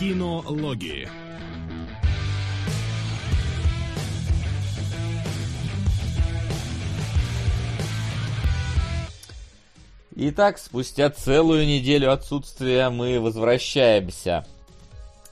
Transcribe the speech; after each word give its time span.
Кинологии. 0.00 1.06
Итак, 10.16 10.56
спустя 10.56 11.10
целую 11.10 11.66
неделю 11.66 12.12
отсутствия 12.12 12.88
мы 12.88 13.20
возвращаемся 13.20 14.46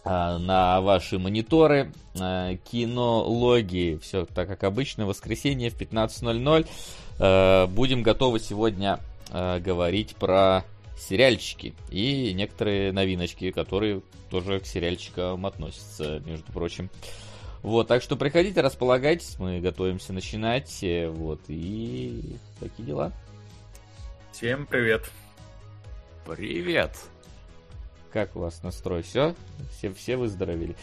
а, 0.04 0.36
на 0.36 0.82
ваши 0.82 1.18
мониторы. 1.18 1.90
А, 2.20 2.54
кинологии. 2.70 3.96
Все 3.96 4.26
так 4.26 4.48
как 4.48 4.64
обычно. 4.64 5.06
Воскресенье 5.06 5.70
в 5.70 5.80
15.00. 5.80 6.68
А, 7.18 7.66
будем 7.68 8.02
готовы 8.02 8.38
сегодня 8.38 9.00
а, 9.30 9.60
говорить 9.60 10.14
про 10.16 10.62
сериальчики 10.98 11.74
и 11.90 12.32
некоторые 12.34 12.92
новиночки, 12.92 13.50
которые 13.50 14.02
тоже 14.30 14.60
к 14.60 14.66
сериальчикам 14.66 15.46
относятся, 15.46 16.20
между 16.26 16.52
прочим. 16.52 16.90
Вот, 17.62 17.88
так 17.88 18.02
что 18.02 18.16
приходите, 18.16 18.60
располагайтесь, 18.60 19.38
мы 19.38 19.60
готовимся 19.60 20.12
начинать, 20.12 20.82
э, 20.82 21.08
вот, 21.08 21.40
и 21.48 22.36
такие 22.60 22.86
дела. 22.86 23.12
Всем 24.32 24.66
привет. 24.66 25.10
Привет. 26.24 26.92
Как 28.12 28.36
у 28.36 28.40
вас 28.40 28.62
настрой? 28.62 29.02
Все? 29.02 29.34
Все, 29.72 29.92
все 29.92 30.16
выздоровели? 30.16 30.76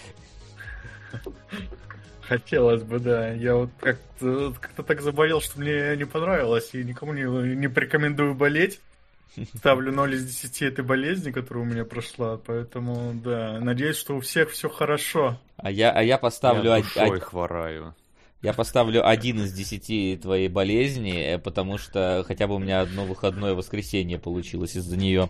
Хотелось 2.22 2.82
бы, 2.82 3.00
да. 3.00 3.32
Я 3.32 3.55
вот 3.55 3.70
как-то, 3.80 4.54
как-то 4.60 4.84
так 4.84 5.02
заболел, 5.02 5.41
что 5.41 5.60
мне 5.60 5.96
не 5.96 6.05
понравилось, 6.05 6.72
и 6.74 6.84
никому 6.84 7.13
не, 7.13 7.24
не 7.55 7.68
порекомендую 7.68 8.34
болеть. 8.34 8.82
Ставлю 9.56 9.92
0 9.92 10.16
из 10.16 10.26
10 10.26 10.62
этой 10.62 10.86
болезни, 10.86 11.32
которая 11.32 11.64
у 11.64 11.68
меня 11.68 11.86
прошла, 11.86 12.38
поэтому, 12.38 13.14
да, 13.14 13.60
надеюсь, 13.60 13.98
что 13.98 14.16
у 14.16 14.20
всех 14.20 14.52
все 14.52 14.70
хорошо. 14.70 15.40
А 15.58 15.72
я, 15.72 15.91
а 15.91 16.02
я 16.02 16.18
поставлю... 16.18 16.72
Я 16.72 16.77
душой 16.77 17.18
од... 17.18 17.24
хвораю. 17.24 17.96
Я 18.41 18.54
поставлю 18.54 19.08
один 19.08 19.41
из 19.41 19.54
десяти 19.54 20.20
твоей 20.22 20.49
болезни, 20.49 21.20
э, 21.20 21.40
потому 21.40 21.80
что 21.80 22.24
хотя 22.27 22.48
бы 22.48 22.55
у 22.55 22.60
меня 22.60 22.82
одно 22.82 23.05
выходное 23.05 23.55
воскресенье 23.55 24.20
получилось 24.20 24.76
из-за 24.76 24.98
нее 24.98 25.30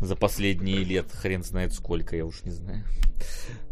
за 0.00 0.16
последние 0.16 0.78
лет. 0.78 1.10
Хрен 1.12 1.42
знает 1.42 1.74
сколько, 1.74 2.16
я 2.16 2.24
уж 2.24 2.42
не 2.42 2.52
знаю. 2.52 2.82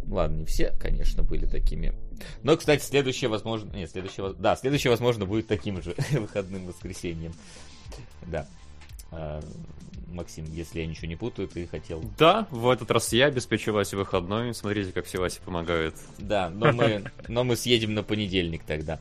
Ладно, 0.06 0.40
не 0.40 0.44
все, 0.44 0.74
конечно, 0.78 1.22
были 1.22 1.46
такими. 1.46 1.94
Но, 2.42 2.56
кстати, 2.56 2.84
следующее, 2.84 3.30
возможно... 3.30 3.74
Нет, 3.74 3.90
следующее... 3.90 4.34
Да, 4.38 4.56
следующее, 4.56 4.90
возможно, 4.90 5.24
будет 5.24 5.46
таким 5.46 5.80
же 5.80 5.94
выходным 6.12 6.66
воскресеньем. 6.66 7.32
Да. 8.26 8.46
А, 9.12 9.40
Максим, 10.08 10.44
если 10.52 10.80
я 10.80 10.86
ничего 10.86 11.08
не 11.08 11.16
путаю, 11.16 11.48
ты 11.48 11.66
хотел... 11.66 12.02
Да, 12.18 12.46
в 12.50 12.68
этот 12.68 12.90
раз 12.90 13.12
я 13.12 13.26
обеспечу 13.26 13.72
Васе 13.72 13.96
выходной. 13.96 14.54
Смотрите, 14.54 14.92
как 14.92 15.06
все 15.06 15.18
Васе 15.18 15.40
помогают. 15.40 15.94
Да, 16.18 16.50
но 16.50 16.72
мы, 16.72 17.04
но 17.28 17.44
мы 17.44 17.56
съедем 17.56 17.94
на 17.94 18.02
понедельник 18.02 18.62
тогда. 18.64 19.00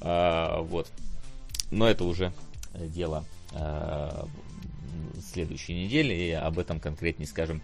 А, 0.00 0.60
вот. 0.62 0.88
Но 1.70 1.88
это 1.88 2.04
уже 2.04 2.32
дело 2.74 3.24
а, 3.52 4.26
следующей 5.32 5.84
недели, 5.84 6.12
и 6.12 6.30
об 6.32 6.58
этом 6.58 6.80
конкретнее 6.80 7.26
скажем 7.26 7.62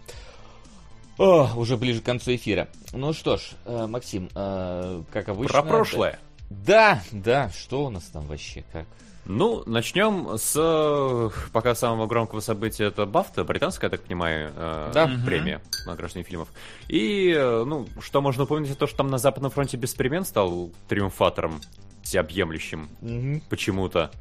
о, 1.17 1.51
уже 1.55 1.77
ближе 1.77 2.01
к 2.01 2.05
концу 2.05 2.35
эфира. 2.35 2.67
Ну 2.93 3.11
что 3.11 3.37
ж, 3.37 3.41
э, 3.65 3.87
Максим, 3.87 4.29
э, 4.35 5.03
как 5.11 5.29
обычно... 5.29 5.61
Про 5.61 5.63
прошлое. 5.63 6.19
Да, 6.49 7.01
да, 7.11 7.49
что 7.49 7.85
у 7.85 7.89
нас 7.89 8.03
там 8.03 8.25
вообще, 8.27 8.63
как? 8.71 8.85
Ну, 9.29 9.61
начнем 9.65 10.37
с 10.37 10.53
э, 10.55 11.29
пока 11.51 11.75
самого 11.75 12.07
громкого 12.07 12.39
события 12.39 12.85
это 12.85 13.05
Бафта, 13.05 13.43
британская, 13.43 13.87
я 13.87 13.89
так 13.91 14.01
понимаю, 14.01 14.53
э, 14.55 14.91
да. 14.93 15.11
премия 15.25 15.61
награждения 15.85 16.23
фильмов. 16.23 16.47
И, 16.87 17.33
э, 17.37 17.63
ну, 17.65 17.87
что 17.99 18.21
можно 18.21 18.43
упомянуть, 18.43 18.69
это 18.69 18.79
то, 18.79 18.87
что 18.87 18.97
там 18.97 19.09
на 19.09 19.17
Западном 19.17 19.51
фронте 19.51 19.75
без 19.75 19.93
перемен 19.93 20.23
стал 20.23 20.71
триумфатором 20.87 21.59
всеобъемлющим 22.03 22.87
угу. 23.01 23.41
почему-то. 23.49 24.11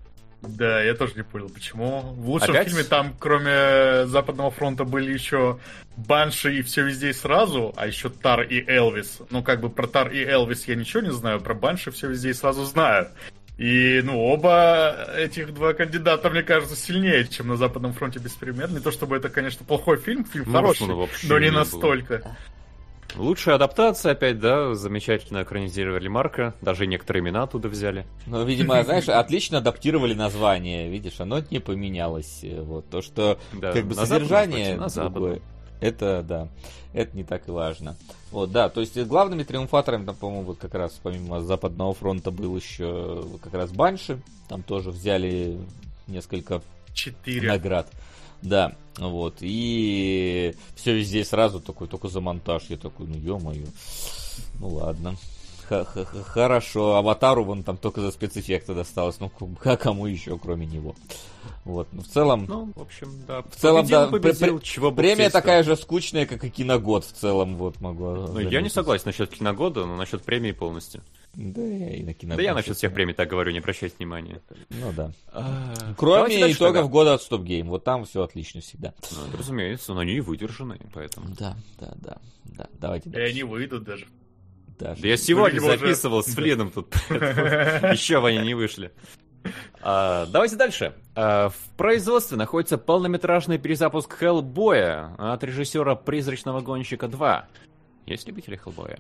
Да, 0.42 0.82
я 0.82 0.94
тоже 0.94 1.14
не 1.14 1.22
понял, 1.22 1.50
почему. 1.50 2.00
В 2.00 2.28
лучшем 2.28 2.50
Опять? 2.50 2.68
фильме 2.68 2.82
там, 2.82 3.14
кроме 3.16 4.06
Западного 4.06 4.50
фронта, 4.50 4.84
были 4.84 5.12
еще 5.12 5.60
Банши 5.96 6.58
и 6.58 6.62
все 6.62 6.84
везде 6.84 7.10
и 7.10 7.12
сразу, 7.12 7.72
а 7.76 7.86
еще 7.86 8.10
Тар 8.10 8.42
и 8.42 8.64
Элвис. 8.66 9.20
Ну, 9.30 9.44
как 9.44 9.60
бы 9.60 9.70
про 9.70 9.86
Тар 9.86 10.10
и 10.10 10.24
Элвис 10.24 10.66
я 10.66 10.74
ничего 10.74 11.02
не 11.02 11.12
знаю, 11.12 11.40
про 11.40 11.54
Банши 11.54 11.92
все 11.92 12.08
везде 12.08 12.30
и 12.30 12.34
сразу 12.34 12.64
знаю. 12.64 13.08
И, 13.58 14.02
ну, 14.04 14.22
оба 14.22 15.08
этих 15.16 15.54
два 15.54 15.72
кандидата, 15.72 16.28
мне 16.28 16.42
кажется, 16.42 16.76
сильнее, 16.76 17.26
чем 17.26 17.48
на 17.48 17.56
Западном 17.56 17.94
фронте 17.94 18.18
без 18.18 18.32
пример. 18.32 18.70
Не 18.70 18.80
то 18.80 18.90
чтобы 18.90 19.16
это, 19.16 19.30
конечно, 19.30 19.64
плохой 19.64 19.96
фильм, 19.96 20.24
фильм 20.26 20.44
ну, 20.46 20.52
хороший, 20.52 20.86
но 20.86 21.38
не, 21.38 21.46
не 21.46 21.50
настолько. 21.50 22.18
Было. 22.18 22.36
Лучшая 23.14 23.54
адаптация, 23.54 24.12
опять, 24.12 24.38
да, 24.40 24.74
замечательно 24.74 25.42
экранизировали 25.42 26.06
Марка, 26.06 26.54
даже 26.60 26.86
некоторые 26.86 27.22
имена 27.22 27.44
оттуда 27.44 27.68
взяли. 27.68 28.04
Ну, 28.26 28.44
видимо, 28.44 28.82
знаешь, 28.84 29.08
отлично 29.08 29.58
адаптировали 29.58 30.12
название, 30.12 30.90
видишь, 30.90 31.18
оно 31.20 31.42
не 31.50 31.58
поменялось. 31.58 32.40
Вот, 32.42 32.90
то, 32.90 33.00
что 33.00 33.38
да, 33.54 33.72
как 33.72 33.86
бы 33.86 33.94
на 33.94 34.04
содержание 34.04 34.76
на 34.76 34.88
другое. 34.88 35.40
Это, 35.80 36.24
да, 36.26 36.48
это 36.92 37.16
не 37.16 37.24
так 37.24 37.48
и 37.48 37.50
важно. 37.50 37.96
Вот, 38.30 38.50
да, 38.50 38.68
то 38.68 38.80
есть 38.80 38.98
главными 39.04 39.42
триумфаторами, 39.42 40.04
там, 40.06 40.14
по-моему, 40.14 40.44
вот 40.44 40.58
как 40.58 40.74
раз 40.74 40.98
помимо 41.02 41.40
Западного 41.40 41.94
фронта 41.94 42.30
был 42.30 42.56
еще 42.56 43.24
как 43.42 43.54
раз 43.54 43.70
Банши. 43.70 44.20
Там 44.48 44.62
тоже 44.62 44.90
взяли 44.90 45.58
несколько 46.06 46.62
Четыре. 46.94 47.48
наград. 47.48 47.90
Да, 48.42 48.74
вот. 48.98 49.36
И 49.40 50.54
все 50.74 50.94
везде 50.94 51.24
сразу 51.24 51.60
такой, 51.60 51.88
только 51.88 52.08
за 52.08 52.20
монтаж. 52.20 52.64
Я 52.68 52.76
такой, 52.76 53.06
ну 53.06 53.16
ё-моё. 53.16 53.66
Ну 54.60 54.68
ладно. 54.68 55.16
Хорошо, 55.68 56.96
аватару 56.96 57.44
вон 57.44 57.62
там 57.62 57.76
только 57.76 58.00
за 58.00 58.10
спецэффекты 58.10 58.74
досталось. 58.74 59.18
Ну, 59.20 59.30
как 59.60 59.82
кому 59.82 60.06
еще, 60.06 60.38
кроме 60.38 60.66
него? 60.66 60.94
Вот, 61.64 61.88
ну, 61.92 62.02
в 62.02 62.06
целом... 62.06 62.46
Ну, 62.48 62.72
в 62.74 62.80
общем, 62.80 63.12
да. 63.26 63.42
В 63.42 63.56
целом, 63.56 63.86
да, 63.86 64.06
победил, 64.08 64.60
чего 64.60 64.92
премия 64.92 65.30
такая 65.30 65.62
же 65.62 65.76
скучная, 65.76 66.26
как 66.26 66.44
и 66.44 66.50
киногод 66.50 67.04
в 67.04 67.12
целом, 67.12 67.56
вот, 67.56 67.80
могу 67.80 68.04
Ну, 68.04 68.26
заметить. 68.28 68.52
я 68.52 68.62
не 68.62 68.68
согласен 68.68 69.04
насчет 69.06 69.30
киногода, 69.30 69.84
но 69.84 69.96
насчет 69.96 70.22
премии 70.22 70.52
полностью. 70.52 71.02
Да, 71.34 71.60
я 71.62 71.94
и 71.96 72.02
на 72.02 72.14
киногод. 72.14 72.36
Да 72.38 72.42
я 72.42 72.54
насчет 72.54 72.76
всех 72.76 72.94
премий 72.94 73.14
так 73.14 73.28
говорю, 73.28 73.52
не 73.52 73.58
обращайте 73.58 73.96
внимания. 73.98 74.40
Ну 74.70 74.92
да. 74.96 75.12
А, 75.32 75.74
Кроме 75.96 76.50
итогов 76.50 76.88
года 76.88 77.14
от 77.14 77.20
Stop 77.20 77.44
Game, 77.44 77.64
вот 77.64 77.84
там 77.84 78.04
все 78.06 78.22
отлично 78.22 78.60
всегда. 78.60 78.94
Ну, 79.10 79.36
разумеется, 79.38 79.92
но 79.92 80.00
они 80.00 80.14
и 80.14 80.20
выдержаны, 80.20 80.78
поэтому. 80.94 81.28
Да, 81.38 81.56
да, 81.78 81.92
да, 81.96 82.18
да. 82.44 82.66
Давайте. 82.80 83.10
И 83.10 83.18
они 83.18 83.42
выйдут 83.42 83.84
даже 83.84 84.06
даже. 84.78 85.02
Да 85.02 85.08
я 85.08 85.16
сегодня 85.16 85.60
записывал 85.60 86.22
с 86.22 86.34
Флином 86.34 86.70
тут. 86.70 86.94
Еще 87.10 88.24
они 88.24 88.38
не 88.38 88.54
вышли. 88.54 88.92
А, 89.80 90.26
давайте 90.26 90.56
дальше. 90.56 90.94
А, 91.14 91.50
в 91.50 91.76
производстве 91.76 92.36
находится 92.36 92.78
полнометражный 92.78 93.58
перезапуск 93.58 94.12
Хеллбоя 94.18 95.14
от 95.18 95.44
режиссера 95.44 95.94
«Призрачного 95.94 96.60
гонщика 96.60 97.06
2». 97.06 97.42
Есть 98.06 98.26
любители 98.26 98.56
Хеллбоя? 98.56 98.98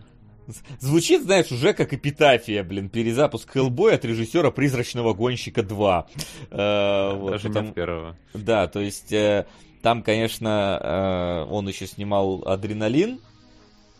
Звучит, 0.78 1.22
знаешь, 1.22 1.50
уже 1.50 1.72
как 1.72 1.92
эпитафия, 1.92 2.62
блин, 2.62 2.88
перезапуск 2.88 3.50
Хеллбоя 3.50 3.96
от 3.96 4.04
режиссера 4.04 4.50
«Призрачного 4.50 5.12
гонщика 5.12 5.62
2». 5.62 6.04
Э, 6.50 7.16
вот, 7.16 7.30
Даже 7.32 7.48
потому... 7.48 7.64
не 7.64 7.70
от 7.70 7.74
первого. 7.74 8.16
Да, 8.32 8.68
то 8.68 8.80
есть 8.80 9.12
э, 9.12 9.46
там, 9.82 10.02
конечно, 10.02 11.44
э, 11.48 11.52
он 11.52 11.66
еще 11.66 11.86
снимал 11.86 12.44
«Адреналин», 12.46 13.20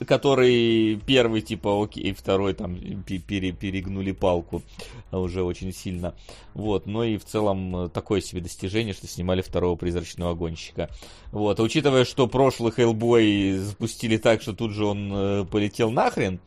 который 0.04 1.00
первый 1.06 1.40
типа 1.40 1.84
окей, 1.84 2.12
второй 2.12 2.54
там 2.54 2.76
пере, 3.04 3.52
перегнули 3.52 4.12
палку 4.12 4.62
уже 5.10 5.42
очень 5.42 5.72
сильно. 5.72 6.14
Вот, 6.54 6.86
но 6.86 7.04
и 7.04 7.18
в 7.18 7.24
целом 7.24 7.90
такое 7.90 8.20
себе 8.20 8.40
достижение, 8.40 8.94
что 8.94 9.06
снимали 9.06 9.42
второго 9.42 9.76
призрачного 9.76 10.34
гонщика. 10.34 10.90
Вот, 11.32 11.60
а 11.60 11.62
учитывая, 11.62 12.04
что 12.04 12.26
прошлый 12.26 12.72
Хеллбой 12.72 13.52
запустили 13.52 14.16
так, 14.16 14.42
что 14.42 14.52
тут 14.52 14.72
же 14.72 14.84
он 14.84 15.10
э, 15.12 15.44
полетел 15.50 15.90
нахрен, 15.90 16.40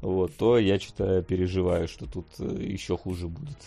вот, 0.00 0.34
то 0.36 0.58
я 0.58 0.78
что-то 0.78 1.22
переживаю, 1.22 1.88
что 1.88 2.06
тут 2.06 2.26
э, 2.38 2.62
еще 2.62 2.96
хуже 2.96 3.28
будет. 3.28 3.58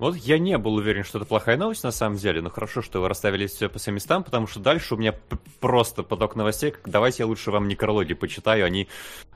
Вот 0.00 0.16
я 0.16 0.38
не 0.38 0.56
был 0.56 0.76
уверен, 0.76 1.04
что 1.04 1.18
это 1.18 1.26
плохая 1.26 1.58
новость 1.58 1.84
на 1.84 1.90
самом 1.90 2.16
деле, 2.16 2.40
но 2.40 2.48
хорошо, 2.48 2.80
что 2.80 3.02
вы 3.02 3.08
расставили 3.08 3.46
все 3.46 3.68
по 3.68 3.78
своим 3.78 3.96
местам, 3.96 4.24
потому 4.24 4.46
что 4.46 4.58
дальше 4.58 4.94
у 4.94 4.96
меня 4.96 5.14
просто 5.60 6.02
поток 6.02 6.36
новостей. 6.36 6.74
Давайте 6.86 7.22
я 7.22 7.26
лучше 7.26 7.50
вам 7.50 7.68
некрологи 7.68 8.14
почитаю, 8.14 8.64
они 8.64 8.88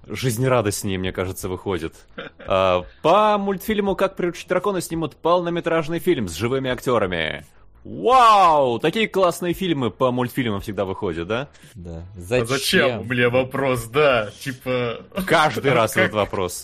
жизнерадостнее, 0.07 0.99
мне 0.99 1.13
кажется, 1.13 1.49
выходят. 1.51 1.95
А, 2.47 2.85
по 3.03 3.39
мультфильму 3.39 3.97
«Как 3.97 4.17
приручить 4.17 4.49
дракона» 4.49 4.81
снимут 4.81 5.17
полнометражный 5.17 5.99
фильм 5.99 6.29
с 6.29 6.35
живыми 6.35 6.71
актерами. 6.71 7.47
Вау! 7.85 8.79
Такие 8.79 9.07
классные 9.09 9.53
фильмы 9.53 9.91
по 9.91 10.11
мультфильмам 10.11 10.63
всегда 10.63 10.87
выходят, 10.87 11.29
да? 11.29 11.49
Да. 11.75 12.03
Зачем? 12.17 12.43
А 12.43 12.47
зачем? 12.47 13.01
У 13.01 13.05
меня 13.05 13.29
вопрос, 13.29 13.85
да. 13.85 14.31
Типа... 14.41 15.05
Каждый 15.27 15.73
раз 15.73 15.97
этот 15.97 16.15
вопрос. 16.15 16.63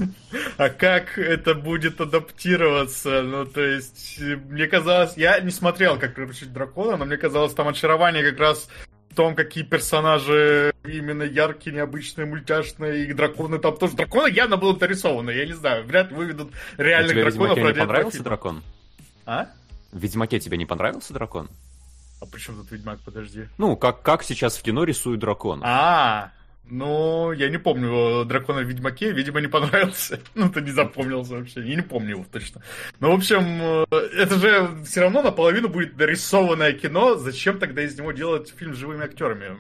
А 0.57 0.71
как 0.71 1.19
это 1.19 1.55
будет 1.55 2.01
адаптироваться? 2.01 3.23
Ну, 3.23 3.45
то 3.45 3.61
есть, 3.61 4.19
мне 4.49 4.67
казалось... 4.67 5.15
Я 5.17 5.39
не 5.41 5.51
смотрел, 5.51 5.99
как 5.99 6.15
приручить 6.15 6.53
дракона, 6.53 6.97
но 6.97 7.05
мне 7.05 7.19
казалось, 7.19 7.53
там 7.53 7.69
очарование 7.69 8.25
как 8.25 8.41
раз 8.41 8.69
том, 9.15 9.35
какие 9.35 9.65
персонажи 9.65 10.73
именно 10.85 11.25
яркие, 11.25 11.77
необычные, 11.77 12.27
мультяшные, 12.27 13.07
и 13.07 13.13
драконы 13.13 13.59
там 13.59 13.77
тоже. 13.77 13.97
Драконы 13.97 14.31
явно 14.31 14.57
будут 14.57 14.81
нарисованы, 14.81 15.31
я 15.33 15.47
не 15.47 15.53
знаю, 15.53 15.85
вряд 15.85 16.11
ли 16.11 16.17
выведут 16.17 16.53
реальных 16.79 17.11
а 17.11 17.15
тебе 17.15 17.23
драконов. 17.25 17.57
Ведьмаке 17.57 17.75
не 17.75 17.87
понравился 17.87 18.23
дракон? 18.23 18.63
А? 19.27 19.49
В 19.93 19.99
Ведьмаке 19.99 20.39
тебе 20.39 20.57
не 20.57 20.67
понравился 20.67 21.13
дракон? 21.13 21.49
А 22.21 22.27
почему 22.27 22.59
тут 22.59 22.71
Ведьмак, 22.71 23.01
подожди? 23.01 23.47
Ну, 23.59 23.77
как, 23.77 24.03
как 24.03 24.23
сейчас 24.23 24.57
в 24.57 24.63
кино 24.63 24.85
рисуют 24.85 25.21
дракона. 25.21 25.63
А, 25.67 26.33
ну, 26.71 27.33
я 27.33 27.49
не 27.49 27.59
помню 27.59 28.25
дракона 28.25 28.61
в 28.61 28.65
Ведьмаке, 28.65 29.11
видимо, 29.11 29.41
не 29.41 29.49
понравился. 29.49 30.21
Ну, 30.35 30.51
ты 30.51 30.61
не 30.61 30.71
запомнился 30.71 31.35
вообще. 31.35 31.67
Я 31.67 31.77
не 31.77 31.83
помню 31.83 32.11
его 32.11 32.27
точно. 32.31 32.63
Ну, 33.01 33.11
в 33.11 33.15
общем, 33.15 33.87
э, 33.91 33.97
это 34.17 34.39
же 34.39 34.85
все 34.85 35.01
равно 35.01 35.23
наполовину 35.23 35.69
будет 35.69 35.97
нарисованное 35.97 36.73
кино. 36.73 37.17
Зачем 37.17 37.59
тогда 37.59 37.83
из 37.83 37.99
него 37.99 38.13
делать 38.13 38.55
фильм 38.57 38.75
с 38.75 38.79
живыми 38.79 39.05
актерами? 39.05 39.57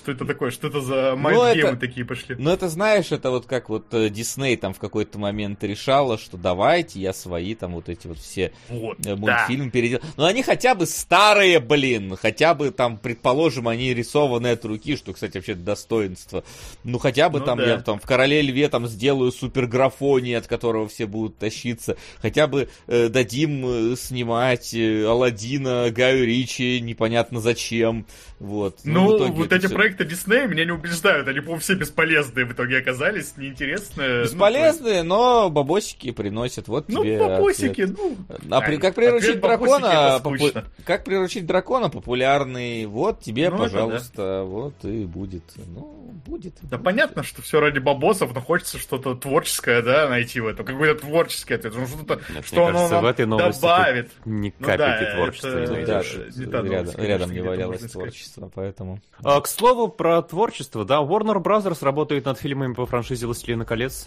Что 0.00 0.12
это 0.12 0.24
такое? 0.24 0.50
Что 0.50 0.68
это 0.68 0.80
за 0.80 1.14
майндгеймы 1.14 1.70
это, 1.72 1.76
такие 1.76 2.06
пошли? 2.06 2.34
Ну, 2.38 2.50
это, 2.50 2.70
знаешь, 2.70 3.12
это 3.12 3.30
вот 3.30 3.44
как 3.44 3.68
вот 3.68 3.92
э, 3.92 4.08
Дисней 4.08 4.56
там 4.56 4.72
в 4.72 4.78
какой-то 4.78 5.18
момент 5.18 5.62
решала, 5.62 6.16
что 6.16 6.38
давайте 6.38 7.00
я 7.00 7.12
свои 7.12 7.54
там 7.54 7.72
вот 7.72 7.90
эти 7.90 8.06
вот 8.06 8.18
все 8.18 8.52
вот, 8.70 9.04
э, 9.04 9.14
мультфильмы 9.14 9.66
да. 9.66 9.70
переделаю. 9.70 10.02
Но 10.16 10.24
они 10.24 10.42
хотя 10.42 10.74
бы 10.74 10.86
старые, 10.86 11.60
блин, 11.60 12.16
хотя 12.16 12.54
бы 12.54 12.70
там, 12.70 12.96
предположим, 12.96 13.68
они 13.68 13.92
рисованы 13.92 14.46
от 14.48 14.64
руки, 14.64 14.96
что, 14.96 15.12
кстати, 15.12 15.36
вообще 15.36 15.54
достоинство. 15.54 16.44
Ну, 16.82 16.98
хотя 16.98 17.28
бы 17.28 17.40
ну, 17.40 17.44
там 17.44 17.58
да. 17.58 17.66
я 17.66 17.78
там 17.80 17.98
в 17.98 18.06
Короле 18.06 18.40
Льве 18.40 18.70
там 18.70 18.86
сделаю 18.86 19.32
суперграфоний, 19.32 20.34
от 20.34 20.46
которого 20.46 20.88
все 20.88 21.06
будут 21.06 21.36
тащиться. 21.36 21.98
Хотя 22.22 22.46
бы 22.46 22.70
э, 22.86 23.08
дадим 23.08 23.92
э, 23.92 23.96
снимать 23.96 24.72
э, 24.72 25.04
Алладина, 25.04 25.90
Гаю 25.90 26.24
Ричи, 26.24 26.80
непонятно 26.80 27.38
зачем. 27.40 28.06
Вот. 28.38 28.78
Ну, 28.84 29.18
ну 29.18 29.32
вот 29.32 29.52
эти 29.52 29.66
все... 29.66 29.74
проекты 29.74 29.89
Диснея 30.04 30.46
меня 30.46 30.64
не 30.64 30.72
убеждают. 30.72 31.28
Они, 31.28 31.40
по-моему, 31.40 31.60
все 31.60 31.74
бесполезные 31.74 32.46
в 32.46 32.52
итоге 32.52 32.78
оказались, 32.78 33.36
неинтересные. 33.36 34.18
Ну, 34.18 34.24
бесполезные, 34.24 35.02
ну, 35.02 35.16
но 35.16 35.50
бабосики 35.50 36.10
приносят. 36.12 36.68
Вот 36.68 36.88
ну, 36.88 37.02
тебе 37.02 37.18
бабосики, 37.18 37.82
ответ. 37.82 37.96
ну... 37.98 38.16
А 38.50 38.60
при, 38.60 38.76
как 38.76 38.94
приручить 38.94 39.40
дракона... 39.40 40.20
Попу... 40.22 40.46
Как 40.84 41.04
приручить 41.04 41.46
дракона 41.46 41.88
популярный. 41.88 42.86
Вот 42.86 43.20
тебе, 43.20 43.50
ну, 43.50 43.58
пожалуйста. 43.58 44.16
Да. 44.16 44.42
Вот 44.44 44.84
и 44.84 45.04
будет. 45.04 45.44
Ну, 45.56 46.12
будет. 46.26 46.54
Да 46.62 46.76
будет. 46.76 46.84
понятно, 46.84 47.22
что 47.22 47.42
все 47.42 47.60
ради 47.60 47.78
бабосов, 47.78 48.34
но 48.34 48.40
хочется 48.40 48.78
что-то 48.78 49.14
творческое, 49.14 49.82
да, 49.82 50.08
найти 50.08 50.40
в 50.40 50.46
этом. 50.46 50.66
Какой-то 50.66 51.00
творческий 51.00 51.54
ответ. 51.54 51.74
Ну, 51.76 51.86
что-то, 51.86 52.20
Нет, 52.32 52.46
что 52.46 52.66
оно 52.66 52.72
кажется, 52.72 52.94
нам 52.94 53.04
в 53.04 53.06
этой 53.06 53.26
добавит. 53.26 54.10
Ни 54.24 54.54
ну 54.58 54.66
капельки 54.66 55.00
ну, 55.00 55.06
да, 55.06 55.14
творчества 55.14 55.48
это... 55.48 55.72
не 55.72 55.76
найдешь. 55.76 56.16
Да, 56.36 56.62
рядом, 56.62 56.94
рядом 56.96 57.32
не 57.32 57.40
валялось 57.40 57.80
творчество 57.80 58.00
творчество, 58.00 58.50
поэтому... 58.54 59.00
А, 59.22 59.40
к 59.40 59.46
слову, 59.46 59.79
про 59.88 60.22
творчество, 60.22 60.84
да, 60.84 61.02
Warner 61.02 61.42
Brothers 61.42 61.84
работает 61.84 62.24
над 62.24 62.38
фильмами 62.38 62.74
по 62.74 62.86
франшизе 62.86 63.26
«Властелина 63.26 63.64
колец». 63.64 64.06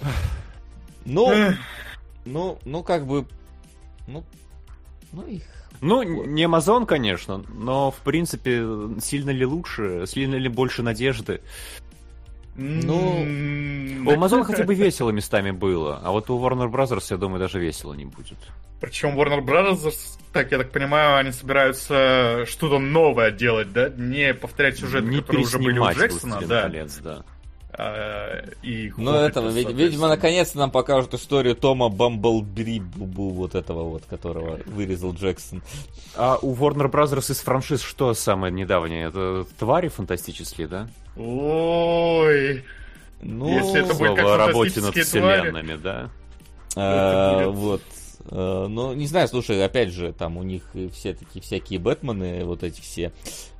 Ну, 1.08 1.32
ну, 2.24 2.58
ну, 2.64 2.82
как 2.82 3.06
бы, 3.06 3.28
ну, 4.08 4.24
ну 5.12 5.22
их 5.22 5.44
ну, 5.80 6.02
не 6.02 6.44
Amazon, 6.44 6.86
конечно, 6.86 7.44
но, 7.54 7.90
в 7.90 7.98
принципе, 7.98 8.64
сильно 9.00 9.30
ли 9.30 9.44
лучше, 9.44 10.04
сильно 10.06 10.36
ли 10.36 10.48
больше 10.48 10.82
надежды? 10.82 11.42
Ну, 12.56 13.20
у 14.06 14.10
Amazon 14.10 14.44
хотя 14.44 14.64
бы 14.64 14.74
весело 14.74 15.10
местами 15.10 15.50
было, 15.50 16.00
а 16.02 16.10
вот 16.10 16.30
у 16.30 16.38
Warner 16.38 16.70
Brothers, 16.70 17.06
я 17.10 17.16
думаю, 17.16 17.38
даже 17.40 17.58
весело 17.58 17.92
не 17.94 18.06
будет. 18.06 18.38
Причем 18.80 19.18
Warner 19.18 19.40
Brothers, 19.40 20.18
так 20.32 20.52
я 20.52 20.58
так 20.58 20.70
понимаю, 20.70 21.16
они 21.16 21.32
собираются 21.32 22.44
что-то 22.46 22.78
новое 22.78 23.30
делать, 23.30 23.72
да? 23.72 23.88
Не 23.88 24.34
повторять 24.34 24.78
сюжеты, 24.78 25.06
не 25.06 25.20
которые 25.20 25.44
уже 25.44 25.58
были 25.58 25.78
у 25.78 25.90
Джексона, 25.90 26.40
да. 26.42 26.62
Колец, 26.62 26.98
да. 26.98 27.24
А, 27.78 28.42
и 28.62 28.90
ну, 28.96 29.12
это, 29.12 29.40
видимо, 29.40 30.08
наконец-то 30.08 30.56
нам 30.56 30.70
покажут 30.70 31.12
историю 31.12 31.54
Тома 31.54 31.90
Бамблбрибу, 31.90 33.28
вот 33.30 33.54
этого 33.54 33.82
вот, 33.82 34.04
которого 34.08 34.60
вырезал 34.64 35.12
Джексон. 35.12 35.62
А 36.14 36.38
у 36.40 36.54
Warner 36.54 36.90
Brothers 36.90 37.30
из 37.30 37.40
франшиз 37.40 37.82
что 37.82 38.14
самое 38.14 38.50
недавнее? 38.50 39.08
Это 39.08 39.44
твари 39.58 39.88
фантастические, 39.88 40.68
да? 40.68 40.88
Ой. 41.16 42.64
Ну, 43.20 43.48
Если 43.48 43.84
это 43.84 43.94
будет 43.94 44.16
как 44.16 44.38
работе 44.38 44.80
над 44.80 44.96
вселенными, 44.96 45.76
да? 45.76 46.10
А, 46.76 47.48
вот. 47.48 47.82
Э, 48.30 48.66
ну, 48.68 48.94
не 48.94 49.06
знаю, 49.06 49.28
слушай, 49.28 49.62
опять 49.62 49.90
же, 49.92 50.12
там 50.12 50.36
у 50.36 50.42
них 50.42 50.62
все 50.92 51.14
такие 51.14 51.42
всякие 51.42 51.78
Бэтмены, 51.78 52.44
вот 52.44 52.62
эти 52.62 52.80
все, 52.80 53.12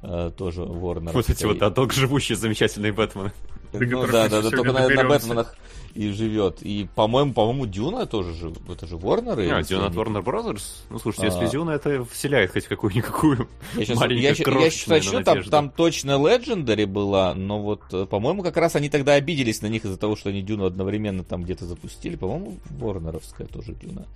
э, 0.02 0.30
тоже 0.36 0.62
Warner. 0.62 1.12
Вот 1.12 1.28
эти 1.28 1.44
вот 1.44 1.62
одок 1.62 1.92
живущие 1.92 2.36
замечательные 2.36 2.92
Бэтмены. 2.92 3.32
Ну 3.80 4.06
да, 4.06 4.28
да, 4.28 4.42
да, 4.42 4.50
только 4.50 4.72
на, 4.72 4.88
на 4.88 5.04
Бэтменах 5.04 5.56
и 5.96 6.10
живет. 6.10 6.62
И, 6.62 6.88
по-моему, 6.94 7.32
по-моему, 7.32 7.66
Дюна 7.66 8.06
тоже 8.06 8.34
же, 8.34 8.52
это 8.68 8.86
же 8.86 8.96
Warner. 8.96 9.50
А, 9.50 9.62
Дюна 9.62 9.86
от 9.86 9.94
Warner 9.94 10.22
Brothers? 10.22 10.62
Ну, 10.90 10.98
слушайте, 10.98 11.26
если 11.26 11.46
а. 11.46 11.48
Дюна, 11.48 11.70
это 11.70 12.04
вселяет 12.04 12.52
хоть 12.52 12.66
какую-никакую 12.66 13.48
я 13.76 13.84
сейчас, 13.84 14.10
я, 14.10 14.60
я 14.60 14.70
сейчас 14.70 14.86
начну, 14.86 15.24
там, 15.24 15.42
там 15.44 15.70
точно 15.70 16.12
Legendary 16.12 16.86
была, 16.86 17.34
но 17.34 17.60
вот, 17.60 17.82
э, 17.92 18.06
по-моему, 18.06 18.42
как 18.42 18.56
раз 18.56 18.76
они 18.76 18.90
тогда 18.90 19.14
обиделись 19.14 19.62
на 19.62 19.66
них 19.66 19.84
из-за 19.84 19.96
того, 19.96 20.16
что 20.16 20.28
они 20.28 20.42
Дюну 20.42 20.66
одновременно 20.66 21.24
там 21.24 21.42
где-то 21.42 21.64
запустили. 21.64 22.16
По-моему, 22.16 22.58
Ворнеровская 22.70 23.46
тоже 23.46 23.72
Дюна. 23.72 24.06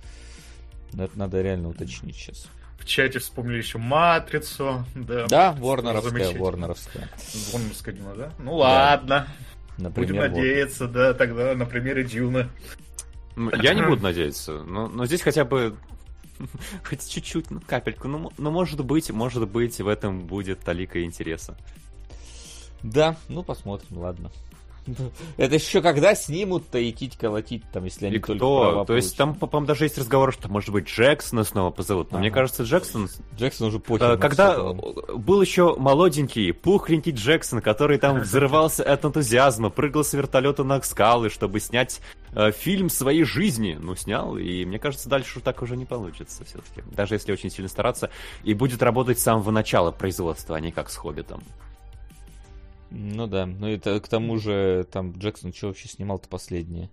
Это 0.93 1.17
надо 1.17 1.41
реально 1.41 1.69
уточнить 1.69 2.15
сейчас. 2.15 2.47
В 2.77 2.85
чате 2.85 3.19
вспомнили 3.19 3.57
еще 3.57 3.77
Матрицу. 3.77 4.85
Да, 4.95 5.27
да 5.27 5.51
Ворнеровская, 5.53 6.31
Ворнеровская. 6.37 7.09
Ворнеровская 7.51 7.93
Дюна, 7.93 8.15
да? 8.15 8.33
Ну 8.39 8.55
ладно. 8.55 9.27
Например, 9.77 10.29
Будем 10.29 10.35
надеяться, 10.35 10.85
вот. 10.85 10.93
да, 10.93 11.13
тогда 11.13 11.55
на 11.55 11.65
примере 11.65 12.03
Дюна. 12.03 12.49
Ну, 13.35 13.51
я 13.61 13.73
не 13.73 13.81
буду 13.81 14.03
надеяться, 14.03 14.63
но, 14.63 14.87
но 14.87 15.05
здесь 15.05 15.21
хотя 15.21 15.45
бы 15.45 15.75
хоть 16.83 17.07
чуть-чуть, 17.07 17.51
ну, 17.51 17.61
капельку. 17.65 18.07
Ну, 18.07 18.31
ну, 18.37 18.51
может 18.51 18.83
быть, 18.83 19.09
может 19.11 19.47
быть, 19.49 19.79
в 19.79 19.87
этом 19.87 20.21
будет 20.21 20.59
талика 20.59 21.03
интереса. 21.03 21.57
Да, 22.83 23.15
ну 23.27 23.43
посмотрим, 23.43 23.99
ладно. 23.99 24.31
Это 25.37 25.55
еще 25.55 25.81
когда 25.81 26.15
снимут-то 26.15 26.89
идти 26.89 27.09
колотить, 27.09 27.63
там, 27.71 27.85
если 27.85 28.07
они 28.07 28.15
и 28.15 28.19
только 28.19 28.35
кто? 28.35 28.85
То 28.85 28.95
есть 28.95 29.15
там, 29.17 29.35
по-моему, 29.35 29.67
даже 29.67 29.85
есть 29.85 29.97
разговор, 29.97 30.33
что, 30.33 30.49
может 30.49 30.71
быть, 30.71 30.87
Джексона 30.87 31.43
снова 31.43 31.71
позовут. 31.71 32.11
Но 32.11 32.17
ага. 32.17 32.21
мне 32.21 32.31
кажется, 32.31 32.63
Джексон... 32.63 33.09
Джексон 33.37 33.67
уже 33.67 33.79
похер. 33.79 34.17
Когда 34.17 34.57
был 34.73 35.41
еще 35.41 35.75
молоденький, 35.77 36.53
пухленький 36.53 37.11
Джексон, 37.11 37.61
который 37.61 37.97
там 37.97 38.19
взрывался 38.21 38.83
от 38.83 39.05
энтузиазма, 39.05 39.69
прыгал 39.69 40.03
с 40.03 40.13
вертолета 40.13 40.63
на 40.63 40.81
скалы, 40.81 41.29
чтобы 41.29 41.59
снять 41.59 42.01
э, 42.33 42.51
фильм 42.51 42.89
своей 42.89 43.23
жизни. 43.23 43.77
Ну, 43.79 43.95
снял, 43.95 44.37
и 44.37 44.65
мне 44.65 44.79
кажется, 44.79 45.09
дальше 45.09 45.39
так 45.39 45.61
уже 45.61 45.77
не 45.77 45.85
получится 45.85 46.43
все-таки. 46.43 46.83
Даже 46.91 47.15
если 47.15 47.31
очень 47.31 47.51
сильно 47.51 47.69
стараться. 47.69 48.09
И 48.43 48.53
будет 48.53 48.81
работать 48.81 49.19
с 49.19 49.23
самого 49.23 49.51
начала 49.51 49.91
производства, 49.91 50.55
а 50.55 50.59
не 50.59 50.71
как 50.71 50.89
с 50.89 50.95
Хоббитом. 50.95 51.43
Ну 52.91 53.25
да, 53.25 53.45
ну 53.45 53.67
и 53.69 53.77
к 53.77 54.07
тому 54.07 54.37
же 54.37 54.85
там 54.91 55.13
Джексон 55.13 55.53
что 55.53 55.67
вообще 55.67 55.87
снимал-то 55.87 56.27
последнее? 56.27 56.89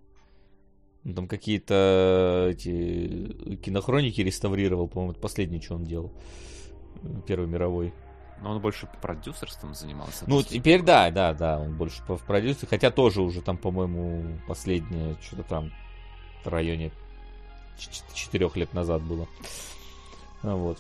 Ну, 1.05 1.14
там 1.14 1.28
какие-то 1.28 2.49
эти 2.50 3.57
кинохроники 3.62 4.21
реставрировал, 4.21 4.88
по-моему, 4.88 5.12
это 5.12 5.21
последнее, 5.21 5.61
что 5.61 5.75
он 5.75 5.85
делал. 5.85 6.12
Первый 7.26 7.49
мировой. 7.49 7.93
Но 8.40 8.52
он 8.52 8.61
больше 8.61 8.88
продюсерством 9.02 9.75
занимался. 9.75 10.25
Ну, 10.28 10.43
теперь 10.43 10.83
да, 10.83 11.11
да, 11.11 11.35
да, 11.35 11.59
он 11.59 11.76
больше 11.76 12.02
в 12.07 12.25
продюсере, 12.25 12.69
хотя 12.69 12.90
тоже 12.90 13.21
уже 13.21 13.43
там, 13.43 13.57
по-моему, 13.59 14.38
последнее, 14.47 15.17
что-то 15.21 15.43
там 15.43 15.73
в 16.45 16.49
районе 16.49 16.93
четырех 18.14 18.57
лет 18.57 18.73
назад 18.73 19.02
было. 19.02 19.26
Вот. 20.43 20.78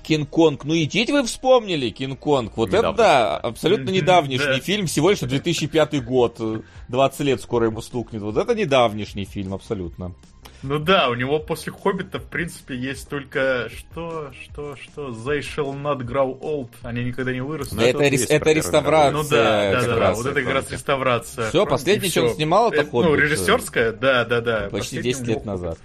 Кинг-Конг. 0.00 0.64
Ну, 0.64 0.74
идите 0.74 1.12
вы 1.12 1.24
вспомнили 1.24 1.90
Кинг-Конг. 1.90 2.52
Вот 2.56 2.68
Недавно. 2.68 2.88
это 2.88 2.96
да, 2.96 3.36
абсолютно 3.36 3.90
недавнешний 3.90 4.60
фильм, 4.60 4.86
всего 4.86 5.10
лишь 5.10 5.20
2005 5.20 6.04
год. 6.04 6.40
20 6.88 7.20
лет 7.20 7.40
скоро 7.40 7.66
ему 7.66 7.80
стукнет. 7.82 8.22
Вот 8.22 8.36
это 8.36 8.54
недавнешний 8.54 9.24
фильм, 9.24 9.54
абсолютно. 9.54 10.14
Ну 10.62 10.78
да, 10.78 11.08
у 11.08 11.14
него 11.14 11.40
после 11.40 11.72
Хоббита, 11.72 12.20
в 12.20 12.26
принципе, 12.26 12.76
есть 12.76 13.08
только 13.08 13.68
что, 13.76 14.30
что, 14.44 14.76
что, 14.76 15.08
They 15.08 15.40
shall 15.40 15.74
not 15.74 16.02
grow 16.02 16.38
old. 16.40 16.68
Они 16.82 17.02
никогда 17.02 17.32
не 17.32 17.40
вырастут. 17.40 17.78
Да, 17.78 17.84
это, 17.84 18.06
рес, 18.06 18.26
это 18.28 18.52
реставрация. 18.52 19.12
Ну 19.12 19.28
да, 19.28 19.72
да, 19.72 19.86
да, 19.86 19.96
да, 19.96 20.12
вот 20.12 20.24
это 20.24 20.40
как 20.40 20.54
раз 20.54 20.70
реставрация. 20.70 21.48
Все, 21.48 21.66
последнее, 21.66 22.10
что 22.10 22.22
он 22.26 22.34
снимал, 22.34 22.68
это, 22.68 22.82
это 22.82 22.90
Хоббит. 22.90 23.10
Ну, 23.10 23.16
режиссерская, 23.16 23.92
да, 23.92 24.24
да, 24.24 24.40
да. 24.40 24.68
Почти 24.70 25.02
10 25.02 25.26
лет 25.26 25.44
назад. 25.44 25.78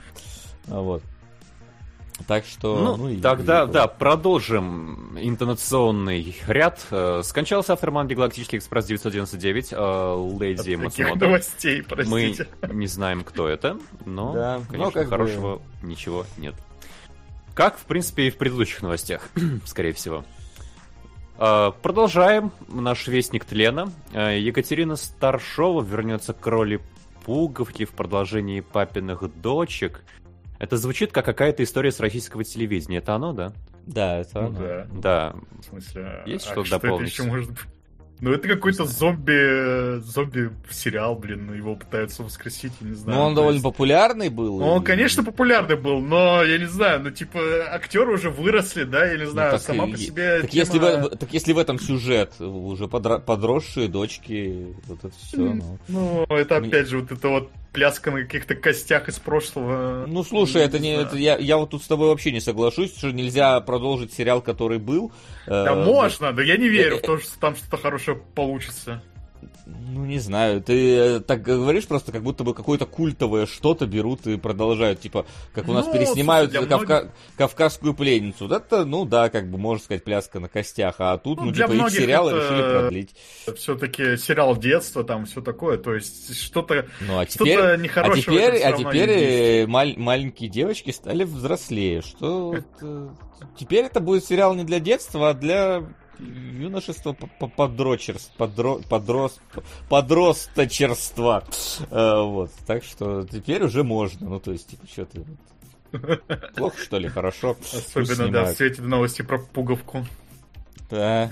Вот. 0.67 1.01
Так 2.25 2.45
что... 2.45 2.79
Ну, 2.79 2.97
ну 2.97 3.09
и, 3.09 3.21
тогда, 3.21 3.63
и... 3.63 3.67
да, 3.67 3.87
продолжим 3.87 5.17
интонационный 5.19 6.35
ряд. 6.47 6.85
Э, 6.89 7.21
скончался 7.23 7.73
автор 7.73 7.91
манги 7.91 8.15
«Галактический 8.15 8.57
экспресс 8.57 8.89
999» 8.89 9.67
э, 9.71 10.43
Леди 10.43 10.75
Мацумото. 10.75 11.25
новостей, 11.25 11.83
простите. 11.83 12.47
Мы 12.61 12.73
не 12.73 12.87
знаем, 12.87 13.23
кто 13.23 13.47
это, 13.47 13.77
но, 14.05 14.33
да, 14.33 14.61
конечно, 14.69 15.03
но 15.03 15.09
хорошего 15.09 15.55
бы... 15.57 15.87
ничего 15.87 16.25
нет. 16.37 16.55
Как, 17.53 17.77
в 17.77 17.85
принципе, 17.85 18.27
и 18.27 18.29
в 18.29 18.37
предыдущих 18.37 18.81
новостях, 18.81 19.29
скорее 19.65 19.93
всего. 19.93 20.25
А, 21.37 21.71
продолжаем. 21.71 22.51
Наш 22.67 23.07
вестник 23.07 23.45
тлена. 23.45 23.89
А, 24.13 24.31
Екатерина 24.35 24.95
Старшова 24.95 25.83
вернется 25.83 26.33
к 26.33 26.45
роли 26.47 26.81
Пуговки 27.25 27.85
в 27.85 27.91
продолжении 27.91 28.61
папиных 28.61 29.23
дочек. 29.41 30.03
Это 30.59 30.77
звучит 30.77 31.11
как 31.11 31.25
какая-то 31.25 31.63
история 31.63 31.91
с 31.91 31.99
российского 31.99 32.43
телевидения. 32.43 32.97
Это 32.97 33.15
оно, 33.15 33.33
да? 33.33 33.53
Да, 33.85 34.17
это 34.19 34.41
Ну 34.41 34.47
оно. 34.47 34.59
да. 34.59 34.87
Да. 34.93 35.35
В 35.61 35.63
смысле, 35.65 36.23
Есть 36.25 36.47
а 36.47 36.51
что 36.51 36.65
что 36.65 36.75
это 36.77 36.85
дополнить? 36.87 37.11
еще 37.11 37.23
может 37.23 37.49
быть? 37.51 37.59
Ну, 38.19 38.31
это 38.31 38.47
какой-то 38.47 38.83
зомби, 38.85 39.99
зомби-сериал, 39.99 41.15
блин, 41.15 41.53
его 41.53 41.75
пытаются 41.75 42.23
воскресить, 42.23 42.71
я 42.81 42.87
не 42.89 42.95
знаю. 42.95 43.19
Ну, 43.19 43.25
он 43.25 43.35
довольно 43.35 43.57
есть- 43.57 43.63
популярный 43.63 44.29
был. 44.29 44.57
Ну, 44.59 44.65
он, 44.65 44.83
конечно, 44.83 45.23
популярный 45.23 45.75
был, 45.75 45.99
но, 46.01 46.43
я 46.43 46.57
не 46.57 46.65
знаю, 46.65 47.01
ну, 47.03 47.11
типа, 47.11 47.39
актеры 47.71 48.11
уже 48.13 48.31
выросли, 48.31 48.85
да, 48.85 49.05
я 49.05 49.17
не 49.19 49.25
Ну, 49.25 49.29
знаю, 49.31 49.51
так 49.51 49.61
сама 49.61 49.85
и- 49.85 49.91
по 49.91 49.97
себе 49.99 50.41
Так, 50.41 50.49
тема- 50.49 50.59
если 50.65 50.79
в, 50.79 51.09
так 51.17 51.31
если 51.33 51.53
в 51.53 51.57
этом 51.59 51.79
сюжет, 51.79 52.41
уже 52.41 52.85
подра- 52.85 53.19
подросшие 53.19 53.87
дочки, 53.87 54.75
вот 54.87 54.97
это 55.03 55.13
все. 55.15 55.37
Ну. 55.37 55.77
Ну, 55.87 56.25
это 56.29 56.59
Мне- 56.59 56.69
опять 56.69 56.87
же 56.89 56.99
вот 57.01 57.11
это 57.11 57.27
вот 57.29 57.51
пляска 57.71 58.11
на 58.11 58.21
каких-то 58.23 58.55
костях 58.55 59.09
из 59.09 59.19
прошлого. 59.19 60.05
Ну, 60.07 60.23
слушай, 60.23 60.61
это 60.61 60.79
не, 60.79 60.95
это 60.95 61.15
я, 61.17 61.37
я 61.37 61.57
вот 61.57 61.69
тут 61.71 61.83
с 61.83 61.87
тобой 61.87 62.09
вообще 62.09 62.31
не 62.31 62.39
соглашусь, 62.39 62.95
что 62.97 63.11
нельзя 63.11 63.59
продолжить 63.61 64.13
сериал, 64.13 64.41
который 64.41 64.79
был. 64.79 65.11
Да 65.45 65.67
Э, 65.67 65.75
можно, 65.75 66.33
да 66.33 66.41
я 66.41 66.57
не 66.57 66.67
верю 66.67 66.97
э, 66.97 66.99
в 66.99 67.01
то, 67.01 67.17
что 67.17 67.39
там 67.39 67.55
что-то 67.55 67.77
хорошее 67.77 68.19
получится. 68.35 69.01
Ну, 69.69 70.05
не 70.05 70.19
знаю, 70.19 70.61
ты 70.61 70.95
э, 70.95 71.19
так 71.19 71.41
говоришь 71.41 71.87
просто, 71.87 72.11
как 72.13 72.23
будто 72.23 72.43
бы 72.45 72.53
какое-то 72.53 72.85
культовое 72.85 73.45
что-то 73.45 73.85
берут 73.85 74.25
и 74.25 74.37
продолжают, 74.37 75.01
типа, 75.01 75.25
как 75.53 75.67
у 75.67 75.73
нас 75.73 75.85
Ну, 75.87 75.93
переснимают 75.93 76.53
Кавка- 76.53 77.11
Кавказскую 77.35 77.93
пленницу. 77.93 78.47
Это, 78.47 78.85
ну 78.85 79.03
да, 79.03 79.29
как 79.29 79.49
бы, 79.51 79.57
можно 79.57 79.83
сказать, 79.83 80.03
пляска 80.05 80.39
на 80.39 80.47
костях, 80.47 80.95
а 80.99 81.17
тут, 81.17 81.39
Ну, 81.39 81.45
ну, 81.47 81.53
типа, 81.53 81.65
их 81.65 81.73
многих 81.73 81.97
сериалы 81.99 82.31
это- 82.31 82.39
решили 82.43 82.61
продлить. 82.79 83.15
Все-таки 83.57 84.17
сериал 84.17 84.55
детства, 84.55 85.03
там 85.03 85.25
все 85.25 85.41
такое, 85.41 85.77
то 85.77 85.93
есть 85.93 86.37
что-то 86.41 86.85
Ну, 87.01 87.19
а 87.19 87.25
теперь, 87.25 87.59
а 87.59 87.75
нехорошее 87.77 88.21
в 88.21 88.25
теперь, 88.25 88.61
а 88.63 88.71
теперь 88.71 89.09
есть. 89.09 89.63
э, 89.63 89.67
маль- 89.67 89.97
маленькие 89.97 90.49
девочки 90.49 90.91
стали 90.91 91.23
взрослее. 91.25 92.01
Что 92.01 92.55
э, 92.81 93.07
теперь 93.57 93.85
это 93.85 93.99
будет 93.99 94.23
сериал 94.23 94.55
не 94.55 94.63
для 94.63 94.79
детства, 94.79 95.31
а 95.31 95.33
для 95.33 95.83
по- 97.39 97.47
подрочерств, 97.47 98.31
подро, 98.37 98.79
подрос, 98.89 99.39
подросточерства. 99.89 101.43
Э, 101.91 102.21
Вот, 102.21 102.51
так 102.65 102.83
что 102.83 103.23
теперь 103.23 103.63
уже 103.63 103.83
можно. 103.83 104.29
Ну, 104.29 104.39
то 104.39 104.51
есть, 104.51 104.67
типа, 104.69 104.85
что 104.91 105.05
ты... 105.05 105.23
вот, 105.91 106.21
Плохо, 106.55 106.77
что 106.81 106.97
ли? 106.97 107.07
Хорошо. 107.07 107.55
Особенно, 107.93 108.31
да, 108.31 108.45
в 108.45 108.55
свете 108.55 108.81
новости 108.81 109.21
про 109.21 109.39
пуговку. 109.39 110.05
Да. 110.89 111.29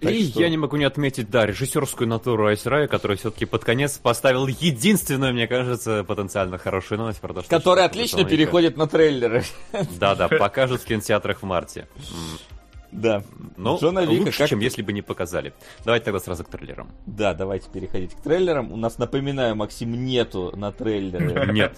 Так 0.00 0.10
И 0.10 0.28
что- 0.28 0.40
я 0.40 0.48
не 0.50 0.56
могу 0.56 0.76
не 0.76 0.84
отметить, 0.84 1.30
да, 1.30 1.46
режиссерскую 1.46 2.08
натуру 2.08 2.46
Айсрая, 2.48 2.88
который 2.88 3.16
все-таки 3.16 3.44
под 3.44 3.64
конец 3.64 3.98
поставил 3.98 4.48
единственную, 4.48 5.32
мне 5.32 5.46
кажется, 5.46 6.02
потенциально 6.02 6.58
хорошую 6.58 6.98
новость 6.98 7.20
про 7.20 7.32
то, 7.32 7.42
что... 7.42 7.48
Который 7.50 7.78
что 7.78 7.84
отлично 7.84 8.24
переходит 8.24 8.76
на 8.76 8.88
трейлеры. 8.88 9.44
Да-да, 10.00 10.26
покажут 10.26 10.82
в 10.82 10.86
кинотеатрах 10.86 11.42
в 11.42 11.46
марте. 11.46 11.86
Да. 12.92 13.22
Ну, 13.56 13.78
Джона 13.80 14.00
Вика 14.04 14.24
лучше, 14.26 14.38
как- 14.38 14.48
чем 14.50 14.60
если 14.60 14.82
бы 14.82 14.92
не 14.92 15.00
показали. 15.02 15.54
Давайте 15.84 16.04
тогда 16.04 16.20
сразу 16.20 16.44
к 16.44 16.48
трейлерам. 16.48 16.90
Да, 17.06 17.32
давайте 17.32 17.70
переходить 17.70 18.14
к 18.14 18.20
трейлерам. 18.20 18.70
У 18.70 18.76
нас, 18.76 18.98
напоминаю, 18.98 19.56
Максим 19.56 20.04
нету 20.04 20.52
на 20.56 20.72
трейлере. 20.72 21.46
Нет, 21.52 21.76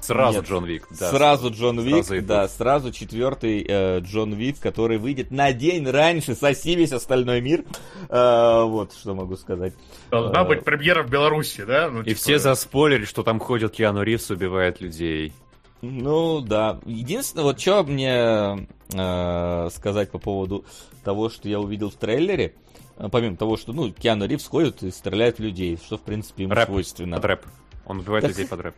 сразу 0.00 0.38
Нет. 0.38 0.48
Джон 0.48 0.64
Вик. 0.64 0.86
да. 0.98 1.10
сразу 1.10 1.50
Джон 1.50 1.80
Вик, 1.80 2.04
Сразу 2.06 2.22
да, 2.26 2.48
сразу 2.48 2.92
четвертый 2.92 3.64
э, 3.68 4.00
Джон 4.00 4.32
Вик, 4.32 4.58
который 4.58 4.96
выйдет 4.98 5.30
на 5.30 5.52
день 5.52 5.88
раньше, 5.88 6.34
соси 6.34 6.74
весь 6.76 6.92
остальной 6.92 7.40
мир. 7.42 7.64
Э, 8.08 8.62
вот, 8.64 8.92
что 8.94 9.14
могу 9.14 9.36
сказать. 9.36 9.74
Должна 10.10 10.42
Э, 10.42 10.48
быть 10.48 10.64
премьера 10.64 11.02
в 11.02 11.10
Беларуси, 11.10 11.64
да? 11.64 11.90
Ну, 11.90 12.00
И 12.00 12.04
типа, 12.06 12.16
все 12.18 12.38
заспойлерили, 12.38 13.04
что 13.04 13.22
там 13.22 13.38
ходит 13.38 13.72
Киану 13.72 14.02
Ривз, 14.02 14.30
убивает 14.30 14.80
людей. 14.80 15.32
Ну, 15.90 16.40
да. 16.40 16.80
Единственное, 16.86 17.44
вот 17.44 17.60
что 17.60 17.82
мне 17.84 18.66
э, 18.92 19.68
сказать 19.72 20.10
по 20.10 20.18
поводу 20.18 20.64
того, 21.02 21.28
что 21.28 21.48
я 21.48 21.60
увидел 21.60 21.90
в 21.90 21.94
трейлере, 21.94 22.54
э, 22.96 23.08
помимо 23.10 23.36
того, 23.36 23.56
что, 23.56 23.72
ну, 23.72 23.92
Киану 23.92 24.26
Ривз 24.26 24.46
ходит 24.46 24.82
и 24.82 24.90
стреляет 24.90 25.38
в 25.38 25.42
людей, 25.42 25.78
что, 25.84 25.98
в 25.98 26.02
принципе, 26.02 26.44
ему 26.44 26.54
Рэп. 26.54 26.66
свойственно. 26.66 27.20
Рэп. 27.20 27.44
Он 27.86 27.98
убивает 27.98 28.22
Так- 28.22 28.30
людей 28.30 28.46
под 28.46 28.60
рэп. 28.60 28.74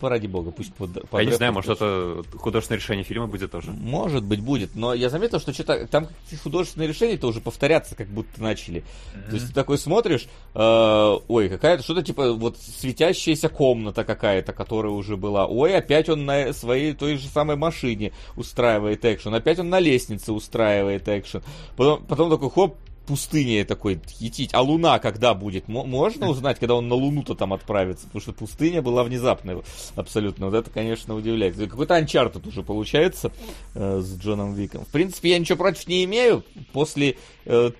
Ради 0.00 0.26
бога, 0.26 0.50
пусть 0.50 0.72
под, 0.74 0.92
под 1.08 1.18
Я 1.20 1.24
не 1.24 1.30
рэп 1.30 1.36
знаю, 1.36 1.52
может 1.52 1.70
это 1.70 2.22
художественное 2.36 2.78
решение 2.78 3.04
фильма 3.04 3.26
будет 3.26 3.50
тоже. 3.50 3.70
Может 3.72 4.24
быть, 4.24 4.40
будет, 4.40 4.74
но 4.76 4.94
я 4.94 5.10
заметил, 5.10 5.40
что 5.40 5.52
что-то 5.52 5.86
там 5.88 6.08
художественные 6.42 6.88
решения-то 6.88 7.26
уже 7.26 7.40
повторяться 7.40 7.94
как 7.96 8.08
будто 8.08 8.42
начали. 8.42 8.84
То 9.28 9.34
есть 9.34 9.48
ты 9.48 9.54
такой 9.54 9.78
смотришь, 9.78 10.28
э, 10.54 11.16
ой, 11.28 11.48
какая-то 11.48 11.82
что-то 11.82 12.02
типа 12.02 12.32
вот 12.32 12.56
светящаяся 12.58 13.48
комната 13.48 14.04
какая-то, 14.04 14.52
которая 14.52 14.92
уже 14.92 15.16
была. 15.16 15.46
Ой, 15.46 15.76
опять 15.76 16.08
он 16.08 16.24
на 16.24 16.52
своей 16.52 16.94
той 16.94 17.16
же 17.16 17.28
самой 17.28 17.56
машине 17.56 18.12
устраивает 18.36 19.04
экшен. 19.04 19.34
Опять 19.34 19.58
он 19.58 19.68
на 19.68 19.80
лестнице 19.80 20.32
устраивает 20.32 21.08
экшен. 21.08 21.42
Потом, 21.76 22.04
потом 22.04 22.30
такой 22.30 22.50
хоп, 22.50 22.76
пустыня 23.08 23.64
такой 23.64 24.00
етить. 24.20 24.50
А 24.52 24.60
Луна 24.60 24.98
когда 24.98 25.34
будет? 25.34 25.66
Мо- 25.66 25.84
Можно 25.84 26.28
узнать, 26.28 26.58
когда 26.58 26.74
он 26.74 26.88
на 26.88 26.94
Луну-то 26.94 27.34
там 27.34 27.52
отправится? 27.54 28.06
Потому 28.06 28.20
что 28.20 28.32
пустыня 28.32 28.82
была 28.82 29.02
внезапной 29.02 29.62
абсолютно. 29.96 30.46
Вот 30.46 30.54
это, 30.54 30.70
конечно, 30.70 31.14
удивляет. 31.14 31.56
Какой-то 31.56 31.94
анчартед 31.96 32.46
уже 32.46 32.62
получается 32.62 33.32
э, 33.74 34.00
с 34.00 34.18
Джоном 34.20 34.54
Виком. 34.54 34.84
В 34.84 34.88
принципе, 34.88 35.30
я 35.30 35.38
ничего 35.38 35.56
против 35.56 35.88
не 35.88 36.04
имею. 36.04 36.44
После 36.72 37.16
э, 37.46 37.70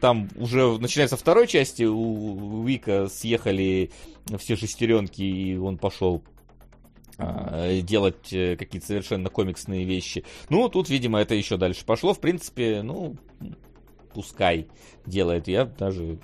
там 0.00 0.30
уже 0.36 0.78
начинается 0.78 1.16
второй 1.16 1.46
части, 1.46 1.82
у 1.82 2.62
Вика 2.64 3.08
съехали 3.08 3.90
все 4.38 4.56
шестеренки, 4.56 5.22
и 5.22 5.56
он 5.56 5.76
пошел 5.76 6.22
а, 7.18 7.80
делать 7.80 8.32
э, 8.32 8.56
какие-то 8.56 8.86
совершенно 8.86 9.28
комиксные 9.28 9.84
вещи. 9.84 10.24
Ну, 10.50 10.68
тут, 10.68 10.88
видимо, 10.88 11.18
это 11.18 11.34
еще 11.34 11.56
дальше 11.56 11.84
пошло. 11.84 12.14
В 12.14 12.20
принципе, 12.20 12.82
ну, 12.82 13.16
пускай 14.16 14.66
делает. 15.06 15.48
Я 15.48 15.64
даже... 15.64 16.18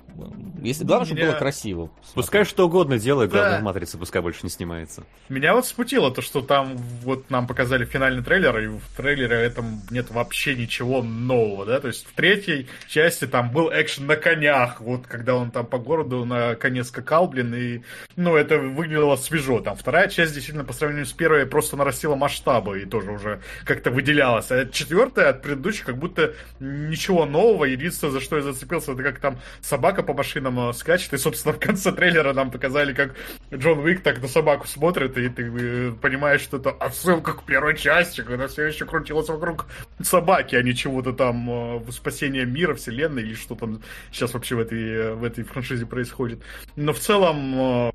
Если 0.62 0.84
главное, 0.84 1.06
чтобы 1.06 1.20
Меня- 1.20 1.30
было 1.30 1.38
красиво. 1.38 1.90
Пускай 2.14 2.44
что 2.44 2.66
угодно 2.66 2.98
делает, 2.98 3.30
Да. 3.30 3.38
главное 3.38 3.60
в 3.60 3.62
матрице 3.62 3.98
пускай 3.98 4.20
больше 4.20 4.40
не 4.42 4.50
снимается. 4.50 5.04
Меня 5.28 5.54
вот 5.54 5.66
смутило 5.66 6.10
то, 6.10 6.20
что 6.20 6.42
там 6.42 6.76
вот 7.02 7.30
нам 7.30 7.46
показали 7.46 7.84
финальный 7.84 8.22
трейлер, 8.22 8.58
и 8.58 8.66
в 8.66 8.82
трейлере 8.96 9.36
этом 9.36 9.80
нет 9.90 10.10
вообще 10.10 10.54
ничего 10.54 11.02
нового, 11.02 11.64
да, 11.64 11.80
то 11.80 11.88
есть 11.88 12.06
в 12.06 12.12
третьей 12.12 12.68
части 12.88 13.26
там 13.26 13.50
был 13.50 13.70
экшен 13.72 14.06
на 14.06 14.16
конях, 14.16 14.80
вот 14.80 15.06
когда 15.06 15.34
он 15.34 15.50
там 15.50 15.64
по 15.66 15.78
городу 15.78 16.24
на 16.24 16.54
коне 16.56 16.84
скакал, 16.84 17.28
блин, 17.28 17.54
и, 17.54 17.80
ну, 18.16 18.36
это 18.36 18.58
выглядело 18.58 19.16
свежо, 19.16 19.60
там 19.60 19.76
вторая 19.76 20.08
часть 20.08 20.34
действительно 20.34 20.64
по 20.64 20.72
сравнению 20.72 21.06
с 21.06 21.12
первой 21.12 21.46
просто 21.46 21.76
нарастила 21.76 22.16
масштабы 22.16 22.82
и 22.82 22.84
тоже 22.84 23.12
уже 23.12 23.40
как-то 23.64 23.90
выделялась, 23.90 24.50
а 24.50 24.66
четвертая 24.66 25.30
от 25.30 25.42
предыдущей 25.42 25.84
как 25.84 25.96
будто 25.96 26.34
ничего 26.60 27.24
нового, 27.24 27.64
единственное, 27.64 28.12
за 28.12 28.20
что 28.20 28.36
я 28.36 28.42
зацепился, 28.72 28.92
это 28.92 29.02
как 29.02 29.20
там 29.20 29.38
собака 29.60 30.02
по 30.02 30.14
машинам 30.14 30.70
э, 30.70 30.72
скачет, 30.72 31.12
и, 31.12 31.18
собственно, 31.18 31.54
в 31.54 31.60
конце 31.60 31.92
трейлера 31.92 32.32
нам 32.32 32.50
показали, 32.50 32.92
как 32.92 33.14
Джон 33.52 33.80
Уик 33.80 34.02
так 34.02 34.20
на 34.20 34.28
собаку 34.28 34.66
смотрит, 34.66 35.16
и 35.18 35.28
ты 35.28 35.42
э, 35.42 35.92
понимаешь, 36.00 36.40
что 36.40 36.56
это 36.56 36.70
отсылка 36.70 37.34
к 37.34 37.44
первой 37.44 37.76
части, 37.76 38.22
когда 38.22 38.48
все 38.48 38.66
еще 38.66 38.86
крутилось 38.86 39.28
вокруг 39.28 39.66
собаки, 40.02 40.56
а 40.56 40.62
не 40.62 40.74
чего-то 40.74 41.12
там 41.12 41.48
э, 41.86 41.92
спасения 41.92 42.44
мира, 42.44 42.74
вселенной, 42.74 43.22
или 43.22 43.34
что 43.34 43.54
там 43.54 43.82
сейчас 44.10 44.34
вообще 44.34 44.56
в 44.56 44.60
этой, 44.60 45.14
в 45.14 45.24
этой 45.24 45.44
франшизе 45.44 45.86
происходит. 45.86 46.42
Но 46.76 46.92
в 46.92 46.98
целом, 46.98 47.92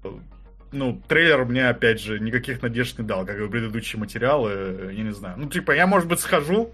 ну, 0.72 1.02
трейлер 1.08 1.46
мне, 1.46 1.70
опять 1.70 2.02
же, 2.02 2.20
никаких 2.20 2.62
надежд 2.62 3.00
не 3.00 3.06
дал, 3.06 3.26
как 3.26 3.40
и 3.40 3.48
предыдущие 3.48 4.00
материалы, 4.00 4.92
я 4.94 5.04
не 5.04 5.14
знаю. 5.14 5.36
Ну, 5.38 5.50
типа, 5.50 5.72
я, 5.72 5.88
может 5.88 6.08
быть, 6.08 6.20
схожу, 6.20 6.74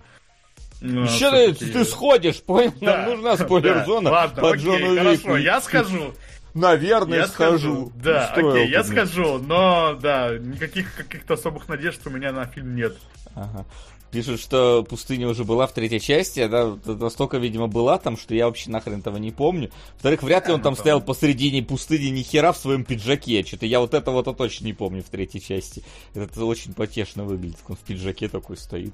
э, 0.83 1.05
Что 1.07 1.31
ты, 1.31 1.53
всё-таки- 1.53 1.71
ты 1.71 1.85
сходишь, 1.85 2.41
понял? 2.41 2.73
Да, 2.81 2.97
Нам 2.97 3.09
нужна 3.15 3.37
спойлер-зона 3.45 4.09
да, 4.09 4.11
Ладно, 4.11 4.41
по 4.41 4.49
окей, 4.51 4.63
Джону 4.63 4.95
хорошо, 4.97 5.11
Вику. 5.11 5.35
я 5.37 5.61
схожу. 5.61 6.13
Наверное, 6.53 7.17
Я 7.19 7.27
схожу. 7.27 7.57
схожу. 7.57 7.91
Да, 7.95 8.31
Ну, 8.35 8.41
что 8.41 8.51
окей, 8.51 8.69
я 8.69 8.83
мне? 8.83 8.87
схожу, 8.91 9.37
но 9.39 9.97
да, 9.99 10.37
никаких 10.37 10.95
каких-то 10.95 11.33
особых 11.33 11.67
надежд 11.67 11.99
у 12.05 12.11
меня 12.11 12.31
на 12.31 12.45
фильм 12.45 12.75
нет. 12.75 12.95
Ага. 13.33 13.65
Пишут, 14.11 14.39
что 14.39 14.83
пустыня 14.87 15.27
уже 15.27 15.43
была 15.43 15.65
в 15.65 15.73
третьей 15.73 15.99
части, 15.99 16.41
она 16.41 16.77
настолько, 16.85 17.37
видимо, 17.39 17.65
была 17.65 17.97
там, 17.97 18.15
что 18.15 18.35
я 18.35 18.45
вообще 18.45 18.69
нахрен 18.69 18.99
этого 18.99 19.17
не 19.17 19.31
помню. 19.31 19.71
Во-вторых, 19.93 20.21
вряд 20.21 20.45
ли 20.45 20.53
он 20.53 20.59
ну 20.59 20.63
там 20.63 20.75
там- 20.75 20.79
стоял 20.81 21.01
посредине 21.01 21.63
пустыни 21.63 22.09
ни 22.09 22.21
хера 22.21 22.51
в 22.51 22.57
своем 22.57 22.85
пиджаке. 22.85 23.43
Что-то 23.43 23.65
я 23.65 23.79
вот 23.79 23.95
этого-то 23.95 24.33
точно 24.33 24.65
не 24.65 24.73
помню 24.73 25.01
в 25.01 25.09
третьей 25.09 25.41
части. 25.41 25.81
Это 26.13 26.45
очень 26.45 26.75
потешно 26.75 27.23
выглядит. 27.23 27.57
Он 27.67 27.75
в 27.75 27.79
пиджаке 27.79 28.27
такой 28.27 28.57
стоит 28.57 28.93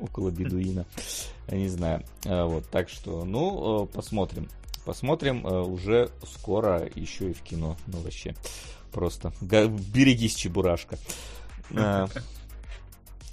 около 0.00 0.30
бедуина. 0.30 0.86
Я 1.48 1.56
не 1.56 1.68
знаю. 1.68 2.04
А, 2.26 2.46
Вот, 2.46 2.68
так 2.70 2.88
что, 2.88 3.24
ну, 3.24 3.84
э, 3.84 3.86
посмотрим. 3.86 4.48
Посмотрим 4.84 5.46
э, 5.46 5.60
уже 5.60 6.10
скоро 6.24 6.88
еще 6.94 7.30
и 7.30 7.32
в 7.34 7.42
кино. 7.42 7.76
Ну, 7.86 7.98
вообще, 7.98 8.34
просто. 8.92 9.32
Берегись, 9.40 10.34
Чебурашка. 10.34 10.98
А, 11.74 12.08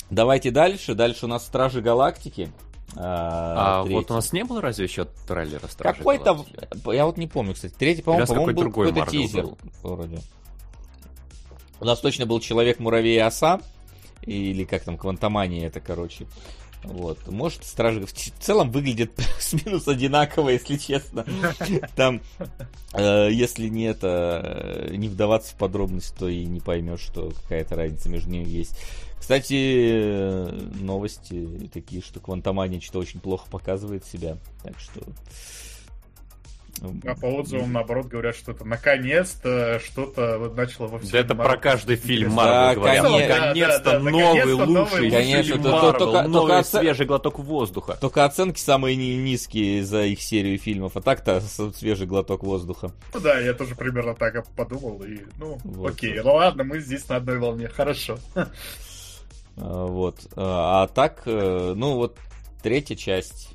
Давайте 0.10 0.52
дальше. 0.52 0.94
Дальше 0.94 1.26
у 1.26 1.28
нас 1.28 1.46
Стражи 1.46 1.82
Галактики. 1.82 2.52
А, 2.96 3.82
а 3.82 3.84
вот 3.84 4.12
у 4.12 4.14
нас 4.14 4.32
не 4.32 4.44
было 4.44 4.62
разве 4.62 4.86
еще 4.86 5.06
трейлера 5.28 5.68
Стражи 5.68 5.98
Какой-то, 5.98 6.46
я 6.94 7.06
вот 7.06 7.18
не 7.18 7.28
помню, 7.28 7.54
кстати. 7.54 7.74
Третий, 7.74 8.02
по-моему, 8.02 8.28
по-моему 8.28 8.54
был 8.54 8.64
какой-то 8.70 9.06
тизер 9.08 9.44
был. 9.44 9.58
вроде. 9.84 10.20
У 11.80 11.86
нас 11.86 12.00
точно 12.00 12.26
был 12.26 12.40
Человек-муравей 12.40 13.16
и 13.16 13.20
оса. 13.20 13.60
Или 14.26 14.64
как 14.64 14.84
там, 14.84 14.98
Квантомания 14.98 15.68
это, 15.68 15.80
короче. 15.80 16.26
Вот. 16.84 17.28
Может, 17.28 17.64
Стражи 17.64 18.06
в 18.06 18.12
целом 18.12 18.72
выглядит 18.72 19.12
с 19.40 19.54
минус 19.54 19.88
одинаково, 19.88 20.50
если 20.50 20.78
честно. 20.78 21.26
Там, 21.96 22.22
э, 22.94 23.30
если 23.32 23.68
не 23.68 23.86
это, 23.86 24.88
не 24.92 25.10
вдаваться 25.10 25.54
в 25.54 25.58
подробности, 25.58 26.16
то 26.18 26.30
и 26.30 26.46
не 26.46 26.60
поймешь, 26.60 27.02
что 27.02 27.32
какая-то 27.44 27.76
разница 27.76 28.10
между 28.10 28.30
ними 28.30 28.48
есть. 28.48 28.78
Кстати, 29.20 30.52
новости 30.80 31.70
такие, 31.74 32.04
что 32.04 32.20
Квантомания 32.20 32.80
что-то 32.80 33.00
очень 33.00 33.20
плохо 33.20 33.48
показывает 33.50 34.06
себя. 34.06 34.38
Так 34.62 34.80
что 34.80 35.02
а 36.82 37.16
по 37.16 37.28
отзывам, 37.28 37.74
наоборот, 37.74 38.08
говорят, 38.08 38.36
что 38.36 38.52
это 38.52 38.66
наконец-то 38.66 39.80
что-то 39.84 40.52
начало 40.56 40.88
во 40.88 41.00
всем. 41.00 41.12
Да 41.12 41.20
это 41.20 41.36
про 41.36 41.58
каждый 41.58 41.96
фильм 41.96 42.32
Марвел 42.34 42.84
да, 42.84 43.02
говорят. 43.02 43.04
Наконец-то 43.04 43.84
да, 43.84 43.92
да, 43.92 44.00
новый, 44.00 44.54
лучший, 44.54 45.12
конечно, 45.12 45.54
фильм 45.54 45.72
Марвел, 45.72 45.94
только, 45.94 46.22
новый 46.28 46.50
только 46.50 46.64
свежий 46.64 47.06
глоток 47.06 47.40
воздуха. 47.40 47.98
Только 48.00 48.26
оценки 48.26 48.60
самые 48.60 48.96
низкие 48.96 49.84
за 49.84 50.04
их 50.04 50.22
серию 50.22 50.58
фильмов, 50.58 50.98
а 50.98 51.02
так-то 51.02 51.42
свежий 51.42 52.08
глоток 52.08 52.44
воздуха. 52.44 52.92
Ну 53.14 53.20
да, 53.20 53.40
я 53.40 53.54
тоже 53.54 53.76
примерно 53.76 54.14
так 54.14 54.46
подумал, 54.56 55.02
и 55.04 55.20
ну, 55.38 55.58
вот, 55.64 55.94
окей, 55.94 56.20
ну 56.22 56.34
ладно, 56.34 56.64
мы 56.64 56.80
здесь 56.80 57.08
на 57.08 57.18
одной 57.18 57.40
волне, 57.40 57.68
хорошо. 57.70 58.18
А, 59.58 59.86
вот, 59.86 60.18
а, 60.36 60.84
а 60.84 60.88
так, 60.88 61.22
э, 61.26 61.74
ну 61.76 61.96
вот, 61.96 62.18
третья 62.62 62.96
часть 62.96 63.55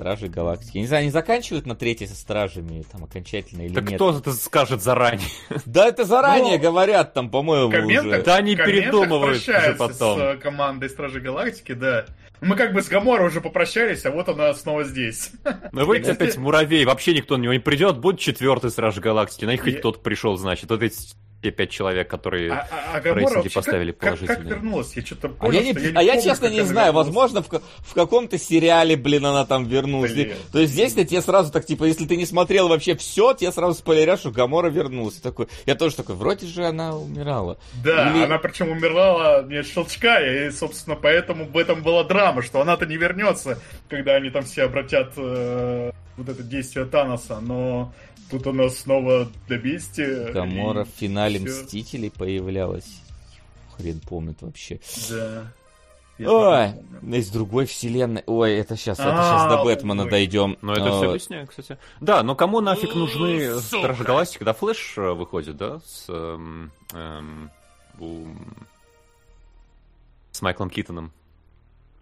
Стражи 0.00 0.28
Галактики. 0.28 0.78
Я 0.78 0.80
не 0.80 0.86
знаю, 0.86 1.02
они 1.02 1.10
заканчивают 1.10 1.66
на 1.66 1.76
третьей 1.76 2.06
со 2.06 2.14
Стражами 2.14 2.82
там 2.90 3.04
окончательно 3.04 3.62
или 3.62 3.74
так 3.74 3.84
нет? 3.84 3.96
кто 3.96 4.16
это 4.16 4.32
скажет 4.32 4.82
заранее? 4.82 5.28
Да 5.66 5.86
это 5.86 6.04
заранее 6.04 6.56
ну, 6.56 6.62
говорят 6.62 7.12
там, 7.12 7.28
по-моему, 7.30 7.68
уже. 7.68 8.22
Да 8.22 8.36
они 8.36 8.56
передумывают 8.56 9.36
уже 9.36 9.74
потом. 9.78 10.18
с 10.18 10.22
э, 10.22 10.36
командой 10.38 10.88
Стражи 10.88 11.20
Галактики, 11.20 11.72
да. 11.72 12.06
Мы 12.40 12.56
как 12.56 12.72
бы 12.72 12.80
с 12.80 12.88
Гаморой 12.88 13.28
уже 13.28 13.42
попрощались, 13.42 14.06
а 14.06 14.10
вот 14.10 14.30
она 14.30 14.54
снова 14.54 14.84
здесь. 14.84 15.32
Ну 15.72 15.84
выйти 15.84 16.10
опять 16.10 16.36
муравей, 16.38 16.84
вообще 16.84 17.14
никто 17.14 17.36
на 17.36 17.42
него 17.42 17.52
не 17.52 17.58
придет, 17.58 17.98
будет 17.98 18.18
четвертый 18.18 18.70
Стражи 18.70 19.00
Галактики, 19.00 19.44
на 19.44 19.50
них 19.50 19.62
хоть 19.62 19.78
кто-то 19.78 20.00
пришел, 20.00 20.36
значит. 20.36 20.70
Вот 20.70 20.82
эти 20.82 20.96
те 21.42 21.50
пять 21.50 21.70
человек, 21.70 22.08
которые 22.08 22.52
а, 22.52 22.68
а, 22.70 22.96
а 22.96 23.00
рейтинги 23.00 23.48
поставили 23.48 23.92
как, 23.92 24.00
положительные. 24.00 24.36
Как, 24.36 24.46
как 24.46 24.56
вернулась? 24.56 24.92
Я 24.94 25.02
что-то 25.02 25.28
понял, 25.30 25.52
а 25.52 25.54
я, 25.54 25.62
не, 25.62 25.80
я 25.80 25.90
не 25.90 25.96
а 25.96 26.02
я 26.02 26.20
честно 26.20 26.46
не 26.46 26.60
знаю, 26.62 26.88
вернулась. 26.88 27.06
возможно, 27.06 27.42
в, 27.42 27.48
в 27.48 27.94
каком-то 27.94 28.38
сериале, 28.38 28.96
блин, 28.96 29.24
она 29.24 29.46
там 29.46 29.64
вернулась. 29.64 30.12
Блин. 30.12 30.34
То 30.52 30.60
есть 30.60 30.72
здесь-то 30.72 31.04
тебе 31.04 31.22
сразу 31.22 31.50
так, 31.50 31.64
типа, 31.64 31.84
если 31.84 32.06
ты 32.06 32.16
не 32.16 32.26
смотрел 32.26 32.68
вообще 32.68 32.94
все, 32.94 33.32
тебе 33.32 33.52
сразу 33.52 33.74
спойлерят, 33.74 34.20
что 34.20 34.30
Гамора 34.30 34.68
вернулась. 34.68 35.14
Такой, 35.14 35.48
я 35.64 35.74
тоже 35.74 35.96
такой, 35.96 36.14
вроде 36.14 36.46
же 36.46 36.64
она 36.64 36.94
умирала. 36.96 37.58
Да, 37.82 38.10
Или... 38.10 38.24
она 38.24 38.38
причем 38.38 38.70
умерла 38.70 39.42
не 39.42 39.56
от 39.56 39.66
щелчка, 39.66 40.20
и, 40.20 40.50
собственно, 40.50 40.96
поэтому 40.96 41.46
в 41.46 41.56
этом 41.56 41.82
была 41.82 42.04
драма, 42.04 42.42
что 42.42 42.60
она-то 42.60 42.84
не 42.84 42.96
вернется, 42.96 43.58
когда 43.88 44.14
они 44.14 44.30
там 44.30 44.44
все 44.44 44.64
обратят 44.64 45.12
э, 45.16 45.90
вот 46.16 46.28
это 46.28 46.42
действие 46.42 46.84
Таноса, 46.84 47.40
но 47.40 47.92
Тут 48.30 48.46
у 48.46 48.52
нас 48.52 48.78
снова 48.78 49.28
для 49.48 49.58
бести. 49.58 50.32
Гамора 50.32 50.84
в 50.84 50.88
финале 50.88 51.38
все. 51.40 51.62
Мстителей 51.62 52.10
появлялась. 52.10 53.02
Хрен 53.76 54.00
помнит 54.00 54.40
вообще. 54.42 54.80
Да. 55.08 55.52
Ой, 56.26 56.72
из 57.18 57.30
другой 57.30 57.64
вселенной. 57.64 58.22
Ой, 58.26 58.52
это 58.52 58.76
сейчас, 58.76 58.98
это 58.98 59.10
сейчас 59.10 59.48
до 59.48 59.64
Бэтмена 59.64 60.08
дойдем. 60.08 60.58
Ну, 60.60 60.72
это 60.72 60.92
все 60.92 61.10
объясняю, 61.10 61.46
кстати. 61.46 61.78
Да, 62.00 62.22
но 62.22 62.34
кому 62.34 62.60
нафиг 62.60 62.94
нужны 62.94 63.58
Стражи 63.58 64.04
Галактики, 64.04 64.38
когда 64.38 64.52
Флэш 64.52 64.98
э, 64.98 65.12
выходит, 65.12 65.56
да? 65.56 65.80
С, 65.84 66.06
эм, 66.08 66.70
эм, 66.92 67.50
с 70.30 70.42
Майклом 70.42 70.68
Китоном. 70.68 71.12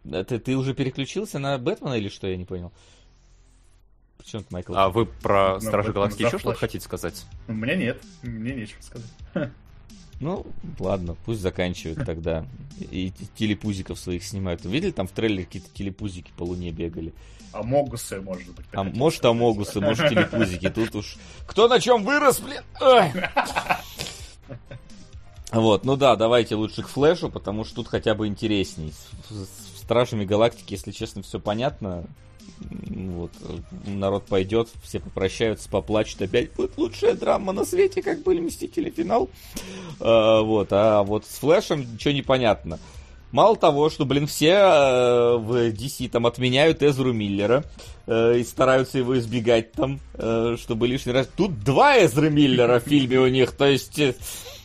Ты, 0.04 0.38
ты 0.38 0.56
уже 0.56 0.74
переключился 0.74 1.38
на 1.38 1.56
Бэтмена 1.58 1.94
или 1.94 2.08
что, 2.08 2.26
я 2.26 2.36
не 2.36 2.44
понял? 2.44 2.72
Почему 4.18 4.42
это 4.42 4.52
Майкл? 4.52 4.74
А 4.76 4.90
вы 4.90 5.06
про 5.06 5.54
ну, 5.54 5.60
Стражи 5.60 5.92
Галактики 5.92 6.24
еще 6.24 6.38
что-то 6.38 6.58
хотите 6.58 6.84
сказать? 6.84 7.24
У 7.46 7.54
меня 7.54 7.76
нет, 7.76 8.02
мне 8.22 8.54
нечего 8.54 8.82
сказать. 8.82 9.50
Ну, 10.20 10.46
ладно, 10.80 11.16
пусть 11.24 11.40
заканчивают 11.40 12.04
тогда. 12.04 12.44
И 12.90 13.12
телепузиков 13.36 13.98
своих 13.98 14.24
снимают. 14.24 14.64
Видели, 14.64 14.90
там 14.90 15.06
в 15.06 15.12
трейлере 15.12 15.44
какие-то 15.44 15.70
телепузики 15.72 16.32
по 16.36 16.42
луне 16.42 16.72
бегали? 16.72 17.14
А 17.52 17.62
могусы, 17.62 18.20
может 18.20 18.52
быть. 18.52 18.66
А 18.72 18.82
может 18.82 19.24
амогусы, 19.24 19.80
может 19.80 20.08
телепузики. 20.08 20.68
Тут 20.68 20.94
уж... 20.96 21.16
Кто 21.46 21.68
на 21.68 21.80
чем 21.80 22.04
вырос, 22.04 22.40
блин? 22.40 22.62
Вот, 25.50 25.84
ну 25.84 25.96
да, 25.96 26.16
давайте 26.16 26.56
лучше 26.56 26.82
к 26.82 26.88
флешу, 26.88 27.30
потому 27.30 27.64
что 27.64 27.76
тут 27.76 27.88
хотя 27.88 28.14
бы 28.14 28.26
интересней. 28.26 28.92
С 29.30 29.78
Стражами 29.82 30.26
Галактики, 30.26 30.72
если 30.74 30.90
честно, 30.90 31.22
все 31.22 31.40
понятно. 31.40 32.04
Вот, 32.60 33.30
народ 33.86 34.26
пойдет, 34.26 34.68
все 34.82 35.00
попрощаются, 35.00 35.68
поплачут, 35.68 36.22
опять 36.22 36.52
будет 36.52 36.76
лучшая 36.76 37.14
драма 37.14 37.52
на 37.52 37.64
свете, 37.64 38.02
как 38.02 38.22
были 38.22 38.40
Мстители 38.40 38.90
финал. 38.90 39.30
А, 40.00 40.42
вот, 40.42 40.68
а 40.72 41.02
вот 41.02 41.24
с 41.24 41.38
Флэшем 41.38 41.80
ничего 41.94 42.12
не 42.12 42.22
понятно. 42.22 42.78
Мало 43.30 43.56
того, 43.56 43.90
что, 43.90 44.06
блин, 44.06 44.26
все 44.26 44.52
э, 44.52 45.36
в 45.36 45.70
DC 45.70 46.08
там 46.08 46.26
отменяют 46.26 46.82
Эзру 46.82 47.12
Миллера 47.12 47.62
э, 48.06 48.38
и 48.38 48.44
стараются 48.44 48.96
его 48.96 49.18
избегать 49.18 49.72
там, 49.72 50.00
э, 50.14 50.56
чтобы 50.58 50.88
лишний 50.88 51.12
раз... 51.12 51.28
Тут 51.36 51.62
два 51.62 52.02
Эзры 52.02 52.30
Миллера 52.30 52.80
в 52.80 52.84
фильме 52.84 53.18
у 53.18 53.28
них, 53.28 53.52
то 53.52 53.66
есть... 53.66 54.00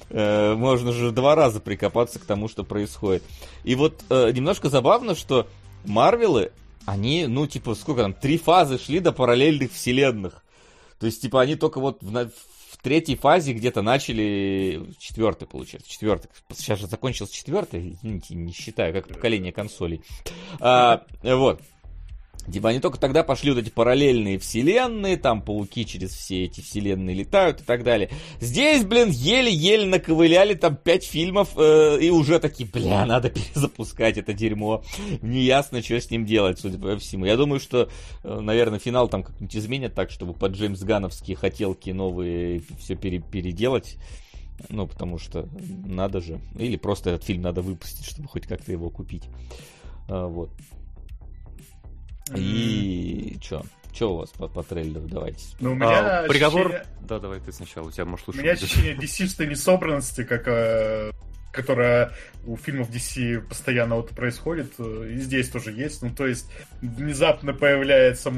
Э, 0.09 0.53
можно 0.53 0.91
же 0.91 1.11
два 1.11 1.35
раза 1.35 1.59
прикопаться 1.59 2.19
к 2.19 2.25
тому, 2.25 2.47
что 2.47 2.63
происходит. 2.63 3.23
И 3.63 3.75
вот 3.75 4.03
э, 4.09 4.31
немножко 4.31 4.69
забавно, 4.69 5.15
что 5.15 5.47
Марвелы 5.85 6.51
они, 6.85 7.27
ну, 7.27 7.47
типа, 7.47 7.75
сколько 7.75 8.01
там, 8.01 8.13
три 8.13 8.37
фазы 8.37 8.77
шли 8.77 8.99
до 8.99 9.11
параллельных 9.11 9.71
вселенных. 9.71 10.43
То 10.99 11.05
есть, 11.05 11.21
типа, 11.21 11.41
они 11.41 11.55
только 11.55 11.79
вот 11.79 12.01
в, 12.01 12.11
в 12.11 12.77
третьей 12.81 13.15
фазе 13.15 13.53
где-то 13.53 13.81
начали, 13.81 14.93
четвертый, 14.99 15.47
получается, 15.47 15.89
четвертый. 15.89 16.29
Сейчас 16.55 16.79
же 16.79 16.87
закончился 16.87 17.33
четвертый, 17.33 17.93
извините, 17.93 18.35
не 18.35 18.53
считаю, 18.53 18.93
как 18.93 19.07
поколение 19.07 19.51
консолей. 19.51 20.01
А, 20.59 21.03
вот. 21.21 21.61
Типа 22.51 22.69
они 22.69 22.79
только 22.79 22.99
тогда 22.99 23.23
пошли 23.23 23.51
вот 23.51 23.59
эти 23.59 23.69
параллельные 23.69 24.37
вселенные, 24.37 25.17
там 25.17 25.41
пауки 25.41 25.85
через 25.85 26.11
все 26.11 26.43
эти 26.43 26.61
вселенные 26.61 27.15
летают 27.15 27.61
и 27.61 27.63
так 27.63 27.83
далее. 27.83 28.09
Здесь, 28.39 28.83
блин, 28.83 29.09
еле-еле 29.09 29.85
наковыляли 29.85 30.53
там 30.53 30.75
пять 30.75 31.05
фильмов 31.05 31.51
э, 31.57 31.99
и 32.01 32.09
уже 32.09 32.39
такие, 32.39 32.69
бля, 32.69 33.05
надо 33.05 33.29
перезапускать 33.31 34.17
это 34.17 34.33
дерьмо. 34.33 34.83
Неясно, 35.21 35.81
что 35.81 35.99
с 35.99 36.11
ним 36.11 36.25
делать, 36.25 36.59
судя 36.59 36.77
по 36.77 36.97
всему. 36.97 37.25
Я 37.25 37.37
думаю, 37.37 37.59
что, 37.59 37.89
э, 38.23 38.39
наверное, 38.39 38.79
финал 38.79 39.07
там 39.07 39.23
как-нибудь 39.23 39.55
изменят 39.55 39.95
так, 39.95 40.11
чтобы 40.11 40.33
под 40.33 40.53
Джеймс 40.53 40.81
Гановские 40.81 41.37
хотелки 41.37 41.91
новые 41.91 42.61
все 42.79 42.95
пере 42.95 43.19
переделать. 43.19 43.97
Ну, 44.69 44.87
потому 44.87 45.17
что 45.17 45.47
надо 45.85 46.21
же. 46.21 46.39
Или 46.57 46.75
просто 46.75 47.11
этот 47.11 47.23
фильм 47.23 47.41
надо 47.41 47.61
выпустить, 47.61 48.05
чтобы 48.05 48.27
хоть 48.27 48.47
как-то 48.47 48.71
его 48.71 48.89
купить. 48.89 49.23
А, 50.07 50.27
вот. 50.27 50.51
И 52.35 53.37
что? 53.41 53.63
Что 53.93 54.13
у 54.13 54.17
вас 54.17 54.29
по, 54.31 54.47
по 54.47 54.63
трейлеру? 54.63 55.07
Давайте. 55.07 55.45
Ну, 55.59 55.73
у 55.73 55.75
меня 55.75 56.23
а, 56.23 56.27
приговор. 56.27 56.67
Ощущение... 56.67 56.87
Да, 57.01 57.19
давай 57.19 57.39
ты 57.39 57.51
сначала. 57.51 57.87
У 57.87 57.91
тебя 57.91 58.05
может 58.05 58.27
лучше. 58.27 58.39
У 58.39 58.43
меня 58.43 58.53
ощущение 58.53 58.95
DC-шной 58.95 59.47
несобранности, 59.47 60.23
как 60.23 60.47
э, 60.47 61.11
которая 61.53 62.11
у 62.45 62.57
фильмов 62.57 62.89
DC 62.89 63.39
постоянно 63.47 63.95
вот 63.95 64.09
происходит, 64.09 64.77
и 64.79 65.15
здесь 65.15 65.47
тоже 65.47 65.71
есть. 65.71 66.01
Ну, 66.01 66.09
то 66.09 66.27
есть, 66.27 66.51
внезапно 66.81 67.53
появляется 67.53 68.33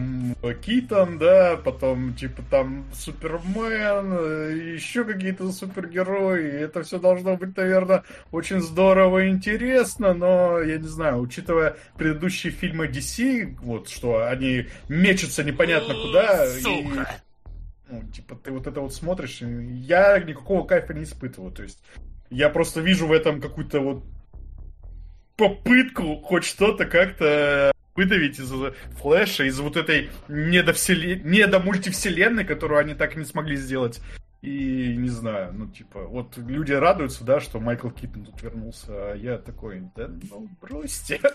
Китон, 0.63 1.17
да, 1.17 1.55
потом, 1.57 2.13
типа, 2.13 2.43
там 2.51 2.85
Супермен, 2.93 4.75
еще 4.75 5.05
какие-то 5.05 5.51
супергерои, 5.51 6.43
и 6.43 6.57
это 6.57 6.83
все 6.83 6.99
должно 6.99 7.35
быть, 7.37 7.57
наверное, 7.57 8.03
очень 8.31 8.61
здорово 8.61 9.25
и 9.25 9.29
интересно, 9.29 10.13
но, 10.13 10.59
я 10.59 10.77
не 10.77 10.87
знаю, 10.87 11.19
учитывая 11.21 11.77
предыдущие 11.97 12.51
фильмы 12.51 12.87
DC, 12.87 13.57
вот, 13.61 13.89
что 13.89 14.27
они 14.27 14.67
мечутся 14.89 15.43
непонятно 15.43 15.95
куда, 15.95 16.45
и 16.45 16.63
ну, 17.87 18.01
типа, 18.11 18.35
ты 18.35 18.51
вот 18.51 18.65
это 18.67 18.81
вот 18.81 18.93
смотришь, 18.93 19.41
я 19.41 20.19
никакого 20.19 20.65
кайфа 20.65 20.93
не 20.95 21.03
испытываю. 21.03 21.51
То 21.51 21.61
есть, 21.61 21.83
я 22.29 22.49
просто 22.49 22.81
вижу 22.81 23.07
в 23.07 23.11
этом 23.11 23.41
какую-то 23.41 23.79
вот 23.79 24.03
попытку 25.37 26.17
хоть 26.21 26.43
что-то 26.43 26.85
как-то 26.85 27.71
выдавить 27.95 28.39
из 28.39 28.51
Флэша, 28.99 29.45
из 29.45 29.59
вот 29.59 29.77
этой 29.77 30.09
недовселен... 30.27 31.29
недомультивселенной, 31.29 32.43
которую 32.43 32.79
они 32.79 32.93
так 32.93 33.15
и 33.15 33.19
не 33.19 33.25
смогли 33.25 33.55
сделать 33.55 34.01
И 34.41 34.95
не 34.97 35.09
знаю, 35.09 35.53
ну, 35.53 35.67
типа, 35.67 36.01
вот 36.03 36.37
люди 36.37 36.73
радуются, 36.73 37.23
да, 37.23 37.39
что 37.39 37.59
Майкл 37.59 37.89
Киттон 37.89 38.25
тут 38.25 38.41
вернулся, 38.41 38.87
а 38.89 39.15
я 39.15 39.37
такой, 39.37 39.83
да 39.95 40.09
ну, 40.29 40.49
бросьте. 40.61 41.19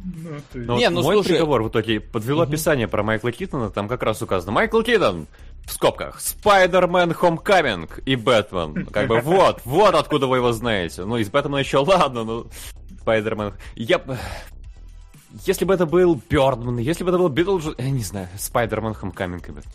Ну, 0.00 0.30
ты... 0.52 0.60
ну, 0.60 0.78
не, 0.78 0.88
ну, 0.90 1.02
мой 1.02 1.16
слушай... 1.16 1.30
приговор 1.30 1.64
в 1.64 1.70
итоге 1.70 1.98
подвело 1.98 2.42
угу. 2.42 2.50
описание 2.50 2.86
про 2.86 3.02
Майкла 3.02 3.32
Китона, 3.32 3.68
там 3.68 3.88
как 3.88 4.04
раз 4.04 4.22
указано 4.22 4.52
Майкл 4.52 4.80
Китон, 4.82 5.26
в 5.68 5.72
скобках, 5.72 6.20
Spider-Man 6.20 7.12
Homecoming 7.12 8.00
и 8.06 8.16
Бэтмен. 8.16 8.86
Как 8.86 9.06
бы 9.06 9.20
вот, 9.20 9.60
вот 9.64 9.94
откуда 9.94 10.26
вы 10.26 10.38
его 10.38 10.52
знаете. 10.52 11.04
Ну, 11.04 11.18
из 11.18 11.28
Бэтмена 11.28 11.58
еще 11.58 11.78
ладно, 11.78 12.24
но 12.24 12.46
Spider-Man... 13.02 13.54
Я... 13.76 14.00
Если 15.44 15.66
бы 15.66 15.74
это 15.74 15.84
был 15.84 16.20
Бёрдман, 16.30 16.78
если 16.78 17.04
бы 17.04 17.10
это 17.10 17.18
был 17.18 17.28
Битлджи... 17.28 17.74
Я 17.76 17.90
не 17.90 18.02
знаю, 18.02 18.28
Spider-Man 18.38 18.94
Homecoming 18.94 19.48
и 19.48 19.52
Бэтмен. 19.52 19.72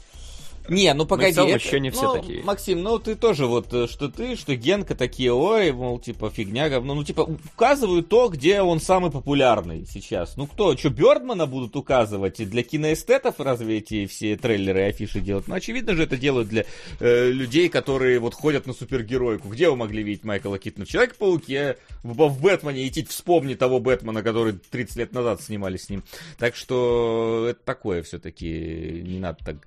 Не, 0.70 0.94
ну 0.94 1.06
погоди. 1.06 1.38
Ну, 1.38 1.48
еще 1.48 1.80
не 1.80 1.90
все 1.90 2.14
ну, 2.14 2.22
такие. 2.22 2.44
Максим, 2.44 2.82
ну 2.82 3.00
ты 3.00 3.16
тоже 3.16 3.48
вот, 3.48 3.74
э, 3.74 3.88
что 3.88 4.08
ты, 4.08 4.36
что 4.36 4.56
Генка 4.56 4.96
такие, 4.96 5.34
ой, 5.34 5.72
мол, 5.72 6.00
типа, 6.00 6.30
фигня, 6.30 6.70
говно. 6.70 6.94
Ну, 6.94 7.04
типа, 7.04 7.22
указывают 7.22 8.08
то, 8.08 8.30
где 8.30 8.62
он 8.62 8.80
самый 8.80 9.12
популярный 9.12 9.86
сейчас. 9.86 10.38
Ну 10.38 10.48
кто, 10.48 10.78
что, 10.78 10.90
Бёрдмана 10.90 11.48
будут 11.48 11.76
указывать? 11.76 12.38
Для 12.50 12.64
киноэстетов 12.64 13.40
разве 13.40 13.80
эти 13.80 14.06
все 14.06 14.38
трейлеры 14.38 14.82
и 14.82 14.84
афиши 14.84 15.20
делать? 15.20 15.48
Ну, 15.48 15.56
очевидно 15.56 15.96
же, 15.96 16.04
это 16.04 16.16
делают 16.16 16.48
для 16.48 16.66
э, 17.00 17.30
людей, 17.30 17.68
которые 17.68 18.20
вот 18.20 18.34
ходят 18.34 18.66
на 18.66 18.74
супергеройку. 18.74 19.50
Где 19.50 19.70
вы 19.70 19.76
могли 19.76 20.02
видеть 20.04 20.24
Майкла 20.24 20.58
Китона? 20.60 20.86
В 20.86 20.90
Человек-пауке, 20.90 21.78
в, 22.04 22.28
в 22.30 22.42
Бэтмене, 22.42 22.88
идти 22.88 23.04
вспомни 23.04 23.56
того 23.56 23.80
Бэтмена, 23.80 24.24
который 24.24 24.54
30 24.54 24.96
лет 24.96 25.14
назад 25.14 25.42
снимали 25.42 25.78
с 25.78 25.90
ним. 25.90 26.04
Так 26.38 26.56
что 26.56 27.48
это 27.50 27.60
такое 27.66 28.04
все-таки, 28.04 29.02
не 29.06 29.20
надо 29.20 29.44
так 29.44 29.58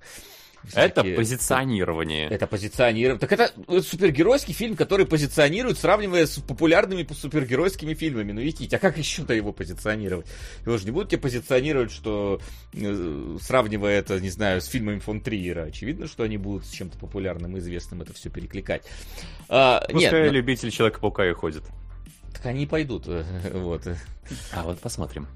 это 0.73 1.03
позиционирование. 1.03 2.27
Это 2.27 2.47
позиционирование. 2.47 3.19
Так 3.19 3.31
это 3.31 3.51
супергеройский 3.81 4.53
фильм, 4.53 4.75
который 4.75 5.05
позиционирует, 5.05 5.77
сравнивая 5.77 6.25
с 6.25 6.39
популярными 6.39 7.07
супергеройскими 7.11 7.93
фильмами. 7.93 8.31
Ну, 8.31 8.41
видите, 8.41 8.75
а 8.75 8.79
как 8.79 8.97
еще-то 8.97 9.33
его 9.33 9.53
позиционировать? 9.53 10.27
Его 10.65 10.77
же 10.77 10.85
не 10.85 10.91
будут 10.91 11.09
тебе 11.09 11.21
позиционировать, 11.21 11.91
что 11.91 12.39
э, 12.73 13.37
сравнивая 13.41 13.99
это, 13.99 14.19
не 14.19 14.29
знаю, 14.29 14.61
с 14.61 14.65
фильмами 14.65 14.99
фон 14.99 15.21
Триера. 15.21 15.63
Очевидно, 15.63 16.07
что 16.07 16.23
они 16.23 16.37
будут 16.37 16.65
с 16.65 16.71
чем-то 16.71 16.97
популярным 16.97 17.55
и 17.57 17.59
известным 17.59 18.01
это 18.01 18.13
все 18.13 18.29
перекликать. 18.29 18.83
А, 19.49 19.81
Пускай 19.81 20.01
нет, 20.01 20.11
но... 20.11 20.31
любитель 20.31 20.71
Человека-паука 20.71 21.27
и 21.27 21.33
ходит. 21.33 21.63
Так 22.33 22.45
они 22.45 22.65
пойдут. 22.65 23.07
вот. 23.53 23.87
А 24.51 24.63
вот 24.63 24.79
посмотрим. 24.79 25.27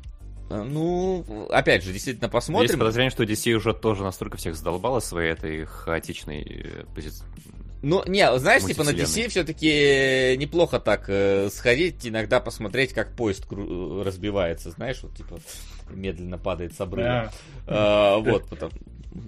Ну, 0.64 1.48
опять 1.50 1.84
же, 1.84 1.92
действительно 1.94 2.30
посмотрим. 2.30 2.68
Есть 2.68 2.80
подозрение, 2.80 3.12
что 3.12 3.24
DC 3.24 3.52
уже 3.54 3.74
тоже 3.74 4.04
настолько 4.04 4.38
всех 4.38 4.56
задолбала 4.56 5.00
своей 5.00 5.32
этой 5.32 5.66
хаотичной 5.66 6.42
э, 6.44 6.84
позиции. 6.94 7.26
Ну, 7.84 8.04
не, 8.06 8.38
знаешь, 8.38 8.64
типа 8.64 8.84
на 8.84 8.92
DC 8.92 9.30
все-таки 9.30 10.36
неплохо 10.38 10.80
так 10.80 11.06
э, 11.08 11.50
сходить, 11.52 12.06
иногда 12.06 12.40
посмотреть, 12.40 12.94
как 12.94 13.16
поезд 13.16 13.46
кру- 13.50 14.04
разбивается, 14.04 14.70
знаешь, 14.70 15.00
вот 15.02 15.16
типа 15.16 15.40
медленно 15.90 16.38
падает 16.38 16.76
с 16.76 16.82
обрыва. 16.82 17.08
А, 17.68 18.18
вот, 18.18 18.48
потом, 18.50 18.72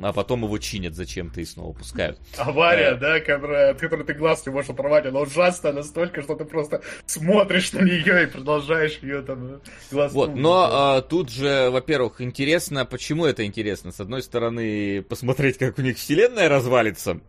а 0.01 0.13
потом 0.13 0.43
его 0.43 0.57
чинят 0.57 0.95
зачем-то 0.95 1.41
и 1.41 1.45
снова 1.45 1.73
пускают. 1.73 2.19
Авария, 2.37 2.95
да, 2.95 3.19
которая, 3.19 3.71
от 3.71 3.79
которой 3.79 4.05
ты 4.05 4.13
глаз 4.13 4.45
не 4.45 4.51
можешь 4.51 4.69
оторвать, 4.69 5.05
она 5.05 5.19
ужасная 5.19 5.73
настолько, 5.73 6.21
что 6.21 6.35
ты 6.35 6.45
просто 6.45 6.81
смотришь 7.05 7.73
на 7.73 7.79
нее 7.79 8.23
и 8.23 8.25
продолжаешь 8.27 8.99
ее 9.01 9.21
там 9.21 9.61
глаз. 9.91 10.13
Вот, 10.13 10.35
но 10.35 10.69
а, 10.71 11.01
тут 11.01 11.29
же, 11.29 11.69
во-первых, 11.69 12.21
интересно, 12.21 12.85
почему 12.85 13.25
это 13.25 13.45
интересно? 13.45 13.91
С 13.91 13.99
одной 13.99 14.23
стороны, 14.23 15.01
посмотреть, 15.01 15.57
как 15.57 15.77
у 15.77 15.81
них 15.81 15.97
вселенная 15.97 16.49
развалится, 16.49 17.19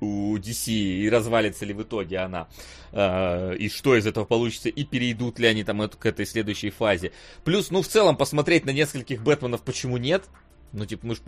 у 0.00 0.36
DC 0.36 0.70
и 0.70 1.08
развалится 1.10 1.64
ли 1.64 1.74
в 1.74 1.82
итоге 1.82 2.18
она, 2.18 2.48
э, 2.92 3.56
и 3.56 3.68
что 3.68 3.96
из 3.96 4.06
этого 4.06 4.24
получится, 4.24 4.68
и 4.68 4.84
перейдут 4.84 5.38
ли 5.38 5.46
они 5.46 5.64
там 5.64 5.88
к 5.88 6.06
этой 6.06 6.26
следующей 6.26 6.70
фазе. 6.70 7.12
Плюс, 7.44 7.70
ну, 7.70 7.82
в 7.82 7.88
целом, 7.88 8.16
посмотреть 8.16 8.64
на 8.64 8.70
нескольких 8.70 9.22
Бэтменов 9.22 9.62
почему 9.62 9.96
нет, 9.96 10.24
ну, 10.72 10.86
типа, 10.86 11.06
мы 11.06 11.14
ж... 11.14 11.18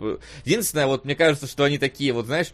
Единственное, 0.45 0.87
вот 0.87 1.05
мне 1.05 1.15
кажется, 1.15 1.47
что 1.47 1.63
они 1.63 1.77
такие, 1.77 2.13
вот, 2.13 2.25
знаешь, 2.25 2.51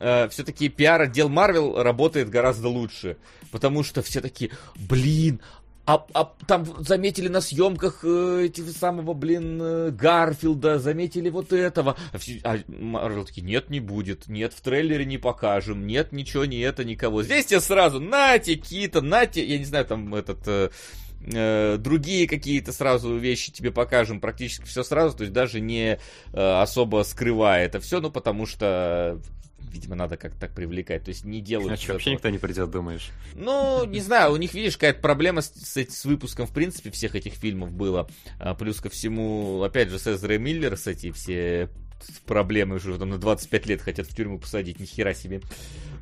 э, 0.00 0.28
все-таки 0.28 0.68
пиар-отдел 0.68 1.28
Марвел 1.28 1.82
работает 1.82 2.30
гораздо 2.30 2.68
лучше. 2.68 3.16
Потому 3.50 3.82
что 3.82 4.02
все 4.02 4.20
такие, 4.20 4.50
блин, 4.76 5.40
а, 5.86 6.04
а 6.14 6.32
там 6.48 6.66
заметили 6.80 7.28
на 7.28 7.40
съемках 7.40 8.00
э, 8.02 8.46
этого 8.46 8.70
самого, 8.70 9.14
блин, 9.14 9.60
э, 9.62 9.90
Гарфилда, 9.92 10.80
заметили 10.80 11.30
вот 11.30 11.52
этого. 11.52 11.96
А 12.42 12.56
Марвел 12.66 13.24
такие, 13.24 13.42
нет, 13.42 13.70
не 13.70 13.78
будет, 13.78 14.26
нет, 14.26 14.52
в 14.52 14.60
трейлере 14.62 15.04
не 15.04 15.16
покажем, 15.16 15.86
нет, 15.86 16.10
ничего, 16.10 16.44
не 16.44 16.58
это, 16.58 16.84
никого. 16.84 17.22
Здесь 17.22 17.46
тебе 17.46 17.60
сразу, 17.60 18.00
нате, 18.00 18.56
Кита, 18.56 19.00
нате, 19.00 19.44
я 19.46 19.58
не 19.58 19.64
знаю, 19.64 19.84
там 19.84 20.12
этот... 20.12 20.38
Э, 20.46 20.70
э, 21.24 21.76
другие 21.78 22.26
какие-то 22.28 22.72
сразу 22.72 23.16
вещи 23.16 23.52
тебе 23.52 23.70
покажем, 23.70 24.20
практически 24.20 24.64
все 24.64 24.82
сразу, 24.82 25.16
то 25.16 25.22
есть 25.22 25.32
даже 25.32 25.60
не 25.60 25.98
э, 26.32 26.60
особо 26.60 27.02
скрывая 27.04 27.66
это 27.66 27.80
все, 27.80 28.00
ну 28.00 28.10
потому 28.10 28.46
что 28.46 29.20
видимо, 29.76 29.94
надо 29.94 30.16
как-то 30.16 30.40
так 30.40 30.54
привлекать. 30.54 31.04
То 31.04 31.10
есть 31.10 31.24
не 31.24 31.40
делают... 31.40 31.68
Значит, 31.68 31.90
вообще 31.90 32.12
никто 32.12 32.30
не 32.30 32.38
придет, 32.38 32.70
думаешь? 32.70 33.10
Ну, 33.34 33.84
не 33.84 34.00
знаю, 34.00 34.32
у 34.32 34.36
них, 34.36 34.54
видишь, 34.54 34.76
какая-то 34.76 35.00
проблема 35.00 35.42
с, 35.42 35.48
с, 35.50 35.76
с 35.76 36.04
выпуском, 36.06 36.46
в 36.46 36.52
принципе, 36.52 36.90
всех 36.90 37.14
этих 37.14 37.34
фильмов 37.34 37.72
было. 37.72 38.08
А, 38.38 38.54
плюс 38.54 38.80
ко 38.80 38.88
всему, 38.88 39.62
опять 39.62 39.90
же, 39.90 39.98
с 39.98 40.06
Эзрой 40.06 40.38
Миллер, 40.38 40.76
с 40.76 40.86
эти 40.86 41.10
все 41.12 41.68
проблемы 42.26 42.76
уже 42.76 42.98
там 42.98 43.10
на 43.10 43.18
25 43.18 43.66
лет 43.66 43.82
хотят 43.82 44.06
в 44.06 44.14
тюрьму 44.14 44.38
посадить, 44.38 44.80
ни 44.80 44.84
хера 44.84 45.14
себе. 45.14 45.40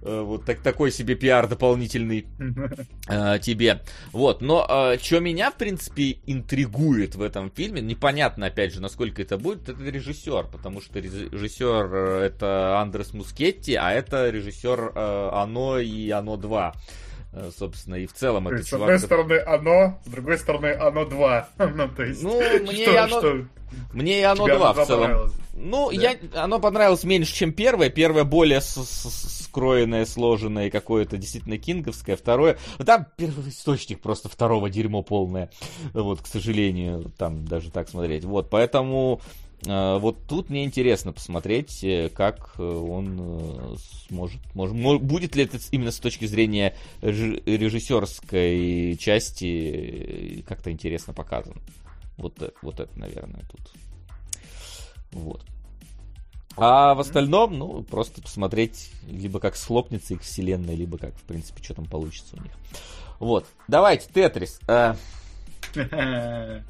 Э, 0.05 0.21
вот 0.23 0.45
так, 0.45 0.61
такой 0.61 0.91
себе 0.93 1.15
пиар 1.15 1.49
дополнительный 1.49 2.27
э, 3.09 3.39
тебе. 3.41 3.83
Вот, 4.13 4.43
но 4.43 4.67
э, 4.69 4.99
что 4.99 5.21
меня, 5.21 5.51
в 5.51 5.57
принципе, 5.57 6.19
интригует 6.27 7.15
в 7.15 7.23
этом 7.23 7.51
фильме, 7.51 7.81
непонятно, 7.81 8.47
опять 8.47 8.75
же, 8.75 8.83
насколько 8.83 9.23
это 9.23 9.39
будет, 9.39 9.69
это 9.69 9.83
режиссер, 9.83 10.49
потому 10.53 10.83
что 10.83 10.99
режиссер 10.99 11.95
э, 11.95 12.27
это 12.27 12.81
Андрес 12.81 13.15
Мускетти, 13.15 13.75
а 13.75 13.93
это 13.93 14.29
режиссер 14.29 14.93
э, 14.95 15.31
Оно 15.33 15.79
и 15.79 16.11
Оно 16.11 16.37
2 16.37 16.75
э, 16.75 17.14
собственно, 17.57 17.97
и 17.97 18.07
в 18.07 18.13
целом 18.13 18.49
это 18.49 18.65
чувак... 18.65 18.99
С 19.01 19.05
одной 19.05 19.07
стороны 19.07 19.39
оно, 19.47 20.01
с 20.05 20.09
другой 20.09 20.39
стороны 20.39 20.73
оно 20.75 21.05
2. 21.05 21.49
ну, 21.75 21.89
то 21.89 22.03
есть, 22.03 22.23
ну, 22.23 22.41
мне 22.63 22.85
что, 22.85 22.93
и 22.93 22.97
оно... 22.97 23.19
Что? 23.19 23.45
Мне 23.93 24.21
и 24.21 24.23
оно 24.23 24.47
2 24.47 24.73
в 24.73 24.87
целом. 24.87 25.33
Ну, 25.57 25.91
да. 25.91 25.95
я, 25.95 26.43
оно 26.43 26.59
понравилось 26.59 27.05
меньше, 27.05 27.33
чем 27.33 27.53
первое. 27.53 27.89
Первое 27.89 28.25
более 28.25 28.61
с, 28.61 28.75
с, 28.75 29.45
скроенное, 29.45 30.05
сложенное, 30.05 30.69
какое-то 30.69 31.17
действительно 31.17 31.59
кинговское. 31.59 32.17
Второе, 32.17 32.59
там 32.85 33.07
первый 33.17 33.49
источник 33.49 34.01
просто 34.01 34.29
второго 34.29 34.69
дерьмо 34.69 35.03
полное. 35.03 35.51
Вот, 35.93 36.23
к 36.23 36.27
сожалению, 36.27 37.13
там 37.17 37.47
даже 37.47 37.71
так 37.71 37.89
смотреть. 37.89 38.25
Вот, 38.25 38.51
поэтому 38.51 39.21
э, 39.21 39.44
вот 39.67 40.27
тут 40.27 40.51
мне 40.51 40.65
интересно 40.65 41.13
посмотреть, 41.13 41.83
э, 41.85 42.11
как 42.11 42.59
он 42.59 43.17
э, 43.19 43.77
сможет, 44.09 44.41
может, 44.55 44.77
будет 45.03 45.37
ли 45.37 45.45
это 45.45 45.59
именно 45.71 45.91
с 45.91 45.99
точки 45.99 46.27
зрения 46.27 46.75
режиссерской 47.01 48.97
части 49.01 50.45
как-то 50.47 50.71
интересно 50.71 51.15
показано. 51.15 51.61
Вот, 52.17 52.55
вот 52.63 52.81
это, 52.81 52.99
наверное, 52.99 53.43
тут. 53.51 53.73
Вот. 55.13 55.45
А 56.57 56.95
в 56.95 57.01
остальном, 57.01 57.59
ну, 57.59 57.83
просто 57.83 58.23
посмотреть, 58.23 58.93
либо 59.09 59.41
как 59.41 59.57
схлопнется 59.57 60.15
их 60.15 60.23
вселенная, 60.23 60.77
либо 60.77 60.99
как, 60.99 61.17
в 61.17 61.23
принципе, 61.23 61.63
что 61.63 61.75
там 61.75 61.87
получится 61.87 62.37
у 62.37 62.43
них. 62.43 62.53
Вот. 63.19 63.47
Давайте, 63.67 64.09
Тетрис. 64.13 64.61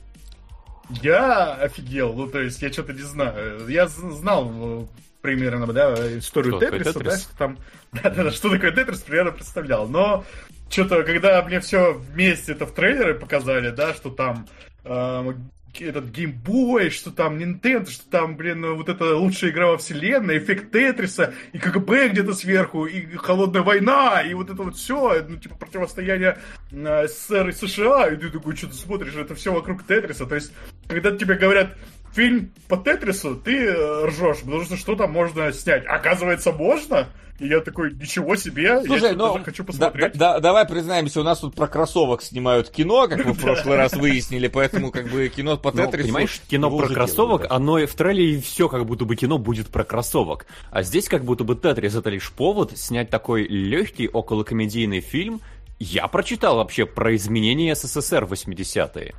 Я 1.02 1.54
офигел, 1.54 2.12
ну, 2.12 2.26
то 2.26 2.40
есть, 2.40 2.60
я 2.62 2.72
что-то 2.72 2.92
не 2.92 3.02
знаю. 3.02 3.66
Я 3.68 3.86
знал 3.88 4.50
э, 4.54 4.86
примерно, 5.22 5.66
да, 5.72 5.94
историю 6.18 6.58
что 6.58 6.60
Тетриса, 6.60 7.00
да, 7.00 7.16
там, 7.38 7.58
да, 7.92 8.10
да, 8.10 8.30
что 8.30 8.50
такое 8.50 8.72
Тетрис, 8.72 9.00
примерно 9.00 9.32
представлял. 9.32 9.88
Но 9.88 10.24
что-то, 10.68 11.02
когда 11.04 11.40
мне 11.42 11.60
все 11.60 11.94
вместе 11.94 12.52
это 12.52 12.66
в 12.66 12.72
трейлере 12.72 13.14
показали, 13.14 13.70
да, 13.70 13.94
что 13.94 14.10
там 14.10 14.46
э, 14.84 15.34
этот 15.80 16.06
геймбой, 16.06 16.90
что 16.90 17.10
там 17.10 17.38
Nintendo, 17.38 17.88
что 17.88 18.08
там, 18.08 18.36
блин, 18.36 18.74
вот 18.74 18.88
это 18.88 19.16
лучшая 19.16 19.50
игра 19.50 19.68
во 19.68 19.78
вселенной, 19.78 20.38
эффект 20.38 20.72
Тетриса, 20.72 21.34
и 21.52 21.58
КГБ 21.58 22.08
где-то 22.10 22.34
сверху, 22.34 22.86
и 22.86 23.16
холодная 23.16 23.62
война, 23.62 24.22
и 24.22 24.34
вот 24.34 24.50
это 24.50 24.62
вот 24.62 24.76
все, 24.76 25.24
ну, 25.28 25.36
типа, 25.36 25.56
противостояние 25.56 26.38
э, 26.70 27.06
СССР 27.08 27.48
и 27.48 27.52
США, 27.52 28.08
и 28.08 28.16
ты 28.16 28.30
такой, 28.30 28.56
что 28.56 28.68
ты 28.68 28.74
смотришь, 28.74 29.14
это 29.14 29.34
все 29.34 29.52
вокруг 29.52 29.86
Тетриса, 29.86 30.26
то 30.26 30.34
есть, 30.34 30.52
когда 30.88 31.10
тебе 31.10 31.34
говорят, 31.34 31.76
фильм 32.14 32.52
по 32.68 32.76
Тетрису, 32.76 33.36
ты 33.36 33.66
э, 33.66 34.06
ржешь, 34.06 34.40
потому 34.40 34.64
что 34.64 34.76
что 34.76 34.94
там 34.96 35.12
можно 35.12 35.52
снять? 35.52 35.84
Оказывается, 35.86 36.52
можно? 36.52 37.08
И 37.40 37.48
я 37.48 37.60
такой, 37.60 37.92
ничего 37.92 38.36
себе, 38.36 38.80
Слушай, 38.84 39.10
я 39.10 39.16
ну, 39.16 39.42
хочу 39.42 39.64
посмотреть. 39.64 40.12
Да, 40.12 40.34
да, 40.34 40.40
давай 40.40 40.66
признаемся, 40.66 41.20
у 41.20 41.24
нас 41.24 41.40
тут 41.40 41.56
про 41.56 41.66
кроссовок 41.66 42.22
снимают 42.22 42.70
кино, 42.70 43.08
как 43.08 43.24
мы 43.24 43.32
в 43.32 43.40
прошлый 43.40 43.76
раз 43.76 43.92
выяснили, 43.94 44.46
поэтому 44.46 44.92
как 44.92 45.08
бы 45.08 45.28
кино 45.28 45.56
по 45.56 45.72
ну, 45.72 45.84
Тетрису... 45.84 46.06
Понимаешь, 46.06 46.40
кино 46.48 46.76
про 46.76 46.86
кроссовок, 46.86 47.46
оно 47.50 47.84
в 47.84 47.94
трейлере 47.94 48.40
все 48.40 48.68
как 48.68 48.86
будто 48.86 49.04
бы 49.04 49.16
кино 49.16 49.38
будет 49.38 49.66
про 49.66 49.82
кроссовок. 49.82 50.46
А 50.70 50.84
здесь 50.84 51.08
как 51.08 51.24
будто 51.24 51.42
бы 51.42 51.56
Тетрис 51.56 51.96
это 51.96 52.08
лишь 52.08 52.30
повод 52.30 52.78
снять 52.78 53.10
такой 53.10 53.48
легкий 53.48 54.06
околокомедийный 54.06 55.00
фильм. 55.00 55.40
Я 55.80 56.06
прочитал 56.06 56.56
вообще 56.56 56.86
про 56.86 57.16
изменения 57.16 57.74
СССР 57.74 58.26
в 58.26 58.32
80-е. 58.32 59.14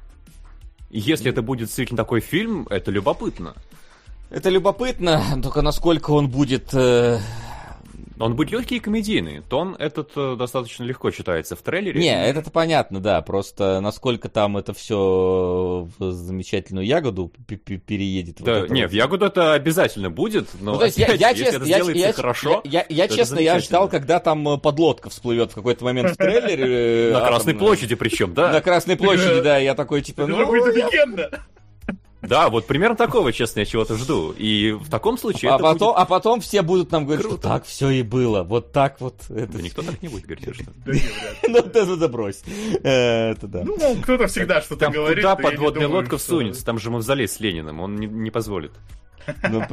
Если 0.97 1.29
это 1.29 1.41
будет 1.41 1.67
действительно 1.67 1.97
такой 1.97 2.21
фильм, 2.21 2.67
это 2.69 2.89
любопытно. 2.89 3.53
Это 4.29 4.49
любопытно, 4.49 5.21
только 5.43 5.61
насколько 5.61 6.11
он 6.11 6.29
будет 6.29 6.73
э, 6.73 7.19
он 8.19 8.35
будет 8.35 8.51
легкий 8.51 8.77
и 8.77 8.79
комедийный. 8.79 9.41
Тон 9.41 9.75
этот 9.77 10.11
э, 10.15 10.35
достаточно 10.37 10.83
легко 10.83 11.11
читается 11.11 11.55
в 11.55 11.61
трейлере. 11.61 11.99
Не, 11.99 12.27
это 12.27 12.49
понятно, 12.49 12.99
да. 12.99 13.21
Просто 13.21 13.79
насколько 13.81 14.29
там 14.29 14.57
это 14.57 14.73
все 14.73 15.87
в 15.97 16.11
замечательную 16.11 16.85
ягоду 16.85 17.31
переедет. 17.47 18.41
Да, 18.41 18.61
вот 18.61 18.69
не, 18.69 18.87
в 18.87 18.91
ягоду 18.91 19.25
это 19.25 19.53
обязательно 19.53 20.09
будет, 20.09 20.47
но 20.59 20.73
ну, 20.73 20.79
то 20.79 20.85
есть 20.85 20.99
опять, 20.99 21.19
я, 21.19 21.29
я, 21.29 21.31
если 21.31 21.43
честно, 21.45 21.57
это 21.57 21.65
я, 21.65 21.75
сделается 21.75 22.07
я, 22.07 22.13
хорошо, 22.13 22.61
я, 22.63 22.85
я, 22.89 23.03
я 23.03 23.07
честно, 23.07 23.39
я 23.39 23.59
ждал, 23.59 23.89
когда 23.89 24.19
там 24.19 24.47
э, 24.47 24.57
подлодка 24.57 25.09
всплывет 25.09 25.51
в 25.51 25.55
какой-то 25.55 25.83
момент 25.83 26.11
в 26.11 26.17
трейлере. 26.17 26.65
Э, 26.75 27.11
На 27.13 27.21
Красной 27.21 27.53
площади 27.53 27.95
причем, 27.95 28.33
да? 28.33 28.51
На 28.51 28.61
Красной 28.61 28.95
площади, 28.95 29.41
да. 29.41 29.57
Я 29.57 29.75
такой 29.75 30.01
типа, 30.01 30.25
ну... 30.25 30.41
Это 30.55 30.71
легенда. 30.71 31.45
Да, 32.27 32.49
вот 32.49 32.67
примерно 32.67 32.95
такого, 32.95 33.31
честно, 33.33 33.59
я 33.59 33.65
чего-то 33.65 33.95
жду. 33.95 34.31
И 34.31 34.71
в 34.71 34.89
таком 34.89 35.17
случае 35.17 35.51
а, 35.51 35.57
потом, 35.57 35.89
будет... 35.89 36.01
а 36.01 36.05
потом 36.05 36.41
все 36.41 36.61
будут 36.61 36.91
нам 36.91 37.05
говорить, 37.05 37.25
Круто. 37.25 37.41
что 37.41 37.49
так 37.49 37.65
все 37.65 37.89
и 37.89 38.03
было. 38.03 38.43
Вот 38.43 38.71
так 38.71 38.99
вот. 39.01 39.15
Это... 39.29 39.53
Да 39.53 39.61
никто 39.61 39.81
так 39.81 40.01
не 40.01 40.07
будет 40.07 40.25
говорить, 40.25 40.55
что 40.55 40.71
Ну, 41.47 41.57
это 41.57 41.95
забрось. 41.95 42.43
Э, 42.83 43.31
это 43.31 43.47
да. 43.47 43.63
Ну, 43.63 43.77
кто-то 44.01 44.27
всегда 44.27 44.61
что-то 44.61 44.89
говорит. 44.89 45.23
Куда 45.23 45.35
подводная 45.35 45.87
лодка 45.87 46.17
всунется? 46.17 46.65
Там 46.65 46.79
же 46.79 46.89
мавзолей 46.89 47.27
с 47.27 47.39
Лениным, 47.39 47.79
он 47.79 47.95
не 47.95 48.31
позволит. 48.31 48.71
Ну, 49.49 49.63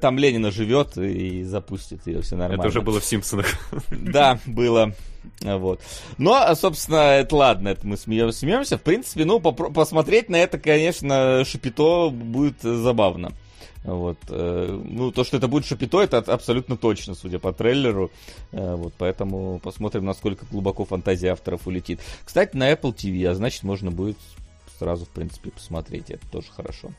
там 0.00 0.18
Ленина 0.18 0.50
живет 0.50 0.96
и 0.96 1.44
запустит 1.44 2.06
ее, 2.06 2.22
все 2.22 2.36
нормально. 2.36 2.60
Это 2.60 2.68
уже 2.68 2.80
было 2.80 3.00
в 3.00 3.04
Симпсонах. 3.04 3.46
Да, 3.90 4.38
было. 4.46 4.94
Вот. 5.40 5.80
Но, 6.16 6.54
собственно, 6.54 7.18
это 7.18 7.36
ладно, 7.36 7.68
это 7.68 7.86
мы 7.86 7.96
смеемся. 7.96 8.78
В 8.78 8.82
принципе, 8.82 9.24
ну, 9.24 9.40
посмотреть 9.40 10.28
на 10.28 10.36
это, 10.36 10.58
конечно, 10.58 11.44
Шапито 11.44 12.10
будет 12.10 12.60
забавно. 12.62 13.32
Вот. 13.84 14.18
Э, 14.28 14.82
ну, 14.84 15.10
то, 15.12 15.24
что 15.24 15.36
это 15.36 15.48
будет 15.48 15.64
Шапито, 15.64 16.00
это 16.00 16.18
абсолютно 16.18 16.76
точно, 16.76 17.14
судя 17.14 17.38
по 17.38 17.52
трейлеру. 17.52 18.10
Э, 18.52 18.74
вот, 18.74 18.94
поэтому 18.98 19.60
посмотрим, 19.60 20.04
насколько 20.04 20.46
глубоко 20.50 20.84
фантазия 20.84 21.28
авторов 21.28 21.66
улетит. 21.66 22.00
Кстати, 22.24 22.56
на 22.56 22.70
Apple 22.72 22.94
TV, 22.94 23.26
а 23.26 23.34
значит, 23.34 23.62
можно 23.62 23.90
будет 23.90 24.18
сразу, 24.78 25.04
в 25.04 25.10
принципе, 25.10 25.50
посмотреть. 25.50 26.10
Это 26.10 26.26
тоже 26.30 26.48
хорошо. 26.54 26.90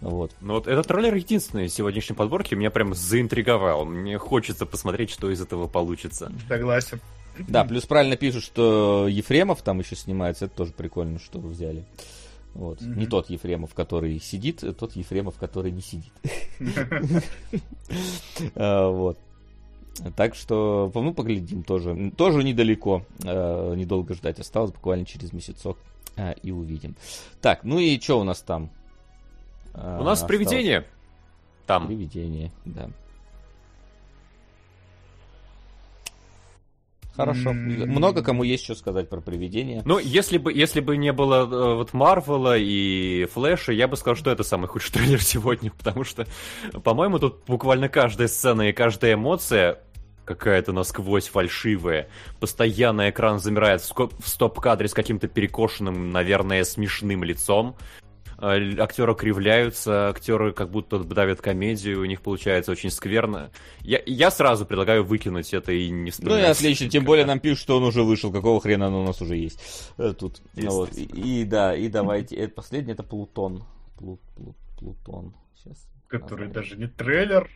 Вот. 0.00 0.32
Ну 0.40 0.54
вот 0.54 0.68
этот 0.68 0.86
трейлер 0.86 1.14
единственный 1.14 1.66
из 1.66 1.74
сегодняшней 1.74 2.14
подборки 2.14 2.54
меня 2.54 2.70
прям 2.70 2.94
заинтриговал. 2.94 3.84
Мне 3.84 4.16
хочется 4.16 4.64
посмотреть, 4.64 5.10
что 5.10 5.30
из 5.30 5.40
этого 5.40 5.66
получится. 5.66 6.32
Согласен. 6.48 7.00
Да, 7.46 7.64
плюс 7.64 7.86
правильно 7.86 8.16
пишут, 8.16 8.44
что 8.44 9.06
Ефремов 9.08 9.62
там 9.62 9.78
еще 9.80 9.96
снимается. 9.96 10.46
Это 10.46 10.56
тоже 10.56 10.72
прикольно, 10.72 11.18
что 11.18 11.38
вы 11.38 11.50
взяли. 11.50 11.84
Вот. 12.54 12.80
Mm-hmm. 12.80 12.96
Не 12.96 13.06
тот 13.06 13.30
Ефремов, 13.30 13.74
который 13.74 14.18
сидит, 14.20 14.64
а 14.64 14.72
тот 14.72 14.96
Ефремов, 14.96 15.36
который 15.36 15.70
не 15.70 15.82
сидит. 15.82 16.12
А, 18.54 18.90
вот. 18.90 19.18
Так 20.16 20.34
что, 20.34 20.92
ну, 20.94 21.14
поглядим 21.14 21.62
тоже. 21.62 22.12
Тоже 22.16 22.44
недалеко, 22.44 23.04
а, 23.24 23.74
недолго 23.74 24.14
ждать 24.14 24.38
осталось, 24.38 24.70
буквально 24.70 25.06
через 25.06 25.32
месяцок 25.32 25.78
а, 26.16 26.32
и 26.32 26.50
увидим. 26.50 26.96
Так, 27.40 27.64
ну 27.64 27.78
и 27.78 27.98
что 27.98 28.20
у 28.20 28.24
нас 28.24 28.40
там? 28.42 28.70
У 29.74 30.02
нас 30.02 30.22
привидение. 30.22 30.86
Там. 31.66 31.86
Привидение, 31.86 32.50
да. 32.64 32.90
Хорошо. 37.18 37.52
Много 37.52 38.22
кому 38.22 38.44
есть 38.44 38.62
что 38.62 38.76
сказать 38.76 39.08
про 39.08 39.20
привидение. 39.20 39.82
Ну, 39.84 39.98
если 39.98 40.38
бы, 40.38 40.52
если 40.52 40.80
бы 40.80 40.96
не 40.96 41.12
было 41.12 41.42
э, 41.42 41.74
вот 41.74 41.92
Марвела 41.92 42.56
и 42.56 43.24
Флэша, 43.32 43.72
я 43.72 43.88
бы 43.88 43.96
сказал, 43.96 44.14
что 44.14 44.30
это 44.30 44.44
самый 44.44 44.68
худший 44.68 44.92
трейлер 44.92 45.20
сегодня, 45.22 45.72
потому 45.72 46.04
что, 46.04 46.26
по-моему, 46.84 47.18
тут 47.18 47.42
буквально 47.48 47.88
каждая 47.88 48.28
сцена 48.28 48.68
и 48.68 48.72
каждая 48.72 49.14
эмоция 49.14 49.80
какая-то 50.24 50.72
насквозь 50.72 51.26
фальшивая. 51.26 52.08
Постоянно 52.38 53.10
экран 53.10 53.40
замирает 53.40 53.80
в 53.80 54.28
стоп-кадре 54.28 54.86
с 54.86 54.94
каким-то 54.94 55.26
перекошенным, 55.26 56.12
наверное, 56.12 56.62
смешным 56.62 57.24
лицом. 57.24 57.76
А, 58.40 58.56
актеры 58.78 59.16
кривляются, 59.16 60.08
актеры 60.08 60.52
как 60.52 60.70
будто 60.70 61.00
давят 61.00 61.40
комедию, 61.40 62.00
у 62.00 62.04
них 62.04 62.22
получается 62.22 62.70
очень 62.70 62.90
скверно. 62.90 63.50
Я, 63.80 64.00
я 64.06 64.30
сразу 64.30 64.64
предлагаю 64.64 65.04
выкинуть 65.04 65.52
это 65.52 65.72
и 65.72 65.90
не 65.90 66.12
вспоминать. 66.12 66.42
Ну 66.42 66.46
и 66.46 66.50
отлично, 66.50 66.88
тем 66.88 67.04
более 67.04 67.26
нам 67.26 67.40
пишут, 67.40 67.58
что 67.58 67.76
он 67.76 67.82
уже 67.82 68.04
вышел, 68.04 68.30
какого 68.30 68.60
хрена 68.60 68.86
оно 68.86 69.02
у 69.02 69.06
нас 69.06 69.20
уже 69.20 69.36
есть 69.36 69.90
э, 69.98 70.14
тут. 70.16 70.40
Ну, 70.54 70.70
вот. 70.70 70.96
и, 70.96 71.02
и 71.02 71.44
да, 71.44 71.74
и 71.74 71.88
давайте, 71.88 72.36
это, 72.36 72.54
последний 72.54 72.92
это 72.92 73.02
Плутон. 73.02 73.64
Плут, 73.96 74.20
Плут, 74.36 74.56
Плутон. 74.78 75.34
Сейчас. 75.56 75.88
Который 76.06 76.46
название. 76.46 76.54
даже 76.54 76.76
не 76.76 76.86
трейлер, 76.86 77.50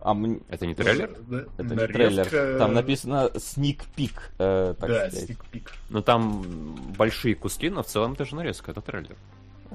а 0.00 0.12
мне... 0.12 0.40
Это 0.50 0.66
не 0.66 0.74
трейлер? 0.74 1.16
Это 1.56 1.74
не 1.74 1.86
трейлер. 1.86 2.58
Там 2.58 2.74
написано 2.74 3.30
sneak 3.34 3.84
peek. 3.96 4.12
Э, 4.38 4.74
так 4.78 4.90
да, 4.90 5.08
сказать. 5.08 5.30
sneak 5.30 5.38
peek. 5.50 5.68
Ну 5.88 6.02
там 6.02 6.74
большие 6.98 7.34
куски, 7.34 7.70
но 7.70 7.82
в 7.82 7.86
целом 7.86 8.12
это 8.12 8.26
же 8.26 8.36
нарезка, 8.36 8.72
это 8.72 8.82
трейлер. 8.82 9.16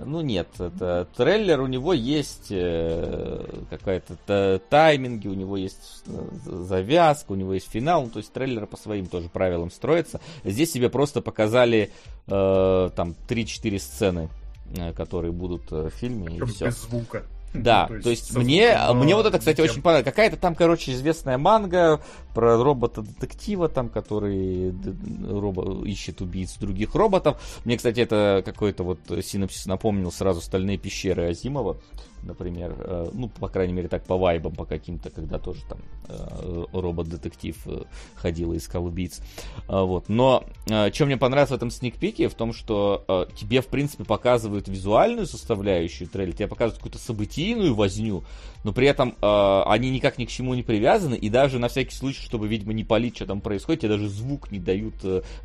Ну 0.05 0.21
нет, 0.21 0.47
это 0.59 1.07
трейлер, 1.15 1.61
у 1.61 1.67
него 1.67 1.93
есть 1.93 2.47
э, 2.49 3.45
какая-то 3.69 4.61
тайминги, 4.69 5.27
у 5.27 5.33
него 5.33 5.57
есть 5.57 6.03
э, 6.07 6.27
завязка, 6.45 7.31
у 7.31 7.35
него 7.35 7.53
есть 7.53 7.69
финал, 7.69 8.03
ну, 8.03 8.09
то 8.09 8.19
есть 8.19 8.31
трейлер 8.31 8.65
по 8.65 8.77
своим 8.77 9.07
тоже 9.07 9.29
правилам 9.29 9.71
строится. 9.71 10.19
Здесь 10.43 10.71
себе 10.71 10.89
просто 10.89 11.21
показали 11.21 11.91
э, 12.27 12.89
там 12.95 13.15
3-4 13.27 13.79
сцены, 13.79 14.29
э, 14.75 14.93
которые 14.93 15.31
будут 15.31 15.71
э, 15.71 15.89
в 15.89 15.93
фильме. 15.93 16.37
и 16.37 16.45
все. 16.45 16.65
без 16.65 16.81
звука. 16.81 17.23
Да, 17.53 17.87
то 17.87 17.93
есть, 17.95 18.03
то 18.03 18.09
есть 18.09 18.35
мне, 18.35 18.77
звуком, 18.77 18.99
мне 18.99 19.15
вот 19.15 19.25
это, 19.25 19.39
кстати, 19.39 19.61
очень 19.61 19.81
понравилось. 19.81 20.05
Какая-то 20.05 20.37
там, 20.37 20.55
короче, 20.55 20.93
известная 20.93 21.37
манга 21.37 21.99
про 22.33 22.61
робота-детектива, 22.63 23.69
там, 23.69 23.89
который 23.89 24.71
робо- 24.71 25.85
ищет 25.87 26.21
убийц 26.21 26.55
других 26.57 26.93
роботов. 26.95 27.41
Мне, 27.65 27.77
кстати, 27.77 28.01
это 28.01 28.43
какой-то 28.45 28.83
вот 28.83 28.99
синопсис 29.23 29.65
напомнил 29.65 30.11
сразу 30.11 30.41
«Стальные 30.41 30.77
пещеры» 30.77 31.29
Азимова 31.29 31.77
например, 32.23 32.75
э, 32.79 33.09
ну, 33.13 33.29
по 33.29 33.47
крайней 33.47 33.73
мере, 33.73 33.87
так 33.87 34.03
по 34.03 34.17
вайбам, 34.17 34.53
по 34.53 34.65
каким-то, 34.65 35.09
когда 35.09 35.39
тоже 35.39 35.61
там 35.67 35.79
э, 36.07 36.65
робот-детектив 36.71 37.55
э, 37.65 37.83
ходил 38.15 38.53
и 38.53 38.57
искал 38.57 38.85
убийц. 38.85 39.21
Вот. 39.67 40.09
Но 40.09 40.43
что 40.65 41.05
мне 41.05 41.17
понравилось 41.17 41.51
в 41.51 41.55
этом 41.55 41.71
сникпике, 41.71 42.27
в 42.27 42.33
том, 42.33 42.53
что 42.53 43.27
тебе, 43.35 43.61
в 43.61 43.67
принципе, 43.67 44.03
показывают 44.03 44.67
визуальную 44.67 45.27
составляющую 45.27 46.07
трейлера, 46.07 46.35
тебе 46.35 46.47
показывают 46.47 46.77
какую-то 46.77 46.99
событийную 46.99 47.73
возню, 47.73 48.23
но 48.63 48.73
при 48.73 48.87
этом 48.87 49.15
они 49.21 49.89
никак 49.89 50.17
ни 50.17 50.25
к 50.25 50.29
чему 50.29 50.53
не 50.53 50.63
привязаны, 50.63 51.15
и 51.15 51.29
даже 51.29 51.59
на 51.59 51.67
всякий 51.67 51.95
случай, 51.95 52.21
чтобы, 52.21 52.47
видимо, 52.47 52.73
не 52.73 52.83
палить, 52.83 53.15
что 53.15 53.25
там 53.25 53.41
происходит, 53.41 53.81
тебе 53.81 53.89
даже 53.89 54.09
звук 54.09 54.51
не 54.51 54.59
дают 54.59 54.95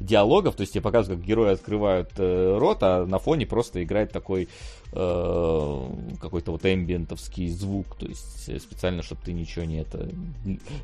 диалогов, 0.01 0.57
то 0.57 0.63
есть 0.63 0.73
тебе 0.73 0.83
показывают, 0.83 1.21
как 1.21 1.29
герои 1.29 1.53
открывают 1.53 2.11
рот, 2.17 2.79
а 2.83 3.07
на 3.07 3.19
фоне 3.19 3.47
просто 3.47 3.83
играет 3.83 4.13
такой 4.13 4.49
Э, 4.97 5.89
какой-то 6.21 6.53
вот 6.53 6.65
эмбиентовский 6.65 7.49
звук, 7.49 7.97
то 7.99 8.07
есть 8.07 8.49
э, 8.49 8.61
специально, 8.61 9.03
чтобы 9.03 9.23
ты 9.25 9.33
ничего 9.33 9.65
не 9.65 9.79
это 9.79 10.09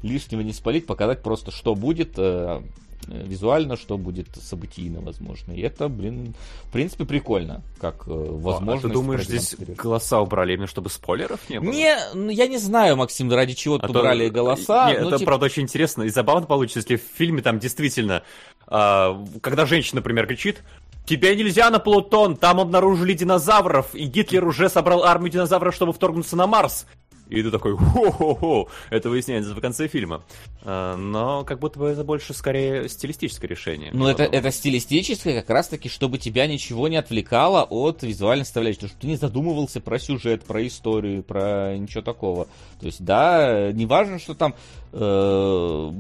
лишнего 0.03 0.41
не 0.41 0.53
спалить, 0.53 0.87
показать 0.87 1.23
просто, 1.23 1.53
что 1.53 1.77
будет 1.77 2.15
э, 2.19 2.61
визуально, 3.07 3.77
что 3.77 3.99
будет 3.99 4.29
событийно, 4.37 5.01
возможно. 5.01 5.53
И 5.53 5.61
это, 5.61 5.89
блин, 5.89 6.35
в 6.65 6.73
принципе, 6.73 7.05
прикольно, 7.05 7.63
как 7.81 8.07
возможность. 8.07 8.85
А, 8.85 8.89
ты 8.89 8.95
думаешь, 8.95 9.25
здесь 9.25 9.57
голоса 9.77 10.21
убрали 10.21 10.55
именно, 10.55 10.67
чтобы 10.67 10.91
спойлеров 10.91 11.41
не 11.49 11.61
было? 11.61 11.71
Не, 11.71 11.97
ну, 12.15 12.31
я 12.31 12.47
не 12.47 12.59
знаю, 12.59 12.97
Максим, 12.97 13.33
ради 13.33 13.55
чего 13.55 13.79
а 13.81 13.89
убрали 13.89 14.29
то... 14.29 14.35
голоса. 14.35 14.93
Не, 14.93 14.99
ну, 14.99 15.09
это, 15.09 15.19
типа... 15.19 15.31
правда, 15.31 15.47
очень 15.47 15.63
интересно 15.63 16.03
и 16.05 16.09
забавно 16.11 16.47
получится, 16.47 16.81
если 16.81 16.97
в 16.97 17.17
фильме 17.17 17.43
там 17.43 17.59
действительно, 17.59 18.23
а, 18.67 19.25
когда 19.41 19.67
женщина, 19.67 19.97
например, 19.97 20.27
кричит, 20.27 20.63
Тебе 21.07 21.35
нельзя 21.35 21.71
на 21.71 21.81
Плутон, 21.81 22.37
там 22.37 22.61
обнаружили 22.61 23.15
динозавров, 23.15 23.95
и 23.97 24.05
Гитлер 24.05 24.47
уже 24.47 24.69
собрал 24.69 25.03
армию 25.03 25.33
динозавров, 25.33 25.75
чтобы 25.75 25.93
вторгнуться 25.93 26.37
на 26.37 26.47
Марс. 26.47 26.87
И 27.31 27.43
ты 27.45 27.51
такой, 27.51 27.77
хо-хо-хо, 27.77 28.69
это 28.91 29.09
выясняется 29.09 29.55
в 29.55 29.61
конце 29.61 29.87
фильма. 29.87 30.23
А, 30.63 30.97
но 30.97 31.45
как 31.45 31.61
будто 31.61 31.79
бы 31.79 31.87
это 31.87 32.03
больше 32.03 32.35
скорее 32.35 32.89
стилистическое 32.89 33.49
решение. 33.49 33.91
Ну, 33.93 34.09
это, 34.09 34.25
это 34.25 34.51
стилистическое 34.51 35.41
как 35.41 35.49
раз-таки, 35.49 35.89
чтобы 35.89 36.19
тебя 36.19 36.49
ничего 36.49 36.89
не 36.89 36.97
отвлекало 36.97 37.63
от 37.63 38.03
визуальной 38.03 38.45
составляющей, 38.45 38.89
чтобы 38.89 39.01
ты 39.01 39.07
не 39.07 39.17
задумывался 39.17 39.81
про 39.81 40.01
сюжет, 40.01 40.45
про 40.45 40.67
историю, 40.67 41.23
про 41.23 41.77
ничего 41.77 42.03
такого. 42.03 42.47
То 42.81 42.87
есть, 42.87 43.05
да, 43.05 43.71
не 43.71 43.87
важно, 43.87 44.19
что 44.19 44.35
там 44.35 44.57
э, 44.93 45.91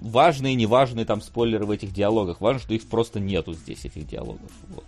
важные 0.00 0.52
и 0.52 0.56
неважные 0.56 1.04
там 1.04 1.20
спойлеры 1.20 1.66
в 1.66 1.70
этих 1.72 1.92
диалогах, 1.92 2.40
важно, 2.40 2.60
что 2.60 2.74
их 2.74 2.88
просто 2.88 3.18
нету 3.18 3.54
здесь, 3.54 3.84
этих 3.84 4.06
диалогов. 4.06 4.50
Вот. 4.68 4.84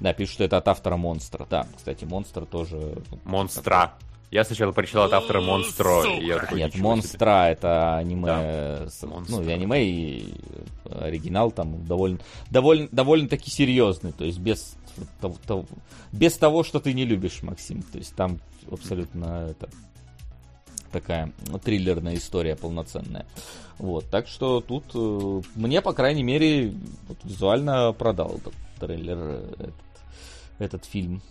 Да, 0.00 0.12
пишут, 0.12 0.34
что 0.34 0.44
это 0.44 0.56
от 0.56 0.66
автора 0.66 0.96
Монстра. 0.96 1.46
Да, 1.48 1.68
кстати, 1.76 2.04
Монстр 2.04 2.46
тоже... 2.46 2.96
Монстра. 3.24 3.94
Я 4.34 4.42
сначала 4.42 4.72
прочитал 4.72 5.04
от 5.04 5.12
автора 5.12 5.40
Монстро. 5.40 6.02
И 6.18 6.26
я 6.26 6.40
такой, 6.40 6.58
Нет, 6.58 6.74
Монстра 6.74 7.50
это 7.50 7.98
аниме, 7.98 8.26
да. 8.26 8.88
с, 8.88 9.02
ну, 9.02 9.40
и 9.40 9.48
аниме 9.48 9.84
и 9.84 10.34
оригинал 10.90 11.52
там 11.52 11.86
довольно, 11.86 12.18
довольно, 12.50 12.88
довольно 12.90 13.28
таки 13.28 13.48
серьезный, 13.48 14.10
то 14.10 14.24
есть 14.24 14.40
без 14.40 14.74
того, 15.20 15.36
того, 15.46 15.66
без 16.10 16.36
того, 16.36 16.64
что 16.64 16.80
ты 16.80 16.94
не 16.94 17.04
любишь, 17.04 17.44
Максим. 17.44 17.82
То 17.82 17.98
есть 17.98 18.16
там 18.16 18.40
абсолютно 18.72 19.50
это 19.50 19.68
такая 20.90 21.32
триллерная 21.62 22.16
история 22.16 22.56
полноценная. 22.56 23.26
Вот, 23.78 24.04
так 24.10 24.26
что 24.26 24.60
тут 24.60 24.82
э, 24.96 25.42
мне, 25.54 25.80
по 25.80 25.92
крайней 25.92 26.24
мере, 26.24 26.74
вот, 27.06 27.18
визуально 27.22 27.92
продал 27.92 28.38
этот 28.38 28.54
трейлер, 28.80 29.16
э, 29.16 29.54
этот, 29.60 29.74
этот 30.58 30.84
фильм. 30.86 31.22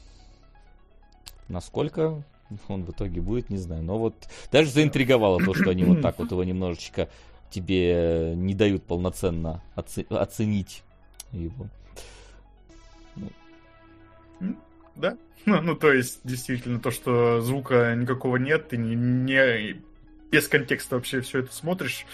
Насколько 1.50 2.24
он 2.68 2.84
в 2.84 2.92
итоге 2.92 3.22
будет, 3.22 3.50
не 3.50 3.58
знаю. 3.58 3.84
Но 3.84 3.98
вот 3.98 4.16
даже 4.52 4.70
заинтриговало 4.70 5.44
то, 5.44 5.54
что 5.54 5.70
они 5.70 5.84
вот 5.84 6.02
так 6.02 6.20
вот 6.20 6.32
его 6.32 6.44
немножечко 6.44 7.10
тебе 7.50 8.34
не 8.36 8.56
дают 8.56 8.84
полноценно 8.84 9.62
оце- 9.76 10.06
оценить 10.10 10.84
его. 11.32 11.68
Ну. 13.16 14.56
Да? 14.96 15.18
Ну, 15.46 15.62
ну, 15.62 15.76
то 15.76 15.92
есть, 15.92 16.22
действительно, 16.24 16.80
то, 16.80 16.89
что 16.89 17.42
звука 17.42 17.96
никакого 17.96 18.38
нет, 18.38 18.70
ты 18.70 18.78
не, 18.78 18.96
не 18.96 19.82
без 20.32 20.48
контекста 20.48 20.96
вообще 20.96 21.22
все 21.22 21.39
это 21.39 21.54
смотришь, 21.54 22.06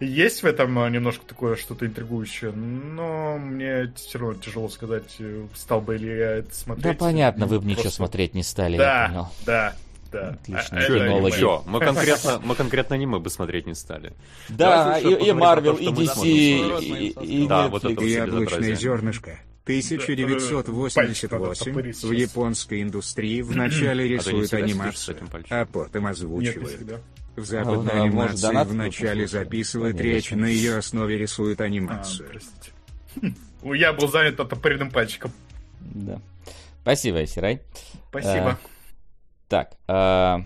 есть 0.00 0.42
в 0.42 0.46
этом 0.46 0.78
а, 0.78 0.90
немножко 0.90 1.24
такое 1.26 1.56
что-то 1.56 1.86
интригующее, 1.86 2.52
но 2.52 3.38
мне 3.38 3.92
все 3.96 4.18
равно 4.18 4.34
тяжело 4.34 4.68
сказать, 4.68 5.16
стал 5.54 5.80
бы 5.80 5.96
ли 5.96 6.08
я 6.08 6.36
это 6.36 6.54
смотреть. 6.54 6.84
Да 6.84 6.94
понятно, 6.94 7.46
вы 7.46 7.58
бы 7.58 7.64
Просто... 7.64 7.80
ничего 7.80 7.90
смотреть 7.90 8.34
не 8.34 8.42
стали, 8.42 8.76
да, 8.76 9.02
я 9.02 9.08
понял. 9.08 9.28
Да, 9.44 9.74
да. 10.12 10.28
Отлично. 10.30 10.78
А, 10.78 10.82
Что, 11.30 11.62
мы 11.66 11.80
конкретно, 11.84 12.40
мы 12.44 12.54
конкретно 12.54 12.96
аниме 12.96 13.18
бы 13.18 13.28
смотреть 13.30 13.66
не 13.66 13.74
стали. 13.74 14.12
Да, 14.48 14.98
и 14.98 15.32
Марвел, 15.32 15.76
и 15.76 15.88
DC, 15.88 17.22
и 17.22 17.46
Да, 17.46 17.68
вот 17.68 17.84
это 17.84 18.04
Яблочное 18.04 18.74
зернышко. 18.74 19.38
1988 19.64 22.08
в 22.08 22.12
японской 22.12 22.82
индустрии 22.82 23.42
вначале 23.42 24.04
а 24.04 24.08
рисуют 24.08 24.54
анимацию, 24.54 25.18
а 25.50 25.66
потом 25.66 26.06
озвучивают. 26.06 27.02
В 27.36 27.44
западной 27.44 27.92
а, 27.92 28.02
анимации 28.04 28.52
может, 28.52 28.68
вначале 28.68 29.26
записывают 29.26 30.00
речь, 30.00 30.30
на 30.30 30.46
ее 30.46 30.78
основе 30.78 31.18
рисуют 31.18 31.60
анимацию. 31.60 32.40
А, 33.62 33.74
Я 33.74 33.92
был 33.92 34.08
занят 34.08 34.40
отопыренным 34.40 34.90
пальчиком. 34.90 35.32
Да. 35.80 36.20
Спасибо, 36.80 37.26
Сирай. 37.26 37.62
Спасибо. 38.08 38.50
А, 38.52 38.58
так, 39.48 39.72
а, 39.86 40.44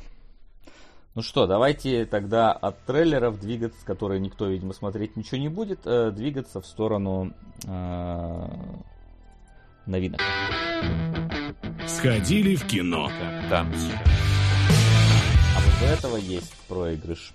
ну 1.14 1.22
что, 1.22 1.46
давайте 1.46 2.06
тогда 2.06 2.50
от 2.52 2.84
трейлеров 2.86 3.38
двигаться, 3.40 3.84
которые 3.84 4.20
никто, 4.20 4.46
видимо, 4.48 4.72
смотреть 4.72 5.16
ничего 5.16 5.38
не 5.38 5.48
будет, 5.48 5.80
а, 5.84 6.10
двигаться 6.10 6.60
в 6.60 6.66
сторону 6.66 7.32
новинок. 9.86 10.20
Сходили 11.86 12.56
в 12.56 12.66
кино. 12.66 13.10
Да. 13.48 13.66
У 15.80 15.84
этого 15.84 16.16
есть 16.16 16.52
проигрыш. 16.68 17.34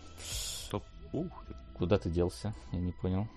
Ух, 1.13 1.45
куда 1.77 1.97
ты 1.97 2.09
делся? 2.09 2.53
Я 2.71 2.79
не 2.79 2.91
понял. 2.91 3.27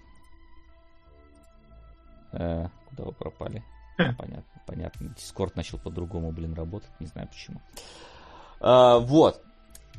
Э, 2.33 2.69
куда 2.91 3.05
вы 3.05 3.13
пропали? 3.13 3.63
А, 3.99 4.13
понятно, 4.13 4.63
понятно. 4.67 5.15
Дискорд 5.17 5.57
начал 5.57 5.79
по-другому, 5.79 6.31
блин, 6.33 6.55
работать. 6.55 6.91
Не 7.01 7.07
знаю 7.07 7.29
почему. 7.29 7.61
А, 8.61 8.99
вот 8.99 9.41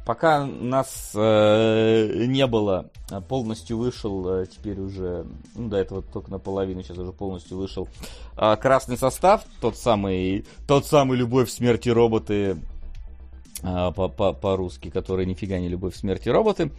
пока 0.06 0.46
нас 0.46 1.12
э, 1.14 2.26
не 2.26 2.48
было, 2.48 2.90
а 3.12 3.22
полностью 3.22 3.78
вышел, 3.78 4.28
э, 4.28 4.48
теперь 4.48 4.80
уже, 4.80 5.28
ну, 5.56 5.70
до 5.70 5.78
этого 5.78 6.02
только 6.02 6.32
наполовину, 6.32 6.82
сейчас 6.82 6.98
уже 6.98 7.14
полностью 7.14 7.58
вышел 7.58 7.88
э, 8.36 8.56
красный 8.58 8.98
состав, 8.98 9.44
тот 9.62 9.78
самый, 9.78 10.48
тот 10.68 10.88
самый 10.88 11.18
«Любовь, 11.18 11.52
смерти 11.52 11.90
роботы» 11.90 12.58
по-русски, 13.62 14.90
который 14.90 15.26
нифига 15.26 15.60
не 15.60 15.70
«Любовь, 15.70 15.96
смерти 15.96 16.30
роботы». 16.30 16.72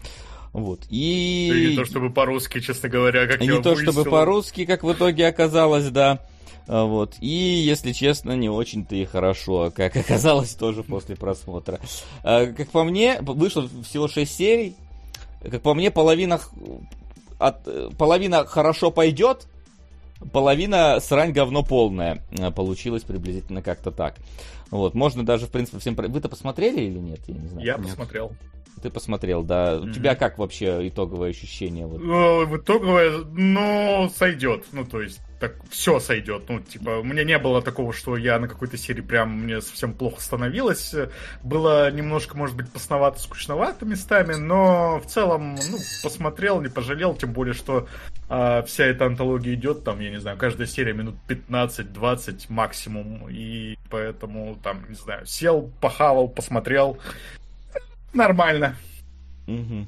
Вот. 0.53 0.81
И... 0.91 1.49
и 1.49 1.71
не 1.71 1.77
то 1.77 1.85
чтобы 1.85 2.11
по-русски, 2.11 2.61
честно 2.61 2.89
говоря, 2.89 3.27
как 3.27 3.41
и 3.41 3.47
я 3.47 3.57
Не 3.57 3.63
то 3.63 3.77
чтобы 3.77 4.05
по-русски, 4.05 4.65
как 4.65 4.83
в 4.83 4.93
итоге 4.93 5.29
оказалось, 5.29 5.89
да. 5.91 6.21
А, 6.67 6.85
вот. 6.85 7.15
И, 7.21 7.27
если 7.27 7.93
честно, 7.93 8.33
не 8.33 8.49
очень-то 8.49 8.95
и 8.97 9.05
хорошо, 9.05 9.73
как 9.75 9.97
оказалось 9.97 10.55
тоже 10.55 10.83
после 10.83 11.17
просмотра. 11.17 11.81
А, 12.23 12.47
как 12.47 12.71
по 12.71 12.85
мне, 12.85 13.19
вышло 13.21 13.69
всего 13.85 14.09
6 14.09 14.33
серий. 14.33 14.77
Как 15.43 15.63
по 15.63 15.75
мне, 15.75 15.91
половина, 15.91 16.41
от, 17.39 17.97
половина 17.97 18.45
хорошо 18.45 18.91
пойдет, 18.91 19.47
половина 20.33 21.01
срань 21.01 21.33
говно 21.33 21.63
полная. 21.63 22.23
А, 22.39 22.51
получилось 22.51 23.03
приблизительно 23.03 23.63
как-то 23.63 23.91
так. 23.91 24.17
Вот, 24.71 24.95
можно 24.95 25.25
даже, 25.25 25.47
в 25.47 25.51
принципе, 25.51 25.79
всем... 25.79 25.95
Вы-то 25.95 26.29
посмотрели 26.29 26.81
или 26.81 26.99
нет? 26.99 27.21
Я 27.27 27.35
не 27.35 27.49
знаю. 27.49 27.67
Я 27.67 27.79
посмотрел. 27.79 28.33
Ты 28.83 28.91
посмотрел, 28.91 29.43
да. 29.43 29.75
Mm-hmm. 29.75 29.89
У 29.89 29.93
тебя 29.93 30.15
как 30.15 30.39
вообще 30.39 30.89
итоговое 30.89 31.31
ощущение? 31.31 31.87
Вот? 31.87 32.01
Ну, 32.01 32.57
итоговое, 32.57 33.25
ну, 33.33 34.11
сойдет. 34.15 34.65
Ну, 34.73 34.85
то 34.85 35.01
есть, 35.01 35.21
так 35.41 35.55
все 35.71 35.99
сойдет. 35.99 36.45
Ну, 36.49 36.61
типа, 36.61 36.99
у 36.99 37.03
меня 37.03 37.25
не 37.25 37.39
было 37.39 37.63
такого, 37.63 37.93
что 37.93 38.17
я 38.17 38.39
на 38.39 38.47
какой-то 38.47 38.77
серии 38.77 39.01
прям 39.01 39.45
мне 39.45 39.63
совсем 39.63 39.95
плохо 39.95 40.21
становилось. 40.21 40.95
Было 41.43 41.91
немножко, 41.91 42.37
может 42.37 42.57
быть, 42.57 42.71
посновато, 42.71 43.21
скучновато 43.21 43.87
местами, 43.87 44.35
но 44.35 45.01
в 45.01 45.07
целом, 45.07 45.55
ну, 45.55 45.79
посмотрел, 46.03 46.61
не 46.61 46.69
пожалел, 46.69 47.15
тем 47.15 47.33
более, 47.33 47.55
что 47.55 47.89
а, 48.29 48.63
вся 48.63 48.85
эта 48.85 49.07
антология 49.07 49.55
идет, 49.55 49.83
там, 49.83 49.99
я 50.01 50.11
не 50.11 50.21
знаю, 50.21 50.37
каждая 50.37 50.67
серия 50.67 50.93
минут 50.93 51.17
15-20 51.27 52.47
максимум, 52.51 53.27
и 53.31 53.77
поэтому, 53.89 54.57
там, 54.63 54.85
не 54.89 54.95
знаю, 54.95 55.25
сел, 55.25 55.73
похавал, 55.81 56.29
посмотрел, 56.29 56.99
Нормально. 58.13 58.77
Угу. 59.47 59.87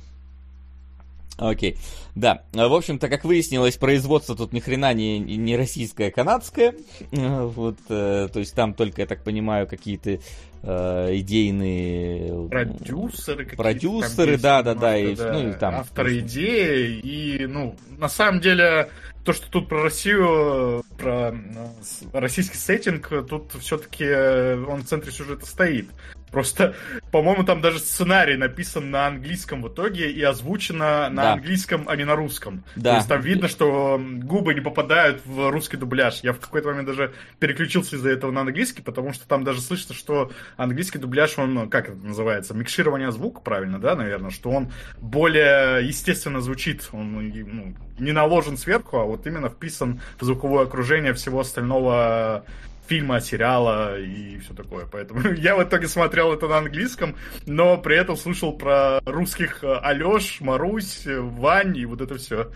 Окей. 1.38 1.76
Да. 2.14 2.42
В 2.52 2.74
общем-то, 2.74 3.08
как 3.08 3.24
выяснилось, 3.24 3.76
производство 3.76 4.36
тут 4.36 4.52
ни 4.52 4.60
хрена 4.60 4.92
не, 4.92 5.18
не 5.18 5.56
российское, 5.56 6.08
а 6.08 6.10
канадское. 6.10 6.74
Вот, 7.10 7.78
э, 7.88 8.28
то 8.32 8.38
есть 8.38 8.54
там 8.54 8.74
только, 8.74 9.02
я 9.02 9.06
так 9.06 9.24
понимаю, 9.24 9.66
какие-то 9.66 10.18
э, 10.62 11.16
идейные... 11.16 12.48
Продюсеры 12.48 13.46
Продюсеры, 13.46 14.36
да, 14.36 14.62
да, 14.62 14.74
да. 14.74 14.98
И, 14.98 15.14
да. 15.14 15.32
Ну, 15.32 15.50
и 15.50 15.52
там, 15.54 15.76
авторы 15.76 16.18
идеи. 16.18 17.00
И, 17.02 17.46
ну, 17.46 17.76
на 17.96 18.08
самом 18.08 18.40
деле, 18.40 18.90
то, 19.24 19.32
что 19.32 19.50
тут 19.50 19.68
про 19.68 19.82
Россию, 19.82 20.84
про 20.98 21.32
э, 21.32 21.70
российский 22.12 22.58
сеттинг, 22.58 23.08
тут 23.28 23.52
все-таки 23.60 24.04
э, 24.04 24.62
он 24.64 24.82
в 24.82 24.86
центре 24.86 25.12
сюжета 25.12 25.46
стоит. 25.46 25.88
Просто, 26.32 26.74
по-моему, 27.10 27.44
там 27.44 27.60
даже 27.60 27.78
сценарий 27.78 28.36
написан 28.36 28.90
на 28.90 29.06
английском 29.06 29.60
в 29.62 29.68
итоге 29.68 30.10
и 30.10 30.22
озвучено 30.22 31.10
на 31.10 31.22
да. 31.22 31.32
английском, 31.34 31.84
а 31.86 31.94
не 32.02 32.06
на 32.06 32.16
русском. 32.16 32.64
Да. 32.76 32.90
То 32.90 32.96
есть 32.96 33.08
там 33.08 33.20
видно, 33.20 33.48
что 33.48 34.00
губы 34.00 34.54
не 34.54 34.60
попадают 34.60 35.22
в 35.24 35.50
русский 35.50 35.76
дубляж. 35.76 36.20
Я 36.22 36.32
в 36.32 36.40
какой-то 36.40 36.68
момент 36.68 36.88
даже 36.88 37.14
переключился 37.38 37.96
из-за 37.96 38.10
этого 38.10 38.30
на 38.30 38.42
английский, 38.42 38.82
потому 38.82 39.12
что 39.12 39.26
там 39.26 39.44
даже 39.44 39.60
слышно, 39.60 39.94
что 39.94 40.30
английский 40.56 40.98
дубляж, 40.98 41.38
он, 41.38 41.70
как 41.70 41.88
это 41.88 41.96
называется, 41.96 42.54
микширование 42.54 43.12
звука, 43.12 43.40
правильно, 43.40 43.78
да, 43.78 43.94
наверное, 43.94 44.30
что 44.30 44.50
он 44.50 44.70
более 45.00 45.86
естественно 45.86 46.40
звучит. 46.40 46.88
Он 46.92 47.12
ну, 47.12 47.74
не 47.98 48.12
наложен 48.12 48.56
сверху, 48.56 48.98
а 48.98 49.04
вот 49.04 49.26
именно 49.26 49.48
вписан 49.48 50.00
в 50.18 50.24
звуковое 50.24 50.64
окружение 50.64 51.14
всего 51.14 51.40
остального 51.40 52.44
фильма, 52.92 53.20
сериала 53.20 53.98
и 53.98 54.38
все 54.38 54.52
такое. 54.52 54.86
Поэтому 54.86 55.32
я 55.36 55.56
в 55.56 55.62
итоге 55.62 55.88
смотрел 55.88 56.32
это 56.32 56.46
на 56.46 56.58
английском, 56.58 57.16
но 57.46 57.78
при 57.78 57.96
этом 57.96 58.16
слушал 58.16 58.52
про 58.52 59.00
русских 59.06 59.64
э, 59.64 59.78
Алеш, 59.82 60.40
Марусь, 60.40 61.04
Вань 61.06 61.76
и 61.76 61.86
вот 61.86 62.02
это 62.02 62.16
все. 62.18 62.50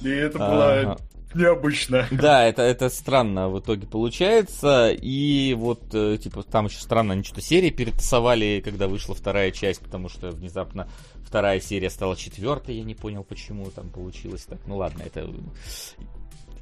И 0.00 0.08
это 0.08 0.38
было 0.38 0.98
необычно. 1.34 2.06
Да, 2.10 2.44
это, 2.44 2.62
это 2.62 2.88
странно 2.88 3.50
в 3.50 3.60
итоге 3.60 3.86
получается. 3.86 4.90
И 4.90 5.54
вот, 5.54 5.94
э, 5.94 6.16
типа, 6.16 6.42
там 6.42 6.66
еще 6.66 6.78
странно, 6.78 7.12
они 7.12 7.22
что-то 7.22 7.42
серии 7.42 7.68
перетасовали, 7.68 8.62
когда 8.64 8.88
вышла 8.88 9.14
вторая 9.14 9.50
часть, 9.50 9.80
потому 9.80 10.08
что 10.08 10.30
внезапно 10.30 10.88
вторая 11.22 11.60
серия 11.60 11.90
стала 11.90 12.16
четвертой, 12.16 12.76
я 12.76 12.84
не 12.84 12.94
понял, 12.94 13.24
почему 13.24 13.70
там 13.70 13.90
получилось 13.90 14.46
так. 14.48 14.58
Ну 14.66 14.78
ладно, 14.78 15.02
это 15.04 15.28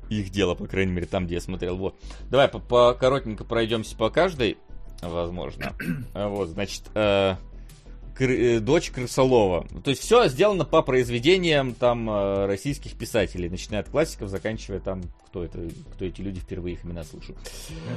их 0.09 0.31
дело, 0.31 0.55
по 0.55 0.67
крайней 0.67 0.93
мере, 0.93 1.07
там, 1.07 1.27
где 1.27 1.37
я 1.37 1.41
смотрел. 1.41 1.77
Вот. 1.77 1.97
Давай 2.31 2.49
по, 2.49 2.59
по 2.59 2.95
коротенько 2.95 3.45
пройдемся 3.45 3.97
по 3.97 4.11
каждой, 4.11 4.59
возможно. 5.03 5.73
Вот, 6.15 6.49
значит, 6.49 6.83
э, 6.95 7.37
кры, 8.15 8.57
э, 8.57 8.61
дочь 8.61 8.91
Крысолова. 8.91 9.67
То 9.83 9.91
есть 9.91 10.03
все 10.03 10.29
сделано 10.29 10.65
по 10.65 10.83
произведениям 10.83 11.75
там 11.75 12.09
э, 12.09 12.47
российских 12.47 12.97
писателей, 12.97 13.49
начиная 13.49 13.81
от 13.81 13.89
классиков, 13.89 14.29
заканчивая 14.29 14.81
там, 14.81 15.03
кто 15.27 15.45
это, 15.45 15.69
кто 15.95 16.05
эти 16.05 16.21
люди, 16.21 16.41
впервые 16.41 16.75
их 16.75 16.85
имена 16.85 17.05
слышу. 17.05 17.35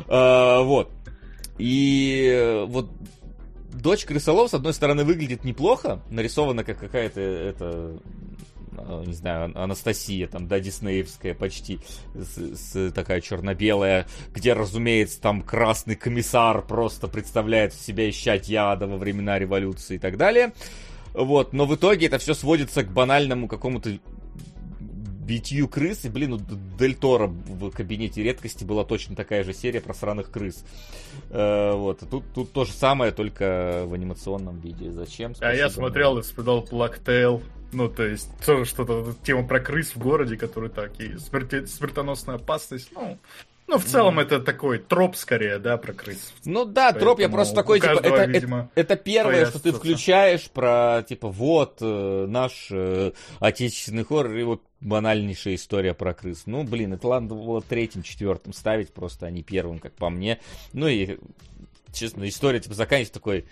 Э, 0.08 0.62
вот. 0.64 0.92
И 1.58 2.64
вот 2.68 2.90
дочь 3.74 4.06
Крысолова, 4.06 4.48
с 4.48 4.54
одной 4.54 4.74
стороны, 4.74 5.04
выглядит 5.04 5.44
неплохо, 5.44 6.02
нарисована 6.10 6.64
как 6.64 6.80
какая-то 6.80 7.22
это 7.22 8.00
не 9.06 9.14
знаю, 9.14 9.52
Анастасия, 9.56 10.28
там, 10.28 10.48
да, 10.48 10.60
диснеевская 10.60 11.34
почти, 11.34 11.80
с, 12.14 12.38
с, 12.38 12.92
такая 12.92 13.22
черно-белая, 13.22 14.08
где, 14.34 14.54
разумеется, 14.54 15.22
там 15.22 15.42
красный 15.42 15.96
комиссар 15.96 16.62
просто 16.62 17.08
представляет 17.08 17.74
в 17.74 17.82
себя 17.82 18.10
ищать 18.10 18.50
яда 18.50 18.88
во 18.88 18.98
времена 18.98 19.40
революции 19.40 19.96
и 19.96 20.00
так 20.00 20.18
далее. 20.18 20.54
Вот, 21.14 21.54
но 21.54 21.66
в 21.66 21.76
итоге 21.76 22.08
это 22.08 22.20
все 22.20 22.34
сводится 22.34 22.84
к 22.84 22.92
банальному 22.92 23.48
какому-то 23.48 23.98
битью 25.28 25.68
крыс. 25.68 26.06
И, 26.06 26.10
блин, 26.10 26.34
у 26.34 26.40
Дель 26.80 26.96
Торо 26.96 27.28
в 27.28 27.70
кабинете 27.72 28.24
редкости 28.24 28.64
была 28.64 28.86
точно 28.86 29.16
такая 29.16 29.44
же 29.44 29.54
серия 29.54 29.82
про 29.82 29.94
сраных 29.94 30.32
крыс. 30.32 30.64
Э, 31.30 31.74
вот. 31.74 32.04
Тут, 32.10 32.24
тут 32.34 32.54
то 32.54 32.66
же 32.66 32.72
самое, 32.72 33.12
только 33.12 33.84
в 33.86 33.94
анимационном 33.94 34.60
виде. 34.60 34.92
Зачем? 34.92 35.36
Спасибо. 35.36 35.52
А 35.52 35.56
я 35.56 35.70
смотрел 35.70 36.18
и 36.18 36.22
вспоминал 36.22 36.62
Плактейл. 36.62 37.44
Ну, 37.72 37.90
то 37.90 38.04
есть, 38.04 38.30
тоже 38.46 38.66
что-то, 38.66 39.14
тема 39.24 39.46
про 39.46 39.60
крыс 39.60 39.96
в 39.96 39.98
городе, 39.98 40.38
который 40.38 40.70
так, 40.70 41.00
и 41.00 41.18
смерти, 41.18 41.66
смертоносная 41.66 42.36
опасность, 42.36 42.90
ну... 42.94 43.18
Ну, 43.70 43.78
в 43.78 43.84
целом, 43.84 44.18
mm. 44.18 44.22
это 44.22 44.40
такой 44.40 44.80
троп 44.80 45.18
скорее, 45.18 45.60
да, 45.60 45.76
про 45.76 45.92
крыс. 45.92 46.34
Ну 46.46 46.64
да, 46.64 46.86
Поэтому 46.86 47.02
троп, 47.02 47.20
я 47.20 47.28
просто 47.28 47.54
такой, 47.54 47.82
типа, 47.82 48.00
это, 48.02 48.24
видимо, 48.24 48.72
это, 48.76 48.94
это 48.94 49.04
первое, 49.04 49.46
что 49.46 49.60
ты 49.60 49.74
включаешь 49.74 50.50
про, 50.50 51.04
типа, 51.06 51.28
вот, 51.28 51.80
э, 51.82 52.26
наш 52.30 52.70
э, 52.72 53.12
отечественный 53.42 54.06
хоррор, 54.06 54.34
и 54.38 54.44
вот 54.44 54.64
банальнейшая 54.80 55.56
история 55.56 55.94
про 55.94 56.14
крыс. 56.14 56.44
Ну, 56.46 56.64
блин, 56.64 56.94
это 56.94 57.08
ладно 57.08 57.36
было 57.36 57.62
третьим, 57.62 58.04
четвертым 58.04 58.54
ставить, 58.54 58.94
просто 58.94 59.26
а 59.26 59.32
не 59.32 59.44
первым, 59.44 59.80
как 59.80 59.92
по 59.94 60.10
мне. 60.10 60.40
Ну 60.72 60.88
и, 60.88 61.18
честно, 61.92 62.26
история, 62.30 62.62
типа, 62.62 62.74
заканчивается 62.74 63.16
такой 63.16 63.46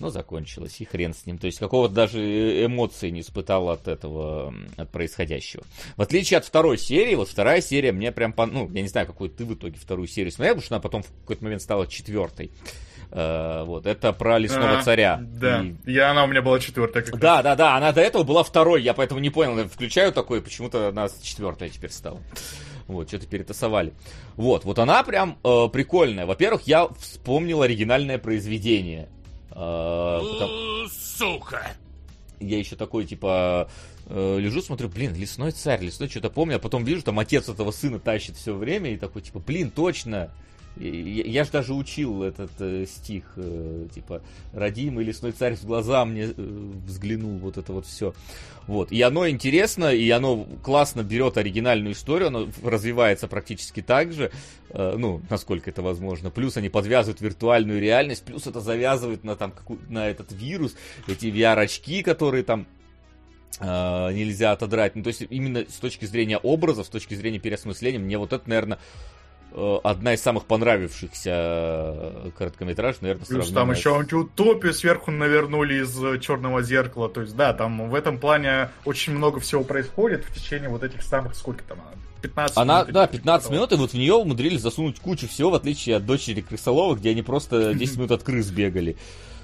но 0.00 0.10
закончилось, 0.10 0.76
и 0.80 0.84
хрен 0.84 1.14
с 1.14 1.26
ним. 1.26 1.38
То 1.38 1.46
есть 1.46 1.58
какого-то 1.58 1.94
даже 1.94 2.20
э, 2.20 2.64
эмоции 2.64 3.10
не 3.10 3.20
испытал 3.20 3.68
от 3.68 3.86
этого, 3.86 4.54
от 4.76 4.90
происходящего. 4.90 5.62
В 5.96 6.02
отличие 6.02 6.38
от 6.38 6.44
второй 6.44 6.78
серии, 6.78 7.14
вот 7.14 7.28
вторая 7.28 7.60
серия 7.60 7.92
мне 7.92 8.10
прям, 8.10 8.32
по, 8.32 8.46
ну, 8.46 8.68
я 8.72 8.82
не 8.82 8.88
знаю, 8.88 9.06
какую 9.06 9.30
ты 9.30 9.44
в 9.44 9.54
итоге 9.54 9.78
вторую 9.78 10.08
серию 10.08 10.32
смотрел, 10.32 10.54
потому 10.54 10.64
что 10.64 10.74
она 10.74 10.82
потом 10.82 11.02
в 11.02 11.12
какой-то 11.20 11.44
момент 11.44 11.62
стала 11.62 11.86
четвертой. 11.86 12.50
Uh, 13.10 13.64
вот, 13.64 13.86
это 13.86 14.12
про 14.12 14.38
лесного 14.38 14.78
а, 14.78 14.82
царя. 14.84 15.20
Да, 15.20 15.64
и... 15.64 15.90
я, 15.90 16.12
она 16.12 16.22
у 16.22 16.28
меня 16.28 16.42
была 16.42 16.60
четвертая. 16.60 17.02
Как 17.02 17.18
да, 17.18 17.42
да, 17.42 17.56
да, 17.56 17.76
она 17.76 17.90
до 17.90 18.00
этого 18.00 18.22
была 18.22 18.44
второй, 18.44 18.82
я 18.82 18.94
поэтому 18.94 19.18
не 19.18 19.30
понял, 19.30 19.68
включаю 19.68 20.12
такой, 20.12 20.40
почему-то 20.40 20.90
она 20.90 21.08
четвертая 21.20 21.70
теперь 21.70 21.90
стала. 21.90 22.20
Вот, 22.86 23.08
что-то 23.08 23.26
перетасовали. 23.26 23.94
Вот, 24.36 24.64
вот 24.64 24.78
она 24.78 25.02
прям 25.02 25.38
э, 25.42 25.68
прикольная. 25.72 26.24
Во-первых, 26.24 26.62
я 26.68 26.88
вспомнил 26.98 27.62
оригинальное 27.62 28.18
произведение. 28.18 29.08
А, 29.52 30.20
Сука! 30.90 31.72
Я 32.40 32.58
еще 32.58 32.74
такой, 32.74 33.04
типа, 33.04 33.70
э, 34.06 34.38
лежу, 34.38 34.62
смотрю, 34.62 34.88
блин, 34.88 35.14
лесной 35.14 35.50
царь, 35.52 35.82
лесной 35.82 36.08
что-то 36.08 36.30
помню, 36.30 36.56
а 36.56 36.58
потом 36.58 36.84
вижу, 36.84 37.02
там 37.02 37.18
отец 37.18 37.48
этого 37.48 37.70
сына 37.70 37.98
тащит 37.98 38.36
все 38.36 38.54
время, 38.54 38.94
и 38.94 38.96
такой, 38.96 39.20
типа, 39.20 39.40
блин, 39.40 39.70
точно, 39.70 40.30
я, 40.76 41.24
я 41.24 41.44
же 41.44 41.50
даже 41.50 41.74
учил 41.74 42.22
этот 42.22 42.50
э, 42.60 42.86
стих, 42.86 43.24
э, 43.36 43.86
типа, 43.94 44.22
родимый 44.52 45.04
лесной 45.04 45.32
царь 45.32 45.56
в 45.56 45.64
глаза 45.64 46.04
мне 46.04 46.32
э, 46.36 46.70
взглянул, 46.86 47.38
вот 47.38 47.58
это 47.58 47.72
вот 47.72 47.86
все. 47.86 48.14
Вот. 48.66 48.92
И 48.92 49.02
оно 49.02 49.28
интересно, 49.28 49.92
и 49.92 50.08
оно 50.10 50.46
классно 50.62 51.02
берет 51.02 51.36
оригинальную 51.36 51.92
историю, 51.92 52.28
оно 52.28 52.48
развивается 52.62 53.26
практически 53.26 53.82
так 53.82 54.12
же, 54.12 54.30
э, 54.70 54.94
ну, 54.96 55.20
насколько 55.28 55.70
это 55.70 55.82
возможно. 55.82 56.30
Плюс 56.30 56.56
они 56.56 56.68
подвязывают 56.68 57.20
виртуальную 57.20 57.80
реальность, 57.80 58.24
плюс 58.24 58.46
это 58.46 58.60
завязывает 58.60 59.24
на, 59.24 59.36
там, 59.36 59.52
на 59.88 60.08
этот 60.08 60.32
вирус, 60.32 60.76
эти 61.08 61.26
VR-очки, 61.26 62.02
которые 62.02 62.44
там 62.44 62.66
э, 63.58 63.64
нельзя 64.12 64.52
отодрать. 64.52 64.94
Ну, 64.94 65.02
то 65.02 65.08
есть 65.08 65.22
именно 65.28 65.64
с 65.68 65.76
точки 65.76 66.04
зрения 66.04 66.38
образов, 66.38 66.86
с 66.86 66.90
точки 66.90 67.14
зрения 67.14 67.40
переосмысления, 67.40 67.98
мне 67.98 68.18
вот 68.18 68.32
это, 68.32 68.48
наверное, 68.48 68.78
одна 69.84 70.14
из 70.14 70.22
самых 70.22 70.44
понравившихся 70.44 71.30
э, 71.32 72.30
короткометражек, 72.36 73.02
наверное, 73.02 73.24
Плюс 73.24 73.50
там 73.50 73.70
еще 73.70 73.96
антиутопию 73.96 74.72
сверху 74.72 75.10
навернули 75.10 75.82
из 75.82 76.02
э, 76.02 76.18
черного 76.20 76.62
зеркала. 76.62 77.08
То 77.08 77.22
есть, 77.22 77.36
да, 77.36 77.52
там 77.52 77.90
в 77.90 77.94
этом 77.94 78.18
плане 78.18 78.70
очень 78.84 79.14
много 79.14 79.40
всего 79.40 79.64
происходит 79.64 80.24
в 80.24 80.34
течение 80.34 80.68
вот 80.68 80.82
этих 80.82 81.02
самых, 81.02 81.34
сколько 81.34 81.64
там, 81.64 81.78
15 82.22 82.56
Она, 82.56 82.82
минут. 82.82 82.92
Да, 82.92 83.06
15 83.06 83.50
минут, 83.50 83.72
и 83.72 83.76
вот 83.76 83.90
в 83.90 83.94
нее 83.94 84.14
умудрились 84.14 84.60
засунуть 84.60 85.00
кучу 85.00 85.28
всего, 85.28 85.50
в 85.50 85.54
отличие 85.54 85.96
от 85.96 86.06
дочери 86.06 86.40
Крысолова, 86.40 86.94
где 86.94 87.10
они 87.10 87.22
просто 87.22 87.74
10 87.74 87.96
минут 87.96 88.10
от 88.12 88.22
крыс 88.22 88.50
бегали. 88.50 88.96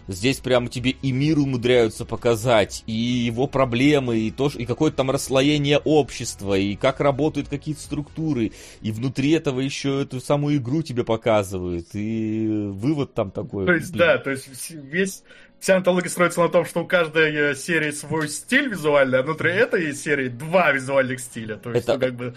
Здесь 0.09 0.39
прямо 0.39 0.69
тебе 0.69 0.91
и 0.91 1.13
мир 1.13 1.39
умудряются 1.39 2.05
показать, 2.05 2.85
и 2.87 2.93
его 2.93 3.47
проблемы, 3.47 4.19
и, 4.19 4.31
то, 4.31 4.51
и 4.55 4.65
какое-то 4.65 4.99
там 4.99 5.11
расслоение 5.11 5.79
общества, 5.79 6.57
и 6.57 6.77
как 6.77 7.01
работают 7.01 7.49
какие-то 7.49 7.81
структуры, 7.81 8.53
и 8.83 8.93
внутри 8.93 9.33
этого 9.33 9.61
еще 9.61 10.03
эту 10.03 10.21
самую 10.21 10.57
игру 10.57 10.83
тебе 10.83 11.05
показывают, 11.05 11.89
и 11.95 12.47
вывод 12.71 13.15
там 13.15 13.31
такой. 13.31 13.67
То 13.67 13.73
есть, 13.73 13.93
блин. 13.93 13.99
да, 13.99 14.19
то 14.19 14.31
есть 14.31 14.71
весь 14.71 15.23
вся 15.59 15.77
антология 15.77 16.11
строится 16.11 16.41
на 16.41 16.49
том, 16.49 16.65
что 16.65 16.83
у 16.83 16.87
каждой 16.87 17.35
э, 17.35 17.55
серии 17.55 17.91
свой 17.91 18.29
стиль 18.29 18.69
визуальный, 18.69 19.19
а 19.19 19.23
внутри 19.23 19.51
этой 19.53 19.95
серии 19.95 20.29
два 20.29 20.73
визуальных 20.73 21.21
стиля. 21.21 21.57
То 21.57 21.71
есть, 21.73 21.85
это, 21.85 21.95
ну, 21.95 22.01
как 22.01 22.15
бы... 22.15 22.35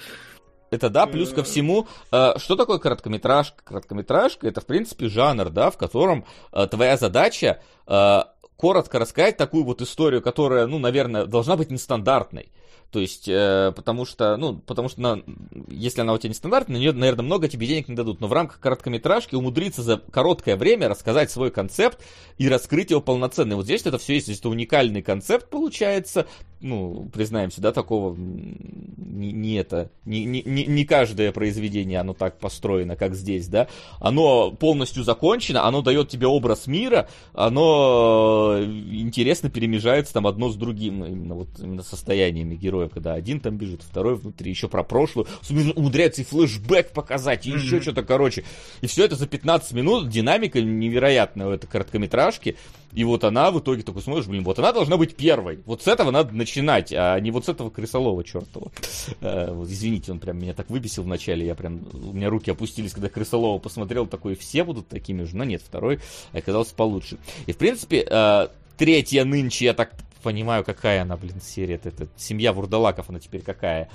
Это 0.72 0.90
да, 0.90 1.06
плюс 1.08 1.30
ко 1.30 1.44
всему, 1.44 1.88
э, 2.12 2.34
что 2.38 2.56
такое 2.56 2.80
короткометражка? 2.80 3.64
Короткометражка 3.64 4.48
это, 4.48 4.62
в 4.62 4.66
принципе, 4.66 5.08
жанр, 5.08 5.50
да, 5.50 5.72
в 5.72 5.78
котором 5.78 6.26
э, 6.52 6.68
твоя 6.68 6.98
задача 6.98 7.60
э, 7.88 8.20
коротко 8.56 9.00
рассказать 9.00 9.38
такую 9.38 9.64
вот 9.64 9.82
историю, 9.82 10.22
которая, 10.22 10.68
ну, 10.68 10.80
наверное, 10.80 11.26
должна 11.26 11.56
быть 11.56 11.72
нестандартной. 11.72 12.52
То 12.92 13.00
есть, 13.00 13.28
э, 13.28 13.72
потому 13.76 14.06
что, 14.06 14.36
ну, 14.38 14.56
потому 14.56 14.90
что, 14.90 15.02
на, 15.02 15.24
если 15.68 16.02
она 16.02 16.14
у 16.14 16.18
тебя 16.18 16.30
нестандартная, 16.30 16.78
на 16.78 16.80
нее, 16.80 16.92
наверное, 16.92 17.24
много 17.24 17.48
тебе 17.48 17.68
денег 17.68 17.88
не 17.88 17.96
дадут. 17.96 18.20
Но 18.20 18.28
в 18.28 18.34
рамках 18.34 18.60
короткометражки 18.60 19.36
умудриться 19.36 19.84
за 19.84 19.98
короткое 19.98 20.56
время 20.56 20.90
рассказать 20.90 21.30
свой 21.30 21.52
концепт 21.52 22.04
и 22.40 22.50
раскрыть 22.50 22.90
его 22.90 23.02
полноценно. 23.02 23.54
И 23.54 23.56
вот 23.56 23.66
здесь 23.66 23.86
это 23.86 24.00
все 24.00 24.16
есть, 24.16 24.26
здесь 24.26 24.40
это 24.40 24.50
уникальный 24.50 25.04
концепт 25.04 25.50
получается. 25.50 26.26
Ну, 26.62 27.10
признаемся, 27.14 27.62
да, 27.62 27.72
такого 27.72 28.16
не, 28.18 29.32
не 29.32 29.54
это, 29.56 29.92
не, 30.06 30.26
не, 30.26 30.42
не 30.42 30.86
каждое 30.86 31.32
произведение, 31.32 32.00
оно 32.00 32.14
так 32.14 32.38
построено, 32.40 32.96
как 32.96 33.16
здесь, 33.16 33.48
да. 33.48 33.68
Оно 34.00 34.52
полностью 34.52 35.04
закончено, 35.04 35.66
оно 35.66 35.82
дает 35.82 36.10
тебе 36.10 36.28
образ 36.28 36.68
мира, 36.68 37.08
оно 37.34 38.58
интересно 38.60 39.50
перемежается 39.50 40.14
там 40.14 40.28
одно 40.28 40.50
с 40.50 40.56
другим, 40.56 41.06
именно 41.06 41.36
вот 41.36 41.48
именно 41.60 41.84
состояниями 41.84 42.56
героя 42.56 42.79
героев, 42.80 42.92
когда 42.94 43.14
один 43.14 43.40
там 43.40 43.58
бежит, 43.58 43.82
второй 43.84 44.16
внутри, 44.16 44.50
еще 44.50 44.68
про 44.68 44.84
прошлую, 44.84 45.28
умудряется 45.76 46.22
и 46.22 46.26
флешбэк 46.26 46.92
показать, 46.92 47.46
и 47.46 47.52
еще 47.52 47.78
mm-hmm. 47.78 47.82
что-то, 47.82 48.04
короче. 48.04 48.44
И 48.82 48.88
все 48.88 49.06
это 49.06 49.16
за 49.16 49.28
15 49.28 49.74
минут, 49.74 50.10
динамика 50.10 50.62
невероятная 50.62 51.48
у 51.48 51.52
этой 51.52 51.68
короткометражки. 51.68 52.56
И 52.94 53.04
вот 53.04 53.24
она 53.24 53.52
в 53.52 53.60
итоге 53.60 53.84
такой 53.84 54.02
смотришь, 54.02 54.26
блин, 54.26 54.44
вот 54.44 54.58
она 54.58 54.74
должна 54.74 54.98
быть 54.98 55.16
первой. 55.16 55.60
Вот 55.66 55.84
с 55.84 55.88
этого 55.88 56.10
надо 56.10 56.34
начинать, 56.34 56.92
а 56.92 57.20
не 57.20 57.30
вот 57.30 57.46
с 57.46 57.50
этого 57.50 57.70
крысолова 57.70 58.24
чертова. 58.24 58.72
Э, 59.22 59.52
вот, 59.54 59.70
извините, 59.70 60.12
он 60.12 60.20
прям 60.20 60.40
меня 60.40 60.54
так 60.54 60.70
выбесил 60.72 61.04
вначале, 61.04 61.46
я 61.46 61.54
прям, 61.54 61.82
у 61.94 62.14
меня 62.14 62.30
руки 62.30 62.50
опустились, 62.50 62.94
когда 62.94 63.10
крысолова 63.10 63.60
посмотрел, 63.60 64.08
такой, 64.08 64.36
все 64.36 64.64
будут 64.64 64.88
такими 64.88 65.24
же. 65.24 65.36
Но 65.36 65.44
нет, 65.44 65.62
второй 65.64 66.00
оказался 66.34 66.74
получше. 66.74 67.18
И 67.46 67.52
в 67.52 67.58
принципе, 67.58 68.08
э, 68.10 68.48
третья 68.78 69.24
нынче, 69.24 69.66
я 69.66 69.74
так 69.74 69.92
понимаю, 70.24 70.64
какая 70.64 71.02
она, 71.02 71.18
блин, 71.18 71.42
серия. 71.42 71.76
Это, 71.76 71.90
это 71.90 72.08
семья 72.18 72.54
вурдалаков, 72.54 73.10
она 73.10 73.20
теперь 73.20 73.42
какая 73.42 73.90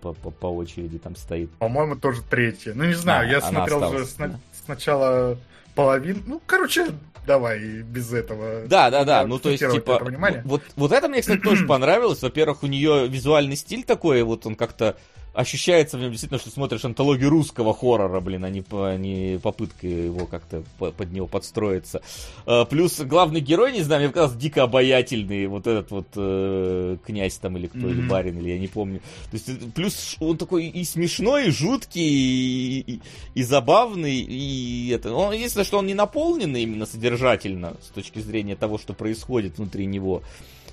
по, 0.00 0.12
по, 0.12 0.30
по 0.30 0.46
очереди 0.46 0.98
там 0.98 1.16
стоит. 1.16 1.50
По-моему, 1.58 1.96
тоже 1.96 2.22
третья. 2.22 2.74
Ну, 2.74 2.84
не 2.84 2.94
знаю, 2.94 3.28
а, 3.28 3.30
я 3.30 3.40
смотрел 3.40 3.82
осталась, 3.82 4.14
уже 4.16 4.16
да? 4.18 4.40
сначала 4.64 5.38
половину. 5.74 6.22
Ну, 6.26 6.42
короче, 6.46 6.88
давай 7.26 7.82
без 7.82 8.12
этого. 8.12 8.66
Да, 8.66 8.90
да, 8.90 9.04
да. 9.04 9.26
Ну, 9.26 9.38
то 9.38 9.50
есть, 9.50 9.68
типа, 9.68 10.00
вот, 10.44 10.62
вот 10.76 10.92
это 10.92 11.08
мне, 11.08 11.20
кстати, 11.20 11.40
тоже 11.40 11.66
понравилось. 11.68 12.22
Во-первых, 12.22 12.62
у 12.62 12.66
нее 12.66 13.08
визуальный 13.08 13.56
стиль 13.56 13.84
такой, 13.84 14.22
вот 14.22 14.46
он 14.46 14.54
как-то 14.54 14.96
ощущается 15.34 15.98
в 15.98 16.00
нем 16.00 16.10
действительно, 16.10 16.40
что 16.40 16.50
смотришь 16.50 16.84
антологию 16.84 17.28
русского 17.28 17.74
хоррора, 17.74 18.20
блин, 18.20 18.44
а 18.44 18.50
не, 18.50 18.62
по, 18.62 18.96
не 18.96 19.38
попытка 19.42 19.86
его 19.86 20.26
как-то 20.26 20.62
под 20.78 21.12
него 21.12 21.26
подстроиться. 21.26 22.02
А, 22.46 22.64
плюс 22.64 23.00
главный 23.00 23.40
герой, 23.40 23.72
не 23.72 23.82
знаю, 23.82 24.02
мне 24.02 24.08
показалось 24.08 24.36
дико 24.36 24.62
обаятельный, 24.62 25.46
вот 25.46 25.66
этот 25.66 25.90
вот 25.90 26.06
э, 26.16 26.96
князь 27.04 27.36
там 27.36 27.56
или 27.56 27.66
кто, 27.66 27.78
mm-hmm. 27.78 27.90
или 27.90 28.00
барин, 28.08 28.38
или 28.38 28.50
я 28.50 28.58
не 28.58 28.68
помню. 28.68 29.00
То 29.30 29.36
есть, 29.36 29.74
плюс 29.74 30.16
он 30.20 30.38
такой 30.38 30.66
и 30.66 30.84
смешной, 30.84 31.48
и 31.48 31.50
жуткий, 31.50 32.02
и, 32.02 32.92
и, 32.94 33.00
и 33.34 33.42
забавный, 33.42 34.16
и 34.20 34.88
это... 34.90 35.12
Он, 35.12 35.32
единственное, 35.32 35.64
что 35.64 35.78
он 35.78 35.86
не 35.86 35.94
наполненный 35.94 36.62
именно 36.62 36.86
содержательно, 36.86 37.74
с 37.82 37.88
точки 37.88 38.20
зрения 38.20 38.56
того, 38.56 38.78
что 38.78 38.94
происходит 38.94 39.58
внутри 39.58 39.86
него 39.86 40.22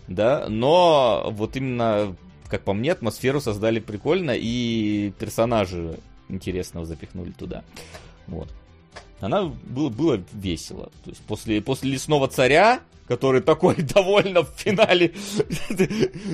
да, 0.07 0.47
но 0.49 1.29
вот 1.31 1.55
именно 1.55 2.15
как 2.51 2.63
по 2.63 2.73
мне, 2.73 2.91
атмосферу 2.91 3.39
создали 3.39 3.79
прикольно, 3.79 4.35
и 4.37 5.13
персонажи 5.17 5.97
интересного 6.27 6.85
запихнули 6.85 7.31
туда. 7.31 7.63
Вот. 8.27 8.49
Она 9.21 9.45
было, 9.45 9.89
было 9.89 10.21
весело. 10.33 10.91
То 11.03 11.11
есть 11.11 11.21
после, 11.21 11.61
после 11.61 11.91
лесного 11.91 12.27
царя 12.27 12.81
который 13.11 13.41
такой 13.41 13.75
довольно 13.95 14.43
в 14.43 14.49
финале 14.55 15.11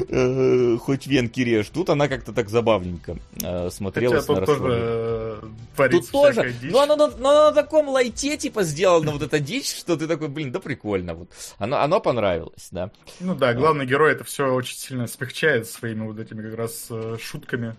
э, 0.09 0.78
хоть 0.78 1.07
венки 1.07 1.41
режь. 1.41 1.69
Тут 1.69 1.89
она 1.89 2.07
как-то 2.07 2.34
так 2.34 2.49
забавненько 2.49 3.17
э, 3.41 3.69
смотрелась 3.71 4.28
на 4.28 4.45
тоже 4.45 5.41
Тут 5.75 6.11
тоже, 6.11 6.53
но 6.61 6.82
она, 6.82 6.95
но, 6.95 7.07
но 7.17 7.49
на 7.49 7.51
таком 7.51 7.89
лайте 7.89 8.38
типа 8.38 8.61
сделана 8.61 9.11
вот 9.11 9.23
эта 9.23 9.39
дичь, 9.39 9.75
что 9.75 9.95
ты 9.95 10.07
такой, 10.07 10.28
блин, 10.28 10.51
да 10.51 10.59
прикольно. 10.59 11.15
Вот. 11.15 11.30
Оно, 11.57 11.78
оно 11.78 11.99
понравилось, 11.99 12.67
да. 12.69 12.91
Ну 13.19 13.34
да, 13.34 13.55
главный 13.55 13.88
герой 13.88 14.11
это 14.11 14.23
все 14.23 14.53
очень 14.53 14.78
сильно 14.78 15.07
смягчает 15.07 15.67
своими 15.67 16.05
вот 16.05 16.19
этими 16.19 16.43
как 16.43 16.59
раз 16.59 16.88
э, 16.91 17.17
шутками 17.19 17.75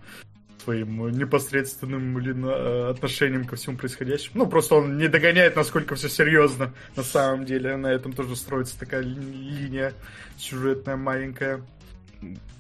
своим 0.69 1.09
непосредственным 1.17 2.15
блин, 2.15 2.45
э, 2.45 2.91
отношением 2.91 3.47
ко 3.47 3.57
всему 3.57 3.79
происходящему. 3.79 4.45
Ну, 4.45 4.47
просто 4.47 4.75
он 4.75 4.99
не 4.99 5.09
догоняет, 5.09 5.57
насколько 5.57 5.95
все 5.95 6.11
серьезно 6.11 6.75
на 6.95 7.03
самом 7.03 7.47
деле. 7.47 7.75
На 7.77 7.87
этом 7.87 8.13
тоже 8.13 8.37
строится 8.37 8.79
такая 8.79 9.01
линия 9.01 9.95
сюжетная 10.37 10.97
маленькая. 10.97 11.63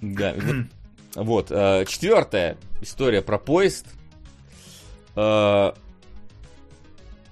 Да. 0.00 0.34
вот. 1.16 1.50
Э, 1.50 1.84
четвертая 1.86 2.56
история 2.80 3.20
про 3.20 3.38
поезд. 3.38 3.84
Э, 5.14 5.72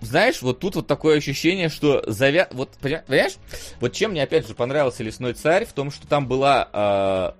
знаешь, 0.03 0.43
вот 0.43 0.61
тут 0.61 0.74
вот 0.77 0.87
такое 0.87 1.16
ощущение, 1.16 1.70
что 1.70 2.05
завя... 2.07 2.49
Вот, 2.53 2.72
понимаешь? 2.83 3.37
Вот 3.81 3.95
чем 3.95 4.11
мне 4.11 4.22
опять 4.22 4.47
же 4.47 4.55
понравился 4.55 5.03
Лесной 5.03 5.33
Царь, 5.33 5.64
в 5.64 5.72
том, 5.72 5.91
что 5.91 6.07
там 6.07 6.29
была 6.29 7.35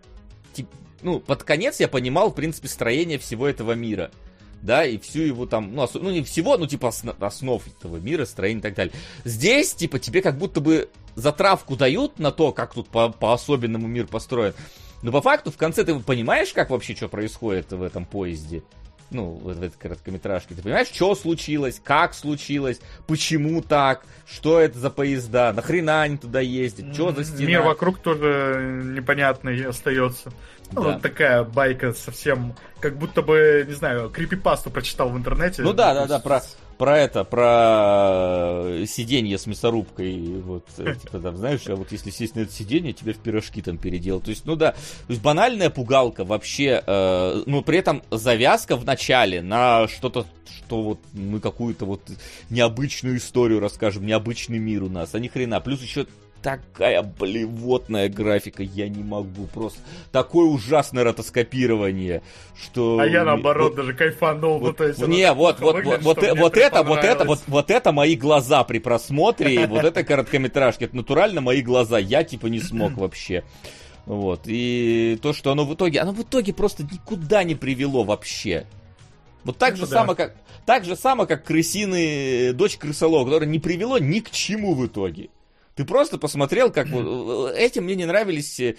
ну, 1.03 1.21
под 1.21 1.43
конец 1.45 1.81
я 1.81 1.89
понимал, 1.89 2.31
в 2.31 2.35
принципе, 2.35 2.69
строение 2.69 3.19
всего 3.19 3.47
этого 3.49 3.73
мира. 3.73 4.11
Да, 4.63 4.85
и 4.85 4.99
всю 4.99 5.21
его 5.21 5.47
там, 5.47 5.75
ну, 5.75 5.83
осо- 5.83 6.01
ну 6.01 6.11
не 6.11 6.23
всего, 6.23 6.57
ну, 6.57 6.67
типа, 6.67 6.89
осно- 6.89 7.15
основ 7.21 7.63
этого 7.67 7.99
мира, 7.99 8.25
строения 8.25 8.59
и 8.61 8.63
так 8.63 8.75
далее. 8.75 8.95
Здесь, 9.25 9.75
типа, 9.75 9.99
тебе 9.99 10.23
как 10.23 10.39
будто 10.39 10.61
бы 10.61 10.89
затравку 11.15 11.77
дают 11.77 12.19
на 12.19 12.33
то, 12.33 12.53
как 12.53 12.75
тут 12.75 12.89
по- 12.89 13.11
по-особенному 13.11 13.87
мир 13.87 14.07
построен. 14.07 14.55
Но 15.03 15.13
по 15.13 15.21
факту, 15.21 15.51
в 15.53 15.57
конце 15.57 15.85
ты 15.85 15.95
понимаешь, 16.01 16.53
как 16.53 16.71
вообще 16.71 16.97
что 16.97 17.09
происходит 17.09 17.71
в 17.73 17.83
этом 17.83 18.07
поезде? 18.07 18.63
ну, 19.11 19.35
в, 19.35 19.45
в 19.55 19.63
этой 19.63 19.79
короткометражке. 19.79 20.57
Ты 20.57 20.63
понимаешь, 20.63 20.89
что 20.89 21.15
случилось, 21.15 21.81
как 21.85 22.13
случилось, 22.13 22.81
почему 23.07 23.63
так, 23.63 24.05
что 24.27 24.59
это 24.59 24.81
за 24.81 24.91
поезда, 24.91 25.53
нахрена 25.53 26.03
они 26.03 26.17
туда 26.17 26.41
ездят, 26.41 26.93
что 26.93 27.13
за 27.13 27.23
стена. 27.25 27.47
Мир 27.47 27.63
вокруг 27.63 28.01
тоже 28.01 28.83
непонятный 28.97 29.65
остается. 29.67 30.33
Ну, 30.73 30.83
да. 30.83 30.93
вот 30.93 31.03
такая 31.03 31.45
байка 31.45 31.93
совсем, 31.93 32.55
как 32.81 32.99
будто 32.99 33.23
бы, 33.23 33.65
не 33.67 33.75
знаю, 33.75 34.11
крипипасту 34.11 34.71
прочитал 34.71 35.11
в 35.11 35.17
интернете. 35.17 35.63
Ну 35.63 35.73
да, 35.73 35.95
да, 35.95 36.07
да, 36.07 36.19
про, 36.19 36.43
про 36.79 36.99
это, 36.99 37.25
про 37.25 38.85
сиденье 38.87 39.39
с 39.39 39.47
мясорубкой, 39.47 40.41
вот, 40.41 40.67
э, 40.79 40.95
типа 41.03 41.21
там, 41.21 41.37
знаешь, 41.37 41.67
а 41.69 41.77
вот 41.77 41.93
если 41.93 42.11
сесть 42.11 42.37
на 42.37 42.41
это 42.41 42.53
сиденье, 42.53 42.93
тебе 42.93 43.13
в 43.13 43.19
пирожки 43.19 43.63
там 43.63 43.79
переделал. 43.79 44.21
То 44.21 44.31
есть, 44.31 44.45
ну 44.45 44.57
да, 44.57 44.73
то 44.73 44.79
есть 45.09 45.23
банальная 45.23 45.71
пугалка 45.71 46.25
вообще, 46.25 46.83
э, 46.87 47.43
ну 47.47 47.63
при 47.63 47.79
этом 47.79 48.03
завязка 48.11 48.77
в 48.77 48.85
начале 48.85 49.43
на 49.43 49.89
что-то, 49.89 50.27
что 50.47 50.83
вот 50.83 51.01
мы 51.13 51.41
какую-то 51.41 51.85
вот 51.87 52.03
необычную 52.51 53.19
историю 53.19 53.61
расскажем, 53.61 54.05
необычный 54.05 54.59
мир 54.59 54.83
у 54.83 54.89
нас, 54.89 55.15
а 55.15 55.19
ни 55.19 55.29
хрена. 55.29 55.61
Плюс 55.61 55.81
еще 55.81 56.07
такая 56.47 57.03
блевотная 57.03 58.09
графика, 58.09 58.63
я 58.63 58.89
не 58.89 59.03
могу 59.03 59.47
просто. 59.47 59.81
Такое 60.13 60.47
ужасное 60.47 61.03
ротоскопирование, 61.03 62.23
что... 62.55 63.01
А 63.01 63.07
я 63.07 63.25
наоборот 63.25 63.71
вот, 63.71 63.77
даже 63.77 63.95
кайфанул. 63.95 64.61
Вот, 64.61 64.69
ну, 64.69 64.73
то 64.75 64.85
есть 64.85 65.07
не, 65.09 65.33
вот, 65.33 65.59
вот, 65.59 65.75
выглядит, 65.75 66.03
вот, 66.05 66.23
вот, 66.23 66.39
вот 66.39 66.57
это, 66.57 66.83
вот 66.85 67.05
это, 67.05 67.25
вот, 67.25 67.41
вот 67.49 67.71
это 67.73 67.91
мои 67.91 68.15
глаза 68.15 68.63
при 68.63 68.79
просмотре, 68.79 69.67
вот 69.67 69.83
это 69.83 70.05
короткометражки, 70.05 70.85
это 70.85 70.95
натурально 70.95 71.41
мои 71.41 71.63
глаза, 71.63 71.99
я 71.99 72.23
типа 72.23 72.47
не 72.47 72.61
смог 72.61 72.93
вообще. 72.97 73.43
Вот, 74.05 74.43
и 74.45 75.19
то, 75.21 75.33
что 75.33 75.51
оно 75.51 75.65
в 75.65 75.75
итоге, 75.75 75.99
оно 75.99 76.13
в 76.13 76.23
итоге 76.23 76.53
просто 76.53 76.85
никуда 76.85 77.43
не 77.43 77.57
привело 77.57 78.05
вообще. 78.05 78.67
Вот 79.43 79.59
так 79.59 79.77
же 79.77 79.89
да. 79.89 79.99
само, 79.99 80.15
как, 80.15 80.37
так 80.65 80.85
же 80.85 80.95
само, 80.95 81.27
как 81.27 81.45
крысины, 81.45 82.53
дочь 82.53 82.77
крысолова, 82.77 83.25
которая 83.25 83.49
не 83.49 83.59
привело 83.59 83.99
ни 83.99 84.21
к 84.21 84.31
чему 84.31 84.75
в 84.75 84.87
итоге. 84.87 85.31
Ты 85.77 85.85
просто 85.85 86.17
посмотрел, 86.17 86.73
как 86.73 86.89
вот... 86.89 87.53
Э, 87.53 87.57
этим 87.57 87.85
мне 87.85 87.95
не 87.95 88.07
нравились 88.07 88.59
э, 88.59 88.77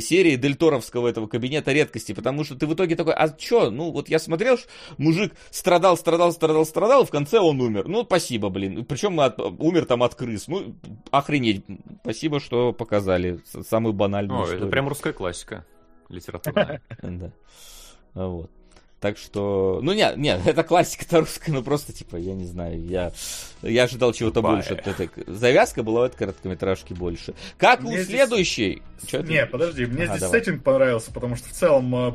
серии 0.00 0.34
Дельторовского 0.34 1.06
этого 1.06 1.28
кабинета 1.28 1.72
редкости, 1.72 2.12
потому 2.12 2.42
что 2.42 2.56
ты 2.56 2.66
в 2.66 2.74
итоге 2.74 2.96
такой, 2.96 3.14
а 3.14 3.28
чё? 3.28 3.70
Ну, 3.70 3.92
вот 3.92 4.08
я 4.08 4.18
смотрел, 4.18 4.58
мужик 4.98 5.32
страдал, 5.50 5.96
страдал, 5.96 6.32
страдал, 6.32 6.66
страдал, 6.66 7.02
и 7.04 7.06
в 7.06 7.10
конце 7.10 7.38
он 7.38 7.60
умер. 7.60 7.86
Ну, 7.86 8.02
спасибо, 8.02 8.48
блин. 8.48 8.84
Причем 8.84 9.20
от, 9.20 9.38
умер 9.38 9.86
там 9.86 10.02
от 10.02 10.16
крыс. 10.16 10.48
Ну, 10.48 10.74
охренеть. 11.12 11.64
Спасибо, 12.02 12.40
что 12.40 12.72
показали 12.72 13.38
самую 13.68 13.92
банальную 13.92 14.42
О, 14.42 14.46
это 14.46 14.66
прям 14.66 14.88
русская 14.88 15.12
классика 15.12 15.64
литературная. 16.08 16.82
Да. 17.02 17.32
Вот. 18.14 18.50
Так 19.00 19.16
что, 19.16 19.80
ну 19.82 19.94
нет, 19.94 20.18
нет, 20.18 20.40
это 20.46 20.62
классика-то 20.62 21.20
русская, 21.20 21.52
ну 21.52 21.62
просто, 21.62 21.92
типа, 21.92 22.16
я 22.16 22.34
не 22.34 22.44
знаю, 22.44 22.84
я, 22.84 23.12
я 23.62 23.84
ожидал 23.84 24.12
чего-то 24.12 24.42
больше. 24.42 24.74
От 24.74 24.86
этой... 24.86 25.10
Завязка 25.26 25.82
была 25.82 26.02
в 26.02 26.04
этой 26.04 26.18
короткометражке 26.18 26.94
больше. 26.94 27.34
Как 27.56 27.80
мне 27.80 28.00
у 28.00 28.04
следующей... 28.04 28.82
Здесь... 29.00 29.26
Не, 29.26 29.46
подожди, 29.46 29.86
мне 29.86 30.04
ага, 30.04 30.16
здесь 30.16 30.28
давай. 30.28 30.40
сеттинг 30.40 30.62
понравился, 30.62 31.10
потому 31.12 31.36
что 31.36 31.48
в 31.48 31.52
целом 31.52 31.94
э, 31.94 32.12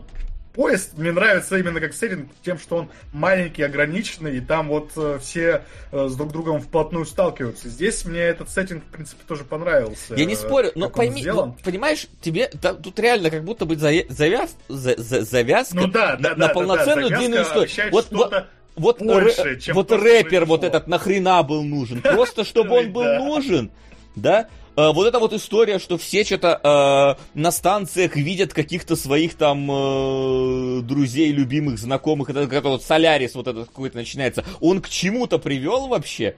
поезд 0.55 0.97
мне 0.97 1.11
нравится 1.11 1.57
именно 1.57 1.79
как 1.79 1.93
сеттинг 1.93 2.29
тем, 2.43 2.57
что 2.57 2.77
он 2.77 2.89
маленький, 3.13 3.61
ограниченный, 3.61 4.37
и 4.37 4.39
там 4.39 4.69
вот 4.69 4.91
э, 4.95 5.19
все 5.21 5.63
э, 5.91 6.07
с 6.07 6.15
друг 6.15 6.31
другом 6.31 6.61
вплотную 6.61 7.05
сталкиваются. 7.05 7.69
Здесь 7.69 8.05
мне 8.05 8.21
этот 8.21 8.49
сеттинг, 8.49 8.83
в 8.85 8.87
принципе, 8.87 9.21
тоже 9.27 9.43
понравился. 9.43 10.15
Я 10.15 10.25
не 10.25 10.35
спорю, 10.35 10.71
но 10.75 10.89
пойми, 10.89 11.23
ну, 11.25 11.55
понимаешь, 11.63 12.07
тебе 12.21 12.49
да, 12.61 12.73
тут 12.73 12.97
реально 12.99 13.29
как 13.29 13.43
будто 13.43 13.65
бы 13.65 13.75
завяз, 13.75 14.55
за, 14.67 14.95
за, 14.97 15.21
завязка 15.23 15.75
ну, 15.75 15.87
да, 15.87 16.15
да, 16.15 16.29
на, 16.29 16.35
да, 16.35 16.47
на 16.47 16.53
полноценную 16.53 17.09
да, 17.09 17.17
длинную 17.17 17.43
историю. 17.43 17.91
Вот, 17.91 18.07
вот, 18.11 18.33
вот, 18.75 19.01
больше, 19.01 19.43
рэ, 19.43 19.59
чем 19.59 19.75
вот 19.75 19.91
рэпер 19.91 20.45
вот 20.45 20.63
этот 20.63 20.87
нахрена 20.87 21.43
был 21.43 21.63
нужен. 21.63 22.01
Просто 22.01 22.43
чтобы 22.43 22.75
он 22.79 22.91
был 22.91 23.03
нужен, 23.03 23.71
да? 24.15 24.47
Э, 24.75 24.91
вот 24.91 25.07
эта 25.07 25.19
вот 25.19 25.33
история, 25.33 25.79
что 25.79 25.97
все 25.97 26.23
что-то 26.23 27.17
э, 27.17 27.39
на 27.39 27.51
станциях 27.51 28.15
видят 28.15 28.53
каких-то 28.53 28.95
своих 28.95 29.35
там 29.35 29.69
э, 29.69 30.81
друзей, 30.81 31.31
любимых, 31.31 31.77
знакомых, 31.77 32.29
это 32.29 32.47
как 32.47 32.63
вот 32.63 32.83
Солярис 32.83 33.35
вот 33.35 33.47
этот 33.47 33.67
какой-то 33.67 33.97
начинается, 33.97 34.45
он 34.59 34.81
к 34.81 34.89
чему-то 34.89 35.39
привел 35.39 35.87
вообще? 35.87 36.35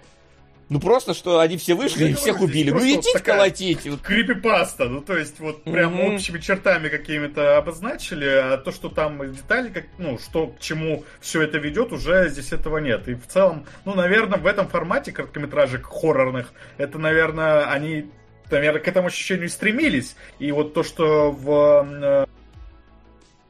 Ну 0.70 0.82
просто, 0.82 1.14
что 1.14 1.40
они 1.40 1.56
все 1.56 1.76
вышли 1.76 2.10
и 2.10 2.14
всех 2.14 2.42
убили. 2.42 2.72
Ну 2.72 2.80
идите 2.80 3.20
колотить. 3.20 3.88
Крипипаста, 4.04 4.90
ну 4.90 5.02
то 5.02 5.16
есть 5.16 5.40
вот 5.40 5.64
прям 5.64 5.96
mm-hmm. 5.96 6.16
общими 6.16 6.40
чертами 6.40 6.90
какими-то 6.90 7.58
обозначили, 7.58 8.26
а 8.26 8.58
то, 8.58 8.72
что 8.72 8.90
там 8.90 9.34
детали, 9.34 9.70
как, 9.70 9.86
ну 9.98 10.18
что 10.18 10.48
к 10.48 10.60
чему 10.60 11.06
все 11.22 11.44
это 11.44 11.58
ведет, 11.58 11.94
уже 11.94 12.28
здесь 12.30 12.52
этого 12.52 12.80
нет. 12.80 13.08
И 13.08 13.16
в 13.16 13.28
целом, 13.28 13.66
ну 13.86 13.96
наверное, 13.96 14.40
в 14.40 14.46
этом 14.46 14.68
формате 14.68 15.14
короткометражек 15.14 15.86
хоррорных, 15.86 16.52
это, 16.78 16.98
наверное, 17.00 17.70
они 17.70 18.08
наверное, 18.52 18.82
к 18.82 18.88
этому 18.88 19.08
ощущению 19.08 19.50
стремились. 19.50 20.16
И 20.40 20.52
вот 20.52 20.74
то, 20.74 20.84
что 20.84 21.32
в 21.32 21.88
э, 22.02 22.26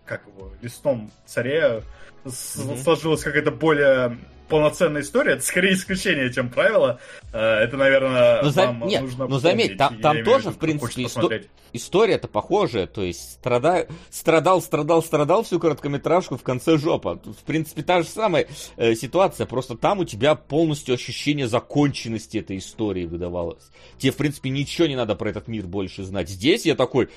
как 0.06 0.22
его, 0.28 0.52
лесном 0.62 1.12
царе 1.26 1.84
mm-hmm. 2.24 2.84
сложилась 2.84 3.24
какая-то 3.24 3.52
более 3.52 4.18
полноценная 4.48 5.02
история, 5.02 5.34
это 5.34 5.44
скорее 5.44 5.74
исключение, 5.74 6.32
чем 6.32 6.50
правило. 6.50 7.00
Э, 7.34 7.40
это, 7.40 7.78
наверное, 7.78 8.44
но, 8.44 8.50
вам 8.52 8.88
нет, 8.88 9.02
нужно 9.02 9.28
Ну, 9.28 9.40
заметь, 9.40 9.78
там, 9.78 10.00
там 10.00 10.24
тоже, 10.24 10.52
в 10.52 10.58
принципе, 10.58 11.04
исто... 11.04 11.30
история-то 11.74 12.28
похожая. 12.28 12.88
То 12.88 13.04
есть, 13.04 13.34
страда... 13.34 13.88
страдал, 14.10 14.62
страдал, 14.62 15.04
страдал 15.04 15.44
всю 15.44 15.60
короткометражку, 15.60 16.38
в 16.38 16.44
конце 16.44 16.78
жопа. 16.78 17.16
В 17.24 17.44
принципе, 17.46 17.84
та 17.84 18.02
же 18.02 18.08
самая 18.08 18.48
э, 18.78 18.96
ситуация, 18.96 19.46
просто 19.46 19.76
там 19.76 20.00
у 20.00 20.06
тебя 20.06 20.36
полностью 20.36 20.96
ощущение 20.96 21.48
законченности 21.48 22.38
этой 22.38 22.58
истории 22.58 23.06
выдавалось. 23.06 23.70
Тебе, 23.98 24.12
в 24.12 24.18
принципе, 24.18 24.50
ничего 24.50 24.88
не 24.88 24.96
надо 24.96 25.16
про 25.16 25.30
этот 25.30 25.48
мир 25.48 25.66
больше 25.66 26.04
знать. 26.04 26.30
Здесь 26.30 26.66
я 26.66 26.76
такой, 26.76 27.10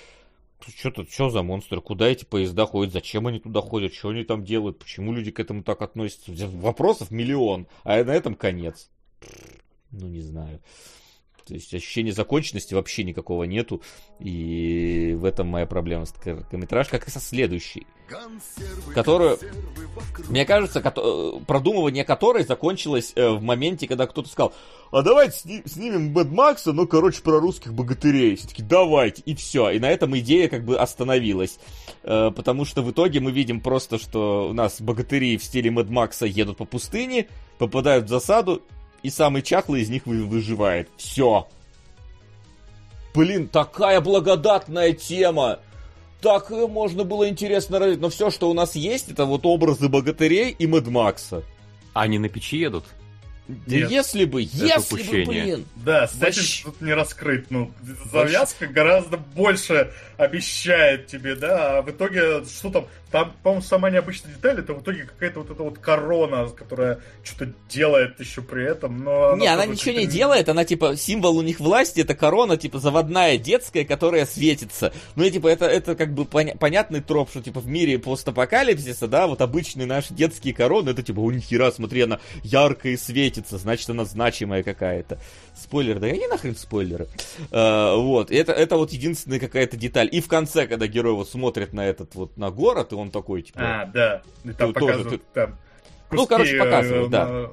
что-то, 0.68 1.04
что 1.10 1.30
за 1.30 1.42
монстры, 1.42 1.80
куда 1.80 2.08
эти 2.08 2.24
поезда 2.24 2.66
ходят, 2.66 2.92
зачем 2.92 3.26
они 3.26 3.40
туда 3.40 3.60
ходят, 3.60 3.94
что 3.94 4.10
они 4.10 4.24
там 4.24 4.44
делают, 4.44 4.78
почему 4.78 5.12
люди 5.12 5.30
к 5.30 5.40
этому 5.40 5.62
так 5.62 5.82
относятся. 5.82 6.32
Вопросов 6.48 7.10
миллион, 7.10 7.66
а 7.84 8.02
на 8.04 8.10
этом 8.10 8.34
конец. 8.34 8.90
Ну, 9.90 10.06
не 10.06 10.20
знаю. 10.20 10.60
То 11.46 11.54
есть 11.54 11.72
ощущения 11.74 12.12
законченности 12.12 12.74
вообще 12.74 13.04
никакого 13.04 13.44
нету. 13.44 13.82
И 14.18 15.16
в 15.18 15.24
этом 15.24 15.48
моя 15.48 15.66
проблема 15.66 16.04
с 16.04 16.12
короткометражкой, 16.12 16.98
как 16.98 17.08
и 17.08 17.10
со 17.10 17.20
следующей. 17.20 17.86
Которую, 18.92 19.38
мне 20.28 20.44
кажется, 20.44 20.80
продумывание 21.46 22.04
которой 22.04 22.44
закончилось 22.44 23.12
э, 23.14 23.28
в 23.28 23.40
моменте, 23.40 23.86
когда 23.86 24.06
кто-то 24.08 24.28
сказал, 24.28 24.52
а 24.90 25.02
давайте 25.02 25.36
сни- 25.36 25.62
снимем 25.64 26.12
Бэд 26.12 26.28
Макса, 26.30 26.72
ну, 26.72 26.88
короче, 26.88 27.22
про 27.22 27.38
русских 27.38 27.72
богатырей. 27.72 28.34
Все 28.34 28.48
таки 28.48 28.62
давайте, 28.62 29.22
и 29.24 29.36
все. 29.36 29.70
И 29.70 29.78
на 29.78 29.88
этом 29.88 30.18
идея 30.18 30.48
как 30.48 30.64
бы 30.64 30.76
остановилась. 30.76 31.60
Э, 32.02 32.32
потому 32.34 32.64
что 32.64 32.82
в 32.82 32.90
итоге 32.90 33.20
мы 33.20 33.30
видим 33.30 33.60
просто, 33.60 33.98
что 33.98 34.48
у 34.50 34.52
нас 34.52 34.80
богатыри 34.80 35.36
в 35.36 35.44
стиле 35.44 35.70
Мэд 35.70 35.88
Макса 35.88 36.26
едут 36.26 36.56
по 36.56 36.64
пустыне, 36.64 37.28
попадают 37.58 38.06
в 38.06 38.08
засаду, 38.08 38.62
и 39.02 39.10
самый 39.10 39.42
чахлый 39.42 39.82
из 39.82 39.90
них 39.90 40.06
выживает. 40.06 40.88
Все. 40.96 41.48
Блин, 43.14 43.48
такая 43.48 44.00
благодатная 44.00 44.92
тема. 44.92 45.60
Так 46.20 46.50
можно 46.50 47.04
было 47.04 47.28
интересно 47.28 47.78
родить. 47.78 48.00
Но 48.00 48.08
все, 48.10 48.30
что 48.30 48.50
у 48.50 48.54
нас 48.54 48.74
есть, 48.74 49.10
это 49.10 49.24
вот 49.24 49.46
образы 49.46 49.88
богатырей 49.88 50.50
и 50.50 50.66
Макса. 50.88 51.42
Они 51.92 52.18
на 52.18 52.28
печи 52.28 52.58
едут? 52.58 52.84
Да 53.66 53.76
Нет. 53.76 53.90
если 53.90 54.24
бы, 54.24 54.42
если 54.42 55.02
бы, 55.02 55.24
блин. 55.24 55.66
Да, 55.76 56.06
Сеттинг 56.08 56.64
тут 56.64 56.80
не 56.80 56.92
раскрыт. 56.92 57.50
Ну, 57.50 57.70
завязка 58.12 58.66
гораздо 58.66 59.16
больше 59.16 59.92
обещает 60.16 61.06
тебе, 61.06 61.34
да, 61.34 61.78
а 61.78 61.82
в 61.82 61.90
итоге, 61.90 62.44
что 62.44 62.70
там, 62.70 62.86
там, 63.10 63.32
по-моему, 63.42 63.64
самая 63.64 63.90
необычная 63.90 64.34
деталь, 64.34 64.58
это 64.58 64.74
в 64.74 64.82
итоге 64.82 65.04
какая-то 65.04 65.40
вот 65.40 65.50
эта 65.50 65.62
вот 65.62 65.78
корона, 65.78 66.46
которая 66.48 67.00
что-то 67.24 67.52
делает 67.68 68.20
еще 68.20 68.42
при 68.42 68.64
этом, 68.64 69.02
но... 69.02 69.34
Не, 69.36 69.46
она, 69.46 69.64
она 69.64 69.72
ничего 69.72 69.98
не 69.98 70.06
делает, 70.06 70.48
она, 70.48 70.64
типа, 70.64 70.96
символ 70.96 71.38
у 71.38 71.42
них 71.42 71.58
власти, 71.58 72.00
это 72.00 72.14
корона, 72.14 72.56
типа, 72.56 72.78
заводная 72.78 73.38
детская, 73.38 73.84
которая 73.84 74.26
светится. 74.26 74.92
Ну, 75.16 75.24
и, 75.24 75.30
типа, 75.30 75.48
это, 75.48 75.64
это 75.64 75.96
как 75.96 76.12
бы 76.14 76.24
поня- 76.24 76.56
понятный 76.56 77.00
троп, 77.00 77.30
что, 77.30 77.40
типа, 77.42 77.60
в 77.60 77.66
мире 77.66 77.98
постапокалипсиса, 77.98 79.08
да, 79.08 79.26
вот 79.26 79.40
обычные 79.40 79.86
наши 79.86 80.14
детские 80.14 80.54
короны, 80.54 80.90
это, 80.90 81.02
типа, 81.02 81.20
у 81.20 81.30
них 81.30 81.44
хера, 81.44 81.72
смотри, 81.72 82.02
она 82.02 82.20
яркая 82.42 82.92
и 82.92 82.96
светится, 83.40 83.58
значит, 83.58 83.88
она 83.90 84.04
значимая 84.04 84.62
какая-то. 84.62 85.18
Спойлер, 85.54 85.98
да 85.98 86.06
я 86.06 86.16
не 86.16 86.26
нахрен 86.26 86.56
спойлеры. 86.56 87.08
А, 87.50 87.96
вот, 87.96 88.30
это, 88.30 88.52
это 88.52 88.76
вот 88.76 88.92
единственная 88.92 89.40
какая-то 89.40 89.76
деталь. 89.76 90.08
И 90.10 90.20
в 90.20 90.28
конце, 90.28 90.66
когда 90.66 90.86
герой 90.86 91.14
вот 91.14 91.28
смотрит 91.28 91.72
на 91.72 91.86
этот 91.86 92.14
вот, 92.14 92.36
на 92.36 92.50
город, 92.50 92.92
и 92.92 92.94
он 92.94 93.10
такой, 93.10 93.42
типа... 93.42 93.60
А, 93.60 93.86
да, 93.86 94.22
и 94.44 94.52
там 94.52 94.72
показывают, 94.72 95.08
тоже, 95.08 95.22
там, 95.34 95.58
куски, 96.08 96.16
Ну, 96.16 96.26
короче, 96.26 96.58
показывают, 96.58 97.08
э, 97.08 97.10
да. 97.10 97.50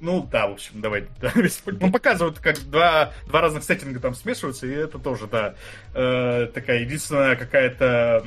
Ну 0.00 0.26
да, 0.30 0.48
в 0.48 0.52
общем, 0.52 0.80
давай. 0.80 1.06
Да, 1.20 1.32
ну, 1.66 1.92
показывают, 1.92 2.38
как 2.38 2.58
два, 2.70 3.12
два 3.26 3.40
разных 3.42 3.64
сеттинга 3.64 4.00
там 4.00 4.14
смешиваются, 4.14 4.66
и 4.66 4.70
это 4.70 4.98
тоже, 4.98 5.26
да, 5.26 5.54
э, 5.94 6.48
такая 6.54 6.80
единственная 6.80 7.36
какая-то, 7.36 8.24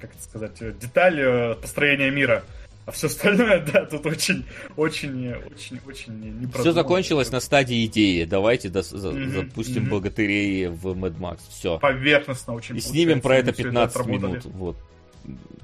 как 0.00 0.10
это 0.12 0.22
сказать, 0.22 0.78
деталь 0.78 1.20
э, 1.20 1.54
построения 1.54 2.10
мира. 2.10 2.44
А 2.86 2.92
все 2.92 3.06
остальное, 3.06 3.60
да, 3.60 3.84
тут 3.84 4.06
очень, 4.06 4.44
очень, 4.76 5.32
очень, 5.32 5.80
очень 5.86 6.40
не 6.40 6.46
Все 6.46 6.72
закончилось 6.72 7.30
на 7.30 7.40
стадии 7.40 7.84
идеи. 7.86 8.24
Давайте 8.24 8.68
до, 8.68 8.80
mm-hmm, 8.80 9.28
запустим 9.28 9.84
mm-hmm. 9.84 9.90
богатырей 9.90 10.66
в 10.68 10.86
Mad 10.88 11.18
Max. 11.18 11.40
Все. 11.50 11.78
Поверхностно 11.78 12.54
очень. 12.54 12.76
И 12.76 12.80
снимем 12.80 13.20
про 13.20 13.36
это 13.36 13.52
15 13.52 13.96
это 13.96 14.08
минут. 14.08 14.44
Вот. 14.46 14.76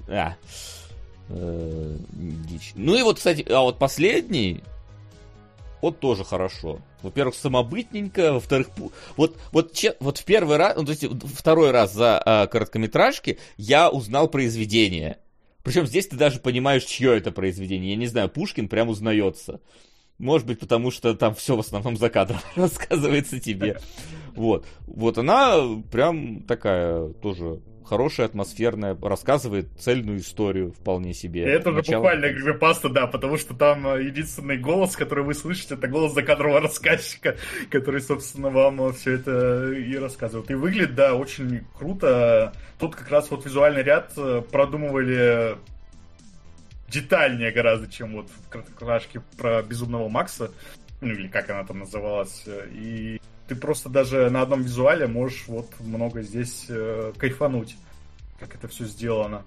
А. 0.08 0.36
Э, 1.28 1.96
дичь. 2.12 2.72
Ну 2.76 2.96
и 2.96 3.02
вот, 3.02 3.16
кстати, 3.16 3.44
а 3.50 3.62
вот 3.62 3.78
последний, 3.78 4.62
вот 5.82 5.98
тоже 5.98 6.24
хорошо. 6.24 6.80
Во-первых, 7.02 7.34
самобытненько, 7.34 8.34
во-вторых, 8.34 8.68
вот, 9.16 9.36
вот, 9.52 9.72
че, 9.72 9.94
вот 10.00 10.18
в 10.18 10.24
первый 10.24 10.56
раз, 10.56 10.76
ну, 10.76 10.84
то 10.84 10.92
есть 10.92 11.04
второй 11.36 11.70
раз 11.70 11.92
за 11.92 12.20
а, 12.24 12.46
короткометражки 12.46 13.38
я 13.56 13.90
узнал 13.90 14.28
произведение. 14.28 15.18
Причем 15.66 15.84
здесь 15.84 16.06
ты 16.06 16.14
даже 16.14 16.38
понимаешь, 16.38 16.84
чье 16.84 17.16
это 17.18 17.32
произведение. 17.32 17.90
Я 17.90 17.96
не 17.96 18.06
знаю, 18.06 18.28
Пушкин 18.28 18.68
прям 18.68 18.88
узнается. 18.88 19.60
Может 20.16 20.46
быть, 20.46 20.60
потому 20.60 20.92
что 20.92 21.12
там 21.16 21.34
все 21.34 21.56
в 21.56 21.58
основном 21.58 21.96
за 21.96 22.08
кадром 22.08 22.38
рассказывается 22.54 23.40
тебе. 23.40 23.80
Вот. 24.36 24.66
Вот 24.86 25.18
она 25.18 25.56
прям 25.90 26.42
такая 26.42 27.08
тоже 27.08 27.60
хорошая, 27.86 28.26
атмосферная, 28.26 28.96
рассказывает 29.00 29.68
цельную 29.78 30.18
историю 30.18 30.72
вполне 30.72 31.14
себе. 31.14 31.44
Это 31.44 31.70
же 31.70 31.76
Начало... 31.78 32.02
буквально 32.02 32.28
кривипаста, 32.32 32.88
да, 32.88 33.06
потому 33.06 33.36
что 33.36 33.54
там 33.54 33.86
э, 33.86 34.04
единственный 34.04 34.58
голос, 34.58 34.96
который 34.96 35.24
вы 35.24 35.34
слышите, 35.34 35.74
это 35.74 35.86
голос 35.88 36.12
закадрового 36.12 36.60
рассказчика, 36.62 37.36
который, 37.70 38.00
собственно, 38.00 38.50
вам 38.50 38.82
э, 38.82 38.92
все 38.92 39.12
это 39.12 39.72
и 39.72 39.96
рассказывает. 39.96 40.50
И 40.50 40.54
выглядит, 40.54 40.94
да, 40.94 41.14
очень 41.14 41.64
круто. 41.78 42.52
Тут 42.78 42.96
как 42.96 43.08
раз 43.10 43.30
вот 43.30 43.44
визуальный 43.44 43.82
ряд 43.82 44.12
э, 44.16 44.42
продумывали 44.50 45.56
детальнее 46.88 47.52
гораздо, 47.52 47.90
чем 47.90 48.14
вот 48.14 48.28
в 48.28 48.48
короткометражке 48.48 49.22
про 49.36 49.62
Безумного 49.62 50.08
Макса, 50.08 50.50
ну 51.00 51.08
или 51.08 51.28
как 51.28 51.50
она 51.50 51.64
там 51.64 51.80
называлась. 51.80 52.44
И 52.72 53.20
ты 53.48 53.54
просто 53.54 53.88
даже 53.88 54.30
на 54.30 54.42
одном 54.42 54.62
визуале 54.62 55.06
можешь 55.06 55.44
вот 55.46 55.68
много 55.80 56.22
здесь 56.22 56.66
э, 56.68 57.12
кайфануть, 57.16 57.76
как 58.40 58.54
это 58.54 58.68
все 58.68 58.84
сделано. 58.86 59.44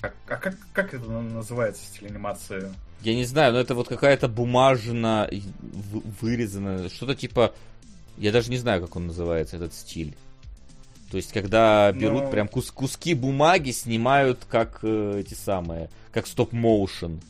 Как, 0.00 0.14
а 0.28 0.36
как, 0.36 0.56
как 0.72 0.94
это 0.94 1.08
называется, 1.08 1.84
стиль 1.84 2.08
анимации? 2.08 2.72
Я 3.02 3.14
не 3.14 3.24
знаю, 3.24 3.52
но 3.52 3.58
это 3.58 3.74
вот 3.74 3.88
какая-то 3.88 4.28
бумажно 4.28 5.28
вырезанная, 6.20 6.88
что-то 6.88 7.14
типа... 7.14 7.54
Я 8.16 8.32
даже 8.32 8.50
не 8.50 8.56
знаю, 8.56 8.82
как 8.82 8.96
он 8.96 9.06
называется, 9.06 9.56
этот 9.56 9.72
стиль. 9.74 10.16
То 11.10 11.16
есть, 11.16 11.32
когда 11.32 11.90
берут 11.92 12.24
но... 12.24 12.30
прям 12.30 12.48
кус 12.48 12.70
куски 12.70 13.14
бумаги, 13.14 13.70
снимают 13.70 14.44
как 14.48 14.80
э, 14.82 15.20
эти 15.20 15.34
самые, 15.34 15.88
как 16.12 16.26
stop-motion. 16.26 17.20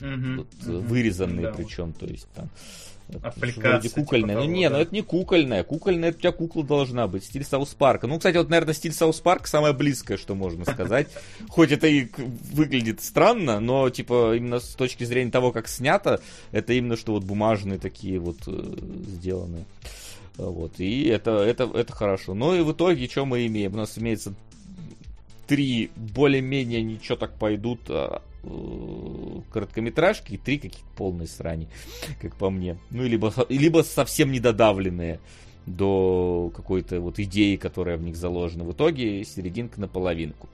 Угу, 0.00 0.36
вот, 0.36 0.46
угу, 0.66 0.78
вырезанные 0.80 1.46
да, 1.46 1.52
причем, 1.54 1.92
то 1.92 2.04
есть 2.06 2.28
там 2.34 2.50
Вроде 3.08 3.90
кукольная. 3.90 4.36
Типа 4.36 4.44
ну 4.44 4.50
не, 4.50 4.68
да. 4.68 4.76
ну 4.76 4.82
это 4.82 4.94
не 4.94 5.02
кукольная. 5.02 5.62
Кукольная 5.62 6.08
это 6.08 6.18
у 6.18 6.20
тебя 6.22 6.32
кукла 6.32 6.64
должна 6.64 7.06
быть. 7.06 7.24
Стиль 7.24 7.44
Саус 7.44 7.74
Парка. 7.74 8.06
Ну, 8.06 8.16
кстати, 8.16 8.36
вот, 8.36 8.48
наверное, 8.48 8.74
стиль 8.74 8.92
Саус 8.92 9.20
Парка 9.20 9.48
самое 9.48 9.74
близкое, 9.74 10.16
что 10.16 10.34
можно 10.34 10.64
сказать. 10.64 11.08
Хоть 11.48 11.72
это 11.72 11.86
и 11.86 12.08
выглядит 12.52 13.02
странно, 13.02 13.60
но, 13.60 13.90
типа, 13.90 14.36
именно 14.36 14.58
с 14.58 14.74
точки 14.74 15.04
зрения 15.04 15.30
того, 15.30 15.52
как 15.52 15.68
снято, 15.68 16.20
это 16.52 16.72
именно 16.72 16.96
что 16.96 17.12
вот 17.12 17.24
бумажные 17.24 17.78
такие 17.78 18.18
вот 18.18 18.38
э, 18.46 18.76
сделаны. 19.06 19.64
Вот, 20.36 20.80
и 20.80 21.04
это, 21.04 21.42
это, 21.42 21.64
это 21.74 21.92
хорошо. 21.92 22.34
Ну 22.34 22.54
и 22.54 22.62
в 22.62 22.72
итоге, 22.72 23.06
что 23.06 23.24
мы 23.24 23.46
имеем? 23.46 23.74
У 23.74 23.76
нас 23.76 23.96
имеется 23.98 24.34
три 25.46 25.90
более-менее 25.94 26.82
ничего 26.82 27.16
так 27.16 27.34
пойдут 27.38 27.80
а, 27.88 28.22
короткометражки 29.50 30.34
и 30.34 30.36
три 30.36 30.58
какие-то 30.58 30.90
полные 30.96 31.28
срани, 31.28 31.68
как 32.20 32.36
по 32.36 32.50
мне. 32.50 32.78
Ну, 32.90 33.04
либо, 33.04 33.32
либо 33.48 33.82
совсем 33.82 34.32
недодавленные 34.32 35.20
до 35.66 36.52
какой-то 36.54 37.00
вот 37.00 37.18
идеи, 37.18 37.56
которая 37.56 37.96
в 37.96 38.02
них 38.02 38.16
заложена. 38.16 38.64
В 38.64 38.72
итоге 38.72 39.24
серединка 39.24 39.80
на 39.80 39.88
половинку. 39.88 40.48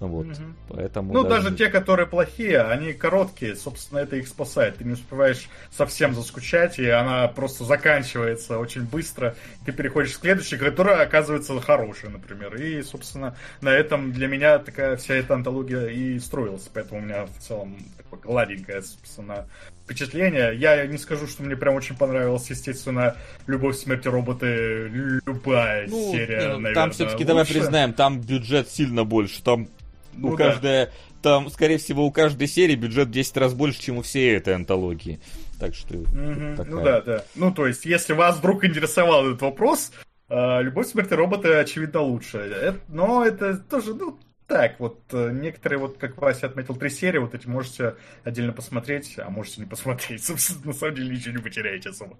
Вот, 0.00 0.26
угу. 0.26 0.34
поэтому 0.68 1.12
ну, 1.12 1.24
даже... 1.24 1.44
даже 1.44 1.56
те, 1.56 1.68
которые 1.68 2.06
плохие, 2.06 2.60
они 2.60 2.92
короткие, 2.92 3.56
собственно, 3.56 3.98
это 3.98 4.16
их 4.16 4.28
спасает. 4.28 4.76
Ты 4.76 4.84
не 4.84 4.92
успеваешь 4.92 5.48
совсем 5.72 6.14
заскучать, 6.14 6.78
и 6.78 6.88
она 6.88 7.26
просто 7.26 7.64
заканчивается 7.64 8.58
очень 8.58 8.82
быстро. 8.82 9.34
Ты 9.66 9.72
переходишь 9.72 10.16
к 10.16 10.20
следующей, 10.20 10.56
которая 10.56 11.02
оказывается 11.02 11.58
хорошей, 11.60 12.10
например. 12.10 12.54
И, 12.56 12.80
собственно, 12.82 13.36
на 13.60 13.70
этом 13.70 14.12
для 14.12 14.28
меня 14.28 14.58
такая 14.58 14.96
вся 14.96 15.14
эта 15.14 15.34
антология 15.34 15.88
и 15.88 16.18
строилась. 16.20 16.70
Поэтому 16.72 17.00
у 17.00 17.04
меня 17.04 17.26
в 17.26 17.38
целом 17.38 17.78
такое 17.96 18.20
гладенькое, 18.20 18.82
собственно, 18.82 19.48
впечатление. 19.84 20.54
Я 20.56 20.86
не 20.86 20.98
скажу, 20.98 21.26
что 21.26 21.42
мне 21.42 21.56
прям 21.56 21.74
очень 21.74 21.96
понравилось, 21.96 22.48
естественно, 22.50 23.16
«Любовь, 23.46 23.76
смерти, 23.76 24.06
роботы», 24.06 24.88
любая 25.26 25.88
ну, 25.88 26.12
серия, 26.12 26.38
не, 26.38 26.46
ну, 26.46 26.58
наверное. 26.60 26.74
Там 26.74 26.90
все-таки, 26.92 27.24
давай 27.24 27.44
признаем, 27.44 27.92
там 27.92 28.20
бюджет 28.20 28.68
сильно 28.68 29.04
больше, 29.04 29.42
там 29.42 29.68
ну, 30.18 30.28
у 30.28 30.36
да. 30.36 30.44
каждой, 30.44 30.88
там, 31.22 31.50
скорее 31.50 31.78
всего, 31.78 32.06
у 32.06 32.12
каждой 32.12 32.46
серии 32.46 32.74
бюджет 32.74 33.10
10 33.10 33.36
раз 33.36 33.54
больше, 33.54 33.80
чем 33.80 33.98
у 33.98 34.02
всей 34.02 34.36
этой 34.36 34.54
антологии. 34.54 35.20
Так 35.58 35.74
что... 35.74 35.94
Mm-hmm. 35.94 36.56
Такая... 36.56 36.74
Ну 36.74 36.84
да, 36.84 37.00
да. 37.00 37.24
Ну, 37.34 37.52
то 37.52 37.66
есть, 37.66 37.84
если 37.84 38.12
вас 38.12 38.38
вдруг 38.38 38.64
интересовал 38.64 39.26
этот 39.26 39.42
вопрос, 39.42 39.92
э, 40.28 40.62
«Любовь, 40.62 40.86
смерть 40.86 41.10
и 41.10 41.14
роботы» 41.14 41.54
очевидно 41.54 42.00
лучше. 42.00 42.38
Это, 42.38 42.78
но 42.88 43.24
это 43.24 43.56
тоже, 43.56 43.94
ну, 43.94 44.18
так, 44.48 44.80
вот 44.80 45.02
э, 45.12 45.30
некоторые, 45.32 45.78
вот 45.78 45.98
как 45.98 46.16
Вася 46.16 46.46
отметил, 46.46 46.74
три 46.74 46.88
серии, 46.88 47.18
вот 47.18 47.34
эти 47.34 47.46
можете 47.46 47.96
отдельно 48.24 48.52
посмотреть, 48.52 49.14
а 49.18 49.28
можете 49.28 49.60
не 49.60 49.66
посмотреть. 49.66 50.24
Собственно, 50.24 50.68
на 50.68 50.72
самом 50.72 50.94
деле 50.94 51.14
ничего 51.14 51.36
не 51.36 51.42
потеряете 51.42 51.90
особо. 51.90 52.16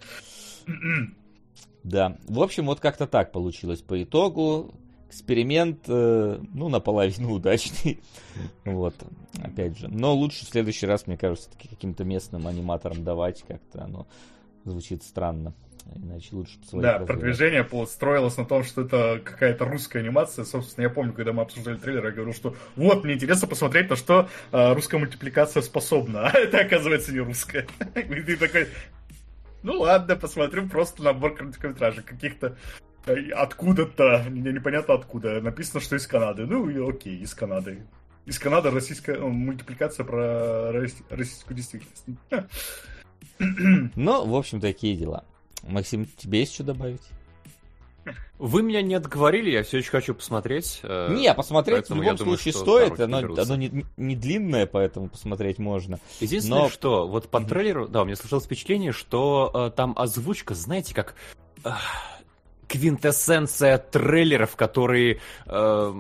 Да, 1.85 2.19
в 2.29 2.43
общем, 2.43 2.67
вот 2.67 2.81
как-то 2.81 3.07
так 3.07 3.33
получилось 3.33 3.81
по 3.81 4.03
итогу. 4.03 4.75
Эксперимент, 5.09 5.81
э, 5.89 6.39
ну, 6.55 6.69
наполовину 6.69 7.31
удачный. 7.35 8.01
вот, 8.65 8.95
опять 9.43 9.79
же. 9.79 9.89
Но 9.89 10.15
лучше 10.15 10.45
в 10.45 10.49
следующий 10.49 10.87
раз, 10.87 11.07
мне 11.07 11.17
кажется, 11.17 11.51
каким-то 11.59 12.05
местным 12.05 12.47
аниматорам 12.47 13.05
давать, 13.05 13.45
как-то 13.47 13.85
оно 13.85 14.07
звучит 14.65 15.03
странно. 15.03 15.55
Иначе 15.97 16.29
лучше 16.33 16.59
Да, 16.73 16.99
продвижение 16.99 17.67
строилось 17.87 18.37
на 18.37 18.45
том, 18.45 18.63
что 18.63 18.83
это 18.83 19.21
какая-то 19.25 19.65
русская 19.65 20.01
анимация. 20.01 20.45
Собственно, 20.45 20.85
я 20.85 20.91
помню, 20.91 21.15
когда 21.15 21.33
мы 21.33 21.43
обсуждали 21.43 21.77
трейлер, 21.77 22.05
я 22.05 22.11
говорил, 22.11 22.35
что 22.35 22.55
вот, 22.77 23.05
мне 23.05 23.15
интересно 23.15 23.49
посмотреть, 23.49 23.89
на 23.89 23.97
что 23.97 24.29
э, 24.53 24.73
русская 24.75 24.99
мультипликация 24.99 25.63
способна. 25.63 26.29
А 26.29 26.39
это, 26.39 26.59
оказывается, 26.59 27.13
не 27.13 27.21
русская. 27.21 27.67
И 27.95 28.21
ты 28.21 28.37
такой, 28.37 28.69
ну 29.63 29.81
ладно, 29.81 30.15
посмотрю 30.17 30.69
просто 30.69 31.03
набор 31.03 31.35
короткометражек 31.35 32.05
каких-то 32.05 32.57
э, 33.09 33.31
откуда-то, 33.31 34.27
непонятно 34.31 34.95
откуда. 34.95 35.41
Написано, 35.41 35.81
что 35.81 35.97
из 35.97 36.07
Канады. 36.07 36.47
Ну, 36.47 36.69
и 36.69 36.79
окей, 36.89 37.19
из 37.19 37.35
Канады. 37.35 37.83
Из 38.27 38.39
Канады 38.39 38.71
российская 38.71 39.17
ну, 39.17 39.31
мультипликация 39.31 40.05
про 40.05 40.71
российскую 40.71 41.57
действительность. 41.57 42.05
Ну, 43.39 44.27
в 44.27 44.35
общем, 44.35 44.61
такие 44.61 44.97
дела. 44.97 45.25
Максим, 45.63 46.07
тебе 46.17 46.41
есть 46.41 46.55
что 46.55 46.65
добавить? 46.65 47.03
Вы 48.39 48.63
меня 48.63 48.83
не 48.83 48.95
отговорили, 48.95 49.51
я 49.51 49.63
все 49.65 49.79
еще 49.79 49.91
хочу 49.91 50.15
посмотреть. 50.15 50.81
Э, 50.85 51.13
не, 51.13 51.33
посмотреть 51.35 51.91
в 51.91 51.95
любом 51.95 52.17
случае 52.17 52.53
думаю, 52.53 52.87
стоит, 52.87 53.01
оно, 53.01 53.19
оно 53.19 53.57
не, 53.57 53.85
не 53.97 54.15
длинное, 54.17 54.67
поэтому 54.67 55.09
посмотреть 55.09 55.59
можно. 55.59 55.99
Единственное, 56.21 56.63
Но... 56.63 56.69
что 56.69 57.09
вот 57.09 57.29
по 57.29 57.41
трейлеру, 57.41 57.89
да, 57.89 58.03
у 58.03 58.05
меня 58.05 58.15
сложилось 58.15 58.45
впечатление, 58.45 58.93
что 58.93 59.51
э, 59.53 59.77
там 59.77 59.93
озвучка, 59.97 60.55
знаете, 60.55 60.95
как... 60.95 61.17
Э, 61.65 61.71
квинтэссенция 62.69 63.79
трейлеров, 63.79 64.55
которые 64.55 65.19
э, 65.47 65.95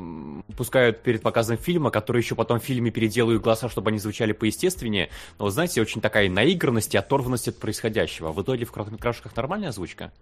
пускают 0.56 1.02
перед 1.02 1.22
показом 1.22 1.56
фильма, 1.56 1.90
которые 1.90 2.22
еще 2.22 2.34
потом 2.34 2.60
в 2.60 2.64
фильме 2.64 2.90
переделают 2.90 3.42
голоса, 3.42 3.68
чтобы 3.68 3.90
они 3.90 3.98
звучали 3.98 4.32
поестественнее. 4.32 5.08
Но, 5.38 5.48
знаете, 5.50 5.80
очень 5.80 6.00
такая 6.00 6.28
наигранность 6.28 6.94
и 6.94 6.98
оторванность 6.98 7.48
от 7.48 7.58
происходящего. 7.58 8.32
В 8.32 8.42
итоге 8.42 8.66
в 8.66 8.72
короткометражках 8.72 9.34
нормальная 9.34 9.70
озвучка? 9.70 10.12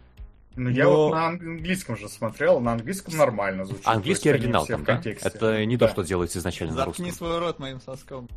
Ну, 0.54 0.70
я 0.70 0.88
вот 0.88 1.10
на 1.10 1.26
английском 1.26 1.98
же 1.98 2.08
смотрел, 2.08 2.60
на 2.60 2.72
английском 2.72 3.14
нормально 3.14 3.66
звучит. 3.66 3.86
Английский 3.86 4.30
оригинал 4.30 4.66
там, 4.66 4.84
да? 4.84 5.02
Это 5.04 5.66
не 5.66 5.76
да. 5.76 5.86
то, 5.86 5.92
что 5.92 6.02
делается 6.02 6.38
изначально 6.38 6.74
Заткни 6.74 6.80
на 6.80 6.86
русском. 6.86 7.04
Заткни 7.04 7.18
свой 7.18 7.38
рот 7.38 7.58
моим 7.58 7.80
соском. 7.80 8.28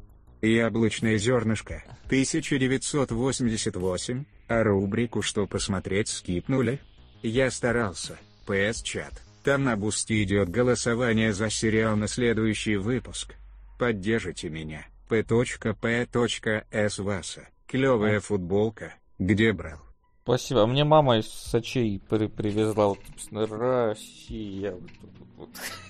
Яблочное 0.42 1.18
зернышко, 1.18 1.84
1988, 2.06 4.24
а 4.48 4.64
рубрику 4.64 5.22
«Что 5.22 5.46
посмотреть» 5.48 6.08
скипнули? 6.08 6.80
Я 7.22 7.52
старался. 7.52 8.18
PS-чат. 8.48 9.22
Там 9.44 9.66
на 9.66 9.76
бусте 9.76 10.24
идет 10.24 10.50
голосование 10.50 11.34
за 11.34 11.50
сериал 11.50 11.98
на 11.98 12.08
следующий 12.08 12.78
выпуск. 12.78 13.36
Поддержите 13.78 14.50
меня. 14.50 14.86
P.P.S. 15.10 17.00
Васа. 17.00 17.48
Клевая 17.68 18.20
футболка. 18.20 18.94
Где 19.18 19.52
брал? 19.54 19.80
Спасибо. 20.24 20.64
А 20.64 20.68
мне 20.68 20.84
мама 20.84 21.18
из 21.18 21.28
Сочей 21.28 22.02
при 22.08 22.28
привезла 22.28 22.88
вот, 22.88 23.00
Россия. 23.32 24.76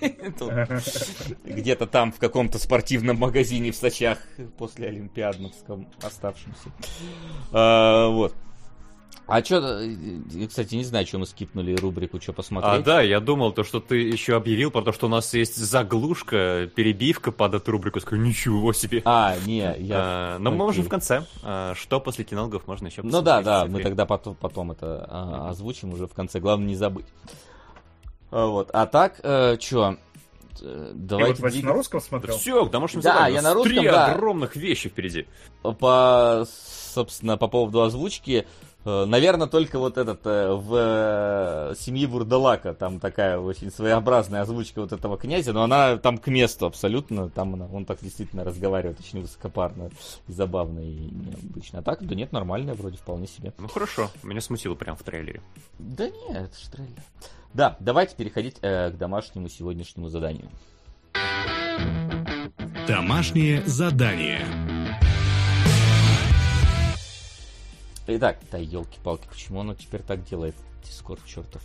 Где-то 1.44 1.86
там 1.86 2.12
в 2.12 2.18
каком-то 2.18 2.58
спортивном 2.58 3.18
магазине 3.18 3.70
в 3.72 3.76
Сочах 3.76 4.18
после 4.56 4.88
Олимпиадновском 4.88 5.88
оставшемся. 6.02 6.70
А, 7.52 8.08
вот. 8.08 8.34
А 9.26 9.44
что, 9.44 9.80
кстати, 10.48 10.74
не 10.74 10.82
знаю, 10.82 11.06
что 11.06 11.18
мы 11.18 11.26
скипнули 11.26 11.76
рубрику, 11.76 12.20
что 12.20 12.32
посмотреть. 12.32 12.80
А, 12.80 12.82
да, 12.82 13.00
я 13.00 13.20
думал, 13.20 13.52
то, 13.52 13.62
что 13.62 13.78
ты 13.78 13.96
еще 13.96 14.34
объявил 14.34 14.72
про 14.72 14.82
то, 14.82 14.92
что 14.92 15.06
у 15.06 15.08
нас 15.08 15.32
есть 15.34 15.56
заглушка, 15.56 16.68
перебивка 16.74 17.30
под 17.30 17.54
эту 17.54 17.70
рубрику. 17.70 18.00
Скажу, 18.00 18.20
ничего 18.20 18.72
себе. 18.72 19.02
А, 19.04 19.36
не, 19.46 19.72
я... 19.78 19.96
А, 19.96 20.38
но 20.40 20.50
мы 20.50 20.56
можем 20.56 20.84
в 20.84 20.88
конце. 20.88 21.24
А, 21.44 21.74
что 21.76 22.00
после 22.00 22.24
кинологов 22.24 22.66
можно 22.66 22.88
еще 22.88 23.02
посмотреть? 23.02 23.20
Ну 23.20 23.22
да, 23.22 23.42
да, 23.42 23.66
мы 23.66 23.80
тогда 23.82 24.04
потом, 24.04 24.34
потом 24.34 24.72
это 24.72 25.06
а, 25.08 25.50
озвучим 25.50 25.92
уже 25.92 26.08
в 26.08 26.12
конце. 26.12 26.40
Главное 26.40 26.66
не 26.66 26.76
забыть. 26.76 27.06
А, 28.32 28.46
вот. 28.46 28.70
А 28.72 28.86
так, 28.86 29.20
э, 29.22 29.58
что? 29.60 29.96
Давайте 30.60 31.40
вот, 31.40 31.52
двиг... 31.52 31.64
на 31.64 31.72
русском 31.72 32.00
смотрел? 32.00 32.36
Все, 32.36 32.66
к 32.66 32.70
домашнему 32.70 33.02
Да, 33.02 33.28
я 33.28 33.42
на 33.42 33.54
русском, 33.54 33.76
Три 33.76 33.88
да. 33.88 34.06
огромных 34.06 34.56
вещи 34.56 34.88
впереди. 34.88 35.26
По, 35.62 36.44
собственно, 36.92 37.36
по 37.36 37.46
поводу 37.46 37.82
озвучки, 37.82 38.44
Э, 38.44 38.69
Наверное, 38.84 39.46
только 39.46 39.78
вот 39.78 39.98
этот 39.98 40.24
э, 40.24 40.54
в 40.54 40.74
э, 40.74 41.74
семье 41.78 42.06
Вурдалака, 42.06 42.72
там 42.72 42.98
такая 42.98 43.38
очень 43.38 43.70
своеобразная 43.70 44.40
озвучка 44.40 44.80
вот 44.80 44.92
этого 44.92 45.18
князя, 45.18 45.52
но 45.52 45.62
она 45.62 45.98
там 45.98 46.16
к 46.16 46.28
месту 46.28 46.64
абсолютно, 46.64 47.28
там 47.28 47.54
она, 47.54 47.66
он 47.66 47.84
так 47.84 47.98
действительно 48.00 48.42
разговаривает 48.42 48.98
очень 48.98 49.20
высокопарно 49.20 49.90
и 50.28 50.32
забавно 50.32 50.80
и 50.80 51.10
необычно. 51.10 51.80
А 51.80 51.82
так, 51.82 52.06
да 52.06 52.14
нет, 52.14 52.32
нормальная 52.32 52.72
вроде 52.74 52.96
вполне 52.96 53.26
себе. 53.26 53.52
Ну 53.58 53.68
хорошо, 53.68 54.10
меня 54.22 54.40
смутило 54.40 54.74
прям 54.74 54.96
в 54.96 55.02
трейлере. 55.02 55.42
Да 55.78 56.08
нет, 56.08 56.48
это 56.48 56.58
же 56.58 56.70
трейлер. 56.70 57.02
Да, 57.52 57.76
давайте 57.80 58.16
переходить 58.16 58.56
э, 58.62 58.90
к 58.92 58.96
домашнему 58.96 59.50
сегодняшнему 59.50 60.08
заданию. 60.08 60.48
Домашнее 62.88 63.62
задание. 63.66 64.79
Итак, 68.16 68.38
да 68.50 68.58
елки-палки, 68.58 69.28
почему 69.28 69.60
оно 69.60 69.74
теперь 69.74 70.02
так 70.02 70.24
делает? 70.24 70.54
Дискорд 70.84 71.24
чертов. 71.26 71.62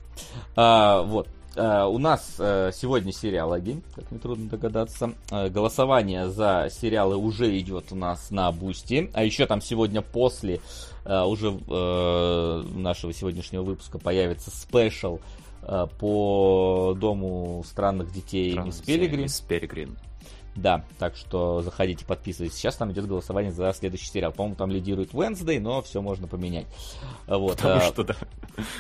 А, 0.56 1.02
вот. 1.02 1.28
Э, 1.56 1.88
у 1.88 2.00
нас 2.00 2.36
э, 2.38 2.74
сегодня 2.74 3.14
сериалоги, 3.14 3.82
как 3.96 4.12
нетрудно 4.12 4.50
догадаться. 4.50 5.14
Э, 5.30 5.50
голосование 5.50 6.30
за 6.30 6.68
сериалы 6.70 7.16
уже 7.16 7.58
идет 7.58 7.94
у 7.94 7.96
нас 7.96 8.30
на 8.30 8.52
Бусти. 8.52 9.10
А 9.14 9.24
еще 9.24 9.46
там 9.46 9.62
сегодня 9.62 10.02
после 10.02 10.60
уже 11.06 11.52
нашего 11.52 13.14
сегодняшнего 13.14 13.62
выпуска 13.64 14.00
появится 14.00 14.52
спешл 14.52 15.20
по 16.00 16.94
Дому 17.00 17.64
странных 17.66 18.12
детей 18.12 18.58
Мисс 18.58 18.82
Пелигрин. 18.82 19.22
Мисс 19.22 19.40
Пелигрин. 19.40 19.96
Да, 20.56 20.86
так 21.00 21.18
что 21.18 21.62
заходите, 21.62 22.06
подписывайтесь. 22.06 22.58
Сейчас 22.58 22.76
там 22.78 22.92
идет 22.92 23.08
голосование 23.08 23.52
за 23.52 23.74
следующий 23.74 24.08
сериал. 24.08 24.32
По-моему, 24.32 24.56
там 24.56 24.72
лидирует 24.72 25.12
Wednesday, 25.12 25.60
но 25.60 25.82
все 25.82 26.02
можно 26.02 26.28
поменять. 26.28 26.66
Вот. 27.28 27.58
Потому 27.58 27.76
а... 27.76 27.82
что, 27.82 28.04
да. 28.04 28.16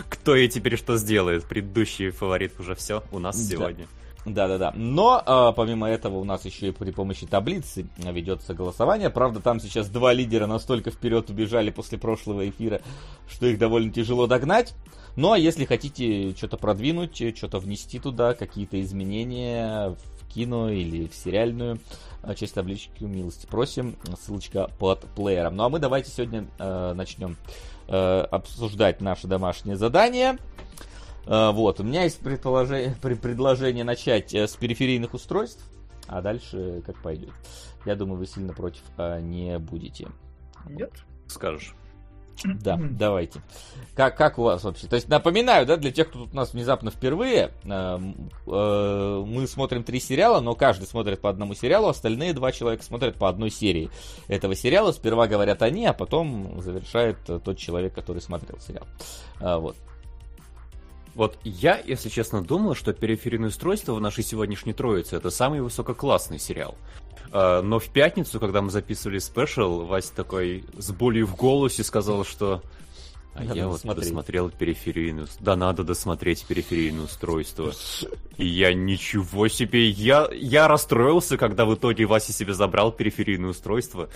Кто 0.09 0.35
и 0.35 0.47
теперь 0.47 0.77
что 0.77 0.95
сделает? 0.97 1.43
Предыдущий 1.45 2.11
фаворит 2.11 2.59
уже 2.59 2.75
все 2.75 3.03
у 3.11 3.19
нас 3.19 3.37
да. 3.37 3.55
сегодня. 3.55 3.87
Да-да-да. 4.25 4.73
Но 4.75 5.21
а, 5.23 5.51
помимо 5.51 5.87
этого 5.87 6.17
у 6.17 6.23
нас 6.23 6.45
еще 6.45 6.69
и 6.69 6.71
при 6.71 6.91
помощи 6.91 7.27
таблицы 7.27 7.87
ведется 7.97 8.55
голосование. 8.55 9.11
Правда, 9.11 9.39
там 9.39 9.59
сейчас 9.59 9.87
два 9.87 10.13
лидера 10.13 10.47
настолько 10.47 10.89
вперед 10.89 11.29
убежали 11.29 11.69
после 11.69 11.99
прошлого 11.99 12.49
эфира, 12.49 12.81
что 13.29 13.45
их 13.45 13.59
довольно 13.59 13.91
тяжело 13.91 14.25
догнать. 14.25 14.73
Ну 15.15 15.31
а 15.31 15.37
если 15.37 15.65
хотите 15.65 16.33
что-то 16.35 16.57
продвинуть, 16.57 17.21
что-то 17.37 17.59
внести 17.59 17.99
туда, 17.99 18.33
какие-то 18.33 18.81
изменения 18.81 19.95
кино 20.33 20.69
или 20.69 21.07
в 21.07 21.15
сериальную 21.15 21.79
а, 22.21 22.35
часть 22.35 22.53
таблички 22.53 23.03
милости 23.03 23.45
просим. 23.45 23.95
Ссылочка 24.19 24.69
под 24.79 25.01
плеером. 25.15 25.55
Ну 25.55 25.63
а 25.63 25.69
мы 25.69 25.79
давайте 25.79 26.11
сегодня 26.11 26.47
э, 26.57 26.93
начнем 26.93 27.37
э, 27.87 28.19
обсуждать 28.31 29.01
наше 29.01 29.27
домашнее 29.27 29.75
задание. 29.75 30.37
Э, 31.25 31.51
вот, 31.51 31.79
у 31.79 31.83
меня 31.83 32.03
есть 32.03 32.19
предположение, 32.19 32.95
предложение 33.01 33.83
начать 33.83 34.33
э, 34.33 34.47
с 34.47 34.55
периферийных 34.55 35.13
устройств, 35.13 35.63
а 36.07 36.21
дальше 36.21 36.81
как 36.85 37.01
пойдет. 37.01 37.33
Я 37.85 37.95
думаю, 37.95 38.17
вы 38.17 38.25
сильно 38.25 38.53
против 38.53 38.81
э, 38.97 39.19
не 39.21 39.59
будете. 39.59 40.07
Нет. 40.67 40.91
Скажешь. 41.27 41.75
Да, 42.43 42.79
давайте. 42.79 43.41
Как, 43.95 44.17
как 44.17 44.37
у 44.37 44.43
вас 44.43 44.63
вообще? 44.63 44.87
То 44.87 44.95
есть 44.95 45.07
напоминаю, 45.07 45.65
да, 45.65 45.77
для 45.77 45.91
тех, 45.91 46.09
кто 46.09 46.19
тут 46.19 46.33
у 46.33 46.35
нас 46.35 46.53
внезапно 46.53 46.91
впервые, 46.91 47.51
э, 47.63 47.99
э, 48.47 49.23
мы 49.25 49.47
смотрим 49.47 49.83
три 49.83 49.99
сериала, 49.99 50.41
но 50.41 50.53
каждый 50.53 50.85
смотрит 50.85 51.21
по 51.21 51.29
одному 51.29 51.53
сериалу, 51.53 51.87
остальные 51.87 52.33
два 52.33 52.51
человека 52.51 52.83
смотрят 52.83 53.15
по 53.15 53.29
одной 53.29 53.49
серии 53.49 53.89
этого 54.27 54.55
сериала. 54.55 54.91
Сперва 54.91 55.27
говорят 55.27 55.61
они, 55.61 55.85
а 55.85 55.93
потом 55.93 56.61
завершает 56.61 57.17
тот 57.25 57.57
человек, 57.57 57.93
который 57.93 58.21
смотрел 58.21 58.59
сериал. 58.59 58.85
А, 59.39 59.59
вот. 59.59 59.75
Вот 61.15 61.37
я, 61.43 61.79
если 61.79 62.09
честно, 62.09 62.43
думал, 62.43 62.75
что 62.75 62.93
периферийное 62.93 63.49
устройство 63.49 63.93
в 63.93 64.01
нашей 64.01 64.23
сегодняшней 64.23 64.73
троице 64.73 65.15
это 65.15 65.29
самый 65.29 65.61
высококлассный 65.61 66.39
сериал. 66.39 66.77
А, 67.31 67.61
но 67.61 67.79
в 67.79 67.89
пятницу, 67.89 68.39
когда 68.39 68.61
мы 68.61 68.69
записывали 68.69 69.19
special, 69.19 69.85
Вася 69.85 70.13
такой 70.13 70.65
с 70.77 70.91
болью 70.91 71.25
в 71.25 71.35
голосе 71.35 71.83
сказал, 71.83 72.25
что 72.25 72.61
а 73.33 73.43
надо 73.43 73.55
я 73.55 73.67
вот 73.67 73.81
досмотрел 73.83 74.49
периферийную... 74.49 75.27
Да, 75.41 75.57
надо 75.57 75.83
досмотреть 75.83 76.45
периферийное 76.45 77.03
устройство. 77.03 77.73
И 78.37 78.45
я 78.45 78.73
ничего 78.73 79.49
себе... 79.49 79.89
Я, 79.89 80.29
я 80.31 80.69
расстроился, 80.69 81.37
когда 81.37 81.65
в 81.65 81.75
итоге 81.75 82.05
Вася 82.05 82.31
себе 82.31 82.53
забрал 82.53 82.93
периферийное 82.93 83.49
устройство. 83.49 84.09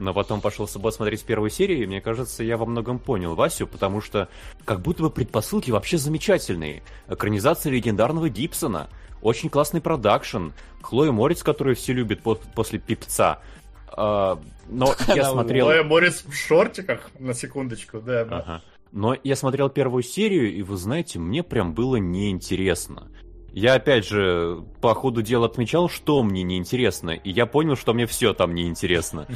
Но 0.00 0.14
потом 0.14 0.40
пошел 0.40 0.66
с 0.66 0.72
собой 0.72 0.92
смотреть 0.92 1.24
первую 1.24 1.50
серию, 1.50 1.82
и 1.82 1.86
мне 1.86 2.00
кажется, 2.00 2.42
я 2.42 2.56
во 2.56 2.64
многом 2.64 2.98
понял 2.98 3.34
Васю, 3.34 3.66
потому 3.66 4.00
что 4.00 4.28
как 4.64 4.80
будто 4.80 5.02
бы 5.02 5.10
предпосылки 5.10 5.70
вообще 5.70 5.98
замечательные. 5.98 6.82
Экранизация 7.06 7.70
легендарного 7.70 8.30
Гибсона— 8.30 8.88
очень 9.22 9.50
классный 9.50 9.82
продакшн, 9.82 10.48
Хлоя 10.80 11.12
Морец, 11.12 11.42
которую 11.42 11.76
все 11.76 11.92
любят 11.92 12.22
по- 12.22 12.36
после 12.36 12.78
Пипца. 12.78 13.40
А, 13.88 14.40
но 14.68 14.94
я 15.14 15.24
смотрел... 15.24 15.66
Хлоя 15.66 15.84
Морец 15.84 16.24
в 16.24 16.32
шортиках, 16.32 17.10
на 17.18 17.34
секундочку, 17.34 18.00
да. 18.00 18.22
Ага. 18.22 18.62
Но 18.92 19.14
я 19.22 19.36
смотрел 19.36 19.68
первую 19.68 20.02
серию, 20.02 20.50
и 20.52 20.62
вы 20.62 20.78
знаете, 20.78 21.18
мне 21.18 21.42
прям 21.42 21.74
было 21.74 21.96
неинтересно. 21.96 23.08
Я 23.52 23.74
опять 23.74 24.06
же 24.06 24.64
по 24.80 24.94
ходу 24.94 25.22
дела 25.22 25.46
отмечал, 25.46 25.88
что 25.88 26.22
мне 26.22 26.42
неинтересно, 26.42 27.10
и 27.10 27.30
я 27.30 27.46
понял, 27.46 27.76
что 27.76 27.92
мне 27.94 28.06
все 28.06 28.32
там 28.32 28.54
неинтересно. 28.54 29.26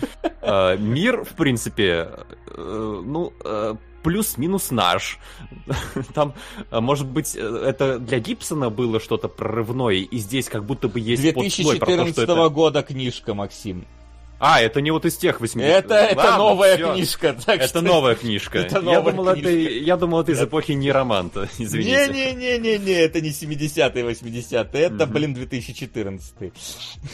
А, 0.40 0.76
мир, 0.78 1.24
в 1.24 1.34
принципе, 1.34 2.10
э, 2.48 3.02
ну, 3.04 3.32
э, 3.44 3.74
плюс-минус 4.02 4.70
наш. 4.70 5.18
Там, 6.14 6.34
э, 6.70 6.80
может 6.80 7.06
быть, 7.06 7.34
это 7.34 7.98
для 7.98 8.20
Гибсона 8.20 8.70
было 8.70 9.00
что-то 9.00 9.28
прорывное, 9.28 9.94
и 9.94 10.18
здесь 10.18 10.48
как 10.48 10.64
будто 10.64 10.88
бы 10.88 11.00
есть 11.00 11.22
2014 11.22 12.28
года 12.50 12.82
книжка, 12.82 13.34
Максим. 13.34 13.84
А, 14.46 14.60
это 14.60 14.82
не 14.82 14.90
вот 14.90 15.06
из 15.06 15.16
тех 15.16 15.40
80 15.40 15.66
Это, 15.66 15.94
Ладно, 15.94 16.20
это 16.20 16.36
новая 16.36 16.76
все. 16.76 16.92
книжка. 16.92 17.32
Так 17.46 17.60
это 17.60 17.68
что... 17.68 17.80
новая 17.80 18.14
книжка. 18.14 18.58
Это 18.58 18.82
новая 18.82 18.98
я, 18.98 19.10
думал, 19.10 19.32
книжка. 19.32 19.48
Это, 19.48 19.58
я 19.58 19.96
думал, 19.96 20.20
это 20.20 20.32
из 20.32 20.42
эпохи 20.42 20.72
не 20.72 20.92
романта, 20.92 21.48
извините. 21.58 22.08
Не-не-не-не, 22.12 22.92
это 22.92 23.22
не 23.22 23.30
70-е, 23.30 24.04
80-е, 24.04 24.82
это, 24.82 25.06
блин, 25.06 25.32
2014 25.32 26.52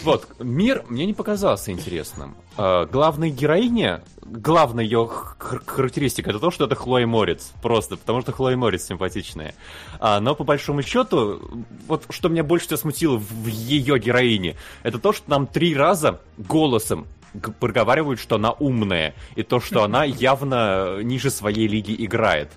Вот, 0.03 0.27
мир 0.41 0.85
мне 0.89 1.07
не 1.07 1.15
показался 1.15 1.71
интересным. 1.71 2.37
А, 2.57 2.87
главная 2.87 3.31
героиня, 3.31 4.03
главная 4.23 4.83
ее 4.83 5.09
характеристика, 5.09 6.31
это 6.31 6.41
то, 6.41 6.51
что 6.51 6.65
это 6.65 6.75
Хлоя 6.75 7.07
Морец. 7.07 7.53
Просто, 7.63 7.97
потому 7.97 8.23
что 8.23 8.33
Хлоя 8.33 8.57
Морец 8.57 8.87
симпатичная. 8.87 9.55
А, 10.01 10.19
но 10.19 10.35
по 10.35 10.43
большому 10.43 10.83
счету, 10.83 11.41
вот 11.87 12.07
что 12.11 12.29
меня 12.29 12.43
больше 12.43 12.67
всего 12.67 12.79
смутило 12.79 13.19
в 13.19 13.47
ее 13.47 14.01
героине, 14.01 14.57
это 14.83 14.99
то, 14.99 15.13
что 15.13 15.31
нам 15.31 15.47
три 15.47 15.77
раза 15.77 16.21
голосом 16.37 17.07
проговаривают, 17.59 18.21
что 18.21 18.37
она 18.37 18.53
умная, 18.53 19.15
и 19.37 19.43
то, 19.43 19.61
что 19.61 19.83
она 19.85 20.05
явно 20.05 21.03
ниже 21.03 21.31
своей 21.31 21.69
лиги 21.69 21.95
играет. 22.05 22.51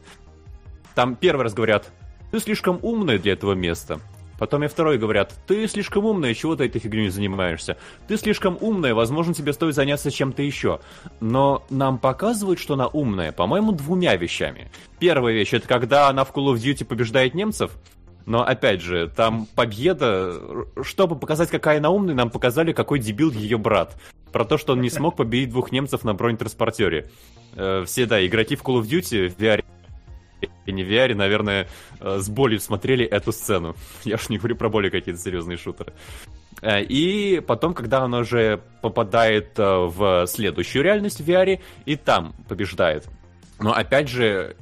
Там 0.96 1.16
первый 1.16 1.44
раз 1.44 1.54
говорят, 1.54 1.92
ты 2.32 2.40
слишком 2.40 2.80
умная 2.82 3.20
для 3.20 3.34
этого 3.34 3.54
места. 3.54 4.00
Потом 4.40 4.64
и 4.64 4.68
второй 4.68 4.98
говорят, 4.98 5.34
ты 5.48 5.68
слишком 5.68 6.06
умная, 6.06 6.34
чего 6.34 6.56
ты 6.56 6.66
этой 6.66 6.80
фигней 6.80 7.10
занимаешься? 7.10 7.78
Ты 8.08 8.18
слишком 8.18 8.58
умная, 8.60 8.94
возможно, 8.94 9.34
тебе 9.34 9.54
стоит 9.54 9.76
заняться 9.76 10.12
чем-то 10.12 10.42
еще. 10.42 10.80
Но 11.20 11.64
нам 11.70 11.98
показывают, 11.98 12.60
что 12.60 12.74
она 12.74 12.88
умная, 12.88 13.32
по-моему, 13.32 13.72
двумя 13.72 14.16
вещами. 14.16 14.72
Первая 15.00 15.34
вещь, 15.34 15.54
это 15.54 15.68
когда 15.68 16.10
она 16.10 16.26
в 16.26 16.34
Call 16.34 16.54
of 16.54 16.56
Duty 16.56 16.84
побеждает 16.84 17.36
немцев, 17.36 17.72
но 18.26 18.46
опять 18.46 18.82
же, 18.82 19.10
там 19.10 19.48
победа, 19.56 20.40
чтобы 20.82 21.18
показать, 21.18 21.50
какая 21.50 21.80
она 21.80 21.90
умная, 21.90 22.16
нам 22.16 22.30
показали, 22.30 22.72
какой 22.72 23.00
дебил 23.00 23.32
ее 23.32 23.58
брат. 23.58 23.96
Про 24.32 24.46
то, 24.46 24.58
что 24.58 24.74
он 24.74 24.82
не 24.82 24.90
смог 24.90 25.16
победить 25.16 25.50
двух 25.50 25.72
немцев 25.72 26.04
на 26.04 26.14
бронетранспортере. 26.14 27.10
Э, 27.56 27.84
все, 27.86 28.06
да, 28.06 28.26
игроки 28.26 28.56
в 28.56 28.64
Call 28.64 28.82
of 28.82 28.84
Duty 28.84 29.30
в 29.30 29.38
VR 29.38 29.64
и 30.66 30.72
не 30.72 30.84
в 30.84 30.90
VR, 30.90 31.14
наверное, 31.14 31.68
э, 32.00 32.20
с 32.20 32.30
болью 32.30 32.60
смотрели 32.60 33.06
эту 33.06 33.32
сцену. 33.32 33.76
Я 34.04 34.18
ж 34.18 34.30
не 34.30 34.38
говорю 34.38 34.56
про 34.56 34.70
более 34.70 34.90
какие-то 34.90 35.20
серьезные 35.20 35.58
шутеры. 35.58 35.94
Э, 36.62 36.82
и 36.82 37.42
потом, 37.42 37.74
когда 37.74 38.04
она 38.04 38.20
уже 38.20 38.62
попадает 38.82 39.58
в 39.58 40.26
следующую 40.28 40.84
реальность 40.84 41.20
в 41.20 41.28
VR, 41.28 41.60
и 41.86 41.96
там 41.96 42.34
побеждает. 42.48 43.08
Но 43.60 43.74
опять 43.74 44.10
же, 44.10 44.56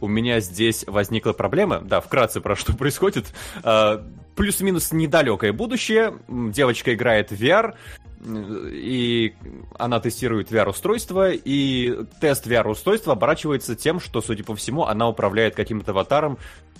у 0.00 0.08
меня 0.08 0.40
здесь 0.40 0.84
возникла 0.86 1.32
проблема. 1.32 1.80
Да, 1.80 2.00
вкратце 2.00 2.40
про 2.40 2.56
что 2.56 2.72
происходит. 2.76 3.26
А, 3.62 4.04
плюс-минус 4.36 4.92
недалекое 4.92 5.52
будущее. 5.52 6.18
Девочка 6.28 6.94
играет 6.94 7.30
в 7.30 7.40
VR, 7.40 7.74
и 8.70 9.34
она 9.78 10.00
тестирует 10.00 10.50
VR-устройство, 10.50 11.30
и 11.30 12.04
тест 12.20 12.46
VR-устройства 12.46 13.12
оборачивается 13.12 13.76
тем, 13.76 14.00
что, 14.00 14.20
судя 14.20 14.44
по 14.44 14.54
всему, 14.56 14.84
она 14.84 15.08
управляет 15.08 15.54
каким-то 15.54 15.92
аватаром 15.92 16.38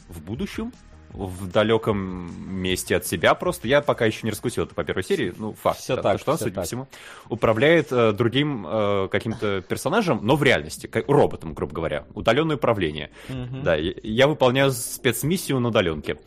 в 0.09 0.21
будущем, 0.23 0.73
в 1.11 1.51
далеком 1.51 2.31
месте 2.61 2.97
от 2.97 3.07
себя 3.07 3.35
просто. 3.35 3.69
Я 3.69 3.81
пока 3.81 4.07
еще 4.07 4.21
не 4.23 4.31
раскусил 4.31 4.65
это 4.65 4.75
по 4.75 4.85
первой 4.85 5.05
серии, 5.05 5.33
ну, 5.37 5.53
факт. 5.53 5.81
Все 5.81 5.97
так, 5.97 6.21
что 6.21 6.33
он, 6.33 6.39
судя 6.39 6.55
по 6.55 6.63
всему, 6.63 6.87
управляет 7.29 7.93
э, 7.93 8.13
другим 8.13 8.67
э, 8.67 9.09
каким-то 9.11 9.63
персонажем, 9.63 10.21
но 10.23 10.37
в 10.37 10.43
реальности, 10.43 10.87
как, 10.87 11.09
роботом, 11.09 11.55
грубо 11.55 11.75
говоря. 11.75 12.05
Удаленное 12.15 12.57
управление. 12.57 13.11
Угу. 13.29 13.63
Да, 13.63 13.75
я, 13.77 13.95
я 14.03 14.29
выполняю 14.29 14.71
спецмиссию 14.71 15.61
на 15.61 15.69
удаленке. 15.69 16.19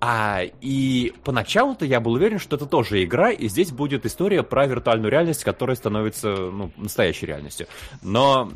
А, 0.00 0.42
и 0.60 1.12
поначалу-то 1.24 1.84
я 1.84 1.98
был 1.98 2.12
уверен, 2.12 2.38
что 2.38 2.54
это 2.54 2.66
тоже 2.66 3.02
игра, 3.02 3.30
и 3.30 3.48
здесь 3.48 3.72
будет 3.72 4.06
история 4.06 4.44
про 4.44 4.66
виртуальную 4.66 5.10
реальность, 5.10 5.42
которая 5.42 5.76
становится, 5.76 6.28
ну, 6.28 6.70
настоящей 6.76 7.26
реальностью. 7.26 7.66
Но, 8.02 8.48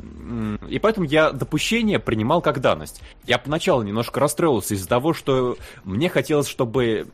и 0.69 0.79
поэтому 0.79 1.05
я 1.05 1.31
допущение 1.31 1.99
принимал 1.99 2.41
как 2.41 2.61
данность. 2.61 3.01
Я 3.25 3.39
поначалу 3.39 3.83
немножко 3.83 4.21
расстроился 4.21 4.75
из-за 4.75 4.87
того, 4.87 5.13
что 5.13 5.57
мне 5.83 6.09
хотелось, 6.09 6.47
чтобы 6.47 7.07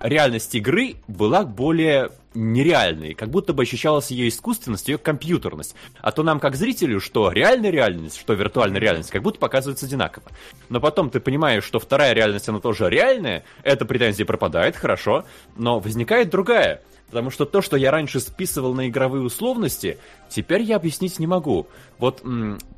реальность 0.00 0.54
игры 0.54 0.96
была 1.08 1.44
более 1.44 2.10
нереальной, 2.34 3.14
как 3.14 3.30
будто 3.30 3.52
бы 3.52 3.62
ощущалась 3.62 4.10
ее 4.10 4.28
искусственность, 4.28 4.88
ее 4.88 4.98
компьютерность. 4.98 5.74
А 6.00 6.12
то 6.12 6.22
нам, 6.22 6.40
как 6.40 6.56
зрителю, 6.56 7.00
что 7.00 7.30
реальная 7.30 7.70
реальность, 7.70 8.18
что 8.18 8.32
виртуальная 8.34 8.80
реальность, 8.80 9.10
как 9.10 9.22
будто 9.22 9.38
показывается 9.38 9.86
одинаково. 9.86 10.24
Но 10.68 10.80
потом 10.80 11.10
ты 11.10 11.20
понимаешь, 11.20 11.64
что 11.64 11.78
вторая 11.78 12.14
реальность, 12.14 12.48
она 12.48 12.60
тоже 12.60 12.88
реальная, 12.88 13.44
эта 13.62 13.84
претензия 13.84 14.24
пропадает, 14.24 14.76
хорошо, 14.76 15.24
но 15.56 15.78
возникает 15.78 16.30
другая. 16.30 16.82
Потому 17.12 17.28
что 17.28 17.44
то, 17.44 17.60
что 17.60 17.76
я 17.76 17.90
раньше 17.90 18.20
списывал 18.20 18.72
на 18.72 18.88
игровые 18.88 19.22
условности, 19.22 19.98
теперь 20.30 20.62
я 20.62 20.76
объяснить 20.76 21.18
не 21.18 21.26
могу. 21.26 21.66
Вот 21.98 22.22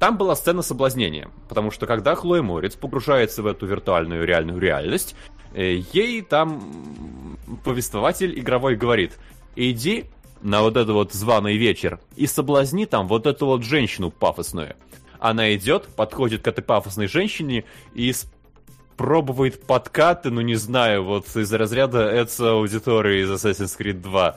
там 0.00 0.18
была 0.18 0.34
сцена 0.34 0.60
соблазнения. 0.62 1.30
Потому 1.48 1.70
что 1.70 1.86
когда 1.86 2.16
Хлоя 2.16 2.42
Морец 2.42 2.74
погружается 2.74 3.44
в 3.44 3.46
эту 3.46 3.66
виртуальную 3.66 4.26
реальную 4.26 4.58
реальность, 4.58 5.14
э, 5.52 5.76
ей 5.92 6.20
там 6.22 7.38
повествователь 7.64 8.36
игровой 8.36 8.74
говорит, 8.74 9.12
иди 9.54 10.06
на 10.42 10.62
вот 10.62 10.76
этот 10.76 10.94
вот 10.94 11.12
званый 11.12 11.56
вечер 11.56 12.00
и 12.16 12.26
соблазни 12.26 12.86
там 12.86 13.06
вот 13.06 13.28
эту 13.28 13.46
вот 13.46 13.62
женщину 13.62 14.10
пафосную. 14.10 14.74
Она 15.20 15.54
идет, 15.54 15.86
подходит 15.94 16.42
к 16.42 16.48
этой 16.48 16.62
пафосной 16.62 17.06
женщине 17.06 17.62
и 17.94 18.12
пробует 18.96 19.66
подкаты, 19.66 20.30
ну 20.30 20.40
не 20.40 20.54
знаю, 20.54 21.04
вот 21.04 21.26
из 21.36 21.52
разряда 21.52 22.00
это 22.00 22.52
аудитории 22.52 23.22
из 23.22 23.30
Assassin's 23.30 23.78
Creed 23.78 24.00
2. 24.00 24.36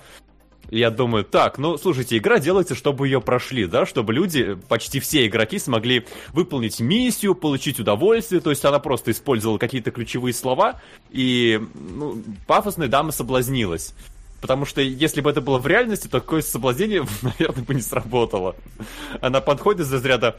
Я 0.70 0.92
думаю, 0.92 1.24
так, 1.24 1.58
ну, 1.58 1.78
слушайте, 1.78 2.18
игра 2.18 2.40
делается, 2.40 2.76
чтобы 2.76 3.08
ее 3.08 3.22
прошли, 3.22 3.68
да, 3.68 3.86
чтобы 3.86 4.14
люди, 4.14 4.58
почти 4.68 5.00
все 5.00 5.26
игроки 5.26 5.60
смогли 5.60 6.06
выполнить 6.34 6.82
миссию, 6.82 7.36
получить 7.36 7.80
удовольствие, 7.80 8.42
то 8.42 8.50
есть 8.50 8.66
она 8.66 8.80
просто 8.80 9.12
использовала 9.12 9.58
какие-то 9.58 9.92
ключевые 9.92 10.34
слова, 10.34 10.82
и, 11.10 11.62
ну, 11.74 12.22
пафосная 12.48 12.90
дама 12.90 13.14
соблазнилась. 13.14 13.94
Потому 14.42 14.66
что 14.66 14.82
если 14.82 15.22
бы 15.22 15.30
это 15.30 15.42
было 15.42 15.58
в 15.58 15.66
реальности, 15.66 16.08
то 16.08 16.20
такое 16.20 16.42
соблазнение, 16.42 17.06
наверное, 17.22 17.64
бы 17.64 17.74
не 17.74 17.82
сработало. 17.82 18.56
Она 19.22 19.40
подходит 19.40 19.82
из 19.82 19.94
разряда 19.94 20.38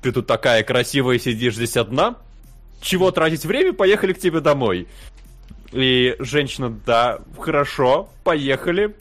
«Ты 0.00 0.10
тут 0.10 0.26
такая 0.26 0.62
красивая 0.62 1.18
сидишь 1.18 1.56
здесь 1.56 1.76
одна? 1.76 2.16
Чего 2.80 3.10
тратить 3.10 3.44
время? 3.44 3.72
Поехали 3.72 4.12
к 4.12 4.18
тебе 4.18 4.40
домой». 4.40 4.88
И 5.72 6.16
женщина, 6.18 6.68
да, 6.84 7.20
хорошо, 7.38 8.08
поехали. 8.24 8.96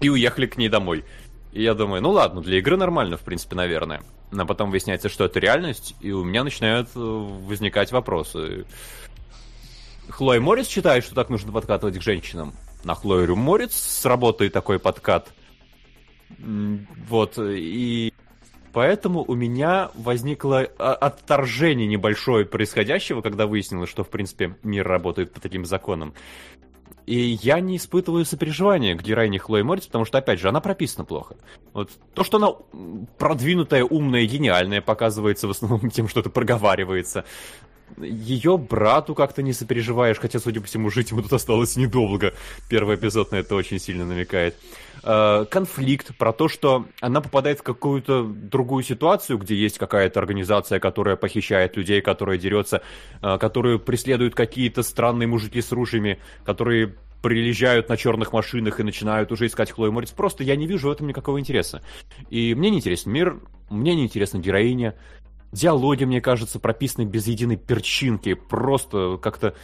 И 0.00 0.08
уехали 0.08 0.46
к 0.46 0.56
ней 0.56 0.68
домой. 0.68 1.04
И 1.52 1.62
я 1.62 1.74
думаю, 1.74 2.02
ну 2.02 2.10
ладно, 2.10 2.40
для 2.40 2.58
игры 2.58 2.76
нормально, 2.76 3.16
в 3.16 3.20
принципе, 3.20 3.54
наверное. 3.54 4.02
Но 4.32 4.44
потом 4.46 4.70
выясняется, 4.70 5.08
что 5.08 5.26
это 5.26 5.38
реальность, 5.38 5.94
и 6.00 6.10
у 6.10 6.24
меня 6.24 6.42
начинают 6.42 6.88
э, 6.96 6.98
возникать 6.98 7.92
вопросы. 7.92 8.64
Хлоя 10.08 10.40
Моррис 10.40 10.66
считает, 10.66 11.04
что 11.04 11.14
так 11.14 11.28
нужно 11.28 11.52
подкатывать 11.52 11.98
к 11.98 12.02
женщинам 12.02 12.54
на 12.84 12.94
Хлою 12.94 13.36
Морец 13.36 13.74
сработает 13.74 14.52
такой 14.52 14.78
подкат. 14.78 15.32
Вот, 16.38 17.38
и 17.38 18.12
поэтому 18.72 19.24
у 19.26 19.34
меня 19.34 19.90
возникло 19.94 20.60
отторжение 20.60 21.86
небольшое 21.86 22.44
происходящего, 22.44 23.20
когда 23.20 23.46
выяснилось, 23.46 23.90
что, 23.90 24.04
в 24.04 24.08
принципе, 24.08 24.56
мир 24.62 24.86
работает 24.86 25.32
по 25.32 25.40
таким 25.40 25.64
законам. 25.64 26.14
И 27.04 27.38
я 27.42 27.58
не 27.58 27.78
испытываю 27.78 28.24
сопереживания 28.24 28.96
к 28.96 29.02
героине 29.02 29.38
Хлои 29.38 29.62
Морец, 29.62 29.86
потому 29.86 30.04
что, 30.04 30.18
опять 30.18 30.38
же, 30.38 30.48
она 30.48 30.60
прописана 30.60 31.04
плохо. 31.04 31.34
Вот 31.72 31.90
то, 32.14 32.22
что 32.22 32.36
она 32.36 32.52
продвинутая, 33.18 33.84
умная, 33.84 34.24
гениальная, 34.24 34.80
показывается 34.80 35.48
в 35.48 35.50
основном 35.50 35.90
тем, 35.90 36.06
что 36.06 36.20
это 36.20 36.30
проговаривается. 36.30 37.24
ее 37.98 38.58
брату 38.58 39.14
как-то 39.14 39.42
не 39.42 39.52
сопереживаешь, 39.52 40.18
хотя, 40.18 40.38
судя 40.38 40.60
по 40.60 40.66
всему, 40.66 40.90
жить 40.90 41.10
ему 41.10 41.22
тут 41.22 41.32
осталось 41.32 41.76
недолго. 41.76 42.34
Первый 42.68 42.96
эпизод 42.96 43.32
на 43.32 43.36
это 43.36 43.54
очень 43.54 43.78
сильно 43.78 44.04
намекает. 44.04 44.56
Э, 45.04 45.44
конфликт 45.50 46.16
про 46.16 46.32
то, 46.32 46.48
что 46.48 46.86
она 47.00 47.20
попадает 47.20 47.60
в 47.60 47.62
какую-то 47.62 48.22
другую 48.24 48.84
ситуацию, 48.84 49.38
где 49.38 49.56
есть 49.56 49.78
какая-то 49.78 50.20
организация, 50.20 50.78
которая 50.78 51.16
похищает 51.16 51.76
людей, 51.76 52.00
которая 52.00 52.38
дерется, 52.38 52.82
э, 53.20 53.38
которую 53.38 53.80
преследуют 53.80 54.34
какие-то 54.34 54.82
странные 54.82 55.26
мужики 55.26 55.60
с 55.60 55.72
ружьями, 55.72 56.20
которые 56.44 56.94
приезжают 57.20 57.88
на 57.88 57.96
черных 57.96 58.32
машинах 58.32 58.80
и 58.80 58.84
начинают 58.84 59.32
уже 59.32 59.46
искать 59.46 59.70
Хлою 59.70 59.92
Морец. 59.92 60.10
Просто 60.10 60.44
я 60.44 60.56
не 60.56 60.66
вижу 60.66 60.88
в 60.88 60.92
этом 60.92 61.06
никакого 61.06 61.38
интереса. 61.38 61.82
И 62.30 62.54
мне 62.54 62.70
не 62.70 62.78
интересен 62.78 63.12
мир, 63.12 63.40
мне 63.70 63.94
не 63.94 64.04
интересна 64.04 64.38
героиня. 64.38 64.96
Диалоги, 65.52 66.04
мне 66.04 66.20
кажется, 66.20 66.58
прописаны 66.58 67.04
без 67.04 67.26
единой 67.26 67.56
перчинки. 67.56 68.34
Просто 68.34 69.18
как-то... 69.22 69.54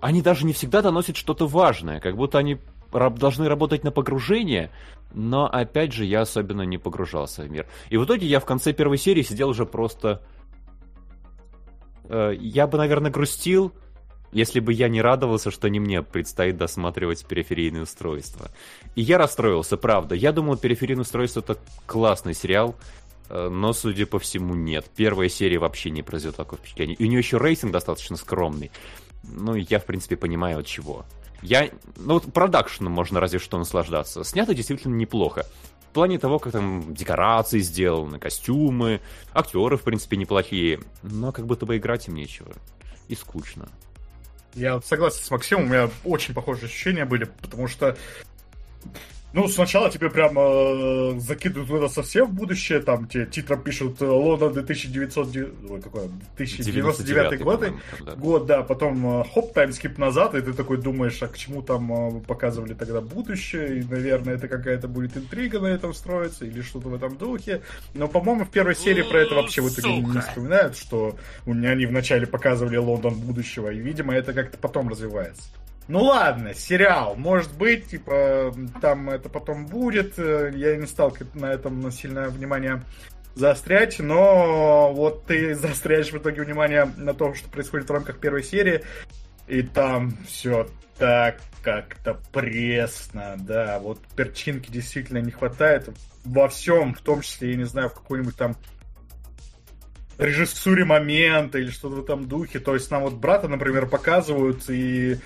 Они 0.00 0.22
даже 0.22 0.46
не 0.46 0.52
всегда 0.52 0.82
доносят 0.82 1.16
что-то 1.16 1.46
важное. 1.46 2.00
Как 2.00 2.16
будто 2.16 2.38
они 2.38 2.58
должны 3.18 3.48
работать 3.48 3.84
на 3.84 3.90
погружение, 3.90 4.70
но 5.12 5.46
опять 5.46 5.92
же 5.92 6.04
я 6.04 6.22
особенно 6.22 6.62
не 6.62 6.78
погружался 6.78 7.42
в 7.42 7.50
мир. 7.50 7.66
И 7.90 7.96
в 7.96 8.04
итоге 8.04 8.26
я 8.26 8.40
в 8.40 8.44
конце 8.44 8.72
первой 8.72 8.98
серии 8.98 9.22
сидел 9.22 9.50
уже 9.50 9.66
просто... 9.66 10.22
Э, 12.08 12.32
я 12.38 12.66
бы, 12.66 12.78
наверное, 12.78 13.10
грустил, 13.10 13.72
если 14.32 14.60
бы 14.60 14.72
я 14.72 14.88
не 14.88 15.00
радовался, 15.00 15.50
что 15.50 15.68
не 15.68 15.78
мне 15.78 16.02
предстоит 16.02 16.56
досматривать 16.56 17.24
периферийные 17.24 17.82
устройства. 17.82 18.50
И 18.94 19.02
я 19.02 19.18
расстроился, 19.18 19.76
правда. 19.76 20.14
Я 20.14 20.32
думал, 20.32 20.56
периферийное 20.56 21.02
устройство 21.02 21.40
это 21.40 21.58
классный 21.86 22.34
сериал, 22.34 22.74
Э, 23.28 23.48
но, 23.48 23.72
судя 23.72 24.06
по 24.06 24.18
всему, 24.18 24.54
нет. 24.54 24.86
Первая 24.94 25.28
серия 25.28 25.58
вообще 25.58 25.90
не 25.90 26.02
произвела 26.02 26.32
такое 26.32 26.58
впечатление. 26.58 26.96
И 26.96 27.04
у 27.04 27.08
нее 27.08 27.18
еще 27.18 27.38
рейтинг 27.38 27.72
достаточно 27.72 28.16
скромный. 28.16 28.70
Ну, 29.22 29.54
я, 29.54 29.78
в 29.78 29.86
принципе, 29.86 30.16
понимаю, 30.16 30.58
от 30.60 30.66
чего. 30.66 31.04
Я... 31.44 31.70
Ну, 31.98 32.14
вот 32.14 32.32
продакшеном 32.32 32.92
можно 32.92 33.20
разве 33.20 33.38
что 33.38 33.58
наслаждаться. 33.58 34.24
Снято 34.24 34.54
действительно 34.54 34.94
неплохо. 34.94 35.46
В 35.90 35.94
плане 35.94 36.18
того, 36.18 36.38
как 36.38 36.52
там 36.52 36.94
декорации 36.94 37.60
сделаны, 37.60 38.18
костюмы, 38.18 39.00
актеры, 39.32 39.76
в 39.76 39.82
принципе, 39.82 40.16
неплохие. 40.16 40.80
Но 41.02 41.30
как 41.30 41.46
будто 41.46 41.66
бы 41.66 41.76
играть 41.76 42.08
им 42.08 42.14
нечего. 42.14 42.52
И 43.08 43.14
скучно. 43.14 43.68
Я 44.54 44.80
согласен 44.80 45.22
с 45.22 45.30
Максимом, 45.30 45.64
у 45.64 45.68
меня 45.68 45.90
очень 46.04 46.32
похожие 46.32 46.66
ощущения 46.66 47.04
были, 47.04 47.24
потому 47.24 47.68
что 47.68 47.96
ну, 49.34 49.48
сначала 49.48 49.90
тебе 49.90 50.10
прямо 50.10 50.42
э, 50.42 51.18
закидывают 51.18 51.68
это 51.68 51.92
совсем 51.92 52.26
в 52.26 52.32
будущее, 52.32 52.78
там 52.80 53.08
тебе 53.08 53.26
титром 53.26 53.62
пишут 53.62 54.00
э, 54.00 54.06
Лондон 54.06 54.50
1900... 54.52 55.36
Ой, 55.68 55.82
какой? 55.82 56.08
2099 56.36 57.42
год, 57.42 57.64
да. 58.00 58.14
год, 58.14 58.46
да, 58.46 58.62
потом 58.62 59.22
э, 59.22 59.24
хоп, 59.34 59.52
таймскип 59.52 59.98
назад, 59.98 60.36
и 60.36 60.40
ты 60.40 60.52
такой 60.52 60.76
думаешь, 60.76 61.20
а 61.20 61.26
к 61.26 61.36
чему 61.36 61.62
там 61.62 62.22
показывали 62.22 62.74
тогда 62.74 63.00
будущее, 63.00 63.80
и, 63.80 63.82
наверное, 63.82 64.34
это 64.34 64.46
какая-то 64.46 64.86
будет 64.86 65.16
интрига 65.16 65.58
на 65.58 65.66
этом 65.66 65.94
строится, 65.94 66.44
или 66.44 66.62
что-то 66.62 66.88
в 66.88 66.94
этом 66.94 67.16
духе. 67.16 67.62
Но, 67.92 68.06
по-моему, 68.06 68.44
в 68.44 68.50
первой 68.50 68.76
серии 68.76 69.02
про 69.02 69.18
это 69.18 69.34
вообще 69.34 69.62
в 69.62 69.68
итоге 69.68 69.96
не 69.96 70.20
вспоминают, 70.20 70.76
что 70.76 71.16
они 71.44 71.86
вначале 71.86 72.28
показывали 72.28 72.76
Лондон 72.76 73.14
будущего, 73.14 73.68
и, 73.72 73.78
видимо, 73.78 74.14
это 74.14 74.32
как-то 74.32 74.58
потом 74.58 74.88
развивается. 74.88 75.42
Ну 75.86 76.02
ладно, 76.02 76.54
сериал, 76.54 77.14
может 77.14 77.54
быть, 77.56 77.88
типа, 77.88 78.54
там 78.80 79.10
это 79.10 79.28
потом 79.28 79.66
будет. 79.66 80.18
Э, 80.18 80.50
я 80.54 80.76
не 80.76 80.86
стал 80.86 81.14
на 81.34 81.52
этом 81.52 81.90
сильное 81.90 82.30
внимание 82.30 82.82
заострять, 83.34 83.98
но 83.98 84.92
вот 84.94 85.26
ты 85.26 85.54
заостряешь 85.54 86.10
в 86.10 86.16
итоге 86.16 86.42
внимание 86.42 86.90
на 86.96 87.12
том, 87.12 87.34
что 87.34 87.50
происходит 87.50 87.88
в 87.88 87.92
рамках 87.92 88.18
первой 88.18 88.42
серии, 88.42 88.82
и 89.46 89.62
там 89.62 90.16
все 90.26 90.68
так 90.98 91.40
как-то 91.62 92.20
пресно, 92.32 93.36
да, 93.38 93.78
вот 93.78 93.98
перчинки 94.16 94.70
действительно 94.70 95.18
не 95.18 95.32
хватает 95.32 95.90
во 96.24 96.48
всем, 96.48 96.94
в 96.94 97.00
том 97.00 97.20
числе, 97.20 97.50
я 97.50 97.56
не 97.56 97.64
знаю, 97.64 97.88
в 97.88 97.94
какой-нибудь 97.94 98.36
там 98.36 98.56
режиссуре 100.18 100.84
момента 100.84 101.58
или 101.58 101.70
что-то 101.70 101.96
в 101.96 102.04
этом 102.04 102.28
духе. 102.28 102.60
То 102.60 102.74
есть 102.74 102.90
нам 102.90 103.02
вот 103.02 103.14
брата, 103.14 103.48
например, 103.48 103.86
показывают, 103.86 104.68
и 104.68 105.18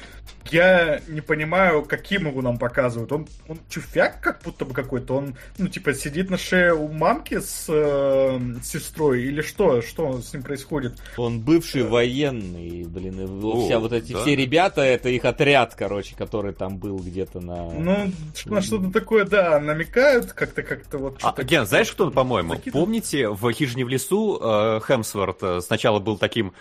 я 0.51 1.01
не 1.09 1.21
понимаю, 1.21 1.83
каким 1.83 2.27
его 2.29 2.43
нам 2.43 2.59
показывают. 2.59 3.13
Он, 3.13 3.29
он 3.49 3.59
чуфяк 3.69 4.21
как 4.21 4.43
будто 4.43 4.65
бы 4.65 4.75
какой-то. 4.75 5.17
Он, 5.17 5.37
ну, 5.59 5.69
типа, 5.69 5.95
сидит 5.95 6.31
на 6.31 6.39
шее 6.39 6.75
у 6.75 6.89
мамки 6.89 7.41
с, 7.41 7.67
э, 7.69 8.41
сестрой 8.63 9.23
или 9.23 9.43
что? 9.43 9.83
Что 9.83 10.21
с 10.21 10.33
ним 10.33 10.43
происходит? 10.43 10.95
Он 11.17 11.41
бывший 11.41 11.83
военный, 11.83 12.85
блин. 12.85 13.21
И 13.21 13.45
О, 13.45 13.67
вся 13.67 13.79
вот 13.79 13.93
эти 13.93 14.13
да? 14.13 14.23
все 14.23 14.37
ребята, 14.37 14.83
это 14.83 15.09
их 15.09 15.25
отряд, 15.25 15.75
короче, 15.75 16.15
который 16.17 16.53
там 16.53 16.79
был 16.79 16.99
где-то 16.99 17.41
на... 17.41 17.71
Ну, 17.71 18.13
на 18.47 18.63
что-то 18.63 18.91
такое, 18.91 19.25
да, 19.25 19.61
намекают 19.61 20.33
как-то, 20.33 20.63
как-то 20.63 20.99
вот... 20.99 21.19
А, 21.23 21.43
Ген, 21.43 21.67
знаешь, 21.67 21.91
кто, 21.93 22.11
по-моему? 22.11 22.55
Помните, 22.73 23.29
в 23.29 23.53
«Хижине 23.53 23.85
в 23.85 23.89
лесу» 23.89 24.39
э, 24.41 24.81
Хемсворт 24.87 25.43
э, 25.43 25.61
сначала 25.61 25.99
был 25.99 26.17
таким 26.17 26.53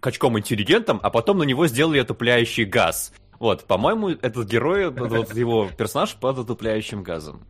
качком-интеллигентом, 0.00 1.00
а 1.02 1.10
потом 1.10 1.38
на 1.38 1.42
него 1.44 1.66
сделали 1.66 1.98
отупляющий 1.98 2.64
газ. 2.64 3.12
Вот, 3.38 3.64
по-моему, 3.64 4.10
этот 4.10 4.48
герой, 4.48 4.90
вот 4.90 5.34
его 5.34 5.68
персонаж 5.76 6.14
под 6.16 6.38
отупляющим 6.38 7.02
газом. 7.02 7.46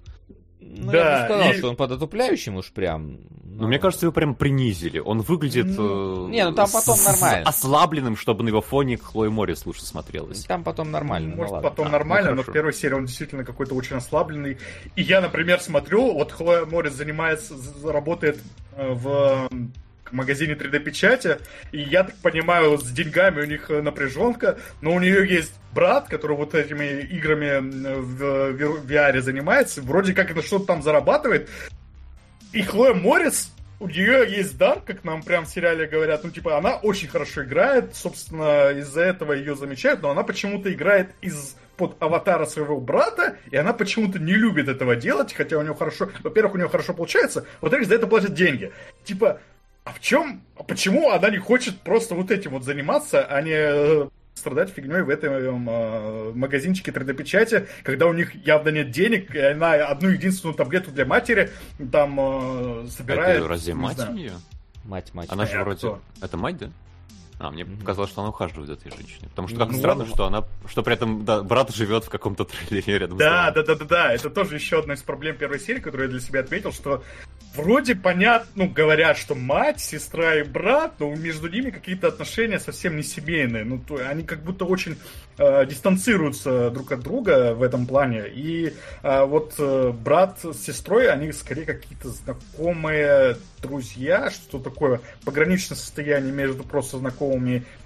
Ну, 0.61 0.93
да, 0.93 0.99
я 0.99 1.21
бы 1.21 1.25
сказал, 1.25 1.51
и... 1.51 1.57
что 1.57 1.69
он 1.71 1.77
под 1.77 1.93
отупляющим 1.93 2.57
уж 2.57 2.71
прям. 2.73 3.19
Но... 3.45 3.63
Ну, 3.63 3.69
мне 3.69 3.79
кажется, 3.79 4.07
его 4.07 4.13
прям 4.13 4.35
принизили. 4.35 4.99
Он 4.99 5.21
выглядит 5.21 5.67
ну, 5.67 6.29
не, 6.29 6.45
ну 6.45 6.55
там 6.55 6.69
потом 6.71 6.97
с... 6.97 7.07
нормально. 7.07 7.49
ослабленным, 7.49 8.17
чтобы 8.17 8.45
на 8.45 8.49
его 8.49 8.61
фоне 8.61 8.99
Хлоя 8.99 9.31
Морис 9.31 9.65
лучше 9.67 9.85
смотрелось. 9.85 10.45
Там 10.45 10.63
потом 10.63 10.91
нормально. 10.91 11.35
Может, 11.35 11.55
ну, 11.55 11.63
потом 11.63 11.87
а, 11.89 11.91
нормально, 11.91 12.31
ну, 12.31 12.37
но 12.37 12.43
в 12.43 12.53
первой 12.53 12.73
серии 12.75 12.95
он 12.95 13.07
действительно 13.07 13.45
какой-то 13.45 13.75
очень 13.75 13.97
ослабленный. 13.97 14.59
И 14.95 15.03
я, 15.03 15.21
например, 15.21 15.61
смотрю, 15.61 16.13
вот 16.13 16.33
Хлоя 16.33 16.67
Морис 16.67 16.93
занимается, 16.93 17.55
работает 17.83 18.39
э, 18.73 19.49
в 20.11 20.15
магазине 20.15 20.55
3D-печати, 20.55 21.39
и 21.73 21.81
я 21.81 22.05
так 22.05 22.17
понимаю, 22.17 22.79
с 22.79 22.91
деньгами 22.91 23.43
у 23.43 23.47
них 23.47 23.71
э, 23.71 23.83
напряженка, 23.83 24.59
но 24.81 24.95
у 24.95 25.01
нее 25.01 25.29
есть 25.29 25.53
брат, 25.73 26.09
который 26.09 26.37
вот 26.37 26.55
этими 26.55 27.01
играми 27.03 27.59
в 28.01 28.85
VR 28.85 29.21
занимается, 29.21 29.83
вроде 29.83 30.15
как 30.15 30.31
это 30.31 30.43
что-то 30.43 30.67
там 30.67 30.83
зарабатывает, 30.83 31.49
и 32.53 32.63
Хлоя 32.63 32.95
Морец 32.95 33.51
у 33.81 33.89
нее 33.89 34.27
есть 34.29 34.59
дар, 34.59 34.81
как 34.85 35.05
нам 35.05 35.23
прям 35.23 35.45
в 35.45 35.49
сериале 35.49 35.87
говорят, 35.87 36.25
ну, 36.25 36.31
типа, 36.31 36.59
она 36.59 36.77
очень 36.77 37.09
хорошо 37.09 37.45
играет, 37.45 37.95
собственно, 37.95 38.71
из-за 38.71 39.03
этого 39.03 39.33
ее 39.33 39.55
замечают, 39.55 40.03
но 40.03 40.11
она 40.11 40.25
почему-то 40.25 40.73
играет 40.73 41.11
из 41.21 41.57
под 41.77 41.97
аватара 42.03 42.45
своего 42.45 42.81
брата, 42.81 43.37
и 43.53 43.57
она 43.57 43.73
почему-то 43.73 44.19
не 44.19 44.35
любит 44.35 44.69
этого 44.69 44.97
делать, 44.97 45.33
хотя 45.33 45.57
у 45.59 45.63
нее 45.63 45.75
хорошо, 45.75 46.11
во-первых, 46.25 46.55
у 46.55 46.59
нее 46.59 46.69
хорошо 46.69 46.93
получается, 46.93 47.47
во-вторых, 47.61 47.87
за 47.87 47.95
это 47.95 48.09
платят 48.09 48.35
деньги. 48.35 48.73
Типа, 49.05 49.41
а 49.89 49.93
в 49.93 50.01
чем, 50.01 50.43
а 50.55 50.65
почему 50.65 51.11
она 51.11 51.31
не 51.31 51.39
хочет 51.39 51.81
просто 51.81 52.15
вот 52.15 52.31
этим 52.31 52.51
вот 52.51 52.63
заниматься, 52.63 53.25
а 53.25 53.41
не 53.41 53.55
э, 53.55 54.09
страдать 54.35 54.69
фигней 54.69 55.01
в 55.01 55.09
этом 55.09 55.67
э, 55.67 56.33
магазинчике 56.35 56.91
3D-печати, 56.91 57.69
когда 57.85 58.07
у 58.07 58.13
них 58.13 58.35
явно 58.35 58.69
нет 58.69 58.91
денег, 58.91 59.35
и 59.35 59.39
она 59.39 59.73
одну 59.73 60.11
единственную 60.11 60.55
таблетку 60.55 60.91
для 60.91 61.07
матери 61.07 61.51
там 61.91 62.21
э, 62.21 62.87
собирает. 62.91 63.39
Это 63.39 63.49
разве 63.49 63.73
мать 63.73 63.99
у 64.07 64.13
нее? 64.13 64.35
Мать, 64.85 65.15
мать. 65.15 65.29
Она 65.33 65.47
же 65.47 65.59
вроде... 65.59 65.79
Кто? 65.79 66.03
Это 66.21 66.37
мать, 66.37 66.59
да? 66.59 66.71
А, 67.41 67.53
мне 67.53 67.65
показалось, 67.65 68.11
что 68.11 68.23
она 68.23 68.31
ухаживает 68.31 68.67
за 68.67 68.73
этой 68.75 68.91
женщиной. 68.91 69.29
Потому 69.29 69.47
что 69.47 69.59
как 69.59 69.71
ну, 69.71 69.79
странно, 69.79 70.07
что 70.07 70.27
она, 70.27 70.45
что 70.67 70.83
при 70.83 70.95
этом 70.95 71.25
да, 71.25 71.43
брат 71.43 71.73
живет 71.73 72.05
в 72.05 72.11
каком-то 72.11 72.45
трейлере 72.45 72.99
рядом 72.99 73.17
да, 73.17 73.51
с 73.51 73.55
Да, 73.55 73.63
да, 73.63 73.63
да, 73.63 73.75
да, 73.77 73.85
да. 73.85 74.13
Это 74.13 74.29
тоже 74.29 74.57
еще 74.57 74.81
одна 74.81 74.95
из 74.95 75.03
проблем 75.03 75.37
первой 75.37 75.61
серии, 75.61 75.79
которую 75.79 76.09
я 76.09 76.11
для 76.11 76.21
себя 76.21 76.41
отметил, 76.41 76.73
что 76.73 77.05
вроде 77.55 77.95
понятно, 77.95 78.49
ну, 78.57 78.69
говорят, 78.69 79.17
что 79.17 79.37
мать, 79.37 79.81
сестра 79.81 80.35
и 80.35 80.43
брат, 80.43 80.95
но 80.99 81.15
между 81.15 81.49
ними 81.49 81.71
какие-то 81.71 82.09
отношения 82.09 82.59
совсем 82.59 82.97
не 82.97 83.05
семейные. 83.05 83.63
Ну, 83.65 83.79
то, 83.79 84.01
они 84.05 84.25
как 84.25 84.43
будто 84.43 84.65
очень 84.65 84.97
э, 85.39 85.65
дистанцируются 85.67 86.71
друг 86.71 86.91
от 86.91 87.01
друга 87.01 87.55
в 87.55 87.63
этом 87.63 87.87
плане. 87.87 88.25
И 88.29 88.75
э, 89.05 89.25
вот 89.25 89.55
э, 89.59 89.93
брат 89.93 90.41
с 90.43 90.57
сестрой, 90.57 91.09
они 91.09 91.31
скорее 91.31 91.67
какие-то 91.67 92.09
знакомые 92.09 93.37
друзья, 93.63 94.31
что 94.31 94.59
такое 94.59 95.01
пограничное 95.25 95.77
состояние 95.77 96.33
между 96.33 96.65
просто 96.65 96.99
знакомыми 96.99 97.28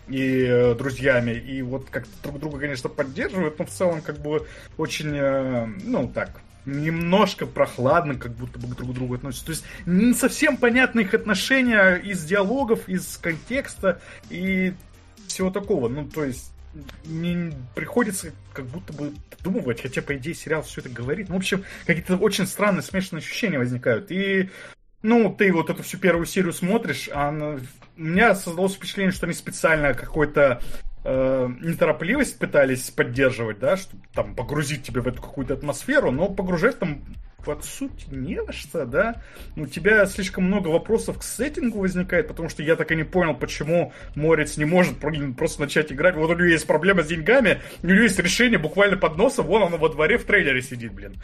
и 0.09 0.45
э, 0.45 0.75
друзьями. 0.75 1.33
И 1.33 1.63
вот 1.63 1.89
как-то 1.91 2.11
друг 2.23 2.39
друга, 2.41 2.59
конечно, 2.59 2.89
поддерживают, 2.89 3.59
но 3.59 3.65
в 3.65 3.71
целом 3.71 4.03
как 4.03 4.19
бы 4.21 4.47
очень, 4.77 5.15
э, 5.15 5.67
ну, 5.85 6.09
так, 6.09 6.41
немножко 6.65 7.47
прохладно, 7.47 8.15
как 8.15 8.33
будто 8.33 8.59
бы 8.59 8.69
друг 8.75 8.91
к 8.91 8.95
другу 8.95 9.15
относятся. 9.15 9.47
То 9.47 9.53
есть 9.53 9.65
не 9.87 10.15
совсем 10.15 10.57
понятны 10.57 11.01
их 11.01 11.15
отношения 11.15 11.97
из 11.97 12.25
диалогов, 12.25 12.89
из 12.89 13.17
контекста 13.19 14.01
и 14.31 14.75
всего 15.27 15.51
такого. 15.51 15.89
Ну, 15.89 16.07
то 16.07 16.25
есть 16.25 16.53
не 17.05 17.53
приходится 17.75 18.33
как 18.53 18.67
будто 18.67 18.93
бы 18.93 19.13
думать, 19.43 19.83
хотя, 19.83 20.03
по 20.03 20.17
идее, 20.17 20.35
сериал 20.35 20.63
все 20.63 20.81
это 20.81 20.91
говорит. 20.91 21.29
Ну, 21.29 21.35
в 21.35 21.39
общем, 21.39 21.65
какие-то 21.87 22.17
очень 22.17 22.47
странные, 22.47 22.83
смешанные 22.83 23.21
ощущения 23.21 23.59
возникают. 23.59 24.11
И 24.11 24.51
ну, 25.03 25.35
ты 25.35 25.53
вот 25.53 25.69
эту 25.69 25.83
всю 25.83 25.99
первую 25.99 26.27
серию 26.27 26.53
смотришь, 26.53 27.09
а 27.13 27.29
она... 27.29 27.59
у 27.97 28.03
меня 28.03 28.35
создалось 28.35 28.75
впечатление, 28.75 29.13
что 29.13 29.27
они 29.27 29.35
специально 29.35 29.95
какой-то 29.95 30.61
э, 31.05 31.49
неторопливость 31.61 32.39
пытались 32.39 32.91
поддерживать, 32.91 33.59
да, 33.59 33.77
чтобы 33.77 34.03
там 34.15 34.35
погрузить 34.35 34.83
тебя 34.83 35.03
в 35.03 35.09
эту 35.09 35.21
какую-то 35.21 35.55
атмосферу, 35.55 36.11
но 36.11 36.29
погружать 36.29 36.79
там 36.79 37.03
под 37.45 37.65
суть 37.65 38.07
не 38.11 38.41
во 38.41 38.53
что, 38.53 38.87
да. 38.87 39.17
У 39.57 39.67
тебя 39.67 40.07
слишком 40.07 40.45
много 40.45 40.69
вопросов 40.69 41.19
к 41.19 41.23
сеттингу 41.23 41.81
возникает, 41.81 42.29
потому 42.29 42.49
что 42.49 42.63
я 42.63 42.77
так 42.77 42.93
и 42.93 42.97
не 42.97 43.05
понял, 43.05 43.35
почему 43.35 43.93
Морец 44.15 44.57
не 44.57 44.65
может 44.65 44.99
просто 45.37 45.61
начать 45.61 45.93
играть. 45.93 46.15
Вот 46.15 46.31
у 46.31 46.35
него 46.35 46.45
есть 46.45 46.67
проблема 46.67 47.03
с 47.03 47.09
деньгами, 47.09 47.61
у 47.83 47.87
него 47.89 48.03
есть 48.03 48.19
решение 48.19 48.59
буквально 48.59 48.97
под 48.97 49.17
носом, 49.17 49.47
вон 49.47 49.65
оно 49.65 49.77
во 49.77 49.89
дворе 49.89 50.19
в 50.19 50.25
трейлере 50.25 50.63
сидит, 50.63 50.93
блин. 50.93 51.15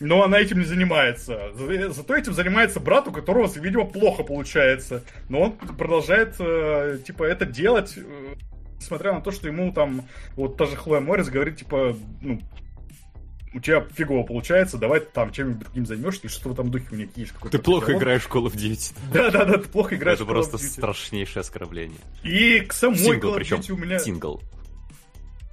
Но 0.00 0.22
она 0.22 0.38
этим 0.38 0.58
не 0.60 0.64
занимается. 0.64 1.52
Зато 1.54 2.16
этим 2.16 2.32
занимается 2.32 2.80
брат, 2.80 3.08
у 3.08 3.12
которого, 3.12 3.50
видимо, 3.56 3.84
плохо 3.84 4.22
получается. 4.22 5.02
Но 5.28 5.40
он 5.40 5.52
продолжает, 5.52 6.36
э, 6.38 6.98
типа, 7.04 7.24
это 7.24 7.46
делать, 7.46 7.94
э, 7.96 8.34
несмотря 8.78 9.12
на 9.12 9.20
то, 9.20 9.32
что 9.32 9.48
ему 9.48 9.72
там, 9.72 10.04
вот 10.36 10.56
та 10.56 10.66
же 10.66 10.76
Хлоя 10.76 11.00
Морец 11.00 11.28
говорит, 11.28 11.56
типа, 11.56 11.96
ну, 12.20 12.40
у 13.54 13.60
тебя 13.60 13.80
фигово 13.80 14.22
получается, 14.24 14.78
давай 14.78 15.00
там 15.00 15.32
чем-нибудь 15.32 15.60
другим 15.64 15.86
займешься, 15.86 16.26
и 16.26 16.28
что 16.28 16.50
в 16.50 16.52
этом 16.52 16.70
духе 16.70 16.86
у 16.92 16.94
меня 16.94 17.08
есть 17.16 17.32
какой-то... 17.32 17.56
Ты 17.56 17.64
плохо 17.64 17.96
играешь 17.96 18.22
в 18.22 18.30
Call 18.30 18.44
of 18.44 18.54
Duty. 18.54 18.94
Да-да-да, 19.12 19.54
ты 19.58 19.68
плохо 19.68 19.96
играешь 19.96 20.18
Это 20.18 20.26
в 20.26 20.28
Call 20.28 20.32
просто 20.32 20.56
of 20.58 20.60
Duty. 20.60 20.68
страшнейшее 20.68 21.40
оскорбление. 21.40 21.98
И 22.22 22.60
к 22.60 22.72
самой 22.72 22.98
Сингл, 22.98 23.34
Call 23.34 23.40
of 23.40 23.58
Duty 23.58 23.72
у 23.72 23.76
меня... 23.76 23.98
Сингл. 23.98 24.40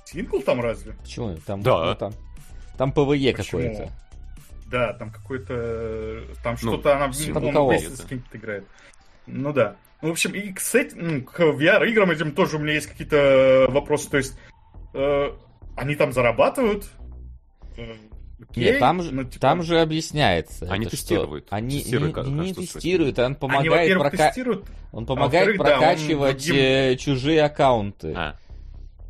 Сингл 0.05 0.41
там 0.41 0.61
разве? 0.61 0.93
Почему? 1.01 1.35
Там, 1.45 1.63
да. 1.63 1.85
Ну, 1.85 1.95
там, 1.95 2.13
там 2.77 2.91
PvE 2.91 3.33
какое-то. 3.33 3.91
Да, 4.65 4.93
там 4.93 5.11
какой-то... 5.11 6.23
Там 6.43 6.55
ну, 6.61 6.73
что-то 6.73 6.95
она 6.95 7.07
в 7.07 7.15
вместе 7.15 7.95
с 7.95 8.01
кем-то 8.01 8.37
играет. 8.37 8.65
Ну 9.27 9.53
да. 9.53 9.75
Ну, 10.01 10.09
в 10.09 10.11
общем, 10.11 10.33
и 10.33 10.51
к, 10.51 10.59
сет... 10.59 10.93
ну, 10.95 11.23
к 11.23 11.39
VR-играм 11.39 12.11
этим 12.11 12.31
тоже 12.31 12.57
у 12.57 12.59
меня 12.59 12.73
есть 12.73 12.87
какие-то 12.87 13.67
вопросы. 13.69 14.09
То 14.09 14.17
есть, 14.17 14.37
э, 14.93 15.31
они 15.75 15.95
там 15.95 16.11
зарабатывают, 16.11 16.85
Окей, 18.49 18.65
Нет, 18.65 18.79
там, 18.79 18.97
ну, 18.97 19.23
типа... 19.23 19.39
там 19.39 19.63
же 19.63 19.79
объясняется. 19.79 20.67
Они 20.69 20.85
это, 20.85 20.95
тестируют. 20.95 21.47
Они 21.51 21.79
тестируют, 21.79 22.27
не, 22.27 22.47
не 22.47 22.53
тестируют, 22.53 23.19
он 23.19 23.35
помогает, 23.35 23.91
они, 23.91 23.99
прока... 23.99 24.17
тестируют, 24.17 24.65
он 24.91 25.05
помогает 25.05 25.59
а 25.59 25.63
прокачивать 25.63 26.47
да, 26.47 26.53
он 26.53 26.57
другим... 26.57 26.97
чужие 26.97 27.43
аккаунты. 27.43 28.13
А. 28.15 28.35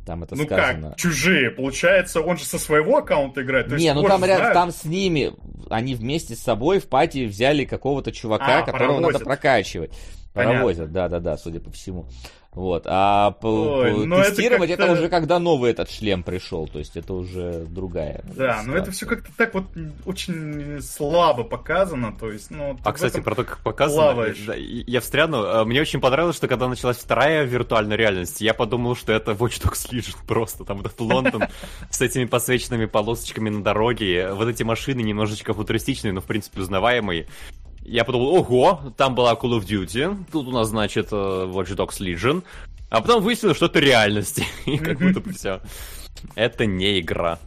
Там 0.06 0.22
это 0.22 0.36
ну 0.36 0.44
сказано. 0.44 0.90
как, 0.90 0.98
чужие? 0.98 1.50
Получается, 1.50 2.20
он 2.20 2.38
же 2.38 2.44
со 2.44 2.60
своего 2.60 2.98
аккаунта 2.98 3.42
играет. 3.42 3.68
То 3.68 3.76
не, 3.76 3.92
ну 3.92 4.04
там, 4.04 4.24
ряд, 4.24 4.54
там 4.54 4.70
с 4.70 4.84
ними, 4.84 5.32
они 5.68 5.96
вместе 5.96 6.36
с 6.36 6.38
собой 6.38 6.78
в 6.78 6.88
пати 6.88 7.26
взяли 7.26 7.64
какого-то 7.64 8.12
чувака, 8.12 8.60
а, 8.60 8.62
которого 8.62 8.98
паровозят. 8.98 9.12
надо 9.12 9.24
прокачивать. 9.24 9.90
Паровозят, 10.32 10.92
да-да-да, 10.92 11.36
судя 11.36 11.58
по 11.58 11.72
всему. 11.72 12.06
Вот. 12.56 12.86
А 12.86 13.36
Ой, 13.42 14.06
ну 14.06 14.16
тестировать 14.16 14.70
это, 14.70 14.84
это 14.84 14.92
уже 14.92 15.10
когда 15.10 15.38
новый 15.38 15.72
этот 15.72 15.90
шлем 15.90 16.22
пришел, 16.22 16.66
то 16.66 16.78
есть 16.78 16.96
это 16.96 17.12
уже 17.12 17.66
другая. 17.68 18.24
Да, 18.34 18.62
но 18.64 18.74
это 18.74 18.90
все 18.92 19.04
как-то 19.04 19.30
так 19.36 19.52
вот 19.52 19.64
очень 20.06 20.80
слабо 20.80 21.44
показано, 21.44 22.16
то 22.18 22.32
есть, 22.32 22.50
ну. 22.50 22.78
А 22.82 22.92
кстати, 22.94 23.20
про 23.20 23.34
то, 23.34 23.44
как 23.44 23.58
показано, 23.58 24.34
да, 24.46 24.54
я 24.56 25.02
встряну. 25.02 25.44
А, 25.44 25.64
мне 25.66 25.82
очень 25.82 26.00
понравилось, 26.00 26.36
что 26.36 26.48
когда 26.48 26.66
началась 26.66 26.96
вторая 26.96 27.44
виртуальная 27.44 27.98
реальность, 27.98 28.40
я 28.40 28.54
подумал, 28.54 28.96
что 28.96 29.12
это 29.12 29.32
Watch 29.32 29.62
Dogs 29.62 29.90
Legion 29.92 30.16
просто, 30.26 30.64
там 30.64 30.80
этот 30.80 30.98
Лондон 30.98 31.44
с 31.90 32.00
этими 32.00 32.24
подсвеченными 32.24 32.86
полосочками 32.86 33.50
на 33.50 33.62
дороге, 33.62 34.32
вот 34.32 34.48
эти 34.48 34.62
машины 34.62 35.02
немножечко 35.02 35.52
футуристичные, 35.52 36.14
но 36.14 36.22
в 36.22 36.24
принципе 36.24 36.62
узнаваемые. 36.62 37.26
Я 37.88 38.04
подумал, 38.04 38.34
ого, 38.34 38.92
там 38.96 39.14
была 39.14 39.34
Call 39.34 39.60
of 39.60 39.64
Duty, 39.64 40.24
тут 40.32 40.48
у 40.48 40.50
нас, 40.50 40.68
значит, 40.68 41.08
э, 41.12 41.14
Watch 41.14 41.76
Dogs 41.76 42.00
Legion. 42.00 42.42
А 42.90 43.00
потом 43.00 43.22
выяснилось, 43.22 43.56
что 43.56 43.66
это 43.66 43.78
реальность. 43.78 44.42
И 44.66 44.78
как 44.78 44.98
будто 44.98 45.20
бы 45.20 45.32
все. 45.32 45.60
Это 46.34 46.66
не 46.66 46.98
игра. 47.00 47.38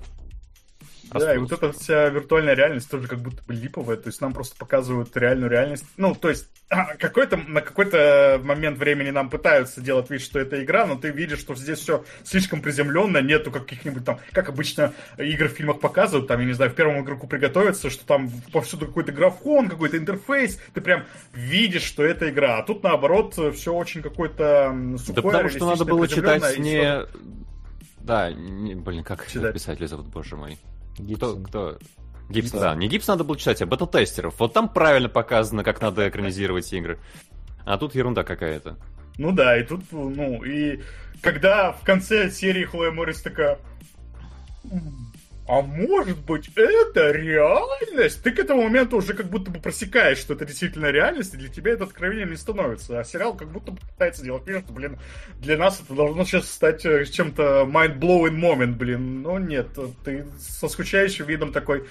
Да, 1.12 1.34
и 1.34 1.38
вот 1.38 1.52
эта 1.52 1.72
вся 1.72 2.10
виртуальная 2.10 2.54
реальность 2.54 2.90
тоже 2.90 3.08
как 3.08 3.20
будто 3.20 3.42
бы 3.44 3.54
липовая, 3.54 3.98
то 3.98 4.08
есть 4.08 4.22
нам 4.22 4.34
просто 4.34 4.56
показывают 4.56 5.16
реальную 5.16 5.50
реальность. 5.50 5.86
Ну, 5.98 6.14
то 6.14 6.30
есть 6.30 6.48
какой-то, 7.00 7.38
на 7.38 7.62
какой-то 7.62 8.40
момент 8.44 8.78
времени 8.78 9.10
нам 9.10 9.30
пытаются 9.30 9.82
делать 9.82 10.10
вид, 10.10 10.22
что 10.22 10.40
это 10.40 10.64
игра, 10.64 10.86
но 10.86 10.96
ты 10.96 11.10
видишь, 11.10 11.40
что 11.40 11.56
здесь 11.56 11.80
все 11.80 12.04
слишком 12.24 12.62
приземленно, 12.62 13.20
нету 13.20 13.52
каких-нибудь 13.52 14.06
там, 14.06 14.20
как 14.32 14.50
обычно 14.50 14.94
игры 15.18 15.50
в 15.50 15.54
фильмах 15.54 15.80
показывают, 15.80 16.28
там, 16.28 16.40
я 16.40 16.46
не 16.46 16.54
знаю, 16.54 16.72
в 16.72 16.76
первом 16.76 17.02
игроку 17.02 17.28
приготовиться, 17.28 17.90
что 17.90 18.06
там 18.06 18.30
повсюду 18.52 18.88
какой-то 18.88 19.12
графон, 19.12 19.70
какой-то 19.70 19.98
интерфейс, 19.98 20.60
ты 20.74 20.82
прям 20.82 21.06
видишь, 21.34 21.84
что 21.84 22.04
это 22.04 22.30
игра, 22.30 22.60
а 22.60 22.64
тут 22.64 22.84
наоборот 22.84 23.34
все 23.56 23.74
очень 23.74 24.02
какое-то 24.02 24.76
сухое, 24.98 25.16
Да 25.16 25.22
потому 25.22 25.50
что 25.50 25.66
надо 25.66 25.86
было 25.86 26.08
читать 26.08 26.58
не... 26.60 27.08
Да, 28.00 28.32
не, 28.32 28.76
блин, 28.76 29.04
как 29.04 29.28
Читать. 29.28 29.54
писателя 29.54 29.86
зовут, 29.86 30.08
боже 30.08 30.36
мой. 30.36 30.58
Гибсон. 31.00 31.44
Кто, 31.44 31.78
кто? 31.78 31.80
Гибсон, 32.30 32.60
да. 32.60 32.70
да. 32.72 32.76
Не 32.76 32.88
Гибсон 32.88 33.14
надо 33.14 33.24
было 33.24 33.38
читать, 33.38 33.62
а 33.62 33.66
бета-тестеров. 33.66 34.40
Вот 34.40 34.54
там 34.54 34.70
правильно 34.70 35.10
показано, 35.10 35.64
как 35.64 35.82
надо 35.82 36.08
экранизировать 36.08 36.72
игры. 36.74 37.00
А 37.66 37.78
тут 37.78 37.96
ерунда 37.96 38.24
какая-то. 38.24 38.78
Ну 39.18 39.32
да, 39.32 39.58
и 39.58 39.64
тут, 39.64 39.84
ну, 39.92 40.44
и 40.44 40.80
когда 41.22 41.74
в 41.74 41.84
конце 41.84 42.30
серии 42.30 42.64
Хлоя 42.64 42.92
Моррис 42.92 43.22
такая 43.22 43.60
а 45.50 45.64
может 45.64 46.20
быть 46.20 46.48
это 46.56 47.10
реальность? 47.10 48.22
Ты 48.22 48.30
к 48.30 48.38
этому 48.38 48.62
моменту 48.62 48.98
уже 48.98 49.16
как 49.16 49.32
будто 49.32 49.50
бы 49.50 49.60
просекаешь, 49.60 50.20
что 50.20 50.36
это 50.36 50.46
действительно 50.46 50.92
реальность, 50.92 51.34
и 51.34 51.38
для 51.38 51.50
тебя 51.50 51.72
это 51.72 51.86
откровением 51.86 52.30
не 52.30 52.38
становится. 52.38 53.00
А 53.00 53.04
сериал 53.04 53.34
как 53.34 53.50
будто 53.50 53.72
пытается 53.72 54.24
делать 54.24 54.46
вид, 54.46 54.64
что, 54.64 54.74
блин, 54.74 55.00
для 55.40 55.58
нас 55.58 55.82
это 55.84 55.96
должно 55.96 56.24
сейчас 56.24 56.52
стать 56.52 56.86
э, 56.86 57.04
чем-то 57.06 57.68
mind-blowing 57.68 58.40
moment, 58.40 58.76
блин. 58.76 59.24
Но 59.24 59.40
нет, 59.40 59.70
ты 60.06 60.28
со 60.38 60.68
скучающим 60.68 61.26
видом 61.26 61.52
такой, 61.52 61.88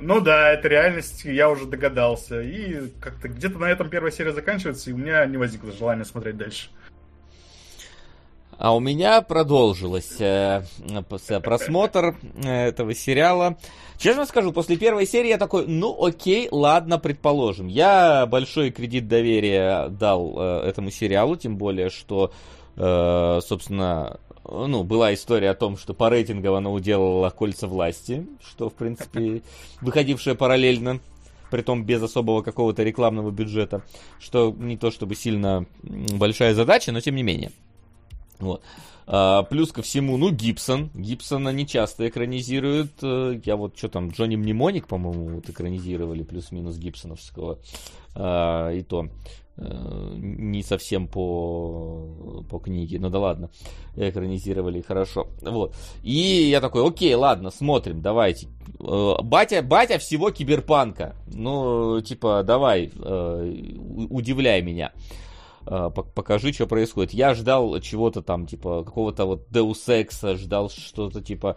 ну 0.00 0.22
да, 0.22 0.50
это 0.50 0.68
реальность, 0.68 1.26
я 1.26 1.50
уже 1.50 1.66
догадался. 1.66 2.40
И 2.40 2.88
как-то 2.98 3.28
где-то 3.28 3.58
на 3.58 3.66
этом 3.66 3.90
первая 3.90 4.10
серия 4.10 4.32
заканчивается, 4.32 4.88
и 4.88 4.94
у 4.94 4.96
меня 4.96 5.26
не 5.26 5.36
возникло 5.36 5.70
желания 5.70 6.06
смотреть 6.06 6.38
дальше. 6.38 6.70
А 8.58 8.74
у 8.74 8.80
меня 8.80 9.22
продолжилось 9.22 10.20
э, 10.20 10.62
просмотр 11.42 12.16
э, 12.44 12.68
этого 12.68 12.94
сериала. 12.94 13.56
Честно 13.98 14.26
скажу, 14.26 14.52
после 14.52 14.76
первой 14.76 15.06
серии 15.06 15.28
я 15.28 15.38
такой, 15.38 15.66
ну 15.66 16.04
окей, 16.04 16.48
ладно, 16.50 16.98
предположим. 16.98 17.66
Я 17.66 18.26
большой 18.26 18.70
кредит 18.70 19.08
доверия 19.08 19.88
дал 19.88 20.34
э, 20.36 20.68
этому 20.68 20.90
сериалу, 20.90 21.36
тем 21.36 21.56
более, 21.56 21.90
что, 21.90 22.32
э, 22.76 23.40
собственно, 23.42 24.18
ну, 24.44 24.82
была 24.84 25.14
история 25.14 25.50
о 25.50 25.54
том, 25.54 25.76
что 25.76 25.94
по 25.94 26.10
рейтингам 26.10 26.54
она 26.54 26.70
уделала 26.70 27.30
«Кольца 27.30 27.66
власти», 27.66 28.26
что, 28.44 28.68
в 28.68 28.74
принципе, 28.74 29.42
выходившее 29.80 30.34
параллельно 30.34 31.00
притом 31.50 31.84
без 31.84 32.02
особого 32.02 32.42
какого-то 32.42 32.82
рекламного 32.82 33.30
бюджета, 33.30 33.82
что 34.18 34.54
не 34.58 34.76
то 34.76 34.90
чтобы 34.90 35.14
сильно 35.14 35.66
большая 35.82 36.54
задача, 36.54 36.92
но 36.92 37.00
тем 37.00 37.14
не 37.14 37.22
менее. 37.22 37.52
Вот. 38.42 38.62
А, 39.06 39.42
плюс 39.44 39.72
ко 39.72 39.82
всему, 39.82 40.16
ну, 40.16 40.30
Гибсон. 40.30 40.90
Гибсона 40.94 41.50
не 41.50 41.66
часто 41.66 42.08
экранизируют. 42.08 42.92
Э, 43.02 43.40
я 43.44 43.56
вот, 43.56 43.76
что 43.76 43.88
там, 43.88 44.10
Джонни 44.10 44.36
Мнемоник, 44.36 44.86
по-моему, 44.86 45.36
вот 45.36 45.48
экранизировали 45.48 46.22
плюс-минус 46.22 46.76
Гибсоновского. 46.76 47.58
А, 48.14 48.70
и 48.70 48.82
то 48.82 49.08
э, 49.56 50.12
не 50.16 50.62
совсем 50.62 51.08
по, 51.08 52.44
по 52.50 52.58
книге, 52.58 52.98
ну 53.00 53.08
да 53.10 53.20
ладно, 53.20 53.50
экранизировали 53.96 54.82
хорошо. 54.82 55.28
Вот. 55.40 55.74
И 56.02 56.48
я 56.50 56.60
такой, 56.60 56.86
окей, 56.86 57.14
ладно, 57.14 57.50
смотрим, 57.50 58.02
давайте. 58.02 58.48
Э, 58.80 59.14
батя, 59.22 59.62
батя 59.62 59.98
всего 59.98 60.30
киберпанка. 60.30 61.16
Ну, 61.26 62.00
типа, 62.02 62.42
давай, 62.44 62.92
удивляй 64.10 64.62
меня. 64.62 64.92
А, 65.66 65.90
покажи, 65.90 66.52
что 66.52 66.66
происходит. 66.66 67.12
Я 67.12 67.34
ждал 67.34 67.78
чего-то 67.80 68.22
там, 68.22 68.46
типа, 68.46 68.84
какого-то 68.84 69.24
вот 69.26 69.48
Deus 69.50 69.88
Ex, 69.88 70.36
ждал 70.36 70.70
что-то 70.70 71.22
типа 71.22 71.56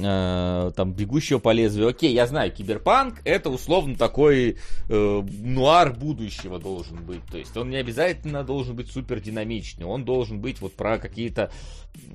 э, 0.00 0.72
там 0.74 0.92
бегущего 0.92 1.38
по 1.38 1.52
лезвию. 1.52 1.88
Окей, 1.88 2.12
я 2.12 2.26
знаю, 2.26 2.52
киберпанк 2.52 3.20
это 3.24 3.50
условно 3.50 3.96
такой 3.96 4.56
э, 4.88 5.22
нуар 5.42 5.92
будущего 5.92 6.58
должен 6.58 7.04
быть. 7.04 7.24
То 7.30 7.38
есть 7.38 7.56
он 7.56 7.70
не 7.70 7.76
обязательно 7.76 8.44
должен 8.44 8.76
быть 8.76 8.90
супер 8.90 9.20
динамичный, 9.20 9.86
он 9.86 10.04
должен 10.04 10.40
быть 10.40 10.60
вот 10.60 10.74
про 10.74 10.98
какие-то 10.98 11.50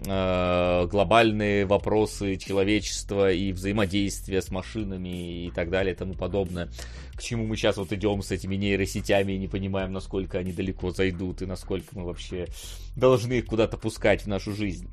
э, 0.06 0.88
глобальные 0.88 1.66
вопросы 1.66 2.36
человечества 2.38 3.32
и 3.32 3.52
взаимодействия 3.52 4.42
с 4.42 4.52
машинами 4.52 5.46
и 5.46 5.52
так 5.52 5.70
далее 5.70 5.94
и 5.94 5.98
тому 5.98 6.14
подобное. 6.14 6.70
К 7.14 7.22
чему 7.22 7.46
мы 7.46 7.56
сейчас 7.56 7.78
вот 7.78 7.92
идем 7.94 8.22
с 8.22 8.32
этими 8.32 8.56
нейросетями 8.56 9.34
и 9.34 9.38
не 9.38 9.48
понимаем, 9.48 9.94
насколько 9.94 10.40
они 10.40 10.52
далеко 10.54 10.92
зайдут 10.92 11.42
и 11.42 11.46
насколько 11.46 11.88
мы 11.98 12.06
вообще 12.06 12.48
должны 12.96 13.34
их 13.34 13.46
куда-то 13.46 13.78
пускать 13.78 14.24
в 14.24 14.28
нашу 14.28 14.54
жизнь. 14.54 14.90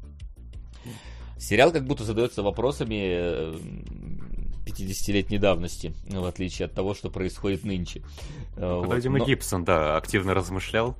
Сериал 1.38 1.72
как 1.72 1.84
будто 1.84 2.04
задается 2.04 2.42
вопросами, 2.42 3.54
50-летней 4.68 5.38
давности, 5.38 5.94
в 6.06 6.24
отличие 6.24 6.66
от 6.66 6.74
того, 6.74 6.94
что 6.94 7.10
происходит 7.10 7.64
нынче. 7.64 8.02
Э, 8.56 8.82
вот. 8.84 9.00
Дима 9.00 9.18
но... 9.18 9.24
Гибсон, 9.24 9.64
да, 9.64 9.96
активно 9.96 10.34
размышлял. 10.34 10.96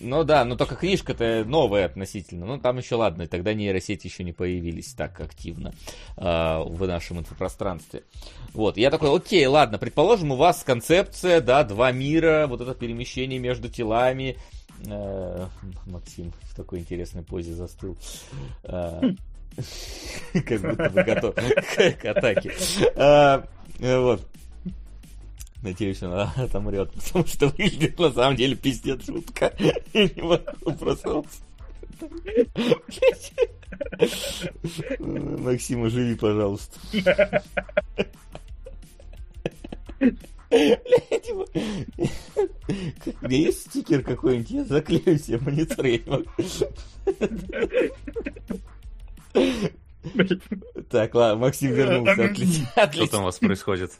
Ну 0.00 0.24
да, 0.24 0.44
но 0.44 0.56
только 0.56 0.76
книжка-то 0.76 1.44
новая 1.46 1.86
относительно. 1.86 2.46
Ну 2.46 2.58
там 2.58 2.78
еще 2.78 2.94
ладно, 2.94 3.26
тогда 3.26 3.54
нейросети 3.54 4.06
еще 4.06 4.24
не 4.24 4.32
появились 4.32 4.94
так 4.94 5.20
активно 5.20 5.72
э, 6.16 6.22
в 6.22 6.86
нашем 6.86 7.18
инфопространстве. 7.18 8.04
Вот, 8.52 8.76
я 8.76 8.90
такой, 8.90 9.14
окей, 9.14 9.46
ладно, 9.46 9.78
предположим, 9.78 10.32
у 10.32 10.36
вас 10.36 10.62
концепция, 10.64 11.40
да, 11.40 11.64
два 11.64 11.92
мира, 11.92 12.46
вот 12.48 12.60
это 12.60 12.74
перемещение 12.74 13.38
между 13.38 13.68
телами, 13.68 14.36
э, 14.86 15.46
Максим 15.86 16.32
в 16.42 16.54
такой 16.54 16.80
интересной 16.80 17.22
позе 17.22 17.54
застыл. 17.54 17.96
Э, 18.64 19.00
как 20.32 20.60
будто 20.60 20.90
бы 20.90 21.02
готов 21.02 21.34
к 21.34 22.04
атаке. 22.04 22.52
А, 22.96 23.44
вот. 23.78 24.26
Надеюсь, 25.62 26.02
он 26.02 26.14
отомрет, 26.14 26.90
потому 26.92 27.26
что 27.26 27.48
выглядит 27.48 27.98
на 27.98 28.10
самом 28.10 28.36
деле 28.36 28.56
пиздец 28.56 29.04
жутко. 29.04 29.52
Я 29.58 29.74
не 29.92 30.22
могу 30.22 30.72
просто... 30.78 31.22
Максим, 34.98 35.84
оживи, 35.84 36.14
пожалуйста. 36.14 36.78
Блядь, 40.50 41.30
у 41.30 41.46
меня 43.26 43.36
есть 43.36 43.66
стикер 43.66 44.02
какой-нибудь? 44.02 44.50
Я 44.50 44.64
заклею 44.64 45.18
себе 45.18 45.38
монитор, 45.38 45.84
я 45.84 45.98
не 45.98 46.04
могу. 46.06 46.24
Так, 50.90 51.14
ладно, 51.14 51.36
Максим 51.36 51.72
вернулся. 51.72 52.24
Отлично. 52.24 52.66
Что 52.92 53.06
там 53.06 53.22
у 53.22 53.24
вас 53.24 53.38
происходит? 53.38 53.92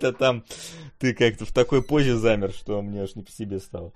Да 0.00 0.12
там 0.12 0.44
ты 0.98 1.14
как-то 1.14 1.44
в 1.44 1.52
такой 1.52 1.82
позе 1.82 2.16
замер, 2.16 2.52
что 2.52 2.80
мне 2.82 3.02
аж 3.02 3.14
не 3.14 3.22
по 3.22 3.30
себе 3.30 3.60
стало. 3.60 3.92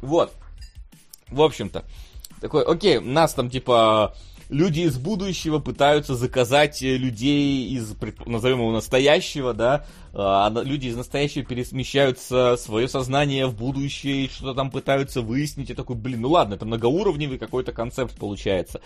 Вот. 0.00 0.32
В 1.28 1.40
общем-то. 1.40 1.84
Такой, 2.40 2.64
окей, 2.64 3.00
нас 3.00 3.34
там 3.34 3.48
типа 3.48 4.14
люди 4.48 4.80
из 4.80 4.96
будущего 4.98 5.58
пытаются 5.58 6.14
заказать 6.14 6.82
э, 6.82 6.96
людей 6.96 7.68
из, 7.68 7.94
назовем 8.24 8.58
его, 8.58 8.72
настоящего, 8.72 9.54
да, 9.54 9.86
а 10.12 10.50
люди 10.64 10.86
из 10.86 10.96
настоящего 10.96 11.44
перемещаются 11.44 12.56
свое 12.56 12.88
сознание 12.88 13.46
в 13.46 13.54
будущее 13.54 14.24
и 14.24 14.28
что-то 14.28 14.54
там 14.54 14.70
пытаются 14.70 15.20
выяснить. 15.20 15.70
И 15.70 15.74
такой, 15.74 15.96
блин, 15.96 16.22
ну 16.22 16.30
ладно, 16.30 16.54
это 16.54 16.64
многоуровневый 16.64 17.38
какой-то 17.38 17.72
концепт 17.72 18.16
получается 18.18 18.80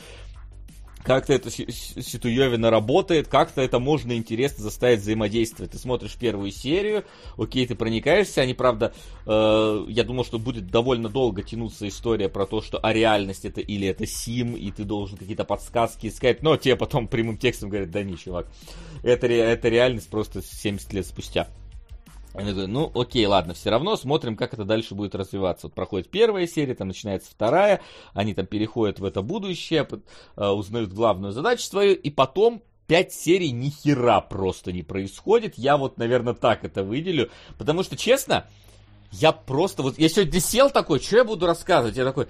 как-то 1.03 1.33
это 1.33 1.51
ситуевина 1.51 2.71
работает, 2.71 3.29
как-то 3.29 3.63
это 3.63 3.79
можно 3.79 4.13
интересно 4.13 4.63
заставить 4.63 5.01
взаимодействовать. 5.01 5.73
Ты 5.73 5.79
смотришь 5.79 6.17
первую 6.17 6.51
серию, 6.51 7.05
окей, 7.37 7.67
ты 7.67 7.75
проникаешься, 7.75 8.43
они, 8.43 8.55
правда, 8.55 8.93
э, 9.27 9.85
я 9.89 10.05
думал, 10.05 10.25
что 10.25 10.39
будет 10.39 10.69
довольно 10.69 11.09
долго 11.09 11.43
тянуться 11.43 11.89
история 11.89 12.29
про 12.29 12.47
то, 12.47 12.61
что 12.61 12.79
а 12.79 12.93
реальность 12.93 13.45
это 13.45 13.61
или 13.61 13.87
это 13.89 14.07
сим, 14.07 14.55
и 14.55 14.71
ты 14.71 14.85
должен 14.85 15.17
какие-то 15.17 15.45
подсказки 15.45 16.09
искать, 16.09 16.43
но 16.43 16.57
тебе 16.57 16.77
потом 16.77 17.09
прямым 17.09 17.39
текстом 17.39 17.71
говорят, 17.71 17.91
да 17.91 18.03
не, 18.03 18.17
чувак, 18.17 18.47
это, 19.03 19.27
это 19.27 19.69
реальность 19.69 20.11
просто 20.11 20.43
70 20.43 20.93
лет 20.93 21.07
спустя. 21.07 21.49
Ну 22.35 22.93
окей, 22.94 23.27
ладно, 23.27 23.55
все 23.55 23.70
равно 23.70 23.97
смотрим, 23.97 24.36
как 24.36 24.55
это 24.55 24.65
дальше 24.65 24.94
будет 24.94 25.15
развиваться. 25.15 25.66
Вот 25.66 25.74
проходит 25.74 26.11
первая 26.11 26.47
серия, 26.47 26.74
там 26.74 26.89
начинается 26.89 27.31
вторая, 27.31 27.81
они 28.15 28.35
там 28.35 28.47
переходят 28.47 29.01
в 29.01 29.05
это 29.05 29.23
будущее, 29.23 29.86
э, 30.36 30.48
узнают 30.48 30.93
главную 30.93 31.32
задачу 31.32 31.65
свою, 31.65 31.94
и 31.94 32.11
потом 32.11 32.62
пять 32.86 33.12
серий 33.12 33.51
ни 33.51 33.70
хера 33.70 34.20
просто 34.20 34.73
не 34.73 34.82
происходит. 34.82 35.59
Я 35.59 35.77
вот, 35.77 35.98
наверное, 35.98 36.35
так 36.35 36.65
это 36.65 36.82
выделю, 36.85 37.31
потому 37.59 37.82
что, 37.82 37.97
честно, 37.97 38.47
я 39.12 39.32
просто 39.32 39.82
вот, 39.82 39.98
я 39.98 40.09
сегодня 40.09 40.40
сел 40.40 40.70
такой, 40.70 41.01
что 41.01 41.16
я 41.16 41.24
буду 41.24 41.47
рассказывать? 41.47 41.97
Я 41.97 42.05
такой, 42.05 42.28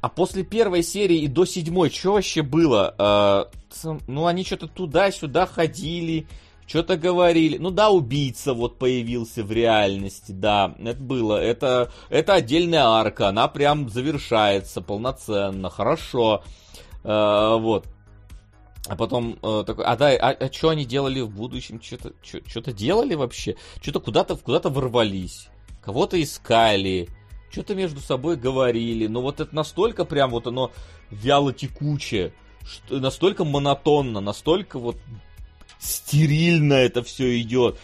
а 0.00 0.08
после 0.08 0.44
первой 0.44 0.82
серии 0.82 1.18
и 1.18 1.28
до 1.28 1.44
седьмой, 1.44 1.90
что 1.90 2.12
вообще 2.12 2.42
было? 2.42 3.50
Э, 3.84 3.94
ну, 4.06 4.26
они 4.26 4.44
что-то 4.44 4.68
туда-сюда 4.68 5.46
ходили, 5.46 6.26
что-то 6.66 6.96
говорили. 6.96 7.58
Ну 7.58 7.70
да, 7.70 7.90
убийца 7.90 8.54
вот 8.54 8.78
появился 8.78 9.44
в 9.44 9.52
реальности, 9.52 10.32
да, 10.32 10.74
это 10.78 11.00
было. 11.00 11.40
Это, 11.40 11.92
это 12.08 12.34
отдельная 12.34 12.84
арка, 12.84 13.28
она 13.28 13.48
прям 13.48 13.88
завершается 13.88 14.80
полноценно, 14.80 15.70
хорошо. 15.70 16.42
Э, 17.02 17.56
вот. 17.58 17.86
А 18.86 18.96
потом 18.96 19.38
э, 19.42 19.64
такой, 19.66 19.84
а 19.84 19.96
да, 19.96 20.10
а, 20.10 20.30
а 20.32 20.52
что 20.52 20.68
они 20.68 20.84
делали 20.84 21.20
в 21.20 21.30
будущем? 21.30 21.80
Что-то 21.80 22.12
что 22.22 22.72
делали 22.72 23.14
вообще? 23.14 23.56
Что-то 23.80 24.00
куда-то 24.00 24.36
куда-то 24.36 24.68
ворвались. 24.68 25.48
Кого-то 25.82 26.22
искали. 26.22 27.08
Что-то 27.50 27.74
между 27.74 28.00
собой 28.00 28.36
говорили. 28.36 29.06
Но 29.06 29.22
вот 29.22 29.40
это 29.40 29.54
настолько 29.54 30.04
прям 30.04 30.30
вот 30.30 30.46
оно 30.46 30.70
вяло 31.10 31.52
текучее. 31.52 32.34
Настолько 32.90 33.44
монотонно, 33.44 34.20
настолько 34.20 34.78
вот 34.78 34.96
стерильно 35.84 36.74
это 36.74 37.02
все 37.02 37.40
идет, 37.40 37.78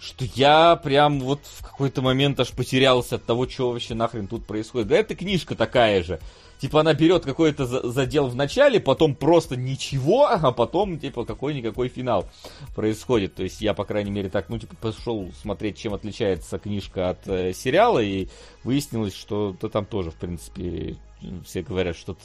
что 0.00 0.24
я 0.34 0.76
прям 0.76 1.20
вот 1.20 1.40
в 1.44 1.62
какой-то 1.62 2.02
момент 2.02 2.38
аж 2.40 2.50
потерялся 2.50 3.16
от 3.16 3.24
того, 3.24 3.48
что 3.48 3.70
вообще 3.70 3.94
нахрен 3.94 4.26
тут 4.26 4.46
происходит. 4.46 4.88
Да 4.88 4.96
это 4.96 5.14
книжка 5.14 5.54
такая 5.54 6.02
же. 6.02 6.20
Типа 6.58 6.80
она 6.80 6.94
берет 6.94 7.24
какой-то 7.24 7.66
задел 7.66 8.28
в 8.28 8.36
начале, 8.36 8.80
потом 8.80 9.14
просто 9.14 9.56
ничего, 9.56 10.26
а 10.30 10.52
потом 10.52 10.98
типа 10.98 11.24
какой-никакой 11.24 11.88
финал 11.88 12.28
происходит. 12.74 13.34
То 13.34 13.42
есть 13.42 13.60
я, 13.60 13.74
по 13.74 13.84
крайней 13.84 14.10
мере, 14.10 14.30
так, 14.30 14.48
ну, 14.48 14.58
типа, 14.58 14.76
пошел 14.80 15.30
смотреть, 15.40 15.78
чем 15.78 15.94
отличается 15.94 16.58
книжка 16.58 17.10
от 17.10 17.26
э, 17.26 17.52
сериала, 17.52 17.98
и 17.98 18.28
выяснилось, 18.62 19.14
что 19.14 19.56
да, 19.60 19.68
там 19.68 19.84
тоже, 19.84 20.10
в 20.10 20.14
принципе, 20.14 20.96
все 21.44 21.62
говорят, 21.62 21.96
что 21.96 22.16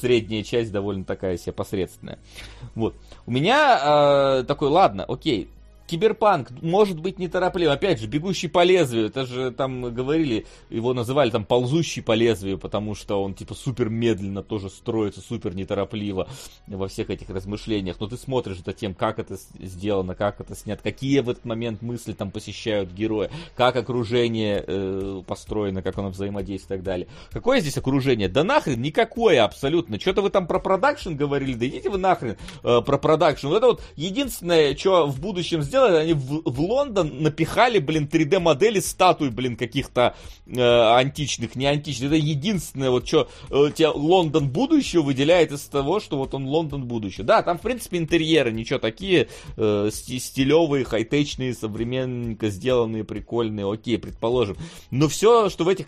средняя 0.00 0.42
часть 0.42 0.72
довольно 0.72 1.04
такая 1.04 1.36
себе 1.36 1.52
посредственная. 1.52 2.18
Вот. 2.74 2.94
У 3.26 3.30
меня 3.30 4.40
э, 4.40 4.44
такой, 4.44 4.68
ладно, 4.68 5.04
окей, 5.04 5.48
Киберпанк 5.86 6.50
может 6.62 7.00
быть 7.00 7.18
нетороплив. 7.18 7.70
Опять 7.70 8.00
же, 8.00 8.06
бегущий 8.06 8.48
по 8.48 8.62
лезвию. 8.62 9.06
Это 9.06 9.26
же 9.26 9.50
там 9.50 9.94
говорили, 9.94 10.46
его 10.70 10.94
называли 10.94 11.30
там 11.30 11.44
ползущий 11.44 12.02
по 12.02 12.12
лезвию, 12.12 12.58
потому 12.58 12.94
что 12.94 13.22
он 13.22 13.34
типа 13.34 13.54
супер 13.54 13.88
медленно 13.88 14.42
тоже 14.42 14.70
строится, 14.70 15.20
супер 15.20 15.54
неторопливо 15.54 16.28
во 16.66 16.88
всех 16.88 17.10
этих 17.10 17.28
размышлениях. 17.30 17.96
Но 18.00 18.06
ты 18.06 18.16
смотришь 18.16 18.62
за 18.64 18.72
тем, 18.72 18.94
как 18.94 19.18
это 19.18 19.36
сделано, 19.60 20.14
как 20.14 20.40
это 20.40 20.54
снято, 20.54 20.82
какие 20.82 21.20
в 21.20 21.28
этот 21.28 21.44
момент 21.44 21.82
мысли 21.82 22.12
там 22.12 22.30
посещают 22.30 22.90
героя, 22.90 23.30
как 23.54 23.76
окружение 23.76 24.64
э, 24.66 25.22
построено, 25.26 25.82
как 25.82 25.98
оно 25.98 26.08
взаимодействует 26.08 26.64
и 26.64 26.68
так 26.68 26.82
далее. 26.82 27.08
Какое 27.30 27.60
здесь 27.60 27.76
окружение? 27.76 28.28
Да 28.28 28.42
нахрен 28.42 28.80
никакое 28.80 29.44
абсолютно. 29.44 30.00
Что-то 30.00 30.22
вы 30.22 30.30
там 30.30 30.46
про 30.46 30.58
продакшн 30.58 31.14
говорили, 31.14 31.54
да 31.54 31.66
идите 31.66 31.90
вы 31.90 31.98
нахрен 31.98 32.36
э, 32.62 32.80
про 32.80 32.98
продакшн. 32.98 33.48
Вот 33.48 33.56
это 33.58 33.66
вот 33.66 33.82
единственное, 33.96 34.74
что 34.76 35.06
в 35.06 35.20
будущем 35.20 35.62
сделать 35.62 35.73
сделали, 35.74 35.96
они 35.96 36.12
в, 36.12 36.42
в 36.44 36.60
Лондон 36.60 37.22
напихали, 37.22 37.80
блин, 37.80 38.08
3D-модели 38.10 38.78
статуй, 38.78 39.30
блин, 39.30 39.56
каких-то 39.56 40.14
э, 40.46 40.60
античных, 40.60 41.56
не 41.56 41.66
античных. 41.66 42.12
Это 42.12 42.16
единственное, 42.16 42.90
вот 42.90 43.08
что 43.08 43.28
э, 43.50 43.70
тебя 43.74 43.90
Лондон 43.90 44.48
будущего 44.50 45.02
выделяет 45.02 45.50
из 45.50 45.62
того, 45.62 45.98
что 45.98 46.16
вот 46.16 46.32
он 46.34 46.46
Лондон 46.46 46.84
будущего. 46.84 47.24
Да, 47.24 47.42
там, 47.42 47.58
в 47.58 47.62
принципе, 47.62 47.98
интерьеры, 47.98 48.52
ничего 48.52 48.78
такие 48.78 49.28
э, 49.56 49.90
стилевые, 49.92 50.84
хай-течные, 50.84 51.54
современненько 51.54 52.50
сделанные, 52.50 53.02
прикольные, 53.02 53.70
окей, 53.70 53.98
предположим. 53.98 54.56
Но 54.92 55.08
все, 55.08 55.48
что 55.48 55.64
в 55.64 55.68
этих 55.68 55.86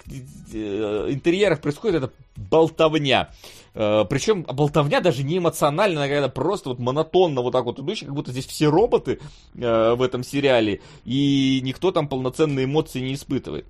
э, 0.52 1.06
интерьерах 1.10 1.60
происходит, 1.60 2.02
это 2.02 2.12
болтовня. 2.36 3.30
Э, 3.76 4.06
Причем 4.08 4.42
болтовня 4.42 5.00
даже 5.00 5.22
не 5.22 5.36
эмоциональная, 5.36 6.08
когда 6.08 6.28
просто 6.28 6.70
вот 6.70 6.78
монотонно 6.78 7.42
вот 7.42 7.52
так 7.52 7.64
вот 7.64 7.78
идущая, 7.78 8.06
как 8.06 8.14
будто 8.14 8.32
здесь 8.32 8.46
все 8.46 8.68
роботы 8.68 9.20
э, 9.54 9.94
в 9.94 10.00
этом 10.00 10.24
сериале, 10.24 10.80
и 11.04 11.60
никто 11.62 11.92
там 11.92 12.08
полноценные 12.08 12.64
эмоции 12.64 13.00
не 13.00 13.14
испытывает. 13.14 13.66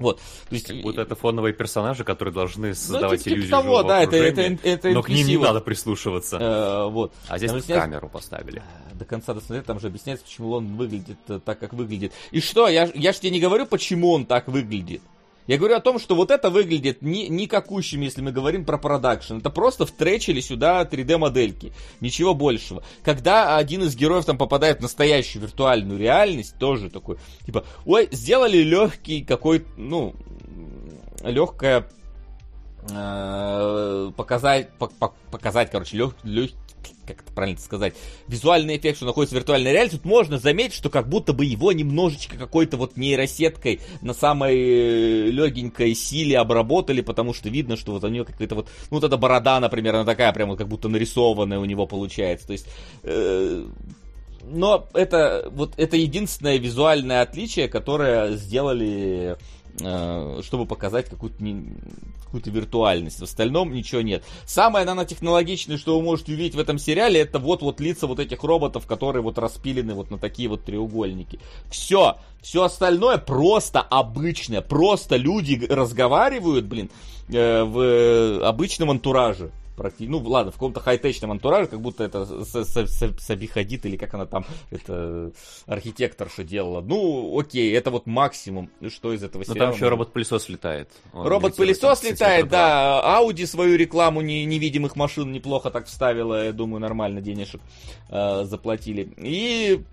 Вот. 0.00 0.18
То 0.48 0.54
есть, 0.54 0.70
вот 0.82 0.98
это 0.98 1.14
фоновые 1.14 1.52
персонажи, 1.52 2.04
которые 2.04 2.32
должны 2.34 2.68
ну, 2.68 2.74
создавать 2.74 3.24
ну, 3.26 3.32
иллюзию 3.32 3.50
того, 3.50 3.82
да, 3.82 4.02
это, 4.02 4.16
это, 4.16 4.58
это 4.62 4.90
но 4.90 5.02
к 5.02 5.08
ним 5.08 5.26
не 5.26 5.36
надо 5.38 5.60
прислушиваться. 5.60 6.36
Э, 6.40 6.90
вот. 6.90 7.12
А 7.28 7.38
здесь 7.38 7.50
объяснять... 7.50 7.78
камеру 7.78 8.08
поставили. 8.08 8.62
До 8.94 9.04
конца 9.04 9.34
досмотреть, 9.34 9.66
там 9.66 9.78
же 9.78 9.86
объясняется, 9.86 10.24
почему 10.24 10.50
он 10.52 10.76
выглядит 10.76 11.18
э, 11.28 11.38
так, 11.44 11.60
как 11.60 11.74
выглядит. 11.74 12.12
И 12.32 12.40
что, 12.40 12.68
я, 12.68 12.90
я 12.94 13.12
же 13.12 13.20
тебе 13.20 13.30
не 13.30 13.40
говорю, 13.40 13.66
почему 13.66 14.12
он 14.12 14.26
так 14.26 14.48
выглядит. 14.48 15.02
Я 15.48 15.56
говорю 15.56 15.76
о 15.76 15.80
том, 15.80 15.98
что 15.98 16.14
вот 16.14 16.30
это 16.30 16.50
выглядит 16.50 17.00
никакущим, 17.00 18.02
если 18.02 18.20
мы 18.20 18.32
говорим 18.32 18.66
про 18.66 18.76
продакшн. 18.76 19.38
Это 19.38 19.48
просто 19.48 19.86
втречили 19.86 20.40
сюда 20.40 20.82
3D-модельки. 20.82 21.72
Ничего 22.00 22.34
большего. 22.34 22.84
Когда 23.02 23.56
один 23.56 23.82
из 23.82 23.96
героев 23.96 24.26
там 24.26 24.36
попадает 24.36 24.78
в 24.78 24.82
настоящую 24.82 25.42
виртуальную 25.42 25.98
реальность, 25.98 26.56
тоже 26.58 26.90
такой, 26.90 27.16
типа, 27.46 27.64
ой, 27.86 28.08
сделали 28.12 28.58
легкий 28.58 29.24
какой, 29.24 29.64
ну, 29.78 30.14
легкое 31.22 31.88
э, 32.90 34.12
показать, 34.14 34.70
по, 34.74 34.88
по, 34.88 35.14
показать, 35.30 35.70
короче, 35.70 35.96
лег, 35.96 36.14
лег, 36.24 36.52
как 37.08 37.22
это 37.22 37.32
правильно 37.32 37.58
сказать, 37.58 37.94
визуальный 38.26 38.76
эффект, 38.76 38.98
что 38.98 39.06
находится 39.06 39.34
в 39.34 39.38
виртуальной 39.38 39.72
реальности, 39.72 39.96
тут 39.96 40.04
можно 40.04 40.38
заметить, 40.38 40.74
что 40.74 40.90
как 40.90 41.08
будто 41.08 41.32
бы 41.32 41.44
его 41.44 41.72
немножечко 41.72 42.36
какой-то 42.36 42.76
вот 42.76 42.96
нейросеткой 42.96 43.80
на 44.02 44.14
самой 44.14 44.56
э, 44.56 45.30
легенькой 45.30 45.94
силе 45.94 46.38
обработали, 46.38 47.00
потому 47.00 47.34
что 47.34 47.48
видно, 47.48 47.76
что 47.76 47.92
вот 47.92 48.04
у 48.04 48.08
него 48.08 48.24
какая-то 48.24 48.54
вот, 48.54 48.68
ну 48.90 48.98
вот 48.98 49.04
эта 49.04 49.16
борода, 49.16 49.58
например, 49.60 49.96
она 49.96 50.04
такая 50.04 50.32
прям 50.32 50.50
вот 50.50 50.58
как 50.58 50.68
будто 50.68 50.88
нарисованная 50.88 51.58
у 51.58 51.64
него 51.64 51.86
получается, 51.86 52.46
то 52.46 52.52
есть 52.52 52.66
э, 53.02 53.64
но 54.50 54.88
это 54.94 55.48
вот 55.50 55.74
это 55.76 55.96
единственное 55.96 56.58
визуальное 56.58 57.22
отличие, 57.22 57.68
которое 57.68 58.32
сделали 58.32 59.36
чтобы 59.78 60.66
показать 60.66 61.08
какую-то 61.08 61.38
какую-то 62.24 62.50
виртуальность. 62.50 63.20
В 63.20 63.22
остальном 63.22 63.72
ничего 63.72 64.02
нет. 64.02 64.22
Самое 64.44 64.84
нанотехнологичное, 64.84 65.78
что 65.78 65.96
вы 65.96 66.04
можете 66.04 66.32
увидеть 66.32 66.54
в 66.54 66.58
этом 66.58 66.78
сериале, 66.78 67.20
это 67.20 67.38
вот-вот 67.38 67.80
лица 67.80 68.06
вот 68.06 68.18
этих 68.20 68.42
роботов, 68.44 68.86
которые 68.86 69.22
вот 69.22 69.38
распилены 69.38 69.94
вот 69.94 70.10
на 70.10 70.18
такие 70.18 70.48
вот 70.48 70.64
треугольники. 70.64 71.40
Все. 71.70 72.16
Все 72.42 72.64
остальное 72.64 73.18
просто 73.18 73.80
обычное. 73.80 74.60
Просто 74.60 75.16
люди 75.16 75.66
разговаривают, 75.68 76.66
блин, 76.66 76.90
э, 77.28 77.64
в 77.64 78.46
обычном 78.46 78.90
антураже 78.90 79.50
практически, 79.78 80.10
ну 80.10 80.18
ладно, 80.18 80.50
в 80.52 80.54
каком-то 80.54 80.80
хай-течном 80.80 81.30
антураже, 81.30 81.68
как 81.68 81.80
будто 81.80 82.04
это 82.04 82.26
Саби 82.44 83.46
Хадид 83.46 83.86
или 83.86 83.96
как 83.96 84.14
она 84.14 84.26
там, 84.26 84.44
это 84.70 85.32
архитекторша 85.66 86.44
делала. 86.44 86.80
Ну, 86.80 87.38
окей, 87.38 87.74
это 87.74 87.90
вот 87.90 88.06
максимум, 88.06 88.70
что 88.88 89.12
из 89.12 89.22
этого 89.22 89.44
сериала. 89.44 89.58
Но 89.58 89.64
там 89.66 89.74
еще 89.74 89.88
робот-пылесос 89.88 90.48
летает. 90.48 90.90
Робот-пылесос 91.12 92.02
летает, 92.02 92.48
да. 92.48 93.00
Ауди 93.16 93.46
свою 93.46 93.76
рекламу 93.76 94.20
не, 94.20 94.44
невидимых 94.44 94.96
машин 94.96 95.32
неплохо 95.32 95.70
так 95.70 95.86
вставила, 95.86 96.44
я 96.44 96.52
думаю, 96.52 96.80
нормально 96.80 97.20
денежек 97.20 97.60
э, 98.10 98.44
заплатили. 98.44 99.12
И 99.16 99.84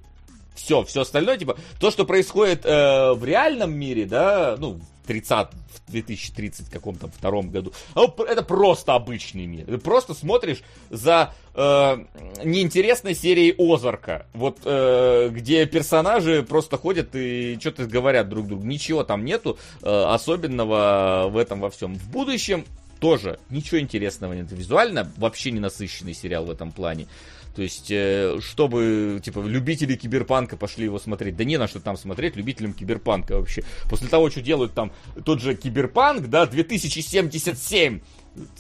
все, 0.55 0.83
все 0.83 1.01
остальное, 1.01 1.37
типа, 1.37 1.57
то, 1.79 1.91
что 1.91 2.05
происходит 2.05 2.65
э, 2.65 3.13
в 3.13 3.23
реальном 3.23 3.73
мире, 3.73 4.05
да, 4.05 4.55
ну, 4.57 4.79
30, 5.05 5.49
в 5.87 5.91
2030 5.91 6.69
каком-то 6.69 7.07
втором 7.07 7.49
году. 7.49 7.73
А 7.93 8.05
это 8.27 8.43
просто 8.43 8.93
обычный 8.93 9.45
мир. 9.45 9.65
Ты 9.65 9.77
просто 9.77 10.13
смотришь 10.13 10.61
за 10.89 11.33
э, 11.53 11.97
неинтересной 12.43 13.15
серией 13.15 13.55
Озарка, 13.57 14.25
вот 14.33 14.59
э, 14.65 15.29
где 15.31 15.65
персонажи 15.65 16.43
просто 16.43 16.77
ходят 16.77 17.15
и 17.15 17.57
что-то 17.59 17.85
говорят 17.85 18.29
друг 18.29 18.47
другу. 18.47 18.63
Ничего 18.65 19.03
там 19.03 19.25
нету 19.25 19.57
э, 19.81 20.03
особенного 20.07 21.27
в 21.29 21.37
этом 21.37 21.59
во 21.59 21.69
всем. 21.69 21.95
В 21.95 22.09
будущем 22.09 22.65
тоже 22.99 23.39
ничего 23.49 23.79
интересного 23.79 24.33
нет. 24.33 24.51
Визуально 24.51 25.11
вообще 25.17 25.51
не 25.51 25.59
насыщенный 25.59 26.13
сериал 26.13 26.45
в 26.45 26.51
этом 26.51 26.71
плане. 26.71 27.07
То 27.55 27.61
есть, 27.61 27.89
э, 27.89 28.39
чтобы, 28.41 29.21
типа, 29.23 29.39
любители 29.39 29.95
киберпанка 29.95 30.57
пошли 30.57 30.85
его 30.85 30.99
смотреть. 30.99 31.37
Да 31.37 31.45
не 31.45 31.57
на 31.57 31.67
что 31.67 31.79
там 31.79 31.95
смотреть 31.95 32.35
любителям 32.35 32.73
киберпанка 32.73 33.37
вообще. 33.37 33.63
После 33.89 34.09
того, 34.09 34.29
что 34.29 34.41
делают 34.41 34.73
там 34.73 34.91
тот 35.23 35.41
же 35.41 35.55
киберпанк, 35.55 36.27
да, 36.27 36.45
2077, 36.45 38.01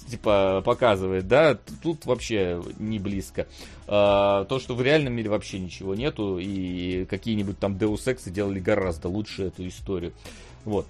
типа, 0.09 0.61
показывает, 0.63 1.27
да, 1.27 1.59
тут 1.83 2.05
вообще 2.05 2.61
не 2.79 2.99
близко. 2.99 3.47
А, 3.87 4.45
то, 4.45 4.59
что 4.59 4.75
в 4.75 4.81
реальном 4.81 5.13
мире 5.13 5.29
вообще 5.29 5.59
ничего 5.59 5.93
нету, 5.93 6.39
и 6.39 7.05
какие-нибудь 7.05 7.59
там 7.59 7.75
Deus 7.75 8.05
Ex 8.05 8.29
делали 8.31 8.59
гораздо 8.59 9.09
лучше 9.09 9.43
эту 9.43 9.67
историю. 9.67 10.13
Вот. 10.63 10.87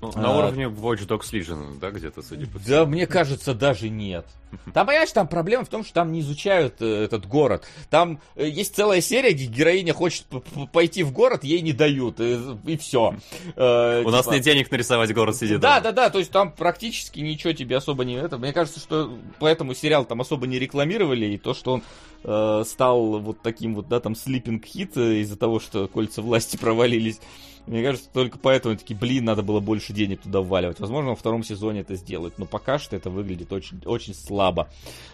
Ну, 0.00 0.12
на 0.16 0.32
а, 0.32 0.38
уровне 0.38 0.64
Watch 0.64 1.06
Dogs 1.06 1.30
Legion, 1.32 1.78
да, 1.78 1.90
где-то, 1.90 2.22
судя 2.22 2.46
по 2.46 2.58
всему? 2.58 2.74
Да, 2.74 2.86
мне 2.86 3.06
кажется, 3.06 3.52
даже 3.52 3.90
нет. 3.90 4.26
Там, 4.72 4.86
понимаешь, 4.86 5.12
там 5.12 5.28
проблема 5.28 5.64
в 5.64 5.68
том, 5.68 5.84
что 5.84 5.92
там 5.92 6.10
не 6.10 6.20
изучают 6.20 6.80
э, 6.80 7.04
этот 7.04 7.26
город. 7.26 7.64
Там 7.90 8.18
э, 8.34 8.48
есть 8.48 8.74
целая 8.74 9.02
серия, 9.02 9.32
где 9.32 9.44
героиня 9.44 9.92
хочет 9.92 10.24
пойти 10.72 11.02
в 11.02 11.12
город, 11.12 11.44
ей 11.44 11.60
не 11.60 11.72
дают, 11.72 12.18
и, 12.18 12.38
и 12.66 12.76
все. 12.78 13.14
Э, 13.56 14.00
У 14.00 14.04
типа... 14.04 14.10
нас 14.10 14.26
нет 14.26 14.42
денег 14.42 14.70
нарисовать 14.70 15.12
город 15.14 15.36
сидит. 15.36 15.60
Да, 15.60 15.80
да, 15.80 15.92
да, 15.92 16.08
то 16.08 16.18
есть 16.18 16.30
там 16.30 16.50
практически 16.50 17.20
ничего 17.20 17.52
тебе 17.52 17.76
особо 17.76 18.04
не... 18.04 18.14
Это, 18.14 18.38
мне 18.38 18.52
кажется, 18.54 18.80
что 18.80 19.18
поэтому 19.38 19.74
сериал 19.74 20.06
там 20.06 20.20
особо 20.22 20.46
не 20.46 20.58
рекламировали, 20.58 21.26
и 21.26 21.38
то, 21.38 21.52
что 21.52 21.74
он 21.74 21.82
э, 22.24 22.64
стал 22.66 23.20
вот 23.20 23.42
таким 23.42 23.74
вот, 23.74 23.88
да, 23.88 24.00
там, 24.00 24.16
слипинг 24.16 24.64
хит 24.64 24.96
э, 24.96 25.20
из-за 25.20 25.36
того, 25.36 25.60
что 25.60 25.86
кольца 25.88 26.22
власти 26.22 26.56
провалились, 26.56 27.20
мне 27.66 27.82
кажется, 27.82 28.08
только 28.12 28.38
поэтому 28.38 28.76
такие, 28.76 28.98
блин, 28.98 29.24
надо 29.24 29.42
было 29.42 29.60
больше 29.60 29.92
денег 29.92 30.22
туда 30.22 30.40
вваливать. 30.40 30.80
Возможно, 30.80 31.10
во 31.10 31.16
втором 31.16 31.42
сезоне 31.42 31.80
это 31.80 31.94
сделают, 31.94 32.38
но 32.38 32.46
пока 32.46 32.78
что 32.78 32.96
это 32.96 33.10
выглядит 33.10 33.52
очень, 33.52 33.80
очень 33.84 34.14
слабо 34.14 34.68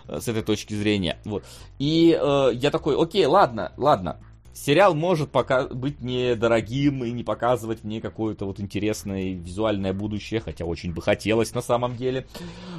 э, 0.09 0.21
с 0.21 0.29
этой 0.29 0.43
точки 0.43 0.75
зрения. 0.75 1.19
Вот. 1.25 1.45
И 1.79 2.19
э, 2.19 2.51
я 2.55 2.71
такой, 2.71 3.01
окей, 3.01 3.27
ладно, 3.27 3.73
ладно. 3.77 4.19
Сериал 4.57 4.95
может 4.95 5.31
пока 5.31 5.69
быть 5.69 6.01
недорогим 6.01 7.05
и 7.05 7.11
не 7.11 7.23
показывать 7.23 7.85
мне 7.85 8.01
какое-то 8.01 8.47
вот 8.47 8.59
интересное 8.59 9.35
визуальное 9.35 9.93
будущее, 9.93 10.41
хотя 10.41 10.65
очень 10.65 10.95
бы 10.95 11.03
хотелось 11.03 11.53
на 11.53 11.61
самом 11.61 11.95
деле. 11.95 12.27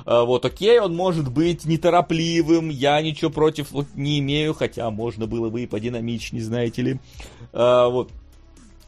Э, 0.07 0.23
вот, 0.23 0.44
окей, 0.44 0.80
он 0.80 0.95
может 0.95 1.31
быть 1.31 1.65
неторопливым, 1.65 2.69
я 2.69 2.99
ничего 3.03 3.30
против 3.30 3.72
вот 3.72 3.85
не 3.94 4.18
имею, 4.18 4.56
хотя 4.56 4.89
можно 4.89 5.27
было 5.27 5.52
бы 5.52 5.61
и 5.61 5.68
подинамичнее, 5.68 6.44
знаете 6.44 6.81
ли. 6.81 6.99
Э, 7.53 7.88
вот, 7.91 8.11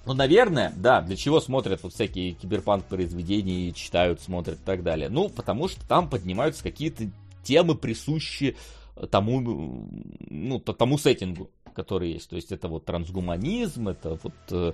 ну, 0.09 0.15
наверное, 0.15 0.73
да, 0.75 1.01
для 1.01 1.15
чего 1.15 1.39
смотрят 1.39 1.83
вот 1.83 1.93
всякие 1.93 2.31
киберпанк 2.31 2.85
произведения, 2.85 3.71
читают, 3.73 4.19
смотрят 4.19 4.59
и 4.59 4.63
так 4.65 4.81
далее. 4.81 5.07
Ну, 5.07 5.29
потому 5.29 5.67
что 5.67 5.87
там 5.87 6.09
поднимаются 6.09 6.63
какие-то 6.63 7.11
темы, 7.43 7.75
присущие 7.75 8.55
тому, 9.11 9.87
ну, 10.27 10.59
тому 10.61 10.97
сеттингу, 10.97 11.51
который 11.75 12.13
есть. 12.13 12.27
То 12.27 12.37
есть 12.37 12.51
это 12.51 12.67
вот 12.69 12.85
трансгуманизм, 12.85 13.89
это 13.89 14.17
вот 14.23 14.33
э, 14.49 14.73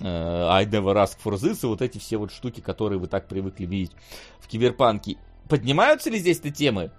э, 0.00 0.48
I 0.48 0.64
never 0.64 0.94
ask 0.94 1.18
for 1.22 1.34
this, 1.34 1.58
и 1.62 1.66
вот 1.66 1.82
эти 1.82 1.98
все 1.98 2.16
вот 2.16 2.32
штуки, 2.32 2.62
которые 2.62 2.98
вы 2.98 3.06
так 3.06 3.28
привыкли 3.28 3.66
видеть 3.66 3.92
в 4.38 4.48
киберпанке. 4.48 5.18
Поднимаются 5.50 6.08
ли 6.08 6.18
здесь 6.18 6.40
эти 6.40 6.52
темы? 6.52 6.90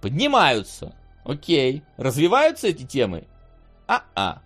Поднимаются. 0.00 0.94
Окей. 1.24 1.82
Развиваются 1.96 2.68
эти 2.68 2.84
темы? 2.84 3.26
А-а 3.88 4.42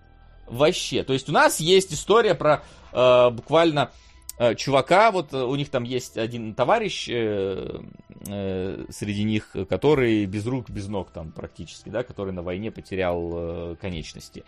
вообще. 0.51 1.03
То 1.05 1.13
есть 1.13 1.29
у 1.29 1.33
нас 1.33 1.61
есть 1.61 1.93
история 1.93 2.35
про 2.35 2.63
э, 2.93 3.31
буквально 3.31 3.91
э, 4.39 4.55
чувака, 4.55 5.11
вот 5.11 5.33
э, 5.33 5.43
у 5.43 5.55
них 5.57 5.71
там 5.71 5.85
есть 5.85 6.19
один 6.19 6.55
товарищ 6.55 7.09
э, 7.09 7.81
э, 8.27 8.85
среди 8.91 9.23
них, 9.25 9.57
который 9.69 10.27
без 10.27 10.47
рук, 10.47 10.71
без 10.71 10.89
ног 10.89 11.11
там 11.11 11.33
практически, 11.33 11.89
да, 11.89 12.03
который 12.03 12.33
на 12.33 12.43
войне 12.43 12.71
потерял 12.71 13.31
э, 13.33 13.77
конечности. 13.81 14.45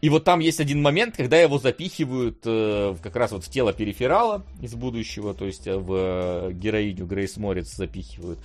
И 0.00 0.08
вот 0.08 0.24
там 0.24 0.40
есть 0.40 0.60
один 0.60 0.80
момент, 0.80 1.16
когда 1.16 1.38
его 1.38 1.58
запихивают 1.58 2.38
э, 2.44 2.96
как 3.02 3.16
раз 3.16 3.32
вот 3.32 3.44
в 3.44 3.50
тело 3.50 3.72
периферала 3.72 4.44
из 4.62 4.74
будущего, 4.74 5.34
то 5.34 5.44
есть 5.44 5.66
э, 5.66 5.76
в 5.76 5.92
э, 5.94 6.52
героиню 6.52 7.06
Грейс 7.06 7.36
Морец 7.36 7.74
запихивают. 7.74 8.38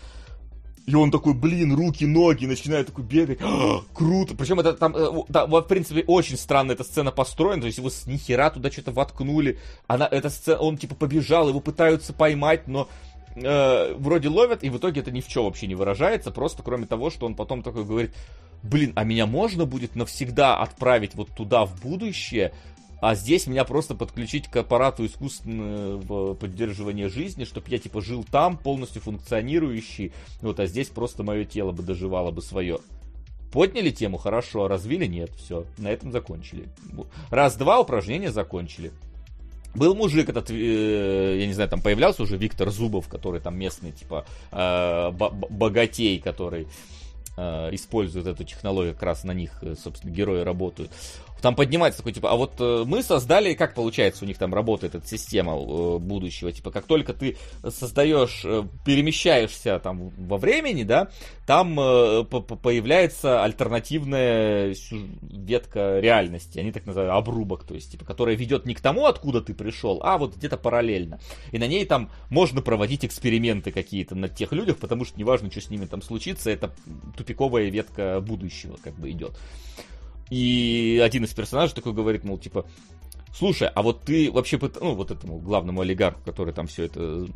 И 0.86 0.94
он 0.94 1.10
такой, 1.10 1.34
блин, 1.34 1.74
руки, 1.74 2.06
ноги, 2.06 2.46
начинает 2.46 2.88
такой 2.88 3.04
бегать. 3.04 3.40
А, 3.42 3.82
круто. 3.94 4.36
Причем 4.36 4.60
это 4.60 4.74
там, 4.74 4.96
э, 4.96 5.24
да, 5.30 5.48
в 5.48 5.62
принципе, 5.64 6.04
очень 6.06 6.38
странно 6.38 6.74
эта 6.74 6.84
сцена 6.84 7.12
построена. 7.12 7.62
То 7.62 7.66
есть 7.68 7.80
его 7.80 7.90
с 7.90 8.06
нихера 8.06 8.52
туда 8.52 8.70
что-то 8.70 8.92
воткнули. 8.92 9.58
Она, 9.88 10.08
эта 10.10 10.30
сцена, 10.30 10.60
он 10.60 10.78
типа 10.78 10.94
побежал, 10.94 11.50
его 11.50 11.60
пытаются 11.60 12.14
поймать, 12.14 12.68
но 12.68 12.88
э, 13.36 13.96
вроде 13.96 14.30
ловят, 14.30 14.64
и 14.64 14.70
в 14.70 14.78
итоге 14.78 15.02
это 15.02 15.10
ни 15.10 15.22
в 15.22 15.28
чем 15.28 15.46
вообще 15.46 15.66
не 15.66 15.76
выражается. 15.76 16.30
Просто 16.30 16.62
кроме 16.62 16.86
того, 16.86 17.10
что 17.10 17.26
он 17.26 17.34
потом 17.34 17.64
такой 17.64 17.84
говорит, 17.84 18.14
блин, 18.62 18.94
а 18.96 19.04
меня 19.04 19.26
можно 19.26 19.66
будет 19.66 19.96
навсегда 19.96 20.58
отправить 20.58 21.16
вот 21.16 21.30
туда 21.30 21.66
в 21.66 21.82
будущее, 21.82 22.54
а 23.06 23.14
здесь 23.14 23.46
меня 23.46 23.66
просто 23.66 23.94
подключить 23.94 24.48
к 24.48 24.56
аппарату 24.56 25.06
искусственного 25.06 26.34
поддерживания 26.34 27.08
жизни, 27.08 27.44
чтобы 27.44 27.70
я 27.70 27.78
типа 27.78 28.02
жил 28.02 28.24
там, 28.24 28.58
полностью 28.58 29.00
функционирующий. 29.00 30.12
Вот, 30.42 30.60
а 30.60 30.66
здесь 30.66 30.88
просто 30.88 31.22
мое 31.22 31.46
тело 31.46 31.72
бы 31.72 31.84
доживало 31.84 32.32
бы 32.32 32.42
свое. 32.42 32.80
Подняли 33.52 33.92
тему, 33.92 34.18
хорошо, 34.18 34.68
развили, 34.68 35.06
нет, 35.06 35.30
все, 35.36 35.68
на 35.78 35.90
этом 35.90 36.12
закончили. 36.12 36.68
Раз-два 37.30 37.80
упражнения 37.80 38.32
закончили. 38.32 38.92
Был 39.76 39.94
мужик 39.94 40.28
этот, 40.30 40.50
э, 40.50 41.38
я 41.42 41.46
не 41.46 41.54
знаю, 41.54 41.70
там 41.70 41.82
появлялся 41.82 42.24
уже 42.24 42.38
Виктор 42.38 42.72
Зубов, 42.72 43.08
который 43.08 43.40
там 43.40 43.56
местный, 43.56 43.92
типа, 43.92 44.26
э, 44.52 45.12
богатей, 45.12 46.20
который 46.20 46.68
э, 47.38 47.70
использует 47.74 48.28
эту 48.28 48.44
технологию, 48.44 48.94
как 48.94 49.04
раз 49.04 49.24
на 49.24 49.34
них, 49.34 49.52
э, 49.62 49.76
собственно, 49.76 50.12
герои 50.12 50.42
работают. 50.42 50.90
Там 51.46 51.54
поднимается 51.54 52.00
такой, 52.00 52.12
типа, 52.12 52.32
а 52.32 52.36
вот 52.38 52.54
э, 52.58 52.86
мы 52.88 53.04
создали, 53.04 53.54
как 53.54 53.76
получается 53.76 54.26
у 54.26 54.28
них 54.28 54.40
там 54.40 54.52
работает 54.52 54.96
эта 54.96 55.06
система 55.06 55.54
э, 55.54 56.00
будущего, 56.00 56.52
типа, 56.52 56.72
как 56.72 56.86
только 56.86 57.14
ты 57.14 57.38
создаешь, 57.70 58.42
э, 58.44 58.64
перемещаешься 58.84 59.78
там 59.78 60.10
во 60.18 60.40
времени, 60.40 60.82
да, 60.82 61.10
там 61.46 61.80
э, 61.80 62.24
появляется 62.24 63.44
альтернативная 63.44 64.74
ветка 65.22 66.00
реальности, 66.00 66.58
они 66.58 66.72
так 66.72 66.88
называют 66.88 67.14
обрубок, 67.14 67.64
то 67.64 67.76
есть, 67.76 67.92
типа, 67.92 68.06
которая 68.06 68.36
ведет 68.36 68.66
не 68.66 68.74
к 68.74 68.82
тому, 68.82 69.06
откуда 69.06 69.40
ты 69.40 69.54
пришел, 69.54 70.02
а 70.04 70.18
вот 70.18 70.38
где-то 70.38 70.58
параллельно. 70.58 71.20
И 71.52 71.60
на 71.60 71.68
ней 71.68 71.86
там 71.86 72.10
можно 72.32 72.64
проводить 72.64 73.06
эксперименты 73.06 73.72
какие-то 73.72 74.16
на 74.16 74.30
тех 74.30 74.52
людях, 74.52 74.78
потому 74.78 75.06
что 75.06 75.20
неважно, 75.20 75.52
что 75.52 75.62
с 75.62 75.70
ними 75.70 75.86
там 75.86 76.02
случится, 76.02 76.50
это 76.50 76.74
тупиковая 77.16 77.70
ветка 77.70 78.20
будущего 78.20 78.78
как 78.84 78.96
бы 78.96 79.12
идет. 79.12 79.38
И 80.30 81.02
один 81.04 81.24
из 81.24 81.34
персонажей 81.34 81.76
такой 81.76 81.94
говорит, 81.94 82.24
мол, 82.24 82.38
типа, 82.38 82.66
слушай, 83.34 83.68
а 83.68 83.82
вот 83.82 84.04
ты 84.04 84.32
вообще, 84.32 84.60
ну, 84.82 84.96
вот 84.96 85.12
этому 85.12 85.40
главному 85.40 85.82
олигарху, 85.82 86.22
который 86.26 86.54
там 86.54 86.68
все 86.68 86.86
это 86.86 87.28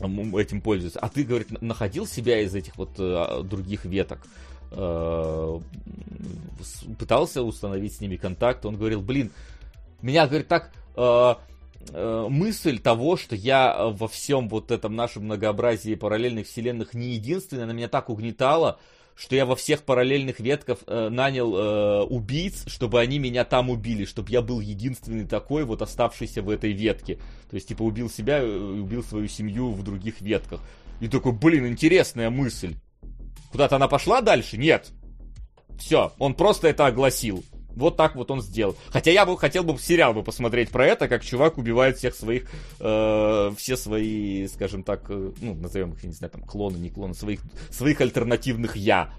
этим 0.00 0.60
пользуется, 0.60 0.98
а 0.98 1.08
ты, 1.08 1.24
говорит, 1.24 1.62
находил 1.62 2.06
себя 2.06 2.40
из 2.40 2.54
этих 2.54 2.76
вот 2.76 2.90
э, 2.98 3.42
других 3.44 3.84
веток, 3.84 4.26
э, 4.72 5.60
пытался 6.98 7.42
установить 7.42 7.94
с 7.94 8.00
ними 8.00 8.16
контакт, 8.16 8.66
он 8.66 8.76
говорил, 8.76 9.00
блин, 9.00 9.30
меня, 10.00 10.26
говорит, 10.26 10.48
так 10.48 10.72
э, 10.96 11.34
мысль 12.28 12.78
того, 12.78 13.16
что 13.16 13.36
я 13.36 13.86
во 13.90 14.08
всем 14.08 14.48
вот 14.48 14.70
этом 14.70 14.96
нашем 14.96 15.24
многообразии 15.24 15.94
параллельных 15.94 16.46
вселенных 16.46 16.94
не 16.94 17.14
единственный, 17.14 17.64
она 17.64 17.72
меня 17.72 17.88
так 17.88 18.10
угнетала, 18.10 18.80
что 19.22 19.36
я 19.36 19.46
во 19.46 19.54
всех 19.54 19.84
параллельных 19.84 20.40
ветках 20.40 20.78
э, 20.84 21.08
нанял 21.08 21.54
э, 21.54 22.02
убийц, 22.06 22.64
чтобы 22.66 22.98
они 22.98 23.20
меня 23.20 23.44
там 23.44 23.70
убили, 23.70 24.04
чтобы 24.04 24.30
я 24.30 24.42
был 24.42 24.58
единственный 24.58 25.24
такой, 25.24 25.62
вот 25.64 25.80
оставшийся 25.80 26.42
в 26.42 26.50
этой 26.50 26.72
ветке. 26.72 27.20
То 27.48 27.54
есть, 27.54 27.68
типа, 27.68 27.82
убил 27.82 28.10
себя 28.10 28.40
э, 28.40 28.44
убил 28.44 29.04
свою 29.04 29.28
семью 29.28 29.70
в 29.70 29.84
других 29.84 30.20
ветках. 30.20 30.60
И 30.98 31.06
такой, 31.06 31.30
блин, 31.30 31.68
интересная 31.68 32.30
мысль. 32.30 32.74
Куда-то 33.52 33.76
она 33.76 33.86
пошла 33.86 34.22
дальше? 34.22 34.58
Нет. 34.58 34.90
Все, 35.78 36.12
он 36.18 36.34
просто 36.34 36.66
это 36.66 36.86
огласил. 36.86 37.44
Вот 37.76 37.96
так 37.96 38.16
вот 38.16 38.30
он 38.30 38.42
сделал. 38.42 38.76
Хотя 38.88 39.10
я 39.10 39.26
бы 39.26 39.36
хотел 39.38 39.64
бы 39.64 39.76
сериал 39.78 40.14
бы 40.14 40.22
посмотреть 40.22 40.70
про 40.70 40.86
это, 40.86 41.08
как 41.08 41.24
чувак 41.24 41.58
убивает 41.58 41.98
всех 41.98 42.14
своих, 42.14 42.48
э, 42.80 43.52
все 43.56 43.76
свои, 43.76 44.46
скажем 44.48 44.82
так, 44.82 45.04
э, 45.08 45.32
ну, 45.40 45.54
назовем 45.54 45.92
их, 45.92 46.02
я 46.02 46.08
не 46.08 46.14
знаю, 46.14 46.30
там, 46.30 46.42
клоны, 46.42 46.76
не 46.76 46.90
клоны, 46.90 47.14
своих, 47.14 47.40
своих 47.70 48.00
альтернативных 48.00 48.76
я. 48.76 49.12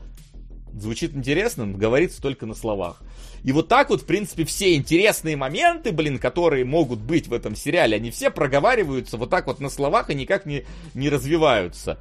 Звучит 0.73 1.15
интересно, 1.15 1.65
но 1.65 1.77
говорится 1.77 2.21
только 2.21 2.45
на 2.45 2.55
словах. 2.55 3.01
И 3.43 3.51
вот 3.51 3.67
так 3.67 3.89
вот, 3.89 4.01
в 4.01 4.05
принципе, 4.05 4.45
все 4.45 4.75
интересные 4.75 5.35
моменты, 5.35 5.91
блин, 5.91 6.17
которые 6.17 6.65
могут 6.65 6.99
быть 6.99 7.27
в 7.27 7.33
этом 7.33 7.55
сериале, 7.55 7.97
они 7.97 8.09
все 8.09 8.31
проговариваются 8.31 9.17
вот 9.17 9.29
так 9.29 9.47
вот 9.47 9.59
на 9.59 9.69
словах 9.69 10.09
и 10.09 10.15
никак 10.15 10.45
не, 10.45 10.65
не 10.93 11.09
развиваются. 11.09 11.99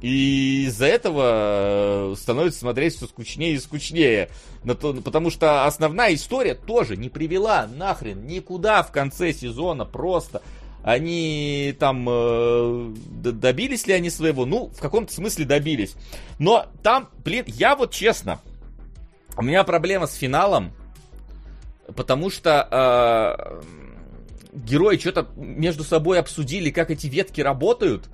И 0.00 0.66
из-за 0.66 0.86
этого 0.86 2.12
э, 2.12 2.14
становится 2.16 2.60
смотреть 2.60 2.96
все 2.96 3.06
скучнее 3.06 3.54
и 3.54 3.58
скучнее. 3.58 4.30
Потому 4.64 5.30
что 5.30 5.64
основная 5.64 6.14
история 6.14 6.54
тоже 6.54 6.96
не 6.96 7.08
привела 7.08 7.66
нахрен 7.66 8.26
никуда 8.26 8.82
в 8.82 8.92
конце 8.92 9.32
сезона 9.32 9.84
просто. 9.84 10.42
Они 10.84 11.74
там 11.78 12.06
э, 12.08 12.94
добились 13.10 13.86
ли 13.86 13.94
они 13.94 14.10
своего? 14.10 14.46
Ну, 14.46 14.68
в 14.68 14.80
каком-то 14.80 15.12
смысле 15.12 15.44
добились. 15.44 15.94
Но 16.38 16.66
там, 16.82 17.08
блин, 17.24 17.44
я 17.48 17.74
вот 17.74 17.92
честно, 17.92 18.40
у 19.36 19.42
меня 19.42 19.64
проблема 19.64 20.06
с 20.06 20.14
финалом, 20.14 20.72
потому 21.96 22.30
что 22.30 22.68
э, 22.70 23.62
герои 24.52 24.96
что-то 24.96 25.28
между 25.36 25.82
собой 25.82 26.20
обсудили, 26.20 26.70
как 26.70 26.90
эти 26.90 27.08
ветки 27.08 27.40
работают. 27.40 28.08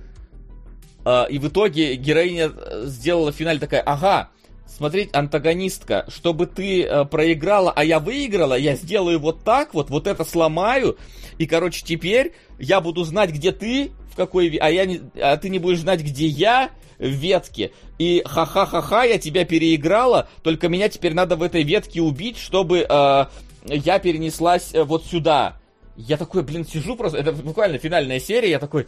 А, 1.05 1.25
и 1.25 1.37
в 1.37 1.47
итоге 1.47 1.95
героиня 1.95 2.51
э, 2.53 2.83
сделала 2.87 3.31
в 3.31 3.35
финале 3.35 3.59
такая, 3.59 3.81
ага, 3.81 4.29
смотреть, 4.65 5.15
антагонистка, 5.15 6.05
чтобы 6.09 6.47
ты 6.47 6.83
э, 6.83 7.05
проиграла, 7.05 7.71
а 7.73 7.83
я 7.83 7.99
выиграла, 7.99 8.55
я 8.55 8.75
сделаю 8.75 9.19
вот 9.19 9.43
так 9.43 9.73
вот, 9.75 9.91
вот 9.91 10.07
это 10.07 10.25
сломаю, 10.25 10.97
и, 11.37 11.45
короче, 11.45 11.83
теперь 11.85 12.33
я 12.59 12.81
буду 12.81 13.03
знать, 13.03 13.29
где 13.29 13.51
ты, 13.51 13.91
в 14.11 14.15
какой, 14.15 14.55
а, 14.57 14.69
я 14.69 14.85
не, 14.85 15.01
а 15.21 15.37
ты 15.37 15.49
не 15.49 15.59
будешь 15.59 15.79
знать, 15.79 16.01
где 16.01 16.25
я 16.25 16.71
в 16.97 17.05
ветке, 17.05 17.71
и 17.99 18.23
ха-ха-ха-ха, 18.25 19.03
я 19.03 19.19
тебя 19.19 19.45
переиграла, 19.45 20.27
только 20.41 20.69
меня 20.69 20.89
теперь 20.89 21.13
надо 21.13 21.35
в 21.35 21.43
этой 21.43 21.63
ветке 21.63 22.01
убить, 22.01 22.37
чтобы 22.37 22.79
э, 22.79 23.25
я 23.65 23.99
перенеслась 23.99 24.71
э, 24.73 24.83
вот 24.83 25.05
сюда. 25.05 25.59
Я 25.97 26.17
такой, 26.17 26.43
блин, 26.43 26.65
сижу 26.65 26.95
просто, 26.95 27.19
это 27.19 27.31
буквально 27.31 27.77
финальная 27.77 28.19
серия, 28.19 28.49
я 28.49 28.59
такой, 28.59 28.87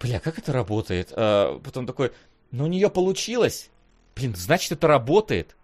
бля, 0.00 0.20
как 0.20 0.38
это 0.38 0.52
работает? 0.52 1.12
А, 1.12 1.58
потом 1.60 1.86
такой, 1.86 2.12
ну 2.50 2.64
у 2.64 2.68
нее 2.68 2.90
получилось. 2.90 3.70
Блин, 4.16 4.34
значит 4.36 4.72
это 4.72 4.86
работает. 4.86 5.56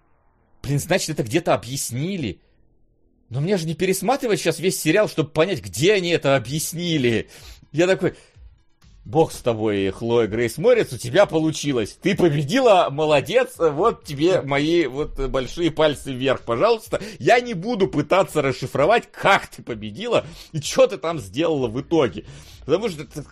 Блин, 0.62 0.78
значит 0.78 1.10
это 1.10 1.22
где-то 1.22 1.54
объяснили. 1.54 2.40
Но 3.30 3.40
мне 3.40 3.56
же 3.56 3.66
не 3.66 3.74
пересматривать 3.74 4.38
сейчас 4.38 4.58
весь 4.58 4.80
сериал, 4.80 5.08
чтобы 5.08 5.30
понять, 5.30 5.62
где 5.62 5.94
они 5.94 6.10
это 6.10 6.36
объяснили. 6.36 7.28
Я 7.72 7.86
такой, 7.86 8.14
бог 9.04 9.32
с 9.32 9.38
тобой, 9.38 9.90
Хлоя 9.90 10.26
Грейс 10.26 10.56
Морец, 10.58 10.92
у 10.92 10.98
тебя 10.98 11.26
получилось. 11.26 11.98
Ты 12.00 12.14
победила, 12.14 12.88
молодец, 12.90 13.54
вот 13.58 14.04
тебе 14.04 14.40
мои 14.42 14.86
вот 14.86 15.18
большие 15.28 15.70
пальцы 15.70 16.12
вверх, 16.12 16.42
пожалуйста. 16.42 17.00
Я 17.18 17.40
не 17.40 17.54
буду 17.54 17.88
пытаться 17.88 18.42
расшифровать, 18.42 19.10
как 19.10 19.48
ты 19.48 19.62
победила 19.62 20.26
и 20.52 20.60
что 20.60 20.86
ты 20.86 20.96
там 20.96 21.18
сделала 21.18 21.68
в 21.68 21.80
итоге. 21.80 22.24
Потому 22.60 22.88
что 22.88 23.02
это 23.02 23.24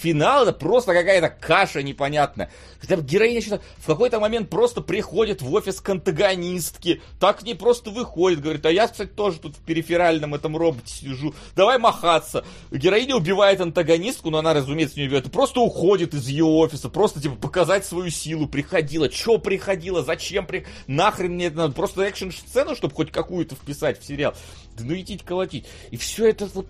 финал 0.00 0.44
это 0.44 0.52
просто 0.52 0.92
какая-то 0.92 1.28
каша 1.28 1.82
непонятная. 1.82 2.50
Хотя 2.80 2.96
героиня 2.96 3.40
что-то 3.40 3.62
в 3.78 3.86
какой-то 3.86 4.20
момент 4.20 4.48
просто 4.50 4.80
приходит 4.80 5.42
в 5.42 5.52
офис 5.52 5.80
к 5.80 5.88
антагонистке, 5.88 7.00
так 7.18 7.42
не 7.42 7.54
просто 7.54 7.90
выходит, 7.90 8.40
говорит, 8.40 8.64
а 8.66 8.70
я, 8.70 8.86
кстати, 8.86 9.10
тоже 9.10 9.38
тут 9.40 9.56
в 9.56 9.60
периферальном 9.60 10.34
этом 10.34 10.56
роботе 10.56 10.92
сижу, 10.92 11.34
давай 11.56 11.78
махаться. 11.78 12.44
Героиня 12.70 13.16
убивает 13.16 13.60
антагонистку, 13.60 14.30
но 14.30 14.38
она, 14.38 14.54
разумеется, 14.54 14.98
не 14.98 15.06
убивает, 15.06 15.30
просто 15.32 15.60
уходит 15.60 16.14
из 16.14 16.28
ее 16.28 16.44
офиса, 16.44 16.88
просто, 16.88 17.20
типа, 17.20 17.34
показать 17.36 17.84
свою 17.84 18.10
силу, 18.10 18.46
приходила, 18.46 19.10
что 19.10 19.38
приходила, 19.38 20.02
зачем 20.02 20.46
при... 20.46 20.66
нахрен 20.86 21.32
мне 21.32 21.46
это 21.46 21.56
надо, 21.56 21.74
просто 21.74 22.02
экшн-сцену, 22.02 22.76
чтобы 22.76 22.94
хоть 22.94 23.10
какую-то 23.10 23.56
вписать 23.56 24.00
в 24.00 24.04
сериал. 24.04 24.34
Да 24.76 24.84
ну 24.84 24.94
идите 24.94 25.24
колотить. 25.24 25.66
И 25.90 25.96
все 25.96 26.28
это 26.28 26.46
вот 26.46 26.66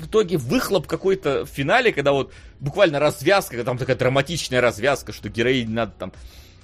в 0.00 0.06
итоге 0.06 0.36
выхлоп 0.36 0.86
какой-то 0.86 1.44
в 1.44 1.48
финале, 1.48 1.92
когда 1.92 2.12
вот 2.12 2.32
буквально 2.58 2.98
развязка, 2.98 3.52
когда 3.52 3.64
там 3.64 3.78
такая 3.78 3.96
драматичная 3.96 4.60
развязка, 4.60 5.12
что 5.12 5.28
героине 5.28 5.72
надо 5.72 5.92
там, 5.98 6.12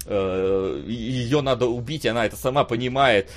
э, 0.07 0.85
ее 0.87 1.41
надо 1.43 1.67
убить, 1.67 2.07
она 2.07 2.27
это 2.27 2.37
сама 2.37 2.65
понимает. 2.65 3.31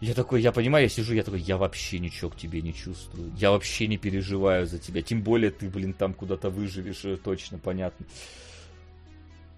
Я 0.00 0.14
такой, 0.14 0.42
я 0.42 0.52
понимаю, 0.52 0.84
я 0.84 0.88
сижу, 0.88 1.12
я 1.14 1.24
такой, 1.24 1.40
я 1.40 1.56
вообще 1.56 1.98
ничего 1.98 2.30
к 2.30 2.36
тебе 2.36 2.62
не 2.62 2.72
чувствую. 2.72 3.32
Я 3.36 3.50
вообще 3.50 3.88
не 3.88 3.98
переживаю 3.98 4.66
за 4.66 4.78
тебя. 4.78 5.02
Тем 5.02 5.22
более 5.22 5.50
ты, 5.50 5.68
блин, 5.68 5.92
там 5.92 6.14
куда-то 6.14 6.50
выживешь, 6.50 7.04
э, 7.04 7.16
точно, 7.16 7.58
понятно. 7.58 8.06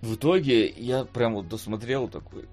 В 0.01 0.15
итоге 0.15 0.67
я 0.69 1.05
прям 1.05 1.35
вот 1.35 1.49
досмотрел 1.49 2.09
такой, 2.09 2.47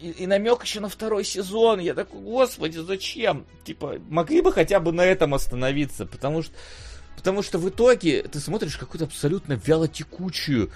и, 0.00 0.10
и 0.10 0.26
намек 0.26 0.62
еще 0.62 0.80
на 0.80 0.88
второй 0.88 1.24
сезон. 1.24 1.78
Я 1.80 1.94
такой, 1.94 2.20
господи, 2.20 2.78
зачем? 2.78 3.46
Типа, 3.64 3.96
могли 4.08 4.40
бы 4.40 4.52
хотя 4.52 4.80
бы 4.80 4.92
на 4.92 5.02
этом 5.02 5.34
остановиться, 5.34 6.06
потому 6.06 6.42
что, 6.42 6.54
потому 7.16 7.42
что 7.42 7.58
в 7.58 7.68
итоге 7.68 8.22
ты 8.22 8.40
смотришь 8.40 8.76
какую-то 8.76 9.04
абсолютно 9.04 9.54
вялотекучую, 9.54 10.70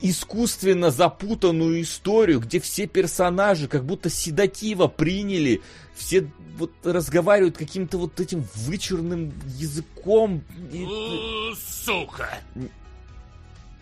искусственно 0.00 0.90
запутанную 0.90 1.82
историю, 1.82 2.40
где 2.40 2.60
все 2.60 2.86
персонажи 2.86 3.66
как 3.66 3.84
будто 3.84 4.10
седатива 4.10 4.86
приняли, 4.86 5.62
все 5.94 6.30
вот 6.56 6.72
разговаривают 6.84 7.56
каким-то 7.56 7.98
вот 7.98 8.20
этим 8.20 8.44
вычурным 8.54 9.32
языком. 9.56 10.42
И... 10.72 10.86
Сука! 11.56 12.38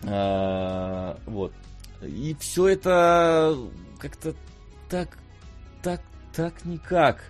А, 0.03 1.19
вот. 1.25 1.51
И 2.01 2.35
все 2.39 2.67
это 2.67 3.57
как-то 3.97 4.35
так, 4.89 5.17
так, 5.83 6.01
так 6.33 6.65
никак 6.65 7.23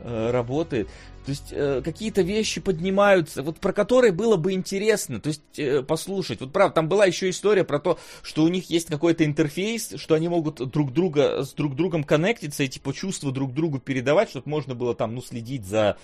э, 0.00 0.30
работает. 0.30 0.88
То 1.24 1.30
есть 1.30 1.52
э, 1.52 1.82
какие-то 1.84 2.22
вещи 2.22 2.60
поднимаются, 2.60 3.42
вот 3.42 3.58
про 3.58 3.72
которые 3.72 4.12
было 4.12 4.36
бы 4.36 4.52
интересно, 4.52 5.20
то 5.20 5.28
есть 5.28 5.42
э, 5.56 5.82
послушать. 5.82 6.40
Вот 6.40 6.52
правда, 6.52 6.74
там 6.74 6.88
была 6.88 7.06
еще 7.06 7.30
история 7.30 7.62
про 7.62 7.78
то, 7.78 7.98
что 8.22 8.42
у 8.42 8.48
них 8.48 8.70
есть 8.70 8.88
какой-то 8.88 9.24
интерфейс, 9.24 9.94
что 9.96 10.16
они 10.16 10.28
могут 10.28 10.56
друг 10.70 10.92
друга 10.92 11.44
с 11.44 11.52
друг 11.52 11.76
другом 11.76 12.02
коннектиться 12.02 12.64
и 12.64 12.68
типа 12.68 12.92
чувства 12.92 13.30
друг 13.30 13.54
другу 13.54 13.78
передавать, 13.78 14.30
чтобы 14.30 14.50
можно 14.50 14.74
было 14.74 14.96
там, 14.96 15.14
ну, 15.14 15.22
следить 15.22 15.64
за 15.64 15.96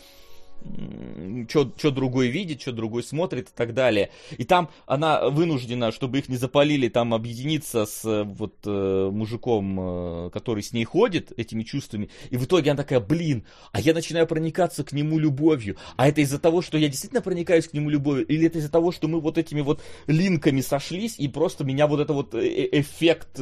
что 1.48 1.90
другой 1.90 2.28
видит, 2.28 2.60
что 2.60 2.72
другой 2.72 3.02
смотрит 3.02 3.48
и 3.48 3.52
так 3.54 3.74
далее. 3.74 4.10
И 4.36 4.44
там 4.44 4.70
она 4.86 5.28
вынуждена, 5.28 5.92
чтобы 5.92 6.18
их 6.18 6.28
не 6.28 6.36
запалили, 6.36 6.88
там 6.88 7.14
объединиться 7.14 7.86
с 7.86 8.04
э, 8.04 8.24
вот 8.24 8.54
э, 8.64 9.10
мужиком, 9.12 9.78
э, 10.26 10.30
который 10.30 10.62
с 10.62 10.72
ней 10.72 10.84
ходит, 10.84 11.32
этими 11.36 11.62
чувствами. 11.62 12.10
И 12.30 12.36
в 12.36 12.44
итоге 12.44 12.70
она 12.70 12.82
такая, 12.82 13.00
блин, 13.00 13.44
а 13.72 13.80
я 13.80 13.94
начинаю 13.94 14.26
проникаться 14.26 14.84
к 14.84 14.92
нему 14.92 15.18
любовью. 15.18 15.76
А 15.96 16.08
это 16.08 16.20
из-за 16.20 16.38
того, 16.38 16.62
что 16.62 16.78
я 16.78 16.88
действительно 16.88 17.22
проникаюсь 17.22 17.68
к 17.68 17.72
нему 17.72 17.90
любовью? 17.90 18.26
Или 18.26 18.46
это 18.46 18.58
из-за 18.58 18.70
того, 18.70 18.92
что 18.92 19.08
мы 19.08 19.20
вот 19.20 19.38
этими 19.38 19.60
вот 19.60 19.82
линками 20.06 20.60
сошлись, 20.60 21.18
и 21.18 21.28
просто 21.28 21.64
меня 21.64 21.86
вот 21.86 22.00
это 22.00 22.12
вот 22.12 22.34
эффект 22.34 23.38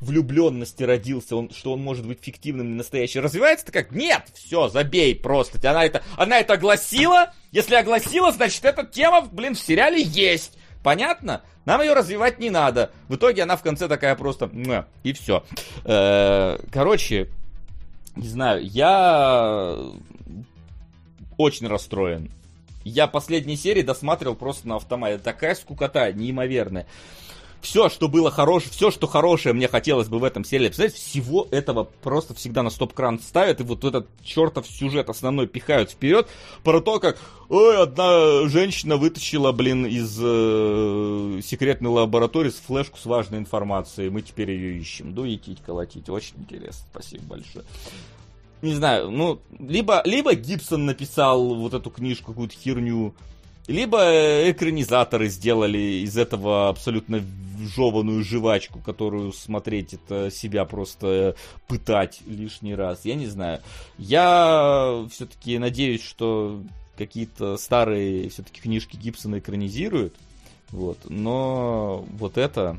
влюбленности 0.00 0.82
родился, 0.82 1.36
он, 1.36 1.50
что 1.50 1.72
он 1.72 1.80
может 1.80 2.06
быть 2.06 2.18
фиктивным, 2.20 2.70
не 2.70 2.74
настоящим. 2.74 3.22
Развивается-то 3.22 3.72
как? 3.72 3.92
Нет! 3.92 4.24
Все, 4.34 4.68
забей 4.68 5.14
просто. 5.14 5.58
Она 5.68 5.84
это, 5.84 6.02
она 6.16 6.38
это 6.38 6.54
огласила. 6.58 7.32
Если 7.52 7.74
огласила, 7.74 8.32
значит, 8.32 8.64
эта 8.64 8.84
тема, 8.84 9.22
блин, 9.22 9.54
в 9.54 9.58
сериале 9.58 10.02
есть. 10.02 10.58
Понятно? 10.82 11.42
Нам 11.64 11.80
ее 11.80 11.94
развивать 11.94 12.38
не 12.38 12.50
надо. 12.50 12.90
В 13.08 13.16
итоге 13.16 13.42
она 13.42 13.56
в 13.56 13.62
конце 13.62 13.88
такая 13.88 14.14
просто... 14.14 14.50
И 15.02 15.12
все. 15.12 15.44
Э, 15.84 16.58
короче, 16.70 17.28
не 18.16 18.28
знаю, 18.28 18.64
я 18.64 19.76
очень 21.36 21.66
расстроен. 21.66 22.30
Я 22.84 23.06
последние 23.06 23.56
серии 23.56 23.82
досматривал 23.82 24.34
просто 24.34 24.66
на 24.68 24.76
автомате. 24.76 25.18
Такая 25.18 25.54
скукота 25.54 26.12
неимоверная 26.12 26.86
все, 27.60 27.88
что 27.88 28.08
было 28.08 28.30
хорошее, 28.30 28.70
все, 28.70 28.90
что 28.90 29.06
хорошее 29.06 29.54
мне 29.54 29.68
хотелось 29.68 30.08
бы 30.08 30.18
в 30.18 30.24
этом 30.24 30.44
сериале 30.44 30.68
представить, 30.68 30.94
всего 30.94 31.48
этого 31.50 31.84
просто 31.84 32.34
всегда 32.34 32.62
на 32.62 32.70
стоп-кран 32.70 33.20
ставят, 33.20 33.60
и 33.60 33.64
вот 33.64 33.84
этот 33.84 34.08
чертов 34.22 34.66
сюжет 34.66 35.08
основной 35.08 35.46
пихают 35.46 35.90
вперед, 35.90 36.28
про 36.64 36.80
то, 36.80 37.00
как, 37.00 37.18
ой, 37.48 37.82
одна 37.82 38.48
женщина 38.48 38.96
вытащила, 38.96 39.52
блин, 39.52 39.86
из 39.86 40.18
э, 40.20 41.40
секретной 41.44 41.90
лаборатории 41.90 42.50
с 42.50 42.56
флешку 42.56 42.98
с 42.98 43.06
важной 43.06 43.38
информацией, 43.38 44.10
мы 44.10 44.22
теперь 44.22 44.50
ее 44.50 44.78
ищем. 44.78 45.14
Дуетить, 45.14 45.62
колотить, 45.64 46.08
очень 46.08 46.34
интересно, 46.38 46.86
спасибо 46.92 47.24
большое 47.24 47.64
не 48.62 48.74
знаю, 48.74 49.10
ну, 49.10 49.40
либо, 49.58 50.02
либо 50.04 50.34
Гибсон 50.34 50.86
написал 50.86 51.54
вот 51.54 51.74
эту 51.74 51.90
книжку, 51.90 52.32
какую-то 52.32 52.54
херню, 52.54 53.14
либо 53.68 54.50
экранизаторы 54.50 55.28
сделали 55.28 56.02
из 56.02 56.16
этого 56.16 56.70
абсолютно 56.70 57.22
жеванную 57.74 58.24
жвачку, 58.24 58.80
которую 58.80 59.32
смотреть 59.32 59.94
это 59.94 60.30
себя 60.30 60.64
просто 60.64 61.36
пытать 61.66 62.20
лишний 62.26 62.74
раз. 62.74 63.04
Я 63.04 63.14
не 63.14 63.26
знаю. 63.26 63.60
Я 63.98 65.06
все-таки 65.12 65.58
надеюсь, 65.58 66.02
что 66.02 66.62
какие-то 66.96 67.56
старые 67.56 68.28
все-таки 68.30 68.60
книжки 68.60 68.96
Гибсона 68.96 69.38
экранизируют. 69.38 70.14
Вот. 70.70 70.98
Но 71.08 72.04
вот 72.12 72.38
это 72.38 72.78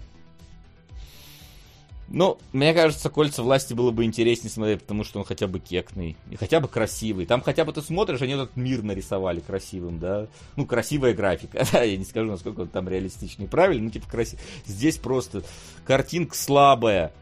ну, 2.11 2.39
мне 2.53 2.73
кажется, 2.73 3.09
кольца 3.09 3.43
власти 3.43 3.73
было 3.73 3.91
бы 3.91 4.03
интереснее 4.03 4.49
смотреть, 4.49 4.81
потому 4.81 5.03
что 5.03 5.19
он 5.19 5.25
хотя 5.25 5.47
бы 5.47 5.59
кекный. 5.59 6.17
И 6.31 6.35
хотя 6.35 6.59
бы 6.59 6.67
красивый. 6.67 7.25
Там 7.25 7.41
хотя 7.41 7.65
бы 7.65 7.73
ты 7.73 7.81
смотришь, 7.81 8.21
они 8.21 8.33
этот 8.33 8.55
мир 8.55 8.81
нарисовали 8.81 9.39
красивым, 9.39 9.99
да. 9.99 10.27
Ну, 10.55 10.65
красивая 10.65 11.13
графика. 11.13 11.65
Да, 11.71 11.83
я 11.83 11.97
не 11.97 12.05
скажу, 12.05 12.31
насколько 12.31 12.61
он 12.61 12.67
там 12.67 12.89
реалистичный 12.89 13.45
и 13.45 13.47
правильный, 13.47 13.83
ну, 13.83 13.89
типа 13.91 14.09
красивый. 14.09 14.43
Здесь 14.65 14.97
просто 14.97 15.43
картинка 15.85 16.35
слабая. 16.35 17.13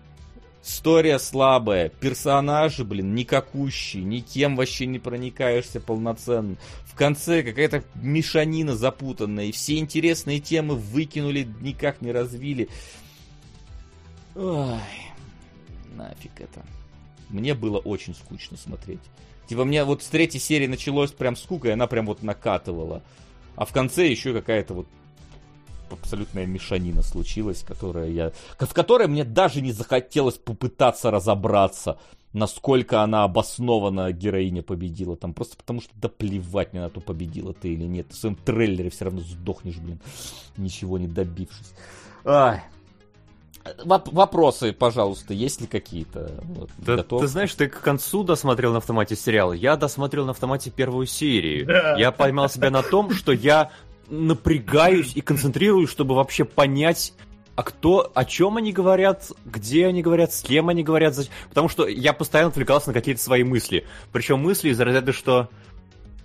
История 0.63 1.17
слабая, 1.19 1.87
персонажи, 1.87 2.83
блин, 2.83 3.15
никакущие, 3.15 4.03
никем 4.03 4.57
вообще 4.57 4.85
не 4.85 4.99
проникаешься 4.99 5.79
полноценно. 5.79 6.57
В 6.85 6.95
конце 6.95 7.41
какая-то 7.41 7.83
мешанина 7.95 8.75
запутанная, 8.75 9.45
и 9.45 9.51
все 9.53 9.77
интересные 9.77 10.41
темы 10.41 10.75
выкинули, 10.75 11.47
никак 11.61 12.01
не 12.01 12.11
развили. 12.11 12.67
Ой, 14.37 14.79
нафиг 15.95 16.39
это. 16.39 16.63
Мне 17.29 17.55
было 17.55 17.79
очень 17.79 18.13
скучно 18.13 18.55
смотреть. 18.55 19.01
Типа 19.47 19.65
мне 19.65 19.83
вот 19.83 20.03
с 20.03 20.07
третьей 20.07 20.39
серии 20.39 20.67
началось 20.67 21.11
прям 21.11 21.35
скука, 21.35 21.69
и 21.69 21.71
она 21.71 21.87
прям 21.87 22.05
вот 22.05 22.21
накатывала. 22.21 23.01
А 23.55 23.65
в 23.65 23.73
конце 23.73 24.07
еще 24.07 24.33
какая-то 24.33 24.75
вот 24.75 24.87
абсолютная 25.89 26.45
мешанина 26.45 27.01
случилась, 27.01 27.63
которая 27.63 28.09
я... 28.09 28.31
В 28.59 28.73
которой 28.73 29.07
мне 29.07 29.23
даже 29.23 29.61
не 29.61 29.71
захотелось 29.71 30.35
попытаться 30.35 31.09
разобраться, 31.09 31.99
насколько 32.33 33.01
она 33.01 33.23
обоснованно 33.23 34.11
героиня 34.11 34.61
победила. 34.61 35.15
Там 35.15 35.33
просто 35.33 35.57
потому 35.57 35.81
что 35.81 35.91
да 35.95 36.09
плевать 36.09 36.73
мне 36.73 36.81
на 36.83 36.89
то, 36.89 37.01
победила 37.01 37.53
ты 37.53 37.69
или 37.69 37.85
нет. 37.85 38.11
В 38.11 38.15
своем 38.15 38.35
трейлере 38.35 38.91
все 38.91 39.05
равно 39.05 39.21
сдохнешь, 39.21 39.77
блин, 39.77 39.99
ничего 40.57 40.99
не 40.99 41.07
добившись. 41.07 41.73
Ай, 42.23 42.61
Воп- 43.83 44.09
вопросы, 44.11 44.73
пожалуйста, 44.73 45.33
есть 45.33 45.61
ли 45.61 45.67
какие-то? 45.67 46.31
Вот, 46.43 46.69
да, 46.77 47.03
ты 47.03 47.27
знаешь, 47.27 47.53
ты 47.53 47.67
к 47.67 47.81
концу 47.81 48.23
досмотрел 48.23 48.71
на 48.71 48.77
автомате 48.77 49.15
сериал. 49.15 49.53
Я 49.53 49.75
досмотрел 49.75 50.25
на 50.25 50.31
автомате 50.31 50.71
первую 50.71 51.07
серию. 51.07 51.65
Да. 51.65 51.95
Я 51.97 52.11
поймал 52.11 52.49
себя 52.49 52.69
на 52.69 52.83
том, 52.83 53.11
что 53.11 53.31
я 53.31 53.71
напрягаюсь 54.09 55.15
и 55.15 55.21
концентрируюсь, 55.21 55.89
чтобы 55.89 56.15
вообще 56.15 56.45
понять, 56.45 57.13
а 57.55 57.63
кто, 57.63 58.11
о 58.13 58.25
чем 58.25 58.57
они 58.57 58.71
говорят, 58.71 59.31
где 59.45 59.87
они 59.87 60.01
говорят, 60.01 60.33
с 60.33 60.41
кем 60.41 60.69
они 60.69 60.83
говорят, 60.83 61.15
потому 61.49 61.69
что 61.69 61.87
я 61.87 62.13
постоянно 62.13 62.49
отвлекался 62.49 62.89
на 62.89 62.93
какие-то 62.93 63.21
свои 63.21 63.43
мысли. 63.43 63.85
Причем 64.11 64.39
мысли 64.39 64.69
из 64.69 64.79
разряда, 64.79 65.11
что 65.11 65.49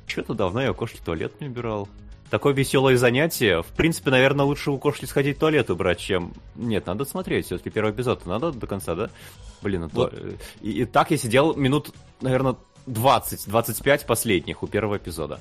что-то 0.06 0.34
давно 0.34 0.62
я 0.62 0.72
кошки 0.74 1.00
туалет 1.02 1.40
не 1.40 1.46
убирал 1.46 1.88
такое 2.32 2.54
веселое 2.54 2.96
занятие. 2.96 3.60
В 3.62 3.66
принципе, 3.66 4.10
наверное, 4.10 4.46
лучше 4.46 4.70
у 4.70 4.78
кошки 4.78 5.04
сходить 5.04 5.36
в 5.36 5.40
туалет 5.40 5.68
убрать, 5.68 5.98
чем... 5.98 6.32
Нет, 6.56 6.86
надо 6.86 7.04
смотреть, 7.04 7.44
все-таки 7.44 7.68
первый 7.68 7.92
эпизод 7.92 8.24
надо 8.24 8.52
до 8.52 8.66
конца, 8.66 8.94
да? 8.94 9.10
Блин, 9.60 9.90
вот. 9.92 10.12
то... 10.12 10.16
и, 10.62 10.70
и 10.70 10.84
так 10.86 11.10
я 11.10 11.18
сидел 11.18 11.54
минут, 11.54 11.90
наверное, 12.22 12.56
20-25 12.86 14.06
последних 14.06 14.62
у 14.62 14.66
первого 14.66 14.96
эпизода. 14.96 15.40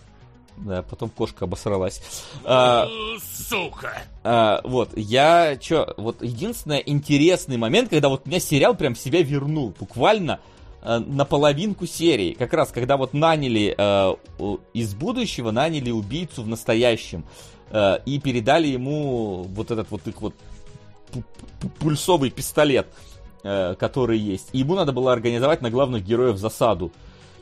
Да, 0.58 0.82
потом 0.82 1.10
кошка 1.10 1.46
обосралась. 1.46 2.04
А, 2.44 2.90
Сука! 3.22 4.04
А, 4.26 4.60
вот, 4.66 4.90
я 4.98 5.56
чё, 5.56 5.94
вот 5.96 6.22
единственный 6.22 6.84
интересный 6.86 7.56
момент, 7.56 7.90
когда 7.90 8.10
вот 8.10 8.26
меня 8.26 8.42
сериал 8.42 8.76
прям 8.76 8.98
себя 8.98 9.22
вернул, 9.22 9.74
буквально 9.80 10.42
на 10.82 11.26
половинку 11.26 11.86
серии. 11.86 12.34
Как 12.34 12.54
раз, 12.54 12.72
когда 12.72 12.98
вот 12.98 13.14
наняли 13.14 13.76
э, 13.78 14.16
из 14.74 14.94
будущего, 14.96 15.52
наняли 15.52 15.92
убийцу 15.92 16.44
в 16.44 16.48
настоящем. 16.48 17.24
Э, 17.72 18.00
и 18.06 18.20
передали 18.20 18.68
ему 18.68 19.44
вот 19.44 19.72
этот 19.72 19.90
вот 19.92 20.08
их 20.08 20.22
вот 20.22 20.36
пульсовый 21.80 22.30
пистолет, 22.30 22.88
э, 23.44 23.76
который 23.76 24.18
есть. 24.18 24.50
И 24.54 24.60
ему 24.60 24.76
надо 24.76 24.92
было 24.92 25.14
организовать 25.14 25.62
на 25.62 25.70
главных 25.70 26.04
героев 26.04 26.38
засаду. 26.38 26.92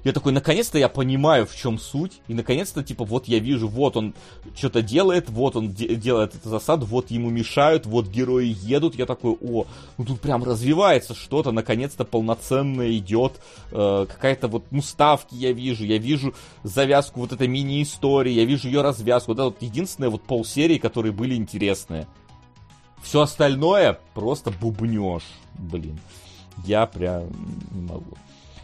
Я 0.04 0.14
такой, 0.14 0.32
наконец-то 0.32 0.78
я 0.78 0.88
понимаю, 0.88 1.46
в 1.46 1.56
чем 1.56 1.78
суть. 1.78 2.22
И 2.28 2.34
наконец-то, 2.34 2.84
типа, 2.84 3.04
вот 3.04 3.28
я 3.28 3.40
вижу, 3.40 3.68
вот 3.68 3.98
он 3.98 4.14
что-то 4.56 4.82
делает, 4.82 5.30
вот 5.30 5.56
он 5.56 5.74
де- 5.74 5.96
делает 5.96 6.36
эту 6.36 6.50
засаду, 6.50 6.86
вот 6.86 7.12
ему 7.12 7.30
мешают, 7.30 7.86
вот 7.86 8.08
герои 8.08 8.56
едут. 8.62 8.96
Я 8.96 9.06
такой, 9.06 9.38
о, 9.42 9.66
ну 9.98 10.06
тут 10.06 10.22
прям 10.22 10.44
развивается 10.44 11.14
что-то, 11.14 11.52
наконец-то 11.52 12.06
полноценно 12.06 12.90
идет. 12.98 13.34
Э, 13.72 14.06
какая-то 14.10 14.48
вот, 14.48 14.64
ну, 14.72 14.82
ставки 14.82 15.36
я 15.36 15.52
вижу, 15.52 15.84
я 15.84 15.98
вижу 15.98 16.34
завязку 16.64 17.20
вот 17.20 17.34
этой 17.34 17.48
мини-истории, 17.48 18.32
я 18.32 18.46
вижу 18.46 18.68
ее 18.68 18.82
развязку. 18.82 19.32
Вот 19.32 19.38
это 19.38 19.46
вот 19.46 19.62
единственное 19.62 20.10
вот 20.10 20.24
полсерии, 20.24 20.78
которые 20.78 21.12
были 21.12 21.36
интересные. 21.36 22.08
Все 23.02 23.22
остальное 23.22 24.00
просто 24.14 24.52
бубнеж, 24.52 25.24
блин. 25.58 26.00
Я 26.66 26.86
прям 26.86 27.24
не 27.72 27.82
могу. 27.82 28.18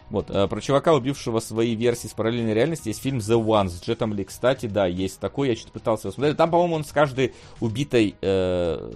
Вот, 0.09 0.29
э, 0.29 0.47
про 0.47 0.61
чувака, 0.61 0.93
убившего 0.93 1.39
свои 1.39 1.75
версии 1.75 2.07
с 2.07 2.13
параллельной 2.13 2.53
реальности, 2.53 2.89
есть 2.89 3.01
фильм 3.01 3.17
The 3.17 3.43
One 3.43 3.69
с 3.69 3.81
Джетом 3.81 4.13
Ли. 4.13 4.23
Кстати, 4.23 4.67
да, 4.67 4.85
есть 4.85 5.19
такой, 5.19 5.49
я 5.49 5.55
что-то 5.55 5.73
пытался 5.73 6.07
его 6.07 6.13
смотреть. 6.13 6.37
Там, 6.37 6.51
по-моему, 6.51 6.75
он 6.75 6.83
с 6.85 6.91
каждой 6.91 7.33
убитой 7.59 8.15
э, 8.21 8.91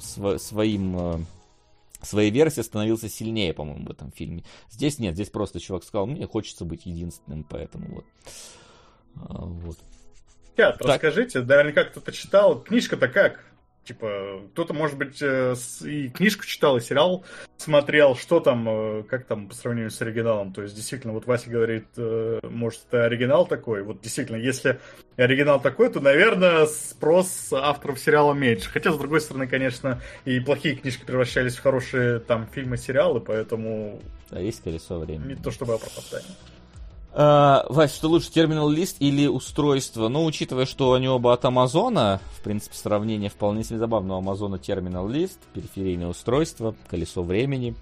св- 0.00 0.40
своим... 0.40 0.98
Э, 0.98 1.18
своей 2.00 2.30
версии 2.30 2.60
становился 2.60 3.08
сильнее, 3.08 3.52
по-моему, 3.52 3.86
в 3.86 3.90
этом 3.90 4.12
фильме. 4.12 4.44
Здесь 4.70 5.00
нет, 5.00 5.14
здесь 5.14 5.30
просто 5.30 5.58
чувак 5.58 5.82
сказал, 5.82 6.06
мне 6.06 6.26
хочется 6.28 6.64
быть 6.64 6.86
единственным, 6.86 7.42
поэтому 7.42 7.96
вот. 7.96 8.04
А, 9.16 9.44
вот. 9.44 9.76
Чат, 10.56 10.80
расскажите, 10.80 11.40
наверняка 11.40 11.84
кто-то 11.84 12.12
читал. 12.12 12.60
Книжка-то 12.60 13.08
как? 13.08 13.44
Типа, 13.88 14.42
кто-то, 14.52 14.74
может 14.74 14.98
быть, 14.98 15.16
э, 15.22 15.54
и 15.82 16.10
книжку 16.10 16.44
читал, 16.44 16.76
и 16.76 16.80
сериал 16.82 17.24
смотрел, 17.56 18.16
что 18.16 18.38
там, 18.38 18.68
э, 18.68 19.02
как 19.04 19.24
там 19.24 19.48
по 19.48 19.54
сравнению 19.54 19.90
с 19.90 20.02
оригиналом. 20.02 20.52
То 20.52 20.60
есть, 20.60 20.74
действительно, 20.74 21.14
вот 21.14 21.26
Вася 21.26 21.48
говорит, 21.48 21.86
э, 21.96 22.40
может, 22.42 22.82
это 22.88 23.04
оригинал 23.06 23.46
такой. 23.46 23.82
Вот 23.82 24.02
действительно, 24.02 24.36
если 24.36 24.78
оригинал 25.16 25.58
такой, 25.58 25.88
то, 25.88 26.00
наверное, 26.00 26.66
спрос 26.66 27.50
авторов 27.50 27.98
сериала 27.98 28.34
меньше. 28.34 28.68
Хотя, 28.68 28.92
с 28.92 28.98
другой 28.98 29.22
стороны, 29.22 29.46
конечно, 29.46 30.02
и 30.26 30.38
плохие 30.38 30.76
книжки 30.76 31.06
превращались 31.06 31.56
в 31.56 31.62
хорошие 31.62 32.18
там 32.18 32.46
фильмы, 32.46 32.76
сериалы, 32.76 33.20
поэтому... 33.22 34.02
Да, 34.30 34.38
есть 34.38 34.62
колесо 34.62 34.98
времени. 34.98 35.28
Не 35.28 35.36
то 35.36 35.50
чтобы 35.50 35.72
оправдание. 35.76 36.36
А, 37.20 37.66
Вась, 37.68 37.96
что 37.96 38.06
лучше, 38.06 38.30
терминал 38.30 38.70
лист 38.70 38.98
или 39.00 39.26
устройство? 39.26 40.06
Ну, 40.06 40.24
учитывая, 40.24 40.66
что 40.66 40.92
они 40.92 41.08
оба 41.08 41.32
от 41.32 41.44
Амазона, 41.44 42.20
в 42.36 42.42
принципе, 42.42 42.76
сравнение 42.76 43.28
вполне 43.28 43.64
себе 43.64 43.78
забавно. 43.78 44.14
У 44.14 44.18
Амазона 44.18 44.60
терминал 44.60 45.08
лист, 45.08 45.40
периферийное 45.52 46.06
устройство, 46.06 46.76
колесо 46.88 47.24
времени. 47.24 47.74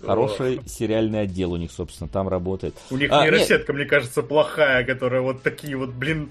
Хороший 0.00 0.60
сериальный 0.68 1.22
отдел 1.22 1.54
у 1.54 1.56
них, 1.56 1.72
собственно, 1.72 2.08
там 2.08 2.28
работает. 2.28 2.76
У 2.92 2.96
них 2.96 3.10
а, 3.10 3.24
нейросетка, 3.24 3.72
нет. 3.72 3.80
мне 3.80 3.84
кажется, 3.84 4.22
плохая, 4.22 4.84
которая 4.84 5.22
вот 5.22 5.42
такие 5.42 5.76
вот, 5.76 5.90
блин, 5.90 6.30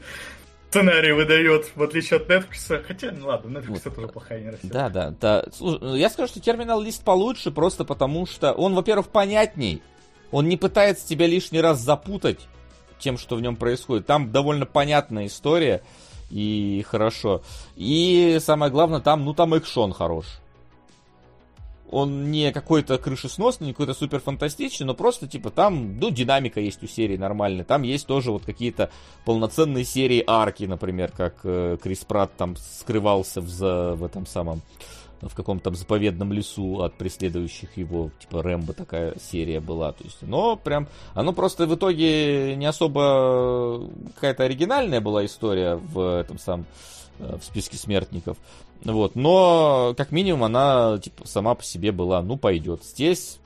сценарий 0.70 1.12
выдает, 1.12 1.70
в 1.76 1.84
отличие 1.84 2.16
от 2.16 2.30
Netflix. 2.30 2.82
Хотя, 2.88 3.12
ну 3.12 3.28
ладно, 3.28 3.58
Netflix 3.58 3.82
вот. 3.84 3.94
тоже 3.94 4.08
плохая 4.08 4.40
нейросетка. 4.40 4.70
Да, 4.70 4.90
да, 4.90 5.14
да. 5.20 5.46
Слушай, 5.52 5.80
ну, 5.82 5.96
я 5.96 6.10
скажу, 6.10 6.30
что 6.30 6.40
терминал 6.40 6.80
лист 6.80 7.04
получше, 7.04 7.52
просто 7.52 7.84
потому 7.84 8.26
что 8.26 8.54
он, 8.54 8.74
во-первых, 8.74 9.10
понятней. 9.10 9.82
Он 10.32 10.48
не 10.48 10.58
пытается 10.58 11.08
тебя 11.08 11.28
лишний 11.28 11.62
раз 11.62 11.80
запутать 11.80 12.40
тем, 13.00 13.18
что 13.18 13.36
в 13.36 13.42
нем 13.42 13.56
происходит. 13.56 14.06
Там 14.06 14.32
довольно 14.32 14.66
понятная 14.66 15.28
история 15.28 15.82
и 16.30 16.84
хорошо. 16.88 17.42
И 17.76 18.38
самое 18.42 18.72
главное, 18.72 19.00
там, 19.00 19.24
ну, 19.24 19.34
там 19.34 19.54
экшон 19.54 19.94
хорош. 19.94 20.26
Он 21.90 22.32
не 22.32 22.52
какой-то 22.52 22.98
крышесносный, 22.98 23.68
не 23.68 23.74
какой-то 23.74 23.94
супер 23.94 24.20
фантастичный, 24.20 24.86
но 24.86 24.94
просто 24.94 25.26
типа 25.26 25.52
там, 25.52 25.98
ну, 26.00 26.10
динамика 26.10 26.60
есть 26.60 26.84
у 26.84 26.88
серии 26.88 27.16
нормальная. 27.16 27.64
Там 27.64 27.84
есть 27.84 28.08
тоже 28.08 28.32
вот 28.32 28.44
какие-то 28.44 28.90
полноценные 29.24 29.86
серии 29.86 30.22
арки, 30.28 30.66
например, 30.66 31.14
как 31.16 31.36
э, 31.44 31.78
Крис 31.82 32.00
Пратт 32.00 32.36
там 32.36 32.58
скрывался 32.58 33.40
в, 33.40 33.96
в 33.96 34.04
этом 34.04 34.26
самом 34.26 34.62
в 35.22 35.34
каком-то 35.34 35.72
заповедном 35.72 36.32
лесу 36.32 36.82
от 36.82 36.96
преследующих 36.96 37.78
его, 37.78 38.12
типа 38.20 38.44
Рэмбо 38.44 38.74
такая 38.74 39.16
серия 39.20 39.60
была, 39.60 39.92
то 39.92 40.04
есть, 40.04 40.22
но 40.22 40.56
прям, 40.56 40.88
оно 41.14 41.34
просто 41.34 41.66
в 41.66 41.76
итоге 41.76 42.56
не 42.56 42.66
особо 42.66 43.90
какая-то 44.16 44.44
оригинальная 44.44 45.02
была 45.02 45.26
история 45.26 45.76
в 45.76 46.20
этом 46.20 46.38
самом, 46.38 46.66
э, 47.20 47.38
в 47.40 47.44
списке 47.44 47.78
смертников, 47.78 48.38
вот, 48.84 49.16
но 49.16 49.94
как 49.98 50.12
минимум 50.12 50.44
она, 50.44 51.00
типа, 51.00 51.28
сама 51.28 51.56
по 51.56 51.64
себе 51.64 51.92
была, 51.92 52.22
ну, 52.22 52.38
пойдет. 52.38 52.84
Здесь 52.84 53.40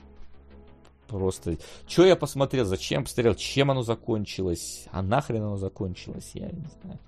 просто... 1.08 1.56
Что 1.86 2.04
я 2.04 2.16
посмотрел, 2.16 2.64
зачем 2.64 3.04
посмотрел, 3.04 3.34
чем 3.34 3.70
оно 3.70 3.82
закончилось, 3.82 4.86
а 4.90 5.02
нахрен 5.02 5.42
оно 5.42 5.56
закончилось, 5.56 6.30
я 6.34 6.46
не 6.46 6.66
знаю. 6.82 6.98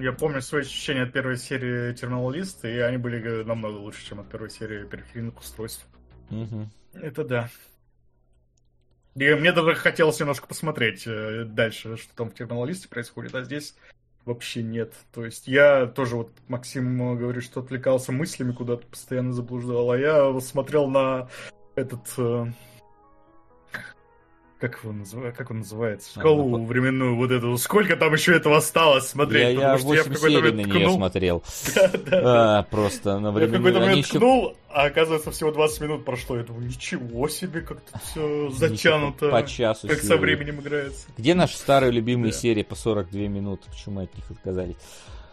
Я 0.00 0.12
помню 0.12 0.40
свои 0.40 0.62
ощущения 0.62 1.02
от 1.02 1.12
первой 1.12 1.36
серии 1.36 1.92
Eternal 1.92 2.26
List, 2.32 2.68
и 2.68 2.78
они 2.78 2.96
были 2.96 3.42
намного 3.42 3.76
лучше, 3.76 4.06
чем 4.06 4.20
от 4.20 4.28
первой 4.30 4.48
серии 4.48 4.84
периферийных 4.84 5.38
устройств. 5.38 5.86
Угу. 6.30 6.68
Это 6.94 7.24
да. 7.24 7.50
И 9.14 9.34
мне 9.34 9.52
даже 9.52 9.74
хотелось 9.74 10.18
немножко 10.18 10.46
посмотреть 10.46 11.02
э, 11.06 11.44
дальше, 11.44 11.98
что 11.98 12.14
там 12.14 12.30
в 12.30 12.34
Eternal 12.34 12.66
List 12.66 12.88
происходит, 12.88 13.34
а 13.34 13.44
здесь 13.44 13.76
вообще 14.24 14.62
нет. 14.62 14.94
То 15.12 15.26
есть 15.26 15.46
я 15.46 15.86
тоже, 15.86 16.16
вот 16.16 16.30
Максим 16.48 17.18
говорит, 17.18 17.44
что 17.44 17.60
отвлекался 17.60 18.12
мыслями, 18.12 18.52
куда-то 18.52 18.86
постоянно 18.86 19.34
заблуждал, 19.34 19.90
а 19.90 19.98
я 19.98 20.40
смотрел 20.40 20.86
на 20.88 21.28
этот 21.74 22.06
э, 22.16 22.46
как 24.62 24.78
его 24.84 24.92
называют, 24.92 25.36
как 25.36 25.50
он 25.50 25.58
называется, 25.58 26.08
шкалу 26.08 26.54
а, 26.54 26.58
ну, 26.58 26.66
временную 26.66 27.16
вот 27.16 27.32
эту. 27.32 27.58
Сколько 27.58 27.96
там 27.96 28.12
еще 28.12 28.36
этого 28.36 28.58
осталось 28.58 29.08
смотреть? 29.08 29.58
Я, 29.58 29.72
я 29.72 29.76
8 29.76 29.94
я 29.96 30.02
в 30.04 30.20
серий 30.20 30.52
на 30.52 30.60
нее 30.60 30.90
смотрел. 30.90 31.42
А, 32.12 32.62
Просто 32.70 33.18
на 33.18 33.32
временную. 33.32 33.42
Я 33.42 33.48
в 33.48 33.52
какой-то 33.52 33.80
момент 33.80 34.06
ткнул, 34.06 34.56
а 34.68 34.84
оказывается 34.84 35.32
всего 35.32 35.50
20 35.50 35.80
минут 35.80 36.04
прошло. 36.04 36.36
Я 36.36 36.44
думаю, 36.44 36.66
ничего 36.66 37.28
себе, 37.28 37.62
как-то 37.62 37.98
все 37.98 38.50
затянуто. 38.50 39.30
По 39.30 39.44
часу. 39.44 39.88
Как 39.88 39.98
со 39.98 40.16
временем 40.16 40.60
играется. 40.60 41.08
Где 41.18 41.34
наши 41.34 41.56
старые 41.56 41.90
любимые 41.90 42.32
серии 42.32 42.62
по 42.62 42.76
42 42.76 43.20
минуты? 43.22 43.68
Почему 43.68 44.00
от 44.00 44.14
них 44.14 44.30
отказались? 44.30 44.76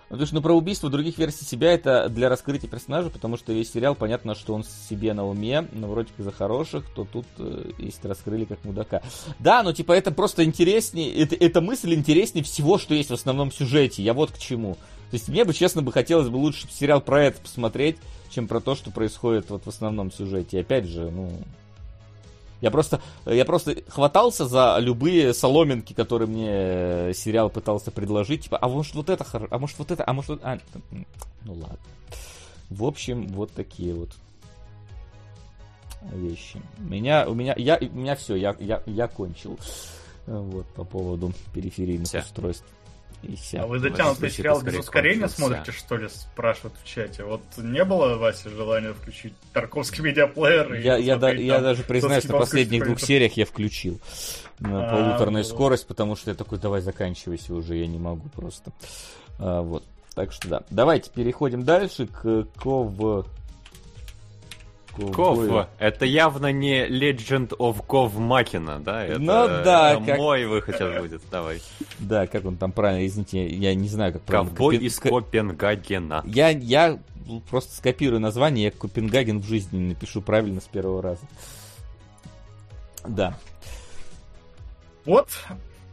Ну, 0.09 0.15
потому 0.15 0.25
что 0.25 0.35
ну, 0.35 0.41
про 0.41 0.55
убийство 0.55 0.89
других 0.89 1.19
версий 1.19 1.45
себя 1.45 1.71
это 1.71 2.09
для 2.09 2.29
раскрытия 2.29 2.67
персонажа, 2.67 3.11
потому 3.11 3.37
что 3.37 3.53
весь 3.53 3.71
сериал, 3.71 3.93
понятно, 3.93 4.33
что 4.33 4.55
он 4.55 4.63
себе 4.63 5.13
на 5.13 5.27
уме, 5.27 5.67
но 5.71 5.87
вроде 5.87 6.09
как 6.15 6.25
за 6.25 6.31
хороших, 6.31 6.83
то 6.95 7.05
тут, 7.05 7.27
э, 7.37 7.71
если 7.77 8.07
раскрыли 8.07 8.45
как 8.45 8.63
мудака. 8.65 9.03
Да, 9.37 9.61
но 9.61 9.71
типа 9.71 9.91
это 9.91 10.09
просто 10.11 10.43
интереснее, 10.43 11.13
это, 11.13 11.35
эта 11.35 11.61
мысль 11.61 11.93
интереснее 11.93 12.43
всего, 12.43 12.79
что 12.79 12.95
есть 12.95 13.11
в 13.11 13.13
основном 13.13 13.51
сюжете. 13.51 14.01
Я 14.01 14.15
вот 14.15 14.31
к 14.31 14.39
чему. 14.39 14.75
То 15.11 15.15
есть 15.15 15.27
мне 15.29 15.43
бы, 15.43 15.53
честно, 15.53 15.83
бы 15.83 15.91
хотелось 15.91 16.29
бы 16.29 16.37
лучше 16.37 16.67
сериал 16.71 17.01
про 17.01 17.25
это 17.25 17.41
посмотреть, 17.41 17.97
чем 18.31 18.47
про 18.47 18.61
то, 18.61 18.73
что 18.73 18.89
происходит 18.89 19.51
вот 19.51 19.65
в 19.65 19.69
основном 19.69 20.11
сюжете. 20.11 20.57
И 20.57 20.61
опять 20.61 20.85
же, 20.85 21.11
ну, 21.11 21.31
я 22.61 22.71
просто, 22.71 23.01
я 23.25 23.45
просто 23.45 23.77
хватался 23.87 24.45
за 24.45 24.77
любые 24.79 25.33
соломинки, 25.33 25.93
которые 25.93 26.27
мне 26.27 26.49
э, 26.49 27.13
сериал 27.13 27.49
пытался 27.49 27.91
предложить. 27.91 28.43
Типа, 28.43 28.57
а 28.59 28.67
может 28.67 28.95
вот 28.95 29.09
это, 29.09 29.25
а 29.49 29.57
может 29.59 29.77
вот 29.79 29.91
это, 29.91 30.03
а 30.05 30.13
может 30.13 30.29
вот... 30.29 30.41
А, 30.43 30.59
ну 31.45 31.53
ладно. 31.53 31.79
В 32.69 32.83
общем, 32.83 33.27
вот 33.29 33.51
такие 33.51 33.93
вот 33.93 34.09
вещи. 36.13 36.61
Меня, 36.77 37.27
у 37.27 37.33
меня, 37.33 37.53
я, 37.57 37.77
у 37.81 37.97
меня 37.97 38.15
все, 38.15 38.35
я, 38.35 38.55
я, 38.59 38.83
я 38.85 39.07
кончил. 39.07 39.57
Вот, 40.27 40.67
по 40.75 40.83
поводу 40.83 41.33
периферийных 41.53 42.07
Все. 42.07 42.19
устройств. 42.19 42.65
И 43.21 43.35
вся. 43.35 43.63
А 43.63 43.67
вы 43.67 43.79
затянутый 43.79 44.29
сериал 44.31 44.61
без 44.61 44.77
ускорения 44.77 45.27
смотрите, 45.27 45.71
что 45.71 45.97
ли, 45.97 46.07
спрашивают 46.07 46.75
в 46.81 46.87
чате? 46.87 47.23
Вот 47.23 47.41
не 47.57 47.83
было, 47.83 48.15
Вася, 48.15 48.49
желания 48.49 48.93
включить 48.93 49.33
Тарковский 49.53 50.03
медиаплеер? 50.03 50.73
Я, 50.75 50.97
я, 50.97 51.17
да, 51.17 51.31
я 51.31 51.59
даже 51.59 51.83
признаюсь, 51.83 52.25
на 52.25 52.37
последних 52.37 52.85
двух 52.85 52.99
сериях 52.99 53.33
я 53.33 53.45
включил 53.45 53.99
на 54.59 54.87
а, 54.87 54.95
полуторную 54.95 55.43
ну, 55.43 55.49
скорость, 55.49 55.87
потому 55.87 56.15
что 56.15 56.31
я 56.31 56.35
такой, 56.35 56.59
давай 56.59 56.81
заканчивайся 56.81 57.53
уже, 57.53 57.75
я 57.75 57.87
не 57.87 57.97
могу 57.97 58.29
просто. 58.29 58.71
А, 59.37 59.61
вот. 59.61 59.83
Так 60.15 60.33
что 60.33 60.49
да. 60.49 60.63
Давайте 60.69 61.11
переходим 61.11 61.63
дальше 61.63 62.07
к 62.07 62.47
Ков 62.57 62.91
Ков. 64.91 65.67
Это 65.77 66.05
явно 66.05 66.51
не 66.51 66.87
Legend 66.87 67.57
of 67.57 67.85
Ков 67.85 68.15
Макина, 68.17 68.79
да? 68.79 69.05
Это, 69.05 69.19
ну 69.19 69.47
да. 69.47 69.93
Это 69.93 70.05
как... 70.05 70.17
мой 70.17 70.45
выход 70.45 70.75
сейчас 70.75 71.01
будет, 71.01 71.21
давай. 71.31 71.61
Да, 71.99 72.27
как 72.27 72.45
он 72.45 72.57
там 72.57 72.71
правильно, 72.71 73.05
извините, 73.05 73.47
я 73.47 73.73
не 73.75 73.87
знаю, 73.87 74.13
как 74.13 74.23
правильно. 74.23 74.49
Ковбой 74.49 74.75
Копен... 74.75 74.87
из 74.87 74.99
Копенгагена. 74.99 76.23
Я, 76.25 76.49
я 76.49 76.99
просто 77.49 77.75
скопирую 77.75 78.19
название, 78.19 78.65
я 78.65 78.71
Копенгаген 78.71 79.39
в 79.39 79.45
жизни 79.45 79.77
не 79.77 79.89
напишу 79.89 80.21
правильно 80.21 80.61
с 80.61 80.65
первого 80.65 81.01
раза. 81.01 81.21
Да. 83.07 83.37
Вот, 85.05 85.29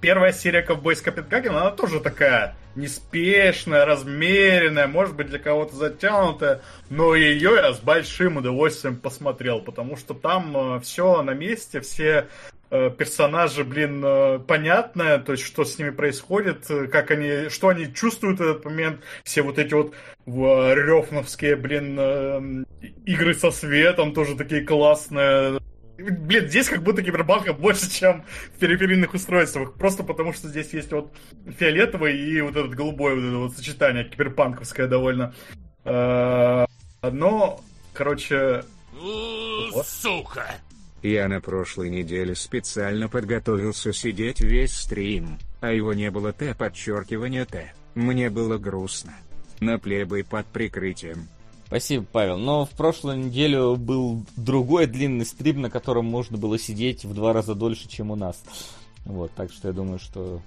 первая 0.00 0.32
серия 0.32 0.62
Ковбой 0.62 0.94
из 0.94 1.02
Копенгагена, 1.02 1.62
она 1.62 1.70
тоже 1.70 2.00
такая 2.00 2.56
неспешная, 2.76 3.84
размеренная, 3.84 4.86
может 4.86 5.16
быть 5.16 5.28
для 5.28 5.38
кого-то 5.38 5.74
затянутая, 5.74 6.60
но 6.90 7.14
ее 7.14 7.52
я 7.56 7.72
с 7.72 7.80
большим 7.80 8.36
удовольствием 8.36 8.96
посмотрел, 8.96 9.60
потому 9.60 9.96
что 9.96 10.14
там 10.14 10.76
э, 10.76 10.80
все 10.80 11.22
на 11.22 11.32
месте, 11.32 11.80
все 11.80 12.28
э, 12.70 12.90
персонажи, 12.90 13.64
блин, 13.64 14.02
э, 14.04 14.38
понятное, 14.46 15.18
то 15.18 15.32
есть 15.32 15.44
что 15.44 15.64
с 15.64 15.78
ними 15.78 15.90
происходит, 15.90 16.66
как 16.92 17.10
они, 17.10 17.48
что 17.48 17.68
они 17.68 17.92
чувствуют 17.92 18.38
в 18.40 18.42
этот 18.42 18.64
момент, 18.66 19.00
все 19.24 19.42
вот 19.42 19.58
эти 19.58 19.72
вот 19.72 19.94
рёфновские, 20.26 21.56
блин, 21.56 22.66
игры 23.06 23.34
со 23.34 23.50
светом 23.50 24.12
тоже 24.12 24.36
такие 24.36 24.64
классные, 24.64 25.60
Блин, 25.98 26.48
здесь 26.48 26.68
как 26.68 26.82
будто 26.82 27.02
кибербанка 27.02 27.52
больше, 27.52 27.90
чем 27.90 28.24
в 28.54 28.58
периферийных 28.58 29.14
устройствах. 29.14 29.74
Просто 29.74 30.02
потому, 30.02 30.32
что 30.32 30.48
здесь 30.48 30.72
есть 30.74 30.92
вот 30.92 31.12
фиолетовый 31.58 32.18
и 32.18 32.40
вот 32.40 32.56
этот 32.56 32.74
голубой 32.74 33.14
вот 33.14 33.24
это 33.24 33.36
вот 33.38 33.56
сочетание 33.56 34.04
киберпанковское 34.04 34.88
довольно. 34.88 35.34
А, 35.84 36.66
но, 37.02 37.60
короче... 37.94 38.64
Сука! 39.84 40.46
Я 41.02 41.28
на 41.28 41.40
прошлой 41.40 41.88
неделе 41.88 42.34
специально 42.34 43.08
подготовился 43.08 43.92
сидеть 43.92 44.40
весь 44.40 44.74
стрим, 44.74 45.38
а 45.60 45.70
его 45.70 45.94
не 45.94 46.10
было 46.10 46.32
Т 46.32 46.54
подчеркивание 46.54 47.44
Т. 47.44 47.72
Мне 47.94 48.28
было 48.28 48.58
грустно. 48.58 49.14
На 49.60 49.78
плебой 49.78 50.24
под 50.24 50.46
прикрытием. 50.46 51.28
Спасибо, 51.66 52.04
Павел. 52.10 52.38
Но 52.38 52.64
в 52.64 52.70
прошлую 52.70 53.18
неделю 53.18 53.76
был 53.76 54.24
другой 54.36 54.86
длинный 54.86 55.26
стрим, 55.26 55.62
на 55.62 55.70
котором 55.70 56.06
можно 56.06 56.36
было 56.36 56.58
сидеть 56.58 57.04
в 57.04 57.12
два 57.12 57.32
раза 57.32 57.54
дольше, 57.54 57.88
чем 57.88 58.10
у 58.10 58.16
нас. 58.16 58.42
Вот, 59.04 59.32
так 59.32 59.52
что 59.52 59.68
я 59.68 59.74
думаю, 59.74 59.98
что 59.98 60.40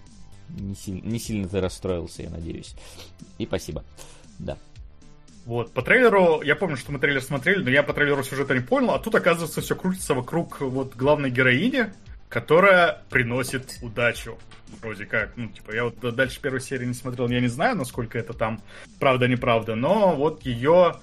не, 0.50 0.76
сильно, 0.76 1.06
не 1.06 1.20
сильно 1.20 1.48
ты 1.48 1.60
расстроился, 1.60 2.24
я 2.24 2.30
надеюсь. 2.30 2.74
И 3.38 3.46
спасибо. 3.46 3.84
Да. 4.38 4.58
Вот, 5.46 5.72
по 5.72 5.82
трейлеру, 5.82 6.42
я 6.42 6.56
помню, 6.56 6.78
что 6.78 6.92
мы 6.92 7.00
трейлер 7.00 7.22
смотрели, 7.22 7.64
но 7.64 7.70
я 7.70 7.84
по 7.84 7.94
трейлеру 7.94 8.24
сюжета 8.24 8.54
не 8.54 8.60
понял, 8.60 8.92
а 8.92 9.00
тут, 9.00 9.16
оказывается, 9.16 9.62
все 9.62 9.76
крутится 9.76 10.14
вокруг 10.14 10.62
вот 10.62 10.96
главной 10.96 11.32
героини, 11.32 11.92
которая 12.30 13.02
приносит 13.10 13.80
удачу. 13.82 14.38
Вроде 14.82 15.06
как, 15.06 15.36
ну, 15.36 15.50
типа, 15.50 15.72
я 15.72 15.86
вот 15.86 16.00
дальше 16.16 16.40
первой 16.40 16.62
серии 16.62 16.86
не 16.86 16.94
смотрел, 16.94 17.28
я 17.30 17.42
не 17.42 17.48
знаю, 17.48 17.76
насколько 17.76 18.20
это 18.20 18.34
там 18.34 18.62
правда-неправда, 19.00 19.76
но 19.76 20.16
вот 20.16 20.46
ее 20.46 20.98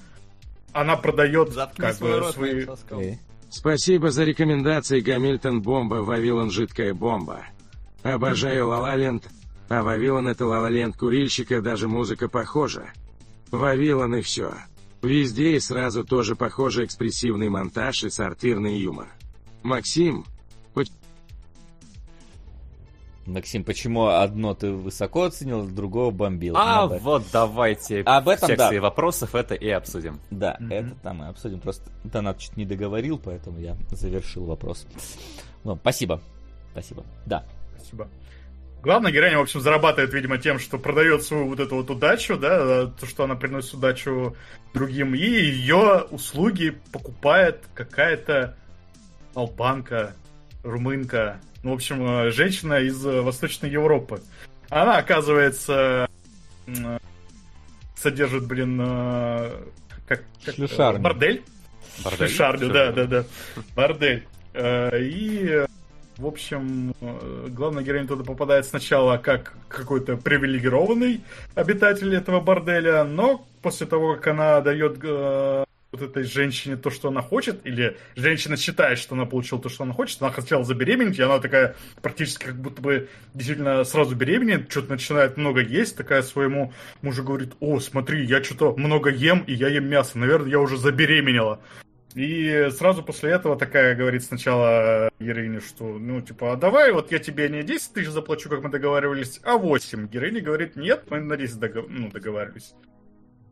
она 0.76 0.96
продает 0.96 1.52
Заткни 1.52 1.86
как 1.86 1.98
бы 1.98 2.30
свои... 2.32 2.66
Спасибо 3.48 4.10
за 4.10 4.24
рекомендации 4.24 5.00
Гамильтон 5.00 5.62
Бомба, 5.62 5.96
Вавилон 5.96 6.50
Жидкая 6.50 6.92
Бомба. 6.92 7.46
Обожаю 8.02 8.68
Лалаленд, 8.68 9.24
а 9.68 9.82
Вавилон 9.82 10.28
это 10.28 10.46
Лалаленд 10.46 10.96
курильщика, 10.96 11.62
даже 11.62 11.88
музыка 11.88 12.28
похожа. 12.28 12.92
Вавилон 13.50 14.16
и 14.16 14.20
все. 14.20 14.52
Везде 15.02 15.56
и 15.56 15.60
сразу 15.60 16.04
тоже 16.04 16.36
похожий 16.36 16.84
экспрессивный 16.84 17.48
монтаж 17.48 18.04
и 18.04 18.10
сортирный 18.10 18.76
юмор. 18.78 19.08
Максим, 19.62 20.24
Максим, 23.26 23.64
почему 23.64 24.06
одно 24.06 24.54
ты 24.54 24.70
высоко 24.70 25.24
оценил, 25.24 25.66
другого 25.66 26.10
бомбил? 26.10 26.56
А 26.56 26.86
Надо. 26.86 26.98
вот 26.98 27.24
давайте 27.32 28.02
Об 28.02 28.28
этом, 28.28 28.46
в 28.46 28.50
секции 28.50 28.76
да. 28.76 28.82
вопросов 28.82 29.34
это 29.34 29.54
и 29.54 29.68
обсудим. 29.68 30.20
Да, 30.30 30.56
это 30.70 30.94
там 31.02 31.18
мы 31.18 31.28
обсудим. 31.28 31.60
Просто 31.60 31.90
Донат 32.04 32.38
чуть 32.38 32.56
не 32.56 32.64
договорил, 32.64 33.18
поэтому 33.18 33.58
я 33.58 33.76
завершил 33.90 34.44
вопрос. 34.44 34.86
Ну, 35.64 35.76
спасибо. 35.76 36.20
Спасибо. 36.72 37.04
Да. 37.24 37.44
Спасибо. 37.76 38.08
Главная 38.82 39.10
героиня, 39.10 39.38
в 39.38 39.42
общем, 39.42 39.60
зарабатывает, 39.60 40.14
видимо, 40.14 40.38
тем, 40.38 40.60
что 40.60 40.78
продает 40.78 41.24
свою 41.24 41.48
вот 41.48 41.58
эту 41.58 41.74
вот 41.74 41.90
удачу, 41.90 42.36
да, 42.36 42.86
то, 42.86 43.06
что 43.06 43.24
она 43.24 43.34
приносит 43.34 43.74
удачу 43.74 44.36
другим, 44.74 45.14
и 45.16 45.18
ее 45.18 46.06
услуги 46.10 46.78
покупает 46.92 47.64
какая-то 47.74 48.54
албанка, 49.34 50.14
румынка, 50.62 51.40
в 51.70 51.72
общем, 51.74 52.06
э, 52.06 52.30
женщина 52.30 52.80
из 52.80 53.04
э, 53.04 53.20
Восточной 53.22 53.70
Европы. 53.70 54.20
Она, 54.68 54.98
оказывается, 54.98 56.08
м, 56.66 56.98
содержит, 57.96 58.46
блин, 58.46 58.80
э, 58.80 59.50
как, 60.06 60.22
как, 60.44 60.48
э, 60.48 60.52
Шлюшарню. 60.56 61.00
бордель. 61.02 61.42
Бордель? 62.04 62.28
Шлюшарню, 62.28 62.68
да, 62.72 62.92
да, 62.92 63.04
да. 63.06 63.24
Бордель. 63.74 64.26
Э, 64.54 64.98
И, 65.00 65.46
э, 65.48 65.66
в 66.16 66.26
общем, 66.26 66.94
э, 67.00 67.46
главная 67.50 67.84
героиня 67.84 68.08
туда 68.08 68.24
попадает 68.24 68.64
сначала 68.66 69.18
как 69.18 69.52
какой-то 69.68 70.16
привилегированный 70.16 71.20
обитатель 71.54 72.14
этого 72.14 72.40
борделя, 72.40 73.04
но 73.04 73.46
после 73.62 73.86
того, 73.86 74.14
как 74.14 74.28
она 74.28 74.60
дает 74.62 74.98
э, 75.02 75.64
вот 75.96 76.10
этой 76.10 76.24
женщине 76.24 76.76
то, 76.76 76.90
что 76.90 77.08
она 77.08 77.22
хочет, 77.22 77.64
или 77.64 77.96
женщина 78.14 78.56
считает, 78.56 78.98
что 78.98 79.14
она 79.14 79.24
получила 79.24 79.60
то, 79.60 79.68
что 79.68 79.84
она 79.84 79.92
хочет, 79.92 80.20
она 80.20 80.30
хотела 80.30 80.64
забеременеть, 80.64 81.18
и 81.18 81.22
она 81.22 81.38
такая 81.38 81.76
практически 82.02 82.44
как 82.46 82.56
будто 82.56 82.82
бы 82.82 83.08
действительно 83.34 83.84
сразу 83.84 84.14
беременеет, 84.14 84.70
что-то 84.70 84.90
начинает 84.90 85.36
много 85.36 85.60
есть, 85.60 85.96
такая 85.96 86.22
своему 86.22 86.72
мужу 87.02 87.24
говорит, 87.24 87.54
о, 87.60 87.80
смотри, 87.80 88.24
я 88.24 88.42
что-то 88.42 88.76
много 88.76 89.10
ем, 89.10 89.44
и 89.46 89.54
я 89.54 89.68
ем 89.68 89.88
мясо, 89.88 90.18
наверное, 90.18 90.50
я 90.50 90.60
уже 90.60 90.76
забеременела. 90.76 91.60
И 92.14 92.68
сразу 92.70 93.02
после 93.02 93.32
этого 93.32 93.58
такая 93.58 93.94
говорит 93.94 94.24
сначала 94.24 95.10
героине, 95.20 95.60
что, 95.60 95.84
ну, 95.84 96.22
типа, 96.22 96.52
а 96.54 96.56
давай, 96.56 96.90
вот 96.90 97.12
я 97.12 97.18
тебе 97.18 97.46
не 97.50 97.62
10 97.62 97.92
тысяч 97.92 98.08
заплачу, 98.08 98.48
как 98.48 98.62
мы 98.62 98.70
договаривались, 98.70 99.38
а 99.44 99.58
8. 99.58 100.08
Героиня 100.08 100.40
говорит, 100.40 100.76
нет, 100.76 101.04
мы 101.10 101.20
на 101.20 101.36
10 101.36 101.58
дого- 101.60 101.86
ну, 101.88 102.10
договаривались. 102.10 102.74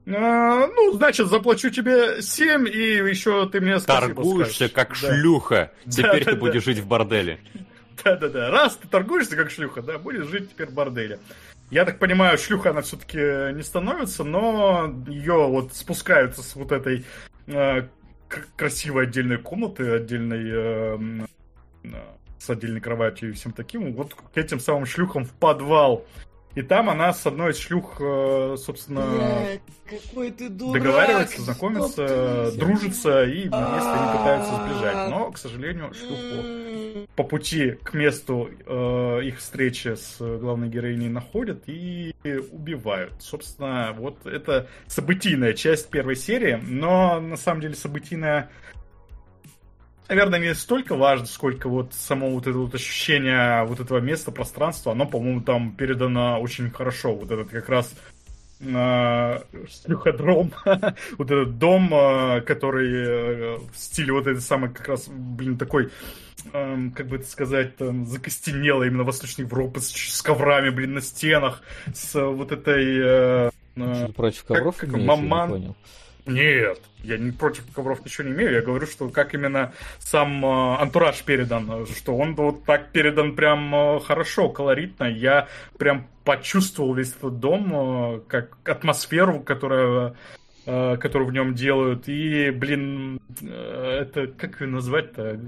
«А, 0.07 0.67
ну, 0.67 0.93
значит, 0.93 1.29
заплачу 1.29 1.71
тебе 1.71 2.21
7, 2.21 2.69
и 2.69 2.97
еще 3.09 3.49
ты 3.49 3.61
мне 3.61 3.79
спасибо 3.81 4.15
Торгуешься 4.15 4.69
скажешь». 4.69 4.73
как 4.73 4.89
Да. 4.91 4.95
шлюха. 4.97 5.73
Теперь 5.89 6.25
Да, 6.25 6.31
ты 6.31 6.33
да, 6.33 6.37
будешь 6.37 6.65
жить 6.65 6.79
в 6.79 6.87
борделе. 6.87 7.41
Да-да-да. 8.05 8.51
Раз 8.51 8.77
ты 8.77 8.89
торгуешься 8.89 9.37
как 9.37 9.51
шлюха, 9.51 9.81
да, 9.81 9.99
будешь 9.99 10.27
жить 10.27 10.51
теперь 10.51 10.69
в 10.69 10.75
борделе. 10.75 11.21
Я 11.71 11.85
так 11.85 11.99
понимаю, 11.99 12.37
шлюха 12.37 12.71
она 12.71 12.83
все-таки 12.83 13.19
не 13.55 13.63
становится, 13.63 14.25
но 14.25 14.95
ее 15.09 15.47
вот 15.49 15.75
спускаются 15.75 16.43
с 16.43 16.55
вот 16.55 16.73
этой 16.73 17.05
э, 17.47 17.89
красивой 18.57 19.05
отдельной 19.05 19.39
комнаты, 19.39 19.91
отдельной 19.91 20.51
э, 20.53 21.27
э, 21.85 21.89
с 22.39 22.51
отдельной 22.51 22.81
кроватью 22.81 23.31
и 23.31 23.33
всем 23.33 23.53
таким, 23.53 23.95
вот 23.95 24.15
к 24.15 24.37
этим 24.37 24.61
самым 24.61 24.87
шлюхам 24.87 25.25
в 25.25 25.33
подвал. 25.33 26.05
И 26.55 26.63
там 26.63 26.89
она 26.89 27.13
с 27.13 27.27
одной 27.27 27.51
из 27.51 27.59
шлюх, 27.59 27.97
э, 28.01 28.57
собственно, 28.59 29.05
какой 29.89 30.31
ты 30.31 30.49
договаривается, 30.49 31.43
знакомится, 31.43 32.53
дружится, 32.57 33.25
и 33.25 33.49
вместе 33.49 33.55
они 33.55 34.19
пытаются 34.19 34.55
сбежать. 34.57 35.11
Но, 35.11 35.33
к 35.33 35.39
сожалению, 35.39 35.93
шлюху 35.95 37.07
по 37.17 37.25
пути 37.25 37.73
к 37.83 37.95
месту 37.95 38.51
э, 38.67 39.21
их 39.25 39.39
встречи 39.39 39.95
с 39.97 40.19
главной 40.19 40.69
героиней 40.69 41.09
находят 41.09 41.65
и 41.67 42.15
убивают. 42.53 43.15
Собственно, 43.21 43.95
вот 43.97 44.25
это 44.27 44.69
событийная 44.87 45.55
часть 45.55 45.91
первой 45.91 46.17
серии, 46.17 46.61
но 46.63 47.21
на 47.21 47.37
самом 47.37 47.61
деле 47.61 47.75
событийная 47.75 48.51
наверное, 50.09 50.39
не 50.39 50.55
столько 50.55 50.95
важно, 50.95 51.27
сколько 51.27 51.69
вот 51.69 51.95
само 51.95 52.31
вот 52.31 52.47
это 52.47 52.59
вот 52.59 52.75
ощущение 52.75 53.65
вот 53.65 53.81
этого 53.81 53.99
места, 53.99 54.31
пространства, 54.31 54.93
оно, 54.93 55.07
по-моему, 55.07 55.41
там 55.43 55.73
передано 55.73 56.41
очень 56.41 56.71
хорошо. 56.71 57.15
Вот 57.15 57.31
этот 57.31 57.49
как 57.49 57.69
раз 57.69 57.93
э, 58.61 59.41
шлюходром, 59.69 60.53
вот 61.19 61.31
этот 61.31 61.59
дом, 61.59 61.93
э, 61.93 62.41
который 62.43 62.93
э, 62.93 63.59
в 63.73 63.77
стиле 63.77 64.13
вот 64.13 64.27
этой 64.27 64.41
самой 64.41 64.71
как 64.71 64.89
раз, 64.89 65.09
блин, 65.09 65.59
такой, 65.59 65.91
эм, 66.53 66.93
как 66.93 67.09
бы 67.09 67.17
это 67.17 67.27
сказать, 67.27 67.77
там, 67.77 68.07
закостенелой 68.07 68.89
именно 68.89 69.05
Восточной 69.05 69.43
Европы 69.43 69.81
с, 69.81 69.91
с 69.91 70.23
коврами, 70.23 70.71
блин, 70.71 70.95
на 70.95 71.01
стенах, 71.01 71.63
с 71.93 72.15
вот 72.15 72.53
этой... 72.53 73.49
э, 73.49 73.51
э, 73.77 74.09
против 74.15 74.45
ковров 74.45 74.77
как 74.77 74.91
не 74.91 75.05
маман-. 75.05 75.75
Нет, 76.27 76.81
я 77.03 77.19
не 77.19 77.33
против 77.33 77.71
ковров 77.75 78.03
ничего 78.05 78.27
не 78.27 78.33
имею. 78.33 78.53
Я 78.53 78.63
говорю, 78.63 78.87
что 78.87 79.09
как 79.11 79.35
именно 79.35 79.75
сам 79.99 80.45
э, 80.45 80.77
антураж 80.81 81.23
передан, 81.23 81.87
что 81.87 82.17
он 82.17 82.35
вот 82.35 82.65
так 82.65 82.93
передан 82.93 83.37
прям 83.37 83.75
э, 83.75 84.01
хорошо, 84.01 84.49
колоритно. 84.49 85.05
Я 85.05 85.49
прям 85.77 86.09
почувствовал 86.25 86.95
весь 86.95 87.15
этот 87.15 87.41
дом, 87.41 87.73
э, 87.75 88.21
как 88.27 88.57
атмосферу, 88.67 89.41
которая 89.41 90.15
э, 90.65 90.97
которую 90.97 91.29
в 91.29 91.33
нем 91.35 91.55
делают. 91.55 92.09
И, 92.09 92.51
блин, 92.51 93.21
э, 93.43 93.99
это 94.01 94.27
как 94.29 94.63
ее 94.63 94.69
назвать-то? 94.69 95.39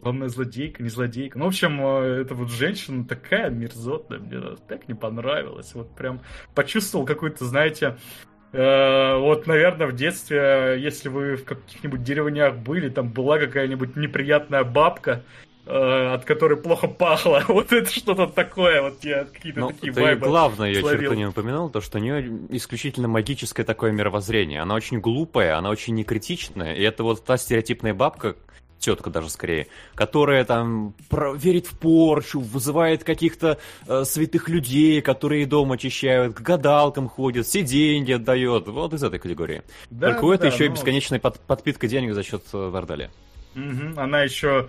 Главная 0.00 0.28
злодейка, 0.28 0.82
не 0.82 0.90
злодейка. 0.90 1.38
Ну, 1.38 1.46
в 1.46 1.48
общем, 1.48 1.80
э, 1.84 2.20
эта 2.20 2.36
вот 2.36 2.50
женщина 2.50 3.04
такая 3.04 3.50
мерзотная, 3.50 4.20
мне 4.20 4.40
так 4.68 4.86
не 4.86 4.94
понравилось. 4.94 5.74
Вот 5.74 5.92
прям 5.96 6.20
почувствовал 6.54 7.04
какую-то, 7.04 7.46
знаете, 7.46 7.96
Э, 7.96 8.33
Вот, 8.54 9.46
наверное, 9.46 9.88
в 9.88 9.94
детстве, 9.94 10.76
если 10.78 11.08
вы 11.08 11.36
в 11.36 11.44
каких-нибудь 11.44 12.02
деревнях 12.02 12.56
были, 12.56 12.88
там 12.88 13.08
была 13.08 13.38
какая-нибудь 13.38 13.96
неприятная 13.96 14.62
бабка, 14.62 15.22
э, 15.66 16.14
от 16.14 16.24
которой 16.24 16.56
плохо 16.56 16.86
пахло. 16.86 17.42
Вот 17.48 17.72
это 17.72 17.90
что-то 17.90 18.26
такое. 18.26 18.82
Вот 18.82 19.02
я 19.04 19.24
какие-то 19.24 19.60
Ну, 19.60 19.68
такие 19.68 19.92
вайбы 19.92 20.26
главное 20.26 20.74
словил. 20.74 21.00
черту 21.00 21.14
не 21.14 21.26
упомянул, 21.26 21.70
то, 21.70 21.80
что 21.80 21.98
у 21.98 22.00
нее 22.00 22.30
исключительно 22.50 23.08
магическое 23.08 23.64
такое 23.64 23.92
мировоззрение. 23.92 24.60
Она 24.60 24.74
очень 24.74 25.00
глупая, 25.00 25.56
она 25.56 25.70
очень 25.70 25.94
некритичная, 25.94 26.74
и 26.74 26.82
это 26.82 27.02
вот 27.02 27.24
та 27.24 27.36
стереотипная 27.36 27.94
бабка, 27.94 28.36
тетка 28.84 29.10
даже 29.10 29.30
скорее, 29.30 29.66
которая 29.94 30.44
там 30.44 30.94
про- 31.08 31.32
верит 31.34 31.66
в 31.66 31.78
порчу, 31.78 32.40
вызывает 32.40 33.02
каких-то 33.04 33.58
э, 33.86 34.04
святых 34.04 34.48
людей, 34.48 35.00
которые 35.00 35.46
дом 35.46 35.72
очищают, 35.72 36.34
к 36.34 36.40
гадалкам 36.40 37.08
ходит, 37.08 37.46
все 37.46 37.62
деньги 37.62 38.12
отдает. 38.12 38.68
Вот 38.68 38.92
из 38.92 39.02
этой 39.02 39.18
категории. 39.18 39.62
Да, 39.90 40.10
Только 40.12 40.24
у 40.26 40.32
этой 40.32 40.50
да, 40.50 40.54
еще 40.54 40.66
и 40.66 40.68
ну, 40.68 40.74
бесконечная 40.74 41.18
под- 41.18 41.40
подпитка 41.40 41.88
денег 41.88 42.14
за 42.14 42.22
счет 42.22 42.42
э, 42.52 42.70
борделя. 42.70 43.10
мгм. 43.54 43.98
Она 43.98 44.22
еще 44.22 44.68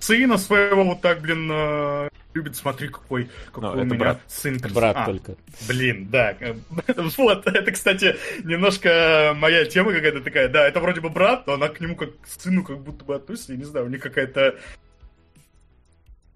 сына 0.00 0.36
своего 0.36 0.84
вот 0.84 1.00
так, 1.00 1.20
блин, 1.22 1.48
э, 1.50 2.08
любит. 2.36 2.54
Смотри, 2.56 2.88
какой, 2.88 3.28
какой 3.52 3.62
Ну, 3.76 3.82
у 3.82 3.84
меня 3.84 3.98
брат. 3.98 4.20
сын. 4.28 4.58
Брат 4.72 4.96
А, 4.96 5.06
только. 5.06 5.34
Блин, 5.68 6.08
да. 6.10 6.36
Вот, 7.16 7.46
это, 7.46 7.72
кстати, 7.72 8.16
немножко 8.44 9.32
моя 9.36 9.64
тема 9.64 9.92
какая-то 9.92 10.20
такая. 10.20 10.48
Да, 10.48 10.68
это 10.68 10.80
вроде 10.80 11.00
бы 11.00 11.08
брат, 11.08 11.46
но 11.46 11.54
она 11.54 11.68
к 11.68 11.80
нему 11.80 11.96
как 11.96 12.10
к 12.20 12.26
сыну 12.26 12.62
как 12.62 12.80
будто 12.80 13.04
бы 13.04 13.14
относится. 13.16 13.52
Я 13.52 13.58
не 13.58 13.64
знаю, 13.64 13.86
у 13.86 13.88
них 13.88 14.00
какая-то... 14.00 14.56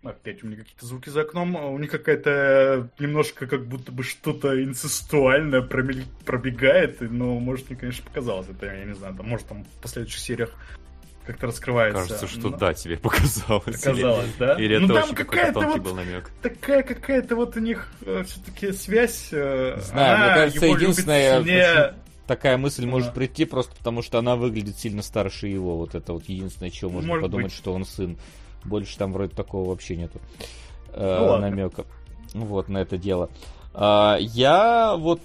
Опять 0.03 0.43
у 0.43 0.47
меня 0.47 0.57
какие-то 0.57 0.87
звуки 0.87 1.11
за 1.11 1.21
окном. 1.21 1.59
а 1.59 1.67
У 1.67 1.79
них 1.79 1.91
какая-то 1.91 2.89
немножко 2.99 3.47
как 3.47 3.67
будто 3.67 3.93
бы 3.93 4.03
что-то 4.03 4.63
инцестуальное 4.65 5.61
промель- 5.61 6.07
пробегает. 6.25 7.03
Но, 7.03 7.39
может, 7.39 7.69
мне, 7.69 7.79
конечно, 7.79 8.03
показалось. 8.07 8.49
Это, 8.49 8.65
я 8.65 8.85
не 8.87 8.95
знаю, 8.95 9.15
там, 9.15 9.29
может, 9.29 9.47
там 9.47 9.65
в 9.65 9.83
последующих 9.83 10.21
сериях 10.21 10.51
как-то 11.31 11.47
раскрывается. 11.49 12.01
Кажется, 12.03 12.27
что 12.29 12.49
Но- 12.51 12.57
да, 12.57 12.75
тебе 12.75 12.97
показалось. 12.99 13.65
Показалось, 13.65 14.31
да? 14.39 14.55
Или 14.55 14.77
Ну, 14.79 14.85
это 14.87 14.95
там 14.95 15.05
очень 15.05 15.15
какой-то 15.15 15.31
какая-то 15.47 15.61
тонкий 15.61 15.79
вот- 15.79 15.83
был 15.89 15.95
намек. 15.95 16.31
такая 16.43 16.83
какая-то 16.83 17.37
вот 17.37 17.57
у 17.57 17.61
них 17.61 17.89
все-таки 18.27 18.73
связь. 18.73 19.29
э, 19.33 19.79
Знаю, 19.83 20.15
она 20.17 20.25
мне 20.27 20.35
кажется, 20.35 20.67
единственное, 20.67 21.39
сильнее- 21.43 21.95
Такая 22.27 22.57
мысль 22.59 22.87
может 22.87 23.09
Да. 23.09 23.15
прийти 23.15 23.45
просто 23.45 23.75
потому, 23.77 24.03
что 24.03 24.19
она 24.21 24.37
выглядит 24.37 24.79
сильно 24.79 25.03
старше 25.03 25.49
его. 25.49 25.77
Вот 25.77 25.97
это 25.97 26.13
вот 26.13 26.29
единственное, 26.29 26.71
чего 26.71 26.89
можно 26.91 27.09
Может 27.09 27.23
подумать, 27.25 27.47
быть. 27.47 27.55
что 27.55 27.73
он 27.73 27.85
сын. 27.85 28.17
Больше 28.63 28.97
там 28.99 29.13
вроде 29.13 29.35
такого 29.35 29.71
вообще 29.71 29.97
нету 29.97 30.21
э, 30.93 31.17
Ну 31.19 31.39
намека. 31.39 31.85
Вот 32.35 32.69
на 32.69 32.79
это 32.79 32.97
дело. 32.99 33.31
А, 33.75 34.17
я 34.21 34.95
вот 34.97 35.21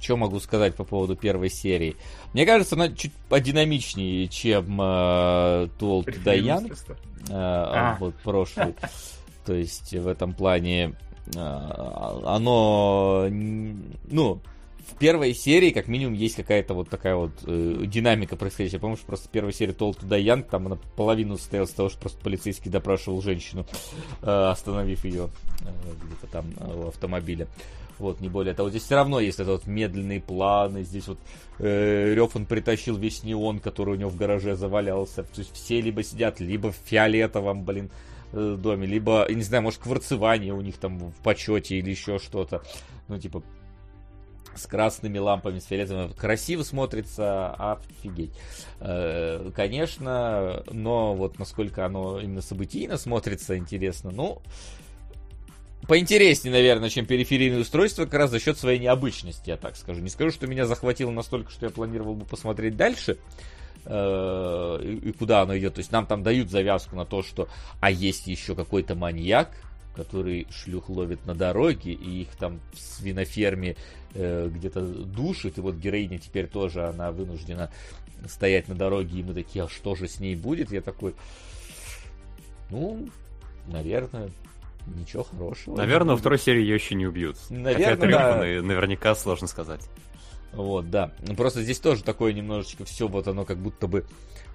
что 0.00 0.16
могу 0.16 0.40
сказать 0.40 0.74
по 0.74 0.84
поводу 0.84 1.16
первой 1.16 1.50
серии? 1.50 1.96
Мне 2.32 2.46
кажется, 2.46 2.74
она 2.74 2.88
чуть 2.88 3.12
подинамичнее, 3.28 4.28
чем 4.28 4.80
э, 4.80 5.68
Туол 5.78 6.04
Даян. 6.24 6.66
Э, 6.66 7.32
а. 7.32 7.96
Вот 8.00 8.14
прошлый. 8.16 8.74
То 9.46 9.54
есть 9.54 9.92
в 9.92 10.06
этом 10.08 10.34
плане 10.34 10.94
э, 11.34 11.38
оно, 11.38 13.26
ну, 13.30 14.40
в 14.86 14.94
первой 14.98 15.34
серии, 15.34 15.70
как 15.70 15.88
минимум, 15.88 16.14
есть 16.14 16.36
какая-то 16.36 16.74
вот 16.74 16.88
такая 16.88 17.16
вот 17.16 17.32
э, 17.44 17.82
динамика 17.86 18.36
происходящая. 18.36 18.80
Помнишь, 18.80 19.00
просто 19.00 19.28
в 19.28 19.30
первой 19.30 19.52
серии 19.52 19.72
Толл 19.72 19.94
Туда 19.94 20.16
Янг, 20.16 20.46
там 20.48 20.66
она 20.66 20.78
половину 20.96 21.36
состояла 21.38 21.66
с 21.66 21.70
того, 21.70 21.88
что 21.88 21.98
просто 21.98 22.18
полицейский 22.22 22.70
допрашивал 22.70 23.20
женщину, 23.20 23.66
э, 24.22 24.26
остановив 24.26 25.04
ее 25.04 25.28
э, 25.62 26.04
где-то 26.04 26.26
там 26.28 26.46
э, 26.56 26.82
в 26.84 26.88
автомобиле. 26.88 27.48
Вот, 27.98 28.20
не 28.20 28.28
более 28.28 28.54
того. 28.54 28.70
Здесь 28.70 28.84
все 28.84 28.96
равно 28.96 29.20
есть 29.20 29.40
этот 29.40 29.60
вот 29.60 29.66
медленные 29.66 30.20
планы. 30.20 30.82
Здесь 30.82 31.08
вот 31.08 31.18
э, 31.58 32.14
Рев 32.14 32.36
он 32.36 32.46
притащил 32.46 32.96
весь 32.96 33.22
неон, 33.22 33.58
который 33.58 33.94
у 33.94 33.96
него 33.96 34.10
в 34.10 34.16
гараже 34.16 34.56
завалялся. 34.56 35.22
То 35.22 35.40
есть 35.40 35.54
все 35.54 35.80
либо 35.80 36.02
сидят, 36.02 36.40
либо 36.40 36.72
в 36.72 36.76
фиолетовом, 36.84 37.64
блин, 37.64 37.90
э, 38.32 38.56
доме, 38.58 38.86
либо, 38.86 39.26
не 39.30 39.42
знаю, 39.42 39.62
может, 39.62 39.80
кварцевание 39.80 40.52
у 40.52 40.60
них 40.60 40.76
там 40.76 40.98
в 40.98 41.22
почете 41.22 41.76
или 41.76 41.90
еще 41.90 42.18
что-то. 42.18 42.62
Ну, 43.08 43.18
типа, 43.18 43.42
с 44.56 44.66
красными 44.66 45.18
лампами, 45.18 45.58
с 45.58 45.66
фиолетовыми. 45.66 46.12
Красиво 46.12 46.62
смотрится, 46.62 47.54
офигеть. 47.54 48.32
Э, 48.80 49.50
конечно, 49.54 50.62
но 50.70 51.14
вот 51.14 51.38
насколько 51.38 51.86
оно 51.86 52.20
именно 52.20 52.42
событийно 52.42 52.96
смотрится, 52.96 53.56
интересно. 53.56 54.10
Ну, 54.10 54.42
поинтереснее, 55.86 56.52
наверное, 56.52 56.88
чем 56.88 57.06
периферийное 57.06 57.60
устройство, 57.60 58.04
как 58.04 58.14
раз 58.14 58.30
за 58.30 58.40
счет 58.40 58.58
своей 58.58 58.78
необычности, 58.78 59.50
я 59.50 59.56
так 59.56 59.76
скажу. 59.76 60.00
Не 60.00 60.08
скажу, 60.08 60.30
что 60.30 60.46
меня 60.46 60.66
захватило 60.66 61.10
настолько, 61.10 61.50
что 61.50 61.66
я 61.66 61.70
планировал 61.70 62.14
бы 62.14 62.24
посмотреть 62.24 62.76
дальше, 62.76 63.18
э, 63.84 64.98
и 65.04 65.12
куда 65.12 65.42
оно 65.42 65.56
идет. 65.56 65.74
То 65.74 65.80
есть 65.80 65.92
нам 65.92 66.06
там 66.06 66.22
дают 66.22 66.50
завязку 66.50 66.96
на 66.96 67.04
то, 67.04 67.22
что 67.22 67.48
а 67.80 67.90
есть 67.90 68.26
еще 68.26 68.54
какой-то 68.54 68.94
маньяк, 68.94 69.50
который 69.94 70.46
шлюх 70.50 70.88
ловит 70.88 71.24
на 71.26 71.34
дороге, 71.34 71.92
и 71.92 72.22
их 72.22 72.28
там 72.36 72.60
в 72.72 72.78
свиноферме 72.78 73.76
э, 74.14 74.50
где-то 74.52 74.82
душит, 74.82 75.58
и 75.58 75.60
вот 75.60 75.76
героиня 75.76 76.18
теперь 76.18 76.46
тоже, 76.48 76.86
она 76.86 77.12
вынуждена 77.12 77.70
стоять 78.28 78.68
на 78.68 78.74
дороге, 78.74 79.20
и 79.20 79.22
мы 79.22 79.34
такие, 79.34 79.64
а 79.64 79.68
что 79.68 79.94
же 79.94 80.08
с 80.08 80.20
ней 80.20 80.36
будет? 80.36 80.72
Я 80.72 80.80
такой, 80.80 81.14
ну, 82.70 83.08
наверное, 83.66 84.30
ничего 84.86 85.24
хорошего. 85.24 85.76
Наверное, 85.76 86.14
во 86.14 86.18
второй 86.18 86.38
серии 86.38 86.60
ее 86.60 86.74
еще 86.74 86.94
не 86.94 87.06
убьют. 87.06 87.36
Наверное, 87.50 87.74
Хотя 87.74 87.90
это 87.92 88.08
да. 88.08 88.36
наверняка 88.62 89.14
сложно 89.14 89.46
сказать. 89.46 89.88
Вот, 90.52 90.90
да. 90.90 91.12
Просто 91.36 91.62
здесь 91.62 91.78
тоже 91.80 92.02
такое 92.02 92.32
немножечко 92.32 92.84
все, 92.84 93.08
вот 93.08 93.28
оно 93.28 93.44
как 93.44 93.58
будто 93.58 93.86
бы 93.86 94.06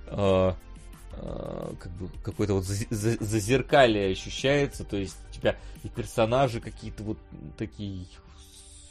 э, 0.07 0.53
э, 1.13 1.73
как 1.79 1.91
бы 1.91 2.09
какое-то 2.23 2.55
вот 2.55 2.63
зазеркалье 2.65 4.11
ощущается, 4.11 4.83
то 4.83 4.97
есть 4.97 5.17
у 5.29 5.33
тебя 5.33 5.57
и 5.83 5.89
персонажи 5.89 6.59
какие-то 6.59 7.03
вот 7.03 7.17
такие 7.57 8.05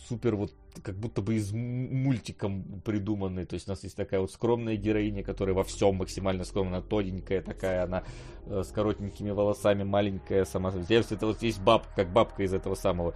супер 0.08 0.36
вот 0.36 0.52
как 0.82 0.96
будто 0.96 1.22
бы 1.22 1.34
из 1.34 1.52
мультиком 1.52 2.80
придуманный. 2.84 3.46
То 3.46 3.54
есть 3.54 3.68
у 3.68 3.72
нас 3.72 3.82
есть 3.82 3.96
такая 3.96 4.20
вот 4.20 4.30
скромная 4.32 4.76
героиня, 4.76 5.22
которая 5.22 5.54
во 5.54 5.64
всем 5.64 5.96
максимально 5.96 6.44
скромная, 6.44 6.82
тоненькая 6.82 7.42
такая, 7.42 7.84
она 7.84 8.04
э, 8.46 8.62
с 8.62 8.68
коротенькими 8.68 9.30
волосами, 9.30 9.82
маленькая 9.82 10.44
сама. 10.44 10.70
Здесь 10.70 11.10
это 11.10 11.26
вот 11.26 11.42
есть 11.42 11.60
бабка, 11.60 11.90
как 11.96 12.12
бабка 12.12 12.42
из 12.42 12.54
этого 12.54 12.74
самого 12.74 13.14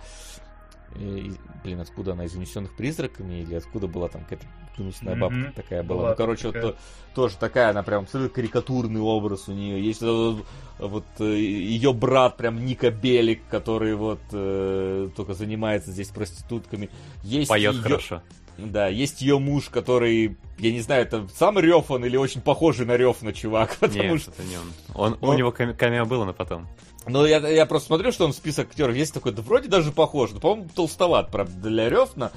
блин, 0.94 1.80
откуда 1.80 2.12
она, 2.12 2.24
из 2.24 2.34
унесенных 2.34 2.74
призраками, 2.74 3.42
или 3.42 3.54
откуда 3.54 3.86
была 3.86 4.08
там 4.08 4.22
какая-то 4.22 4.46
гнусная 4.76 5.16
бабка 5.16 5.36
mm-hmm. 5.36 5.54
такая 5.54 5.82
была. 5.82 5.98
была 5.98 6.10
ну, 6.10 6.16
короче, 6.16 6.48
такая. 6.48 6.62
вот 6.62 6.76
тоже 7.14 7.36
такая, 7.36 7.70
она 7.70 7.82
прям 7.82 8.04
абсолютно 8.04 8.34
карикатурный 8.34 9.00
образ 9.00 9.48
у 9.48 9.52
нее. 9.52 9.84
Есть 9.84 10.02
вот, 10.02 10.44
вот 10.78 11.04
э, 11.18 11.24
ее 11.24 11.92
брат, 11.92 12.36
прям 12.36 12.64
Ника 12.64 12.90
Белик, 12.90 13.42
который 13.48 13.94
вот 13.94 14.20
э, 14.32 15.08
только 15.16 15.34
занимается 15.34 15.90
здесь 15.90 16.08
проститутками. 16.08 16.90
Есть 17.22 17.48
Поет 17.48 17.74
ее... 17.74 17.82
хорошо. 17.82 18.22
Да, 18.56 18.86
есть 18.86 19.20
ее 19.20 19.40
муж, 19.40 19.68
который, 19.68 20.36
я 20.58 20.72
не 20.72 20.80
знаю, 20.80 21.02
это 21.02 21.26
сам 21.34 21.58
Рёфан 21.58 22.04
или 22.04 22.16
очень 22.16 22.40
похожий 22.40 22.86
на 22.86 22.96
Рёфна 22.96 23.32
чувак. 23.32 23.76
Потому 23.80 24.02
Нет, 24.02 24.20
что... 24.20 24.30
это 24.30 24.42
не 24.44 24.56
он. 24.56 24.72
он. 24.94 25.18
он... 25.20 25.28
У 25.30 25.38
него 25.38 25.50
камео 25.50 26.04
было, 26.04 26.24
но 26.24 26.32
потом. 26.32 26.68
Ну, 27.06 27.26
я, 27.26 27.36
я 27.48 27.66
просто 27.66 27.88
смотрю, 27.88 28.12
что 28.12 28.24
он 28.24 28.32
список 28.32 28.68
актеров 28.68 28.96
есть 28.96 29.12
такой, 29.12 29.32
да 29.32 29.42
вроде 29.42 29.68
даже 29.68 29.92
похож. 29.92 30.30
Да, 30.30 30.40
по-моему, 30.40 30.70
толстоват, 30.74 31.30
правда, 31.30 31.68
для 31.68 31.88
Рёфна. 31.90 32.32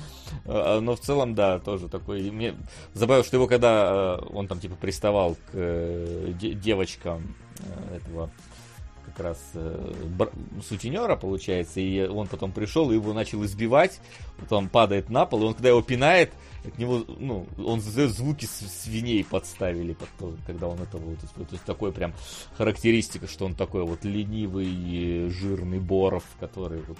Э, 0.45 0.79
но 0.79 0.95
в 0.95 0.99
целом, 0.99 1.35
да, 1.35 1.59
тоже 1.59 1.87
такой. 1.87 2.23
И 2.23 2.31
мне 2.31 2.55
забавил, 2.93 3.23
что 3.23 3.37
его, 3.37 3.47
когда 3.47 4.19
э, 4.19 4.25
он 4.33 4.47
там, 4.47 4.59
типа, 4.59 4.75
приставал 4.75 5.35
к 5.35 5.51
э, 5.53 6.33
девочкам 6.37 7.35
этого 7.95 8.29
как 9.05 9.19
раз 9.25 9.39
сутенера, 10.67 11.15
получается, 11.15 11.79
и 11.79 12.05
он 12.05 12.27
потом 12.27 12.51
пришел 12.51 12.91
и 12.91 12.95
его 12.95 13.13
начал 13.13 13.43
избивать, 13.45 13.99
потом 14.37 14.69
падает 14.69 15.09
на 15.09 15.25
пол, 15.25 15.41
и 15.41 15.45
он, 15.45 15.53
когда 15.55 15.69
его 15.69 15.81
пинает, 15.81 16.31
от 16.65 16.77
него, 16.77 17.03
ну, 17.07 17.47
он 17.57 17.81
звуки 17.81 18.45
свиней 18.45 19.23
подставили, 19.23 19.95
когда 20.45 20.67
он 20.67 20.79
это 20.81 20.97
вот, 20.97 21.19
то 21.19 21.47
есть 21.51 21.63
такой 21.63 21.91
прям 21.91 22.13
характеристика, 22.57 23.27
что 23.27 23.45
он 23.45 23.55
такой 23.55 23.83
вот 23.83 24.03
ленивый, 24.05 25.29
жирный 25.29 25.79
Боров, 25.79 26.23
который 26.39 26.81
вот 26.87 26.97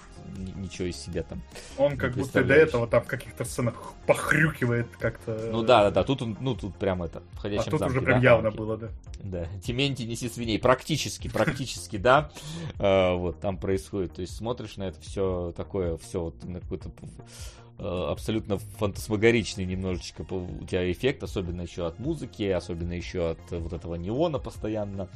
ничего 0.55 0.87
из 0.87 0.97
себя 0.97 1.23
там 1.23 1.41
Он 1.77 1.97
как 1.97 2.13
будто 2.15 2.43
до 2.43 2.53
этого 2.53 2.87
там 2.87 3.03
в 3.03 3.07
каких-то 3.07 3.45
сценах 3.45 3.93
похрюкивает 4.05 4.87
как-то. 4.97 5.49
Ну 5.51 5.63
да, 5.63 5.83
да, 5.83 5.91
да, 5.91 6.03
тут 6.03 6.21
он, 6.21 6.37
ну 6.39 6.55
тут 6.55 6.75
прям 6.75 7.03
это, 7.03 7.23
в 7.33 7.45
А 7.45 7.63
тут 7.63 7.79
замке, 7.79 7.85
уже 7.85 8.01
прям 8.01 8.21
да, 8.21 8.29
явно 8.29 8.51
было, 8.51 8.77
да. 8.77 8.89
Да, 9.19 9.45
Тименти 9.63 10.03
неси 10.03 10.29
свиней, 10.29 10.59
практически, 10.59 11.27
практически, 11.27 11.97
да, 11.97 12.31
а, 12.79 13.15
вот 13.15 13.39
там 13.39 13.57
происходит, 13.57 14.13
то 14.13 14.21
есть 14.21 14.35
смотришь 14.35 14.77
на 14.77 14.83
это 14.83 14.99
все 15.01 15.53
такое, 15.55 15.97
все 15.97 16.21
вот 16.21 16.43
на 16.43 16.59
какой-то 16.59 16.89
Э, 16.89 17.66
абсолютно 17.79 18.57
фантасмагоричный 18.57 19.65
немножечко 19.65 20.21
у 20.33 20.65
тебя 20.65 20.91
эффект, 20.91 21.23
особенно 21.23 21.61
еще 21.61 21.85
от 21.85 21.99
музыки, 21.99 22.43
особенно 22.43 22.93
еще 22.93 23.31
от 23.31 23.51
вот 23.51 23.73
этого 23.73 23.95
неона 23.95 24.39
постоянно 24.39 25.07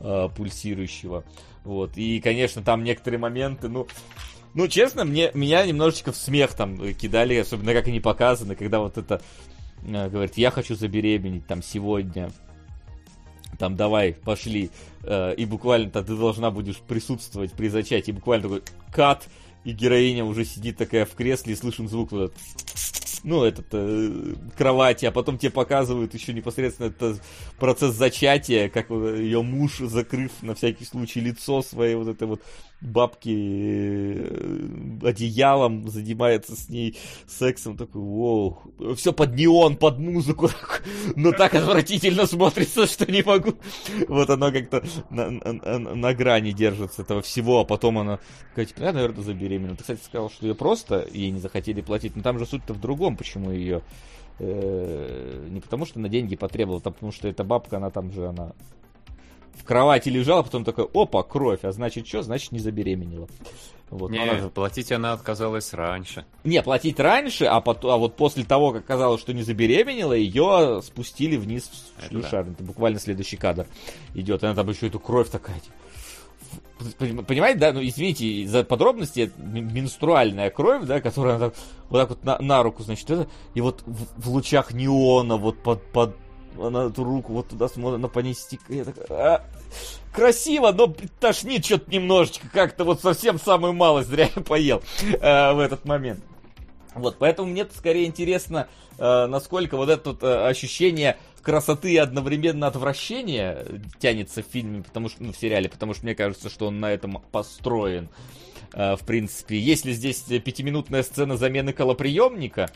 э, 0.00 0.28
пульсирующего. 0.34 1.24
Вот. 1.64 1.96
И, 1.96 2.20
конечно, 2.20 2.62
там 2.62 2.84
некоторые 2.84 3.20
моменты, 3.20 3.68
ну, 3.68 3.86
ну, 4.54 4.68
честно, 4.68 5.04
мне, 5.04 5.30
меня 5.34 5.66
немножечко 5.66 6.12
в 6.12 6.16
смех 6.16 6.54
там 6.54 6.94
кидали, 6.94 7.34
особенно 7.36 7.74
как 7.74 7.88
они 7.88 8.00
показаны, 8.00 8.54
когда 8.54 8.80
вот 8.80 8.96
это 8.96 9.20
э, 9.82 10.08
говорит, 10.08 10.38
я 10.38 10.50
хочу 10.50 10.74
забеременеть 10.74 11.46
там 11.46 11.62
сегодня, 11.62 12.30
там 13.58 13.76
давай, 13.76 14.14
пошли, 14.14 14.70
э, 15.02 15.34
и 15.34 15.44
буквально 15.44 15.90
ты 15.90 16.02
должна 16.02 16.50
будешь 16.50 16.78
присутствовать 16.78 17.52
при 17.52 17.68
зачатии, 17.68 18.12
буквально 18.12 18.44
такой 18.44 18.62
кат, 18.92 19.28
и 19.66 19.72
героиня 19.72 20.24
уже 20.24 20.44
сидит 20.44 20.76
такая 20.76 21.04
в 21.04 21.14
кресле 21.14 21.52
и 21.52 21.56
слышен 21.56 21.88
звук 21.88 22.12
вот 22.12 22.30
этот 22.30 22.38
ну, 23.24 23.42
этот, 23.42 23.66
э, 23.72 24.34
кровати, 24.56 25.04
а 25.06 25.10
потом 25.10 25.36
тебе 25.36 25.50
показывают 25.50 26.14
еще 26.14 26.32
непосредственно 26.32 26.86
этот 26.86 27.20
процесс 27.58 27.96
зачатия, 27.96 28.68
как 28.68 28.88
ее 28.90 29.42
муж, 29.42 29.78
закрыв 29.78 30.30
на 30.42 30.54
всякий 30.54 30.84
случай 30.84 31.18
лицо 31.18 31.60
своей 31.62 31.96
вот 31.96 32.06
этой 32.06 32.28
вот 32.28 32.42
бабки 32.86 34.16
э, 34.18 35.08
одеялом, 35.08 35.88
занимается 35.88 36.56
с 36.56 36.68
ней 36.68 36.96
сексом, 37.26 37.76
такой, 37.76 38.00
воу, 38.00 38.58
все 38.96 39.12
под 39.12 39.34
неон, 39.34 39.76
под 39.76 39.98
музыку, 39.98 40.50
но 41.16 41.32
так 41.32 41.54
отвратительно 41.54 42.26
смотрится, 42.26 42.86
что 42.86 43.10
не 43.10 43.22
могу. 43.22 43.54
Вот 44.08 44.30
оно 44.30 44.52
как-то 44.52 44.82
на, 45.10 45.30
на, 45.30 45.78
на 45.78 46.14
грани 46.14 46.52
держится 46.52 47.02
этого 47.02 47.22
всего, 47.22 47.60
а 47.60 47.64
потом 47.64 47.98
она 47.98 48.18
такая, 48.50 48.66
типа, 48.66 48.82
я, 48.82 48.92
наверное, 48.92 49.22
забеременела. 49.22 49.76
Ты, 49.76 49.82
кстати, 49.82 50.00
сказал, 50.04 50.30
что 50.30 50.46
ее 50.46 50.54
просто 50.54 51.08
ей 51.12 51.30
не 51.30 51.40
захотели 51.40 51.80
платить, 51.80 52.16
но 52.16 52.22
там 52.22 52.38
же 52.38 52.46
суть-то 52.46 52.74
в 52.74 52.80
другом, 52.80 53.16
почему 53.16 53.50
ее 53.50 53.82
э, 54.38 55.46
не 55.48 55.60
потому 55.60 55.86
что 55.86 55.98
на 55.98 56.08
деньги 56.08 56.36
потребовала, 56.36 56.80
а 56.84 56.90
потому 56.90 57.12
что 57.12 57.28
эта 57.28 57.44
бабка, 57.44 57.78
она 57.78 57.90
там 57.90 58.12
же, 58.12 58.28
она 58.28 58.52
в 59.58 59.64
кровати 59.64 60.08
лежала, 60.08 60.42
потом 60.42 60.64
такой, 60.64 60.88
опа, 60.92 61.22
кровь, 61.22 61.60
а 61.62 61.72
значит 61.72 62.06
что? 62.06 62.22
Значит 62.22 62.52
не 62.52 62.58
забеременела. 62.58 63.28
Вот, 63.90 64.10
не, 64.10 64.18
она... 64.18 64.48
платить 64.48 64.90
она 64.90 65.12
отказалась 65.12 65.72
раньше. 65.72 66.24
Не, 66.42 66.60
платить 66.62 66.98
раньше, 66.98 67.44
а, 67.44 67.60
потом, 67.60 67.92
а 67.92 67.96
вот 67.96 68.16
после 68.16 68.44
того, 68.44 68.72
как 68.72 68.84
казалось, 68.84 69.20
что 69.20 69.32
не 69.32 69.42
забеременела, 69.42 70.12
ее 70.12 70.80
спустили 70.82 71.36
вниз 71.36 71.70
в 71.98 72.08
шлюшар. 72.08 72.40
Это, 72.40 72.48
да. 72.48 72.52
это 72.54 72.64
буквально 72.64 72.98
следующий 72.98 73.36
кадр 73.36 73.66
идет. 74.14 74.42
Она 74.42 74.54
там 74.54 74.68
еще 74.68 74.88
эту 74.88 74.98
кровь 74.98 75.30
такая. 75.30 75.60
Типа. 75.60 77.22
Понимаете, 77.22 77.58
да, 77.58 77.72
ну 77.72 77.80
извините 77.82 78.46
за 78.46 78.62
подробности, 78.62 79.32
менструальная 79.38 80.50
кровь, 80.50 80.84
да, 80.84 81.00
которая 81.00 81.38
так, 81.38 81.54
вот 81.88 81.98
так 81.98 82.08
вот 82.10 82.24
на, 82.24 82.38
на 82.38 82.62
руку, 82.62 82.82
значит, 82.82 83.08
это, 83.08 83.28
и 83.54 83.60
вот 83.60 83.82
в, 83.86 84.22
в 84.22 84.30
лучах 84.30 84.72
неона, 84.72 85.36
вот 85.36 85.62
под, 85.62 85.82
под 85.92 86.16
она 86.60 86.84
эту 86.84 87.04
руку 87.04 87.32
вот 87.32 87.48
туда 87.48 87.68
смотрит, 87.68 87.98
она 87.98 88.08
понести. 88.08 88.58
Я 88.68 88.84
так, 88.84 88.96
а, 89.10 89.44
красиво, 90.12 90.72
но 90.72 90.94
тошнит 91.20 91.64
что-то 91.64 91.90
немножечко, 91.90 92.48
как-то 92.52 92.84
вот 92.84 93.00
совсем 93.00 93.38
самую 93.38 93.72
малость 93.72 94.08
зря 94.08 94.28
я 94.34 94.42
поел 94.42 94.82
а, 95.20 95.54
в 95.54 95.58
этот 95.60 95.84
момент. 95.84 96.24
Вот, 96.94 97.16
поэтому 97.18 97.50
мне 97.50 97.66
скорее 97.76 98.06
интересно, 98.06 98.68
э, 98.98 99.26
насколько 99.26 99.76
вот 99.76 99.90
это 99.90 100.12
вот, 100.12 100.22
э, 100.22 100.46
ощущение 100.48 101.18
красоты 101.42 101.92
и 101.92 101.98
одновременно 101.98 102.66
отвращения 102.66 103.66
тянется 103.98 104.42
в 104.42 104.46
фильме, 104.46 104.82
потому 104.82 105.10
что, 105.10 105.22
ну, 105.22 105.34
в 105.34 105.36
сериале, 105.36 105.68
потому 105.68 105.92
что 105.92 106.04
мне 106.04 106.14
кажется, 106.14 106.48
что 106.48 106.68
он 106.68 106.80
на 106.80 106.90
этом 106.90 107.22
построен. 107.30 108.04
Э, 108.04 108.45
в 108.76 109.00
принципе, 109.06 109.58
есть 109.58 109.86
ли 109.86 109.92
здесь 109.92 110.20
пятиминутная 110.20 111.02
сцена 111.02 111.36
замены 111.36 111.72
колоприемника, 111.72 112.70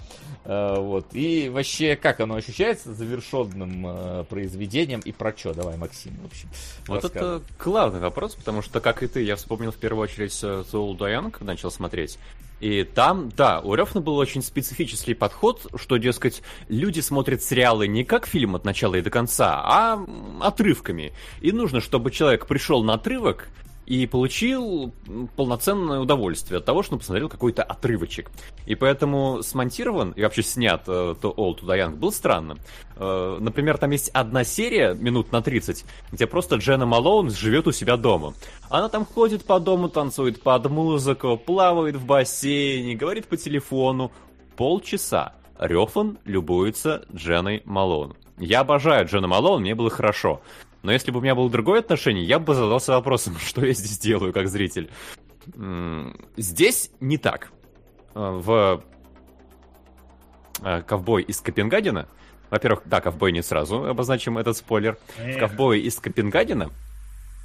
э, 0.44 0.74
вот, 0.78 1.09
и 1.12 1.51
вообще, 1.51 1.94
как 1.94 2.20
оно 2.20 2.36
ощущается 2.36 2.94
завершенным 2.94 3.86
э, 3.86 4.24
произведением, 4.24 5.01
и 5.01 5.12
про 5.12 5.36
что? 5.36 5.52
Давай, 5.52 5.77
Максим, 5.77 6.16
в 6.22 6.27
общем, 6.27 6.48
Вот 6.86 7.05
это 7.05 7.43
главный 7.59 8.01
вопрос, 8.01 8.35
потому 8.35 8.62
что, 8.62 8.81
как 8.81 9.02
и 9.02 9.09
ты, 9.09 9.22
я 9.22 9.36
вспомнил 9.36 9.72
в 9.72 9.77
первую 9.77 10.05
очередь 10.05 10.32
Soul 10.32 10.97
Diane, 10.97 11.31
когда 11.31 11.52
начал 11.52 11.70
смотреть, 11.70 12.18
и 12.60 12.85
там, 12.85 13.31
да, 13.31 13.60
у 13.60 13.74
Рёфна 13.74 14.01
был 14.01 14.16
очень 14.16 14.43
специфический 14.43 15.14
подход, 15.14 15.66
что, 15.77 15.97
дескать, 15.97 16.43
люди 16.68 17.01
смотрят 17.01 17.43
сериалы 17.43 17.89
не 17.89 18.05
как 18.05 18.27
фильм 18.27 18.55
от 18.55 18.64
начала 18.64 18.97
и 18.97 19.02
до 19.02 19.10
конца, 19.10 19.62
а 19.64 20.05
отрывками. 20.40 21.12
И 21.40 21.52
нужно, 21.52 21.81
чтобы 21.81 22.10
человек 22.10 22.47
пришел 22.47 22.85
на 22.85 22.94
отрывок, 22.94 23.48
и 23.90 24.06
получил 24.06 24.92
полноценное 25.34 25.98
удовольствие 25.98 26.58
от 26.58 26.64
того, 26.64 26.84
что 26.84 26.92
он 26.92 27.00
посмотрел 27.00 27.28
какой-то 27.28 27.64
отрывочек. 27.64 28.30
И 28.64 28.76
поэтому 28.76 29.42
смонтирован 29.42 30.12
и 30.12 30.22
вообще 30.22 30.44
снят 30.44 30.84
э, 30.86 31.16
то 31.20 31.34
Old 31.36 31.62
to 31.62 31.76
Young 31.76 31.96
был 31.96 32.12
странным. 32.12 32.60
Э, 32.94 33.38
например, 33.40 33.78
там 33.78 33.90
есть 33.90 34.08
одна 34.10 34.44
серия, 34.44 34.94
минут 34.94 35.32
на 35.32 35.42
30, 35.42 35.84
где 36.12 36.28
просто 36.28 36.54
Джена 36.56 36.86
Малоун 36.86 37.30
живет 37.30 37.66
у 37.66 37.72
себя 37.72 37.96
дома. 37.96 38.34
Она 38.68 38.88
там 38.88 39.04
ходит 39.04 39.44
по 39.44 39.58
дому, 39.58 39.88
танцует 39.88 40.40
под 40.40 40.70
музыку, 40.70 41.36
плавает 41.36 41.96
в 41.96 42.06
бассейне, 42.06 42.94
говорит 42.94 43.26
по 43.26 43.36
телефону. 43.36 44.12
Полчаса. 44.56 45.34
Рёфан 45.58 46.16
любуется 46.24 47.04
Дженой 47.12 47.62
Малоун. 47.64 48.14
Я 48.38 48.60
обожаю 48.60 49.08
Джена 49.08 49.26
Малоун, 49.26 49.62
мне 49.62 49.74
было 49.74 49.90
хорошо. 49.90 50.42
Но 50.82 50.93
если 50.93 51.11
бы 51.11 51.19
у 51.19 51.23
меня 51.23 51.35
было 51.35 51.51
другое 51.51 51.81
отношение, 51.81 52.24
я 52.24 52.39
бы 52.39 52.55
задался 52.55 52.93
вопросом, 52.93 53.36
что 53.44 53.65
я 53.65 53.73
здесь 53.73 53.98
делаю 53.98 54.32
как 54.32 54.48
зритель. 54.48 54.90
Здесь 56.36 56.90
не 57.01 57.19
так. 57.19 57.51
А, 58.15 58.32
в 58.32 58.85
а, 60.62 60.82
«Ковбой 60.82 61.23
из 61.23 61.40
Копенгагена», 61.40 62.09
во-первых, 62.51 62.82
да, 62.85 63.01
«Ковбой» 63.01 63.32
не 63.32 63.43
сразу, 63.43 63.85
обозначим 63.85 64.39
этот 64.39 64.57
спойлер. 64.57 64.98
В 65.19 65.39
«Ковбой 65.39 65.81
из 65.81 65.98
Копенгагена» 65.98 66.70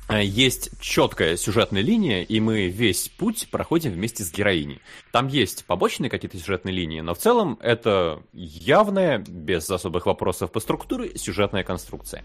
а, 0.07 0.21
есть 0.21 0.71
четкая 0.79 1.37
сюжетная 1.37 1.81
линия, 1.81 2.23
и 2.23 2.39
мы 2.39 2.67
весь 2.67 3.09
путь 3.09 3.47
проходим 3.49 3.91
вместе 3.91 4.23
с 4.23 4.31
героиней. 4.31 4.81
Там 5.11 5.27
есть 5.27 5.65
побочные 5.65 6.09
какие-то 6.09 6.37
сюжетные 6.37 6.75
линии, 6.75 7.01
но 7.01 7.13
в 7.13 7.17
целом 7.17 7.57
это 7.61 8.21
явная, 8.33 9.19
без 9.19 9.69
особых 9.69 10.05
вопросов 10.05 10.51
по 10.51 10.59
структуре, 10.59 11.17
сюжетная 11.17 11.63
конструкция. 11.63 12.23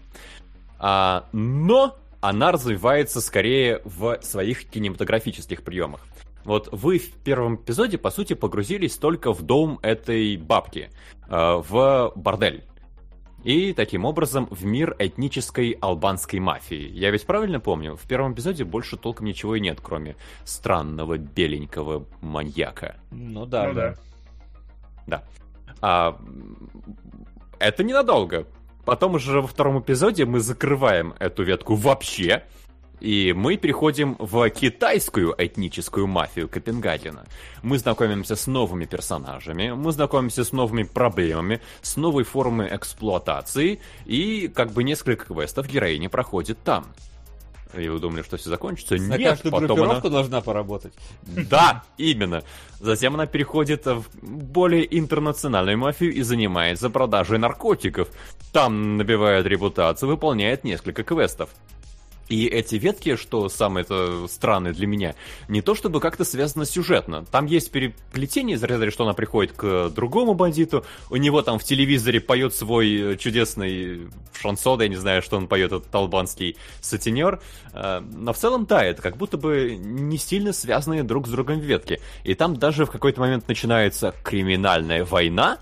А, 0.83 1.27
но 1.31 1.95
она 2.21 2.51
развивается 2.51 3.21
скорее 3.21 3.81
в 3.85 4.19
своих 4.23 4.65
кинематографических 4.65 5.61
приемах. 5.61 6.01
Вот 6.43 6.69
вы 6.71 6.97
в 6.97 7.11
первом 7.23 7.55
эпизоде, 7.55 7.99
по 7.99 8.09
сути, 8.09 8.33
погрузились 8.33 8.97
только 8.97 9.31
в 9.31 9.43
дом 9.43 9.77
этой 9.83 10.37
бабки, 10.37 10.89
э, 11.29 11.61
в 11.69 12.11
бордель. 12.15 12.63
И 13.43 13.73
таким 13.73 14.05
образом 14.05 14.47
в 14.49 14.65
мир 14.65 14.95
этнической 14.97 15.77
албанской 15.81 16.39
мафии. 16.39 16.89
Я 16.89 17.11
ведь 17.11 17.27
правильно 17.27 17.59
помню? 17.59 17.95
В 17.95 18.07
первом 18.07 18.33
эпизоде 18.33 18.63
больше 18.63 18.97
толком 18.97 19.27
ничего 19.27 19.55
и 19.55 19.59
нет, 19.59 19.79
кроме 19.81 20.15
странного 20.45 21.17
беленького 21.19 22.07
маньяка. 22.21 22.97
Ну 23.11 23.45
да, 23.45 23.67
ну, 23.67 23.73
да. 23.75 23.95
Да. 25.05 25.23
А, 25.79 26.19
это 27.59 27.83
ненадолго. 27.83 28.47
Потом 28.85 29.15
уже 29.15 29.41
во 29.41 29.47
втором 29.47 29.79
эпизоде 29.79 30.25
мы 30.25 30.39
закрываем 30.39 31.13
эту 31.19 31.43
ветку 31.43 31.75
вообще, 31.75 32.43
и 32.99 33.33
мы 33.33 33.57
переходим 33.57 34.15
в 34.19 34.47
китайскую 34.49 35.33
этническую 35.37 36.07
мафию 36.07 36.47
Копенгагена. 36.47 37.25
Мы 37.63 37.79
знакомимся 37.79 38.35
с 38.35 38.47
новыми 38.47 38.85
персонажами, 38.85 39.71
мы 39.71 39.91
знакомимся 39.91 40.43
с 40.43 40.51
новыми 40.51 40.83
проблемами, 40.83 41.61
с 41.81 41.97
новой 41.97 42.23
формой 42.23 42.75
эксплуатации, 42.75 43.81
и 44.05 44.47
как 44.47 44.71
бы 44.71 44.83
несколько 44.83 45.25
квестов 45.25 45.67
героини 45.67 46.07
проходит 46.07 46.59
там. 46.63 46.85
И 47.77 47.87
вы 47.87 47.99
думали, 47.99 48.21
что 48.21 48.37
все 48.37 48.49
закончится? 48.49 48.95
На 48.95 49.17
Нет, 49.17 49.29
каждую 49.29 49.51
потом 49.51 49.67
группировку 49.67 50.07
она... 50.07 50.17
должна 50.17 50.41
поработать. 50.41 50.93
Да, 51.23 51.83
именно. 51.97 52.43
Затем 52.79 53.13
она 53.15 53.25
переходит 53.25 53.85
в 53.85 54.05
более 54.21 54.97
интернациональную 54.97 55.77
мафию 55.77 56.13
и 56.13 56.21
занимается 56.21 56.89
продажей 56.89 57.37
наркотиков. 57.37 58.09
Там 58.51 58.97
набивает 58.97 59.45
репутацию, 59.45 60.09
выполняет 60.09 60.63
несколько 60.63 61.03
квестов. 61.03 61.49
И 62.31 62.47
эти 62.47 62.75
ветки, 62.75 63.17
что 63.17 63.49
самое 63.49 63.83
это 63.83 64.25
странное 64.29 64.71
для 64.71 64.87
меня, 64.87 65.15
не 65.49 65.61
то 65.61 65.75
чтобы 65.75 65.99
как-то 65.99 66.23
связано 66.23 66.63
сюжетно. 66.63 67.25
Там 67.25 67.45
есть 67.45 67.71
переплетение 67.71 68.55
из 68.55 68.63
разряда, 68.63 68.89
что 68.89 69.03
она 69.03 69.11
приходит 69.11 69.51
к 69.51 69.89
другому 69.89 70.33
бандиту, 70.33 70.85
у 71.09 71.17
него 71.17 71.41
там 71.41 71.59
в 71.59 71.65
телевизоре 71.65 72.21
поет 72.21 72.55
свой 72.55 73.17
чудесный 73.17 74.07
шансон, 74.31 74.81
я 74.81 74.87
не 74.87 74.95
знаю, 74.95 75.21
что 75.21 75.35
он 75.35 75.49
поет, 75.49 75.73
этот 75.73 75.93
албанский 75.93 76.55
сатинер. 76.79 77.41
А, 77.73 77.99
но 77.99 78.31
в 78.31 78.37
целом, 78.37 78.65
да, 78.65 78.81
это 78.81 79.01
как 79.01 79.17
будто 79.17 79.35
бы 79.35 79.75
не 79.77 80.17
сильно 80.17 80.53
связанные 80.53 81.03
друг 81.03 81.27
с 81.27 81.31
другом 81.31 81.59
ветки. 81.59 81.99
И 82.23 82.33
там 82.33 82.55
даже 82.55 82.85
в 82.85 82.91
какой-то 82.91 83.19
момент 83.19 83.49
начинается 83.49 84.15
криминальная 84.23 85.03
война, 85.03 85.57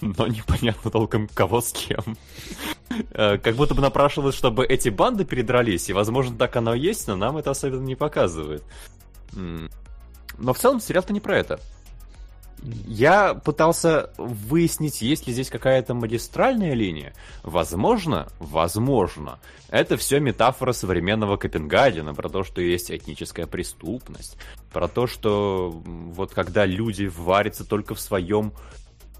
но 0.00 0.26
непонятно 0.26 0.90
толком 0.90 1.28
кого 1.28 1.60
с 1.60 1.72
кем. 1.72 2.16
Э, 3.10 3.38
как 3.38 3.56
будто 3.56 3.74
бы 3.74 3.82
напрашивалось, 3.82 4.34
чтобы 4.34 4.64
эти 4.64 4.88
банды 4.88 5.24
передрались, 5.24 5.88
и, 5.88 5.92
возможно, 5.92 6.36
так 6.36 6.56
оно 6.56 6.74
и 6.74 6.80
есть, 6.80 7.06
но 7.08 7.16
нам 7.16 7.36
это 7.36 7.50
особенно 7.50 7.84
не 7.84 7.96
показывает. 7.96 8.62
Но 9.32 10.52
в 10.52 10.58
целом 10.58 10.80
сериал-то 10.80 11.12
не 11.12 11.20
про 11.20 11.36
это. 11.36 11.60
Я 12.62 13.34
пытался 13.34 14.10
выяснить, 14.16 15.00
есть 15.00 15.26
ли 15.26 15.32
здесь 15.32 15.48
какая-то 15.48 15.94
магистральная 15.94 16.74
линия. 16.74 17.14
Возможно, 17.44 18.28
возможно. 18.40 19.38
Это 19.68 19.96
все 19.96 20.18
метафора 20.18 20.72
современного 20.72 21.36
Копенгагена, 21.36 22.14
про 22.14 22.28
то, 22.28 22.42
что 22.42 22.60
есть 22.60 22.90
этническая 22.90 23.46
преступность, 23.46 24.36
про 24.72 24.88
то, 24.88 25.06
что 25.06 25.70
вот 25.70 26.34
когда 26.34 26.66
люди 26.66 27.04
варятся 27.04 27.64
только 27.64 27.94
в 27.94 28.00
своем 28.00 28.52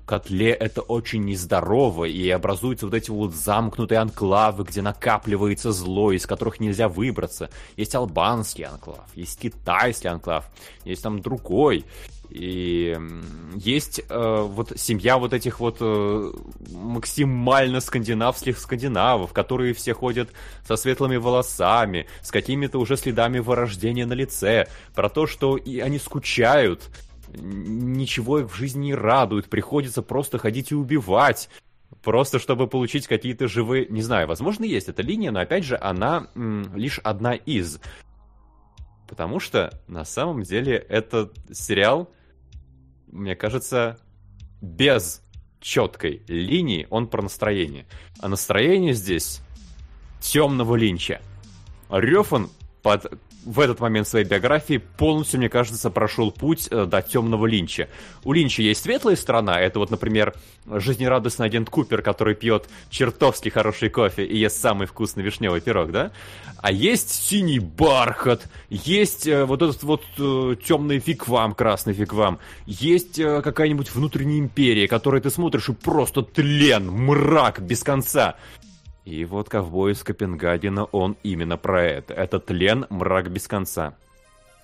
котле 0.08 0.52
это 0.52 0.80
очень 0.80 1.24
нездорово, 1.24 2.06
и 2.06 2.30
образуются 2.30 2.86
вот 2.86 2.94
эти 2.94 3.10
вот 3.10 3.34
замкнутые 3.34 3.98
анклавы, 3.98 4.64
где 4.64 4.80
накапливается 4.80 5.70
зло, 5.70 6.12
из 6.12 6.26
которых 6.26 6.60
нельзя 6.60 6.88
выбраться. 6.88 7.50
Есть 7.76 7.94
албанский 7.94 8.64
анклав, 8.64 9.06
есть 9.14 9.38
китайский 9.38 10.08
анклав, 10.08 10.46
есть 10.84 11.02
там 11.02 11.20
другой. 11.20 11.84
И 12.30 12.98
есть 13.56 14.02
э, 14.08 14.46
вот 14.46 14.72
семья 14.76 15.16
вот 15.18 15.32
этих 15.32 15.60
вот 15.60 15.78
э, 15.80 16.32
максимально 16.72 17.80
скандинавских 17.80 18.58
скандинавов, 18.58 19.32
которые 19.32 19.72
все 19.72 19.94
ходят 19.94 20.28
со 20.66 20.76
светлыми 20.76 21.16
волосами, 21.16 22.06
с 22.22 22.30
какими-то 22.30 22.78
уже 22.78 22.96
следами 22.96 23.38
вырождения 23.38 24.04
на 24.04 24.12
лице, 24.12 24.68
про 24.94 25.08
то, 25.08 25.26
что 25.26 25.56
и 25.56 25.80
они 25.80 25.98
скучают 25.98 26.90
ничего 27.34 28.46
в 28.46 28.54
жизни 28.54 28.86
не 28.86 28.94
радует, 28.94 29.48
приходится 29.48 30.02
просто 30.02 30.38
ходить 30.38 30.72
и 30.72 30.74
убивать. 30.74 31.48
Просто 32.02 32.38
чтобы 32.38 32.66
получить 32.68 33.06
какие-то 33.06 33.48
живые... 33.48 33.86
Не 33.88 34.02
знаю, 34.02 34.28
возможно, 34.28 34.64
есть 34.64 34.88
эта 34.88 35.02
линия, 35.02 35.30
но 35.30 35.40
опять 35.40 35.64
же, 35.64 35.76
она 35.80 36.28
м, 36.34 36.74
лишь 36.76 36.98
одна 36.98 37.34
из. 37.34 37.80
Потому 39.08 39.40
что 39.40 39.80
на 39.88 40.04
самом 40.04 40.42
деле 40.42 40.76
этот 40.76 41.36
сериал, 41.50 42.10
мне 43.10 43.34
кажется, 43.34 43.98
без 44.60 45.22
четкой 45.60 46.22
линии, 46.28 46.86
он 46.90 47.08
про 47.08 47.22
настроение. 47.22 47.86
А 48.20 48.28
настроение 48.28 48.92
здесь 48.92 49.40
темного 50.20 50.76
линча. 50.76 51.20
Рёфан 51.90 52.50
под 52.82 53.18
в 53.44 53.60
этот 53.60 53.80
момент 53.80 54.06
своей 54.06 54.24
биографии 54.24 54.78
полностью, 54.78 55.38
мне 55.38 55.48
кажется, 55.48 55.90
прошел 55.90 56.30
путь 56.30 56.68
э, 56.70 56.84
до 56.86 57.02
темного 57.02 57.46
Линча. 57.46 57.88
У 58.24 58.32
Линча 58.32 58.62
есть 58.62 58.82
светлая 58.82 59.16
сторона, 59.16 59.60
это 59.60 59.78
вот, 59.78 59.90
например, 59.90 60.34
жизнерадостный 60.66 61.46
агент 61.46 61.70
Купер, 61.70 62.02
который 62.02 62.34
пьет 62.34 62.68
чертовски 62.90 63.48
хороший 63.48 63.88
кофе 63.88 64.24
и 64.24 64.36
ест 64.36 64.60
самый 64.60 64.86
вкусный 64.86 65.22
вишневый 65.22 65.60
пирог, 65.60 65.92
да? 65.92 66.10
А 66.60 66.72
есть 66.72 67.10
синий 67.10 67.60
бархат, 67.60 68.48
есть 68.68 69.26
э, 69.26 69.44
вот 69.44 69.62
этот 69.62 69.82
вот 69.82 70.02
э, 70.18 70.56
темный 70.64 70.98
фигвам, 70.98 71.54
красный 71.54 71.94
фигвам, 71.94 72.38
есть 72.66 73.20
какая-нибудь 73.22 73.94
внутренняя 73.94 74.40
империя, 74.40 74.88
которой 74.88 75.20
ты 75.20 75.30
смотришь 75.30 75.68
и 75.68 75.72
просто 75.72 76.22
тлен, 76.22 76.90
мрак 76.90 77.60
без 77.60 77.82
конца. 77.82 78.36
И 79.08 79.24
вот 79.24 79.48
ковбой 79.48 79.92
из 79.92 80.02
Копенгагена, 80.02 80.84
он 80.84 81.16
именно 81.22 81.56
про 81.56 81.82
это. 81.82 82.12
Это 82.12 82.38
тлен, 82.38 82.84
мрак 82.90 83.30
без 83.30 83.48
конца. 83.48 83.96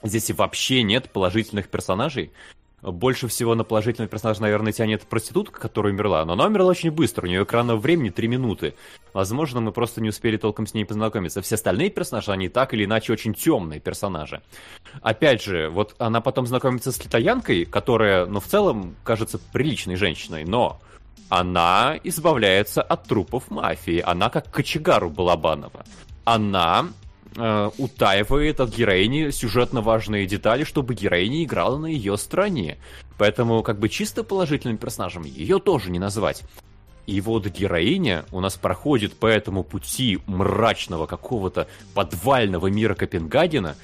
Здесь 0.02 0.30
вообще 0.32 0.82
нет 0.82 1.08
положительных 1.10 1.70
персонажей. 1.70 2.30
больше 2.82 3.26
всего 3.26 3.54
на 3.54 3.64
положительного 3.64 4.10
персонажа, 4.10 4.42
наверное, 4.42 4.72
тянет 4.72 5.02
проститутка, 5.04 5.58
которая 5.58 5.94
умерла. 5.94 6.26
Но 6.26 6.34
она 6.34 6.44
умерла 6.44 6.72
очень 6.72 6.90
быстро, 6.90 7.24
у 7.24 7.28
нее 7.28 7.44
экранного 7.44 7.78
времени 7.78 8.10
3 8.10 8.28
минуты. 8.28 8.74
Возможно, 9.14 9.60
мы 9.60 9.72
просто 9.72 10.02
не 10.02 10.10
успели 10.10 10.36
толком 10.36 10.66
с 10.66 10.74
ней 10.74 10.84
познакомиться. 10.84 11.40
Все 11.40 11.54
остальные 11.54 11.88
персонажи, 11.88 12.30
они 12.30 12.50
так 12.50 12.74
или 12.74 12.84
иначе 12.84 13.14
очень 13.14 13.32
темные 13.32 13.80
персонажи. 13.80 14.42
Опять 15.00 15.42
же, 15.42 15.70
вот 15.70 15.94
она 15.96 16.20
потом 16.20 16.46
знакомится 16.46 16.92
с 16.92 16.98
китаянкой, 16.98 17.64
которая, 17.64 18.26
ну, 18.26 18.40
в 18.40 18.44
целом, 18.44 18.94
кажется 19.04 19.40
приличной 19.54 19.96
женщиной, 19.96 20.44
но 20.44 20.80
она 21.28 21.98
избавляется 22.04 22.82
от 22.82 23.04
трупов 23.04 23.50
мафии. 23.50 24.02
Она 24.04 24.30
как 24.30 24.50
кочегару 24.50 25.10
Балабанова. 25.10 25.84
Она 26.24 26.88
э, 27.36 27.70
утаивает 27.78 28.60
от 28.60 28.74
героини 28.74 29.30
сюжетно 29.30 29.80
важные 29.80 30.26
детали, 30.26 30.64
чтобы 30.64 30.94
героиня 30.94 31.44
играла 31.44 31.78
на 31.78 31.86
ее 31.86 32.16
стороне. 32.16 32.78
Поэтому 33.18 33.62
как 33.62 33.78
бы 33.78 33.88
чисто 33.88 34.24
положительным 34.24 34.78
персонажем 34.78 35.24
ее 35.24 35.58
тоже 35.58 35.90
не 35.90 35.98
назвать. 35.98 36.42
И 37.06 37.20
вот 37.20 37.46
героиня 37.46 38.24
у 38.32 38.40
нас 38.40 38.56
проходит 38.56 39.14
по 39.14 39.26
этому 39.26 39.62
пути 39.62 40.20
мрачного 40.26 41.06
какого-то 41.06 41.68
подвального 41.92 42.68
мира 42.68 42.94
Копенгагена, 42.94 43.76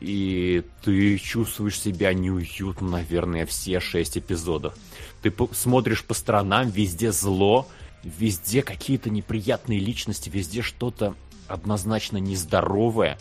и 0.00 0.64
ты 0.82 1.18
чувствуешь 1.18 1.78
себя 1.78 2.12
неуютно, 2.12 2.88
наверное, 2.88 3.46
все 3.46 3.78
шесть 3.80 4.18
эпизодов. 4.18 4.74
Ты 5.22 5.32
смотришь 5.52 6.04
по 6.04 6.14
сторонам, 6.14 6.70
везде 6.70 7.12
зло, 7.12 7.66
везде 8.02 8.62
какие-то 8.62 9.10
неприятные 9.10 9.78
личности, 9.78 10.30
везде 10.30 10.62
что-то 10.62 11.14
однозначно 11.48 12.16
нездоровое, 12.18 13.18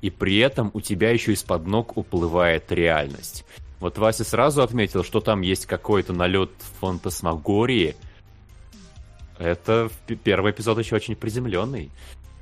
и 0.00 0.10
при 0.10 0.38
этом 0.38 0.70
у 0.72 0.80
тебя 0.80 1.10
еще 1.10 1.32
из-под 1.32 1.66
ног 1.66 1.96
уплывает 1.96 2.70
реальность. 2.70 3.44
Вот 3.80 3.98
Вася 3.98 4.24
сразу 4.24 4.62
отметил, 4.62 5.04
что 5.04 5.20
там 5.20 5.42
есть 5.42 5.66
какой-то 5.66 6.12
налет 6.12 6.50
фантасмагории. 6.80 7.96
Это 9.38 9.90
первый 10.24 10.52
эпизод 10.52 10.78
еще 10.78 10.96
очень 10.96 11.16
приземленный. 11.16 11.90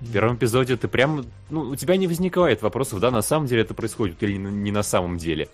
В 0.01 0.13
первом 0.13 0.37
эпизоде 0.37 0.77
ты 0.77 0.87
прям, 0.87 1.25
ну, 1.51 1.63
у 1.63 1.77
тебя 1.77 1.97
не 1.97 2.07
возникает 2.07 2.63
вопросов, 2.63 3.01
да, 3.01 3.11
на 3.11 3.23
самом 3.23 3.47
деле 3.47 3.63
это 3.63 3.75
происходит 3.75 4.23
или 4.23 4.37
не 4.37 4.71
на 4.71 4.83
самом 4.83 5.17
деле 5.17 5.49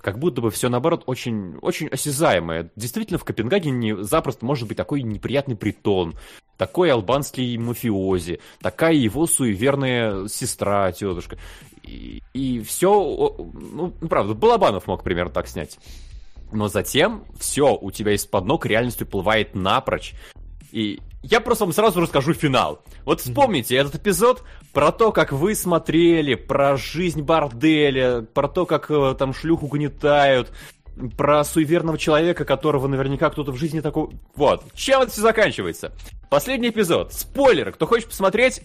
как 0.00 0.18
будто 0.18 0.40
бы 0.40 0.50
все 0.50 0.68
наоборот 0.68 1.04
очень, 1.06 1.56
очень 1.62 1.88
осязаемое. 1.88 2.70
Действительно, 2.76 3.18
в 3.18 3.24
Копенгагене 3.24 4.02
запросто 4.02 4.44
может 4.44 4.66
быть 4.66 4.76
такой 4.76 5.02
неприятный 5.02 5.56
притон, 5.56 6.16
такой 6.56 6.90
албанский 6.90 7.56
мафиози, 7.56 8.40
такая 8.60 8.94
его 8.94 9.26
суеверная 9.26 10.28
сестра, 10.28 10.92
тетушка. 10.92 11.38
И, 11.82 12.22
и 12.32 12.60
все, 12.60 12.92
ну, 12.92 13.90
правда, 14.08 14.34
Балабанов 14.34 14.86
мог 14.86 15.02
примерно 15.02 15.32
так 15.32 15.48
снять. 15.48 15.78
Но 16.52 16.68
затем 16.68 17.24
все 17.38 17.76
у 17.76 17.90
тебя 17.90 18.12
из-под 18.14 18.44
ног 18.44 18.66
реальностью 18.66 19.06
плывает 19.06 19.54
напрочь. 19.54 20.14
И 20.72 21.00
я 21.22 21.40
просто 21.40 21.64
вам 21.64 21.72
сразу 21.72 22.00
расскажу 22.00 22.32
финал. 22.32 22.82
Вот 23.04 23.20
вспомните 23.20 23.76
этот 23.76 23.96
эпизод 23.96 24.42
про 24.72 24.90
то, 24.90 25.12
как 25.12 25.32
вы 25.32 25.54
смотрели, 25.54 26.34
про 26.34 26.76
жизнь 26.76 27.22
борделя, 27.22 28.22
про 28.22 28.48
то, 28.48 28.64
как 28.64 28.90
э, 28.90 29.14
там 29.18 29.34
шлюх 29.34 29.62
угнетают, 29.62 30.50
про 31.16 31.44
суеверного 31.44 31.98
человека, 31.98 32.44
которого 32.44 32.86
наверняка 32.86 33.30
кто-то 33.30 33.52
в 33.52 33.56
жизни 33.56 33.80
такой... 33.80 34.08
Вот. 34.34 34.64
Чем 34.74 35.02
это 35.02 35.12
все 35.12 35.20
заканчивается? 35.20 35.92
Последний 36.30 36.70
эпизод. 36.70 37.12
Спойлеры. 37.12 37.72
Кто 37.72 37.86
хочет 37.86 38.08
посмотреть, 38.08 38.62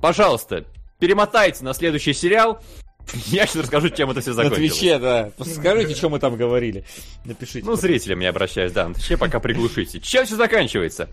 пожалуйста, 0.00 0.64
перемотайте 0.98 1.64
на 1.64 1.74
следующий 1.74 2.14
сериал. 2.14 2.60
Я 3.26 3.46
сейчас 3.46 3.64
расскажу, 3.64 3.90
чем 3.90 4.10
это 4.10 4.20
все 4.22 4.32
закончилось. 4.32 4.70
На 4.70 4.76
Твиче, 4.78 4.98
да. 4.98 5.30
Скажите, 5.44 5.94
что 5.94 6.08
мы 6.08 6.18
там 6.18 6.36
говорили. 6.36 6.84
Напишите. 7.24 7.66
Ну, 7.66 7.76
зрителям 7.76 8.20
я 8.20 8.30
обращаюсь, 8.30 8.72
да. 8.72 8.88
На 8.88 8.94
Твиче 8.94 9.18
пока 9.18 9.40
приглушите. 9.40 10.00
Чем 10.00 10.24
все 10.24 10.36
заканчивается? 10.36 11.08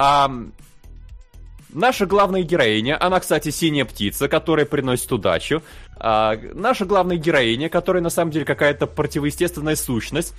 А, 0.00 0.30
наша 1.70 2.06
главная 2.06 2.42
героиня, 2.42 2.96
она, 3.04 3.18
кстати, 3.18 3.50
синяя 3.50 3.84
птица, 3.84 4.28
которая 4.28 4.64
приносит 4.64 5.10
удачу. 5.10 5.60
А, 5.96 6.38
наша 6.54 6.84
главная 6.84 7.16
героиня, 7.16 7.68
которая 7.68 8.00
на 8.00 8.08
самом 8.08 8.30
деле 8.30 8.44
какая-то 8.44 8.86
противоестественная 8.86 9.74
сущность, 9.74 10.34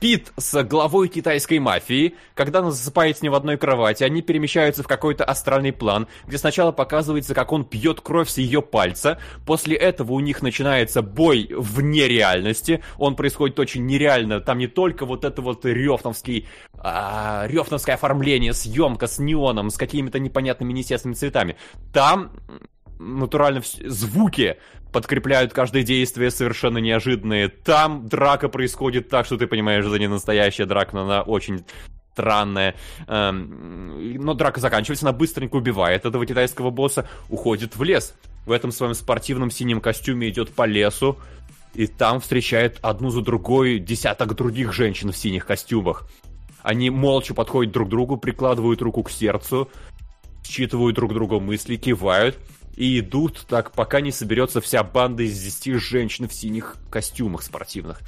Пит 0.00 0.32
с 0.36 0.62
главой 0.62 1.08
китайской 1.08 1.58
мафии, 1.58 2.14
когда 2.34 2.60
он 2.60 2.70
засыпает 2.70 3.18
с 3.18 3.22
ним 3.22 3.32
в 3.32 3.34
одной 3.34 3.56
кровати, 3.56 4.04
они 4.04 4.22
перемещаются 4.22 4.84
в 4.84 4.86
какой-то 4.86 5.24
астральный 5.24 5.72
план, 5.72 6.06
где 6.24 6.38
сначала 6.38 6.70
показывается, 6.70 7.34
как 7.34 7.52
он 7.52 7.64
пьет 7.64 8.00
кровь 8.00 8.28
с 8.28 8.38
ее 8.38 8.62
пальца, 8.62 9.18
после 9.44 9.74
этого 9.74 10.12
у 10.12 10.20
них 10.20 10.40
начинается 10.40 11.02
бой 11.02 11.48
вне 11.50 12.06
реальности, 12.06 12.82
он 12.96 13.16
происходит 13.16 13.58
очень 13.58 13.86
нереально, 13.86 14.40
там 14.40 14.58
не 14.58 14.68
только 14.68 15.04
вот 15.04 15.24
это 15.24 15.42
вот 15.42 15.66
рёфновский, 15.66 16.46
а, 16.78 17.46
рёфновское 17.48 17.96
оформление, 17.96 18.52
съемка 18.52 19.08
с 19.08 19.18
неоном, 19.18 19.70
с 19.70 19.76
какими-то 19.76 20.20
непонятными 20.20 20.72
неестественными 20.72 21.16
цветами, 21.16 21.56
там 21.92 22.30
натурально 22.98 23.62
звуки 23.84 24.58
подкрепляют 24.92 25.52
каждое 25.52 25.82
действие 25.82 26.30
совершенно 26.30 26.78
неожиданные. 26.78 27.48
Там 27.48 28.06
драка 28.08 28.48
происходит 28.48 29.08
так, 29.08 29.26
что 29.26 29.36
ты 29.36 29.46
понимаешь, 29.46 29.84
это 29.84 29.98
не 29.98 30.08
настоящая 30.08 30.66
драка, 30.66 30.96
но 30.96 31.02
она 31.02 31.22
очень 31.22 31.64
странная. 32.12 32.74
Эм, 33.06 34.22
но 34.22 34.34
драка 34.34 34.60
заканчивается, 34.60 35.06
она 35.06 35.16
быстренько 35.16 35.56
убивает 35.56 36.04
этого 36.04 36.26
китайского 36.26 36.70
босса, 36.70 37.08
уходит 37.28 37.76
в 37.76 37.82
лес. 37.82 38.14
В 38.44 38.52
этом 38.52 38.72
своем 38.72 38.94
спортивном 38.94 39.50
синем 39.50 39.80
костюме 39.80 40.28
идет 40.28 40.52
по 40.52 40.66
лесу, 40.66 41.18
и 41.74 41.86
там 41.86 42.20
встречает 42.20 42.78
одну 42.82 43.10
за 43.10 43.20
другой 43.20 43.78
десяток 43.78 44.34
других 44.34 44.72
женщин 44.72 45.12
в 45.12 45.16
синих 45.16 45.46
костюмах. 45.46 46.08
Они 46.62 46.90
молча 46.90 47.34
подходят 47.34 47.72
друг 47.72 47.88
к 47.88 47.90
другу, 47.90 48.16
прикладывают 48.16 48.82
руку 48.82 49.02
к 49.04 49.10
сердцу, 49.10 49.70
считывают 50.44 50.96
друг 50.96 51.12
друга 51.12 51.38
мысли, 51.38 51.76
кивают— 51.76 52.36
и 52.78 53.00
идут 53.00 53.44
так, 53.48 53.72
пока 53.72 54.00
не 54.00 54.12
соберется 54.12 54.60
вся 54.60 54.84
банда 54.84 55.24
из 55.24 55.36
10 55.36 55.82
женщин 55.82 56.28
в 56.28 56.32
синих 56.32 56.76
костюмах 56.90 57.42
спортивных. 57.42 58.00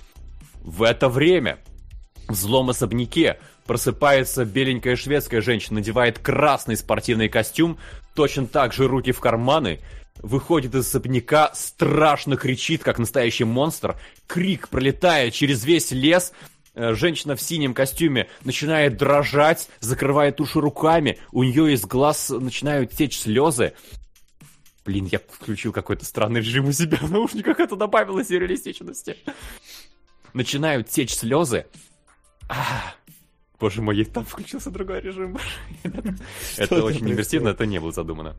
В 0.63 0.85
это 0.85 1.09
время 1.09 1.59
в 2.29 2.37
злом 2.37 2.71
особняке 2.71 3.41
просыпается 3.67 4.45
беленькая 4.45 4.95
шведская 4.95 5.41
женщина, 5.41 5.81
надевает 5.81 6.21
красный 6.21 6.77
спортивный 6.77 7.29
костюм, 7.29 7.79
точно 8.15 8.47
так 8.47 8.73
же 8.73 8.87
руки 8.87 9.11
в 9.11 9.19
карманы, 9.19 9.81
выходит 10.19 10.73
из 10.77 10.87
особняка, 10.87 11.51
страшно 11.53 12.37
кричит, 12.37 12.85
как 12.85 13.01
настоящий 13.01 13.43
монстр, 13.43 13.97
крик 14.29 14.69
пролетает 14.69 15.35
через 15.35 15.65
весь 15.65 15.91
лес, 15.91 16.33
э, 16.77 16.95
Женщина 16.95 17.35
в 17.35 17.43
синем 17.43 17.75
костюме 17.75 18.29
начинает 18.45 18.97
дрожать, 18.97 19.69
закрывает 19.81 20.41
уши 20.41 20.61
руками, 20.61 21.19
у 21.33 21.43
нее 21.43 21.73
из 21.73 21.85
глаз 21.85 22.31
начинают 22.31 22.93
течь 22.93 23.19
слезы. 23.19 23.73
Блин, 24.91 25.07
я 25.13 25.21
включил 25.21 25.73
какой-то 25.73 26.05
странный 26.05 26.41
режим 26.41 26.67
у 26.67 26.73
себя 26.73 26.99
в 27.01 27.13
наушниках, 27.13 27.61
это 27.61 27.77
добавило 27.77 28.25
сюрреалистичности. 28.25 29.19
Начинают 30.35 30.89
течь 30.89 31.15
слезы. 31.15 31.67
А, 32.49 32.93
боже 33.61 33.83
мой, 33.83 34.05
там 34.05 34.25
включился 34.25 34.73
другой 34.73 35.01
режим. 35.01 35.39
Это 36.57 36.83
очень 36.83 37.09
иммерсивно, 37.09 37.51
это 37.51 37.67
не 37.67 37.79
было 37.79 37.93
задумано. 37.93 38.35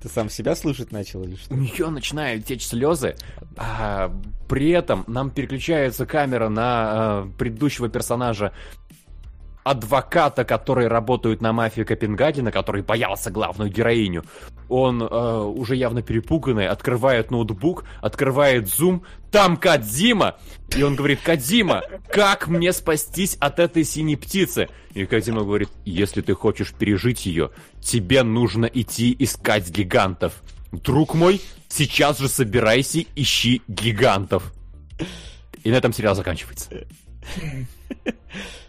Ты 0.00 0.08
сам 0.08 0.30
себя 0.30 0.54
слушать 0.54 0.92
начал 0.92 1.24
или 1.24 1.34
что? 1.34 1.52
У 1.52 1.56
нее 1.56 1.90
начинают 1.90 2.44
течь 2.44 2.64
слезы, 2.64 3.16
а 3.56 4.14
при 4.48 4.70
этом 4.70 5.02
нам 5.08 5.30
переключается 5.30 6.06
камера 6.06 6.48
на 6.48 6.62
а, 6.62 7.32
предыдущего 7.36 7.88
персонажа 7.88 8.52
адвоката, 9.66 10.44
который 10.44 10.86
работает 10.86 11.42
на 11.42 11.52
мафию 11.52 11.84
Копенгагена, 11.84 12.52
который 12.52 12.82
боялся 12.82 13.32
главную 13.32 13.68
героиню. 13.68 14.24
Он 14.68 15.02
э, 15.02 15.38
уже 15.40 15.74
явно 15.74 16.02
перепуганный, 16.02 16.68
открывает 16.68 17.32
ноутбук, 17.32 17.84
открывает 18.00 18.68
зум, 18.68 19.02
там 19.32 19.56
Кадзима! 19.56 20.36
И 20.76 20.84
он 20.84 20.94
говорит, 20.94 21.20
Кадзима, 21.20 21.82
как 22.08 22.46
мне 22.46 22.72
спастись 22.72 23.36
от 23.40 23.58
этой 23.58 23.82
синей 23.82 24.14
птицы? 24.14 24.68
И 24.94 25.04
Кадзима 25.04 25.40
говорит, 25.40 25.70
если 25.84 26.20
ты 26.20 26.34
хочешь 26.34 26.72
пережить 26.72 27.26
ее, 27.26 27.50
тебе 27.80 28.22
нужно 28.22 28.66
идти 28.66 29.16
искать 29.18 29.68
гигантов. 29.68 30.44
Друг 30.70 31.14
мой, 31.14 31.40
сейчас 31.68 32.20
же 32.20 32.28
собирайся, 32.28 33.04
ищи 33.16 33.62
гигантов. 33.66 34.52
И 35.64 35.72
на 35.72 35.74
этом 35.74 35.92
сериал 35.92 36.14
заканчивается. 36.14 36.86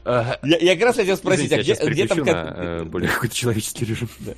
Я, 0.05 0.39
я 0.41 0.75
как 0.75 0.83
раз 0.85 0.95
хотел 0.95 1.17
спросить, 1.17 1.47
Извините, 1.47 1.73
а 1.73 1.89
где, 1.89 2.05
где 2.05 2.07
там... 2.07 2.19
На, 2.19 2.53
э, 2.55 2.83
более 2.85 3.09
какой-то 3.09 3.35
человеческий 3.35 3.85
режим. 3.85 4.07
Да. 4.19 4.33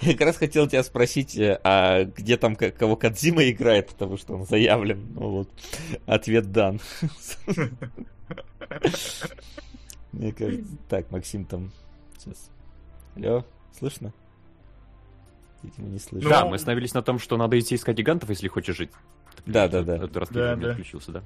Я 0.00 0.12
как 0.12 0.22
раз 0.28 0.36
хотел 0.36 0.66
тебя 0.66 0.82
спросить, 0.82 1.36
э, 1.36 1.60
а 1.64 2.04
где 2.04 2.38
там 2.38 2.56
кого 2.56 2.96
Кадзима 2.96 3.50
играет, 3.50 3.88
потому 3.88 4.16
что 4.16 4.34
он 4.34 4.46
заявлен. 4.46 5.06
Ну 5.14 5.30
вот, 5.30 5.50
ответ 6.06 6.50
дан. 6.50 6.80
Мне 10.12 10.32
кажется... 10.32 10.76
Так, 10.88 11.10
Максим 11.10 11.44
там... 11.44 11.72
Сейчас. 12.18 12.50
Алло, 13.16 13.44
слышно? 13.78 14.14
Видимо, 15.62 15.88
не 15.88 15.98
слышно. 15.98 16.30
Да, 16.30 16.46
мы 16.46 16.56
остановились 16.56 16.94
на 16.94 17.02
том, 17.02 17.18
что 17.18 17.36
надо 17.36 17.58
идти 17.58 17.74
искать 17.74 17.96
гигантов, 17.96 18.30
если 18.30 18.48
хочешь 18.48 18.76
жить. 18.76 18.90
Да, 19.46 19.68
да, 19.68 19.82
да. 19.82 19.98
Раз 19.98 20.28
да, 20.30 20.56
да. 20.56 20.70
отключился, 20.70 21.12
да? 21.12 21.22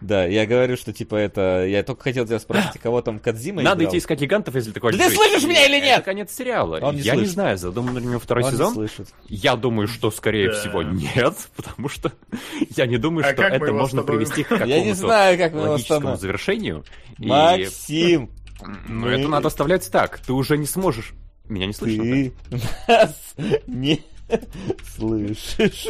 Да, 0.00 0.24
я 0.26 0.44
говорю, 0.46 0.76
что 0.76 0.92
типа 0.92 1.16
это... 1.16 1.64
Я 1.66 1.82
только 1.82 2.02
хотел 2.02 2.26
тебя 2.26 2.38
спросить, 2.38 2.80
кого 2.82 3.00
там 3.00 3.18
Кадзима 3.18 3.62
Надо 3.62 3.82
играл? 3.84 3.90
идти 3.92 3.98
искать 3.98 4.20
гигантов, 4.20 4.54
если 4.54 4.72
такое 4.72 4.92
Да 4.92 5.08
ты 5.08 5.14
слышишь 5.14 5.44
меня 5.44 5.64
или 5.66 5.76
нет? 5.80 5.96
Это 5.98 6.02
конец 6.04 6.32
сериала. 6.34 6.78
Он 6.82 6.94
не 6.96 7.00
я 7.02 7.12
не 7.12 7.18
слышит. 7.20 7.34
знаю, 7.34 7.56
задуман 7.58 7.96
ли 7.98 8.06
у 8.06 8.10
него 8.10 8.20
второй 8.20 8.44
Он 8.44 8.50
не 8.50 8.56
сезон. 8.56 8.74
слышит. 8.74 9.08
Я 9.28 9.56
думаю, 9.56 9.88
что 9.88 10.10
скорее 10.10 10.50
Да. 10.50 10.58
всего 10.60 10.82
нет, 10.82 11.34
потому 11.56 11.88
что 11.88 12.12
я 12.76 12.86
не 12.86 12.98
думаю, 12.98 13.26
А 13.26 13.32
что 13.32 13.42
это 13.44 13.72
можно 13.72 14.00
остановим? 14.00 14.06
привести 14.26 14.42
к 14.44 14.50
Я 14.52 14.58
не 14.66 14.72
какому-то 14.92 14.94
знаю, 14.96 15.38
как 15.38 15.54
логическому 15.54 16.16
завершению. 16.16 16.84
И, 17.18 17.26
Максим, 17.26 18.30
ну, 18.88 19.08
это 19.08 19.28
надо 19.28 19.48
оставлять 19.48 19.90
так. 19.90 20.18
Ты 20.18 20.32
уже 20.32 20.58
не 20.58 20.66
сможешь. 20.66 21.12
Меня 21.48 21.66
не 21.66 21.72
слышно? 21.72 22.02
ты 22.04 22.32
нас 22.88 23.34
не 23.66 24.02
слышишь. 24.96 25.86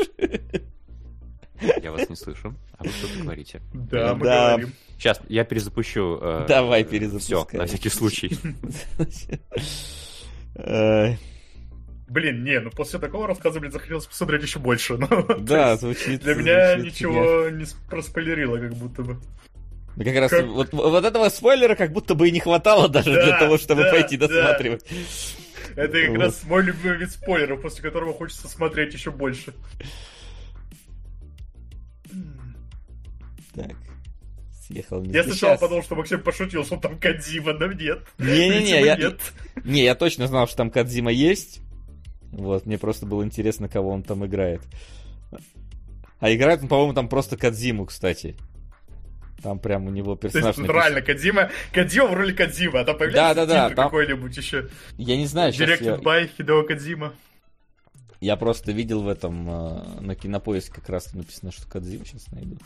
Да? 1.66 1.74
Я 1.82 1.92
вас 1.92 2.08
не 2.08 2.16
слышу. 2.16 2.54
А 2.78 2.84
вы 2.84 2.90
что-то 2.90 3.18
говорите. 3.22 3.60
Да, 3.72 4.14
мы 4.14 4.24
Да. 4.24 4.48
говорим. 4.50 4.72
Сейчас 4.98 5.20
я 5.28 5.44
перезапущу. 5.44 6.18
э, 6.22 6.46
Давай 6.48 6.84
Все, 6.84 6.90
перезапускай. 6.92 7.58
на 7.58 7.66
всякий 7.66 7.88
случай. 7.88 8.38
Ай, 10.56 11.18
Блин, 12.06 12.44
не, 12.44 12.60
ну 12.60 12.70
после 12.70 12.98
такого 13.00 13.26
рассказа, 13.26 13.58
блин, 13.60 13.72
захотелось 13.72 14.06
посмотреть 14.06 14.42
еще 14.42 14.58
больше. 14.60 14.96
Ну, 14.98 15.08
Да, 15.40 15.76
звучит... 15.80 16.22
Для 16.22 16.34
меня 16.34 16.74
звучит 16.76 16.92
ничего 16.94 17.48
не 17.50 17.64
с- 17.64 17.72
проспойлерило, 17.88 18.58
как 18.58 18.74
будто 18.74 19.02
бы. 19.02 19.16
Ну, 19.96 20.04
как 20.04 20.14
раз 20.16 20.30
Как- 20.30 20.46
вот, 20.46 20.72
вот 20.72 21.04
этого 21.04 21.28
спойлера 21.28 21.74
как 21.74 21.92
будто 21.92 22.14
бы 22.14 22.28
и 22.28 22.30
не 22.32 22.40
хватало 22.40 22.88
даже 22.88 23.12
Да, 23.14 23.24
для 23.24 23.38
того, 23.38 23.58
чтобы 23.58 23.82
да, 23.84 23.90
пойти 23.90 24.16
да. 24.16 24.28
досматривать. 24.28 24.84
Это 25.76 26.00
как 26.02 26.10
Вот. 26.10 26.18
раз 26.18 26.42
мой 26.44 26.62
любимый 26.62 26.98
вид 26.98 27.10
спойлеров, 27.10 27.62
после 27.62 27.82
которого 27.82 28.12
хочется 28.12 28.46
смотреть 28.48 28.92
еще 28.94 29.10
больше. 29.10 29.54
Так, 33.55 33.72
съехал 34.66 35.02
не 35.02 35.12
Я 35.12 35.22
здесь. 35.22 35.39
сначала 35.39 35.56
подумал, 35.59 35.82
что 35.82 35.94
Максим 35.94 36.20
пошутил, 36.22 36.64
что 36.64 36.76
там 36.76 36.98
Кадзима, 36.98 37.52
но 37.55 37.66
нет. 37.66 38.01
Не-не-не, 38.18 38.81
я, 38.85 38.97
нет. 38.97 39.20
не, 39.64 39.82
я 39.85 39.94
точно 39.94 40.26
знал, 40.26 40.47
что 40.47 40.56
там 40.56 40.70
Кадзима 40.70 41.12
есть. 41.12 41.60
Вот, 42.32 42.66
мне 42.66 42.78
просто 42.78 43.06
было 43.06 43.22
интересно, 43.24 43.68
кого 43.68 43.90
он 43.90 44.02
там 44.02 44.26
играет. 44.26 44.60
А 46.18 46.32
играет 46.32 46.62
он, 46.62 46.68
по-моему, 46.68 46.94
там 46.94 47.09
просто 47.09 47.36
Кадзиму, 47.36 47.86
кстати. 47.86 48.36
Там 49.43 49.59
прям 49.59 49.86
у 49.86 49.90
него 49.90 50.16
То 50.16 50.26
есть, 50.26 50.35
персонаж 50.35 50.56
написан. 50.56 51.05
Кадзима, 51.05 51.51
Кадзима 51.72 52.06
в 52.06 52.14
роли 52.14 52.32
Кадзима, 52.32 52.81
а 52.81 52.85
там 52.85 52.97
появляется 52.97 53.35
Да-да-да, 53.35 53.64
титр 53.68 53.76
там- 53.76 53.85
какой-нибудь 53.86 54.36
еще. 54.36 54.68
Я 54.97 55.16
не 55.18 55.26
знаю, 55.26 55.52
сейчас 55.52 55.68
Directed 55.68 55.85
я, 55.85 55.94
by 55.97 56.31
Хидео 56.36 56.62
Кадзима. 56.62 57.12
я 58.20 58.36
просто 58.36 58.72
видел 58.72 59.02
в 59.02 59.09
этом, 59.09 59.48
э, 59.51 60.01
на 60.01 60.14
кинопоиске 60.14 60.72
как 60.74 60.89
раз 60.89 61.12
написано, 61.12 61.52
что 61.52 61.68
Кадзима, 61.68 62.06
сейчас 62.06 62.26
найду. 62.32 62.56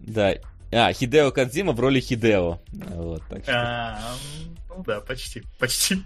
Да, 0.00 0.34
а, 0.72 0.92
Хидео 0.92 1.30
Кадзима 1.30 1.72
в 1.72 1.80
роли 1.80 2.00
Хидео. 2.00 2.58
Вот, 2.72 3.22
так 3.28 3.42
что... 3.42 3.52
А, 3.52 4.14
Ну 4.68 4.82
да, 4.84 5.00
почти, 5.00 5.42
почти. 5.58 6.02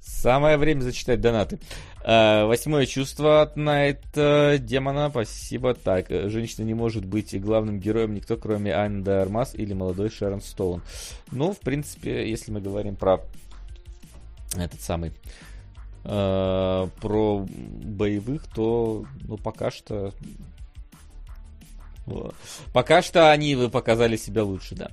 Самое 0.00 0.56
время 0.56 0.82
зачитать 0.82 1.20
донаты. 1.20 1.58
А, 2.04 2.46
Восьмое 2.46 2.86
чувство 2.86 3.42
от 3.42 3.56
Найт 3.56 4.02
Демона. 4.14 5.10
Спасибо. 5.10 5.74
Так, 5.74 6.06
женщина 6.10 6.64
не 6.64 6.74
может 6.74 7.04
быть 7.04 7.38
главным 7.40 7.80
героем 7.80 8.14
никто, 8.14 8.36
кроме 8.36 8.72
Анны 8.72 9.02
де 9.02 9.12
Армас 9.12 9.54
или 9.54 9.72
молодой 9.72 10.10
Шерон 10.10 10.42
Стоун. 10.42 10.82
Ну, 11.32 11.52
в 11.52 11.60
принципе, 11.60 12.28
если 12.28 12.52
мы 12.52 12.60
говорим 12.60 12.96
про 12.96 13.20
этот 14.56 14.80
самый 14.80 15.12
э, 16.06 16.88
про 17.00 17.46
боевых, 17.46 18.46
то 18.54 19.04
ну 19.24 19.36
пока 19.36 19.70
что 19.70 20.12
пока 22.72 23.02
что 23.02 23.30
они 23.30 23.54
вы 23.54 23.68
показали 23.68 24.16
себя 24.16 24.44
лучше, 24.44 24.74
да. 24.74 24.90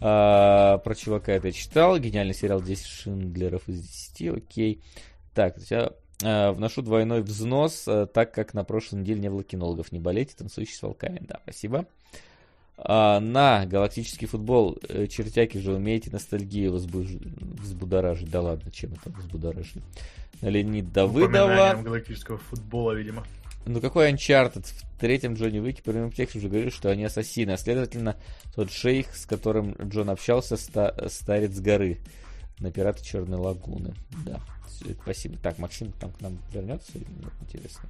А, 0.00 0.78
про 0.78 0.94
чувака 0.94 1.32
это 1.32 1.52
читал. 1.52 1.98
Гениальный 1.98 2.34
сериал 2.34 2.60
10 2.60 2.84
Шиндлеров 2.84 3.68
из 3.68 3.80
10. 3.80 4.36
Окей. 4.36 4.82
Так, 5.34 5.56
я 5.70 5.92
э, 6.22 6.50
вношу 6.50 6.82
двойной 6.82 7.22
взнос, 7.22 7.84
э, 7.88 8.06
так 8.12 8.32
как 8.32 8.54
на 8.54 8.64
прошлой 8.64 9.00
неделе 9.00 9.20
не 9.20 9.30
было 9.30 9.42
кинологов. 9.42 9.92
Не 9.92 10.00
болейте, 10.00 10.34
танцующий 10.36 10.74
с 10.74 10.82
волками. 10.82 11.20
Да, 11.26 11.40
спасибо. 11.42 11.78
А, 11.78 11.86
на 12.76 13.66
галактический 13.66 14.26
футбол 14.26 14.78
э, 14.88 15.06
чертяки 15.06 15.58
же 15.58 15.72
умеете 15.74 16.10
ностальгию 16.10 16.72
возбуж- 16.72 17.18
взбудоражить. 17.62 18.30
Да 18.30 18.40
ладно, 18.42 18.70
чем 18.70 18.92
это 18.94 19.10
взбудоражить? 19.10 19.82
На 20.40 20.48
Леонид 20.48 20.92
Давыдова. 20.92 21.80
Галактического 21.82 22.38
футбола, 22.38 22.92
видимо. 22.92 23.24
Ну 23.66 23.80
какой 23.80 24.12
Uncharted? 24.12 24.66
В 24.66 25.00
третьем 25.00 25.34
Джонни 25.34 25.58
Уике 25.58 25.82
прямым 25.82 26.10
текстом 26.12 26.40
уже 26.40 26.48
говорили, 26.48 26.70
что 26.70 26.90
они 26.90 27.04
ассасины, 27.04 27.52
а 27.52 27.56
следовательно, 27.56 28.16
тот 28.54 28.70
шейх, 28.70 29.14
с 29.14 29.24
которым 29.24 29.72
Джон 29.88 30.10
общался, 30.10 30.56
ста- 30.56 30.94
старец 31.08 31.58
горы 31.60 31.98
на 32.58 32.70
пираты 32.70 33.02
Черной 33.04 33.38
Лагуны. 33.38 33.94
Да, 34.26 34.40
спасибо. 35.02 35.38
Так, 35.38 35.58
Максим 35.58 35.92
там 35.92 36.10
к 36.12 36.20
нам 36.20 36.38
вернется 36.52 36.92
или 36.94 37.04
нет? 37.04 37.32
Интересно. 37.40 37.88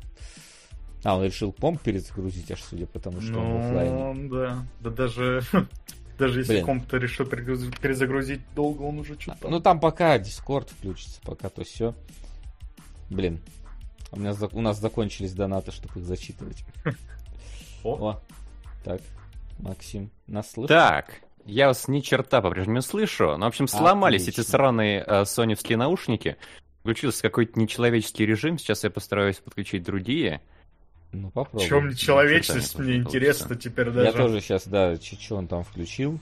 А, 1.04 1.16
он 1.16 1.24
решил 1.24 1.52
комп 1.52 1.80
перезагрузить, 1.82 2.50
аж 2.50 2.62
судя 2.62 2.86
по 2.86 2.98
тому, 2.98 3.20
что 3.20 3.38
он 3.38 3.52
в 3.52 3.66
оффлайне. 3.66 4.12
Ну, 4.14 4.28
да. 4.30 4.66
Да 4.80 4.90
даже... 4.90 5.42
Даже 6.18 6.40
если 6.40 6.54
Блин. 6.54 6.64
комп-то 6.64 6.96
решил 6.96 7.26
перезагрузить 7.26 8.40
долго, 8.54 8.82
он 8.82 9.00
уже 9.00 9.20
что-то... 9.20 9.48
Ну 9.48 9.58
там 9.58 9.80
пока 9.80 10.16
Discord 10.16 10.70
включится, 10.70 11.20
пока 11.22 11.48
то 11.48 11.64
все. 11.64 11.92
Блин, 13.10 13.40
у, 14.12 14.20
меня, 14.20 14.32
у 14.52 14.60
нас 14.60 14.78
закончились 14.78 15.32
донаты, 15.32 15.72
чтобы 15.72 15.98
их 15.98 16.06
зачитывать. 16.06 16.64
О. 17.82 18.10
О, 18.10 18.20
так, 18.84 19.00
Максим, 19.58 20.10
нас 20.28 20.52
слышит? 20.52 20.68
Так, 20.68 21.20
я 21.44 21.66
вас 21.66 21.88
ни 21.88 22.00
черта 22.00 22.40
по-прежнему 22.40 22.76
не 22.76 22.82
слышу. 22.82 23.36
Ну, 23.36 23.44
в 23.44 23.48
общем, 23.48 23.66
сломались 23.66 24.22
Отлично. 24.22 24.40
эти 24.40 24.48
сраные 24.48 25.04
э, 25.04 25.24
соневские 25.24 25.78
наушники. 25.78 26.36
Включился 26.80 27.22
какой-то 27.22 27.58
нечеловеческий 27.58 28.24
режим. 28.24 28.56
Сейчас 28.58 28.84
я 28.84 28.90
постараюсь 28.90 29.38
подключить 29.38 29.82
другие. 29.82 30.42
Ну, 31.14 31.28
В 31.28 31.32
попробуй. 31.32 31.68
чем 31.68 31.88
нечеловечность, 31.88 32.72
Чё-то 32.72 32.82
мне 32.82 32.94
не 32.94 33.00
интересно 33.02 33.54
теперь 33.54 33.86
Я 33.86 33.92
даже. 33.92 34.12
тоже 34.12 34.40
сейчас, 34.40 34.66
да, 34.66 34.96
что 34.96 35.36
он 35.36 35.46
там 35.46 35.62
включил. 35.62 36.18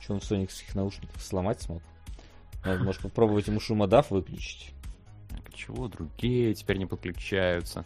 Что 0.00 0.14
он 0.14 0.20
в 0.20 0.24
соникских 0.24 0.74
наушниках 0.74 1.20
сломать 1.22 1.60
смог. 1.62 1.82
Надо, 2.64 2.82
может, 2.82 3.00
попробовать 3.02 3.46
ему 3.46 3.60
шумодав 3.60 4.10
выключить. 4.10 4.72
Так, 5.30 5.54
Чего 5.54 5.86
другие 5.88 6.52
теперь 6.54 6.78
не 6.78 6.86
подключаются? 6.86 7.84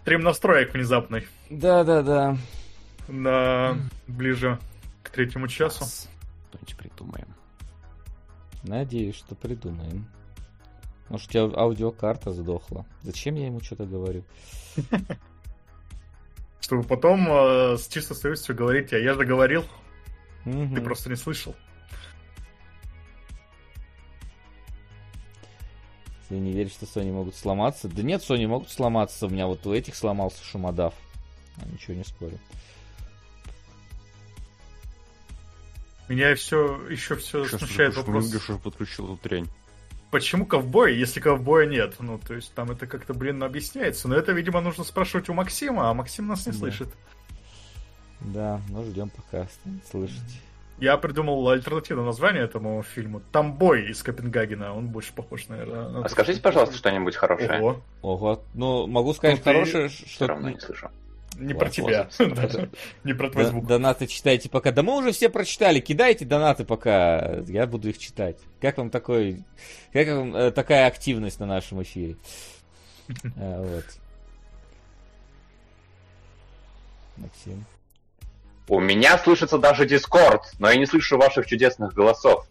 Стрим 0.00 0.22
настроек 0.22 0.74
внезапный. 0.74 1.26
Да-да-да. 1.48 2.36
На... 3.06 3.76
Ближе 4.08 4.58
к 5.04 5.10
третьему 5.10 5.46
часу. 5.46 5.84
Что-нибудь 6.48 6.76
придумаем. 6.76 7.28
Надеюсь, 8.64 9.14
что 9.16 9.34
придумаем. 9.36 10.06
Может, 11.12 11.28
у 11.28 11.30
тебя 11.30 11.42
аудиокарта 11.60 12.32
сдохла. 12.32 12.86
Зачем 13.02 13.34
я 13.34 13.44
ему 13.44 13.60
что-то 13.60 13.84
говорю? 13.84 14.24
Чтобы 16.62 16.84
потом 16.84 17.28
э, 17.28 17.76
с 17.76 17.86
чистой 17.86 18.16
совестью 18.16 18.56
говорить, 18.56 18.94
а 18.94 18.98
я 18.98 19.12
же 19.12 19.26
говорил, 19.26 19.66
Мгм. 20.46 20.74
ты 20.74 20.80
просто 20.80 21.10
не 21.10 21.16
слышал. 21.16 21.54
Ты 26.30 26.36
не 26.36 26.52
веришь, 26.52 26.72
что 26.72 26.86
Sony 26.86 27.12
могут 27.12 27.36
сломаться? 27.36 27.88
Да 27.88 28.02
нет, 28.02 28.22
Sony 28.22 28.46
могут 28.46 28.70
сломаться. 28.70 29.26
У 29.26 29.28
меня 29.28 29.46
вот 29.46 29.66
у 29.66 29.74
этих 29.74 29.94
сломался 29.94 30.42
шумодав. 30.42 30.94
А, 31.58 31.68
ничего 31.68 31.92
не 31.92 32.04
спорю. 32.04 32.38
Меня 36.08 36.34
все 36.36 36.88
еще 36.88 37.16
все 37.16 37.44
Что 37.44 37.58
ты 37.58 37.66
смущает 37.66 37.96
вопрос, 37.96 38.32
что 38.42 38.56
подключил 38.56 39.12
эту 39.12 39.22
дрянь? 39.22 39.48
Почему 40.12 40.46
ковбой, 40.46 40.96
если 40.96 41.18
ковбоя 41.18 41.66
нет? 41.66 41.96
Ну, 41.98 42.18
то 42.24 42.34
есть 42.34 42.54
там 42.54 42.70
это 42.70 42.86
как-то, 42.86 43.14
блин, 43.14 43.42
объясняется. 43.42 44.06
Но 44.06 44.14
это, 44.14 44.30
видимо, 44.30 44.60
нужно 44.60 44.84
спрашивать 44.84 45.28
у 45.28 45.34
Максима, 45.34 45.90
а 45.90 45.94
Максим 45.94 46.28
нас 46.28 46.46
не 46.46 46.52
Да. 46.52 46.58
слышит. 46.58 46.88
Да, 48.20 48.60
ну 48.68 48.84
ждем 48.84 49.10
пока 49.10 49.46
станет 49.46 49.84
слышать. 49.90 50.40
Я 50.78 50.96
придумал 50.96 51.48
альтернативное 51.48 52.04
название 52.04 52.42
этому 52.44 52.82
фильму. 52.82 53.20
Тамбой 53.32 53.90
из 53.90 54.02
Копенгагена. 54.02 54.74
Он 54.76 54.88
больше 54.88 55.12
похож, 55.12 55.48
наверное. 55.48 55.88
на- 55.88 56.04
А 56.04 56.08
скажите, 56.08 56.40
пожалуйста, 56.40 56.76
что-нибудь 56.76 57.16
хорошее. 57.16 57.60
Ого, 57.60 57.80
Ого, 58.02 58.42
ну 58.54 58.86
могу 58.86 59.12
сказать 59.14 59.38
Ну, 59.38 59.42
ты 59.44 59.50
хорошее, 59.52 59.88
Все 59.88 60.06
что 60.08 60.26
равно 60.28 60.50
не 60.50 60.58
слышу. 60.60 60.90
Не 61.36 61.54
про 61.54 61.70
тебя. 61.70 62.08
Даже 62.18 62.70
Не 63.04 63.14
про 63.14 63.30
твой 63.30 63.44
звук. 63.44 63.66
Донаты 63.66 64.06
читайте 64.06 64.48
пока. 64.48 64.70
Да 64.70 64.82
мы 64.82 64.96
уже 64.96 65.12
все 65.12 65.28
прочитали. 65.28 65.80
Кидайте 65.80 66.24
донаты 66.24 66.64
пока. 66.64 67.38
Я 67.46 67.66
буду 67.66 67.88
их 67.88 67.98
читать. 67.98 68.38
Как 68.60 68.78
вам 68.78 68.90
такой, 68.90 69.42
как 69.92 70.08
вам 70.08 70.34
э, 70.34 70.50
такая 70.50 70.86
активность 70.86 71.40
на 71.40 71.46
нашем 71.46 71.82
эфире? 71.82 72.16
А, 73.36 73.62
Вот. 73.72 73.84
Максим. 77.16 77.64
У 78.68 78.80
меня 78.80 79.18
слышится 79.18 79.58
даже 79.58 79.86
Дискорд, 79.86 80.52
но 80.58 80.70
я 80.70 80.76
не 80.76 80.86
слышу 80.86 81.18
ваших 81.18 81.46
чудесных 81.46 81.92
голосов. 81.94 82.46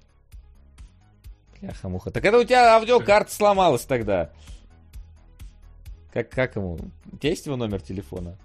Бляха-муха. 1.59 2.11
Так 2.11 2.25
это 2.25 2.37
у 2.37 2.43
тебя 2.43 2.75
аудиокарта 2.75 3.31
сломалась 3.31 3.85
тогда. 3.85 4.29
Как, 6.11 6.29
как 6.29 6.55
ему? 6.55 6.77
У 7.11 7.17
тебя 7.17 7.29
есть 7.29 7.45
его 7.45 7.55
номер 7.55 7.81
телефона? 7.81 8.37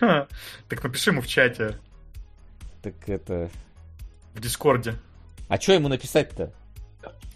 Так 0.68 0.82
напиши 0.82 1.10
ему 1.10 1.20
в 1.20 1.26
чате. 1.26 1.78
Так 2.82 2.94
это... 3.06 3.50
В 4.34 4.40
Дискорде. 4.40 4.94
А 5.48 5.60
что 5.60 5.72
ему 5.72 5.88
написать-то? 5.88 6.52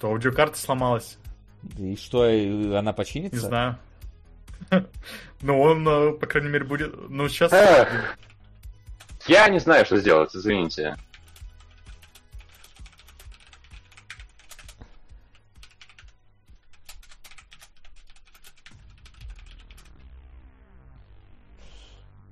То 0.01 0.09
аудиокарта 0.09 0.59
сломалась. 0.59 1.19
И 1.79 1.97
что, 1.97 2.25
она 2.79 2.93
починится? 2.93 3.37
Не 3.37 3.47
знаю. 3.47 3.79
Ну, 5.43 5.59
он, 5.59 5.89
э, 5.89 6.13
по 6.13 6.27
крайней 6.27 6.51
мере, 6.51 6.67
будет... 6.67 6.95
Ну, 7.09 7.27
сейчас... 7.31 7.51
Я 9.27 9.49
не 9.49 9.59
знаю, 9.59 9.87
что 9.87 9.97
сделать, 9.97 10.37
извините. 10.37 10.97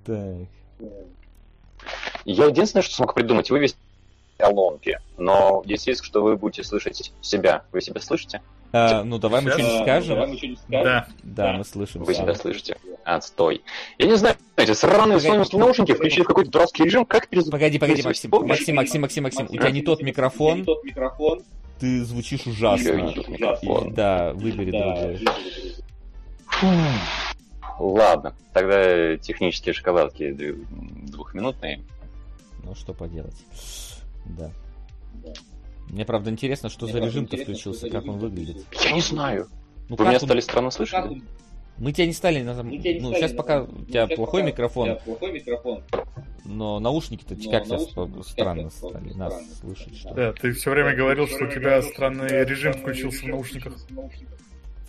Так. 0.08 0.88
Я 2.24 2.46
единственное, 2.46 2.82
что 2.82 2.94
смог 2.94 3.14
придумать, 3.14 3.50
вывести 3.50 3.78
колонки. 4.38 4.98
Но 5.18 5.62
есть 5.66 5.86
риск, 5.86 6.04
что 6.04 6.22
вы 6.22 6.36
будете 6.36 6.64
слышать 6.64 7.12
себя. 7.20 7.64
Вы 7.72 7.82
себя 7.82 8.00
слышите? 8.00 8.40
А, 8.72 9.02
ну, 9.02 9.18
давай 9.18 9.42
мы 9.42 9.50
что-нибудь 9.50 9.82
скажем. 9.82 10.14
Давай 10.14 10.30
мы 10.30 10.36
что-нибудь 10.38 10.60
скажем. 10.60 10.84
Да. 10.84 11.08
Да, 11.22 11.52
мы 11.52 11.64
слышим. 11.64 12.04
Вы 12.04 12.14
себя 12.14 12.34
слышите? 12.34 12.78
Отстой. 13.04 13.62
Я 13.98 14.06
не 14.06 14.16
знаю, 14.16 14.36
эти 14.56 14.72
сраные 14.72 15.20
соневские 15.20 15.60
наушники 15.60 15.92
включили 15.92 16.22
в 16.22 16.26
какой-то 16.26 16.50
дурацкий 16.50 16.84
режим. 16.84 17.04
Как 17.04 17.28
перезапустить? 17.28 17.52
Погоди, 17.52 17.78
погоди, 17.78 18.02
Максим, 18.02 18.30
Максим, 18.46 18.76
Максим, 18.76 19.02
Максим, 19.02 19.22
Максим. 19.24 19.46
У 19.46 19.52
тебя 19.52 19.70
не 19.70 19.82
тот 19.82 20.02
микрофон. 20.02 20.66
Ты 21.78 22.02
звучишь 22.04 22.46
ужасно. 22.46 23.12
Да, 23.90 24.32
выбери 24.32 24.70
другой. 24.70 25.20
Ладно, 27.78 28.34
тогда 28.52 29.16
технические 29.16 29.72
шоколадки 29.72 30.32
двухминутные. 30.32 31.84
Ну, 32.64 32.74
что 32.74 32.92
поделать. 32.92 33.36
Да. 34.26 34.50
Мне, 35.88 36.04
правда, 36.04 36.30
интересно, 36.30 36.68
что 36.68 36.86
Мне 36.86 36.92
за 36.92 37.00
режим-то 37.00 37.36
включился, 37.36 37.88
как 37.88 38.06
он 38.06 38.18
выглядит. 38.18 38.66
Я 38.84 38.92
не 38.92 39.00
знаю. 39.00 39.48
Ну, 39.88 39.96
Вы 39.96 40.04
меня 40.04 40.18
он... 40.18 40.20
стали 40.20 40.40
странно 40.40 40.70
слышать? 40.70 41.04
Мы 41.78 41.92
тебя 41.92 42.06
не 42.06 42.12
стали... 42.12 42.42
На... 42.42 42.54
Тебя 42.54 43.00
ну, 43.00 43.10
стали 43.10 43.20
сейчас 43.20 43.32
пока 43.32 43.62
у 43.62 43.84
тебя 43.84 44.06
плохой 44.08 44.42
пока 44.42 44.50
микрофон. 44.52 44.98
плохой 45.04 45.32
микрофон. 45.32 45.84
Но 46.44 46.80
наушники-то 46.80 47.36
Но 47.36 47.50
как 47.50 47.66
сейчас 47.66 47.90
странно 48.28 48.70
стали 48.70 49.12
нас 49.14 49.60
слышать. 49.60 49.96
Что... 49.96 50.12
Да, 50.12 50.32
ты 50.32 50.52
все 50.52 50.70
время 50.70 50.94
говорил, 50.96 51.28
что 51.28 51.44
у 51.44 51.48
тебя 51.48 51.80
странный 51.82 52.44
режим 52.44 52.72
включился 52.72 53.24
в 53.24 53.28
наушниках. 53.28 53.74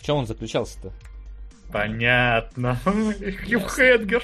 В 0.00 0.04
чем 0.04 0.16
он 0.16 0.26
заключался-то? 0.26 0.92
Понятно. 1.72 2.76
Хьюхедгер. 2.84 4.22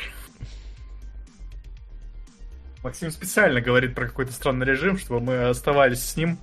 Максим 2.82 3.10
специально 3.10 3.60
говорит 3.60 3.94
про 3.94 4.06
какой-то 4.06 4.32
странный 4.32 4.66
режим, 4.66 4.97
чтобы 4.98 5.20
мы 5.20 5.48
оставались 5.48 6.05
с 6.05 6.16
ним 6.16 6.39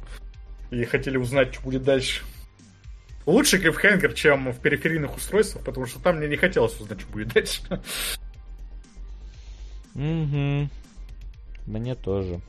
и 0.71 0.83
хотели 0.83 1.17
узнать, 1.17 1.53
что 1.53 1.63
будет 1.63 1.83
дальше. 1.83 2.23
Лучше 3.25 3.59
клиффхенгер, 3.59 4.13
чем 4.13 4.51
в 4.51 4.59
периферийных 4.59 5.15
устройствах, 5.15 5.63
потому 5.63 5.85
что 5.85 6.01
там 6.01 6.17
мне 6.17 6.27
не 6.27 6.35
хотелось 6.35 6.79
узнать, 6.79 6.99
что 6.99 7.11
будет 7.11 7.29
дальше. 7.29 7.61
Угу. 9.95 10.69
Мне 11.67 11.95
тоже. 11.95 12.41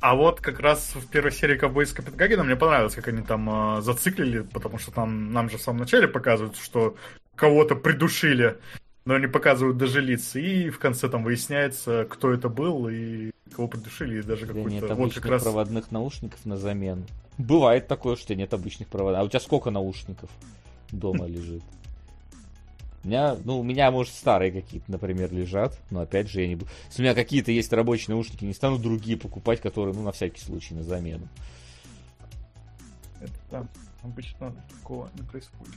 А 0.00 0.14
вот 0.14 0.40
как 0.40 0.60
раз 0.60 0.94
в 0.94 1.06
первой 1.08 1.30
серии 1.30 1.58
Ковбой 1.58 1.84
из 1.84 1.92
Копенгагена 1.92 2.42
мне 2.42 2.56
понравилось, 2.56 2.94
как 2.94 3.08
они 3.08 3.22
там 3.22 3.78
э, 3.78 3.82
зациклили, 3.82 4.40
потому 4.40 4.78
что 4.78 4.90
там 4.90 5.32
нам 5.32 5.50
же 5.50 5.58
в 5.58 5.62
самом 5.62 5.80
начале 5.80 6.08
показывают, 6.08 6.56
что 6.56 6.96
кого-то 7.36 7.76
придушили, 7.76 8.56
но 9.04 9.18
не 9.18 9.26
показывают 9.26 9.76
даже 9.76 10.00
лиц. 10.00 10.36
И 10.36 10.70
в 10.70 10.78
конце 10.78 11.08
там 11.10 11.22
выясняется, 11.22 12.06
кто 12.08 12.32
это 12.32 12.48
был 12.48 12.88
и 12.88 13.30
кого 13.54 13.68
придушили, 13.68 14.20
и 14.20 14.22
даже 14.22 14.46
да 14.46 14.54
какой-то... 14.54 14.70
Нет 14.70 14.90
вот 14.90 15.14
как 15.14 15.26
раз... 15.26 15.42
проводных 15.42 15.90
наушников 15.90 16.44
на 16.46 16.56
замену. 16.56 17.04
Бывает 17.36 17.86
такое, 17.86 18.16
что 18.16 18.34
нет 18.34 18.54
обычных 18.54 18.88
проводов. 18.88 19.20
А 19.20 19.24
у 19.24 19.28
тебя 19.28 19.40
сколько 19.40 19.70
наушников 19.70 20.30
дома 20.90 21.26
лежит? 21.26 21.62
У 23.02 23.08
меня, 23.08 23.36
ну, 23.44 23.58
у 23.58 23.62
меня, 23.62 23.90
может, 23.90 24.12
старые 24.12 24.52
какие-то, 24.52 24.90
например, 24.90 25.32
лежат, 25.32 25.78
но 25.90 26.00
опять 26.00 26.28
же 26.28 26.42
я 26.42 26.48
не 26.48 26.56
буду. 26.56 26.70
Если 26.88 27.02
у 27.02 27.04
меня 27.04 27.14
какие-то 27.14 27.50
есть 27.50 27.72
рабочие 27.72 28.14
наушники, 28.14 28.44
не 28.44 28.52
стану 28.52 28.78
другие 28.78 29.16
покупать, 29.16 29.60
которые, 29.60 29.94
ну, 29.94 30.02
на 30.02 30.12
всякий 30.12 30.40
случай, 30.40 30.74
на 30.74 30.82
замену. 30.82 31.26
Это 33.20 33.32
там 33.50 33.68
обычно 34.02 34.54
такого 34.68 35.10
не 35.14 35.22
происходит. 35.22 35.74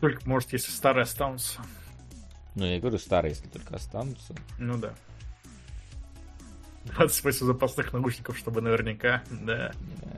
Только, 0.00 0.28
может, 0.28 0.52
если 0.52 0.70
старые 0.70 1.02
останутся. 1.02 1.60
Ну, 2.54 2.64
я 2.64 2.78
говорю 2.78 2.98
старые, 2.98 3.30
если 3.30 3.48
только 3.48 3.74
останутся. 3.74 4.34
Ну 4.58 4.76
да. 4.78 4.94
28 6.84 7.46
запасных 7.46 7.92
наушников, 7.92 8.36
чтобы 8.36 8.60
наверняка, 8.60 9.22
да. 9.30 9.72
да. 10.02 10.11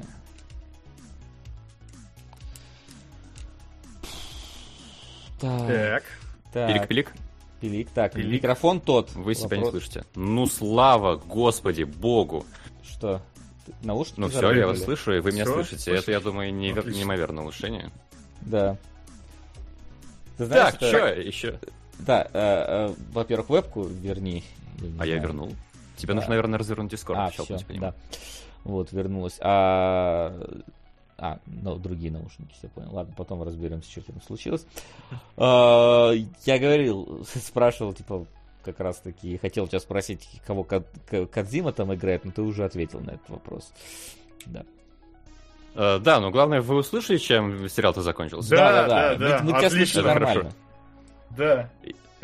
Так. 5.45 6.05
так. 6.53 6.71
Пилик-пилик. 6.71 7.13
Пилик. 7.61 7.91
Так, 7.91 8.13
Пилик. 8.13 8.33
микрофон 8.33 8.81
тот. 8.81 9.13
Вы 9.15 9.35
себя 9.35 9.57
Вопрос... 9.57 9.65
не 9.65 9.71
слышите. 9.71 10.05
Ну, 10.15 10.47
слава 10.47 11.17
Господи, 11.17 11.85
Богу. 11.85 12.45
Что? 12.83 13.23
Наушники 13.83 14.21
Ну 14.21 14.29
все, 14.29 14.53
я 14.53 14.67
вас 14.67 14.83
слышу, 14.83 15.15
и 15.15 15.21
вы 15.21 15.33
меня 15.33 15.45
все? 15.45 15.55
слышите. 15.55 15.79
Слышите? 15.79 16.03
Это, 16.03 16.13
я 16.13 16.21
думаю, 16.21 16.53
невер... 16.53 16.87
неимоверное 16.87 17.43
улучшение. 17.43 17.91
Да. 18.43 18.77
Ты 20.37 20.47
знаешь, 20.47 20.75
так, 20.75 20.89
что 20.89 21.07
еще? 21.07 21.59
Да, 22.01 22.23
э, 22.25 22.29
э, 22.33 22.95
во-первых, 23.13 23.49
вебку 23.49 23.85
верни. 23.85 24.45
Я 24.81 24.89
а 24.89 24.91
знаю. 24.91 25.11
я 25.11 25.19
вернул. 25.19 25.53
Тебе 25.97 26.09
да. 26.09 26.15
нужно, 26.17 26.31
наверное, 26.31 26.59
развернуть 26.59 26.93
Discord. 26.93 27.15
А, 27.17 27.31
все, 27.31 27.59
да. 27.79 27.95
Вот, 28.65 28.93
вернулась. 28.93 29.39
А 29.41 30.63
а, 31.17 31.39
ну, 31.47 31.77
другие 31.77 32.11
наушники, 32.11 32.53
все 32.55 32.69
понял. 32.69 32.93
Ладно, 32.93 33.15
потом 33.17 33.43
разберемся, 33.43 33.91
что 33.91 34.03
там 34.03 34.21
случилось. 34.23 34.67
А, 35.37 36.13
я 36.45 36.59
говорил, 36.59 37.25
спрашивал, 37.35 37.93
типа, 37.93 38.27
как 38.65 38.81
раз 38.81 38.99
таки, 38.99 39.37
хотел 39.39 39.67
тебя 39.67 39.81
спросить, 39.81 40.29
кого 40.47 40.65
Кадзима 40.65 41.73
там 41.73 41.95
играет, 41.95 42.25
но 42.25 42.33
ты 42.33 42.43
уже 42.43 42.65
ответил 42.65 43.01
на 43.01 43.13
этот 43.13 43.29
вопрос. 43.29 43.73
Да. 44.47 44.65
Uh, 45.75 45.99
да, 45.99 46.21
но 46.21 46.31
главное, 46.31 46.61
вы 46.61 46.77
услышали, 46.77 47.19
чем 47.19 47.69
сериал-то 47.69 48.01
закончился? 48.01 48.51
Да, 48.51 48.87
да, 48.87 49.15
да. 49.17 49.41
мы 49.43 49.59
тебя 49.59 49.71
слышали 49.71 50.05
нормально. 50.05 50.53
Да. 51.31 51.69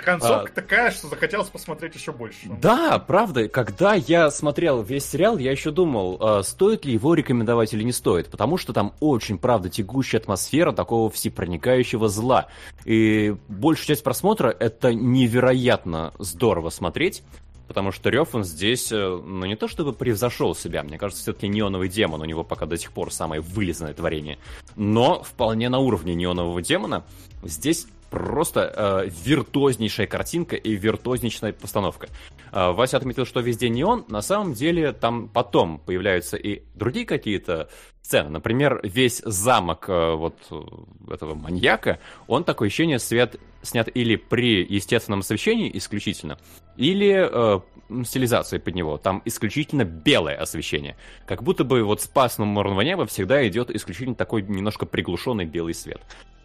Концовка 0.00 0.50
а... 0.50 0.54
такая, 0.54 0.90
что 0.90 1.08
захотелось 1.08 1.48
посмотреть 1.48 1.94
еще 1.94 2.12
больше. 2.12 2.38
Да, 2.60 2.98
правда. 2.98 3.48
Когда 3.48 3.94
я 3.94 4.30
смотрел 4.30 4.82
весь 4.82 5.04
сериал, 5.04 5.38
я 5.38 5.50
еще 5.50 5.70
думал, 5.70 6.16
а, 6.20 6.42
стоит 6.42 6.84
ли 6.84 6.92
его 6.92 7.14
рекомендовать 7.14 7.72
или 7.74 7.82
не 7.82 7.92
стоит. 7.92 8.28
Потому 8.30 8.56
что 8.56 8.72
там 8.72 8.92
очень, 9.00 9.38
правда, 9.38 9.68
тягущая 9.68 10.20
атмосфера 10.20 10.72
такого 10.72 11.10
всепроникающего 11.10 12.08
зла. 12.08 12.48
И 12.84 13.36
большую 13.48 13.86
часть 13.86 14.02
просмотра 14.02 14.54
это 14.58 14.92
невероятно 14.94 16.12
здорово 16.18 16.70
смотреть. 16.70 17.22
Потому 17.70 17.92
что 17.92 18.10
Рев, 18.10 18.34
он 18.34 18.42
здесь, 18.42 18.90
э, 18.90 19.22
ну 19.24 19.46
не 19.46 19.54
то 19.54 19.68
чтобы 19.68 19.92
превзошел 19.92 20.56
себя, 20.56 20.82
мне 20.82 20.98
кажется, 20.98 21.22
все-таки 21.22 21.46
неоновый 21.46 21.88
демон 21.88 22.20
у 22.20 22.24
него 22.24 22.42
пока 22.42 22.66
до 22.66 22.76
сих 22.76 22.90
пор 22.90 23.12
самое 23.12 23.40
вылезанное 23.40 23.94
творение. 23.94 24.38
Но 24.74 25.22
вполне 25.22 25.68
на 25.68 25.78
уровне 25.78 26.16
неонового 26.16 26.62
демона 26.62 27.04
здесь 27.44 27.86
просто 28.10 28.72
э, 29.06 29.10
виртуознейшая 29.24 30.06
картинка 30.06 30.56
и 30.56 30.74
виртуознейшая 30.76 31.52
постановка. 31.52 32.08
Э, 32.52 32.72
Вася 32.72 32.96
отметил, 32.96 33.24
что 33.24 33.40
везде 33.40 33.68
неон, 33.68 34.04
на 34.08 34.20
самом 34.20 34.52
деле 34.54 34.92
там 34.92 35.28
потом 35.28 35.78
появляются 35.78 36.36
и 36.36 36.62
другие 36.74 37.06
какие-то 37.06 37.68
сцены. 38.02 38.30
Например, 38.30 38.80
весь 38.82 39.22
замок 39.24 39.88
э, 39.88 40.14
вот 40.14 40.36
э, 40.50 41.12
этого 41.12 41.34
маньяка, 41.34 42.00
он 42.26 42.44
такое 42.44 42.68
ощущение 42.68 42.98
свет 42.98 43.36
снят 43.62 43.88
или 43.92 44.16
при 44.16 44.64
естественном 44.64 45.20
освещении 45.20 45.70
исключительно, 45.74 46.38
или 46.76 47.28
э, 47.30 47.60
стилизации 48.04 48.58
под 48.58 48.74
него. 48.74 48.96
Там 48.98 49.22
исключительно 49.24 49.84
белое 49.84 50.36
освещение. 50.36 50.96
Как 51.26 51.42
будто 51.42 51.64
бы 51.64 51.82
вот 51.84 52.00
с 52.00 52.06
пасмом 52.06 52.48
морного 52.48 52.80
неба 52.80 53.06
всегда 53.06 53.46
идет 53.46 53.70
исключительно 53.70 54.16
такой 54.16 54.42
немножко 54.42 54.86
приглушенный 54.86 55.44
белый 55.44 55.74
свет. 55.74 56.00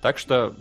Так 0.06 0.20
что 0.20 0.56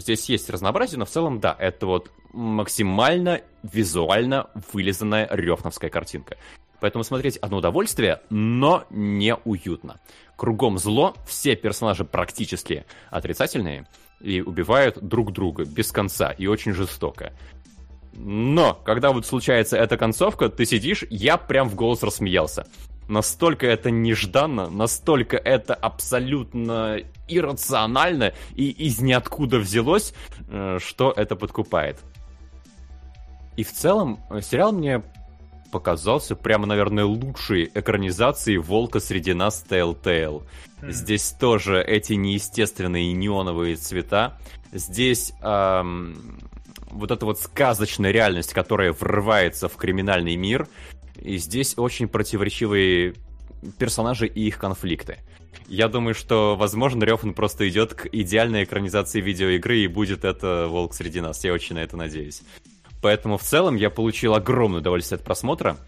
здесь 0.00 0.28
есть 0.28 0.50
разнообразие, 0.50 0.98
но 0.98 1.04
в 1.04 1.08
целом, 1.08 1.38
да, 1.38 1.54
это 1.56 1.86
вот 1.86 2.10
максимально 2.32 3.42
визуально 3.62 4.50
вылизанная 4.72 5.28
рёфновская 5.30 5.88
картинка. 5.88 6.36
Поэтому 6.80 7.04
смотреть 7.04 7.36
одно 7.36 7.58
удовольствие, 7.58 8.22
но 8.30 8.86
не 8.90 9.36
уютно. 9.44 10.00
Кругом 10.34 10.78
зло, 10.78 11.14
все 11.28 11.54
персонажи 11.54 12.04
практически 12.04 12.86
отрицательные 13.08 13.86
и 14.20 14.40
убивают 14.40 14.98
друг 15.00 15.30
друга 15.30 15.64
без 15.64 15.92
конца 15.92 16.32
и 16.32 16.48
очень 16.48 16.72
жестоко. 16.72 17.32
Но, 18.14 18.74
когда 18.74 19.12
вот 19.12 19.26
случается 19.26 19.76
эта 19.76 19.96
концовка, 19.96 20.48
ты 20.48 20.66
сидишь, 20.66 21.04
я 21.08 21.36
прям 21.36 21.68
в 21.68 21.76
голос 21.76 22.02
рассмеялся. 22.02 22.66
Настолько 23.08 23.66
это 23.66 23.90
нежданно, 23.90 24.70
настолько 24.70 25.36
это 25.36 25.74
абсолютно 25.74 27.00
иррационально 27.28 28.32
и 28.54 28.70
из 28.70 29.00
ниоткуда 29.00 29.58
взялось, 29.58 30.14
э, 30.48 30.78
что 30.80 31.12
это 31.14 31.36
подкупает. 31.36 31.98
И 33.56 33.64
в 33.64 33.72
целом 33.72 34.20
э, 34.30 34.40
сериал 34.40 34.72
мне 34.72 35.02
показался 35.70 36.36
прямо, 36.36 36.66
наверное, 36.66 37.04
лучшей 37.04 37.70
экранизацией 37.74 38.58
«Волка 38.58 39.00
среди 39.00 39.34
нас» 39.34 39.64
Telltale. 39.68 40.44
Mm. 40.80 40.92
Здесь 40.92 41.32
тоже 41.32 41.82
эти 41.82 42.12
неестественные 42.12 43.12
неоновые 43.12 43.74
цвета. 43.74 44.38
Здесь 44.72 45.32
эм, 45.42 46.38
вот 46.94 47.10
эта 47.10 47.26
вот 47.26 47.40
сказочная 47.40 48.12
реальность, 48.12 48.52
которая 48.52 48.92
врывается 48.92 49.68
в 49.68 49.76
криминальный 49.76 50.36
мир. 50.36 50.68
И 51.24 51.38
здесь 51.38 51.76
очень 51.78 52.06
противоречивые 52.06 53.14
персонажи 53.78 54.26
и 54.26 54.46
их 54.46 54.58
конфликты. 54.58 55.18
Я 55.66 55.88
думаю, 55.88 56.14
что, 56.14 56.54
возможно, 56.56 57.02
Рёфан 57.04 57.32
просто 57.32 57.66
идет 57.68 57.94
к 57.94 58.06
идеальной 58.12 58.64
экранизации 58.64 59.22
видеоигры, 59.22 59.78
и 59.78 59.86
будет 59.86 60.24
это 60.24 60.66
«Волк 60.68 60.92
среди 60.94 61.22
нас». 61.22 61.42
Я 61.42 61.54
очень 61.54 61.76
на 61.76 61.80
это 61.80 61.96
надеюсь. 61.96 62.42
Поэтому 63.00 63.38
в 63.38 63.42
целом 63.42 63.76
я 63.76 63.88
получил 63.88 64.34
огромное 64.34 64.80
удовольствие 64.80 65.16
от 65.16 65.24
просмотра. 65.24 65.78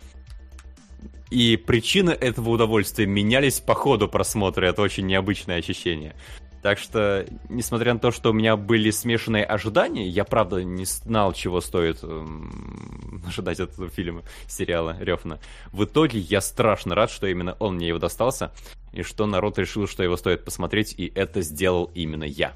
И 1.30 1.56
причины 1.56 2.10
этого 2.10 2.50
удовольствия 2.50 3.04
менялись 3.04 3.60
по 3.60 3.74
ходу 3.74 4.08
просмотра. 4.08 4.66
Это 4.66 4.80
очень 4.80 5.06
необычное 5.06 5.58
ощущение. 5.58 6.14
Так 6.62 6.78
что, 6.78 7.26
несмотря 7.48 7.94
на 7.94 8.00
то, 8.00 8.10
что 8.10 8.30
у 8.30 8.32
меня 8.32 8.56
были 8.56 8.90
смешанные 8.90 9.44
ожидания, 9.44 10.08
я 10.08 10.24
правда 10.24 10.64
не 10.64 10.84
знал, 10.84 11.32
чего 11.32 11.60
стоит 11.60 12.02
эм, 12.02 13.22
ожидать 13.26 13.60
от 13.60 13.72
этого 13.72 13.88
фильма, 13.88 14.22
сериала 14.48 14.96
Рёфна. 14.98 15.38
В 15.72 15.84
итоге 15.84 16.18
я 16.18 16.40
страшно 16.40 16.94
рад, 16.94 17.10
что 17.10 17.26
именно 17.26 17.56
он 17.60 17.76
мне 17.76 17.88
его 17.88 17.98
достался, 17.98 18.52
и 18.92 19.02
что 19.02 19.26
народ 19.26 19.58
решил, 19.58 19.86
что 19.86 20.02
его 20.02 20.16
стоит 20.16 20.44
посмотреть, 20.44 20.94
и 20.98 21.12
это 21.14 21.42
сделал 21.42 21.90
именно 21.94 22.24
я. 22.24 22.54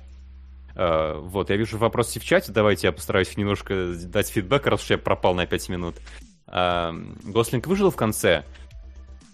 Uh, 0.74 1.18
вот, 1.20 1.50
я 1.50 1.56
вижу 1.56 1.78
вопросы 1.78 2.20
в 2.20 2.24
чате, 2.24 2.52
давайте 2.52 2.86
я 2.86 2.92
постараюсь 2.92 3.36
немножко 3.36 3.92
дать 4.04 4.28
фидбэк, 4.28 4.66
раз 4.66 4.82
уж 4.82 4.90
я 4.90 4.98
пропал 4.98 5.34
на 5.34 5.44
5 5.44 5.68
минут. 5.68 5.96
Uh, 6.46 7.30
Гослинг 7.30 7.66
выжил 7.66 7.90
в 7.90 7.96
конце. 7.96 8.44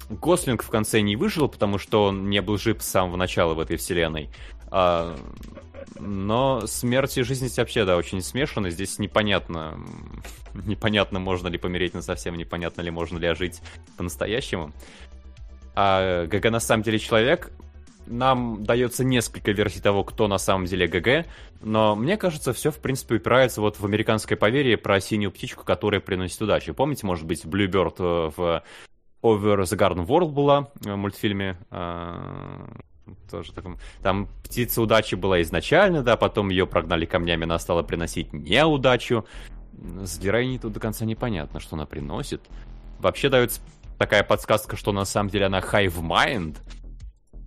Гослинг 0.08 0.62
в 0.62 0.70
конце 0.70 1.00
не 1.00 1.16
выжил, 1.16 1.48
потому 1.48 1.78
что 1.78 2.04
он 2.04 2.30
не 2.30 2.40
был 2.40 2.58
жив 2.58 2.82
с 2.82 2.86
самого 2.86 3.16
начала 3.16 3.54
в 3.54 3.60
этой 3.60 3.76
вселенной. 3.76 4.30
Uh, 4.76 5.16
но 5.98 6.66
смерть 6.66 7.16
и 7.16 7.22
жизнь 7.22 7.46
здесь 7.46 7.58
вообще, 7.58 7.84
да, 7.84 7.96
очень 7.96 8.20
смешаны. 8.20 8.70
Здесь 8.70 8.98
непонятно, 8.98 9.78
непонятно, 10.66 11.18
можно 11.18 11.48
ли 11.48 11.56
помереть 11.56 11.94
на 11.94 12.02
совсем, 12.02 12.36
непонятно 12.36 12.82
ли 12.82 12.90
можно 12.90 13.18
ли 13.18 13.26
ожить 13.26 13.62
по-настоящему. 13.96 14.72
А 15.74 16.26
ГГ 16.26 16.50
на 16.50 16.60
самом 16.60 16.82
деле 16.82 16.98
человек, 16.98 17.50
нам 18.06 18.64
дается 18.64 19.04
несколько 19.04 19.52
версий 19.52 19.80
того, 19.80 20.04
кто 20.04 20.28
на 20.28 20.38
самом 20.38 20.66
деле 20.66 20.86
ГГ, 20.86 21.26
но 21.62 21.96
мне 21.96 22.16
кажется, 22.16 22.52
все, 22.52 22.70
в 22.70 22.78
принципе, 22.78 23.16
упирается 23.16 23.60
вот 23.60 23.78
в 23.78 23.84
американское 23.84 24.36
поверье 24.36 24.76
про 24.76 25.00
синюю 25.00 25.32
птичку, 25.32 25.64
которая 25.64 26.00
приносит 26.00 26.40
удачу. 26.40 26.74
Помните, 26.74 27.06
может 27.06 27.26
быть, 27.26 27.44
Bluebird 27.44 28.32
в 28.36 28.62
Over 29.22 29.62
the 29.62 29.76
Garden 29.76 30.06
World 30.06 30.30
была 30.32 30.68
э, 30.84 30.92
в 30.92 30.96
мультфильме? 30.96 31.56
Тоже 33.30 33.52
таком... 33.52 33.78
Там 34.02 34.28
птица 34.44 34.82
удачи 34.82 35.14
была 35.14 35.40
изначально, 35.42 36.02
да, 36.02 36.16
потом 36.16 36.48
ее 36.48 36.66
прогнали 36.66 37.04
камнями, 37.04 37.44
она 37.44 37.58
стала 37.58 37.82
приносить 37.82 38.32
неудачу. 38.32 39.24
С 39.72 40.18
героиней 40.18 40.58
тут 40.58 40.72
до 40.72 40.80
конца 40.80 41.04
непонятно, 41.04 41.60
что 41.60 41.76
она 41.76 41.86
приносит. 41.86 42.42
Вообще 42.98 43.28
дается 43.28 43.60
такая 43.98 44.22
подсказка, 44.22 44.76
что 44.76 44.92
на 44.92 45.04
самом 45.04 45.30
деле 45.30 45.46
она 45.46 45.60
Hive 45.60 46.00
Mind, 46.00 46.56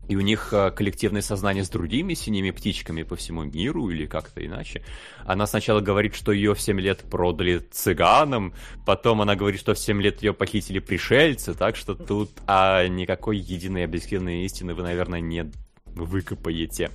и 0.10 0.16
у 0.16 0.22
них 0.22 0.50
э, 0.52 0.72
коллективное 0.72 1.22
сознание 1.22 1.64
с 1.64 1.70
другими 1.70 2.16
синими 2.16 2.50
птичками 2.50 3.04
по 3.04 3.16
всему 3.16 3.44
миру 3.44 3.90
или 3.92 4.08
как-то 4.08 4.44
иначе. 4.44 4.84
Она 5.24 5.46
сначала 5.46 5.82
говорит, 5.82 6.16
что 6.16 6.32
ее 6.32 6.56
в 6.56 6.62
7 6.62 6.80
лет 6.82 7.02
продали 7.02 7.60
цыганам, 7.60 8.56
потом 8.88 9.22
она 9.22 9.36
говорит, 9.36 9.60
что 9.60 9.76
в 9.76 9.80
7 9.80 10.02
лет 10.02 10.24
ее 10.24 10.34
похитили 10.34 10.80
пришельцы, 10.80 11.54
так 11.54 11.76
что 11.76 11.94
тут 11.94 12.32
а 12.48 12.88
никакой 12.88 13.38
единой 13.38 13.86
объективной 13.86 14.46
истины 14.46 14.74
вы, 14.74 14.82
наверное, 14.82 15.22
не 15.22 15.52
выкопаете. 15.86 16.90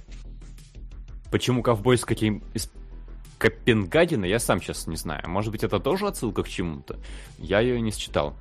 Почему 1.31 1.63
ковбой 1.63 1.97
с 1.99 2.05
каким... 2.05 2.43
из 2.53 2.69
Копенгагена, 3.39 4.25
я 4.25 4.41
сам 4.41 4.61
сейчас 4.61 4.89
не 4.89 4.97
знаю. 4.97 5.29
Может 5.29 5.53
быть, 5.53 5.63
это 5.63 5.79
тоже 5.79 6.09
отсылка 6.09 6.43
к 6.43 6.49
чему-то? 6.49 6.99
Я 7.39 7.61
ее 7.61 7.81
не 7.81 7.93
считал. 7.93 8.37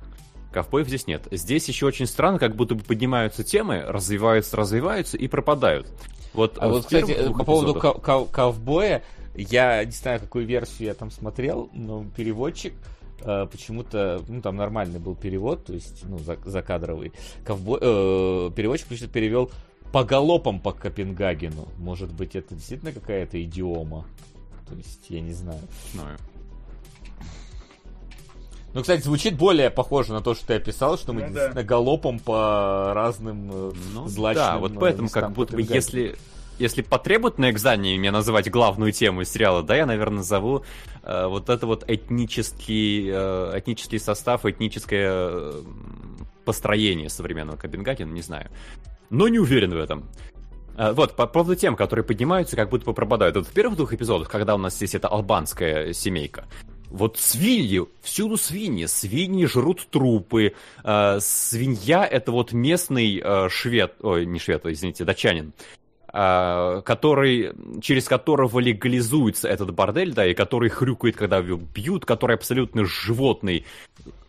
Ковбоев 0.54 0.86
здесь 0.86 1.06
нет. 1.06 1.26
Здесь 1.32 1.68
еще 1.68 1.86
очень 1.86 2.06
странно, 2.06 2.38
как 2.38 2.54
будто 2.54 2.76
бы 2.76 2.82
поднимаются 2.82 3.42
темы, 3.42 3.82
развиваются, 3.82 4.56
развиваются 4.56 5.16
и 5.16 5.26
пропадают. 5.26 5.88
Вот, 6.32 6.58
а 6.58 6.68
вот, 6.68 6.84
кстати, 6.84 7.28
по 7.32 7.44
поводу 7.44 7.74
ков- 7.74 8.00
ков- 8.00 8.30
ковбоя, 8.30 9.02
я 9.34 9.84
не 9.84 9.90
знаю, 9.90 10.20
какую 10.20 10.46
версию 10.46 10.88
я 10.88 10.94
там 10.94 11.10
смотрел, 11.10 11.70
но 11.72 12.04
переводчик 12.16 12.72
э, 13.20 13.46
почему-то, 13.50 14.22
ну, 14.28 14.40
там 14.40 14.56
нормальный 14.56 15.00
был 15.00 15.16
перевод, 15.16 15.64
то 15.64 15.72
есть, 15.72 16.04
ну, 16.04 16.18
за, 16.18 16.38
закадровый. 16.44 17.12
Ковбой, 17.44 17.78
э, 17.82 18.50
переводчик 18.54 18.86
почему-то 18.88 19.12
перевел 19.12 19.50
по 19.92 20.04
галопам 20.04 20.60
по 20.60 20.72
Копенгагену. 20.72 21.68
Может 21.78 22.12
быть, 22.12 22.36
это 22.36 22.54
действительно 22.54 22.92
какая-то 22.92 23.42
идиома? 23.42 24.06
То 24.68 24.74
есть, 24.76 25.06
я 25.08 25.20
не 25.20 25.32
знаю. 25.32 25.60
Знаю. 25.92 26.16
Ну, 28.74 28.80
кстати, 28.80 29.02
звучит 29.02 29.36
более 29.36 29.70
похоже 29.70 30.12
на 30.12 30.20
то, 30.20 30.34
что 30.34 30.48
ты 30.48 30.54
описал, 30.54 30.98
что 30.98 31.12
мы 31.12 31.20
ну, 31.20 31.26
действительно 31.28 31.54
да. 31.54 31.62
галопом 31.62 32.18
по 32.18 32.92
разным 32.92 33.50
э, 33.50 33.72
ну, 33.94 34.08
злачным 34.08 34.44
Да, 34.44 34.58
вот 34.58 34.72
э, 34.72 34.76
поэтому 34.80 35.08
как 35.08 35.30
будто 35.30 35.54
бы 35.54 35.62
если 35.62 36.16
если 36.58 36.82
потребуют 36.82 37.38
на 37.38 37.50
экзамене 37.50 37.98
меня 37.98 38.12
называть 38.12 38.50
главную 38.50 38.92
тему 38.92 39.24
сериала, 39.24 39.62
да, 39.62 39.76
я, 39.76 39.86
наверное, 39.86 40.18
назову 40.18 40.64
э, 41.02 41.26
вот 41.26 41.48
это 41.48 41.66
вот 41.66 41.84
этнический, 41.88 43.10
э, 43.12 43.58
этнический 43.58 43.98
состав, 43.98 44.44
этническое 44.44 45.08
э, 45.10 45.62
построение 46.44 47.08
современного 47.08 47.56
Копенгагена, 47.56 48.12
не 48.12 48.22
знаю. 48.22 48.50
Но 49.10 49.28
не 49.28 49.38
уверен 49.38 49.72
в 49.72 49.78
этом. 49.78 50.08
Вот, 50.76 51.14
по 51.14 51.28
поводу 51.28 51.54
тем, 51.54 51.76
которые 51.76 52.04
поднимаются, 52.04 52.56
как 52.56 52.68
будто 52.68 52.86
бы 52.86 52.94
пропадают. 52.94 53.36
Вот 53.36 53.46
в 53.46 53.52
первых 53.52 53.76
двух 53.76 53.92
эпизодах, 53.92 54.28
когда 54.28 54.56
у 54.56 54.58
нас 54.58 54.74
здесь 54.74 54.96
эта 54.96 55.06
албанская 55.06 55.92
семейка, 55.92 56.46
вот 56.90 57.18
свиньи, 57.18 57.84
всюду 58.02 58.36
свиньи, 58.36 58.86
свиньи 58.86 59.46
жрут 59.46 59.86
трупы, 59.90 60.54
э, 60.82 61.18
свинья 61.20 62.06
это 62.06 62.32
вот 62.32 62.52
местный 62.52 63.20
э, 63.22 63.48
швед, 63.50 63.94
ой, 64.02 64.26
не 64.26 64.38
швед, 64.38 64.64
извините, 64.66 65.04
датчанин, 65.04 65.52
э, 66.12 66.82
который, 66.84 67.52
через 67.80 68.06
которого 68.06 68.58
легализуется 68.60 69.48
этот 69.48 69.74
бордель, 69.74 70.12
да, 70.12 70.26
и 70.26 70.34
который 70.34 70.68
хрюкает, 70.68 71.16
когда 71.16 71.38
его 71.38 71.60
бьют, 71.74 72.04
который 72.04 72.36
абсолютно 72.36 72.84
животный. 72.84 73.64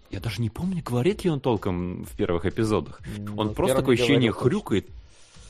Я 0.10 0.20
даже 0.20 0.42
не 0.42 0.50
помню, 0.50 0.82
говорит 0.84 1.24
ли 1.24 1.30
он 1.30 1.40
толком 1.40 2.06
в 2.06 2.16
первых 2.16 2.46
эпизодах. 2.46 3.02
Ну, 3.18 3.36
он 3.38 3.54
просто 3.54 3.78
такое 3.78 3.96
ощущение 3.96 4.32
хрюкает, 4.32 4.88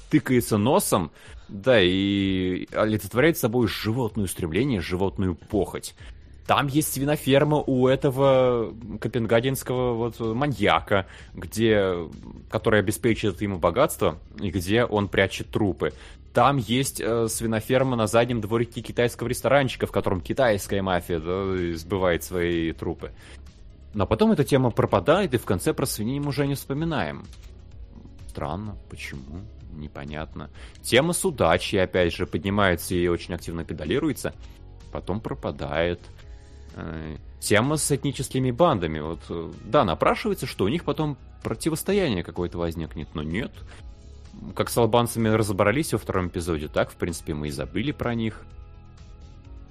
тыкается 0.09 0.57
носом, 0.57 1.11
да, 1.47 1.79
и 1.81 2.67
олицетворяет 2.73 3.37
собой 3.37 3.67
животное 3.67 4.27
стремление, 4.27 4.81
животную 4.81 5.35
похоть. 5.35 5.93
Там 6.47 6.67
есть 6.67 6.93
свиноферма 6.93 7.57
у 7.57 7.87
этого 7.87 8.73
копенгагенского 9.01 9.93
вот 9.93 10.19
маньяка, 10.19 11.07
где, 11.33 12.07
который 12.49 12.79
обеспечивает 12.79 13.41
ему 13.41 13.57
богатство, 13.57 14.19
и 14.39 14.51
где 14.51 14.85
он 14.85 15.07
прячет 15.07 15.49
трупы. 15.49 15.93
Там 16.33 16.57
есть 16.57 17.01
э, 17.01 17.27
свиноферма 17.29 17.95
на 17.95 18.07
заднем 18.07 18.41
дворике 18.41 18.81
китайского 18.81 19.27
ресторанчика, 19.27 19.87
в 19.87 19.91
котором 19.91 20.21
китайская 20.21 20.81
мафия 20.81 21.19
да, 21.19 21.75
сбывает 21.75 22.23
свои 22.23 22.73
трупы. 22.73 23.11
Но 23.93 24.05
потом 24.05 24.33
эта 24.33 24.43
тема 24.43 24.69
пропадает, 24.69 25.33
и 25.33 25.37
в 25.37 25.45
конце 25.45 25.73
про 25.73 25.85
свиней 25.85 26.19
мы 26.19 26.27
уже 26.27 26.45
не 26.45 26.55
вспоминаем. 26.55 27.23
Странно, 28.27 28.77
почему? 28.89 29.45
Непонятно. 29.71 30.51
Тема 30.81 31.13
с 31.13 31.23
удачей, 31.23 31.81
опять 31.81 32.13
же, 32.13 32.27
поднимается 32.27 32.93
и 32.93 33.07
очень 33.07 33.33
активно 33.33 33.63
педалируется. 33.63 34.33
Потом 34.91 35.21
пропадает. 35.21 36.01
Э, 36.77 37.15
тема 37.39 37.77
с 37.77 37.89
этническими 37.89 38.51
бандами. 38.51 38.99
Вот, 38.99 39.19
э, 39.29 39.51
да, 39.63 39.85
напрашивается, 39.85 40.45
что 40.45 40.65
у 40.65 40.67
них 40.67 40.83
потом 40.83 41.15
противостояние 41.41 42.21
какое-то 42.21 42.57
возникнет, 42.57 43.07
но 43.13 43.23
нет. 43.23 43.51
Как 44.55 44.69
с 44.69 44.77
албанцами 44.77 45.29
разобрались 45.29 45.93
во 45.93 45.99
втором 45.99 46.27
эпизоде, 46.27 46.67
так, 46.67 46.91
в 46.91 46.95
принципе, 46.95 47.33
мы 47.33 47.47
и 47.47 47.51
забыли 47.51 47.93
про 47.93 48.13
них. 48.13 48.41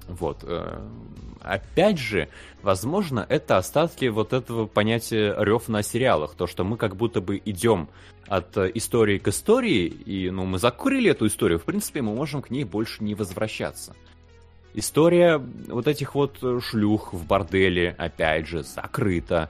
Вот. 0.07 0.39
Э, 0.43 0.81
опять 1.41 1.99
же, 1.99 2.27
возможно, 2.63 3.23
это 3.29 3.57
остатки 3.57 4.05
вот 4.05 4.33
этого 4.33 4.65
понятия 4.65 5.35
рев 5.37 5.67
на 5.67 5.83
сериалах. 5.83 6.33
То, 6.33 6.47
что 6.47 6.63
мы 6.63 6.75
как 6.75 6.95
будто 6.95 7.21
бы 7.21 7.39
идем 7.45 7.87
от 8.27 8.57
истории 8.57 9.19
к 9.19 9.27
истории, 9.27 9.85
и 9.85 10.31
ну, 10.31 10.45
мы 10.45 10.57
закурили 10.57 11.11
эту 11.11 11.27
историю, 11.27 11.59
в 11.59 11.65
принципе, 11.65 12.01
мы 12.01 12.15
можем 12.15 12.41
к 12.41 12.49
ней 12.49 12.63
больше 12.63 13.03
не 13.03 13.13
возвращаться. 13.13 13.95
История 14.77 15.37
вот 15.67 15.87
этих 15.87 16.15
вот 16.15 16.37
шлюх 16.61 17.13
в 17.13 17.25
борделе, 17.25 17.95
опять 17.97 18.47
же, 18.47 18.63
закрыта. 18.63 19.49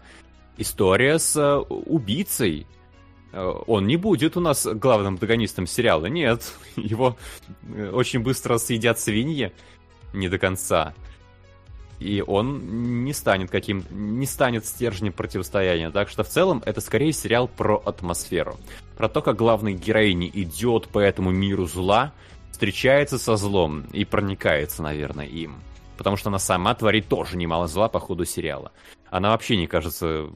История 0.57 1.19
с 1.19 1.35
э, 1.35 1.57
убийцей, 1.57 2.67
он 3.35 3.85
не 3.85 3.97
будет 3.97 4.37
у 4.37 4.39
нас 4.39 4.65
главным 4.65 5.15
антагонистом 5.15 5.67
сериала. 5.67 6.05
Нет, 6.05 6.53
его 6.75 7.17
очень 7.91 8.19
быстро 8.21 8.57
съедят 8.57 8.99
свиньи 8.99 9.51
не 10.13 10.29
до 10.29 10.37
конца. 10.37 10.93
И 11.99 12.21
он 12.25 13.03
не 13.03 13.13
станет 13.13 13.49
каким 13.49 13.85
не 13.89 14.25
станет 14.25 14.65
стержнем 14.65 15.13
противостояния. 15.13 15.91
Так 15.91 16.09
что 16.09 16.23
в 16.23 16.27
целом 16.27 16.61
это 16.65 16.81
скорее 16.81 17.13
сериал 17.13 17.47
про 17.47 17.81
атмосферу. 17.85 18.57
Про 18.97 19.09
то, 19.09 19.21
как 19.21 19.37
главный 19.37 19.73
героиня 19.73 20.29
идет 20.33 20.87
по 20.87 20.99
этому 20.99 21.31
миру 21.31 21.65
зла, 21.65 22.13
встречается 22.55 23.19
со 23.19 23.35
злом 23.35 23.83
и 23.91 24.05
проникается, 24.05 24.81
наверное, 24.81 25.25
им. 25.25 25.61
Потому 25.97 26.15
что 26.15 26.29
она 26.29 26.39
сама 26.39 26.73
творит 26.73 27.09
тоже 27.09 27.35
немало 27.35 27.67
зла 27.67 27.89
по 27.89 27.99
ходу 27.99 28.23
сериала. 28.23 28.71
Она 29.09 29.31
вообще 29.31 29.57
не 29.57 29.67
кажется 29.67 30.29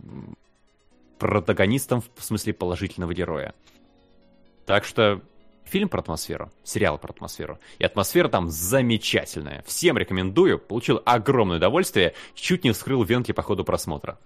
протагонистом 1.17 2.03
в 2.17 2.21
смысле 2.21 2.51
положительного 2.51 3.13
героя. 3.13 3.53
Так 4.65 4.83
что 4.83 5.21
фильм 5.63 5.87
про 5.87 6.01
атмосферу, 6.01 6.51
сериал 6.65 6.97
про 6.97 7.11
атмосферу. 7.11 7.57
И 7.77 7.85
атмосфера 7.85 8.27
там 8.27 8.49
замечательная. 8.49 9.63
Всем 9.65 9.97
рекомендую. 9.97 10.59
Получил 10.59 11.01
огромное 11.05 11.55
удовольствие. 11.55 12.15
Чуть 12.35 12.65
не 12.65 12.73
вскрыл 12.73 13.01
венки 13.03 13.31
по 13.31 13.43
ходу 13.43 13.63
просмотра. 13.63 14.19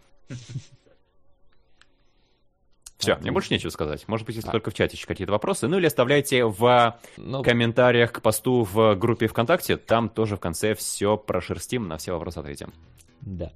Все, 3.03 3.15
мне 3.17 3.31
больше 3.31 3.53
нечего 3.53 3.69
сказать. 3.69 4.07
Может 4.07 4.25
быть, 4.25 4.35
если 4.35 4.49
а. 4.49 4.51
только 4.51 4.71
в 4.71 4.73
чате 4.73 4.97
еще 4.97 5.07
какие-то 5.07 5.31
вопросы. 5.31 5.67
Ну 5.67 5.77
или 5.77 5.85
оставляйте 5.85 6.45
в 6.45 6.97
ну... 7.17 7.43
комментариях 7.43 8.11
к 8.11 8.21
посту 8.21 8.63
в 8.63 8.95
группе 8.95 9.27
ВКонтакте. 9.27 9.77
Там 9.77 10.09
тоже 10.09 10.37
в 10.37 10.39
конце 10.39 10.73
все 10.75 11.17
прошерстим, 11.17 11.87
на 11.87 11.97
все 11.97 12.13
вопросы 12.13 12.39
ответим. 12.39 12.73
Да. 13.21 13.51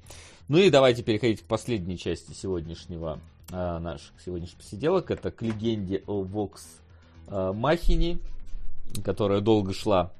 Ну 0.48 0.58
и 0.60 0.70
давайте 0.70 1.04
переходить 1.04 1.42
к 1.42 1.46
последней 1.46 1.98
части 1.98 2.32
сегодняшнего 2.32 3.20
а, 3.52 3.80
наших 3.80 4.14
сегодняшних 4.24 4.58
посиделок. 4.58 5.12
Это 5.12 5.32
к 5.32 5.42
легенде 5.42 6.04
о 6.08 6.22
Вокс 6.24 6.80
а, 7.28 7.54
Махини, 7.54 8.20
которая 9.04 9.42
долго 9.42 9.74
шла 9.74 10.12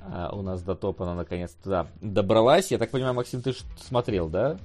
а, 0.00 0.30
у 0.32 0.42
нас 0.42 0.62
до 0.62 0.74
топа, 0.74 1.04
она 1.04 1.14
наконец-то 1.14 1.70
да, 1.70 1.86
добралась. 2.00 2.70
Я 2.70 2.78
так 2.78 2.90
понимаю, 2.90 3.14
Максим, 3.14 3.42
ты 3.42 3.54
смотрел, 3.86 4.28
да? 4.28 4.58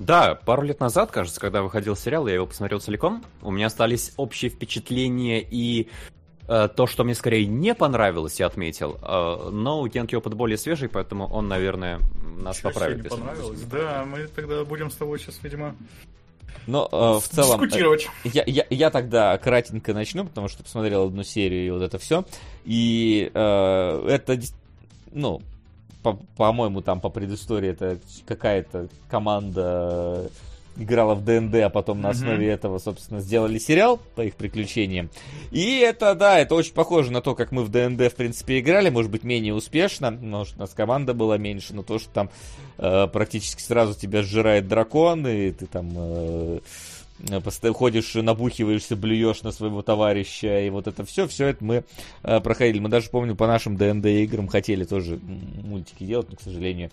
Да, 0.00 0.34
пару 0.34 0.62
лет 0.62 0.80
назад, 0.80 1.10
кажется, 1.10 1.38
когда 1.38 1.62
выходил 1.62 1.94
сериал, 1.94 2.26
я 2.26 2.34
его 2.34 2.46
посмотрел 2.46 2.80
целиком. 2.80 3.22
У 3.42 3.50
меня 3.50 3.66
остались 3.66 4.12
общие 4.16 4.50
впечатления 4.50 5.42
и 5.42 5.90
э, 6.48 6.68
то, 6.74 6.86
что 6.86 7.04
мне 7.04 7.14
скорее 7.14 7.46
не 7.46 7.74
понравилось, 7.74 8.40
я 8.40 8.46
отметил. 8.46 8.98
Э, 9.02 9.50
но 9.50 9.86
Янки 9.86 10.14
опыт 10.14 10.32
более 10.32 10.56
свежий, 10.56 10.88
поэтому 10.88 11.26
он, 11.26 11.48
наверное, 11.48 12.00
нас 12.38 12.58
Чего 12.58 12.70
поправит. 12.70 13.02
Не 13.02 13.08
понравилось? 13.10 13.60
Да, 13.70 14.06
мы 14.06 14.26
тогда 14.28 14.64
будем 14.64 14.90
с 14.90 14.94
тобой 14.94 15.18
сейчас, 15.18 15.38
видимо, 15.42 15.76
но 16.66 16.88
э, 16.90 17.20
в 17.20 17.28
целом... 17.28 17.62
Э, 17.62 17.96
я, 18.24 18.44
я, 18.46 18.66
я 18.70 18.90
тогда 18.90 19.36
кратенько 19.38 19.92
начну, 19.92 20.24
потому 20.24 20.48
что 20.48 20.62
посмотрел 20.62 21.04
одну 21.04 21.24
серию 21.24 21.66
и 21.66 21.70
вот 21.70 21.82
это 21.82 21.98
все. 21.98 22.24
И 22.64 23.30
э, 23.32 24.06
это, 24.08 24.38
ну, 25.12 25.42
по-моему, 26.36 26.80
там 26.80 27.00
по 27.00 27.08
предыстории 27.08 27.70
это 27.70 27.98
какая-то 28.26 28.88
команда 29.08 30.30
играла 30.76 31.14
в 31.14 31.24
ДНД, 31.24 31.56
а 31.56 31.68
потом 31.68 32.00
на 32.00 32.10
основе 32.10 32.46
mm-hmm. 32.46 32.52
этого, 32.52 32.78
собственно, 32.78 33.20
сделали 33.20 33.58
сериал 33.58 34.00
по 34.14 34.22
их 34.22 34.34
приключениям. 34.34 35.10
И 35.50 35.78
это, 35.78 36.14
да, 36.14 36.38
это 36.38 36.54
очень 36.54 36.72
похоже 36.72 37.12
на 37.12 37.20
то, 37.20 37.34
как 37.34 37.52
мы 37.52 37.64
в 37.64 37.70
ДНД, 37.70 38.12
в 38.12 38.16
принципе, 38.16 38.60
играли, 38.60 38.88
может 38.88 39.10
быть, 39.10 39.24
менее 39.24 39.52
успешно, 39.52 40.10
может, 40.10 40.56
у 40.56 40.60
нас 40.60 40.70
команда 40.70 41.12
была 41.12 41.36
меньше, 41.36 41.74
но 41.74 41.82
то, 41.82 41.98
что 41.98 42.08
там 42.10 42.30
э, 42.78 43.08
практически 43.08 43.60
сразу 43.60 43.98
тебя 43.98 44.22
сжирает 44.22 44.68
дракон, 44.68 45.26
и 45.26 45.50
ты 45.50 45.66
там... 45.66 45.90
Э, 45.94 46.40
Э, 46.40 46.60
ходишь, 47.74 48.14
набухиваешься, 48.14 48.96
блюешь 48.96 49.42
на 49.42 49.52
своего 49.52 49.82
товарища, 49.82 50.60
и 50.60 50.70
вот 50.70 50.86
это 50.86 51.04
все, 51.04 51.26
все 51.26 51.48
это 51.48 51.64
мы 51.64 51.84
э, 52.22 52.40
проходили. 52.40 52.78
Мы 52.78 52.88
даже, 52.88 53.10
помню, 53.10 53.34
по 53.36 53.46
нашим 53.46 53.76
ДНД 53.76 54.06
играм 54.06 54.48
хотели 54.48 54.84
тоже 54.84 55.18
мультики 55.62 56.04
делать, 56.04 56.28
но, 56.30 56.36
к 56.36 56.40
сожалению, 56.40 56.90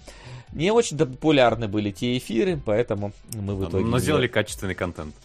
не 0.54 0.72
очень 0.72 0.98
популярны 0.98 1.68
были 1.68 1.91
те 1.91 2.18
эфиры, 2.18 2.60
поэтому 2.64 3.14
мы 3.34 3.56
в 3.56 3.70
итоге... 3.70 3.86
Но 3.86 3.99
сделали 3.99 4.28
качественный 4.28 4.76
контент. 4.76 5.16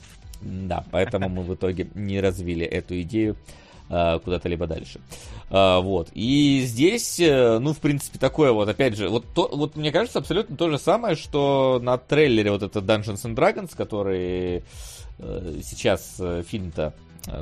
Да, 0.40 0.84
поэтому 0.90 1.28
мы 1.28 1.42
в 1.42 1.54
итоге 1.54 1.88
не 1.94 2.20
развили 2.20 2.66
эту 2.66 3.00
идею 3.02 3.36
э, 3.88 4.18
куда-то 4.24 4.48
либо 4.48 4.66
дальше. 4.66 5.00
Вот. 5.50 6.08
И 6.14 6.62
здесь, 6.64 7.20
э, 7.20 7.58
ну, 7.58 7.74
в 7.74 7.78
принципе, 7.78 8.18
такое 8.18 8.52
вот, 8.52 8.66
опять 8.66 8.96
же, 8.96 9.10
вот, 9.10 9.26
то, 9.34 9.50
вот 9.52 9.76
мне 9.76 9.92
кажется, 9.92 10.18
абсолютно 10.18 10.56
то 10.56 10.70
же 10.70 10.78
самое, 10.78 11.14
что 11.14 11.78
на 11.82 11.98
трейлере 11.98 12.50
вот 12.50 12.62
это 12.62 12.78
Dungeons 12.78 13.24
and 13.24 13.34
Dragons, 13.34 13.76
который 13.76 14.56
э, 14.56 14.62
сейчас 15.62 16.16
э, 16.18 16.42
фильм-то 16.46 16.94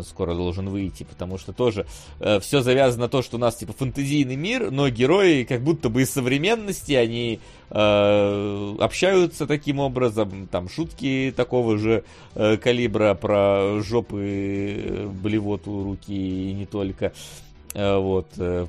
скоро 0.03 0.35
должен 0.35 0.69
выйти, 0.69 1.05
потому 1.05 1.39
что 1.39 1.53
тоже 1.53 1.87
э, 2.19 2.39
все 2.41 2.61
завязано 2.61 3.05
на 3.05 3.09
то, 3.09 3.23
что 3.23 3.37
у 3.37 3.41
нас 3.41 3.57
типа 3.57 3.73
фэнтезийный 3.73 4.37
мир, 4.37 4.71
но 4.71 4.89
герои 4.89 5.45
как 5.45 5.63
будто 5.63 5.89
бы 5.89 6.03
из 6.03 6.11
современности, 6.11 6.93
они 6.93 7.41
э, 7.71 8.77
общаются 8.79 9.47
таким 9.47 9.79
образом, 9.79 10.49
там 10.49 10.69
шутки 10.69 11.33
такого 11.35 11.79
же 11.79 12.05
э, 12.35 12.57
калибра 12.59 13.15
про 13.15 13.81
жопы, 13.81 15.11
блевоту, 15.23 15.85
руки 15.85 16.51
и 16.51 16.53
не 16.53 16.67
только. 16.67 17.07
Э, 17.07 17.13
Э, 17.13 17.49
вот, 17.75 18.27
э, 18.37 18.67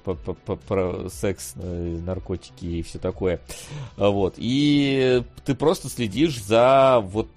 про 0.68 1.10
секс, 1.10 1.54
э, 1.56 2.00
наркотики 2.06 2.66
и 2.66 2.82
все 2.84 3.00
такое, 3.00 3.42
вот, 3.98 4.36
и 4.38 5.24
ты 5.44 5.56
просто 5.56 5.90
следишь 5.90 6.42
за 6.42 7.00
вот 7.02 7.30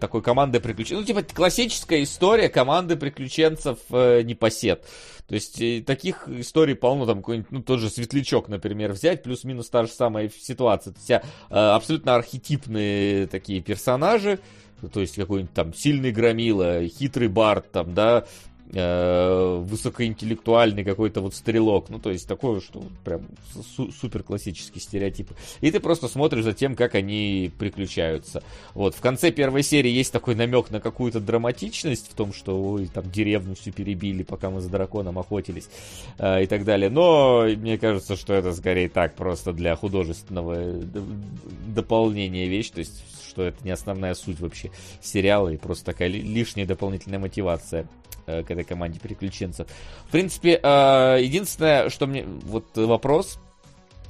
такой 0.00 0.22
командой 0.22 0.60
приключенцев, 0.60 1.00
ну, 1.00 1.06
типа, 1.06 1.34
классическая 1.34 2.02
история 2.02 2.48
команды 2.48 2.96
приключенцев 2.96 3.78
непосед, 3.90 4.86
то 5.26 5.34
есть 5.34 5.62
таких 5.84 6.26
историй 6.28 6.74
полно, 6.74 7.04
там 7.04 7.18
какой-нибудь, 7.18 7.50
ну, 7.50 7.62
тот 7.62 7.80
же 7.80 7.90
Светлячок, 7.90 8.48
например, 8.48 8.92
взять, 8.92 9.22
плюс-минус 9.22 9.68
та 9.68 9.84
же 9.84 9.90
самая 9.90 10.30
ситуация, 10.30 10.94
то 10.94 10.98
есть 10.98 11.24
абсолютно 11.50 12.14
архетипные 12.14 13.26
такие 13.26 13.60
персонажи, 13.60 14.40
то 14.92 15.00
есть 15.00 15.16
какой-нибудь 15.16 15.52
там 15.52 15.74
сильный 15.74 16.10
громила, 16.12 16.86
хитрый 16.86 17.28
бард, 17.28 17.70
там, 17.70 17.92
да, 17.92 18.24
э, 18.72 19.64
высокоинтеллектуальный 19.64 20.84
какой-то 20.84 21.20
вот 21.20 21.34
стрелок. 21.34 21.88
Ну, 21.88 21.98
то 21.98 22.10
есть 22.10 22.26
такое, 22.28 22.60
что 22.60 22.82
прям 23.04 23.22
су- 23.76 23.92
супер 23.92 24.22
классический 24.22 24.80
стереотип. 24.80 25.30
И 25.60 25.70
ты 25.70 25.80
просто 25.80 26.08
смотришь 26.08 26.44
за 26.44 26.52
тем, 26.52 26.76
как 26.76 26.94
они 26.94 27.50
приключаются. 27.58 28.42
Вот, 28.74 28.94
в 28.94 29.00
конце 29.00 29.30
первой 29.30 29.62
серии 29.62 29.90
есть 29.90 30.12
такой 30.12 30.34
намек 30.34 30.70
на 30.70 30.80
какую-то 30.80 31.20
драматичность 31.20 32.10
в 32.10 32.14
том, 32.14 32.32
что 32.32 32.60
ой, 32.60 32.86
там 32.86 33.10
деревню 33.10 33.54
всю 33.54 33.72
перебили, 33.72 34.22
пока 34.22 34.50
мы 34.50 34.60
за 34.60 34.68
драконом 34.68 35.18
охотились 35.18 35.68
э, 36.18 36.44
и 36.44 36.46
так 36.46 36.64
далее. 36.64 36.90
Но 36.90 37.44
мне 37.56 37.78
кажется, 37.78 38.16
что 38.16 38.34
это 38.34 38.52
скорее 38.54 38.88
так, 38.88 39.14
просто 39.14 39.52
для 39.52 39.76
художественного 39.76 40.54
э, 40.56 40.82
дополнения 41.74 42.46
вещь. 42.46 42.70
То 42.70 42.80
есть 42.80 43.04
что 43.30 43.44
это 43.44 43.64
не 43.64 43.70
основная 43.70 44.14
суть 44.14 44.40
вообще 44.40 44.70
сериала 45.00 45.48
и 45.48 45.56
просто 45.56 45.86
такая 45.86 46.08
лишняя 46.08 46.66
дополнительная 46.66 47.20
мотивация 47.20 47.86
Э, 48.30 48.42
к 48.42 48.50
этой 48.50 48.64
команде 48.64 49.00
приключенцев. 49.00 49.66
В 50.06 50.12
принципе, 50.12 50.60
э, 50.62 51.18
единственное, 51.20 51.88
что 51.88 52.06
мне... 52.06 52.24
Вот 52.24 52.76
вопрос, 52.76 53.40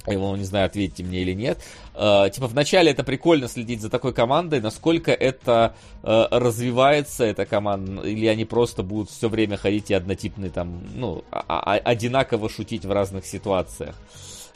его, 0.07 0.35
не 0.35 0.43
знаю, 0.43 0.65
ответьте 0.65 1.03
мне 1.03 1.21
или 1.21 1.33
нет. 1.33 1.59
Э, 1.93 2.29
типа, 2.31 2.47
вначале 2.47 2.91
это 2.91 3.03
прикольно 3.03 3.47
следить 3.47 3.81
за 3.81 3.89
такой 3.89 4.13
командой, 4.13 4.61
насколько 4.61 5.11
это 5.11 5.75
э, 6.03 6.27
развивается, 6.31 7.23
эта 7.23 7.45
команда, 7.45 8.03
или 8.03 8.25
они 8.25 8.45
просто 8.45 8.83
будут 8.83 9.09
все 9.09 9.29
время 9.29 9.57
ходить 9.57 9.91
и 9.91 9.93
однотипные 9.93 10.49
там, 10.49 10.81
ну, 10.95 11.23
а, 11.31 11.43
а, 11.47 11.73
одинаково 11.75 12.49
шутить 12.49 12.85
в 12.85 12.91
разных 12.91 13.25
ситуациях. 13.25 13.95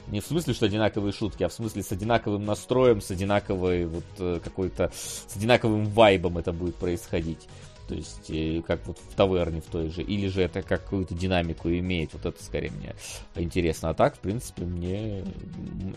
Не 0.08 0.20
в 0.22 0.26
смысле, 0.26 0.54
что 0.54 0.68
одинаковые 0.68 1.14
шутки, 1.14 1.44
а 1.44 1.50
в 1.50 1.54
смысле 1.54 1.82
с 1.82 1.92
одинаковым 1.92 2.46
настроем, 2.46 3.02
с 3.02 3.10
одинаковой 3.10 3.86
вот 3.86 4.04
э, 4.20 4.40
какой-то, 4.44 4.92
с 4.94 5.36
одинаковым 5.36 5.86
вайбом 5.86 6.38
это 6.38 6.52
будет 6.52 6.76
происходить. 6.76 7.48
То 7.88 7.96
есть, 7.96 8.30
э, 8.30 8.62
как 8.66 8.86
вот 8.88 8.98
в 8.98 9.16
таверне 9.16 9.62
в 9.62 9.66
той 9.66 9.90
же. 9.90 10.02
Или 10.02 10.28
же 10.28 10.42
это 10.42 10.62
какую-то 10.62 11.14
динамику 11.14 11.70
имеет. 11.70 12.14
Вот 12.14 12.26
это 12.26 12.44
скорее 12.44 12.72
мне 12.72 12.96
интересно. 13.36 13.90
А 13.90 13.94
так, 13.94 14.16
в 14.16 14.20
принципе, 14.20 14.64
мне, 14.64 15.24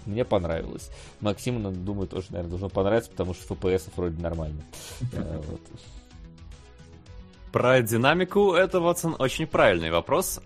мне 0.04 0.24
понравилось. 0.24 0.90
Максиму, 1.20 1.70
думаю, 1.70 2.08
тоже, 2.08 2.26
наверное, 2.30 2.50
должно 2.50 2.68
понравиться, 2.68 3.10
потому 3.10 3.34
что 3.34 3.54
FPS 3.54 3.90
вроде 3.96 4.20
нормально. 4.20 4.62
Э, 5.12 5.42
Про 7.50 7.80
динамику 7.80 8.52
это, 8.52 8.80
Ватсон, 8.80 9.16
очень 9.18 9.46
правильный 9.46 9.90
вопрос. 9.90 10.40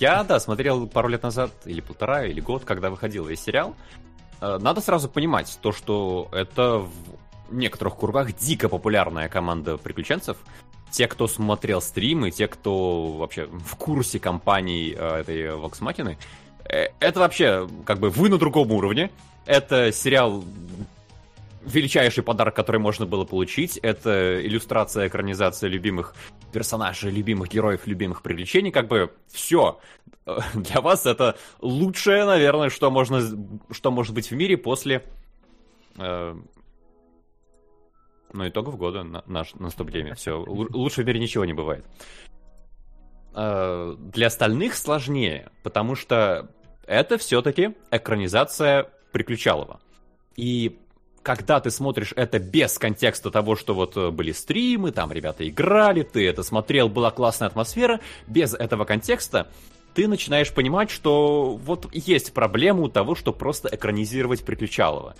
Я, 0.00 0.24
да, 0.24 0.40
смотрел 0.40 0.86
пару 0.86 1.08
лет 1.08 1.22
назад, 1.22 1.50
или 1.66 1.82
полтора, 1.82 2.24
или 2.24 2.40
год, 2.40 2.64
когда 2.64 2.88
выходил 2.88 3.26
весь 3.26 3.42
сериал. 3.42 3.74
Э, 4.40 4.58
надо 4.58 4.80
сразу 4.80 5.08
понимать 5.08 5.58
то, 5.60 5.72
что 5.72 6.28
это 6.32 6.78
в 6.78 6.90
некоторых 7.50 7.96
кругах 7.96 8.34
дико 8.36 8.68
популярная 8.68 9.28
команда 9.28 9.76
приключенцев 9.76 10.36
те, 10.90 11.08
кто 11.08 11.26
смотрел 11.26 11.80
стримы, 11.80 12.30
те, 12.30 12.48
кто 12.48 13.12
вообще 13.12 13.46
в 13.46 13.76
курсе 13.76 14.18
компании 14.18 14.96
э, 14.96 15.20
этой 15.20 15.46
Machina, 15.48 16.16
э, 16.64 16.88
это 17.00 17.20
вообще 17.20 17.68
как 17.84 17.98
бы 17.98 18.10
вы 18.10 18.28
на 18.28 18.38
другом 18.38 18.72
уровне. 18.72 19.10
Это 19.46 19.92
сериал 19.92 20.44
величайший 21.66 22.22
подарок, 22.22 22.54
который 22.54 22.80
можно 22.80 23.06
было 23.06 23.24
получить. 23.24 23.76
Это 23.78 24.40
иллюстрация, 24.44 25.08
экранизация 25.08 25.68
любимых 25.68 26.14
персонажей, 26.52 27.10
любимых 27.10 27.48
героев, 27.48 27.86
любимых 27.86 28.22
приключений, 28.22 28.70
как 28.70 28.88
бы 28.88 29.12
все. 29.28 29.78
Для 30.54 30.80
вас 30.80 31.06
это 31.06 31.36
лучшее, 31.60 32.24
наверное, 32.24 32.70
что 32.70 32.90
можно, 32.90 33.20
что 33.70 33.90
может 33.90 34.14
быть 34.14 34.30
в 34.30 34.34
мире 34.34 34.56
после 34.56 35.04
э, 35.98 36.36
ну, 38.36 38.48
итогов 38.48 38.76
года 38.76 39.02
на, 39.02 39.22
наш 39.26 39.54
наступление. 39.54 40.14
Все, 40.14 40.42
лучше 40.46 41.02
в 41.02 41.06
мире 41.06 41.20
ничего 41.20 41.44
не 41.44 41.52
бывает. 41.52 41.84
Э, 43.34 43.94
для 43.98 44.28
остальных 44.28 44.74
сложнее, 44.74 45.50
потому 45.62 45.94
что 45.94 46.50
это 46.86 47.18
все-таки 47.18 47.74
экранизация 47.90 48.90
Приключалова. 49.12 49.80
И 50.36 50.78
когда 51.22 51.58
ты 51.58 51.70
смотришь 51.70 52.12
это 52.14 52.38
без 52.38 52.78
контекста 52.78 53.30
того, 53.30 53.56
что 53.56 53.74
вот 53.74 53.96
э, 53.96 54.10
были 54.10 54.32
стримы, 54.32 54.92
там 54.92 55.10
ребята 55.12 55.48
играли, 55.48 56.02
ты 56.02 56.26
это 56.28 56.42
смотрел, 56.42 56.88
была 56.88 57.10
классная 57.10 57.48
атмосфера, 57.48 58.00
без 58.26 58.54
этого 58.54 58.84
контекста 58.84 59.48
ты 59.94 60.08
начинаешь 60.08 60.52
понимать, 60.52 60.90
что 60.90 61.56
вот 61.56 61.88
есть 61.92 62.32
проблема 62.32 62.82
у 62.82 62.88
того, 62.88 63.14
что 63.14 63.32
просто 63.32 63.70
экранизировать 63.72 64.44
Приключалова. 64.44 65.16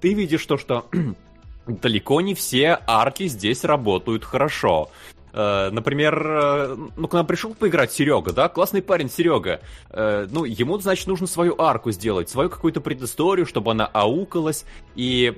Ты 0.00 0.12
видишь 0.12 0.44
то, 0.44 0.58
что 0.58 0.86
далеко 1.68 2.20
не 2.20 2.34
все 2.34 2.78
арки 2.86 3.26
здесь 3.28 3.64
работают 3.64 4.24
хорошо. 4.24 4.90
Э, 5.32 5.70
например, 5.70 6.26
э, 6.26 6.76
ну, 6.96 7.08
к 7.08 7.12
нам 7.12 7.26
пришел 7.26 7.54
поиграть 7.54 7.92
Серега, 7.92 8.32
да, 8.32 8.48
классный 8.48 8.82
парень 8.82 9.10
Серега. 9.10 9.60
Э, 9.90 10.26
ну, 10.30 10.44
ему, 10.44 10.78
значит, 10.78 11.06
нужно 11.06 11.26
свою 11.26 11.54
арку 11.60 11.90
сделать, 11.90 12.28
свою 12.28 12.50
какую-то 12.50 12.80
предысторию, 12.80 13.46
чтобы 13.46 13.70
она 13.70 13.86
аукалась. 13.86 14.64
И, 14.96 15.36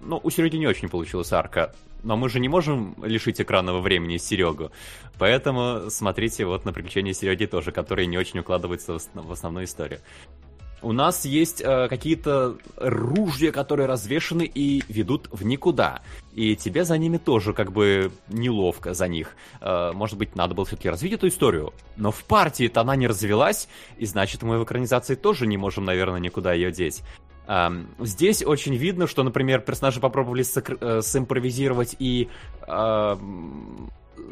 ну, 0.00 0.20
у 0.22 0.30
Сереги 0.30 0.56
не 0.56 0.66
очень 0.66 0.88
получилась 0.88 1.32
арка. 1.32 1.74
Но 2.02 2.16
мы 2.16 2.28
же 2.28 2.38
не 2.38 2.48
можем 2.48 2.94
лишить 3.02 3.40
экранного 3.40 3.80
времени 3.80 4.18
Серегу. 4.18 4.70
Поэтому 5.18 5.90
смотрите 5.90 6.44
вот 6.44 6.66
на 6.66 6.72
приключения 6.72 7.14
Сереги 7.14 7.46
тоже, 7.46 7.72
которые 7.72 8.06
не 8.06 8.18
очень 8.18 8.40
укладываются 8.40 8.98
в 9.14 9.32
основную 9.32 9.64
историю 9.64 10.00
у 10.84 10.92
нас 10.92 11.24
есть 11.24 11.62
э, 11.62 11.88
какие-то 11.88 12.56
ружья, 12.76 13.50
которые 13.52 13.86
развешаны 13.86 14.42
и 14.42 14.82
ведут 14.88 15.28
в 15.32 15.44
никуда. 15.44 16.02
И 16.34 16.56
тебе 16.56 16.84
за 16.84 16.98
ними 16.98 17.16
тоже 17.16 17.52
как 17.52 17.72
бы 17.72 18.12
неловко 18.28 18.92
за 18.92 19.08
них. 19.08 19.34
Э, 19.60 19.92
может 19.92 20.18
быть, 20.18 20.36
надо 20.36 20.54
было 20.54 20.66
все-таки 20.66 20.90
развить 20.90 21.14
эту 21.14 21.28
историю. 21.28 21.72
Но 21.96 22.10
в 22.10 22.24
партии-то 22.24 22.82
она 22.82 22.96
не 22.96 23.06
развелась, 23.06 23.68
и 23.96 24.06
значит, 24.06 24.42
мы 24.42 24.58
в 24.58 24.64
экранизации 24.64 25.14
тоже 25.14 25.46
не 25.46 25.56
можем, 25.56 25.84
наверное, 25.84 26.20
никуда 26.20 26.52
ее 26.52 26.70
деть. 26.70 27.02
Um, 27.46 27.88
здесь 27.98 28.42
очень 28.42 28.74
видно, 28.74 29.06
что, 29.06 29.22
например, 29.22 29.60
персонажи 29.60 30.00
попробовали 30.00 30.42
э, 30.42 31.02
симпровизировать 31.02 31.94
и 31.98 32.30
uh, 32.66 33.18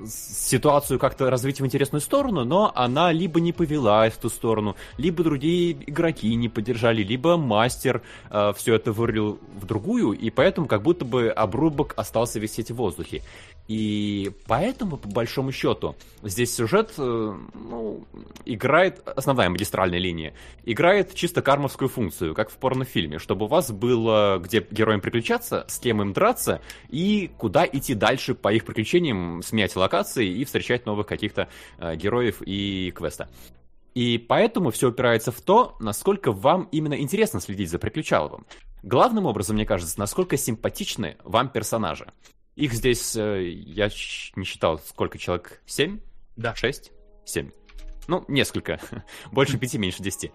ситуацию 0.06 0.98
как-то 0.98 1.30
развить 1.30 1.60
в 1.60 1.66
интересную 1.66 2.00
сторону, 2.00 2.44
но 2.44 2.72
она 2.74 3.12
либо 3.12 3.40
не 3.40 3.52
повелась 3.52 4.14
в 4.14 4.18
ту 4.18 4.28
сторону, 4.28 4.76
либо 4.98 5.22
другие 5.22 5.72
игроки 5.72 6.34
не 6.34 6.48
поддержали, 6.48 7.02
либо 7.02 7.36
мастер 7.36 8.02
э, 8.30 8.52
все 8.56 8.74
это 8.74 8.92
вырыл 8.92 9.38
в 9.54 9.66
другую, 9.66 10.12
и 10.12 10.30
поэтому 10.30 10.66
как 10.66 10.82
будто 10.82 11.04
бы 11.04 11.28
обрубок 11.30 11.94
остался 11.96 12.38
висеть 12.38 12.70
в 12.70 12.76
воздухе. 12.76 13.22
И 13.72 14.32
поэтому, 14.48 14.98
по 14.98 15.08
большому 15.08 15.50
счету, 15.50 15.96
здесь 16.22 16.54
сюжет 16.54 16.92
э, 16.98 17.34
ну, 17.54 18.04
играет, 18.44 19.00
основная 19.08 19.48
магистральная 19.48 19.98
линия, 19.98 20.34
играет 20.66 21.14
чисто 21.14 21.40
кармовскую 21.40 21.88
функцию, 21.88 22.34
как 22.34 22.50
в 22.50 22.56
порнофильме, 22.58 23.18
чтобы 23.18 23.46
у 23.46 23.48
вас 23.48 23.72
было 23.72 24.38
где 24.44 24.60
героям 24.70 25.00
приключаться, 25.00 25.64
с 25.68 25.78
кем 25.78 26.02
им 26.02 26.12
драться, 26.12 26.60
и 26.90 27.30
куда 27.38 27.64
идти 27.64 27.94
дальше 27.94 28.34
по 28.34 28.52
их 28.52 28.66
приключениям, 28.66 29.40
сменять 29.42 29.74
локации 29.74 30.28
и 30.28 30.44
встречать 30.44 30.84
новых 30.84 31.06
каких-то 31.06 31.48
э, 31.78 31.96
героев 31.96 32.42
и 32.44 32.92
квеста. 32.94 33.30
И 33.94 34.18
поэтому 34.18 34.70
все 34.70 34.90
упирается 34.90 35.32
в 35.32 35.40
то, 35.40 35.76
насколько 35.80 36.30
вам 36.30 36.68
именно 36.72 37.00
интересно 37.00 37.40
следить 37.40 37.70
за 37.70 37.78
Приключаловым. 37.78 38.44
Главным 38.82 39.24
образом, 39.24 39.56
мне 39.56 39.64
кажется, 39.64 39.98
насколько 39.98 40.36
симпатичны 40.36 41.16
вам 41.24 41.48
персонажи. 41.48 42.12
Их 42.62 42.74
здесь, 42.74 43.16
э, 43.16 43.42
я 43.48 43.90
не 44.36 44.44
считал, 44.44 44.78
сколько 44.78 45.18
человек? 45.18 45.60
Семь? 45.66 45.98
Да. 46.36 46.54
Шесть? 46.54 46.92
Семь. 47.24 47.50
Ну, 48.06 48.24
несколько. 48.28 48.78
Больше 49.32 49.58
пяти, 49.58 49.78
меньше 49.78 50.00
десяти. 50.00 50.30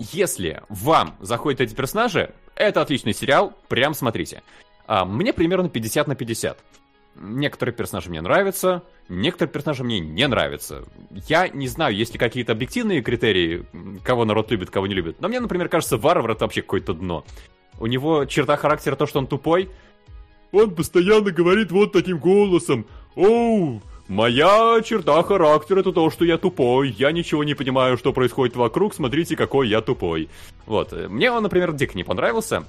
Если 0.00 0.64
вам 0.68 1.14
заходят 1.20 1.60
эти 1.60 1.72
персонажи, 1.72 2.34
это 2.56 2.82
отличный 2.82 3.12
сериал, 3.12 3.56
прям 3.68 3.94
смотрите. 3.94 4.42
А 4.88 5.04
мне 5.04 5.32
примерно 5.32 5.68
50 5.68 6.08
на 6.08 6.16
50. 6.16 6.58
Некоторые 7.14 7.76
персонажи 7.76 8.10
мне 8.10 8.22
нравятся, 8.22 8.82
некоторые 9.08 9.52
персонажи 9.52 9.84
мне 9.84 10.00
не 10.00 10.26
нравятся. 10.26 10.82
Я 11.28 11.46
не 11.46 11.68
знаю, 11.68 11.94
есть 11.94 12.12
ли 12.12 12.18
какие-то 12.18 12.50
объективные 12.54 13.02
критерии, 13.02 13.64
кого 14.02 14.24
народ 14.24 14.50
любит, 14.50 14.70
кого 14.70 14.88
не 14.88 14.94
любит. 14.94 15.20
Но 15.20 15.28
мне, 15.28 15.38
например, 15.38 15.68
кажется, 15.68 15.96
Варвар 15.96 16.32
это 16.32 16.44
вообще 16.44 16.62
какое-то 16.62 16.92
дно. 16.92 17.24
У 17.78 17.86
него 17.86 18.24
черта 18.24 18.56
характера 18.56 18.96
то, 18.96 19.06
что 19.06 19.20
он 19.20 19.28
тупой, 19.28 19.70
он 20.52 20.74
постоянно 20.74 21.30
говорит 21.30 21.70
вот 21.70 21.92
таким 21.92 22.18
голосом. 22.18 22.86
Оу, 23.14 23.82
моя 24.08 24.80
черта 24.84 25.22
характера 25.22 25.80
это 25.80 25.92
то, 25.92 26.10
что 26.10 26.24
я 26.24 26.38
тупой. 26.38 26.90
Я 26.90 27.12
ничего 27.12 27.44
не 27.44 27.54
понимаю, 27.54 27.96
что 27.96 28.12
происходит 28.12 28.56
вокруг. 28.56 28.94
Смотрите, 28.94 29.36
какой 29.36 29.68
я 29.68 29.80
тупой. 29.80 30.28
Вот. 30.66 30.92
Мне 30.92 31.30
он, 31.30 31.42
например, 31.42 31.72
дико 31.72 31.96
не 31.96 32.04
понравился. 32.04 32.64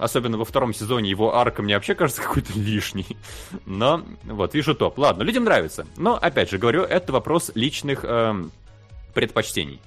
Особенно 0.00 0.38
во 0.38 0.44
втором 0.44 0.74
сезоне 0.74 1.10
его 1.10 1.34
арка 1.34 1.62
мне 1.62 1.74
вообще 1.74 1.94
кажется 1.94 2.22
какой-то 2.22 2.52
лишний. 2.58 3.16
Но, 3.64 4.02
вот, 4.24 4.54
вижу 4.54 4.74
топ. 4.74 4.98
Ладно, 4.98 5.22
людям 5.22 5.44
нравится. 5.44 5.86
Но, 5.96 6.16
опять 6.16 6.50
же, 6.50 6.58
говорю, 6.58 6.82
это 6.82 7.12
вопрос 7.12 7.50
личных 7.54 8.04
эм, 8.04 8.50
предпочтений. 9.14 9.80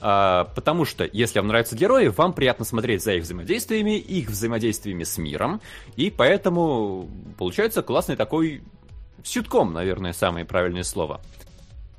А, 0.00 0.44
потому 0.54 0.84
что, 0.84 1.08
если 1.12 1.38
вам 1.38 1.48
нравятся 1.48 1.76
герои, 1.76 2.08
вам 2.08 2.32
приятно 2.32 2.64
смотреть 2.64 3.02
за 3.02 3.14
их 3.14 3.22
взаимодействиями, 3.22 3.98
их 3.98 4.28
взаимодействиями 4.28 5.04
с 5.04 5.18
миром, 5.18 5.60
и 5.96 6.10
поэтому 6.10 7.08
получается 7.38 7.82
классный 7.82 8.16
такой 8.16 8.62
ситком, 9.22 9.72
наверное, 9.72 10.12
самое 10.12 10.44
правильное 10.44 10.82
слово. 10.82 11.20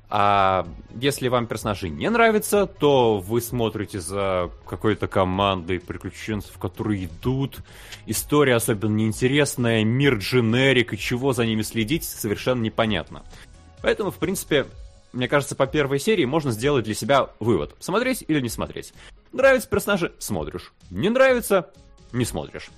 А 0.07 0.67
если 0.99 1.29
вам 1.29 1.47
персонажи 1.47 1.89
не 1.89 2.09
нравятся, 2.09 2.67
то 2.67 3.17
вы 3.17 3.41
смотрите 3.41 3.99
за 3.99 4.51
какой-то 4.67 5.07
командой 5.07 5.79
приключенцев, 5.79 6.57
которые 6.59 7.05
идут. 7.05 7.59
История 8.05 8.55
особенно 8.55 8.95
неинтересная, 8.95 9.83
мир 9.83 10.15
дженерик, 10.15 10.93
и 10.93 10.97
чего 10.97 11.33
за 11.33 11.45
ними 11.45 11.63
следить, 11.63 12.03
совершенно 12.03 12.61
непонятно. 12.61 13.23
Поэтому, 13.81 14.11
в 14.11 14.17
принципе, 14.17 14.67
мне 15.15 15.27
кажется, 15.27 15.55
по 15.55 15.65
первой 15.65 15.99
серии 15.99 16.25
можно 16.25 16.51
сделать 16.51 16.85
для 16.85 16.93
себя 16.93 17.29
вывод. 17.39 17.75
Смотреть 17.79 18.23
или 18.27 18.41
не 18.41 18.49
смотреть. 18.49 18.93
Нравятся 19.31 19.69
персонажи– 19.69 20.13
смотришь. 20.19 20.73
Не 20.91 21.09
нравится– 21.09 21.71
не 22.11 22.25
смотришь. 22.25 22.69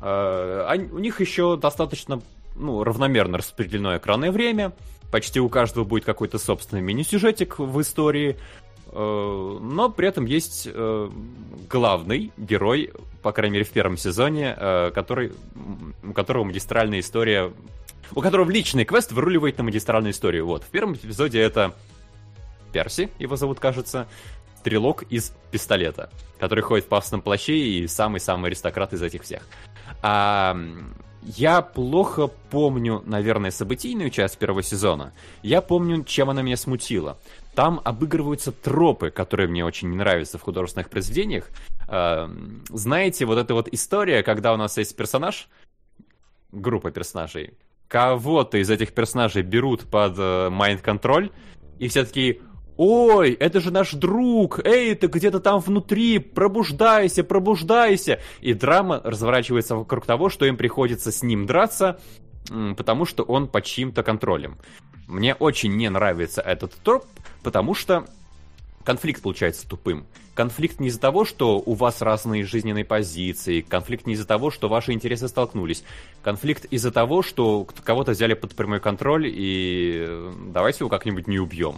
А, 0.00 0.74
у 0.74 0.98
них 0.98 1.20
еще 1.20 1.56
достаточно 1.56 2.20
ну, 2.56 2.84
равномерно 2.84 3.38
распределено 3.38 3.96
экранное 3.96 4.32
время. 4.32 4.72
Почти 5.12 5.40
у 5.40 5.48
каждого 5.48 5.84
будет 5.84 6.04
какой-то 6.04 6.38
собственный 6.38 6.82
мини-сюжетик 6.82 7.58
в 7.58 7.80
истории. 7.80 8.36
А, 8.98 9.58
но 9.60 9.90
при 9.90 10.08
этом 10.08 10.24
есть 10.24 10.66
э, 10.72 11.10
главный 11.68 12.32
герой, 12.38 12.92
по 13.22 13.32
крайней 13.32 13.54
мере 13.54 13.64
в 13.64 13.70
первом 13.70 13.98
сезоне, 13.98 14.56
э, 14.56 14.90
который, 14.94 15.32
у 16.02 16.12
которого 16.12 16.44
магистральная 16.44 17.00
история 17.00 17.52
у 18.14 18.20
которого 18.20 18.48
личный 18.48 18.84
квест 18.84 19.10
выруливает 19.10 19.58
на 19.58 19.64
магистральную 19.64 20.12
историю. 20.12 20.46
Вот, 20.46 20.62
в 20.62 20.68
первом 20.68 20.94
эпизоде 20.94 21.40
это 21.40 21.74
Перси, 22.72 23.10
его 23.18 23.34
зовут, 23.34 23.58
кажется, 23.58 24.06
стрелок 24.58 25.02
из 25.10 25.32
пистолета, 25.50 26.08
который 26.38 26.62
ходит 26.62 26.86
в 26.86 26.88
пафосном 26.88 27.20
плаще 27.20 27.56
и 27.56 27.88
самый-самый 27.88 28.46
аристократ 28.48 28.92
из 28.92 29.02
этих 29.02 29.24
всех. 29.24 29.42
А, 30.02 30.56
я 31.22 31.60
плохо 31.60 32.28
помню, 32.28 33.02
наверное, 33.04 33.50
событийную 33.50 34.10
часть 34.10 34.38
первого 34.38 34.62
сезона. 34.62 35.12
Я 35.42 35.60
помню, 35.60 36.04
чем 36.04 36.30
она 36.30 36.42
меня 36.42 36.56
смутила. 36.56 37.18
Там 37.56 37.80
обыгрываются 37.82 38.52
тропы, 38.52 39.10
которые 39.10 39.48
мне 39.48 39.64
очень 39.64 39.90
не 39.90 39.96
нравятся 39.96 40.38
в 40.38 40.42
художественных 40.42 40.88
произведениях. 40.90 41.48
А, 41.88 42.30
знаете, 42.68 43.24
вот 43.24 43.38
эта 43.38 43.54
вот 43.54 43.66
история, 43.72 44.22
когда 44.22 44.52
у 44.52 44.56
нас 44.56 44.76
есть 44.78 44.94
персонаж, 44.94 45.48
группа 46.52 46.92
персонажей, 46.92 47.54
кого-то 47.88 48.58
из 48.58 48.70
этих 48.70 48.92
персонажей 48.92 49.42
берут 49.42 49.84
под 49.90 50.18
майнд-контроль, 50.52 51.30
и 51.78 51.88
все 51.88 52.04
таки 52.04 52.40
Ой, 52.76 53.32
это 53.32 53.60
же 53.60 53.70
наш 53.70 53.92
друг! 53.92 54.60
Эй, 54.66 54.94
ты 54.94 55.06
где-то 55.06 55.40
там 55.40 55.60
внутри! 55.60 56.18
Пробуждайся, 56.18 57.24
пробуждайся! 57.24 58.20
И 58.42 58.52
драма 58.52 59.00
разворачивается 59.02 59.76
вокруг 59.76 60.04
того, 60.04 60.28
что 60.28 60.44
им 60.44 60.58
приходится 60.58 61.10
с 61.10 61.22
ним 61.22 61.46
драться, 61.46 61.98
потому 62.76 63.06
что 63.06 63.22
он 63.22 63.48
под 63.48 63.64
чьим-то 63.64 64.02
контролем. 64.02 64.58
Мне 65.06 65.34
очень 65.34 65.74
не 65.76 65.88
нравится 65.88 66.42
этот 66.42 66.74
троп, 66.74 67.06
потому 67.46 67.74
что 67.74 68.04
конфликт 68.82 69.22
получается 69.22 69.68
тупым. 69.68 70.04
Конфликт 70.34 70.80
не 70.80 70.88
из-за 70.88 70.98
того, 70.98 71.24
что 71.24 71.62
у 71.64 71.74
вас 71.74 72.02
разные 72.02 72.44
жизненные 72.44 72.84
позиции, 72.84 73.60
конфликт 73.60 74.04
не 74.04 74.14
из-за 74.14 74.26
того, 74.26 74.50
что 74.50 74.68
ваши 74.68 74.90
интересы 74.90 75.28
столкнулись. 75.28 75.84
Конфликт 76.24 76.64
из-за 76.64 76.90
того, 76.90 77.22
что 77.22 77.64
кого-то 77.84 78.10
взяли 78.10 78.34
под 78.34 78.56
прямой 78.56 78.80
контроль 78.80 79.28
и 79.28 80.06
э, 80.08 80.32
давайте 80.48 80.78
его 80.80 80.88
как-нибудь 80.88 81.28
не 81.28 81.38
убьем. 81.38 81.76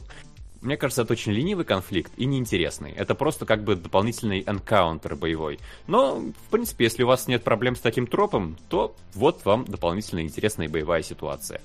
Мне 0.63 0.79
кажется, 0.79 1.03
это 1.03 1.13
очень 1.13 1.33
ленивый 1.33 1.67
конфликт 1.67 2.13
и 2.17 2.25
неинтересный. 2.25 2.93
Это 2.93 3.15
просто 3.15 3.45
как 3.45 3.63
бы 3.63 3.77
дополнительный 3.77 4.43
энкаунтер 4.47 5.17
боевой. 5.17 5.61
Но, 5.87 6.17
в 6.17 6.51
принципе, 6.51 6.85
если 6.85 7.03
у 7.03 7.09
вас 7.09 7.29
нет 7.29 7.45
проблем 7.45 7.77
с 7.77 7.81
таким 7.81 8.07
тропом, 8.07 8.57
то 8.71 8.97
вот 9.13 9.45
вам 9.45 9.67
дополнительная 9.67 10.23
интересная 10.23 10.71
боевая 10.71 11.03
ситуация. 11.03 11.61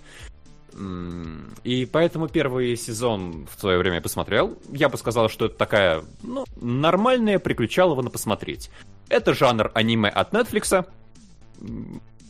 И 1.64 1.86
поэтому 1.86 2.28
первый 2.28 2.76
сезон 2.76 3.48
в 3.54 3.60
свое 3.60 3.78
время 3.78 3.98
я 3.98 4.02
посмотрел. 4.02 4.58
Я 4.72 4.90
бы 4.90 4.98
сказал, 4.98 5.30
что 5.30 5.46
это 5.46 5.56
такая, 5.56 6.04
ну, 6.24 6.46
нормальная 6.60 7.40
приключалова 7.40 8.02
на 8.02 8.10
посмотреть. 8.10 8.70
Это 9.10 9.34
жанр 9.34 9.72
аниме 9.74 10.10
от 10.10 10.34
Netflix. 10.34 10.86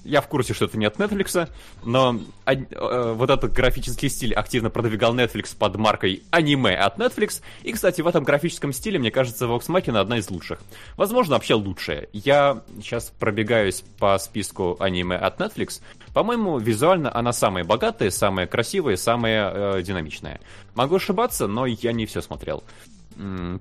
Я 0.03 0.21
в 0.21 0.27
курсе, 0.27 0.53
что 0.53 0.65
это 0.65 0.77
не 0.77 0.85
от 0.85 0.97
Netflix, 0.97 1.49
но 1.83 2.19
а, 2.45 2.53
э, 2.53 3.13
вот 3.13 3.29
этот 3.29 3.53
графический 3.53 4.09
стиль 4.09 4.33
активно 4.33 4.69
продвигал 4.69 5.15
Netflix 5.15 5.55
под 5.57 5.77
маркой 5.77 6.23
аниме 6.31 6.75
от 6.75 6.97
Netflix. 6.97 7.41
И, 7.63 7.71
кстати, 7.71 8.01
в 8.01 8.07
этом 8.07 8.23
графическом 8.23 8.73
стиле, 8.73 8.99
мне 8.99 9.11
кажется, 9.11 9.45
Vox 9.45 9.67
Machina 9.67 9.99
одна 9.99 10.17
из 10.17 10.29
лучших. 10.29 10.59
Возможно, 10.97 11.35
вообще 11.35 11.53
лучшая. 11.53 12.07
Я 12.11 12.63
сейчас 12.81 13.13
пробегаюсь 13.17 13.83
по 13.99 14.17
списку 14.17 14.75
аниме 14.79 15.15
от 15.15 15.39
Netflix. 15.39 15.81
По-моему, 16.13 16.57
визуально 16.57 17.15
она 17.15 17.31
самая 17.31 17.63
богатая, 17.63 18.11
самая 18.11 18.45
красивая, 18.45 18.97
самая 18.97 19.77
э, 19.77 19.81
динамичная. 19.83 20.41
Могу 20.75 20.95
ошибаться, 20.95 21.47
но 21.47 21.65
я 21.65 21.93
не 21.93 22.05
все 22.05 22.21
смотрел. 22.21 22.63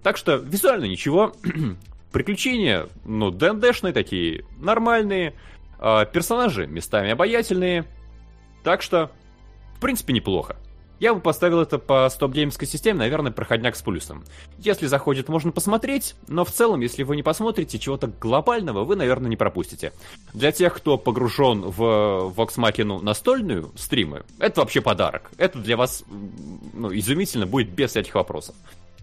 Так 0.02 0.16
что 0.16 0.36
визуально 0.36 0.86
ничего. 0.86 1.34
Приключения, 2.12 2.88
ну, 3.04 3.30
ДНДшные 3.30 3.92
такие, 3.92 4.44
нормальные. 4.58 5.34
Э, 5.82 6.06
персонажи 6.10 6.68
местами 6.68 7.10
обаятельные. 7.10 7.84
Так 8.62 8.82
что, 8.82 9.10
в 9.76 9.80
принципе, 9.80 10.12
неплохо. 10.12 10.56
Я 11.00 11.12
бы 11.12 11.20
поставил 11.20 11.60
это 11.60 11.80
по 11.80 12.08
стоп-геймской 12.08 12.68
системе, 12.68 13.00
наверное, 13.00 13.32
проходняк 13.32 13.74
с 13.74 13.82
плюсом. 13.82 14.22
Если 14.58 14.86
заходит, 14.86 15.28
можно 15.28 15.50
посмотреть, 15.50 16.14
но 16.28 16.44
в 16.44 16.52
целом, 16.52 16.80
если 16.80 17.02
вы 17.02 17.16
не 17.16 17.24
посмотрите 17.24 17.80
чего-то 17.80 18.06
глобального, 18.06 18.84
вы, 18.84 18.94
наверное, 18.94 19.28
не 19.28 19.36
пропустите. 19.36 19.92
Для 20.32 20.52
тех, 20.52 20.72
кто 20.72 20.96
погружен 20.98 21.62
в 21.62 22.32
Vox 22.36 22.56
Machina 22.56 23.02
настольную 23.02 23.72
стримы, 23.74 24.22
это 24.38 24.60
вообще 24.60 24.80
подарок. 24.80 25.32
Это 25.38 25.58
для 25.58 25.76
вас 25.76 26.04
ну, 26.72 26.96
изумительно 26.96 27.46
будет 27.46 27.70
без 27.70 27.90
всяких 27.90 28.14
вопросов. 28.14 28.54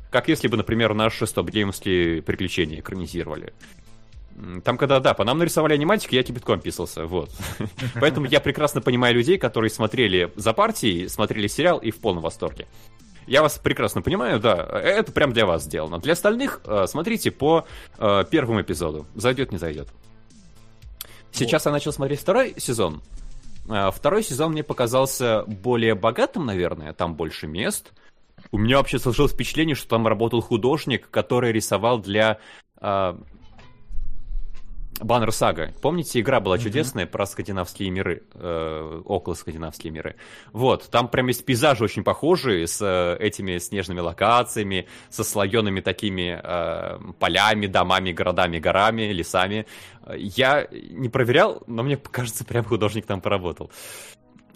Как 0.10 0.30
если 0.30 0.48
бы, 0.48 0.56
например, 0.56 0.94
наши 0.94 1.28
стоп-геймские 1.28 2.22
приключения 2.22 2.80
экранизировали. 2.80 3.54
Там, 4.64 4.78
когда, 4.78 5.00
да, 5.00 5.14
по 5.14 5.26
нам 5.26 5.38
нарисовали 5.38 5.74
аниматики, 5.74 6.16
я 6.16 6.24
кипятком 6.24 6.62
писался, 6.62 7.06
вот. 7.06 7.30
Поэтому 8.00 8.26
я 8.26 8.40
прекрасно 8.40 8.82
понимаю 8.82 9.16
людей, 9.16 9.38
которые 9.38 9.70
смотрели 9.70 10.32
за 10.36 10.54
партией, 10.54 11.10
смотрели 11.10 11.48
сериал 11.48 11.78
и 11.80 11.92
в 11.92 11.98
полном 12.00 12.24
восторге. 12.24 12.68
Я 13.28 13.42
вас 13.42 13.60
прекрасно 13.60 14.02
понимаю, 14.02 14.40
да, 14.40 14.56
это 14.56 15.12
прям 15.12 15.34
для 15.34 15.46
вас 15.46 15.64
сделано. 15.64 16.00
Для 16.00 16.14
остальных 16.14 16.62
э, 16.66 16.86
смотрите 16.88 17.32
по 17.32 17.66
э, 17.98 18.24
первому 18.30 18.62
эпизоду. 18.62 19.06
Зайдет, 19.14 19.52
не 19.52 19.58
зайдет. 19.58 19.90
Сейчас 21.32 21.66
вот. 21.66 21.70
я 21.70 21.74
начал 21.74 21.92
смотреть 21.92 22.22
второй 22.22 22.56
сезон. 22.58 23.04
Э, 23.70 23.92
второй 23.94 24.24
сезон 24.24 24.54
мне 24.54 24.64
показался 24.64 25.44
более 25.46 25.96
богатым, 25.96 26.46
наверное, 26.46 26.94
там 26.94 27.14
больше 27.14 27.46
мест. 27.46 27.92
У 28.52 28.58
меня 28.58 28.78
вообще 28.78 28.98
сложилось 28.98 29.34
впечатление, 29.34 29.76
что 29.76 29.90
там 29.90 30.08
работал 30.08 30.42
художник, 30.42 31.10
который 31.12 31.52
рисовал 31.52 32.00
для 32.00 32.40
Баннер 35.00 35.32
Сага. 35.32 35.74
Помните, 35.82 36.20
игра 36.20 36.40
была 36.40 36.58
чудесная 36.58 37.06
mm-hmm. 37.06 37.10
про 37.10 37.26
скандинавские 37.26 37.90
миры, 37.90 38.24
э, 38.34 39.02
около 39.06 39.34
скандинавские 39.34 39.92
миры. 39.92 40.16
Вот, 40.52 40.90
там 40.90 41.08
прям 41.08 41.28
есть 41.28 41.46
пейзажи 41.46 41.84
очень 41.84 42.04
похожие 42.04 42.68
с 42.68 42.82
э, 42.82 43.18
этими 43.20 43.58
снежными 43.58 44.00
локациями, 44.00 44.88
со 45.10 45.24
слоеными 45.24 45.82
такими 45.82 46.40
э, 46.42 47.00
полями, 47.20 47.68
домами, 47.68 48.12
городами, 48.12 48.60
горами, 48.60 49.12
лесами. 49.14 49.66
Я 50.16 50.68
не 50.72 51.10
проверял, 51.10 51.64
но 51.68 51.84
мне 51.84 51.98
кажется, 51.98 52.44
прям 52.44 52.66
художник 52.66 53.06
там 53.06 53.22
поработал. 53.22 53.72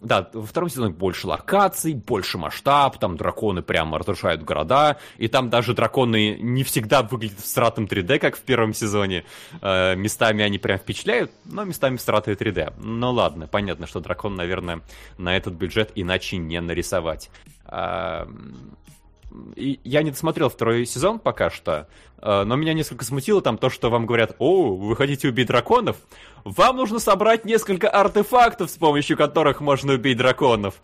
Да, 0.03 0.29
во 0.33 0.45
втором 0.45 0.69
сезоне 0.69 0.93
больше 0.93 1.27
локаций, 1.27 1.93
больше 1.93 2.37
масштаб, 2.37 2.99
там 2.99 3.15
драконы 3.15 3.61
прямо 3.61 3.97
разрушают 3.97 4.43
города, 4.43 4.97
и 5.17 5.29
там 5.29 5.49
даже 5.49 5.73
драконы 5.73 6.37
не 6.39 6.63
всегда 6.63 7.03
выглядят 7.03 7.39
в 7.39 7.47
стратом 7.47 7.85
3D, 7.85 8.19
как 8.19 8.35
в 8.35 8.41
первом 8.41 8.73
сезоне. 8.73 9.23
Э, 9.61 9.95
местами 9.95 10.43
они 10.43 10.59
прям 10.59 10.77
впечатляют, 10.77 11.31
но 11.45 11.63
местами 11.63 11.95
в 11.95 12.01
стратой 12.01 12.35
3D. 12.35 12.73
Ну 12.83 13.11
ладно, 13.11 13.47
понятно, 13.47 13.87
что 13.87 14.01
дракон, 14.01 14.35
наверное, 14.35 14.81
на 15.17 15.37
этот 15.37 15.53
бюджет 15.53 15.91
иначе 15.95 16.35
не 16.35 16.59
нарисовать. 16.59 17.29
Э, 17.65 18.25
и 19.55 19.79
я 19.83 20.03
не 20.03 20.11
досмотрел 20.11 20.49
второй 20.49 20.85
сезон 20.85 21.17
пока 21.19 21.49
что, 21.49 21.87
но 22.25 22.55
меня 22.55 22.73
несколько 22.73 23.03
смутило 23.03 23.41
там 23.41 23.57
то, 23.57 23.69
что 23.69 23.89
вам 23.89 24.05
говорят, 24.05 24.35
о, 24.39 24.75
вы 24.75 24.95
хотите 24.95 25.27
убить 25.27 25.47
драконов? 25.47 25.97
Вам 26.45 26.77
нужно 26.77 26.99
собрать 26.99 27.43
несколько 27.43 27.89
артефактов, 27.89 28.69
с 28.69 28.77
помощью 28.77 29.17
которых 29.17 29.59
можно 29.59 29.93
убить 29.93 30.17
драконов. 30.17 30.75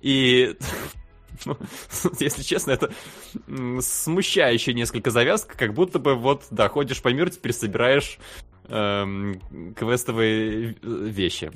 И 0.00 0.56
ну, 1.44 1.56
если 2.20 2.42
честно, 2.42 2.72
это 2.72 2.90
смущающая 3.80 4.74
несколько 4.74 5.10
завязка, 5.10 5.56
как 5.56 5.74
будто 5.74 5.98
бы 5.98 6.14
вот, 6.14 6.44
да, 6.50 6.68
ходишь 6.68 7.02
по 7.02 7.08
миру, 7.08 7.30
теперь 7.30 7.52
собираешь 7.52 8.18
эм, 8.68 9.40
квестовые 9.76 10.76
вещи. 10.82 11.52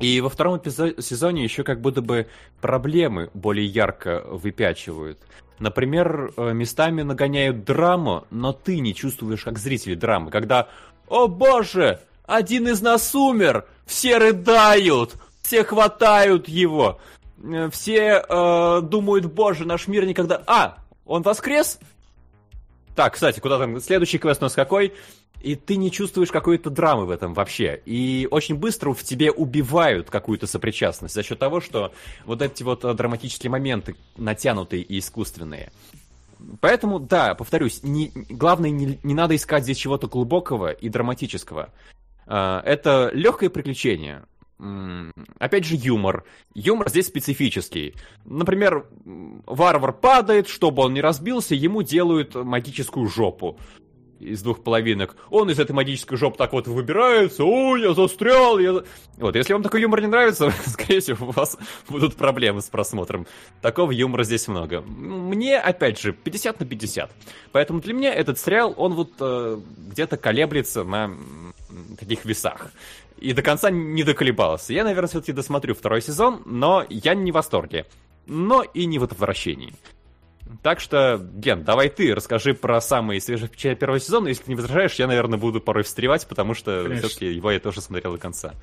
И 0.00 0.20
во 0.20 0.28
втором 0.28 0.62
сезоне 0.64 1.42
еще 1.42 1.64
как 1.64 1.80
будто 1.80 2.02
бы 2.02 2.28
проблемы 2.60 3.30
более 3.34 3.66
ярко 3.66 4.22
выпячивают. 4.26 5.18
Например, 5.58 6.32
э, 6.36 6.52
местами 6.52 7.02
нагоняют 7.02 7.64
драму, 7.64 8.26
но 8.30 8.52
ты 8.52 8.78
не 8.78 8.94
чувствуешь 8.94 9.42
как 9.42 9.58
зритель 9.58 9.96
драмы. 9.96 10.30
Когда 10.30 10.68
«О 11.08 11.26
боже! 11.26 12.00
Один 12.26 12.68
из 12.68 12.80
нас 12.80 13.12
умер! 13.14 13.66
Все 13.86 14.18
рыдают! 14.18 15.16
Все 15.42 15.64
хватают 15.64 16.48
его! 16.48 17.00
Э, 17.42 17.68
все 17.72 18.24
э, 18.28 18.80
думают, 18.82 19.26
боже, 19.26 19.64
наш 19.64 19.88
мир 19.88 20.06
никогда... 20.06 20.42
А, 20.46 20.78
он 21.04 21.22
воскрес? 21.22 21.80
Так, 22.94 23.14
кстати, 23.14 23.40
куда 23.40 23.58
там? 23.58 23.80
Следующий 23.80 24.18
квест 24.18 24.40
у 24.42 24.44
нас 24.44 24.54
какой? 24.54 24.92
И 25.40 25.54
ты 25.54 25.76
не 25.76 25.90
чувствуешь 25.90 26.30
какой-то 26.30 26.70
драмы 26.70 27.06
в 27.06 27.10
этом 27.10 27.34
вообще. 27.34 27.80
И 27.84 28.26
очень 28.30 28.56
быстро 28.56 28.92
в 28.92 29.02
тебе 29.04 29.30
убивают 29.30 30.10
какую-то 30.10 30.46
сопричастность 30.46 31.14
за 31.14 31.22
счет 31.22 31.38
того, 31.38 31.60
что 31.60 31.92
вот 32.24 32.42
эти 32.42 32.62
вот 32.62 32.84
э, 32.84 32.92
драматические 32.94 33.50
моменты 33.50 33.94
натянутые 34.16 34.82
и 34.82 34.98
искусственные. 34.98 35.70
Поэтому, 36.60 36.98
да, 36.98 37.34
повторюсь, 37.34 37.82
не, 37.82 38.12
главное, 38.28 38.70
не, 38.70 38.98
не 39.02 39.14
надо 39.14 39.36
искать 39.36 39.64
здесь 39.64 39.78
чего-то 39.78 40.08
глубокого 40.08 40.70
и 40.70 40.88
драматического. 40.88 41.70
Э, 42.26 42.60
это 42.64 43.10
легкое 43.12 43.50
приключение. 43.50 44.24
Опять 45.38 45.64
же, 45.64 45.76
юмор. 45.76 46.24
Юмор 46.52 46.88
здесь 46.88 47.06
специфический. 47.06 47.94
Например, 48.24 48.88
варвар 49.46 49.92
падает, 49.92 50.48
чтобы 50.48 50.82
он 50.82 50.94
не 50.94 51.00
разбился, 51.00 51.54
ему 51.54 51.82
делают 51.82 52.34
магическую 52.34 53.06
жопу 53.06 53.56
из 54.20 54.42
двух 54.42 54.62
половинок, 54.62 55.16
он 55.30 55.50
из 55.50 55.58
этой 55.58 55.72
магической 55.72 56.16
жопы 56.18 56.36
так 56.36 56.52
вот 56.52 56.66
выбирается, 56.66 57.44
о, 57.44 57.76
я 57.76 57.94
застрял, 57.94 58.58
я... 58.58 58.82
Вот, 59.16 59.36
если 59.36 59.52
вам 59.52 59.62
такой 59.62 59.82
юмор 59.82 60.00
не 60.00 60.06
нравится, 60.06 60.52
скорее 60.66 61.00
всего, 61.00 61.28
у 61.28 61.30
вас 61.30 61.56
будут 61.88 62.16
проблемы 62.16 62.60
с 62.60 62.68
просмотром. 62.68 63.26
Такого 63.60 63.90
юмора 63.90 64.24
здесь 64.24 64.48
много. 64.48 64.80
Мне, 64.82 65.58
опять 65.58 66.00
же, 66.00 66.12
50 66.12 66.60
на 66.60 66.66
50. 66.66 67.10
Поэтому 67.52 67.80
для 67.80 67.94
меня 67.94 68.14
этот 68.14 68.38
сериал, 68.38 68.74
он 68.76 68.94
вот 68.94 69.12
э, 69.20 69.60
где-то 69.90 70.16
колеблется 70.16 70.84
на 70.84 71.10
таких 71.98 72.24
весах. 72.24 72.72
И 73.18 73.32
до 73.32 73.42
конца 73.42 73.70
не 73.70 74.04
доколебался. 74.04 74.72
Я, 74.72 74.84
наверное, 74.84 75.08
все-таки 75.08 75.32
досмотрю 75.32 75.74
второй 75.74 76.02
сезон, 76.02 76.42
но 76.46 76.84
я 76.88 77.14
не 77.14 77.32
в 77.32 77.34
восторге. 77.34 77.86
Но 78.26 78.62
и 78.62 78.84
не 78.86 78.98
в 78.98 79.04
отвращении. 79.04 79.72
Так 80.62 80.80
что, 80.80 81.20
Ген, 81.34 81.64
давай 81.64 81.88
ты 81.88 82.14
расскажи 82.14 82.54
про 82.54 82.80
самые 82.80 83.20
свежие 83.20 83.48
впечатления 83.48 83.76
первого 83.76 84.00
сезона. 84.00 84.28
Если 84.28 84.44
ты 84.44 84.50
не 84.50 84.56
возражаешь, 84.56 84.94
я, 84.94 85.06
наверное, 85.06 85.38
буду 85.38 85.60
порой 85.60 85.84
встревать, 85.84 86.26
потому 86.26 86.54
что 86.54 86.88
все-таки 86.96 87.26
его 87.26 87.50
я 87.50 87.60
тоже 87.60 87.80
смотрел 87.80 88.12
до 88.12 88.18
конца. 88.18 88.54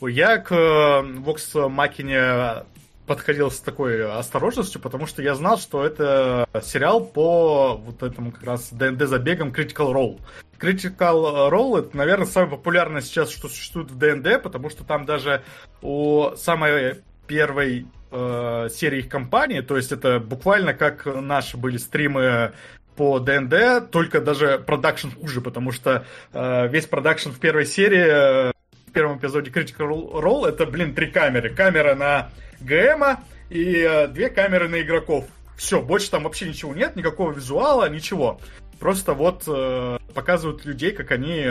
Я 0.00 0.38
к 0.38 0.52
э, 0.52 1.02
Vox 1.20 1.68
Machina 1.68 2.64
подходил 3.06 3.50
с 3.50 3.60
такой 3.60 4.10
осторожностью, 4.10 4.80
потому 4.80 5.06
что 5.06 5.22
я 5.22 5.34
знал, 5.34 5.58
что 5.58 5.84
это 5.84 6.48
сериал 6.62 7.04
по 7.04 7.76
вот 7.76 8.02
этому 8.02 8.32
как 8.32 8.42
раз 8.44 8.70
ДНД 8.72 9.06
забегам 9.08 9.50
Critical 9.50 9.92
Role. 9.92 10.20
Critical 10.58 11.50
Role 11.50 11.80
это, 11.80 11.96
наверное, 11.96 12.26
самое 12.26 12.50
популярное 12.52 13.02
сейчас, 13.02 13.30
что 13.30 13.48
существует 13.48 13.90
в 13.90 13.98
ДНД, 13.98 14.42
потому 14.42 14.70
что 14.70 14.84
там 14.84 15.04
даже 15.04 15.42
у 15.82 16.30
самой 16.36 17.02
первой 17.26 17.86
э, 18.14 18.68
серии 18.72 19.00
их 19.00 19.08
компании, 19.08 19.60
то 19.60 19.76
есть 19.76 19.92
это 19.92 20.20
буквально 20.20 20.72
как 20.72 21.04
наши 21.06 21.56
были 21.56 21.76
стримы 21.76 22.52
по 22.96 23.18
ДНД, 23.18 23.90
только 23.90 24.20
даже 24.20 24.58
продакшн 24.58 25.08
хуже, 25.08 25.40
потому 25.40 25.72
что 25.72 26.06
э, 26.32 26.68
весь 26.68 26.86
продакшн 26.86 27.30
в 27.30 27.40
первой 27.40 27.66
серии, 27.66 28.50
э, 28.50 28.52
в 28.86 28.92
первом 28.92 29.18
эпизоде 29.18 29.50
Critical 29.50 30.12
Role, 30.12 30.48
это, 30.48 30.66
блин, 30.66 30.94
три 30.94 31.10
камеры. 31.10 31.50
Камера 31.50 31.94
на 31.94 32.30
ГМа 32.60 33.20
и 33.50 33.78
э, 33.78 34.08
две 34.08 34.30
камеры 34.30 34.68
на 34.68 34.80
игроков. 34.80 35.26
Все, 35.56 35.82
больше 35.82 36.10
там 36.10 36.24
вообще 36.24 36.48
ничего 36.48 36.74
нет, 36.74 36.96
никакого 36.96 37.32
визуала, 37.32 37.88
ничего. 37.88 38.40
Просто 38.78 39.14
вот 39.14 39.44
э, 39.46 39.98
показывают 40.14 40.64
людей, 40.64 40.92
как 40.92 41.10
они 41.10 41.38
э, 41.38 41.48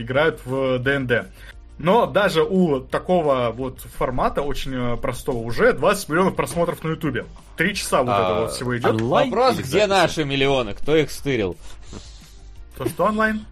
играют 0.00 0.40
в 0.44 0.78
ДНД. 0.78 1.28
Но 1.78 2.06
даже 2.06 2.42
у 2.42 2.80
такого 2.80 3.52
вот 3.54 3.80
формата, 3.80 4.40
очень 4.40 4.74
э, 4.74 4.96
простого, 4.96 5.38
уже 5.38 5.74
20 5.74 6.08
миллионов 6.08 6.34
просмотров 6.34 6.82
на 6.82 6.90
Ютубе. 6.90 7.26
Три 7.56 7.74
часа 7.74 8.02
вот 8.02 8.10
а, 8.10 8.22
этого 8.22 8.40
вот 8.42 8.52
всего 8.52 8.78
идет. 8.78 9.00
Вопрос, 9.00 9.56
где 9.58 9.86
наши 9.86 10.24
миллионы? 10.24 10.72
Кто 10.72 10.96
их 10.96 11.10
стырил? 11.10 11.56
То, 12.78 12.88
что 12.88 13.04
онлайн? 13.04 13.44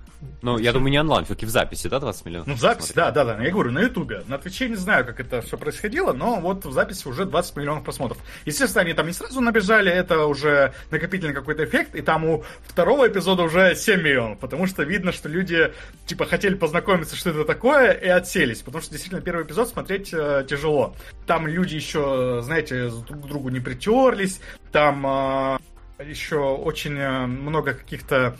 Ну, 0.42 0.58
я 0.58 0.72
думаю, 0.72 0.90
не 0.90 1.00
онлайн, 1.00 1.24
все-таки 1.24 1.46
в 1.46 1.50
записи, 1.50 1.88
да, 1.88 2.00
20 2.00 2.26
миллионов? 2.26 2.46
Ну, 2.46 2.54
в 2.54 2.60
записи, 2.60 2.92
да, 2.94 3.10
да, 3.10 3.24
да. 3.24 3.42
Я 3.42 3.50
говорю, 3.50 3.70
на 3.70 3.80
Ютубе. 3.80 4.22
На 4.28 4.38
Твиче 4.38 4.68
не 4.68 4.76
знаю, 4.76 5.04
как 5.04 5.20
это 5.20 5.40
все 5.40 5.56
происходило, 5.56 6.12
но 6.12 6.40
вот 6.40 6.64
в 6.64 6.72
записи 6.72 7.08
уже 7.08 7.24
20 7.24 7.56
миллионов 7.56 7.84
просмотров. 7.84 8.18
Естественно, 8.44 8.82
они 8.82 8.92
там 8.92 9.06
не 9.06 9.12
сразу 9.12 9.40
набежали, 9.40 9.90
это 9.90 10.26
уже 10.26 10.74
накопительный 10.90 11.34
какой-то 11.34 11.64
эффект, 11.64 11.94
и 11.94 12.02
там 12.02 12.24
у 12.24 12.44
второго 12.66 13.08
эпизода 13.08 13.42
уже 13.42 13.74
7 13.74 14.02
миллионов, 14.02 14.38
потому 14.38 14.66
что 14.66 14.82
видно, 14.82 15.12
что 15.12 15.28
люди, 15.28 15.72
типа, 16.06 16.26
хотели 16.26 16.54
познакомиться, 16.54 17.16
что 17.16 17.30
это 17.30 17.44
такое, 17.44 17.92
и 17.92 18.08
отселись, 18.08 18.60
потому 18.60 18.82
что 18.82 18.92
действительно 18.92 19.22
первый 19.22 19.44
эпизод 19.44 19.68
смотреть 19.68 20.10
э, 20.12 20.44
тяжело. 20.48 20.94
Там 21.26 21.46
люди 21.46 21.74
еще, 21.74 22.40
знаете, 22.42 22.90
друг 23.08 23.24
к 23.24 23.26
другу 23.26 23.48
не 23.48 23.60
притерлись, 23.60 24.40
там 24.72 25.06
э, 25.06 25.58
еще 26.04 26.36
очень 26.36 26.98
э, 26.98 27.26
много 27.26 27.74
каких-то 27.74 28.36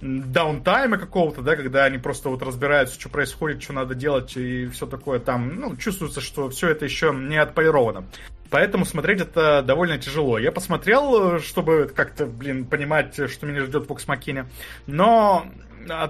даунтайма 0.00 0.98
какого-то, 0.98 1.42
да, 1.42 1.56
когда 1.56 1.84
они 1.84 1.98
просто 1.98 2.28
вот 2.28 2.42
разбираются, 2.42 2.98
что 2.98 3.08
происходит, 3.08 3.62
что 3.62 3.72
надо 3.72 3.94
делать 3.94 4.36
и 4.36 4.66
все 4.66 4.86
такое 4.86 5.18
там, 5.18 5.60
ну, 5.60 5.76
чувствуется, 5.76 6.20
что 6.20 6.48
все 6.50 6.68
это 6.68 6.84
еще 6.84 7.12
не 7.12 7.36
отполировано. 7.36 8.04
Поэтому 8.50 8.84
смотреть 8.84 9.20
это 9.20 9.62
довольно 9.62 9.98
тяжело. 9.98 10.38
Я 10.38 10.52
посмотрел, 10.52 11.38
чтобы 11.40 11.90
как-то, 11.94 12.26
блин, 12.26 12.64
понимать, 12.64 13.14
что 13.30 13.46
меня 13.46 13.64
ждет 13.64 13.88
в 13.88 13.92
Оксмакине. 13.92 14.46
Но 14.86 15.46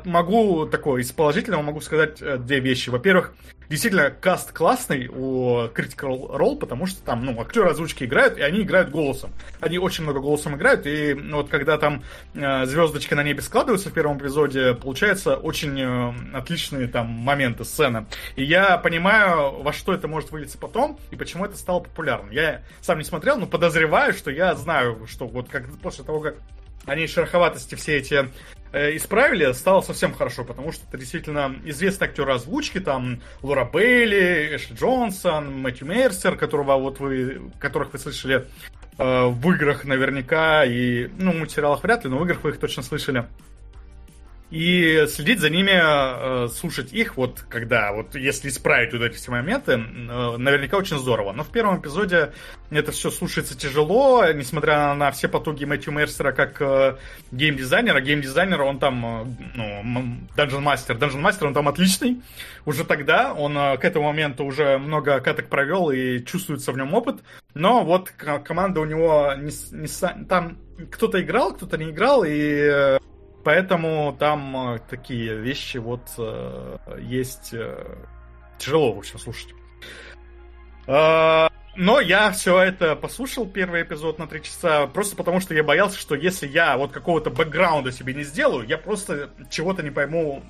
могу 0.05 0.67
такое, 0.67 1.03
из 1.03 1.13
положительного 1.13 1.63
могу 1.63 1.81
сказать 1.81 2.21
э, 2.21 2.39
две 2.39 2.61
вещи. 2.61 2.91
Во-первых, 2.91 3.35
действительно, 3.69 4.11
каст 4.11 4.53
классный 4.53 5.09
у 5.09 5.67
Critical 5.69 6.31
Role, 6.31 6.57
потому 6.57 6.87
что 6.87 7.03
там, 7.03 7.25
ну, 7.25 7.41
актеры 7.41 7.71
озвучки 7.71 8.05
играют, 8.05 8.39
и 8.39 8.43
они 8.43 8.63
играют 8.63 8.91
голосом. 8.91 9.33
Они 9.61 9.79
очень 9.79 10.05
много 10.05 10.21
голосом 10.21 10.57
играют, 10.57 10.87
и 10.87 11.15
вот 11.15 11.49
когда 11.49 11.79
там 11.79 12.03
э, 12.35 12.67
звездочки 12.67 13.15
на 13.15 13.23
небе 13.23 13.43
складываются 13.43 13.91
в 13.91 13.93
первом 13.93 14.19
эпизоде, 14.19 14.75
получается 14.75 15.37
очень 15.37 15.79
э, 15.81 16.37
отличные 16.37 16.89
там 16.89 17.07
моменты, 17.07 17.65
сцены. 17.65 18.07
И 18.37 18.45
я 18.45 18.79
понимаю, 18.79 19.63
во 19.63 19.73
что 19.73 19.93
это 19.93 20.09
может 20.09 20.31
вылиться 20.31 20.59
потом, 20.59 20.99
и 21.11 21.17
почему 21.17 21.45
это 21.45 21.57
стало 21.57 21.81
популярным. 21.81 22.31
Я 22.31 22.63
сам 22.81 22.99
не 22.99 23.05
смотрел, 23.05 23.39
но 23.39 23.47
подозреваю, 23.47 24.13
что 24.13 24.31
я 24.31 24.55
знаю, 24.55 25.07
что 25.07 25.27
вот 25.27 25.49
как 25.49 25.69
после 25.81 26.05
того, 26.05 26.21
как 26.21 26.37
они 26.89 27.07
шероховатости 27.07 27.75
все 27.75 27.99
эти 27.99 28.29
э, 28.73 28.97
исправили, 28.97 29.53
стало 29.53 29.81
совсем 29.81 30.15
хорошо, 30.15 30.45
потому 30.45 30.73
что 30.73 30.85
это 30.89 30.99
действительно 30.99 31.55
известные 31.65 32.09
актеры 32.09 32.33
озвучки, 32.33 32.81
там 32.81 33.21
Лора 33.43 33.65
Бейли, 33.65 34.57
Эшли 34.57 34.77
Джонсон, 34.77 35.61
Мэтью 35.61 35.87
Мерсер, 35.87 36.37
которого 36.37 36.77
вот 36.77 36.99
вы, 37.01 37.51
которых 37.59 37.93
вы 37.93 37.99
слышали 37.99 38.47
э, 38.99 39.27
в 39.27 39.53
играх 39.53 39.85
наверняка, 39.85 40.65
и, 40.65 41.09
ну, 41.19 41.33
в 41.33 41.37
мультсериалах 41.37 41.83
вряд 41.83 42.05
ли, 42.05 42.11
но 42.11 42.19
в 42.19 42.25
играх 42.25 42.43
вы 42.43 42.51
их 42.51 42.59
точно 42.59 42.83
слышали 42.83 43.27
и 44.51 45.05
следить 45.09 45.41
за 45.41 45.51
ними, 45.51 45.73
э, 45.75 46.49
слушать 46.49 46.93
их, 46.95 47.19
вот 47.19 47.45
когда, 47.51 47.93
вот 47.93 48.15
если 48.15 48.49
исправить 48.49 48.95
вот 48.95 49.03
эти 49.03 49.17
все 49.17 49.31
моменты, 49.31 49.73
э, 49.73 50.37
наверняка 50.39 50.79
очень 50.79 50.99
здорово. 50.99 51.33
Но 51.33 51.45
в 51.45 51.51
первом 51.51 51.81
эпизоде 51.81 52.33
это 52.71 52.91
все 52.91 53.11
слушается 53.11 53.59
тяжело, 53.59 54.25
несмотря 54.33 54.95
на 54.95 55.11
все 55.11 55.29
потуги 55.29 55.67
Мэтью 55.67 55.93
Мерсера 55.93 56.33
как 56.33 56.63
э, 56.63 56.97
геймдизайнера. 57.31 58.01
Геймдизайнер, 58.01 58.63
он 58.63 58.79
там, 58.79 59.37
ну, 59.55 60.17
Dungeon 60.35 60.65
Master, 60.65 60.99
Dungeon 60.99 61.23
Master, 61.23 61.47
он 61.47 61.55
там 61.55 61.69
отличный. 61.69 62.23
Уже 62.65 62.85
тогда 62.85 63.35
он 63.35 63.55
к 63.55 63.85
этому 63.85 64.07
моменту 64.07 64.45
уже 64.45 64.79
много 64.79 65.21
каток 65.21 65.49
провел 65.49 65.91
и 65.91 66.25
чувствуется 66.25 66.73
в 66.73 66.79
нем 66.79 66.95
опыт. 66.95 67.23
Но 67.53 67.85
вот 67.85 68.11
команда 68.11 68.81
у 68.81 68.87
него 68.87 69.35
не, 69.37 69.53
не, 69.73 70.25
там 70.25 70.57
кто-то 70.91 71.21
играл, 71.21 71.55
кто-то 71.55 71.77
не 71.77 71.91
играл, 71.91 72.25
и 72.27 72.99
Поэтому 73.49 74.15
там 74.19 74.75
э, 74.75 74.79
такие 74.91 75.35
вещи 75.39 75.79
вот 75.79 76.03
э, 76.19 76.77
есть 77.01 77.55
э, 77.55 77.97
тяжело, 78.59 78.93
в 78.93 78.99
общем, 78.99 79.19
слушать. 79.19 79.55
Но 80.87 82.01
я 82.01 82.31
все 82.33 82.61
это 82.61 82.95
послушал, 82.95 83.47
первый 83.47 83.85
эпизод 83.85 84.19
на 84.19 84.27
три 84.27 84.43
часа, 84.43 84.87
просто 84.87 85.17
потому 85.17 85.41
что 85.41 85.55
я 85.55 85.65
боялся, 85.65 85.99
что 85.99 86.15
если 86.15 86.47
я 86.47 86.77
вот 86.77 86.93
какого-то 86.93 87.31
бэкграунда 87.31 87.91
себе 87.91 88.13
не 88.13 88.23
сделаю, 88.23 88.67
я 88.67 88.77
просто 88.77 89.31
чего-то 89.49 89.83
не 89.83 89.91
пойму 89.91 90.43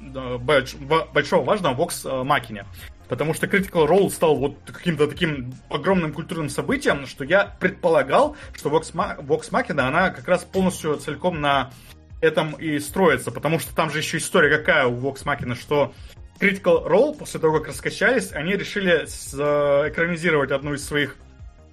большого 1.13 1.45
важного 1.45 1.75
в 1.75 1.81
Vox 1.81 2.25
Макине. 2.25 2.65
Потому 3.09 3.33
что 3.33 3.47
Critical 3.47 3.87
Role 3.87 4.11
стал 4.11 4.35
вот 4.35 4.57
каким-то 4.67 5.07
таким 5.07 5.55
огромным 5.71 6.13
культурным 6.13 6.49
событием, 6.49 7.07
что 7.07 7.23
я 7.23 7.57
предполагал, 7.61 8.37
что 8.55 8.71
Vox, 8.71 8.93
Vox 8.93 9.71
она 9.81 10.11
как 10.11 10.27
раз 10.27 10.45
полностью 10.45 10.97
целиком 10.97 11.41
на 11.41 11.71
этом 12.21 12.53
и 12.53 12.79
строится, 12.79 13.31
потому 13.31 13.59
что 13.59 13.75
там 13.75 13.91
же 13.91 13.99
еще 13.99 14.19
история 14.19 14.57
какая 14.57 14.87
у 14.87 14.97
Vox 14.99 15.25
Machina, 15.25 15.55
что 15.55 15.95
Critical 16.41 16.87
Role, 16.87 17.17
после 17.17 17.41
того, 17.41 17.59
как 17.59 17.69
раскачались, 17.69 18.33
они 18.33 18.57
решили 18.57 19.05
э, 19.05 19.89
экранизировать 19.89 20.53
одну 20.53 20.75
из 20.75 20.87
своих 20.87 21.17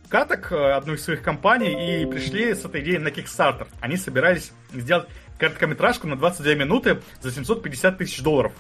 каток, 0.10 0.52
э, 0.52 0.72
одну 0.72 0.94
из 0.94 1.04
своих 1.04 1.22
компаний, 1.22 2.02
и 2.02 2.06
пришли 2.06 2.54
с 2.54 2.66
этой 2.66 2.82
идеей 2.82 2.98
на 2.98 3.10
Kickstarter. 3.10 3.68
Они 3.80 3.96
собирались 3.96 4.52
сделать 4.74 5.08
короткометражку 5.38 6.08
на 6.08 6.16
22 6.16 6.56
минуты 6.56 7.02
за 7.22 7.32
750 7.32 7.98
тысяч 7.98 8.22
долларов. 8.22 8.54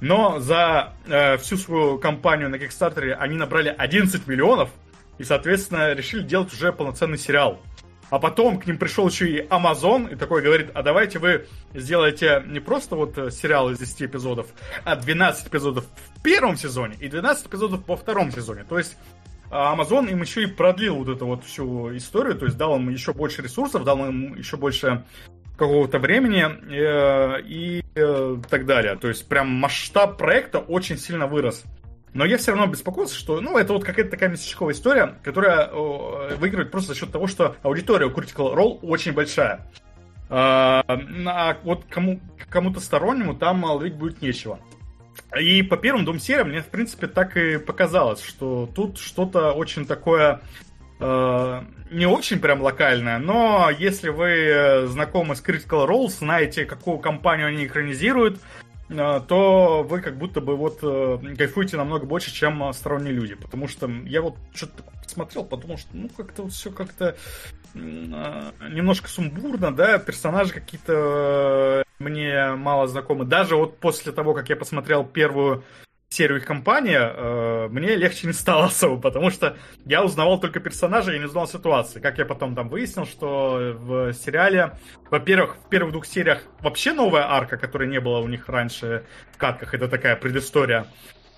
Но 0.00 0.40
за 0.40 0.94
э, 1.06 1.36
всю 1.36 1.58
свою 1.58 1.98
компанию 1.98 2.48
на 2.48 2.56
Kickstarter 2.56 3.12
они 3.12 3.36
набрали 3.36 3.74
11 3.76 4.26
миллионов, 4.26 4.70
и, 5.18 5.24
соответственно, 5.24 5.92
решили 5.92 6.22
делать 6.22 6.50
уже 6.54 6.72
полноценный 6.72 7.18
сериал. 7.18 7.60
А 8.10 8.18
потом 8.18 8.58
к 8.58 8.66
ним 8.66 8.76
пришел 8.76 9.08
еще 9.08 9.28
и 9.30 9.40
Amazon 9.46 10.12
и 10.12 10.16
такой 10.16 10.42
говорит, 10.42 10.70
а 10.74 10.82
давайте 10.82 11.18
вы 11.18 11.46
сделаете 11.74 12.42
не 12.46 12.60
просто 12.60 12.96
вот 12.96 13.16
э, 13.16 13.30
сериал 13.30 13.70
из 13.70 13.78
10 13.78 14.02
эпизодов, 14.02 14.48
а 14.84 14.96
12 14.96 15.48
эпизодов 15.48 15.84
в 16.16 16.22
первом 16.22 16.56
сезоне 16.56 16.96
и 17.00 17.08
12 17.08 17.46
эпизодов 17.46 17.86
во 17.86 17.96
втором 17.96 18.32
сезоне. 18.32 18.64
То 18.68 18.78
есть 18.78 18.96
а 19.50 19.74
Amazon 19.76 20.08
им 20.10 20.22
еще 20.22 20.44
и 20.44 20.46
продлил 20.46 20.96
вот 20.96 21.08
эту 21.08 21.26
вот 21.26 21.44
всю 21.44 21.96
историю, 21.96 22.36
то 22.36 22.46
есть 22.46 22.56
дал 22.56 22.76
им 22.76 22.88
еще 22.88 23.12
больше 23.12 23.42
ресурсов, 23.42 23.82
дал 23.82 23.98
им 24.06 24.34
еще 24.36 24.56
больше 24.56 25.04
какого-то 25.56 25.98
времени 25.98 26.46
э, 26.72 27.42
и 27.42 27.82
э, 27.94 28.36
так 28.48 28.64
далее. 28.64 28.96
То 28.96 29.08
есть 29.08 29.28
прям 29.28 29.48
масштаб 29.48 30.18
проекта 30.18 30.58
очень 30.58 30.96
сильно 30.96 31.26
вырос. 31.26 31.64
Но 32.12 32.24
я 32.24 32.38
все 32.38 32.52
равно 32.52 32.66
беспокоился, 32.66 33.14
что, 33.14 33.40
ну, 33.40 33.56
это 33.56 33.72
вот 33.72 33.84
какая-то 33.84 34.10
такая 34.10 34.30
местечковая 34.30 34.74
история, 34.74 35.14
которая 35.22 35.70
выигрывает 35.70 36.70
просто 36.70 36.92
за 36.92 36.98
счет 36.98 37.12
того, 37.12 37.26
что 37.28 37.56
аудитория 37.62 38.06
у 38.06 38.10
Critical 38.10 38.54
Role 38.54 38.80
очень 38.82 39.12
большая. 39.12 39.66
А, 40.28 40.84
а 40.88 41.56
вот 41.64 41.84
кому, 41.88 42.20
кому-то 42.48 42.80
стороннему 42.80 43.34
там 43.34 43.64
ловить 43.64 43.94
будет 43.94 44.22
нечего. 44.22 44.60
И 45.38 45.62
по 45.62 45.76
первым 45.76 46.04
двум 46.04 46.18
сериям 46.18 46.48
мне, 46.48 46.62
в 46.62 46.66
принципе, 46.66 47.06
так 47.06 47.36
и 47.36 47.58
показалось, 47.58 48.22
что 48.22 48.68
тут 48.74 48.98
что-то 48.98 49.52
очень 49.52 49.86
такое 49.86 50.40
э, 50.98 51.62
не 51.90 52.06
очень 52.06 52.38
прям 52.38 52.62
локальное, 52.62 53.18
но 53.18 53.70
если 53.76 54.08
вы 54.08 54.86
знакомы 54.86 55.34
с 55.36 55.42
Critical 55.42 55.86
Role, 55.88 56.08
знаете, 56.08 56.64
какую 56.64 56.98
компанию 56.98 57.48
они 57.48 57.66
экранизируют, 57.66 58.38
а, 58.38 58.59
то 58.90 59.86
вы 59.88 60.00
как 60.00 60.16
будто 60.18 60.40
бы 60.40 60.56
вот 60.56 60.80
э, 60.82 61.18
кайфуете 61.36 61.76
намного 61.76 62.06
больше, 62.06 62.32
чем 62.32 62.62
а, 62.62 62.72
сторонние 62.72 63.12
люди. 63.12 63.34
Потому 63.34 63.68
что 63.68 63.88
я 64.04 64.20
вот 64.20 64.36
что-то 64.52 64.82
смотрел, 65.06 65.44
подумал, 65.44 65.78
что 65.78 65.88
ну 65.92 66.08
как-то 66.08 66.42
вот 66.42 66.52
все 66.52 66.70
как-то 66.70 67.16
а, 67.74 68.52
немножко 68.68 69.08
сумбурно, 69.08 69.72
да, 69.74 69.98
персонажи 69.98 70.52
какие-то 70.52 71.84
э, 71.86 72.02
мне 72.02 72.54
мало 72.56 72.88
знакомы. 72.88 73.24
Даже 73.24 73.56
вот 73.56 73.78
после 73.78 74.12
того, 74.12 74.34
как 74.34 74.48
я 74.48 74.56
посмотрел 74.56 75.04
первую 75.04 75.62
серию 76.12 76.38
их 76.38 76.44
компании, 76.44 76.98
э, 76.98 77.68
мне 77.68 77.94
легче 77.94 78.26
не 78.26 78.32
стало 78.32 78.64
особо, 78.66 79.00
потому 79.00 79.30
что 79.30 79.56
я 79.84 80.04
узнавал 80.04 80.40
только 80.40 80.58
персонажей 80.58 81.14
и 81.14 81.18
не 81.20 81.26
узнал 81.26 81.46
ситуации. 81.46 82.00
Как 82.00 82.18
я 82.18 82.24
потом 82.26 82.56
там 82.56 82.68
выяснил, 82.68 83.06
что 83.06 83.76
в 83.78 84.12
сериале, 84.12 84.72
во-первых, 85.08 85.56
в 85.56 85.68
первых 85.68 85.92
двух 85.92 86.06
сериях 86.06 86.42
вообще 86.60 86.92
новая 86.92 87.30
арка, 87.30 87.56
которой 87.56 87.88
не 87.88 88.00
было 88.00 88.18
у 88.18 88.26
них 88.26 88.48
раньше 88.48 89.04
в 89.32 89.38
катках, 89.38 89.72
это 89.72 89.86
такая 89.86 90.16
предыстория. 90.16 90.86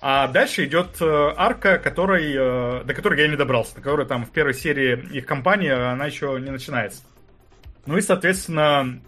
А 0.01 0.27
дальше 0.27 0.65
идет 0.65 0.99
э, 0.99 1.33
арка, 1.37 1.77
который, 1.77 2.33
э, 2.35 2.83
до 2.83 2.93
которой 2.95 3.21
я 3.21 3.27
не 3.27 3.37
добрался, 3.37 3.75
до 3.75 3.81
которой 3.81 4.07
там 4.07 4.25
в 4.25 4.31
первой 4.31 4.55
серии 4.55 4.99
их 5.15 5.27
компании 5.27 5.69
она 5.69 6.07
еще 6.07 6.39
не 6.41 6.49
начинается. 6.49 7.03
Ну 7.85 7.95
и, 7.95 8.01
соответственно, 8.01 9.01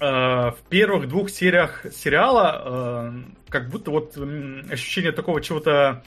в 0.00 0.56
первых 0.68 1.08
двух 1.08 1.30
сериях 1.30 1.86
сериала 1.94 3.14
как 3.48 3.70
будто 3.70 3.92
вот 3.92 4.18
ощущение 4.70 5.12
такого 5.12 5.40
чего-то 5.40 6.02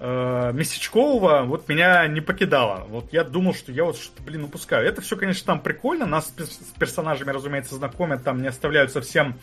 месячкового 0.00 1.42
вот 1.44 1.68
меня 1.68 2.06
не 2.08 2.20
покидало. 2.20 2.84
Вот 2.88 3.12
я 3.12 3.22
думал, 3.22 3.54
что 3.54 3.70
я 3.70 3.84
вот 3.84 3.96
что-то, 3.96 4.22
блин, 4.24 4.44
упускаю. 4.44 4.86
Это 4.86 5.00
все, 5.00 5.16
конечно, 5.16 5.46
там 5.46 5.60
прикольно. 5.60 6.06
Нас 6.06 6.34
с 6.36 6.78
персонажами, 6.78 7.30
разумеется, 7.30 7.76
знакомят, 7.76 8.24
там 8.24 8.42
не 8.42 8.48
оставляют 8.48 8.90
совсем 8.90 9.38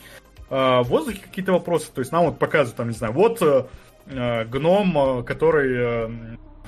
в 0.50 0.84
воздухе 0.84 1.22
какие-то 1.22 1.54
вопросы. 1.54 1.90
То 1.94 2.00
есть 2.00 2.12
нам 2.12 2.26
вот 2.26 2.40
показывают, 2.40 2.76
там, 2.76 2.90
не 2.90 2.96
знаю, 2.96 3.14
вот 3.14 3.70
Э, 4.08 4.46
гном, 4.46 4.98
э, 4.98 5.24
который 5.24 5.76
э, 5.78 6.10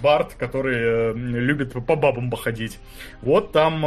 Барт, 0.04 0.34
который 0.36 1.14
любит 1.14 1.72
по 1.72 1.96
бабам 1.96 2.30
походить. 2.30 2.78
Вот 3.22 3.54
там 3.54 3.80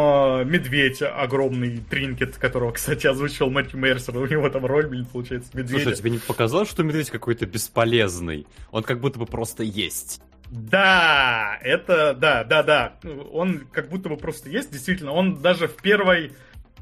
медведь 0.49 1.03
огромный, 1.03 1.77
Тринкет, 1.79 2.39
которого, 2.39 2.73
кстати, 2.73 3.07
озвучил 3.07 3.51
Мэтью 3.51 3.79
Мерсер. 3.79 4.17
У 4.17 4.27
него 4.27 4.49
там 4.49 4.65
роль, 4.65 4.87
блин, 4.87 5.05
получается, 5.05 5.51
медведь. 5.53 5.83
Слушай, 5.83 5.97
тебе 5.99 6.11
не 6.11 6.19
показалось, 6.19 6.71
что 6.71 6.83
медведь 6.83 7.11
какой-то 7.11 7.45
бесполезный? 7.45 8.47
Он 8.71 8.83
как 8.83 9.01
будто 9.01 9.19
бы 9.19 9.27
просто 9.27 9.63
есть. 9.63 10.23
Да, 10.51 11.59
это, 11.61 12.15
да, 12.15 12.45
да, 12.45 12.63
да. 12.63 12.99
Он 13.33 13.67
как 13.71 13.91
будто 13.91 14.09
бы 14.09 14.17
просто 14.17 14.49
есть, 14.49 14.73
действительно. 14.73 15.13
Он 15.13 15.43
даже 15.43 15.69
в 15.69 15.77
первой 15.77 16.33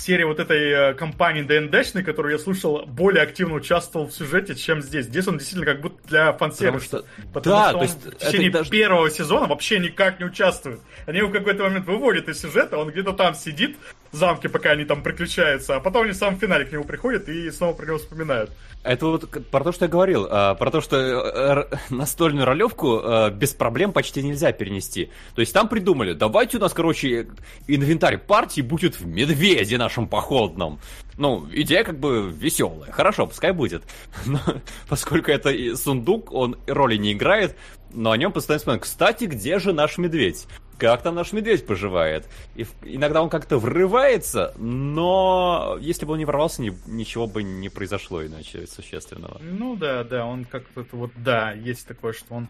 серии 0.02 0.24
вот 0.24 0.40
этой 0.40 0.70
э, 0.70 0.94
компании 0.94 1.42
ДНДшной, 1.42 2.02
которую 2.02 2.32
я 2.32 2.39
слушал, 2.39 2.84
более 2.86 3.23
активно 3.23 3.55
участвовал 3.55 4.06
в 4.06 4.12
сюжете, 4.12 4.55
чем 4.55 4.82
здесь. 4.82 5.06
Здесь 5.06 5.26
он 5.28 5.39
действительно 5.39 5.73
как 5.73 5.81
будто 5.81 6.08
для 6.08 6.32
фан-сервиса. 6.32 7.05
Потому 7.05 7.05
что, 7.05 7.32
потому 7.32 7.56
да, 7.56 7.68
что 7.68 7.78
то 7.78 7.84
есть 7.84 8.05
в 8.05 8.26
течение 8.26 8.50
даже... 8.50 8.70
первого 8.70 9.10
сезона 9.10 9.47
вообще 9.47 9.78
никак 9.78 10.18
не 10.20 10.26
участвует. 10.26 10.81
Они 11.06 11.18
его 11.18 11.28
в 11.28 11.32
какой-то 11.32 11.64
момент 11.64 11.86
выводят 11.86 12.28
из 12.28 12.40
сюжета, 12.40 12.78
он 12.78 12.90
где-то 12.90 13.12
там 13.12 13.34
сидит 13.34 13.76
замке, 14.15 14.49
пока 14.49 14.70
они 14.70 14.84
там 14.84 15.02
приключаются, 15.02 15.76
а 15.76 15.81
потом 15.81 16.02
они 16.02 16.12
в 16.12 16.17
самом 16.17 16.39
финале 16.39 16.65
к 16.65 16.73
нему 16.73 16.84
приходят 16.84 17.28
и 17.28 17.51
снова 17.51 17.75
про 17.75 17.86
него 17.86 17.99
вспоминают. 17.99 18.51
Это 18.83 19.07
вот 19.07 19.49
про 19.51 19.65
то, 19.65 19.73
что 19.73 19.86
я 19.86 19.91
говорил, 19.91 20.26
а, 20.31 20.55
про 20.55 20.70
то, 20.70 20.81
что 20.83 20.97
э, 20.97 21.76
настольную 21.91 22.44
ролевку 22.44 23.01
э, 23.01 23.31
без 23.31 23.55
проблем 23.55 23.93
почти 23.93 24.23
нельзя 24.23 24.52
перенести. 24.52 25.10
То 25.34 25.41
есть 25.41 25.55
там 25.55 25.68
придумали, 25.68 26.12
давайте 26.12 26.59
у 26.59 26.60
нас, 26.60 26.75
короче, 26.75 27.28
инвентарь 27.67 28.18
партии 28.18 28.60
будет 28.60 29.01
в 29.01 29.07
медведе 29.07 29.78
нашем 29.78 30.07
походном. 30.07 30.81
Ну, 31.17 31.49
идея 31.52 31.83
как 31.83 31.99
бы 31.99 32.31
веселая. 32.31 32.93
Хорошо, 32.93 33.26
пускай 33.26 33.52
будет. 33.52 33.84
Но 34.26 34.41
поскольку 34.89 35.31
это 35.31 35.76
сундук, 35.76 36.33
он 36.33 36.59
роли 36.67 36.97
не 36.97 37.12
играет, 37.12 37.57
но 37.94 38.10
о 38.10 38.17
нем 38.17 38.33
постоянно 38.33 38.59
вспоминают. 38.59 38.84
Кстати, 38.84 39.25
где 39.25 39.59
же 39.59 39.73
наш 39.73 39.99
медведь? 39.99 40.47
Как 40.78 41.03
там 41.03 41.15
наш 41.15 41.33
медведь 41.33 41.67
поживает. 41.67 42.27
И 42.55 42.67
иногда 42.83 43.23
он 43.23 43.31
как-то 43.31 43.59
врывается, 43.59 44.55
но 44.59 45.77
если 45.81 46.05
бы 46.07 46.12
он 46.12 46.19
не 46.19 46.25
ворвался, 46.25 46.62
ни, 46.62 46.73
ничего 46.86 47.27
бы 47.27 47.43
не 47.43 47.69
произошло 47.69 48.25
иначе 48.25 48.67
существенного. 48.67 49.39
Ну 49.41 49.77
да, 49.77 50.05
да, 50.05 50.27
он 50.27 50.44
как-то 50.44 50.85
вот, 50.93 51.12
да, 51.17 51.53
есть 51.53 51.86
такое, 51.86 52.12
что 52.12 52.35
он 52.35 52.49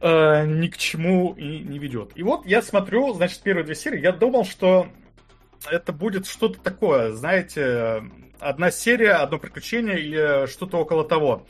э, 0.00 0.46
ни 0.46 0.68
к 0.68 0.76
чему 0.76 1.34
и 1.34 1.60
не 1.60 1.78
ведет. 1.78 2.12
И 2.14 2.22
вот 2.22 2.46
я 2.46 2.62
смотрю, 2.62 3.12
значит, 3.14 3.40
первые 3.40 3.64
две 3.64 3.74
серии, 3.74 4.00
я 4.00 4.12
думал, 4.12 4.44
что 4.44 4.88
это 5.70 5.92
будет 5.92 6.26
что-то 6.26 6.60
такое, 6.60 7.12
знаете, 7.12 8.02
одна 8.40 8.70
серия, 8.70 9.12
одно 9.12 9.38
приключение 9.38 10.00
или 10.00 10.46
что-то 10.46 10.78
около 10.78 11.04
того. 11.04 11.46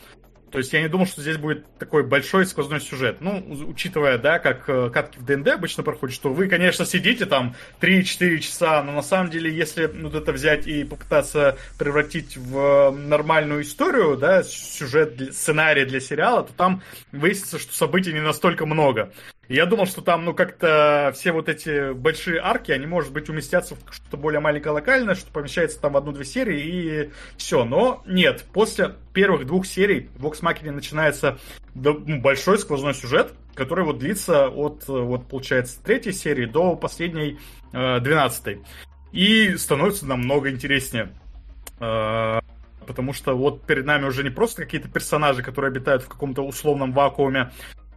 То 0.55 0.58
есть 0.58 0.73
я 0.73 0.83
не 0.83 0.89
думал, 0.89 1.05
что 1.05 1.20
здесь 1.20 1.36
будет 1.36 1.66
такой 1.81 2.05
большой 2.05 2.47
сквозной 2.47 2.81
сюжет. 2.81 3.16
Ну, 3.20 3.44
учитывая, 3.66 4.18
да, 4.18 4.39
как 4.39 4.68
э, 4.68 4.89
катки 4.89 5.18
в 5.18 5.24
ДНД 5.24 5.49
обычно 5.49 5.83
проходят, 5.83 6.15
что 6.15 6.33
вы, 6.33 6.47
конечно, 6.47 6.86
сидите 6.86 7.26
там 7.26 7.57
3-4 7.81 8.39
часа, 8.39 8.81
но 8.84 8.92
на 8.92 9.02
самом 9.02 9.31
деле, 9.31 9.52
если 9.52 9.86
вот 9.86 10.15
это 10.15 10.31
взять 10.31 10.68
и 10.68 10.84
попытаться 10.84 11.58
превратить 11.76 12.36
в 12.36 12.92
нормальную 12.92 13.62
историю, 13.62 14.16
да, 14.16 14.44
сюжет, 14.44 15.20
сценарий 15.34 15.86
для 15.86 15.99
сериала, 15.99 16.44
то 16.44 16.52
там 16.52 16.84
выяснится, 17.10 17.58
что 17.58 17.74
событий 17.74 18.12
не 18.12 18.20
настолько 18.20 18.65
много. 18.65 19.12
Я 19.48 19.66
думал, 19.66 19.86
что 19.86 20.00
там, 20.00 20.24
ну, 20.24 20.34
как-то 20.34 21.12
все 21.14 21.32
вот 21.32 21.48
эти 21.48 21.92
большие 21.92 22.40
арки, 22.40 22.73
они, 22.73 22.86
может 22.86 23.12
быть, 23.12 23.28
уместятся 23.28 23.74
в 23.74 23.92
что-то 23.92 24.16
более 24.16 24.40
маленькое 24.40 24.73
локальное, 24.73 25.14
что 25.14 25.31
помещается 25.31 25.81
там 25.81 25.92
в 25.92 25.97
одну-две 25.97 26.24
серии 26.24 26.60
и 26.60 27.10
все. 27.36 27.64
Но 27.64 28.02
нет, 28.06 28.44
после 28.52 28.94
первых 29.12 29.47
двух 29.47 29.66
серий 29.66 30.08
в 30.16 30.26
Vox 30.26 30.40
Machina 30.40 30.70
начинается 30.70 31.39
ну, 31.74 32.00
большой 32.20 32.58
сквозной 32.58 32.94
сюжет, 32.94 33.32
который 33.55 33.84
вот 33.84 33.98
длится 33.98 34.48
от, 34.48 34.86
вот, 34.89 35.28
получается, 35.28 35.82
третьей 35.82 36.12
серии 36.12 36.47
до 36.47 36.76
последней 36.76 37.39
э, 37.73 38.00
двенадцатой. 38.00 38.62
И 39.12 39.56
становится 39.56 40.06
намного 40.06 40.50
интереснее. 40.50 41.12
Э, 41.81 42.40
потому 42.86 43.12
что 43.12 43.36
вот 43.36 43.62
перед 43.66 43.84
нами 43.84 44.06
уже 44.06 44.23
не 44.23 44.31
просто 44.31 44.62
какие-то 44.62 44.89
персонажи, 44.89 45.42
которые 45.42 45.70
обитают 45.70 46.02
в 46.02 46.08
каком-то 46.08 46.42
условном 46.42 46.92
вакууме, 46.92 47.50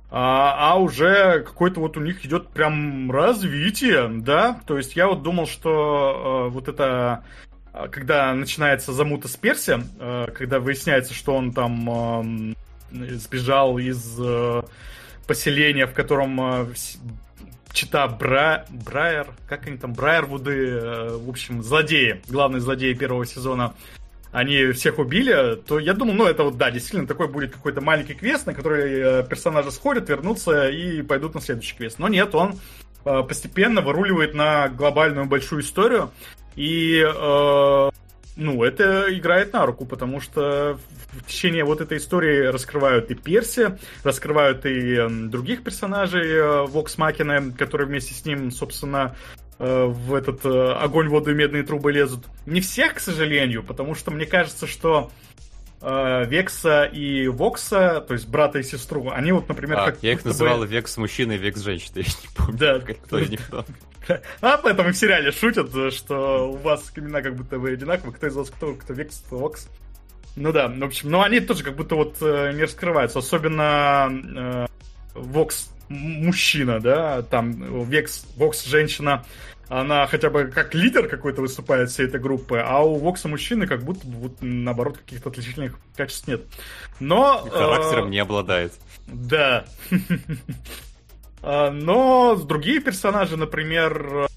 а, 0.10 0.72
а 0.72 0.78
уже 0.78 1.44
какой-то 1.44 1.82
вот 1.82 1.98
у 1.98 2.02
них 2.02 2.26
идет 2.26 2.50
прям 2.50 3.12
развитие, 3.12 4.08
да, 4.10 4.62
то 4.66 4.78
есть 4.78 4.96
я 4.96 5.08
вот 5.08 5.22
думал, 5.22 5.48
что 5.48 6.48
э, 6.48 6.54
вот 6.54 6.70
это 6.70 7.24
а, 7.74 7.90
когда 7.90 8.34
начинается 8.34 8.94
замута 8.94 9.28
с 9.28 9.36
Перси, 9.36 9.82
э, 10.00 10.28
когда 10.34 10.60
выясняется, 10.60 11.14
что 11.14 11.36
он 11.36 11.52
там 11.52 12.56
э, 12.92 13.16
сбежал 13.16 13.78
из 13.78 14.18
э, 14.20 14.64
поселения, 15.28 15.86
в 15.88 15.94
котором 15.94 16.40
э, 16.42 16.68
чита 17.74 18.08
Бра... 18.08 18.66
Брайер, 18.70 19.28
как 19.48 19.68
они 19.68 19.78
там, 19.78 19.94
Брайервуды, 19.94 20.70
э, 20.70 21.18
в 21.18 21.30
общем, 21.30 21.62
злодеи, 21.62 22.22
главные 22.28 22.62
злодеи 22.62 22.94
первого 22.94 23.26
сезона, 23.26 23.74
они 24.32 24.72
всех 24.72 25.00
убили, 25.00 25.56
то 25.56 25.80
я 25.80 25.94
думал, 25.94 26.14
ну, 26.14 26.26
это 26.26 26.44
вот, 26.44 26.58
да, 26.58 26.72
действительно, 26.72 27.08
такой 27.08 27.28
будет 27.28 27.54
какой-то 27.54 27.82
маленький 27.82 28.14
квест, 28.14 28.46
на 28.46 28.54
который 28.54 29.22
э, 29.22 29.24
персонажи 29.28 29.72
сходят, 29.72 30.10
вернутся 30.10 30.70
и 30.70 31.02
пойдут 31.02 31.36
на 31.36 31.42
следующий 31.42 31.76
квест. 31.76 32.00
Но 32.00 32.08
нет, 32.08 32.36
он 32.36 32.60
э, 33.06 33.24
постепенно 33.24 33.82
выруливает 33.82 34.34
на 34.34 34.70
глобальную 34.70 35.26
большую 35.26 35.62
историю, 35.62 36.12
и, 36.56 37.00
э, 37.00 37.90
ну, 38.36 38.64
это 38.64 39.06
играет 39.16 39.54
на 39.54 39.66
руку, 39.66 39.86
потому 39.86 40.20
что 40.20 40.80
в 41.12 41.26
течение 41.26 41.64
вот 41.64 41.82
этой 41.82 41.98
истории 41.98 42.46
раскрывают 42.48 43.10
и 43.12 43.16
Перси, 43.16 43.78
раскрывают 44.04 44.66
и 44.66 45.08
других 45.30 45.64
персонажей 45.64 46.28
э, 46.28 46.66
Вокс 46.66 46.98
Макина, 46.98 47.52
которые 47.58 47.88
вместе 47.88 48.14
с 48.14 48.26
ним, 48.26 48.52
собственно, 48.52 49.16
в 49.60 50.14
этот 50.14 50.46
э, 50.46 50.72
огонь, 50.74 51.10
воду 51.10 51.32
и 51.32 51.34
медные 51.34 51.64
трубы 51.64 51.92
лезут. 51.92 52.26
Не 52.46 52.62
всех, 52.62 52.96
к 52.96 53.00
сожалению, 53.00 53.64
потому 53.64 53.96
что 53.96 54.12
мне 54.12 54.26
кажется, 54.26 54.68
что 54.68 55.12
э, 55.82 56.26
Векса 56.28 56.84
и 56.84 57.28
Вокса, 57.28 58.02
то 58.02 58.14
есть 58.14 58.28
брата 58.28 58.60
и 58.60 58.64
сестру, 58.64 59.10
они 59.10 59.32
вот, 59.32 59.50
например... 59.50 59.80
А, 59.80 59.86
как 59.88 60.04
я 60.04 60.14
их 60.14 60.24
называл 60.24 60.60
бы... 60.60 60.68
Векс 60.68 60.98
мужчина 60.98 61.34
и 61.34 61.38
Векс 61.38 61.62
женщина, 61.62 61.94
я 61.96 62.04
не 62.04 62.36
помню, 62.36 62.58
да. 62.60 62.80
кто 62.80 63.20
из 63.20 63.30
них 63.30 63.42
кто. 63.48 63.66
А 64.42 64.58
поэтому 64.58 64.92
в 64.92 64.96
сериале 64.96 65.32
шутят, 65.32 65.72
что 65.94 66.52
у 66.52 66.58
вас 66.58 66.94
имена 66.96 67.22
как 67.22 67.36
будто 67.36 67.60
вы 67.60 67.72
одинаковые, 67.72 68.14
кто 68.14 68.28
из 68.28 68.36
вас 68.36 68.50
кто, 68.50 68.74
кто 68.76 68.94
Векс, 68.94 69.24
кто 69.26 69.38
Вокс. 69.38 69.68
Ну 70.36 70.52
да, 70.52 70.68
в 70.68 70.84
общем, 70.84 71.10
но 71.10 71.24
они 71.24 71.40
тоже 71.40 71.64
как 71.64 71.76
будто 71.76 71.96
вот 71.96 72.22
не 72.22 72.62
раскрываются, 72.62 73.20
особенно 73.20 74.08
э, 74.36 74.68
Вокс 75.18 75.70
мужчина, 75.90 76.80
да, 76.80 77.22
там 77.22 77.84
Векс, 77.86 78.26
Вокс 78.36 78.66
женщина, 78.66 79.26
она 79.70 80.08
хотя 80.08 80.30
бы 80.30 80.46
как 80.46 80.74
лидер 80.74 81.08
какой-то 81.08 81.42
выступает 81.42 81.90
всей 81.90 82.08
этой 82.08 82.20
группы, 82.20 82.58
а 82.60 82.82
у 82.82 82.96
Вокса 82.96 83.28
мужчины 83.28 83.68
как 83.68 83.84
будто 83.84 84.08
вот, 84.08 84.38
наоборот 84.42 84.98
каких-то 84.98 85.30
отличительных 85.30 85.78
качеств 85.96 86.28
нет. 86.28 86.44
Но... 87.00 87.44
И 87.46 87.50
характером 87.50 88.08
э, 88.08 88.10
не 88.10 88.20
обладает. 88.20 88.74
Да. 89.08 89.66
А, 91.44 91.70
но 91.70 92.36
другие 92.36 92.82
персонажи, 92.82 93.38
например, 93.38 94.28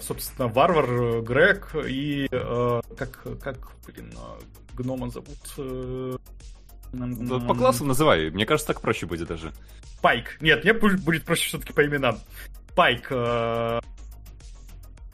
собственно, 0.00 0.48
Варвар, 0.48 1.22
Грег 1.22 1.76
и 1.86 2.26
э, 2.30 2.80
как, 2.98 3.24
как, 3.40 3.70
блин, 3.86 4.12
гнома 4.74 5.10
зовут? 5.10 6.18
Э, 6.94 7.46
по 7.46 7.54
классу 7.54 7.84
называй, 7.84 8.30
мне 8.30 8.46
кажется, 8.46 8.72
так 8.72 8.80
проще 8.80 9.06
будет 9.06 9.28
даже. 9.28 9.52
Пайк. 10.02 10.36
Нет, 10.40 10.64
мне 10.64 10.72
будет 10.72 11.24
проще 11.24 11.48
все-таки 11.48 11.72
по 11.72 11.84
именам. 11.84 12.18
Пайк. 12.74 13.06
Э, 13.10 13.80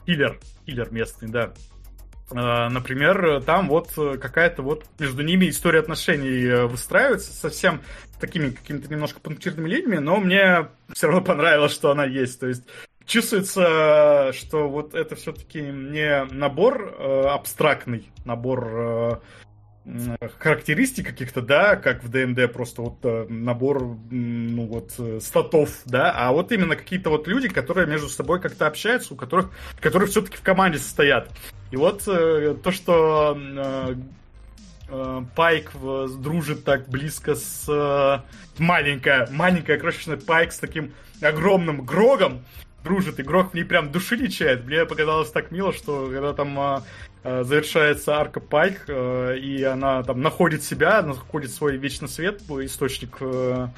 киллер. 0.05 0.39
Киллер 0.65 0.91
местный, 0.91 1.29
да. 1.29 1.53
Э, 2.31 2.69
например, 2.69 3.41
там 3.43 3.67
вот 3.67 3.91
какая-то 3.95 4.61
вот 4.61 4.85
между 4.99 5.21
ними 5.23 5.49
история 5.49 5.79
отношений 5.79 6.45
э, 6.45 6.65
выстраивается 6.65 7.33
совсем 7.33 7.81
такими 8.19 8.51
какими-то 8.51 8.89
немножко 8.89 9.19
пунктирными 9.19 9.69
линиями, 9.69 9.97
но 9.97 10.17
мне 10.17 10.67
все 10.93 11.07
равно 11.07 11.21
понравилось, 11.21 11.73
что 11.73 11.91
она 11.91 12.05
есть. 12.05 12.39
То 12.39 12.47
есть 12.47 12.63
чувствуется, 13.05 14.31
что 14.33 14.69
вот 14.69 14.95
это 14.95 15.15
все-таки 15.15 15.61
не 15.61 16.23
набор 16.25 16.95
э, 16.97 17.23
абстрактный, 17.27 18.09
набор 18.25 19.21
характеристик 20.37 21.07
каких-то, 21.07 21.41
да, 21.41 21.75
как 21.75 22.03
в 22.03 22.09
ДНД, 22.09 22.51
просто 22.53 22.83
вот 22.83 22.99
э, 23.03 23.25
набор, 23.29 23.97
ну 24.11 24.67
вот, 24.67 24.93
э, 24.99 25.19
статов, 25.19 25.81
да, 25.85 26.11
а 26.15 26.31
вот 26.31 26.51
именно 26.51 26.75
какие-то 26.75 27.09
вот 27.09 27.27
люди, 27.27 27.47
которые 27.47 27.87
между 27.87 28.07
собой 28.07 28.39
как-то 28.39 28.67
общаются, 28.67 29.13
у 29.13 29.17
которых, 29.17 29.49
которые 29.79 30.07
все-таки 30.07 30.37
в 30.37 30.41
команде 30.41 30.77
состоят. 30.77 31.29
И 31.71 31.77
вот 31.77 32.03
э, 32.07 32.55
то, 32.61 32.71
что 32.71 33.37
Пайк 35.35 35.71
дружит 36.19 36.65
так 36.65 36.89
близко 36.89 37.33
с 37.35 38.23
маленькая, 38.59 39.27
маленькая 39.31 39.77
крошечная 39.77 40.17
Пайк 40.17 40.51
с 40.51 40.59
таким 40.59 40.93
огромным 41.21 41.85
Грогом, 41.85 42.43
дружит, 42.83 43.19
и 43.19 43.23
Грог 43.23 43.51
в 43.51 43.53
ней 43.53 43.63
прям 43.63 43.91
души 43.91 44.15
лечает. 44.15 44.65
Мне 44.65 44.85
показалось 44.85 45.31
так 45.31 45.49
мило, 45.49 45.71
что 45.71 46.09
когда 46.11 46.33
там 46.33 46.83
завершается 47.23 48.15
арка 48.15 48.39
Пайк, 48.39 48.85
а, 48.87 49.33
и 49.33 49.61
она 49.63 50.03
там 50.03 50.21
находит 50.21 50.63
себя, 50.63 51.01
находит 51.01 51.51
свой 51.51 51.77
вечный 51.77 52.07
свет, 52.07 52.41
источник 52.41 53.17
а, 53.21 53.69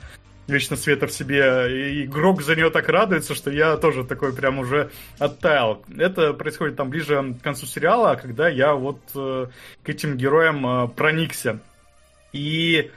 вечно 0.48 0.76
света 0.76 1.08
в 1.08 1.12
себе, 1.12 2.02
и 2.02 2.08
Грог 2.08 2.42
за 2.42 2.56
нее 2.56 2.70
так 2.70 2.90
радуется, 2.90 3.36
что 3.36 3.52
я 3.52 3.78
тоже 3.78 4.04
такой 4.04 4.34
прям 4.34 4.60
уже 4.60 4.92
оттаял. 5.20 5.84
Это 5.98 6.34
происходит 6.34 6.76
там 6.76 6.90
ближе 6.90 7.36
к 7.40 7.44
концу 7.44 7.66
сериала, 7.66 8.16
когда 8.16 8.50
я 8.50 8.74
вот 8.74 9.00
э, 9.16 9.48
к 9.84 9.90
этим 9.90 10.18
героям 10.18 10.66
э, 10.66 10.88
проникся. 10.90 11.60
И 12.34 12.92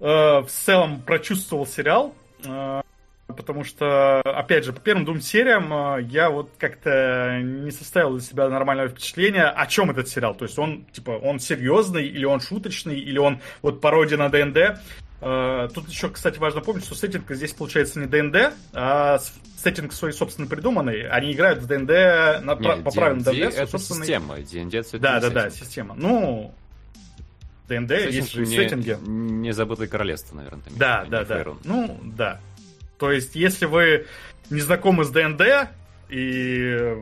э, 0.00 0.04
в 0.04 0.48
целом 0.48 1.00
прочувствовал 1.02 1.66
сериал, 1.66 2.14
э, 2.44 2.80
потому 3.28 3.62
что, 3.62 4.20
опять 4.22 4.64
же, 4.64 4.72
по 4.72 4.80
первым 4.80 5.04
двум 5.04 5.20
сериям 5.20 5.72
э, 5.72 6.02
я 6.02 6.30
вот 6.30 6.50
как-то 6.58 7.40
не 7.42 7.70
составил 7.70 8.12
для 8.12 8.20
себя 8.20 8.48
нормального 8.48 8.88
впечатления, 8.88 9.44
о 9.44 9.66
чем 9.66 9.90
этот 9.90 10.08
сериал. 10.08 10.34
То 10.34 10.44
есть 10.46 10.58
он, 10.58 10.86
типа, 10.92 11.10
он 11.10 11.38
серьезный, 11.38 12.06
или 12.06 12.24
он 12.24 12.40
шуточный, 12.40 12.98
или 12.98 13.18
он 13.18 13.40
вот 13.60 13.80
пародия 13.80 14.16
на 14.16 14.30
ДНД. 14.30 14.80
Э, 15.20 15.68
тут 15.74 15.88
еще, 15.88 16.08
кстати, 16.08 16.38
важно 16.38 16.62
помнить, 16.62 16.84
что 16.84 16.94
сеттинг 16.94 17.30
здесь 17.30 17.52
получается 17.52 18.00
не 18.00 18.06
ДНД, 18.06 18.54
а 18.72 19.18
сеттинг 19.62 19.92
свой 19.92 20.12
собственно 20.12 20.48
придуманный. 20.48 21.06
Они 21.08 21.32
играют 21.32 21.60
в 21.60 21.66
ДНД 21.66 21.88
на, 22.44 22.56
Нет, 22.58 22.84
по 22.84 22.90
правилам 22.90 23.22
ДНД. 23.22 23.54
Это 23.54 23.66
собственный... 23.66 24.06
система, 24.06 24.36
ДНД 24.36 24.74
это 24.74 24.98
Да, 24.98 25.20
да, 25.20 25.30
да, 25.30 25.50
система. 25.50 25.94
Ну, 25.96 26.54
ДНД 27.68 27.90
есть 27.90 28.32
же 28.32 28.46
не, 28.46 28.56
сеттинги. 28.56 28.96
Не 29.06 29.52
забытое 29.52 29.88
королевство, 29.88 30.36
наверное. 30.36 30.62
Да, 30.76 31.04
да, 31.08 31.24
да. 31.24 31.44
Ну, 31.64 32.00
да. 32.02 32.40
То 32.98 33.12
есть, 33.12 33.34
если 33.34 33.66
вы 33.66 34.06
не 34.50 34.60
знакомы 34.60 35.04
с 35.04 35.10
ДНД, 35.10 35.70
и 36.08 36.96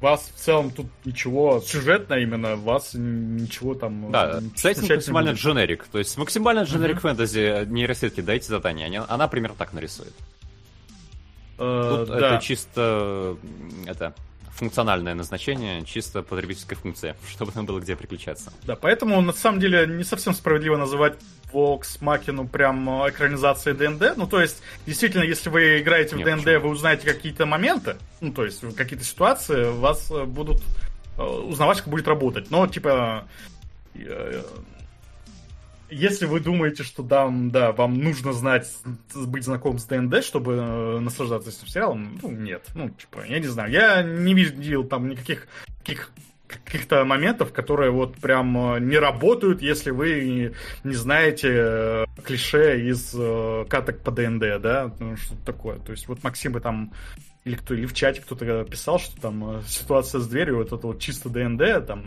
вас 0.00 0.30
в 0.34 0.38
целом 0.38 0.70
тут 0.70 0.86
ничего 1.04 1.60
сюжетно 1.60 2.14
именно, 2.14 2.56
вас 2.56 2.90
ничего 2.94 3.74
там... 3.74 4.10
Да, 4.12 4.40
сеттинг 4.54 4.90
максимально 4.90 5.30
дженерик. 5.30 5.84
То 5.84 5.98
есть 5.98 6.16
максимально 6.16 6.60
generic 6.60 6.98
угу. 6.98 7.00
фэнтези 7.00 7.64
нейросетки 7.66 8.20
дайте 8.20 8.46
задание, 8.48 8.86
она, 8.88 9.06
она 9.08 9.28
примерно 9.28 9.56
так 9.56 9.72
нарисует. 9.72 10.12
Uh, 11.58 12.06
тут 12.06 12.08
да. 12.08 12.34
это 12.34 12.44
чисто... 12.44 13.36
Это 13.86 14.14
функциональное 14.56 15.14
назначение, 15.14 15.84
чисто 15.84 16.22
потребительская 16.22 16.78
функция, 16.78 17.16
чтобы 17.28 17.52
нам 17.54 17.66
было 17.66 17.80
где 17.80 17.94
приключаться. 17.94 18.52
Да, 18.64 18.76
поэтому 18.76 19.20
на 19.20 19.32
самом 19.32 19.60
деле 19.60 19.86
не 19.86 20.04
совсем 20.04 20.34
справедливо 20.34 20.76
называть 20.76 21.14
Vox 21.52 22.00
Machina 22.00 22.46
прям 22.48 22.88
э, 23.02 23.10
экранизацией 23.10 23.76
ДНД. 23.76 24.16
Ну, 24.16 24.26
то 24.26 24.40
есть, 24.40 24.62
действительно, 24.86 25.22
если 25.22 25.50
вы 25.50 25.80
играете 25.80 26.16
в 26.16 26.18
Нет, 26.18 26.26
ДНД, 26.26 26.44
почему? 26.44 26.60
вы 26.62 26.68
узнаете 26.70 27.06
какие-то 27.06 27.46
моменты, 27.46 27.96
ну, 28.20 28.32
то 28.32 28.44
есть, 28.44 28.62
какие-то 28.76 29.04
ситуации, 29.04 29.70
вас 29.70 30.10
э, 30.10 30.24
будут 30.24 30.62
э, 31.18 31.22
узнавать, 31.22 31.78
как 31.78 31.88
будет 31.88 32.08
работать. 32.08 32.50
Но, 32.50 32.66
типа, 32.66 33.26
если 35.90 36.26
вы 36.26 36.40
думаете, 36.40 36.82
что 36.82 37.02
да, 37.02 37.28
да, 37.30 37.72
вам 37.72 37.98
нужно 38.00 38.32
знать, 38.32 38.70
быть 39.14 39.44
знаком 39.44 39.78
с 39.78 39.84
ДНД, 39.84 40.24
чтобы 40.24 41.00
наслаждаться 41.00 41.50
этим 41.50 41.66
сериалом, 41.66 42.18
ну, 42.22 42.30
нет. 42.30 42.66
Ну, 42.74 42.90
типа, 42.90 43.24
я 43.26 43.38
не 43.38 43.46
знаю. 43.46 43.70
Я 43.70 44.02
не 44.02 44.34
видел 44.34 44.84
там 44.84 45.08
никаких 45.08 45.48
каких 45.80 46.12
каких-то 46.46 47.04
моментов, 47.04 47.52
которые 47.52 47.90
вот 47.90 48.16
прям 48.18 48.74
э, 48.74 48.80
не 48.80 48.98
работают, 48.98 49.62
если 49.62 49.90
вы 49.90 50.54
не 50.84 50.94
знаете 50.94 51.48
э, 51.52 52.04
клише 52.24 52.88
из 52.88 53.14
э, 53.18 53.64
каток 53.68 54.00
по 54.02 54.12
ДНД, 54.12 54.60
да, 54.60 54.92
ну, 55.00 55.16
что-то 55.16 55.44
такое. 55.44 55.78
То 55.78 55.90
есть 55.92 56.06
вот 56.06 56.22
Максим 56.22 56.52
бы 56.52 56.60
там 56.60 56.92
или 57.44 57.56
кто 57.56 57.74
или 57.74 57.86
в 57.86 57.94
чате 57.94 58.20
кто-то 58.20 58.64
писал, 58.64 58.98
что 58.98 59.20
там 59.20 59.62
ситуация 59.66 60.20
с 60.20 60.28
дверью, 60.28 60.58
вот 60.58 60.68
это 60.68 60.86
вот 60.86 61.00
чисто 61.00 61.28
ДНД, 61.28 61.86
там. 61.86 62.04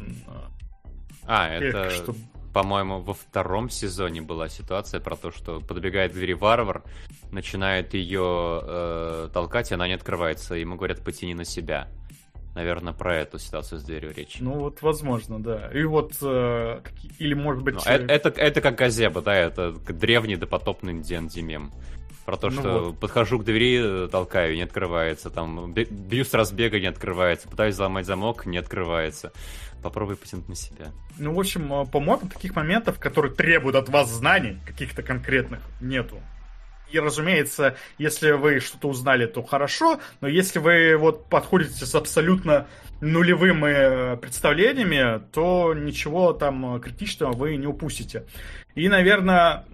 А, 1.26 1.50
это, 1.50 1.90
что... 1.90 2.16
по-моему, 2.54 3.00
во 3.00 3.14
втором 3.14 3.70
сезоне 3.70 4.22
была 4.22 4.50
ситуация 4.50 5.00
про 5.00 5.16
то, 5.16 5.32
что 5.32 5.60
подбегает 5.60 6.12
к 6.12 6.16
двери 6.16 6.34
варвар, 6.34 6.84
начинает 7.32 7.94
ее 7.94 8.62
э, 8.64 9.30
толкать, 9.34 9.72
и 9.72 9.74
она 9.74 9.88
не 9.88 9.94
открывается. 9.94 10.56
Ему 10.56 10.76
говорят, 10.76 11.04
потяни 11.04 11.34
на 11.34 11.46
себя. 11.46 11.88
Наверное, 12.56 12.94
про 12.94 13.16
эту 13.16 13.38
ситуацию 13.38 13.80
с 13.80 13.84
дверью 13.84 14.14
речь. 14.16 14.38
Ну 14.40 14.54
вот, 14.54 14.82
возможно, 14.82 15.42
да. 15.42 15.70
И 15.72 15.84
вот, 15.84 16.14
э, 16.22 16.82
или 17.20 17.34
может 17.36 17.64
быть... 17.64 17.76
Ну, 17.76 17.82
это, 17.86 18.12
это, 18.12 18.30
это 18.30 18.62
как 18.62 18.76
Газеба, 18.76 19.22
да, 19.22 19.36
это 19.36 19.72
древний 19.72 20.36
допотопный 20.36 20.94
D&D 21.02 21.42
мем. 21.42 21.72
Про 22.26 22.38
то, 22.38 22.50
ну 22.50 22.60
что 22.60 22.80
вот. 22.80 23.00
подхожу 23.00 23.40
к 23.40 23.44
двери, 23.44 24.08
толкаю, 24.08 24.56
не 24.56 24.62
открывается. 24.64 25.30
Там 25.30 25.74
бью 25.74 26.26
с 26.26 26.34
разбега, 26.34 26.80
не 26.80 26.88
открывается. 26.88 27.48
Пытаюсь 27.48 27.76
взломать 27.76 28.06
замок, 28.06 28.46
не 28.46 28.58
открывается. 28.58 29.32
Попробуй 29.82 30.16
потянуть 30.16 30.50
на 30.50 30.56
себя. 30.56 30.88
Ну, 31.18 31.34
в 31.34 31.40
общем, 31.40 31.72
э, 31.74 31.86
по-моему, 31.86 32.28
таких 32.28 32.56
моментов, 32.56 33.00
которые 33.00 33.34
требуют 33.34 33.76
от 33.76 33.90
вас 33.90 34.10
знаний, 34.10 34.60
каких-то 34.66 35.04
конкретных, 35.04 35.62
нету. 35.80 36.22
И, 36.92 37.00
разумеется, 37.00 37.78
если 37.98 38.32
вы 38.32 38.60
что-то 38.60 38.90
узнали, 38.90 39.28
то 39.28 39.44
хорошо, 39.44 40.00
но 40.22 40.28
если 40.28 40.60
вы 40.60 40.98
вот 40.98 41.30
подходите 41.30 41.86
с 41.86 41.96
абсолютно 41.96 42.68
нулевыми 43.00 44.14
э, 44.14 44.18
представлениями, 44.18 45.22
то 45.32 45.74
ничего 45.74 46.34
там 46.34 46.82
критичного 46.82 47.34
вы 47.34 47.56
не 47.58 47.68
упустите. 47.68 48.26
И, 48.76 48.90
наверное, 48.90 49.66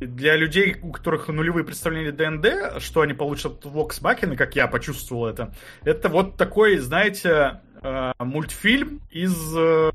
для 0.00 0.36
людей, 0.36 0.76
у 0.82 0.92
которых 0.92 1.28
нулевые 1.28 1.64
представления 1.64 2.12
ДНД, 2.12 2.82
что 2.82 3.00
они 3.00 3.14
получат 3.14 3.64
в 3.64 3.76
Vox 3.76 4.02
Machina, 4.02 4.36
как 4.36 4.54
я 4.56 4.66
почувствовал 4.66 5.26
это, 5.26 5.54
это 5.84 6.08
вот 6.08 6.36
такой, 6.36 6.78
знаете, 6.78 7.60
э, 7.82 8.12
мультфильм 8.18 9.00
из 9.10 9.34
э, 9.56 9.90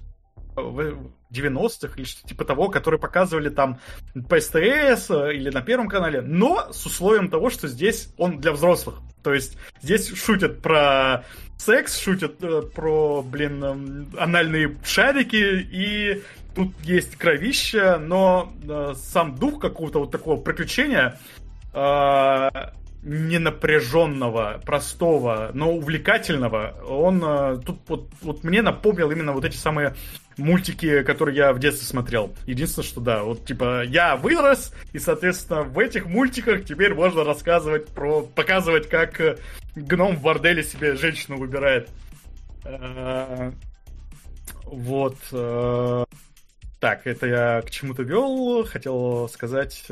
90-х 0.56 1.94
или 1.96 2.04
что-то 2.04 2.28
типа 2.28 2.46
того, 2.46 2.70
которые 2.70 3.00
показывали 3.00 3.50
там 3.50 3.80
по 4.30 4.40
СТС 4.40 5.10
э, 5.10 5.34
или 5.34 5.50
на 5.50 5.62
Первом 5.62 5.88
канале, 5.88 6.22
но 6.22 6.72
с 6.72 6.86
условием 6.86 7.30
того, 7.30 7.50
что 7.50 7.68
здесь 7.68 8.14
он 8.18 8.40
для 8.40 8.52
взрослых. 8.52 9.00
То 9.24 9.34
есть 9.34 9.58
здесь 9.82 10.14
шутят 10.16 10.62
про 10.62 11.26
секс, 11.58 12.00
шутят 12.00 12.44
э, 12.44 12.62
про, 12.64 13.22
блин, 13.22 13.64
э, 13.64 14.18
анальные 14.20 14.78
шарики, 14.84 15.36
и 15.36 16.22
тут 16.54 16.74
есть 16.84 17.16
кровища, 17.16 17.98
но 17.98 18.52
сам 18.96 19.36
дух 19.36 19.62
какого-то 19.62 20.00
вот 20.00 20.12
такого 20.12 20.36
приключения 20.42 21.18
ненапряженного, 23.04 24.62
простого, 24.64 25.50
но 25.54 25.74
увлекательного, 25.74 26.76
он 26.88 27.22
э, 27.24 27.60
тут 27.66 27.80
вот, 27.88 28.10
вот 28.22 28.44
мне 28.44 28.62
напомнил 28.62 29.10
именно 29.10 29.32
вот 29.34 29.44
эти 29.44 29.58
самые 29.58 29.96
мультики, 30.38 31.02
которые 31.02 31.36
я 31.36 31.54
в 31.54 31.60
детстве 31.60 31.88
смотрел. 31.88 32.36
Единственное, 32.46 32.88
что 32.88 33.02
да, 33.02 33.24
вот 33.24 33.46
типа 33.46 33.84
я 33.84 34.16
вырос, 34.16 34.74
и, 34.94 35.00
соответственно, 35.00 35.64
в 35.64 35.80
этих 35.80 36.06
мультиках 36.06 36.64
теперь 36.64 36.94
можно 36.94 37.24
рассказывать 37.24 37.88
про... 37.88 38.22
показывать, 38.22 38.88
как 38.88 39.20
э, 39.20 39.38
гном 39.76 40.16
в 40.16 40.22
борделе 40.22 40.64
себе 40.64 40.96
женщину 40.96 41.38
выбирает. 41.38 41.90
Э, 42.64 43.52
вот. 44.66 45.18
Так, 46.80 47.06
это 47.06 47.28
я 47.28 47.62
к 47.62 47.70
чему-то 47.70 48.04
вел. 48.04 48.64
Хотел 48.66 49.28
сказать... 49.30 49.86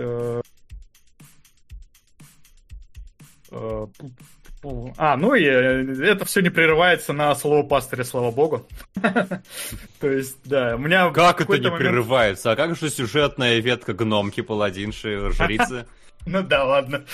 А, 3.51 5.15
ну 5.15 5.35
и 5.35 5.45
э, 5.45 6.03
это 6.03 6.25
все 6.25 6.41
не 6.41 6.49
прерывается 6.49 7.13
на 7.13 7.33
слово 7.35 7.63
пастыря, 7.63 8.03
слава 8.03 8.31
богу. 8.31 8.67
То 9.99 10.09
есть, 10.09 10.37
да, 10.43 10.75
у 10.75 10.79
меня... 10.79 11.11
Как 11.11 11.41
это 11.41 11.57
не 11.57 11.71
прерывается? 11.71 12.51
А 12.51 12.55
как 12.55 12.75
же 12.75 12.89
сюжетная 12.89 13.59
ветка 13.59 13.93
гномки, 13.93 14.41
паладинши, 14.41 15.31
жрицы? 15.31 15.85
Ну 16.25 16.43
да, 16.43 16.65
ладно. 16.65 17.05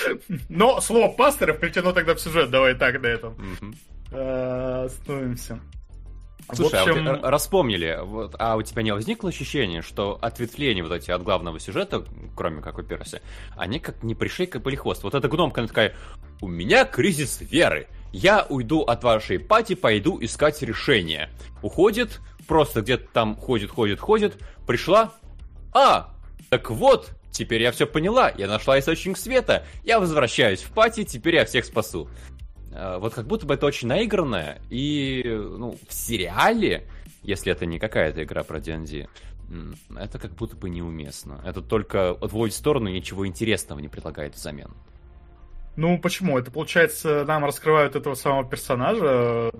Но 0.49 0.81
слово 0.81 1.11
пастыря 1.11 1.53
вплетено 1.53 1.93
тогда 1.93 2.15
в 2.15 2.19
сюжет, 2.19 2.49
давай 2.49 2.73
так 2.73 2.99
на 2.99 3.05
этом. 3.05 3.37
Э, 4.11 4.85
остановимся. 4.85 5.59
Слушай, 6.53 6.79
общем... 6.79 7.07
а 7.07 7.13
вот 7.13 7.23
распомнили, 7.23 7.99
вот, 8.03 8.35
а 8.37 8.55
у 8.55 8.61
тебя 8.61 8.83
не 8.83 8.91
возникло 8.91 9.29
ощущение, 9.29 9.81
что 9.81 10.17
ответвления 10.21 10.83
вот 10.83 10.91
эти 10.91 11.09
от 11.09 11.23
главного 11.23 11.59
сюжета, 11.59 12.05
кроме 12.35 12.61
как 12.61 12.77
у 12.77 12.83
Перси, 12.83 13.21
они 13.57 13.79
как 13.79 14.03
не 14.03 14.13
пришли 14.13 14.45
как 14.45 14.63
полихвост. 14.63 15.03
Вот 15.03 15.15
эта 15.15 15.27
гномка, 15.27 15.61
она 15.61 15.67
такая, 15.67 15.95
у 16.41 16.47
меня 16.47 16.85
кризис 16.85 17.41
веры, 17.41 17.87
я 18.11 18.45
уйду 18.47 18.81
от 18.81 19.03
вашей 19.03 19.39
пати, 19.39 19.73
пойду 19.73 20.17
искать 20.21 20.61
решение. 20.61 21.29
Уходит, 21.63 22.21
просто 22.47 22.81
где-то 22.81 23.07
там 23.11 23.35
ходит, 23.35 23.71
ходит, 23.71 23.99
ходит, 23.99 24.37
пришла, 24.67 25.13
а, 25.73 26.13
так 26.49 26.69
вот, 26.69 27.09
теперь 27.31 27.63
я 27.63 27.71
все 27.71 27.87
поняла, 27.87 28.31
я 28.37 28.47
нашла 28.47 28.79
источник 28.79 29.17
света, 29.17 29.65
я 29.83 29.99
возвращаюсь 29.99 30.61
в 30.61 30.71
пати, 30.71 31.03
теперь 31.03 31.35
я 31.35 31.45
всех 31.45 31.65
спасу. 31.65 32.07
А, 32.75 32.99
вот 32.99 33.13
как 33.13 33.25
будто 33.25 33.45
бы 33.45 33.53
это 33.53 33.65
очень 33.65 33.87
наигранное, 33.87 34.61
и 34.69 35.23
ну, 35.25 35.77
в 35.87 35.93
сериале, 35.93 36.87
если 37.23 37.51
это 37.51 37.65
не 37.65 37.79
какая-то 37.79 38.23
игра 38.23 38.43
про 38.43 38.59
D&D, 38.59 39.07
это 39.95 40.19
как 40.19 40.31
будто 40.31 40.55
бы 40.55 40.69
неуместно. 40.69 41.41
Это 41.45 41.61
только 41.61 42.11
отводит 42.11 42.53
в 42.53 42.57
сторону 42.57 42.89
и 42.89 42.93
ничего 42.93 43.25
интересного 43.27 43.79
не 43.79 43.87
предлагает 43.87 44.35
взамен. 44.35 44.71
Ну, 45.75 45.99
почему? 45.99 46.37
Это, 46.37 46.51
получается, 46.51 47.25
нам 47.25 47.43
раскрывают 47.43 47.95
этого 47.95 48.15
самого 48.15 48.49
персонажа, 48.49 49.51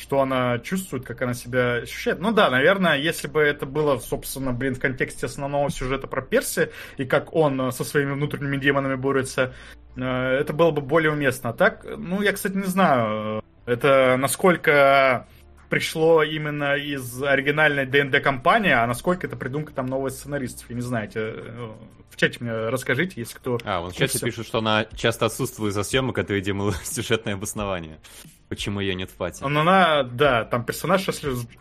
что 0.00 0.20
она 0.20 0.58
чувствует, 0.60 1.04
как 1.04 1.20
она 1.20 1.34
себя 1.34 1.74
ощущает. 1.82 2.18
Ну 2.20 2.32
да, 2.32 2.48
наверное, 2.48 2.96
если 2.96 3.28
бы 3.28 3.40
это 3.40 3.66
было, 3.66 3.98
собственно, 3.98 4.52
блин, 4.52 4.74
в 4.74 4.80
контексте 4.80 5.26
основного 5.26 5.70
сюжета 5.70 6.06
про 6.06 6.22
Перси, 6.22 6.70
и 6.96 7.04
как 7.04 7.34
он 7.34 7.72
со 7.72 7.84
своими 7.84 8.12
внутренними 8.12 8.56
демонами 8.56 8.94
борется, 8.94 9.52
э, 9.96 10.02
это 10.02 10.52
было 10.54 10.70
бы 10.70 10.80
более 10.80 11.12
уместно. 11.12 11.50
А 11.50 11.52
так, 11.52 11.84
ну, 11.84 12.22
я, 12.22 12.32
кстати, 12.32 12.54
не 12.54 12.64
знаю, 12.64 13.42
это 13.66 14.16
насколько 14.18 15.26
пришло 15.70 16.22
именно 16.22 16.74
из 16.74 17.22
оригинальной 17.22 17.86
ДНД 17.86 18.20
компании, 18.22 18.72
а 18.72 18.86
насколько 18.86 19.26
это 19.26 19.36
придумка 19.36 19.72
там 19.72 19.86
новых 19.86 20.12
сценаристов, 20.12 20.68
я 20.68 20.74
не 20.74 20.82
знаю, 20.82 21.08
э, 21.14 21.72
в 22.10 22.16
чате 22.16 22.38
мне 22.40 22.52
расскажите, 22.52 23.20
если 23.20 23.36
кто... 23.36 23.58
А, 23.64 23.80
вон 23.80 23.92
в 23.92 23.96
чате 23.96 24.18
пишут, 24.18 24.46
что 24.46 24.58
она 24.58 24.84
часто 24.96 25.26
отсутствует 25.26 25.72
за 25.72 25.84
съемок, 25.84 26.18
это, 26.18 26.34
видимо, 26.34 26.72
сюжетное 26.84 27.34
обоснование. 27.34 28.00
Почему 28.48 28.80
ее 28.80 28.94
нет 28.96 29.10
в 29.10 29.14
пати? 29.14 29.42
Ну, 29.42 29.60
она, 29.60 30.02
да, 30.02 30.44
там 30.44 30.64
персонаж 30.64 31.08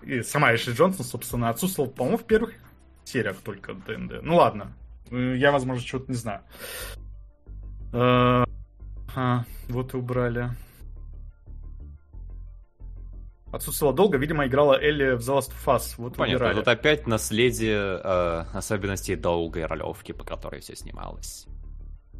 и 0.01 0.23
сама 0.23 0.55
Эшли 0.55 0.73
Джонсон, 0.73 1.05
собственно, 1.05 1.49
отсутствовал, 1.49 1.89
по-моему, 1.89 2.17
в 2.17 2.25
первых 2.25 2.53
сериях 3.05 3.37
только 3.37 3.73
ДНД. 3.73 4.23
Ну 4.23 4.37
ладно, 4.37 4.73
э, 5.11 5.35
я, 5.37 5.51
возможно, 5.51 5.85
чего-то 5.85 6.11
не 6.11 6.17
знаю. 6.17 6.41
А, 7.93 8.43
вот 9.67 9.93
и 9.93 9.97
убрали. 9.97 10.49
Отсутствовала 13.51 13.95
долго, 13.95 14.17
видимо, 14.17 14.45
играла 14.45 14.79
Элли 14.79 15.15
в 15.15 15.19
The 15.19 15.37
Last 15.37 15.51
of 15.51 15.75
Us. 15.75 15.95
Вот 15.97 16.15
Понятно, 16.15 16.45
выбирали. 16.45 16.55
тут 16.57 16.67
опять 16.67 17.07
наследие 17.07 17.99
э, 18.03 18.43
особенностей 18.53 19.15
долгой 19.15 19.65
ролевки, 19.65 20.11
по 20.11 20.23
которой 20.23 20.61
все 20.61 20.75
снималось. 20.75 21.47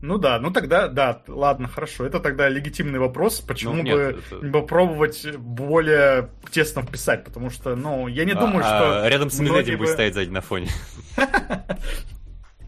Ну 0.02 0.18
да, 0.18 0.40
ну 0.40 0.50
тогда, 0.50 0.88
да, 0.88 1.22
ладно, 1.28 1.68
хорошо. 1.68 2.06
Это 2.06 2.20
тогда 2.20 2.48
легитимный 2.48 3.00
вопрос, 3.00 3.42
почему 3.42 3.74
ну, 3.74 3.84
нет, 3.84 3.96
бы 3.96 4.02
это... 4.02 4.46
не 4.46 4.52
попробовать 4.52 5.36
более 5.38 6.30
тесно 6.52 6.84
вписать, 6.84 7.26
потому 7.26 7.50
что, 7.50 7.76
ну, 7.76 8.08
я 8.08 8.24
не 8.24 8.32
а, 8.32 8.40
думаю, 8.40 8.64
а, 8.66 9.02
что... 9.02 9.08
Рядом 9.10 9.30
с 9.30 9.40
медведем 9.40 9.74
бы... 9.74 9.80
будет 9.80 9.94
стоять 9.94 10.14
сзади 10.14 10.30
на 10.30 10.42
фоне. 10.42 10.70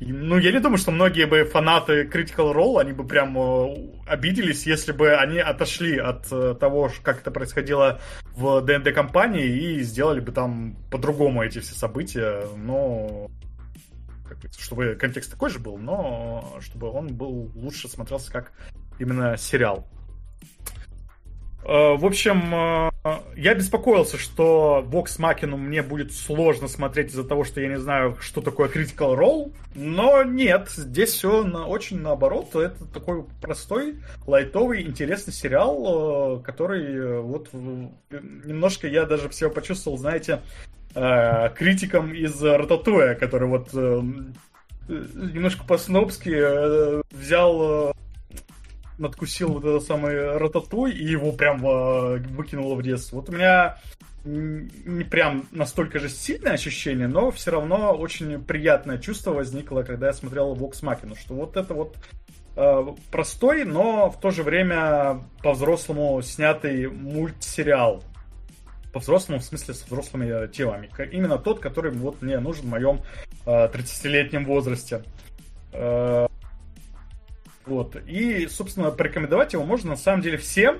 Ну, 0.03 0.39
я 0.39 0.51
не 0.51 0.59
думаю, 0.59 0.79
что 0.79 0.89
многие 0.89 1.27
бы 1.27 1.43
фанаты 1.43 2.03
Critical 2.05 2.53
Role, 2.55 2.81
они 2.81 2.91
бы 2.91 3.05
прям 3.05 3.37
э, 3.37 3.91
обиделись, 4.07 4.65
если 4.65 4.93
бы 4.93 5.13
они 5.13 5.37
отошли 5.37 5.99
от 5.99 6.25
э, 6.31 6.55
того, 6.59 6.89
как 7.03 7.19
это 7.21 7.29
происходило 7.29 8.01
в 8.35 8.61
ДНД 8.61 8.95
компании 8.95 9.45
и 9.45 9.81
сделали 9.81 10.19
бы 10.19 10.31
там 10.31 10.75
по-другому 10.89 11.43
эти 11.43 11.59
все 11.59 11.75
события, 11.75 12.41
но 12.57 13.29
чтобы 14.57 14.95
контекст 14.95 15.29
такой 15.29 15.51
же 15.51 15.59
был, 15.59 15.77
но 15.77 16.57
чтобы 16.61 16.89
он 16.89 17.15
был 17.15 17.51
лучше 17.53 17.87
смотрелся 17.87 18.31
как 18.31 18.53
именно 18.97 19.37
сериал. 19.37 19.87
Э, 21.63 21.95
в 21.95 22.05
общем, 22.05 22.89
э, 23.03 23.19
я 23.35 23.53
беспокоился, 23.53 24.17
что 24.17 24.85
Vox 24.87 25.19
Machina 25.19 25.55
мне 25.55 25.83
будет 25.83 26.11
сложно 26.13 26.67
смотреть 26.67 27.09
из-за 27.09 27.23
того, 27.23 27.43
что 27.43 27.61
я 27.61 27.67
не 27.67 27.79
знаю, 27.79 28.17
что 28.19 28.41
такое 28.41 28.67
Critical 28.67 29.15
Role. 29.17 29.53
Но 29.75 30.23
нет, 30.23 30.69
здесь 30.69 31.11
все 31.11 31.43
на, 31.43 31.67
очень 31.67 32.01
наоборот. 32.01 32.55
Это 32.55 32.85
такой 32.85 33.25
простой, 33.41 33.97
лайтовый, 34.25 34.81
интересный 34.81 35.33
сериал, 35.33 36.39
э, 36.39 36.43
который 36.43 37.21
вот 37.21 37.49
немножко 37.53 38.87
я 38.87 39.05
даже 39.05 39.29
все 39.29 39.49
почувствовал, 39.49 39.97
знаете, 39.97 40.41
критиком 40.93 42.13
из 42.13 42.43
Рататуя, 42.43 43.15
который 43.15 43.47
вот 43.47 43.73
немножко 44.89 45.63
по-снобски 45.63 47.01
взял 47.15 47.93
надкусил 49.01 49.53
вот 49.53 49.65
этот 49.65 49.83
самый 49.83 50.37
рататуй 50.37 50.91
и 50.91 51.03
его 51.03 51.31
прям 51.31 51.65
э, 51.65 52.17
выкинуло 52.29 52.75
в 52.75 52.83
детство. 52.83 53.17
Вот 53.17 53.29
у 53.29 53.33
меня 53.33 53.77
не 54.23 55.03
прям 55.03 55.47
настолько 55.51 55.99
же 55.99 56.07
сильное 56.09 56.53
ощущение, 56.53 57.07
но 57.07 57.31
все 57.31 57.51
равно 57.51 57.93
очень 57.93 58.41
приятное 58.43 58.99
чувство 58.99 59.31
возникло, 59.31 59.81
когда 59.81 60.07
я 60.07 60.13
смотрел 60.13 60.55
Vox 60.55 60.83
Machina, 60.83 61.19
что 61.19 61.33
вот 61.33 61.57
это 61.57 61.73
вот 61.73 61.97
э, 62.55 62.85
простой, 63.11 63.65
но 63.65 64.11
в 64.11 64.19
то 64.19 64.29
же 64.29 64.43
время 64.43 65.23
по-взрослому 65.41 66.21
снятый 66.21 66.87
мультсериал. 66.87 68.03
По-взрослому, 68.93 69.39
в 69.39 69.43
смысле, 69.43 69.73
с 69.73 69.85
взрослыми 69.85 70.47
темами. 70.47 70.89
Именно 71.11 71.37
тот, 71.37 71.59
который 71.59 71.91
вот 71.91 72.21
мне 72.21 72.39
нужен 72.39 72.65
в 72.65 72.69
моем 72.69 73.01
э, 73.45 73.49
30-летнем 73.49 74.45
возрасте. 74.45 75.03
Э, 75.73 76.27
вот. 77.65 77.95
И, 78.07 78.47
собственно, 78.47 78.91
порекомендовать 78.91 79.53
его 79.53 79.63
можно 79.63 79.91
на 79.91 79.95
самом 79.95 80.21
деле 80.21 80.37
всем. 80.37 80.79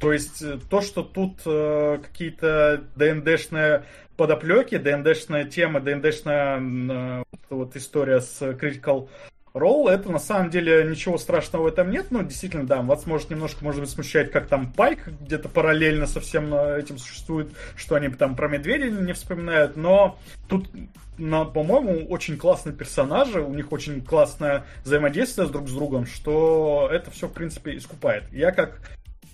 То 0.00 0.12
есть 0.12 0.42
э, 0.42 0.58
то, 0.70 0.80
что 0.80 1.02
тут 1.02 1.40
э, 1.44 1.98
какие-то 2.02 2.84
ДНДшные 2.96 3.84
подоплеки, 4.16 4.78
ДНДшная 4.78 5.44
тема, 5.44 5.80
ДНДшная 5.80 6.60
э, 6.60 7.22
вот 7.50 7.76
история 7.76 8.20
с 8.20 8.40
Critical 8.40 9.08
Ролл, 9.52 9.88
это 9.88 10.10
на 10.10 10.18
самом 10.18 10.50
деле 10.50 10.84
ничего 10.84 11.18
страшного 11.18 11.64
в 11.64 11.66
этом 11.66 11.90
нет, 11.90 12.06
но 12.10 12.22
действительно, 12.22 12.66
да, 12.66 12.82
вас 12.82 13.06
может 13.06 13.30
немножко, 13.30 13.64
может 13.64 13.80
быть, 13.80 13.90
смущать, 13.90 14.30
как 14.30 14.46
там 14.46 14.72
Пайк 14.72 15.08
где-то 15.20 15.48
параллельно 15.48 16.06
со 16.06 16.20
всем 16.20 16.54
этим 16.54 16.98
существует, 16.98 17.48
что 17.74 17.96
они 17.96 18.08
там 18.08 18.36
про 18.36 18.48
медведя 18.48 18.90
не 18.90 19.12
вспоминают, 19.12 19.76
но 19.76 20.18
тут, 20.48 20.70
по-моему, 21.18 22.06
очень 22.06 22.36
классные 22.36 22.74
персонажи, 22.74 23.40
у 23.40 23.52
них 23.52 23.72
очень 23.72 24.04
классное 24.04 24.64
взаимодействие 24.84 25.48
друг 25.48 25.68
с 25.68 25.72
другом, 25.72 26.06
что 26.06 26.88
это 26.92 27.10
все, 27.10 27.26
в 27.26 27.32
принципе, 27.32 27.76
искупает. 27.76 28.24
Я 28.32 28.52
как 28.52 28.80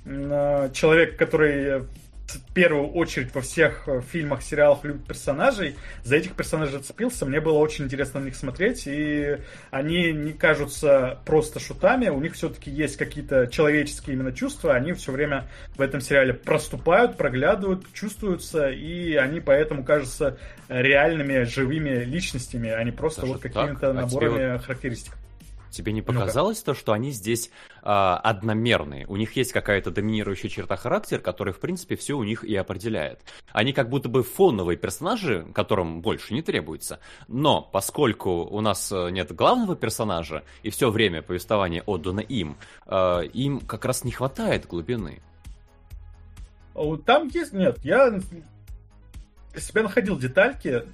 человек, 0.04 1.18
который 1.18 1.82
в 2.34 2.52
первую 2.52 2.88
очередь 2.88 3.34
во 3.34 3.40
всех 3.40 3.86
э, 3.86 4.00
фильмах, 4.00 4.42
сериалах 4.42 4.84
любит 4.84 5.06
персонажей. 5.06 5.76
За 6.02 6.16
этих 6.16 6.34
персонажей 6.34 6.78
зацепился. 6.78 7.26
Мне 7.26 7.40
было 7.40 7.58
очень 7.58 7.84
интересно 7.84 8.20
на 8.20 8.24
них 8.24 8.36
смотреть. 8.36 8.84
И 8.86 9.38
они 9.70 10.12
не 10.12 10.32
кажутся 10.32 11.18
просто 11.24 11.60
шутами. 11.60 12.08
У 12.08 12.20
них 12.20 12.34
все-таки 12.34 12.70
есть 12.70 12.96
какие-то 12.96 13.46
человеческие 13.46 14.16
именно 14.16 14.32
чувства. 14.32 14.74
Они 14.74 14.92
все 14.92 15.12
время 15.12 15.48
в 15.76 15.80
этом 15.80 16.00
сериале 16.00 16.34
проступают, 16.34 17.16
проглядывают, 17.16 17.92
чувствуются. 17.92 18.70
И 18.70 19.14
они 19.14 19.40
поэтому 19.40 19.84
кажутся 19.84 20.38
реальными, 20.68 21.44
живыми 21.44 22.04
личностями, 22.04 22.70
а 22.70 22.82
не 22.82 22.92
просто 22.92 23.22
Даже 23.22 23.34
вот 23.34 23.42
какими-то 23.42 23.90
а 23.90 23.92
наборами 23.92 24.52
вот... 24.52 24.64
характеристик. 24.64 25.12
Тебе 25.76 25.92
не 25.92 26.00
показалось 26.00 26.62
ну 26.64 26.72
то, 26.72 26.74
что 26.74 26.92
они 26.94 27.10
здесь 27.10 27.50
э, 27.82 27.84
одномерные? 27.84 29.06
У 29.08 29.16
них 29.16 29.36
есть 29.36 29.52
какая-то 29.52 29.90
доминирующая 29.90 30.48
черта 30.48 30.76
характера, 30.76 31.18
которая, 31.18 31.52
в 31.52 31.60
принципе, 31.60 31.96
все 31.96 32.14
у 32.14 32.24
них 32.24 32.44
и 32.44 32.56
определяет. 32.56 33.20
Они 33.52 33.74
как 33.74 33.90
будто 33.90 34.08
бы 34.08 34.22
фоновые 34.22 34.78
персонажи, 34.78 35.46
которым 35.52 36.00
больше 36.00 36.32
не 36.32 36.40
требуется. 36.40 36.98
Но 37.28 37.60
поскольку 37.60 38.46
у 38.46 38.62
нас 38.62 38.90
э, 38.90 39.10
нет 39.10 39.34
главного 39.34 39.76
персонажа, 39.76 40.44
и 40.62 40.70
все 40.70 40.90
время 40.90 41.20
повествование 41.20 41.82
отдано 41.82 42.20
им, 42.20 42.56
э, 42.86 43.26
им 43.34 43.60
как 43.60 43.84
раз 43.84 44.02
не 44.02 44.12
хватает 44.12 44.66
глубины. 44.66 45.20
Там 47.04 47.28
есть... 47.28 47.52
Нет, 47.52 47.80
я 47.84 48.18
себя 49.60 49.82
находил 49.82 50.18
детальки, 50.18 50.84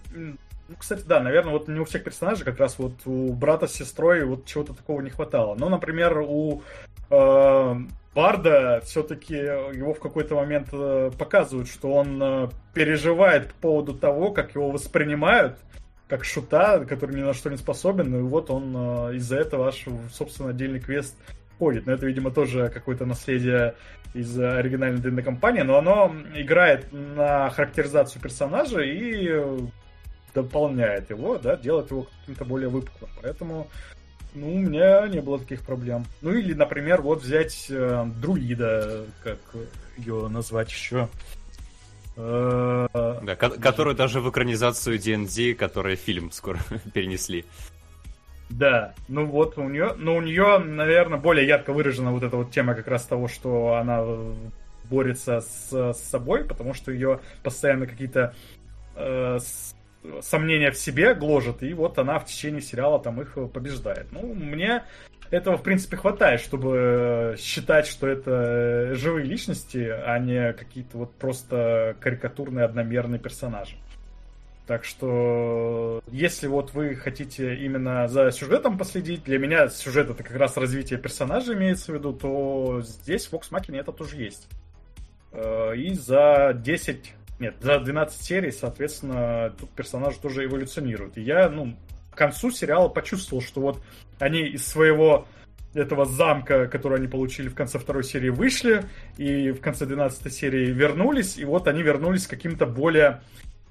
ну, 0.69 0.77
кстати, 0.79 1.03
да, 1.07 1.21
наверное, 1.21 1.53
вот 1.53 1.69
не 1.69 1.81
у 1.81 1.85
всех 1.85 2.05
персонажей, 2.05 2.45
как 2.45 2.59
раз 2.59 2.79
вот 2.79 2.95
у 3.05 3.33
брата 3.33 3.67
с 3.67 3.75
сестрой 3.75 4.25
вот 4.25 4.47
чего-то 4.47 4.75
такого 4.75 5.01
не 5.01 5.11
хватало. 5.11 5.55
Но, 5.55 5.69
например, 5.69 6.19
у 6.19 6.63
э, 7.11 7.75
Барда 8.15 8.81
все-таки 8.85 9.35
его 9.35 9.95
в 9.95 10.01
какой-то 10.01 10.35
момент 10.35 10.69
э, 10.73 11.11
показывают, 11.19 11.69
что 11.69 11.93
он 11.93 12.23
э, 12.23 12.49
переживает 12.75 13.49
по 13.49 13.69
поводу 13.69 13.95
того, 13.95 14.33
как 14.33 14.55
его 14.55 14.71
воспринимают, 14.71 15.59
как 16.09 16.25
шута, 16.25 16.85
который 16.85 17.17
ни 17.17 17.23
на 17.23 17.33
что 17.33 17.51
не 17.51 17.57
способен, 17.57 18.15
и 18.15 18.21
вот 18.21 18.51
он 18.51 18.75
э, 18.77 19.17
из-за 19.17 19.37
этого 19.37 19.69
аж, 19.69 19.87
собственно, 20.13 20.51
отдельный 20.51 20.81
квест 20.81 21.17
ходит. 21.59 21.87
Но 21.87 21.93
это, 21.93 22.07
видимо, 22.07 22.31
тоже 22.31 22.69
какое-то 22.69 23.07
наследие 23.07 23.75
из 24.13 24.39
оригинальной 24.39 25.01
ДНД 25.01 25.25
компании, 25.25 25.63
но 25.63 25.79
оно 25.79 26.15
играет 26.35 26.93
на 26.93 27.49
характеризацию 27.51 28.21
персонажа 28.21 28.81
и 28.81 29.43
дополняет 30.35 31.11
его, 31.11 31.39
да, 31.39 31.57
делает 31.57 31.91
его 31.91 32.07
каким-то 32.21 32.45
более 32.45 32.69
выпуклым. 32.69 33.11
Поэтому, 33.23 33.69
ну, 34.35 34.55
у 34.55 34.59
меня 34.59 35.07
не 35.09 35.21
было 35.21 35.39
таких 35.39 35.63
проблем. 35.63 36.05
Ну, 36.21 36.33
или, 36.33 36.55
например, 36.55 37.03
вот 37.03 37.23
взять 37.23 37.67
э, 37.71 38.05
друида, 38.21 39.07
как 39.23 39.39
ее 39.97 40.29
назвать 40.29 40.71
еще. 40.71 41.09
Э, 42.17 42.87
да, 43.23 43.37
которую 43.37 43.97
даже 43.97 44.21
в 44.21 44.31
экранизацию 44.31 44.99
D&D, 44.99 45.55
которая 45.55 45.97
фильм 45.97 46.31
скоро 46.31 46.59
перенесли. 46.93 47.45
Да, 48.51 48.95
ну 49.09 49.25
вот 49.25 49.57
у 49.57 49.67
нее, 49.67 49.95
ну 49.97 50.17
у 50.17 50.21
нее, 50.21 50.59
наверное, 50.59 51.19
более 51.19 51.47
ярко 51.47 51.73
выражена 51.73 52.13
вот 52.13 52.23
эта 52.23 52.37
вот 52.37 52.51
тема 52.51 52.75
как 52.75 52.87
раз 52.87 53.07
того, 53.07 53.27
что 53.27 53.77
она 53.77 54.05
борется 54.91 55.41
с, 55.41 55.73
с 55.95 55.99
собой, 55.99 56.45
потому 56.45 56.75
что 56.75 56.93
ее 56.93 57.21
постоянно 57.43 57.87
какие-то 57.87 58.35
э, 58.95 59.39
сомнения 60.21 60.71
в 60.71 60.77
себе 60.77 61.15
гложет, 61.15 61.63
и 61.63 61.73
вот 61.75 61.99
она 61.99 62.19
в 62.19 62.27
течение 62.27 62.61
сериала 62.61 62.99
там 62.99 63.21
их 63.21 63.37
побеждает. 63.53 64.07
Ну, 64.11 64.35
мне 64.35 64.83
этого, 65.31 65.57
в 65.57 65.63
принципе, 65.63 65.97
хватает, 65.97 66.41
чтобы 66.41 67.37
считать, 67.39 67.87
что 67.87 68.07
это 68.07 68.95
живые 68.95 69.25
личности, 69.25 69.91
а 69.91 70.19
не 70.19 70.53
какие-то 70.53 70.99
вот 70.99 71.15
просто 71.15 71.97
карикатурные 72.01 72.65
одномерные 72.65 73.19
персонажи. 73.19 73.77
Так 74.67 74.85
что, 74.85 76.03
если 76.09 76.47
вот 76.47 76.73
вы 76.73 76.95
хотите 76.95 77.57
именно 77.57 78.07
за 78.09 78.31
сюжетом 78.31 78.79
последить, 78.79 79.25
для 79.25 79.39
меня 79.39 79.69
сюжет 79.69 80.09
это 80.09 80.23
как 80.23 80.37
раз 80.37 80.57
развитие 80.57 80.99
персонажа 80.99 81.55
имеется 81.55 81.93
в 81.93 81.95
виду, 81.97 82.13
то 82.13 82.81
здесь 82.83 83.27
в 83.27 83.33
Vox 83.33 83.51
Machina 83.51 83.81
это 83.81 83.91
тоже 83.91 84.17
есть. 84.19 84.49
Э, 85.33 85.75
и 85.75 85.95
за 85.95 86.53
10, 86.55 87.13
нет, 87.43 87.57
за 87.61 87.81
12 87.81 88.23
серий, 88.23 88.53
соответственно, 88.53 89.53
тут 89.59 89.69
персонажи 89.71 90.19
тоже 90.21 90.45
эволюционируют. 90.45 91.19
И 91.19 91.23
я, 91.23 91.49
ну, 91.49 91.77
к 92.11 92.17
концу 92.17 92.53
сериала 92.53 92.89
почувствовал, 92.89 93.43
что 93.43 93.61
вот 93.61 93.83
они 94.21 94.43
из 94.43 94.65
своего 94.65 95.27
этого 95.75 96.05
замка, 96.05 96.69
который 96.69 96.99
они 96.99 97.09
получили 97.09 97.49
в 97.49 97.55
конце 97.57 97.81
второй 97.81 98.05
серии, 98.05 98.29
вышли, 98.29 98.85
и 99.17 99.51
в 99.51 99.61
конце 99.61 99.87
12 99.87 100.33
серии 100.33 100.67
вернулись, 100.67 101.37
и 101.37 101.45
вот 101.45 101.67
они 101.67 101.83
вернулись 101.83 102.29
каким-то 102.29 102.65
более 102.67 103.23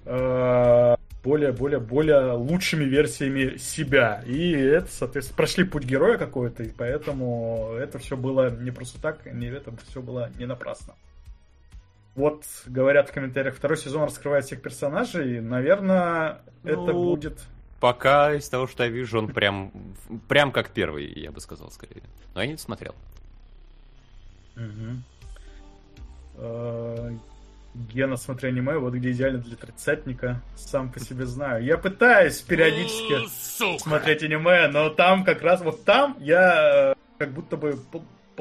э, 0.05 0.95
более, 1.23 1.51
более, 1.53 1.79
более 1.79 2.33
лучшими 2.33 2.83
версиями 2.83 3.57
себя. 3.57 4.21
И 4.25 4.51
это, 4.51 4.91
соответственно, 4.91 5.37
прошли 5.37 5.63
путь 5.63 5.85
героя 5.85 6.17
какой-то, 6.17 6.63
и 6.63 6.71
поэтому 6.75 7.75
это 7.79 7.99
все 7.99 8.17
было 8.17 8.49
не 8.49 8.71
просто 8.71 8.99
так, 9.01 9.31
не 9.31 9.47
это 9.47 9.71
все 9.87 10.01
было 10.01 10.29
не 10.37 10.45
напрасно. 10.45 10.95
Вот, 12.15 12.43
говорят 12.65 13.09
в 13.09 13.13
комментариях, 13.13 13.55
второй 13.55 13.77
сезон 13.77 14.03
раскрывает 14.03 14.45
всех 14.45 14.61
персонажей, 14.61 15.39
наверное, 15.39 16.41
ну, 16.63 16.69
это 16.69 16.93
будет... 16.93 17.39
Пока 17.79 18.33
из 18.35 18.47
того, 18.47 18.67
что 18.67 18.83
я 18.83 18.89
вижу, 18.89 19.17
он 19.17 19.29
прям, 19.29 19.71
прям 20.27 20.51
как 20.51 20.69
первый, 20.69 21.11
я 21.19 21.31
бы 21.31 21.39
сказал, 21.39 21.71
скорее. 21.71 22.03
Но 22.35 22.41
я 22.41 22.47
не 22.47 22.57
смотрел. 22.57 22.93
Угу. 24.55 24.97
Гена, 27.73 28.17
смотря 28.17 28.49
аниме, 28.49 28.77
вот 28.77 28.93
где 28.93 29.11
идеально 29.11 29.39
для 29.39 29.55
тридцатника, 29.55 30.41
сам 30.55 30.91
по 30.91 30.99
себе 30.99 31.25
знаю. 31.25 31.63
Я 31.63 31.77
пытаюсь 31.77 32.41
периодически 32.41 33.27
Сука. 33.29 33.79
смотреть 33.79 34.23
аниме, 34.23 34.67
но 34.67 34.89
там 34.89 35.23
как 35.23 35.41
раз, 35.41 35.61
вот 35.61 35.85
там 35.85 36.17
я 36.19 36.91
э, 36.91 36.95
как 37.17 37.31
будто 37.31 37.55
бы 37.55 37.79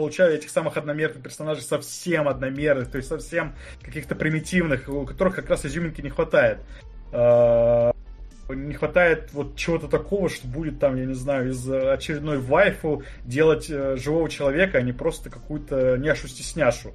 получаю 0.01 0.35
этих 0.35 0.49
самых 0.49 0.79
одномерных 0.79 1.23
персонажей 1.23 1.63
совсем 1.63 2.27
одномерных, 2.27 2.91
то 2.91 2.97
есть 2.97 3.11
совсем 3.11 3.55
каких-то 3.83 4.15
примитивных, 4.15 4.89
у 4.89 5.05
которых 5.05 5.37
как 5.37 5.51
раз 5.51 5.67
изюминки 5.67 6.01
не 6.01 6.09
хватает. 6.09 6.61
Э, 7.13 7.93
не 8.49 8.73
хватает 8.73 9.29
вот 9.33 9.57
чего-то 9.57 9.89
такого, 9.89 10.31
что 10.31 10.49
будет 10.49 10.79
там, 10.81 10.97
я 10.97 11.05
не 11.05 11.15
знаю, 11.15 11.51
из 11.51 11.71
очередной 11.71 12.39
вайфу 12.39 13.03
делать 13.27 13.67
э, 13.69 13.97
живого 13.97 14.31
человека, 14.31 14.79
а 14.79 14.83
не 14.83 14.95
просто 14.95 15.29
какую-то 15.29 15.99
няшу-стесняшу 15.99 16.95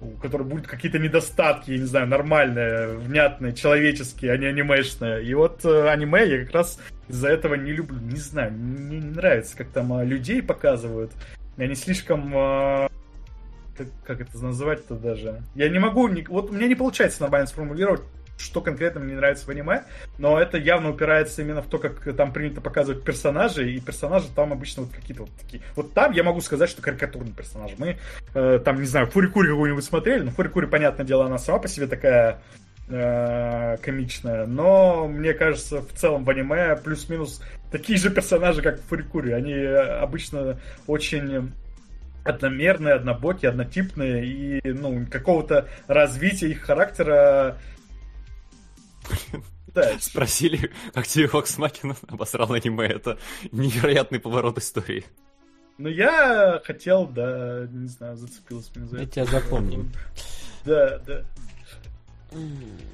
у 0.00 0.10
которой 0.18 0.42
будут 0.42 0.66
какие-то 0.66 0.98
недостатки, 0.98 1.70
я 1.70 1.78
не 1.78 1.84
знаю, 1.84 2.06
нормальные, 2.06 2.98
внятные, 2.98 3.54
человеческие, 3.54 4.32
а 4.32 4.36
не 4.36 4.46
анимешные. 4.46 5.24
И 5.24 5.32
вот 5.34 5.64
э, 5.64 5.88
аниме 5.88 6.28
я 6.28 6.44
как 6.44 6.54
раз 6.54 6.78
из-за 7.08 7.28
этого 7.28 7.54
не 7.54 7.72
люблю, 7.72 7.98
не 7.98 8.18
знаю, 8.18 8.52
мне 8.52 8.98
не 8.98 9.10
нравится, 9.10 9.56
как 9.56 9.68
там 9.68 9.92
э, 9.98 10.04
людей 10.04 10.42
показывают. 10.42 11.12
И 11.56 11.62
они 11.62 11.74
слишком... 11.74 12.36
Э, 12.36 12.88
как, 13.76 13.88
как 14.04 14.20
это 14.22 14.42
называть-то 14.42 14.94
даже? 14.94 15.42
Я 15.54 15.68
не 15.68 15.78
могу, 15.78 16.08
не, 16.08 16.22
вот 16.22 16.50
у 16.50 16.52
меня 16.52 16.66
не 16.66 16.74
получается 16.74 17.22
нормально 17.22 17.46
сформулировать, 17.46 18.02
что 18.38 18.60
конкретно 18.60 19.00
мне 19.00 19.14
нравится 19.14 19.46
в 19.46 19.48
аниме, 19.48 19.84
но 20.18 20.38
это 20.38 20.58
явно 20.58 20.90
упирается 20.90 21.42
именно 21.42 21.62
в 21.62 21.66
то, 21.66 21.78
как 21.78 22.02
там 22.16 22.32
принято 22.32 22.60
показывать 22.60 23.04
персонажей, 23.04 23.74
и 23.74 23.80
персонажи 23.80 24.28
там 24.34 24.52
обычно 24.52 24.84
вот 24.84 24.92
какие-то 24.92 25.22
вот 25.22 25.32
такие. 25.40 25.62
Вот 25.74 25.92
там 25.92 26.12
я 26.12 26.22
могу 26.22 26.40
сказать, 26.40 26.68
что 26.70 26.82
карикатурный 26.82 27.32
персонаж. 27.32 27.72
Мы 27.78 27.98
э, 28.34 28.58
там, 28.64 28.80
не 28.80 28.86
знаю, 28.86 29.06
Фурикури 29.08 29.48
какую-нибудь 29.48 29.84
смотрели, 29.84 30.22
ну 30.22 30.30
Фурикури, 30.30 30.66
понятное 30.66 31.06
дело, 31.06 31.26
она 31.26 31.38
сама 31.38 31.58
по 31.58 31.68
себе 31.68 31.86
такая 31.86 32.42
э, 32.88 33.76
комичная, 33.82 34.46
но 34.46 35.08
мне 35.08 35.34
кажется, 35.34 35.80
в 35.80 35.92
целом 35.92 36.24
в 36.24 36.30
аниме 36.30 36.76
плюс-минус 36.76 37.42
такие 37.70 37.98
же 37.98 38.10
персонажи, 38.10 38.62
как 38.62 38.80
в 38.80 38.84
Фурикури. 38.84 39.32
Они 39.32 39.54
обычно 39.54 40.58
очень 40.86 41.52
одномерные, 42.24 42.94
однобокие, 42.94 43.50
однотипные, 43.50 44.26
и 44.26 44.72
ну, 44.72 45.06
какого-то 45.10 45.68
развития 45.86 46.48
их 46.48 46.62
характера 46.62 47.58
да. 49.76 49.98
Спросили, 50.00 50.70
как 50.94 51.06
тебе 51.06 51.26
Фокс 51.26 51.58
Макина 51.58 51.96
обосрал 52.08 52.52
аниме. 52.52 52.86
Это 52.86 53.18
невероятный 53.52 54.18
поворот 54.18 54.56
истории. 54.56 55.04
Ну, 55.76 55.90
я 55.90 56.62
хотел, 56.64 57.06
да, 57.06 57.66
не 57.70 57.88
знаю, 57.88 58.16
зацепилась 58.16 58.74
мне 58.74 58.86
за 58.86 58.96
это. 58.96 59.04
Я 59.04 59.10
тебя 59.10 59.24
запомним. 59.26 59.92
Да, 60.64 60.98
да. 61.00 61.24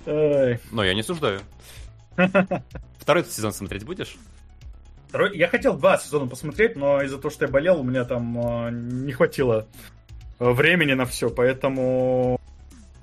Но 0.06 0.84
я 0.84 0.94
не 0.94 1.02
суждаю. 1.02 1.40
Второй 2.98 3.24
сезон 3.24 3.52
смотреть 3.52 3.84
будешь? 3.84 4.16
Второй... 5.08 5.36
Я 5.36 5.48
хотел 5.48 5.76
два 5.76 5.98
сезона 5.98 6.26
посмотреть, 6.26 6.76
но 6.76 7.02
из-за 7.02 7.18
того, 7.18 7.30
что 7.30 7.44
я 7.46 7.50
болел, 7.50 7.80
у 7.80 7.84
меня 7.84 8.04
там 8.04 8.66
э, 8.66 8.70
не 8.70 9.12
хватило 9.12 9.66
времени 10.38 10.94
на 10.94 11.04
все, 11.04 11.30
поэтому 11.30 12.40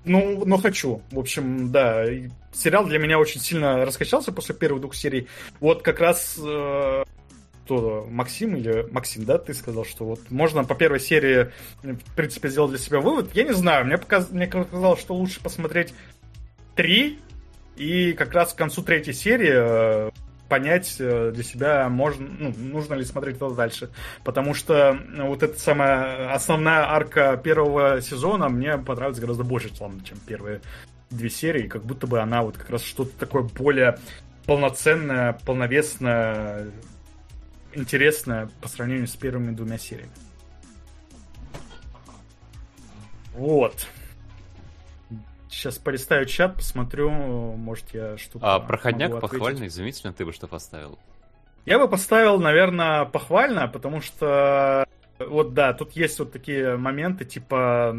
ну, 0.05 0.43
но 0.45 0.57
хочу. 0.57 1.01
В 1.11 1.19
общем, 1.19 1.71
да. 1.71 2.05
Сериал 2.51 2.85
для 2.85 2.99
меня 2.99 3.19
очень 3.19 3.39
сильно 3.41 3.85
раскачался 3.85 4.31
после 4.31 4.55
первых 4.55 4.81
двух 4.81 4.95
серий. 4.95 5.27
Вот 5.59 5.83
как 5.83 5.99
раз 5.99 6.39
э, 6.43 7.03
кто 7.65 8.07
Максим 8.09 8.55
или 8.55 8.87
Максим, 8.91 9.25
да, 9.25 9.37
ты 9.37 9.53
сказал, 9.53 9.85
что 9.85 10.05
вот 10.05 10.31
можно 10.31 10.63
по 10.63 10.73
первой 10.73 10.99
серии, 10.99 11.51
в 11.83 12.15
принципе, 12.15 12.49
сделать 12.49 12.71
для 12.71 12.79
себя 12.79 12.99
вывод. 12.99 13.29
Я 13.35 13.43
не 13.43 13.53
знаю, 13.53 13.85
мне, 13.85 13.99
показ... 13.99 14.31
мне 14.31 14.47
показалось, 14.47 14.99
что 14.99 15.13
лучше 15.13 15.39
посмотреть 15.41 15.93
три, 16.79 17.19
и 17.75 18.13
как 18.13 18.31
раз 18.31 18.53
к 18.53 18.57
концу 18.57 18.81
третьей 18.83 19.11
серии 19.11 19.51
э, 19.51 20.11
понять 20.47 20.95
э, 20.97 21.33
для 21.35 21.43
себя, 21.43 21.89
можно, 21.89 22.25
ну, 22.25 22.53
нужно 22.57 22.93
ли 22.93 23.03
смотреть 23.03 23.35
это 23.35 23.49
дальше. 23.49 23.89
Потому 24.23 24.53
что 24.53 24.97
вот 25.17 25.43
эта 25.43 25.59
самая 25.59 26.31
основная 26.31 26.89
арка 26.89 27.35
первого 27.35 27.99
сезона 27.99 28.47
мне 28.47 28.77
понравилась 28.77 29.19
гораздо 29.19 29.43
больше, 29.43 29.75
чем 29.75 30.17
первые 30.25 30.61
две 31.09 31.29
серии. 31.29 31.67
Как 31.67 31.83
будто 31.83 32.07
бы 32.07 32.21
она 32.21 32.43
вот 32.43 32.57
как 32.57 32.69
раз 32.69 32.81
что-то 32.81 33.11
такое 33.19 33.43
более 33.43 33.99
полноценное, 34.45 35.33
полновесное, 35.45 36.71
интересное 37.73 38.49
по 38.61 38.69
сравнению 38.69 39.07
с 39.07 39.17
первыми 39.17 39.53
двумя 39.53 39.77
сериями. 39.77 40.13
Вот. 43.33 43.85
Сейчас 45.49 45.77
полистаю 45.79 46.25
чат, 46.25 46.55
посмотрю, 46.55 47.09
может 47.09 47.93
я 47.93 48.17
что-то... 48.17 48.55
А 48.55 48.59
проходняк 48.59 49.19
похвальный, 49.19 49.67
изумительно, 49.67 50.13
ты 50.13 50.25
бы 50.25 50.31
что 50.31 50.47
поставил? 50.47 50.99
Я 51.65 51.79
бы 51.79 51.87
поставил, 51.87 52.39
наверное, 52.39 53.05
похвально, 53.05 53.67
потому 53.67 54.01
что 54.01 54.87
вот 55.19 55.53
да, 55.53 55.73
тут 55.73 55.91
есть 55.93 56.17
вот 56.19 56.31
такие 56.31 56.77
моменты, 56.77 57.25
типа 57.25 57.95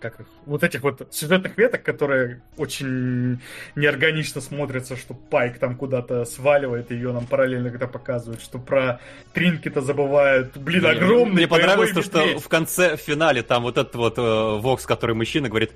как 0.00 0.20
их, 0.20 0.26
вот 0.46 0.64
этих 0.64 0.82
вот 0.82 1.06
сюжетных 1.10 1.56
веток, 1.56 1.82
которые 1.82 2.42
очень 2.56 3.40
неорганично 3.76 4.40
смотрятся, 4.40 4.96
что 4.96 5.14
Пайк 5.14 5.58
там 5.58 5.76
куда-то 5.76 6.24
сваливает, 6.24 6.90
ее 6.90 7.12
нам 7.12 7.26
параллельно 7.26 7.70
когда 7.70 7.86
показывают, 7.86 8.42
что 8.42 8.58
про 8.58 9.00
Тринки-то 9.32 9.80
забывают. 9.80 10.56
Блин, 10.56 10.86
огромный 10.86 11.34
Мне 11.34 11.48
понравилось 11.48 11.92
то, 11.92 12.02
что 12.02 12.38
в 12.38 12.48
конце, 12.48 12.96
в 12.96 13.00
финале, 13.00 13.42
там 13.42 13.62
вот 13.62 13.78
этот 13.78 13.94
вот 13.94 14.18
э, 14.18 14.58
Вокс, 14.60 14.86
который 14.86 15.14
мужчина, 15.14 15.48
говорит, 15.48 15.72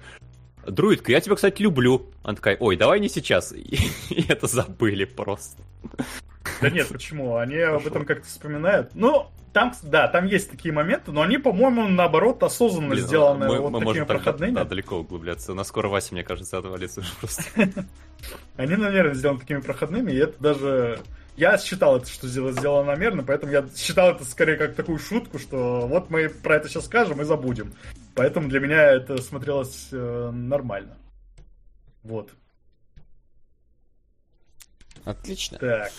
Друидка, 0.67 1.13
я 1.13 1.21
тебя, 1.21 1.35
кстати, 1.35 1.63
люблю. 1.63 2.11
Она 2.23 2.37
такая, 2.37 2.57
ой, 2.59 2.77
давай 2.77 3.01
не 3.01 3.09
сейчас. 3.09 3.53
И 3.53 4.25
это 4.29 4.47
забыли 4.47 5.05
просто. 5.05 5.63
Да 6.61 6.71
нет, 6.71 6.89
почему? 6.89 7.37
Они 7.37 7.57
Пошел. 7.57 7.77
об 7.77 7.87
этом 7.87 8.05
как-то 8.05 8.27
вспоминают. 8.27 8.91
Ну, 8.95 9.31
там, 9.55 9.73
да, 9.85 10.09
там 10.09 10.27
есть 10.27 10.51
такие 10.51 10.75
моменты, 10.75 11.13
но 11.13 11.23
они, 11.23 11.39
по-моему, 11.39 11.87
наоборот, 11.87 12.43
осознанно 12.43 12.91
Блин, 12.91 13.07
сделаны 13.07 13.47
мы, 13.47 13.61
вот 13.61 13.71
мы 13.71 13.79
такими 13.79 13.85
можем 13.85 14.07
проходными. 14.07 14.55
Да, 14.55 14.65
далеко 14.65 14.97
углубляться. 14.97 15.53
У 15.53 15.55
нас 15.55 15.69
скоро 15.69 15.89
Вася, 15.89 16.13
мне 16.13 16.25
кажется, 16.25 16.59
отвалится 16.59 17.01
уже 17.01 17.13
просто. 17.21 17.45
Они, 18.57 18.75
наверное, 18.75 19.15
сделаны 19.15 19.39
такими 19.39 19.61
проходными, 19.61 20.11
и 20.11 20.17
это 20.17 20.43
даже... 20.43 21.01
Я 21.37 21.57
считал 21.59 21.97
это, 21.97 22.09
что 22.09 22.29
сделано 22.29 22.93
намеренно, 22.93 23.23
поэтому 23.23 23.53
я 23.53 23.65
считал 23.77 24.11
это 24.11 24.25
скорее 24.25 24.57
как 24.57 24.75
такую 24.75 24.99
шутку, 24.99 25.39
что 25.39 25.87
вот 25.87 26.11
мы 26.11 26.29
про 26.29 26.57
это 26.57 26.69
сейчас 26.69 26.87
скажем 26.87 27.21
и 27.21 27.25
забудем. 27.25 27.75
Поэтому 28.15 28.49
для 28.49 28.61
меня 28.61 28.83
это 28.93 29.21
смотрелось 29.21 29.89
э, 29.93 30.31
нормально. 30.33 30.97
Вот. 32.03 32.31
Отлично. 35.05 35.59
Так. 35.59 35.93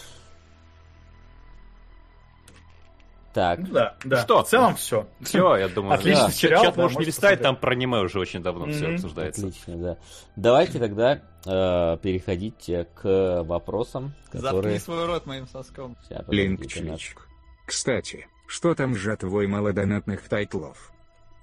Так. 3.36 3.60
Ну 3.60 3.68
да, 3.74 3.98
да. 4.06 4.22
Что? 4.24 4.46
В 4.46 4.48
целом 4.48 4.76
все. 4.78 5.10
Все, 5.20 5.58
я 5.58 5.68
думаю. 5.68 5.96
Отличный 5.96 6.28
да. 6.28 6.32
сериал, 6.32 6.64
Чат 6.64 6.76
да, 6.78 6.82
можешь 6.84 6.98
не 6.98 7.04
листать, 7.06 7.42
там 7.42 7.58
про 7.58 7.74
аниме 7.74 8.00
уже 8.00 8.18
очень 8.18 8.42
давно 8.42 8.68
все 8.68 8.86
Мгм. 8.86 8.96
обсуждается. 8.96 9.42
Отлично, 9.42 9.76
да. 9.76 9.98
Давайте 10.38 10.80
тогда 10.80 11.22
э, 11.46 11.98
переходить 12.02 12.72
к 12.96 13.44
вопросам, 13.44 14.14
Заткни 14.32 14.42
которые... 14.42 14.80
свой 14.80 15.06
рот 15.06 15.26
моим 15.26 15.48
соском. 15.48 15.98
Ща, 16.08 16.20
подождите, 16.24 16.44
Линк 16.80 16.90
нас- 16.92 17.00
чичик. 17.02 17.28
Кстати, 17.66 18.26
что 18.48 18.74
там 18.74 18.96
с 18.96 19.00
жатвой 19.00 19.48
малодонатных 19.48 20.22
тайтлов? 20.30 20.94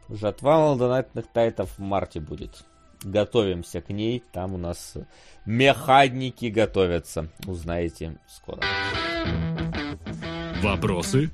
Жатва 0.09 0.61
молодонатных 0.61 1.27
тайтов 1.31 1.77
в 1.77 1.79
марте 1.79 2.21
будет. 2.21 2.65
Готовимся 3.03 3.83
к 3.83 3.91
ней. 3.91 4.25
Там 4.33 4.55
у 4.55 4.57
нас 4.59 4.97
механики 5.45 6.47
готовятся. 6.47 7.29
Узнаете 7.47 8.19
скоро. 8.29 8.62
Вопросы? 10.62 11.31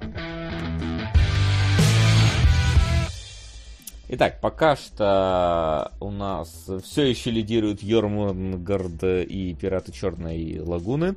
Итак, 4.10 4.40
пока 4.40 4.74
что 4.74 5.92
у 6.00 6.10
нас 6.10 6.66
все 6.82 7.02
еще 7.04 7.30
лидируют 7.30 7.82
Йормунгард 7.82 9.04
и 9.04 9.54
Пираты 9.54 9.92
Черной 9.92 10.60
Лагуны. 10.60 11.14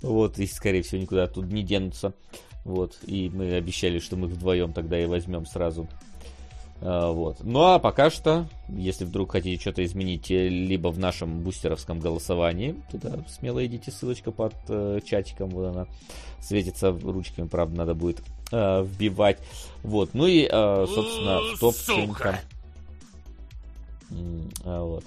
Вот, 0.00 0.38
и, 0.38 0.46
скорее 0.46 0.82
всего, 0.82 1.02
никуда 1.02 1.24
оттуда 1.24 1.52
не 1.52 1.62
денутся. 1.62 2.14
Вот, 2.64 2.98
и 3.04 3.30
мы 3.34 3.54
обещали, 3.54 3.98
что 3.98 4.16
мы 4.16 4.28
вдвоем 4.28 4.72
тогда 4.72 5.00
и 5.00 5.06
возьмем 5.06 5.44
сразу. 5.44 5.88
А, 6.80 7.10
Вот. 7.10 7.38
Ну 7.42 7.62
а 7.64 7.78
пока 7.78 8.10
что, 8.10 8.46
если 8.68 9.04
вдруг 9.04 9.32
хотите 9.32 9.60
что-то 9.60 9.84
изменить, 9.84 10.30
э, 10.30 10.48
либо 10.48 10.88
в 10.88 10.98
нашем 10.98 11.40
бустеровском 11.40 12.00
голосовании, 12.00 12.76
туда 12.90 13.24
смело 13.28 13.64
идите, 13.64 13.90
ссылочка 13.90 14.30
под 14.30 14.54
э, 14.68 15.00
чатиком, 15.04 15.50
вот 15.50 15.66
она 15.66 15.86
светится 16.40 16.90
ручками, 16.92 17.48
правда, 17.48 17.78
надо 17.78 17.94
будет 17.94 18.22
э, 18.50 18.82
вбивать. 18.84 19.38
Вот. 19.82 20.10
Ну 20.14 20.26
и, 20.26 20.48
э, 20.50 20.86
собственно, 20.88 21.40
в 21.54 21.58
топ 21.58 21.74
Сука. 21.74 22.40
а 24.64 24.82
Вот. 24.84 25.04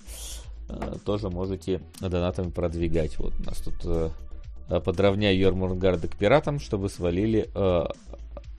Э, 0.70 0.96
Тоже 1.06 1.30
можете 1.30 1.82
донатами 2.00 2.50
продвигать. 2.50 3.18
Вот 3.20 3.34
у 3.40 3.44
нас 3.44 3.60
тут 3.60 3.76
э, 3.86 4.10
э, 4.70 4.80
подровняй 4.80 5.36
Йормургарда 5.38 6.08
к 6.08 6.16
пиратам, 6.16 6.60
чтобы 6.60 6.90
свалили 6.90 7.50
э, 7.54 7.86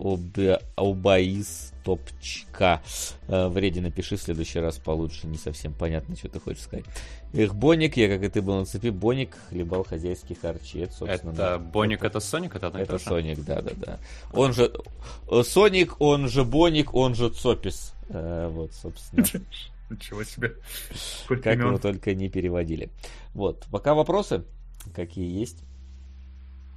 обе- 0.04 0.60
Обаис 0.76 1.72
топчка. 1.84 2.82
Э, 3.28 3.48
Вреди 3.48 3.80
напиши 3.80 4.16
в 4.16 4.22
следующий 4.22 4.60
раз 4.60 4.76
получше. 4.78 5.26
Не 5.26 5.36
совсем 5.38 5.72
понятно, 5.72 6.16
что 6.16 6.28
ты 6.28 6.38
хочешь 6.40 6.62
сказать. 6.62 6.84
Эх, 7.32 7.54
Боник, 7.54 7.96
я 7.96 8.08
как 8.08 8.22
и 8.22 8.28
ты 8.28 8.40
был 8.42 8.58
на 8.58 8.64
цепи, 8.66 8.90
Боник 8.90 9.36
хлебал 9.48 9.84
хозяйские 9.84 10.36
харчи. 10.40 10.78
Это, 10.78 10.92
собственно, 10.94 11.30
Это 11.30 11.36
да. 11.38 11.58
Боник, 11.58 12.04
это 12.04 12.20
Соник, 12.20 12.54
это 12.54 12.68
одно 12.68 12.80
Это? 12.80 12.98
Соник, 12.98 13.44
да, 13.44 13.60
да, 13.62 13.72
да. 13.76 13.98
Он 14.32 14.52
же 14.52 14.72
э, 15.30 15.42
Соник, 15.42 16.00
он 16.00 16.28
же 16.28 16.44
Боник, 16.44 16.94
он 16.94 17.14
же 17.14 17.30
Цопис. 17.30 17.92
Э, 18.08 18.48
Вот, 18.52 18.72
собственно, 18.74 19.24
Ничего 19.90 20.24
себе. 20.24 20.54
Сколько 20.94 21.42
как 21.44 21.58
его 21.58 21.68
имен. 21.70 21.78
только 21.80 22.14
не 22.14 22.28
переводили. 22.30 22.88
Вот, 23.34 23.64
пока 23.70 23.94
вопросы, 23.94 24.44
какие 24.94 25.38
есть. 25.40 25.58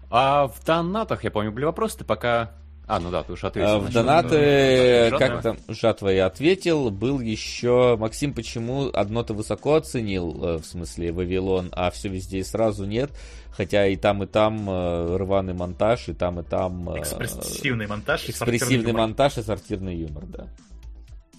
А 0.09 0.47
в 0.47 0.63
донатах, 0.65 1.23
я 1.23 1.31
помню, 1.31 1.51
были 1.51 1.65
вопросы, 1.65 1.97
ты 1.99 2.03
пока... 2.05 2.51
А, 2.87 2.99
ну 2.99 3.11
да, 3.11 3.21
ты 3.23 3.33
уже 3.33 3.47
ответил. 3.47 3.69
А, 3.69 3.79
В 3.79 3.91
донаты, 3.91 4.35
э, 4.37 5.11
как 5.11 5.41
там, 5.43 5.57
жатва 5.67 6.07
я 6.09 6.25
ответил. 6.25 6.89
Был 6.89 7.19
еще, 7.19 7.97
Максим, 7.99 8.33
почему 8.33 8.89
одно 8.93 9.23
ты 9.23 9.33
высоко 9.33 9.75
оценил, 9.75 10.41
э, 10.43 10.57
в 10.59 10.65
смысле 10.65 11.11
Вавилон, 11.11 11.69
а 11.73 11.91
все 11.91 12.07
везде 12.07 12.39
и 12.39 12.43
сразу 12.43 12.85
нет? 12.85 13.11
Хотя 13.51 13.87
и 13.87 13.97
там, 13.97 14.23
и 14.23 14.25
там 14.27 14.69
э, 14.69 15.17
рваный 15.17 15.53
монтаж, 15.53 16.07
и 16.09 16.13
там, 16.13 16.39
и 16.39 16.43
там... 16.43 16.89
э, 16.91 16.99
Экспрессивный 16.99 17.87
монтаж. 17.87 18.29
Экспрессивный 18.29 18.93
монтаж 18.93 19.37
и 19.37 19.41
сортирный 19.41 19.95
юмор, 19.97 20.25
да. 20.27 20.47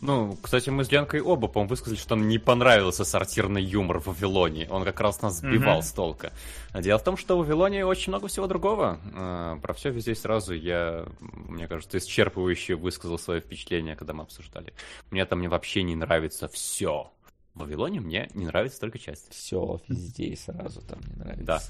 Ну, 0.01 0.37
кстати, 0.41 0.71
мы 0.71 0.85
с 0.85 0.93
Ленкой 0.93 1.21
оба, 1.21 1.49
по-моему, 1.49 1.71
высказали, 1.71 1.99
что 1.99 2.15
нам 2.15 2.29
не 2.29 2.39
понравился 2.39 3.05
сортирный 3.05 3.63
юмор 3.63 3.99
в 3.99 4.07
Вавилоне. 4.07 4.69
Он 4.71 4.85
как 4.85 5.01
раз 5.01 5.23
нас 5.23 5.39
сбивал 5.39 5.79
Мгм. 5.79 5.83
с 5.83 5.93
толка. 5.93 6.33
Дело 6.73 6.99
в 6.99 7.03
том, 7.05 7.17
что 7.17 7.37
в 7.37 7.41
Вавилоне 7.41 7.85
очень 7.85 8.11
много 8.13 8.29
всего 8.29 8.47
другого. 8.47 9.01
А, 9.15 9.59
Про 9.59 9.75
все 9.75 9.91
везде 9.91 10.15
сразу 10.15 10.55
я, 10.55 11.05
мне 11.21 11.67
кажется, 11.67 11.99
исчерпывающе 11.99 12.77
высказал 12.77 13.19
свое 13.19 13.41
впечатление, 13.41 13.97
когда 13.97 14.13
мы 14.13 14.23
обсуждали. 14.23 14.73
Мне 15.11 15.25
там 15.27 15.41
мне 15.41 15.49
вообще 15.49 15.83
не 15.83 15.97
нравится 15.97 16.47
все. 16.47 17.11
В 17.55 17.61
Вавилоне 17.63 17.99
мне 18.01 18.31
не 18.35 18.47
нравится 18.47 18.79
только 18.79 19.01
часть. 19.01 19.33
Все 19.33 19.81
везде 19.89 20.27
и 20.27 20.37
сразу 20.37 20.81
там 20.83 21.01
не 21.09 21.17
нравится. 21.17 21.45
Да. 21.45 21.61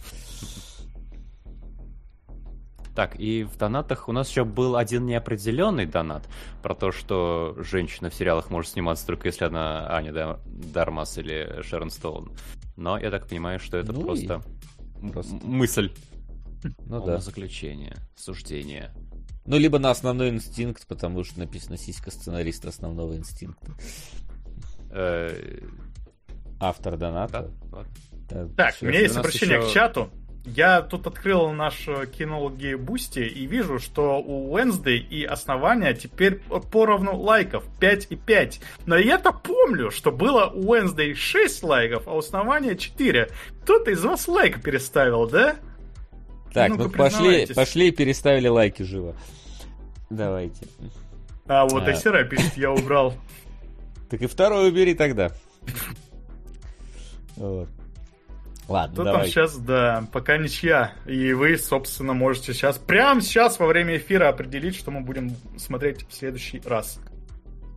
Так, 2.98 3.14
и 3.20 3.44
в 3.44 3.56
донатах 3.56 4.08
у 4.08 4.12
нас 4.12 4.28
еще 4.28 4.44
был 4.44 4.74
один 4.74 5.06
неопределенный 5.06 5.86
донат 5.86 6.28
про 6.64 6.74
то, 6.74 6.90
что 6.90 7.54
женщина 7.58 8.10
в 8.10 8.14
сериалах 8.14 8.50
может 8.50 8.72
сниматься 8.72 9.06
только 9.06 9.28
если 9.28 9.44
она 9.44 9.88
Аня 9.88 10.12
Да- 10.12 10.40
Дармас 10.46 11.16
или 11.16 11.62
Шерон 11.62 11.90
Стоун. 11.90 12.32
Но 12.74 12.98
я 12.98 13.12
так 13.12 13.28
понимаю, 13.28 13.60
что 13.60 13.76
это 13.76 13.92
Ну 13.92 14.00
и 14.00 14.04
просто, 14.04 14.42
м- 15.00 15.10
просто. 15.12 15.34
мысль, 15.46 15.92
Ну 16.86 17.06
да. 17.06 17.18
заключение, 17.20 17.94
суждение. 18.16 18.90
Ну, 19.46 19.58
либо 19.58 19.78
на 19.78 19.90
основной 19.92 20.30
инстинкт, 20.30 20.84
потому 20.88 21.22
что 21.22 21.38
написано 21.38 21.76
сиська 21.76 22.10
сценариста 22.10 22.70
основного 22.70 23.14
инстинкта. 23.16 23.74
Э, 24.90 25.60
Автор 26.58 26.96
доната. 26.96 27.52
Так, 28.56 28.74
у 28.82 28.86
меня 28.86 28.98
есть 29.02 29.16
обращение 29.16 29.60
к 29.62 29.68
чату. 29.68 30.10
Я 30.54 30.82
тут 30.82 31.06
открыл 31.06 31.50
наш 31.50 31.86
э, 31.88 32.06
кинологи 32.06 32.74
Boosty 32.74 33.20
и 33.20 33.46
вижу, 33.46 33.78
что 33.78 34.18
у 34.18 34.56
Wednesday 34.56 34.96
и 34.96 35.24
основания 35.24 35.92
теперь 35.94 36.40
поровну 36.70 37.16
лайков 37.16 37.64
5 37.80 38.06
и 38.10 38.16
5. 38.16 38.60
Но 38.86 38.96
я-то 38.96 39.32
помню, 39.32 39.90
что 39.90 40.10
было 40.10 40.46
у 40.46 40.74
Wednesday 40.74 41.14
6 41.14 41.62
лайков, 41.64 42.08
а 42.08 42.14
у 42.14 42.18
основания 42.18 42.76
4. 42.76 43.28
Кто-то 43.62 43.90
из 43.90 44.02
вас 44.02 44.26
лайк 44.28 44.62
переставил, 44.62 45.28
да? 45.28 45.56
Так, 46.52 46.70
Ну-ка, 46.70 46.84
ну 46.84 46.90
пошли, 46.90 47.46
пошли 47.54 47.88
и 47.88 47.92
переставили 47.92 48.48
лайки 48.48 48.82
живо. 48.82 49.14
Давайте. 50.08 50.66
А 51.46 51.66
вот 51.66 51.82
А. 51.82 51.86
Айсера 51.86 52.24
пишет, 52.24 52.56
я 52.56 52.72
убрал. 52.72 53.14
Так 54.08 54.22
и 54.22 54.26
второй 54.26 54.68
убери 54.68 54.94
тогда. 54.94 55.30
Вот. 57.36 57.68
Ладно, 58.68 58.94
Кто 58.94 59.04
там 59.04 59.12
давай. 59.14 59.28
сейчас, 59.28 59.56
да, 59.56 60.06
пока 60.12 60.36
ничья. 60.36 60.92
И 61.06 61.32
вы, 61.32 61.56
собственно, 61.56 62.12
можете 62.12 62.52
сейчас, 62.52 62.76
прямо 62.78 63.20
сейчас 63.22 63.58
во 63.58 63.66
время 63.66 63.96
эфира 63.96 64.28
определить, 64.28 64.76
что 64.76 64.90
мы 64.90 65.00
будем 65.00 65.34
смотреть 65.56 66.06
в 66.08 66.12
следующий 66.14 66.60
раз. 66.64 67.00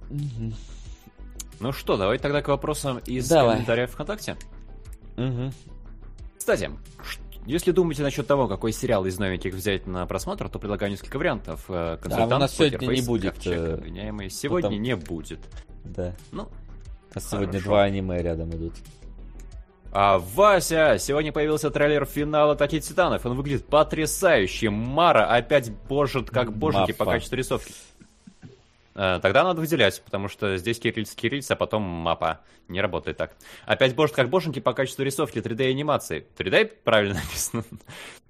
Мгм. 0.09 0.53
Ну 1.61 1.71
что, 1.71 1.95
давай 1.95 2.17
тогда 2.17 2.41
к 2.41 2.47
вопросам 2.49 2.97
из 3.05 3.29
Давай. 3.29 3.53
комментариев 3.55 3.91
ВКонтакте. 3.91 4.35
Мгм. 5.15 5.53
Кстати, 6.37 6.71
если 7.45 7.71
думаете 7.71 8.01
насчет 8.03 8.27
того, 8.27 8.47
какой 8.47 8.73
сериал 8.73 9.05
из 9.05 9.17
новеньких 9.17 9.53
взять 9.53 9.87
на 9.87 10.05
просмотр, 10.07 10.49
то 10.49 10.59
предлагаю 10.59 10.91
несколько 10.91 11.17
вариантов. 11.17 11.63
Э, 11.69 11.97
Консультант, 12.01 12.33
у 12.33 12.37
нас 12.39 12.53
сегодня 12.55 12.85
не 12.87 13.01
будет, 13.01 13.35
Ковчег, 13.35 13.53
э, 13.53 13.73
обвиняемый. 13.75 14.29
Сегодня 14.29 14.69
потом- 14.69 14.81
не 14.81 14.95
будет. 14.95 15.39
Да. 15.85 16.15
Ну, 16.31 16.49
А 17.13 17.19
сегодня 17.19 17.47
Хорошо. 17.47 17.65
два 17.65 17.83
аниме 17.83 18.21
рядом 18.23 18.49
идут. 18.51 18.73
А 19.93 20.19
Вася, 20.19 20.97
сегодня 20.99 21.31
появился 21.33 21.69
трейлер 21.69 22.05
финала 22.05 22.53
Атаки 22.53 22.79
Титанов. 22.79 23.25
Он 23.25 23.35
выглядит 23.35 23.65
потрясающе. 23.65 24.69
Мара 24.69 25.25
опять 25.27 25.71
божит 25.89 26.29
как 26.29 26.53
боженьки 26.55 26.93
по 26.93 27.03
Мапа. 27.03 27.15
качеству 27.17 27.35
рисовки. 27.35 27.73
Э, 28.95 29.19
Тогда 29.21 29.43
надо 29.43 29.59
выделять, 29.59 30.01
потому 30.03 30.27
что 30.29 30.55
здесь 30.57 30.79
кириллиц 30.79 31.13
кириллиц, 31.13 31.51
а 31.51 31.55
потом 31.55 31.81
мапа. 31.83 32.41
Не 32.67 32.79
работает 32.79 33.17
так. 33.17 33.35
Опять 33.65 33.95
божит 33.95 34.15
как 34.15 34.29
боженьки 34.29 34.59
по 34.59 34.71
качеству 34.73 35.03
рисовки 35.03 35.39
3D 35.39 35.69
анимации. 35.69 36.25
3D 36.37 36.71
правильно 36.85 37.15
написано. 37.23 37.63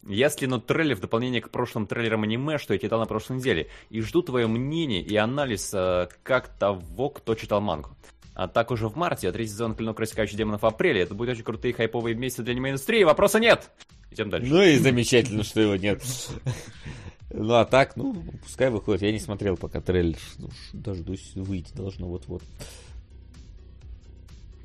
Если 0.07 0.48
ну 0.48 0.59
трейлер 0.59 0.95
в 0.95 0.99
дополнение 0.99 1.41
к 1.41 1.51
прошлым 1.51 1.85
трейлерам 1.85 2.23
аниме, 2.23 2.57
что 2.57 2.73
я 2.73 2.80
читал 2.80 2.99
на 2.99 3.06
прошлой 3.06 3.38
неделе. 3.38 3.69
И 3.90 4.01
жду 4.01 4.23
твое 4.23 4.48
мнение 4.48 5.01
и 5.01 5.15
анализ 5.15 5.72
э, 5.75 6.07
как 6.23 6.48
того, 6.48 7.09
кто 7.09 7.35
читал 7.35 7.61
мангу. 7.61 7.91
А 8.34 8.48
так 8.48 8.72
уже 8.72 8.88
в 8.88 8.95
марте, 8.95 9.27
а 9.30 9.32
третий 9.32 9.51
сезон 9.51 9.76
Клинок 9.76 10.00
Рассекающий 10.00 10.38
Демонов 10.38 10.61
в 10.61 10.66
апреле. 10.66 11.01
Это 11.01 11.14
будет 11.14 11.32
очень 11.32 11.43
крутые 11.43 11.74
хайповые 11.74 12.16
месяцы 12.16 12.43
для 12.43 12.53
аниме-индустрии. 12.53 13.03
Вопроса 13.03 13.40
нет! 13.40 13.69
Идем 14.10 14.30
дальше. 14.30 14.51
Ну 14.51 14.61
и 14.61 14.77
замечательно, 14.77 15.43
что 15.43 15.61
его 15.61 15.76
нет. 15.76 16.03
Ну 17.34 17.53
а 17.53 17.64
так, 17.64 17.95
ну, 17.95 18.26
пускай 18.43 18.69
выходит. 18.69 19.03
Я 19.03 19.11
не 19.14 19.19
смотрел 19.19 19.56
пока 19.56 19.80
трейлер. 19.80 20.18
Дождусь, 20.74 21.32
выйти 21.35 21.74
должно 21.74 22.08
вот-вот. 22.08 22.43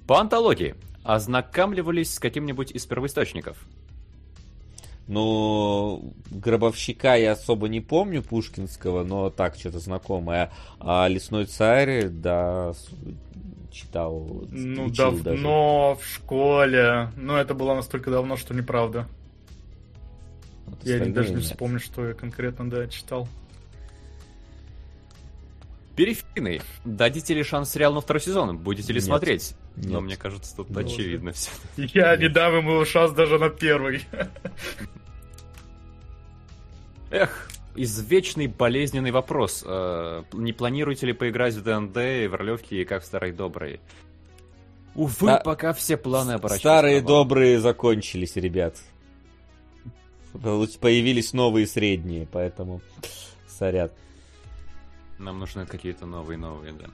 По 0.09 0.19
антологии. 0.19 0.75
Ознакомливались 1.05 2.15
с 2.15 2.19
каким-нибудь 2.19 2.73
из 2.73 2.85
первоисточников? 2.85 3.57
Ну, 5.09 6.15
Гробовщика 6.31 7.15
я 7.15 7.33
особо 7.33 7.68
не 7.68 7.81
помню 7.81 8.23
Пушкинского, 8.23 9.05
но 9.05 9.31
так, 9.31 9.55
что-то 9.55 9.78
знакомое. 9.78 10.51
А 10.81 11.07
Лесной 11.07 11.47
царь, 11.47 12.09
да, 12.09 12.73
читал. 13.70 14.44
Ну, 14.51 14.91
давно 14.91 15.94
даже. 15.94 16.01
в 16.01 16.05
школе. 16.05 17.10
Но 17.17 17.36
это 17.39 17.55
было 17.55 17.75
настолько 17.75 18.10
давно, 18.10 18.36
что 18.36 18.52
неправда. 18.52 19.07
Вот 20.67 20.85
я 20.85 21.05
даже 21.07 21.33
не 21.33 21.41
вспомню, 21.41 21.78
что 21.78 22.09
я 22.09 22.15
конкретно, 22.15 22.68
да, 22.68 22.89
читал. 22.89 23.28
Периферийный. 25.94 26.60
Дадите 26.85 27.33
ли 27.33 27.43
шанс 27.43 27.70
сериалу 27.70 27.94
на 27.97 28.01
второй 28.01 28.20
сезон? 28.20 28.59
Будете 28.59 28.93
ли 28.93 28.99
Нет. 28.99 29.05
смотреть? 29.05 29.55
Нет. 29.76 29.86
Но 29.90 30.00
мне 30.00 30.16
кажется, 30.16 30.56
тут 30.56 30.70
ну, 30.70 30.80
очевидно 30.80 31.32
все. 31.32 31.50
Я 31.76 32.16
не 32.16 32.28
дам 32.28 32.56
ему 32.56 32.84
шанс 32.84 33.12
даже 33.12 33.38
на 33.38 33.50
первый. 33.50 34.05
Эх, 37.10 37.50
извечный 37.74 38.46
болезненный 38.46 39.10
вопрос. 39.10 39.62
Э, 39.66 40.24
не 40.32 40.52
планируете 40.52 41.06
ли 41.06 41.12
поиграть 41.12 41.55
в 41.55 41.62
ДНД 41.62 41.96
и 41.98 42.26
в 42.26 42.34
ролевки, 42.34 42.84
как 42.84 43.02
в 43.02 43.06
старой 43.06 43.32
доброй? 43.32 43.80
Увы, 44.94 45.30
а... 45.30 45.40
пока 45.40 45.74
все 45.74 45.98
планы 45.98 46.32
оборачиваются. 46.32 46.68
Старые 46.68 47.02
добрые 47.02 47.60
закончились, 47.60 48.34
ребят. 48.36 48.76
Появились 50.32 51.34
новые 51.34 51.66
средние, 51.66 52.26
поэтому 52.26 52.80
сорят. 53.46 53.92
Нам 55.18 55.38
нужны 55.38 55.66
какие-то 55.66 56.06
новые-новые, 56.06 56.72
да. 56.72 56.86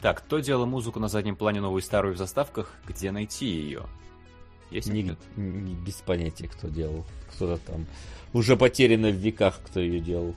Так, 0.00 0.18
кто 0.18 0.40
делал 0.40 0.66
музыку 0.66 1.00
на 1.00 1.08
заднем 1.08 1.36
плане 1.36 1.60
новую 1.60 1.80
и 1.80 1.84
старую 1.84 2.14
в 2.14 2.18
заставках? 2.18 2.72
Где 2.86 3.10
найти 3.10 3.46
ее? 3.46 3.84
Есть 4.70 4.88
не, 4.88 5.16
не, 5.36 5.74
без 5.74 5.94
понятия, 5.94 6.48
кто 6.48 6.68
делал. 6.68 7.04
Кто-то 7.32 7.58
там 7.64 7.86
уже 8.32 8.56
потеряно 8.56 9.08
в 9.08 9.14
веках, 9.14 9.60
кто 9.64 9.80
ее 9.80 10.00
делал. 10.00 10.34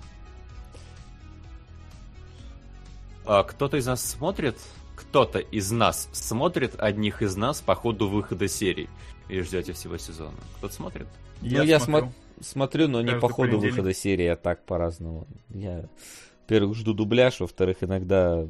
А 3.26 3.44
кто-то 3.44 3.78
из 3.78 3.86
нас 3.86 4.04
смотрит? 4.04 4.58
Кто-то 4.96 5.40
из 5.40 5.72
нас 5.72 6.10
смотрит 6.12 6.76
одних 6.78 7.22
из 7.22 7.36
нас 7.36 7.62
по 7.62 7.76
ходу 7.76 8.08
выхода 8.08 8.48
серий. 8.48 8.90
И 9.28 9.42
ждете 9.42 9.74
всего 9.74 9.98
сезона. 9.98 10.38
Кто-то 10.58 10.74
смотрит? 10.74 11.08
Я 11.42 11.60
ну, 11.60 11.64
я 11.64 11.80
смотрю, 11.80 12.12
смотрю 12.42 12.88
но 12.88 13.02
не 13.02 13.16
по 13.16 13.30
ходу 13.30 13.60
выхода 13.60 13.94
серии, 13.94 14.26
а 14.26 14.36
так 14.36 14.66
по-разному. 14.66 15.28
Я, 15.50 15.86
во-первых, 16.42 16.76
жду 16.76 16.94
дубляж, 16.94 17.40
во-вторых, 17.40 17.78
иногда 17.82 18.48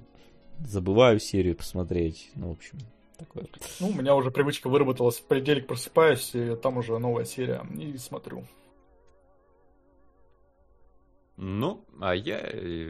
забываю 0.66 1.20
серию 1.20 1.56
посмотреть. 1.56 2.32
Ну, 2.36 2.50
в 2.50 2.52
общем, 2.52 2.78
такое. 3.18 3.48
Ну, 3.80 3.90
у 3.90 3.94
меня 3.94 4.16
уже 4.16 4.32
привычка 4.32 4.70
выработалась. 4.70 5.20
В 5.20 5.24
понедельник 5.24 5.68
просыпаюсь, 5.68 6.34
и 6.34 6.56
там 6.56 6.78
уже 6.78 6.98
новая 7.00 7.26
серия, 7.26 7.66
и 7.78 7.98
смотрю. 7.98 8.46
Ну, 11.38 11.86
а 12.02 12.14
я... 12.14 12.42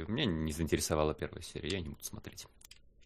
Меня 0.08 0.26
не 0.26 0.52
заинтересовала 0.52 1.14
первая 1.14 1.44
серия, 1.44 1.70
я 1.70 1.82
не 1.82 1.90
буду 1.90 2.04
смотреть. 2.04 2.48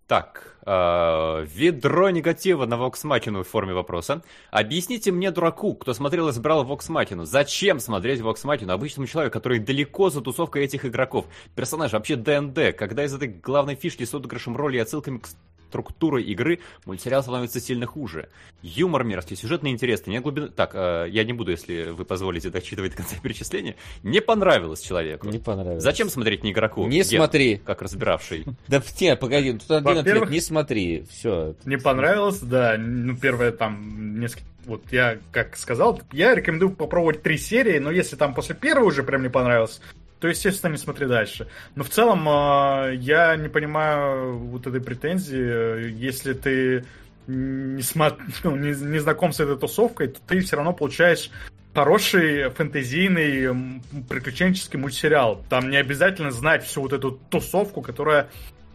Так, 0.05 0.57
э, 0.65 1.45
ведро 1.45 2.09
негатива 2.09 2.65
на 2.65 2.75
Machina 3.05 3.41
в 3.41 3.47
форме 3.47 3.73
вопроса. 3.73 4.21
Объясните 4.51 5.13
мне, 5.13 5.31
дураку, 5.31 5.75
кто 5.75 5.93
смотрел 5.93 6.27
и 6.27 6.33
Vox 6.65 6.89
Machina, 6.89 7.25
зачем 7.25 7.79
смотреть 7.79 8.19
Machina 8.43 8.73
обычному 8.73 9.07
человеку, 9.07 9.33
который 9.33 9.59
далеко 9.59 10.09
за 10.09 10.19
тусовкой 10.21 10.65
этих 10.65 10.85
игроков? 10.85 11.27
Персонаж 11.55 11.93
вообще 11.93 12.17
ДНД, 12.17 12.75
когда 12.77 13.05
из 13.05 13.13
этой 13.13 13.29
главной 13.29 13.75
фишки 13.75 14.03
с 14.03 14.13
отыгрышем 14.13 14.57
роли 14.57 14.75
и 14.75 14.81
отсылками 14.81 15.19
к 15.19 15.27
структурой 15.73 16.23
игры 16.23 16.59
мультсериал 16.85 17.23
становится 17.23 17.59
сильно 17.59 17.87
хуже. 17.87 18.29
Юмор 18.61 19.03
мерзкий, 19.03 19.35
сюжетно 19.35 19.69
интересный, 19.69 20.11
нет 20.11 20.21
глубины... 20.21 20.49
Так, 20.49 20.75
э, 20.75 21.07
я 21.09 21.23
не 21.23 21.33
буду, 21.33 21.49
если 21.49 21.89
вы 21.89 22.05
позволите 22.05 22.51
дочитывать 22.51 22.91
до 22.95 22.97
конца 22.97 23.15
перечисления. 23.21 23.75
Не 24.03 24.21
понравилось 24.21 24.81
человеку. 24.81 25.27
Не 25.27 25.39
понравилось. 25.39 25.81
Зачем 25.81 26.09
смотреть 26.09 26.43
не 26.43 26.51
игроку? 26.51 26.85
Не 26.85 26.97
Ген, 26.99 27.05
смотри. 27.05 27.57
Как 27.57 27.81
разбиравший. 27.81 28.45
Да 28.67 28.81
не, 29.01 29.15
погоди, 29.15 29.53
тут 29.53 29.71
один 29.71 29.97
ответ, 29.97 30.29
не 30.29 30.39
смотри, 30.39 31.05
все. 31.09 31.55
Не 31.65 31.77
понравилось, 31.77 32.39
да, 32.39 32.75
ну 32.77 33.15
первое 33.17 33.51
там 33.51 34.19
несколько 34.19 34.45
вот 34.65 34.83
я 34.91 35.19
как 35.31 35.57
сказал, 35.57 36.01
я 36.11 36.33
рекомендую 36.33 36.71
попробовать 36.71 37.21
три 37.21 37.37
серии, 37.37 37.79
но 37.79 37.91
если 37.91 38.15
там 38.15 38.33
после 38.33 38.55
первой 38.55 38.87
уже 38.87 39.03
прям 39.03 39.21
не 39.21 39.29
понравилось, 39.29 39.81
то, 40.23 40.29
естественно, 40.29 40.71
не 40.71 40.77
смотри 40.77 41.05
дальше. 41.05 41.49
Но 41.75 41.83
в 41.83 41.89
целом 41.89 42.25
э, 42.29 42.95
я 42.95 43.35
не 43.35 43.49
понимаю 43.49 44.37
вот 44.37 44.65
этой 44.65 44.79
претензии. 44.79 45.91
Если 45.91 46.31
ты 46.31 46.85
не, 47.27 47.81
смо... 47.81 48.17
ну, 48.45 48.55
не, 48.55 48.69
не 48.69 48.99
знаком 48.99 49.33
с 49.33 49.41
этой 49.41 49.57
тусовкой, 49.57 50.07
то 50.07 50.21
ты 50.25 50.39
все 50.39 50.55
равно 50.55 50.71
получаешь 50.71 51.29
хороший 51.75 52.49
фэнтезийный 52.51 53.81
приключенческий 54.07 54.79
мультсериал. 54.79 55.43
Там 55.49 55.69
не 55.69 55.75
обязательно 55.75 56.31
знать 56.31 56.63
всю 56.63 56.83
вот 56.83 56.93
эту 56.93 57.19
тусовку, 57.29 57.81
которая 57.81 58.29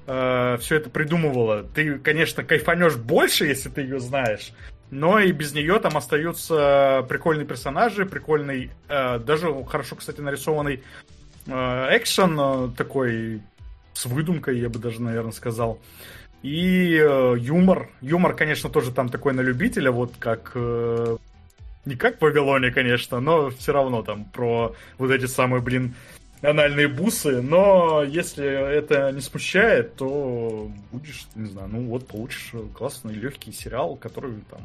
э, 0.06 0.58
все 0.60 0.76
это 0.76 0.90
придумывала. 0.90 1.62
Ты, 1.62 1.98
конечно, 1.98 2.44
кайфанешь 2.44 2.96
больше, 2.96 3.46
если 3.46 3.70
ты 3.70 3.80
ее 3.80 4.00
знаешь, 4.00 4.52
но 4.90 5.18
и 5.18 5.32
без 5.32 5.54
нее 5.54 5.78
там 5.80 5.96
остаются 5.96 7.06
прикольные 7.08 7.46
персонажи, 7.46 8.04
прикольный, 8.04 8.70
э, 8.88 9.18
даже 9.18 9.48
хорошо, 9.64 9.96
кстати, 9.96 10.20
нарисованный 10.20 10.82
экшен 11.48 12.38
э, 12.38 12.70
такой 12.76 13.42
с 13.94 14.06
выдумкой, 14.06 14.58
я 14.58 14.68
бы 14.68 14.78
даже, 14.78 15.02
наверное, 15.02 15.32
сказал. 15.32 15.80
И 16.42 16.94
э, 16.94 17.34
юмор. 17.38 17.90
Юмор, 18.00 18.34
конечно, 18.34 18.70
тоже 18.70 18.92
там 18.92 19.08
такой 19.08 19.32
на 19.32 19.40
любителя, 19.40 19.90
вот 19.90 20.14
как... 20.18 20.52
Э, 20.54 21.16
не 21.84 21.96
как 21.96 22.18
в 22.18 22.22
Вавилоне, 22.22 22.70
конечно, 22.70 23.18
но 23.18 23.50
все 23.50 23.72
равно 23.72 24.02
там 24.02 24.26
про 24.26 24.74
вот 24.98 25.10
эти 25.10 25.24
самые, 25.24 25.62
блин, 25.62 25.94
анальные 26.42 26.86
бусы. 26.86 27.40
Но 27.40 28.02
если 28.02 28.46
это 28.46 29.10
не 29.10 29.20
смущает, 29.20 29.94
то 29.96 30.70
будешь, 30.92 31.26
не 31.34 31.48
знаю, 31.48 31.68
ну 31.72 31.86
вот 31.86 32.06
получишь 32.06 32.52
классный 32.74 33.14
легкий 33.14 33.52
сериал, 33.52 33.96
который 33.96 34.34
там 34.50 34.60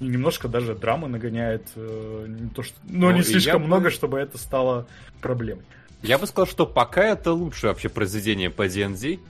немножко 0.00 0.46
даже 0.46 0.74
драмы 0.74 1.08
нагоняет. 1.08 1.66
Э, 1.74 2.26
не 2.28 2.50
то, 2.50 2.62
что, 2.62 2.76
но 2.84 3.10
ну, 3.10 3.16
не 3.16 3.22
слишком 3.22 3.62
много, 3.62 3.84
бы... 3.84 3.90
чтобы 3.90 4.18
это 4.18 4.38
стало 4.38 4.86
проблемой. 5.20 5.64
Я 6.02 6.18
бы 6.18 6.26
сказал, 6.26 6.46
что 6.46 6.66
пока 6.66 7.04
это 7.04 7.32
лучшее 7.32 7.70
вообще 7.70 7.88
произведение 7.88 8.50
по 8.50 8.66
DND. 8.66 9.20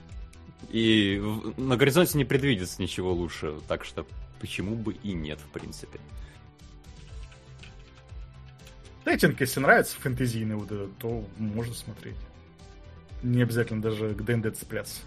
И 0.69 1.21
на 1.57 1.77
горизонте 1.77 2.17
не 2.17 2.25
предвидится 2.25 2.81
ничего 2.81 3.11
лучше. 3.11 3.55
Так 3.67 3.83
что 3.85 4.05
почему 4.39 4.75
бы 4.75 4.93
и 4.93 5.13
нет, 5.13 5.39
в 5.39 5.49
принципе. 5.49 5.99
Сеттинг, 9.03 9.39
если 9.41 9.59
нравится 9.59 9.99
фэнтезийный 9.99 10.55
вот 10.55 10.71
этот, 10.71 10.95
то 10.97 11.25
можно 11.37 11.73
смотреть. 11.73 12.17
Не 13.23 13.41
обязательно 13.41 13.81
даже 13.81 14.13
к 14.13 14.21
ДНД 14.21 14.55
цепляться. 14.55 15.01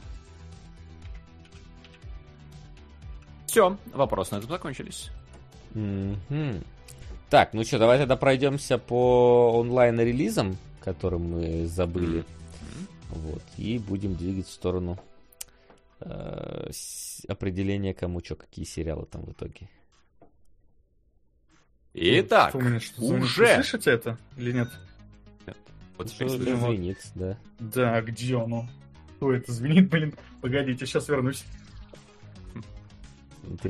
Все, 3.46 3.76
вопросы 3.92 4.34
на 4.34 4.38
этом 4.38 4.50
закончились. 4.50 5.10
Mm-hmm. 5.74 6.66
Так, 7.30 7.52
ну 7.52 7.62
что, 7.64 7.78
давай 7.78 7.98
тогда 7.98 8.16
пройдемся 8.16 8.78
по 8.78 9.52
онлайн-релизам 9.60 10.56
которым 10.82 11.32
мы 11.32 11.66
забыли. 11.66 12.20
Mm-hmm. 12.20 12.86
Вот. 13.10 13.42
И 13.56 13.78
будем 13.78 14.14
двигать 14.14 14.46
в 14.46 14.52
сторону 14.52 14.98
э, 16.00 16.70
определения, 17.28 17.94
кому 17.94 18.22
что, 18.24 18.36
какие 18.36 18.64
сериалы 18.64 19.06
там 19.06 19.22
в 19.22 19.32
итоге. 19.32 19.68
Итак, 21.94 22.50
что, 22.50 22.80
что, 22.80 23.02
уже... 23.02 23.46
Вы 23.46 23.54
слышите 23.54 23.90
это 23.90 24.18
или 24.36 24.52
нет? 24.52 24.68
нет. 25.46 25.56
Вот 25.98 26.10
что 26.10 26.28
звенит, 26.28 26.98
да. 27.14 27.38
Да, 27.58 28.00
где 28.00 28.36
оно? 28.36 28.66
Кто 29.16 29.32
это 29.32 29.52
звенит, 29.52 29.90
блин? 29.90 30.14
Погодите, 30.40 30.86
сейчас 30.86 31.08
вернусь. 31.08 31.44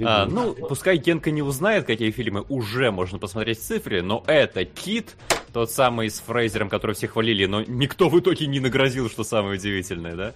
А, 0.04 0.26
ну, 0.26 0.54
пускай 0.54 0.98
Генка 0.98 1.30
не 1.30 1.42
узнает, 1.42 1.86
какие 1.86 2.10
фильмы 2.10 2.44
уже 2.48 2.90
можно 2.90 3.18
посмотреть 3.18 3.58
в 3.58 3.62
цифре, 3.62 4.02
но 4.02 4.22
это 4.26 4.64
Кит, 4.64 5.16
тот 5.52 5.70
самый 5.70 6.10
с 6.10 6.20
Фрейзером, 6.20 6.68
который 6.68 6.94
все 6.94 7.08
хвалили, 7.08 7.46
но 7.46 7.62
никто 7.62 8.08
в 8.08 8.18
итоге 8.18 8.46
не 8.46 8.60
нагрозил, 8.60 9.08
что 9.08 9.24
самое 9.24 9.58
удивительное, 9.58 10.14
да? 10.14 10.32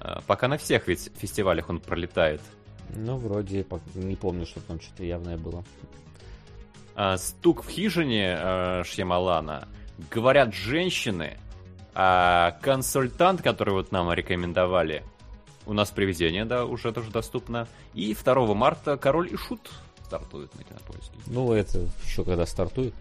А, 0.00 0.20
пока 0.26 0.48
на 0.48 0.58
всех 0.58 0.86
ведь 0.88 1.10
фестивалях 1.16 1.68
он 1.68 1.80
пролетает. 1.80 2.40
Ну, 2.94 3.16
вроде, 3.16 3.66
не 3.94 4.16
помню, 4.16 4.46
что 4.46 4.60
там 4.60 4.80
что-то 4.80 5.04
явное 5.04 5.36
было. 5.36 5.64
А, 6.94 7.16
Стук 7.16 7.64
в 7.64 7.68
хижине 7.68 8.36
а, 8.38 8.82
Шьямалана. 8.84 9.68
Говорят 10.10 10.54
женщины, 10.54 11.36
а 11.94 12.56
консультант, 12.62 13.42
который 13.42 13.74
вот 13.74 13.90
нам 13.90 14.12
рекомендовали, 14.12 15.02
у 15.66 15.72
нас 15.72 15.90
привезение, 15.90 16.44
да, 16.44 16.64
уже 16.64 16.92
тоже 16.92 17.10
доступно. 17.10 17.68
И 17.94 18.14
2 18.14 18.54
марта 18.54 18.96
Король 18.96 19.32
и 19.32 19.36
Шут 19.36 19.70
стартует 20.04 20.54
на 20.54 20.64
кинопоиске. 20.64 21.18
Ну, 21.26 21.52
это 21.52 21.86
еще 22.04 22.24
когда 22.24 22.46
стартует. 22.46 22.94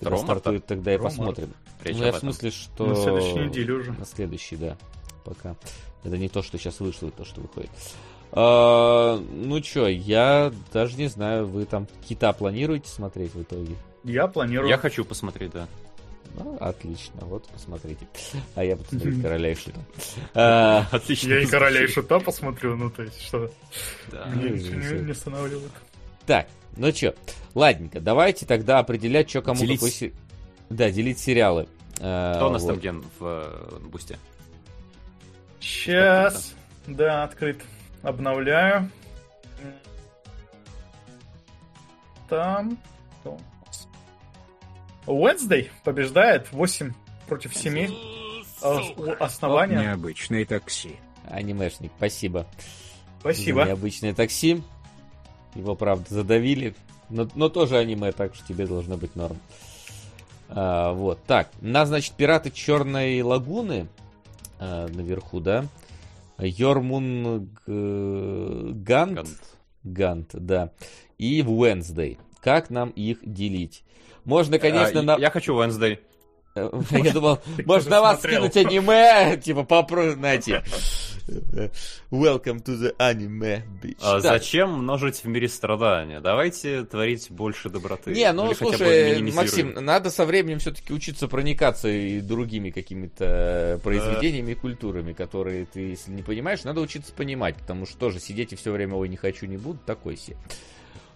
Когда 0.00 0.16
стартует, 0.18 0.66
тогда 0.66 0.94
и 0.94 0.98
посмотрим. 0.98 1.52
Речь 1.82 1.96
ну, 1.96 2.04
я 2.04 2.12
в 2.12 2.18
смысле, 2.18 2.50
что... 2.50 2.86
На 2.86 2.94
следующей 2.94 3.48
неделе 3.48 3.72
уже. 3.74 3.92
На 3.92 4.04
следующий, 4.04 4.56
да. 4.56 4.76
Пока. 5.24 5.56
Это 6.04 6.16
не 6.16 6.28
то, 6.28 6.42
что 6.42 6.58
сейчас 6.58 6.80
вышло, 6.80 7.10
то, 7.10 7.24
что 7.24 7.40
выходит. 7.40 7.70
А, 8.32 9.18
ну 9.18 9.62
что, 9.62 9.88
я 9.88 10.52
даже 10.72 10.96
не 10.96 11.08
знаю, 11.08 11.46
вы 11.46 11.64
там 11.64 11.86
кита 12.06 12.32
планируете 12.32 12.88
смотреть 12.88 13.34
в 13.34 13.42
итоге? 13.42 13.74
Я 14.04 14.26
планирую. 14.28 14.68
Я 14.68 14.78
хочу 14.78 15.04
посмотреть, 15.04 15.52
да. 15.52 15.66
Ну, 16.34 16.56
отлично, 16.60 17.20
вот 17.22 17.48
посмотрите. 17.48 18.06
А 18.54 18.62
я 18.62 18.76
буду 18.76 18.88
смотреть 18.90 19.22
Короля 19.22 19.50
и 19.50 19.54
Шута. 19.54 19.80
А, 20.34 20.86
отлично. 20.92 21.30
Я 21.30 21.40
и 21.40 21.46
Короля 21.46 21.82
и 21.82 21.86
Шута 21.86 22.20
посмотрю, 22.20 22.76
ну 22.76 22.90
то 22.90 23.02
есть 23.02 23.20
что 23.22 23.50
мне 24.34 24.50
ничего 24.50 25.00
не 25.00 25.12
останавливает. 25.12 25.72
Так, 26.26 26.46
ну 26.78 26.92
чё, 26.92 27.14
ладненько, 27.54 28.00
давайте 28.00 28.46
тогда 28.46 28.78
определять, 28.78 29.28
что 29.28 29.42
кому 29.42 29.60
делить... 29.60 29.80
какой... 29.80 30.14
Да, 30.70 30.90
делить 30.90 31.18
сериалы. 31.18 31.68
А, 32.00 32.36
Кто 32.36 32.48
у 32.48 32.50
нас 32.50 32.64
там 32.64 32.78
ген 32.78 33.04
в 33.18 33.24
э, 33.24 33.78
бусте? 33.88 34.18
Сейчас. 35.60 36.54
Да, 36.86 37.24
открыт. 37.24 37.62
Обновляю. 38.02 38.90
Там. 42.28 42.78
Wednesday 45.06 45.70
побеждает 45.84 46.52
8 46.52 46.92
против 47.26 47.54
7. 47.54 47.92
Основания. 49.18 49.80
Необычное 49.80 50.44
такси. 50.44 50.96
Анимешник, 51.24 51.92
спасибо. 51.96 52.46
Спасибо. 53.20 53.62
За 53.62 53.68
необычное 53.68 54.14
такси. 54.14 54.62
Его, 55.54 55.74
правда, 55.74 56.04
задавили. 56.08 56.74
Но, 57.10 57.28
но 57.34 57.48
тоже 57.48 57.78
аниме, 57.78 58.12
так 58.12 58.34
что 58.34 58.46
тебе 58.46 58.66
должно 58.66 58.96
быть 58.96 59.16
норм. 59.16 59.38
А, 60.48 60.92
вот, 60.92 61.20
так. 61.26 61.50
У 61.60 61.66
нас, 61.66 61.88
значит, 61.88 62.14
пираты 62.14 62.50
Черной 62.50 63.20
Лагуны 63.22 63.88
а, 64.58 64.88
наверху, 64.88 65.40
да? 65.40 65.66
Йормун 66.38 67.50
Гант. 67.66 69.28
Гант, 69.82 70.30
да. 70.32 70.70
И 71.18 71.40
Wednesday. 71.42 72.18
Как 72.40 72.70
нам 72.70 72.90
их 72.90 73.18
делить? 73.22 73.82
Можно, 74.24 74.58
конечно, 74.58 75.00
а, 75.00 75.02
на... 75.02 75.16
Я 75.16 75.30
хочу 75.30 75.54
Wednesday. 75.54 75.98
Я 76.90 77.12
думал, 77.12 77.38
можно 77.66 77.90
на 77.90 78.00
вас 78.00 78.20
скинуть 78.20 78.56
аниме, 78.56 79.36
типа, 79.44 79.64
попробуйте, 79.64 80.16
знаете. 80.16 80.62
Welcome 82.10 82.62
to 82.64 82.78
the 82.78 82.96
anime, 82.98 83.62
bitch. 83.82 83.98
А 84.00 84.20
зачем 84.20 84.72
множить 84.82 85.22
в 85.22 85.26
мире 85.26 85.48
страдания? 85.48 86.20
Давайте 86.20 86.84
творить 86.84 87.30
больше 87.30 87.68
доброты. 87.68 88.12
Не, 88.12 88.32
ну 88.32 88.54
слушай, 88.54 89.20
Максим, 89.32 89.74
надо 89.74 90.10
со 90.10 90.24
временем 90.24 90.58
все-таки 90.58 90.92
учиться 90.92 91.28
проникаться 91.28 91.88
и 91.88 92.20
другими 92.20 92.70
какими-то 92.70 93.80
произведениями 93.82 94.52
и 94.52 94.54
культурами, 94.54 95.12
которые 95.12 95.66
ты, 95.66 95.80
если 95.80 96.12
не 96.12 96.22
понимаешь, 96.22 96.64
надо 96.64 96.80
учиться 96.80 97.12
понимать, 97.12 97.56
потому 97.56 97.84
что 97.84 97.98
тоже 97.98 98.20
сидеть 98.20 98.52
и 98.52 98.56
все 98.56 98.72
время, 98.72 98.94
ой, 98.94 99.08
не 99.08 99.16
хочу, 99.16 99.46
не 99.46 99.58
буду, 99.58 99.78
такой 99.84 100.16
себе. 100.16 100.36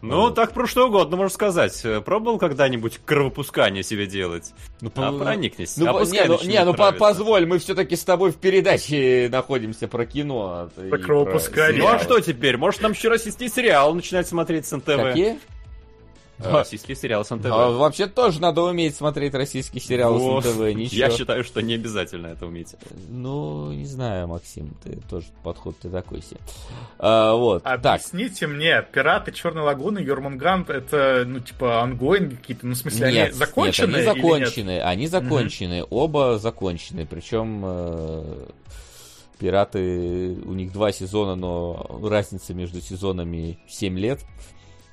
Ну, 0.02 0.22
вот. 0.22 0.34
так 0.34 0.52
про 0.52 0.66
что 0.66 0.88
угодно, 0.88 1.16
можно 1.16 1.32
сказать. 1.32 1.80
Пробовал 2.04 2.38
когда-нибудь 2.38 3.00
кровопускание 3.04 3.84
себе 3.84 4.06
делать? 4.06 4.52
Ну, 4.80 4.90
а, 4.96 5.12
проникнись. 5.12 5.76
Ну, 5.76 5.96
а 5.96 6.04
не, 6.04 6.24
ну, 6.24 6.38
не, 6.42 6.64
ну 6.64 6.74
по 6.74 6.90
позволь, 6.90 7.46
мы 7.46 7.58
все-таки 7.60 7.94
с 7.94 8.02
тобой 8.02 8.32
в 8.32 8.36
передаче 8.36 9.28
находимся 9.30 9.86
про 9.86 10.04
кино. 10.04 10.68
А 10.76 10.88
про 10.90 10.98
кровопускание. 10.98 11.82
Про... 11.82 11.90
Ну, 11.90 11.96
а 11.96 11.98
что 12.00 12.18
теперь? 12.18 12.56
Может, 12.56 12.82
нам 12.82 12.92
еще 12.92 13.08
российский 13.08 13.48
сериал 13.48 13.94
начинать 13.94 14.26
смотреть 14.26 14.66
с 14.66 14.76
НТВ? 14.76 14.86
Какие? 14.86 15.38
Российский 16.50 16.94
сериал 16.94 17.24
с 17.24 17.30
НТВ. 17.30 17.46
А, 17.46 17.70
вообще 17.70 18.06
тоже 18.06 18.40
надо 18.40 18.62
уметь 18.62 18.96
смотреть 18.96 19.34
российский 19.34 19.80
сериал 19.80 20.40
с 20.40 20.46
НТВ. 20.46 20.74
Ничего. 20.74 20.96
Я 20.96 21.10
считаю, 21.10 21.44
что 21.44 21.62
не 21.62 21.74
обязательно 21.74 22.28
это 22.28 22.46
уметь. 22.46 22.74
Ну, 23.08 23.72
не 23.72 23.86
знаю, 23.86 24.28
Максим, 24.28 24.74
ты 24.82 25.00
тоже 25.08 25.26
подход 25.42 25.76
ты 25.78 25.90
такой 25.90 26.22
себе. 26.22 26.40
А, 26.98 27.34
вот. 27.34 27.64
Объясните 27.64 28.46
так. 28.46 28.54
мне, 28.54 28.86
пираты 28.92 29.32
Черной 29.32 29.62
лагуны, 29.64 29.98
Йормунгант, 29.98 30.70
это, 30.70 31.24
ну, 31.26 31.40
типа, 31.40 31.82
ангоинги 31.82 32.36
какие-то, 32.36 32.66
ну, 32.66 32.74
в 32.74 32.78
смысле, 32.78 33.12
нет, 33.12 33.28
они 33.28 33.32
закончены? 33.32 33.86
Нет, 33.86 33.96
они 33.96 34.04
закончены, 34.04 34.80
они 34.80 35.06
закончены, 35.06 35.82
угу. 35.84 35.96
оба 35.96 36.38
закончены, 36.38 37.06
причем 37.06 37.62
э, 37.64 38.46
пираты, 39.42 40.36
у 40.44 40.54
них 40.54 40.72
два 40.72 40.92
сезона, 40.92 41.34
но 41.34 42.00
разница 42.02 42.54
между 42.54 42.80
сезонами 42.80 43.58
7 43.68 43.98
лет. 43.98 44.20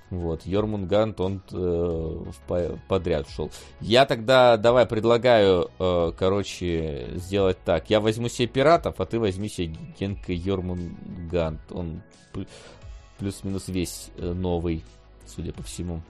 Вот, 0.09 0.43
Йормунгант, 0.45 1.19
он 1.19 1.41
э, 1.51 2.73
подряд 2.87 3.29
шел. 3.29 3.51
Я 3.79 4.05
тогда, 4.07 4.57
давай, 4.57 4.87
предлагаю, 4.87 5.69
э, 5.77 6.11
короче, 6.17 7.09
сделать 7.15 7.59
так. 7.63 7.91
Я 7.91 7.99
возьму 7.99 8.27
себе 8.27 8.47
пиратов, 8.47 8.99
а 8.99 9.05
ты 9.05 9.19
возьми 9.19 9.49
себе 9.49 9.75
Генка 9.99 10.33
Йормунгант. 10.33 11.61
Он 11.71 12.01
плюс-минус 13.19 13.67
весь 13.67 14.09
э, 14.17 14.33
новый, 14.33 14.83
судя 15.27 15.53
по 15.53 15.61
всему. 15.61 16.01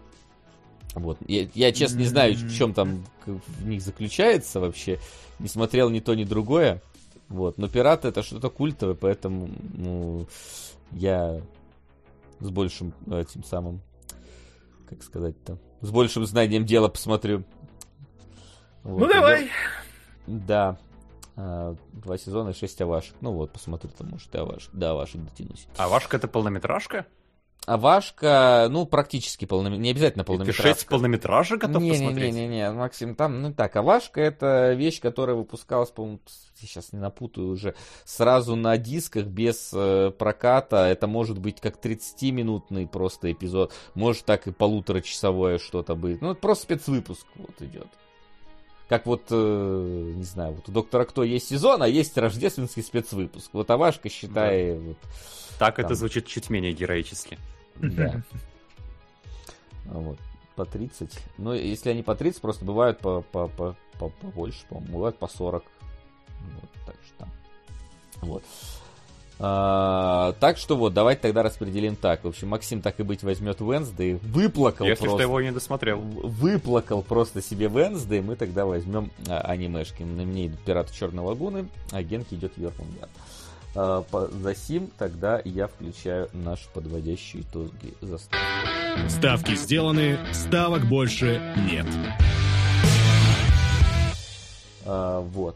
Вот. 0.95 1.17
Я, 1.27 1.49
я 1.53 1.73
честно, 1.73 1.99
не 1.99 2.05
знаю, 2.05 2.35
в 2.35 2.55
чем 2.55 2.73
там 2.73 3.05
в 3.25 3.67
них 3.67 3.81
заключается 3.81 4.61
вообще. 4.61 4.97
Не 5.39 5.49
смотрел 5.49 5.89
ни 5.89 5.99
то, 5.99 6.15
ни 6.15 6.23
другое. 6.23 6.81
Вот. 7.27 7.57
Но 7.57 7.67
пираты 7.67 8.07
это 8.07 8.23
что-то 8.23 8.49
культовое, 8.49 8.95
поэтому 8.95 9.49
ну, 9.73 10.25
я 10.91 11.41
с 12.39 12.49
большим 12.49 12.93
этим 13.11 13.43
самым 13.43 13.81
как 14.89 15.03
сказать-то, 15.03 15.59
с 15.81 15.91
большим 15.91 16.25
знанием 16.25 16.65
дела 16.65 16.87
посмотрю. 16.87 17.43
Вот, 18.83 18.99
ну 19.01 19.07
давай. 19.07 19.49
Да. 20.25 20.77
А, 21.35 21.75
два 21.93 22.17
сезона 22.17 22.49
и 22.49 22.53
шесть 22.53 22.81
авашек. 22.81 23.15
Ну 23.21 23.31
вот, 23.31 23.51
посмотрю, 23.51 23.91
там, 23.97 24.09
может, 24.09 24.33
и 24.33 24.37
авашек. 24.37 24.71
Да, 24.73 24.91
авашек 24.91 25.21
дотянусь. 25.21 25.67
Авашка 25.77 26.17
это 26.17 26.27
полнометражка? 26.27 27.05
Авашка, 27.65 28.67
ну, 28.69 28.85
практически 28.85 29.45
полнометражка. 29.45 29.83
Не 29.83 29.91
обязательно 29.91 30.23
полнометражка. 30.23 30.63
Ты 30.63 30.69
шесть 30.69 30.87
полнометражек 30.87 31.61
готов 31.61 31.83
не, 31.83 31.91
посмотреть? 31.91 32.33
Не-не-не, 32.33 32.71
Максим, 32.71 33.15
там, 33.15 33.41
ну 33.41 33.53
так, 33.53 33.75
Авашка 33.75 34.21
это 34.21 34.73
вещь, 34.73 34.99
которая 34.99 35.35
выпускалась, 35.35 35.91
по-моему, 35.91 36.19
сейчас 36.59 36.93
не 36.93 36.99
напутаю 36.99 37.49
уже, 37.49 37.75
сразу 38.05 38.55
на 38.55 38.77
дисках 38.77 39.25
без 39.25 39.71
э, 39.73 40.11
проката. 40.17 40.87
Это 40.87 41.07
может 41.07 41.39
быть 41.39 41.61
как 41.61 41.77
30-минутный 41.77 42.87
просто 42.87 43.31
эпизод, 43.31 43.73
может 43.93 44.25
так 44.25 44.47
и 44.47 44.51
полуторачасовое 44.51 45.59
что-то 45.59 45.95
быть. 45.95 46.21
Ну, 46.21 46.31
это 46.31 46.41
просто 46.41 46.63
спецвыпуск 46.63 47.27
вот 47.35 47.61
идет. 47.61 47.87
Как 48.89 49.05
вот, 49.05 49.27
э, 49.29 50.13
не 50.15 50.23
знаю, 50.23 50.53
вот 50.53 50.67
у 50.67 50.71
Доктора 50.71 51.05
Кто 51.05 51.23
есть 51.23 51.47
сезон, 51.49 51.83
а 51.83 51.87
есть 51.87 52.17
рождественский 52.17 52.81
спецвыпуск. 52.81 53.51
Вот 53.53 53.69
Авашка, 53.69 54.09
считай, 54.09 54.73
да. 54.73 54.79
вот... 54.79 54.97
Так 55.59 55.75
там... 55.75 55.85
это 55.85 55.93
звучит 55.93 56.25
чуть 56.25 56.49
менее 56.49 56.73
героически. 56.73 57.37
Да. 57.75 58.23
Вот, 59.85 60.17
по 60.55 60.65
30. 60.65 61.19
Ну, 61.37 61.53
если 61.53 61.89
они 61.89 62.01
по 62.01 62.15
30, 62.15 62.41
просто 62.41 62.65
бывают 62.65 62.99
по, 62.99 63.21
по, 63.21 63.47
по, 63.47 63.75
по, 63.99 64.09
побольше, 64.09 64.65
по-моему, 64.67 64.93
бывают 64.93 65.17
по 65.17 65.27
40. 65.27 65.63
Вот, 65.63 66.69
так 66.85 66.95
что 67.05 67.27
Вот. 68.21 68.43
А, 69.41 70.33
так 70.41 70.57
что 70.57 70.75
вот, 70.75 70.93
давайте 70.93 71.21
тогда 71.21 71.43
распределим 71.43 71.95
так. 71.95 72.25
В 72.25 72.27
общем, 72.27 72.49
Максим 72.49 72.81
так 72.81 72.99
и 72.99 73.03
быть 73.03 73.23
возьмет 73.23 73.61
Wednesday, 73.61 74.19
выплакал 74.21 74.85
Если 74.85 75.05
просто. 75.05 75.17
что 75.17 75.23
его 75.23 75.41
не 75.41 75.51
досмотрел. 75.51 75.99
Выплакал 76.01 77.01
просто 77.01 77.41
себе 77.41 77.67
Wednesday, 77.67 78.21
мы 78.21 78.35
тогда 78.35 78.65
возьмем 78.65 79.11
а, 79.29 79.39
анимешки. 79.39 80.03
На 80.03 80.23
мне 80.23 80.47
идут 80.47 80.59
Пираты 80.59 80.93
Черной 80.93 81.23
Лагуны, 81.23 81.67
а 81.91 82.03
Генки 82.03 82.33
идет 82.33 82.57
Йормунгар. 82.57 83.07
А, 83.75 84.03
за 84.11 84.55
сим 84.55 84.91
тогда 84.97 85.41
я 85.45 85.67
включаю 85.67 86.29
наши 86.33 86.67
подводящие 86.73 87.43
итоги 87.43 87.93
за 88.01 88.17
ставки. 88.17 89.09
Ставки 89.09 89.55
сделаны, 89.55 90.19
ставок 90.33 90.83
больше 90.85 91.41
нет. 91.71 91.85
А, 94.85 95.21
вот. 95.21 95.55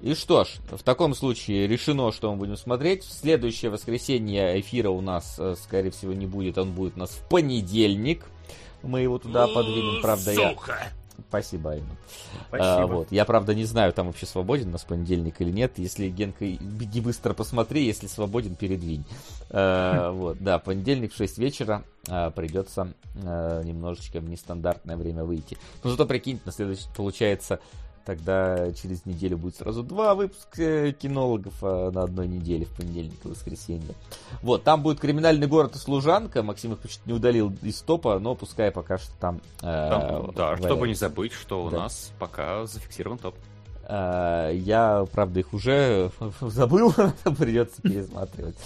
И 0.00 0.14
что 0.14 0.44
ж, 0.44 0.48
в 0.70 0.82
таком 0.82 1.14
случае 1.14 1.66
решено, 1.66 2.12
что 2.12 2.30
мы 2.30 2.38
будем 2.38 2.56
смотреть. 2.56 3.04
В 3.04 3.12
следующее 3.12 3.70
воскресенье 3.70 4.60
эфира 4.60 4.90
у 4.90 5.00
нас, 5.00 5.36
э, 5.38 5.56
скорее 5.60 5.90
всего, 5.90 6.12
не 6.12 6.26
будет. 6.26 6.56
Он 6.58 6.72
будет 6.72 6.96
у 6.96 7.00
нас 7.00 7.10
в 7.10 7.28
понедельник. 7.28 8.24
Мы 8.82 9.00
его 9.00 9.18
туда 9.18 9.48
подвинем, 9.48 10.00
правда, 10.00 10.32
Сука. 10.32 10.72
я... 10.72 10.98
Спасибо, 11.28 11.72
Айна. 11.72 11.96
А, 12.52 12.86
вот. 12.86 13.10
Я, 13.10 13.24
правда, 13.24 13.54
не 13.54 13.64
знаю, 13.64 13.92
там 13.92 14.06
вообще 14.06 14.24
свободен 14.24 14.68
у 14.68 14.72
нас 14.72 14.84
понедельник 14.84 15.40
или 15.40 15.50
нет. 15.50 15.72
Если, 15.76 16.08
Генка, 16.08 16.46
беги 16.46 17.00
быстро 17.00 17.34
посмотри, 17.34 17.84
если 17.84 18.06
свободен, 18.06 18.54
передвинь. 18.54 19.04
А, 19.50 20.12
вот, 20.12 20.38
да, 20.38 20.58
понедельник 20.58 21.12
в 21.12 21.16
6 21.16 21.38
вечера 21.38 21.82
а, 22.08 22.30
придется 22.30 22.94
а, 23.16 23.62
немножечко 23.62 24.20
в 24.20 24.28
нестандартное 24.28 24.96
время 24.96 25.24
выйти. 25.24 25.58
Но 25.82 25.90
зато, 25.90 26.06
прикинь, 26.06 26.40
на 26.44 26.52
следующий, 26.52 26.86
получается, 26.96 27.58
Тогда 28.08 28.72
через 28.72 29.04
неделю 29.04 29.36
будет 29.36 29.56
сразу 29.56 29.82
два 29.82 30.14
выпуска 30.14 30.92
кинологов 30.92 31.52
а 31.60 31.90
на 31.90 32.04
одной 32.04 32.26
неделе, 32.26 32.64
в 32.64 32.70
понедельник 32.70 33.22
и 33.22 33.28
воскресенье. 33.28 33.94
Вот, 34.40 34.64
там 34.64 34.82
будет 34.82 34.98
«Криминальный 34.98 35.46
город» 35.46 35.76
и 35.76 35.78
«Служанка». 35.78 36.42
Максим 36.42 36.72
их 36.72 36.78
почти 36.78 37.02
не 37.04 37.12
удалил 37.12 37.52
из 37.60 37.82
топа, 37.82 38.18
но 38.18 38.34
пускай 38.34 38.70
пока 38.70 38.96
что 38.96 39.12
там... 39.20 39.42
Э, 39.60 39.90
там 39.90 40.32
да, 40.34 40.56
чтобы 40.56 40.88
не 40.88 40.94
забыть, 40.94 41.34
что 41.34 41.66
у 41.66 41.68
да. 41.68 41.80
нас 41.80 42.10
пока 42.18 42.64
зафиксирован 42.64 43.18
топ. 43.18 43.34
Uh, 43.86 44.56
я, 44.56 45.04
правда, 45.12 45.40
их 45.40 45.52
уже 45.52 46.10
забыл, 46.40 46.94
придется 47.38 47.82
пересматривать. 47.82 48.56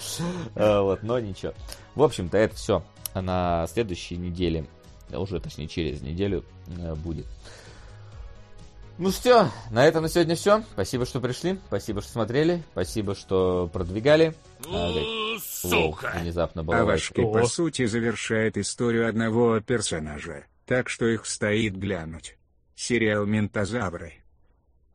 Uh, 0.54 0.82
вот, 0.84 1.02
но 1.02 1.18
ничего. 1.18 1.52
В 1.96 2.04
общем-то, 2.04 2.38
это 2.38 2.54
все 2.54 2.84
на 3.12 3.66
следующей 3.72 4.18
неделе, 4.18 4.66
уже, 5.10 5.40
точнее, 5.40 5.66
через 5.66 6.00
неделю 6.00 6.44
uh, 6.68 6.94
будет. 6.94 7.26
Ну 8.98 9.10
что, 9.10 9.50
на 9.70 9.84
этом 9.86 10.02
на 10.02 10.08
сегодня 10.08 10.36
все. 10.36 10.62
Спасибо, 10.72 11.06
что 11.06 11.20
пришли. 11.20 11.58
Спасибо, 11.66 12.02
что 12.02 12.12
смотрели. 12.12 12.62
Спасибо, 12.72 13.14
что 13.14 13.68
продвигали. 13.72 14.34
А, 14.68 14.90
Сука! 15.40 16.12
внезапно 16.20 16.60
А 16.62 16.84
ваш 16.84 17.10
балалайка. 17.10 17.40
по 17.40 17.46
сути 17.46 17.86
завершает 17.86 18.56
историю 18.58 19.08
одного 19.08 19.60
персонажа, 19.60 20.44
так 20.66 20.88
что 20.88 21.06
их 21.06 21.26
стоит 21.26 21.76
глянуть. 21.76 22.36
Сериал 22.74 23.26
«Ментозавры». 23.26 24.21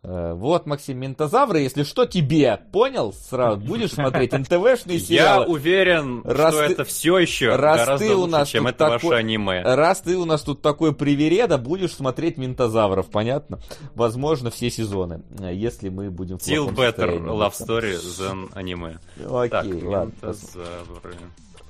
Э, 0.03 0.33
Вот, 0.33 0.65
Максим, 0.67 0.99
ментозавры, 0.99 1.59
если 1.61 1.83
что, 1.83 2.05
тебе, 2.05 2.61
понял? 2.71 3.11
Сразу 3.13 3.57
будешь 3.59 3.91
смотреть 3.91 4.31
НТВшные 4.31 4.97
Я 4.97 5.05
сериалы. 5.05 5.45
уверен, 5.47 6.21
Раз 6.23 6.53
что 6.53 6.65
ты- 6.67 6.73
это 6.73 6.83
все 6.85 7.17
еще 7.17 7.55
раз 7.55 7.79
гораздо 7.79 8.05
ты 8.07 8.15
у 8.15 8.19
лучше, 8.19 8.31
нас 8.31 8.47
чем 8.49 8.67
это 8.67 8.77
такой- 8.77 9.09
ваше 9.09 9.19
аниме. 9.19 9.61
Раз 9.63 10.01
ты 10.01 10.15
у 10.17 10.25
нас 10.25 10.41
тут 10.43 10.61
такой 10.61 10.93
привереда, 10.93 11.57
будешь 11.57 11.93
смотреть 11.93 12.37
ментозавров, 12.37 13.07
понятно? 13.07 13.59
Возможно, 13.95 14.49
все 14.51 14.69
сезоны, 14.69 15.23
э, 15.39 15.53
если 15.53 15.89
мы 15.89 16.09
будем 16.11 16.37
Still 16.37 16.73
better 16.73 17.19
love 17.19 17.53
story 17.53 17.95
than 17.97 18.49
аниме. 18.53 18.99
Окей, 19.29 19.49
Так, 19.49 19.65
ладно. 19.65 20.11
ментозавры. 20.13 21.15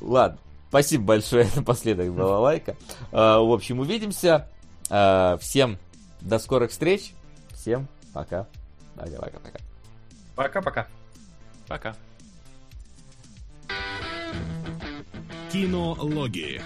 Ладно, 0.01 0.37
спасибо 0.69 1.03
большое 1.05 1.47
напоследок, 1.55 2.13
балалайка. 2.13 2.75
А, 3.11 3.39
В 3.39 3.51
общем, 3.51 3.79
увидимся. 3.79 4.47
Всем 4.89 5.77
до 6.21 6.39
скорых 6.39 6.71
встреч. 6.71 7.13
Всем 7.53 7.87
пока. 8.17 8.47
Пока-пока-пока. 8.95 9.59
Пока-пока. 10.35 10.87
Пока. 11.67 11.95
Кинологии. 15.51 16.61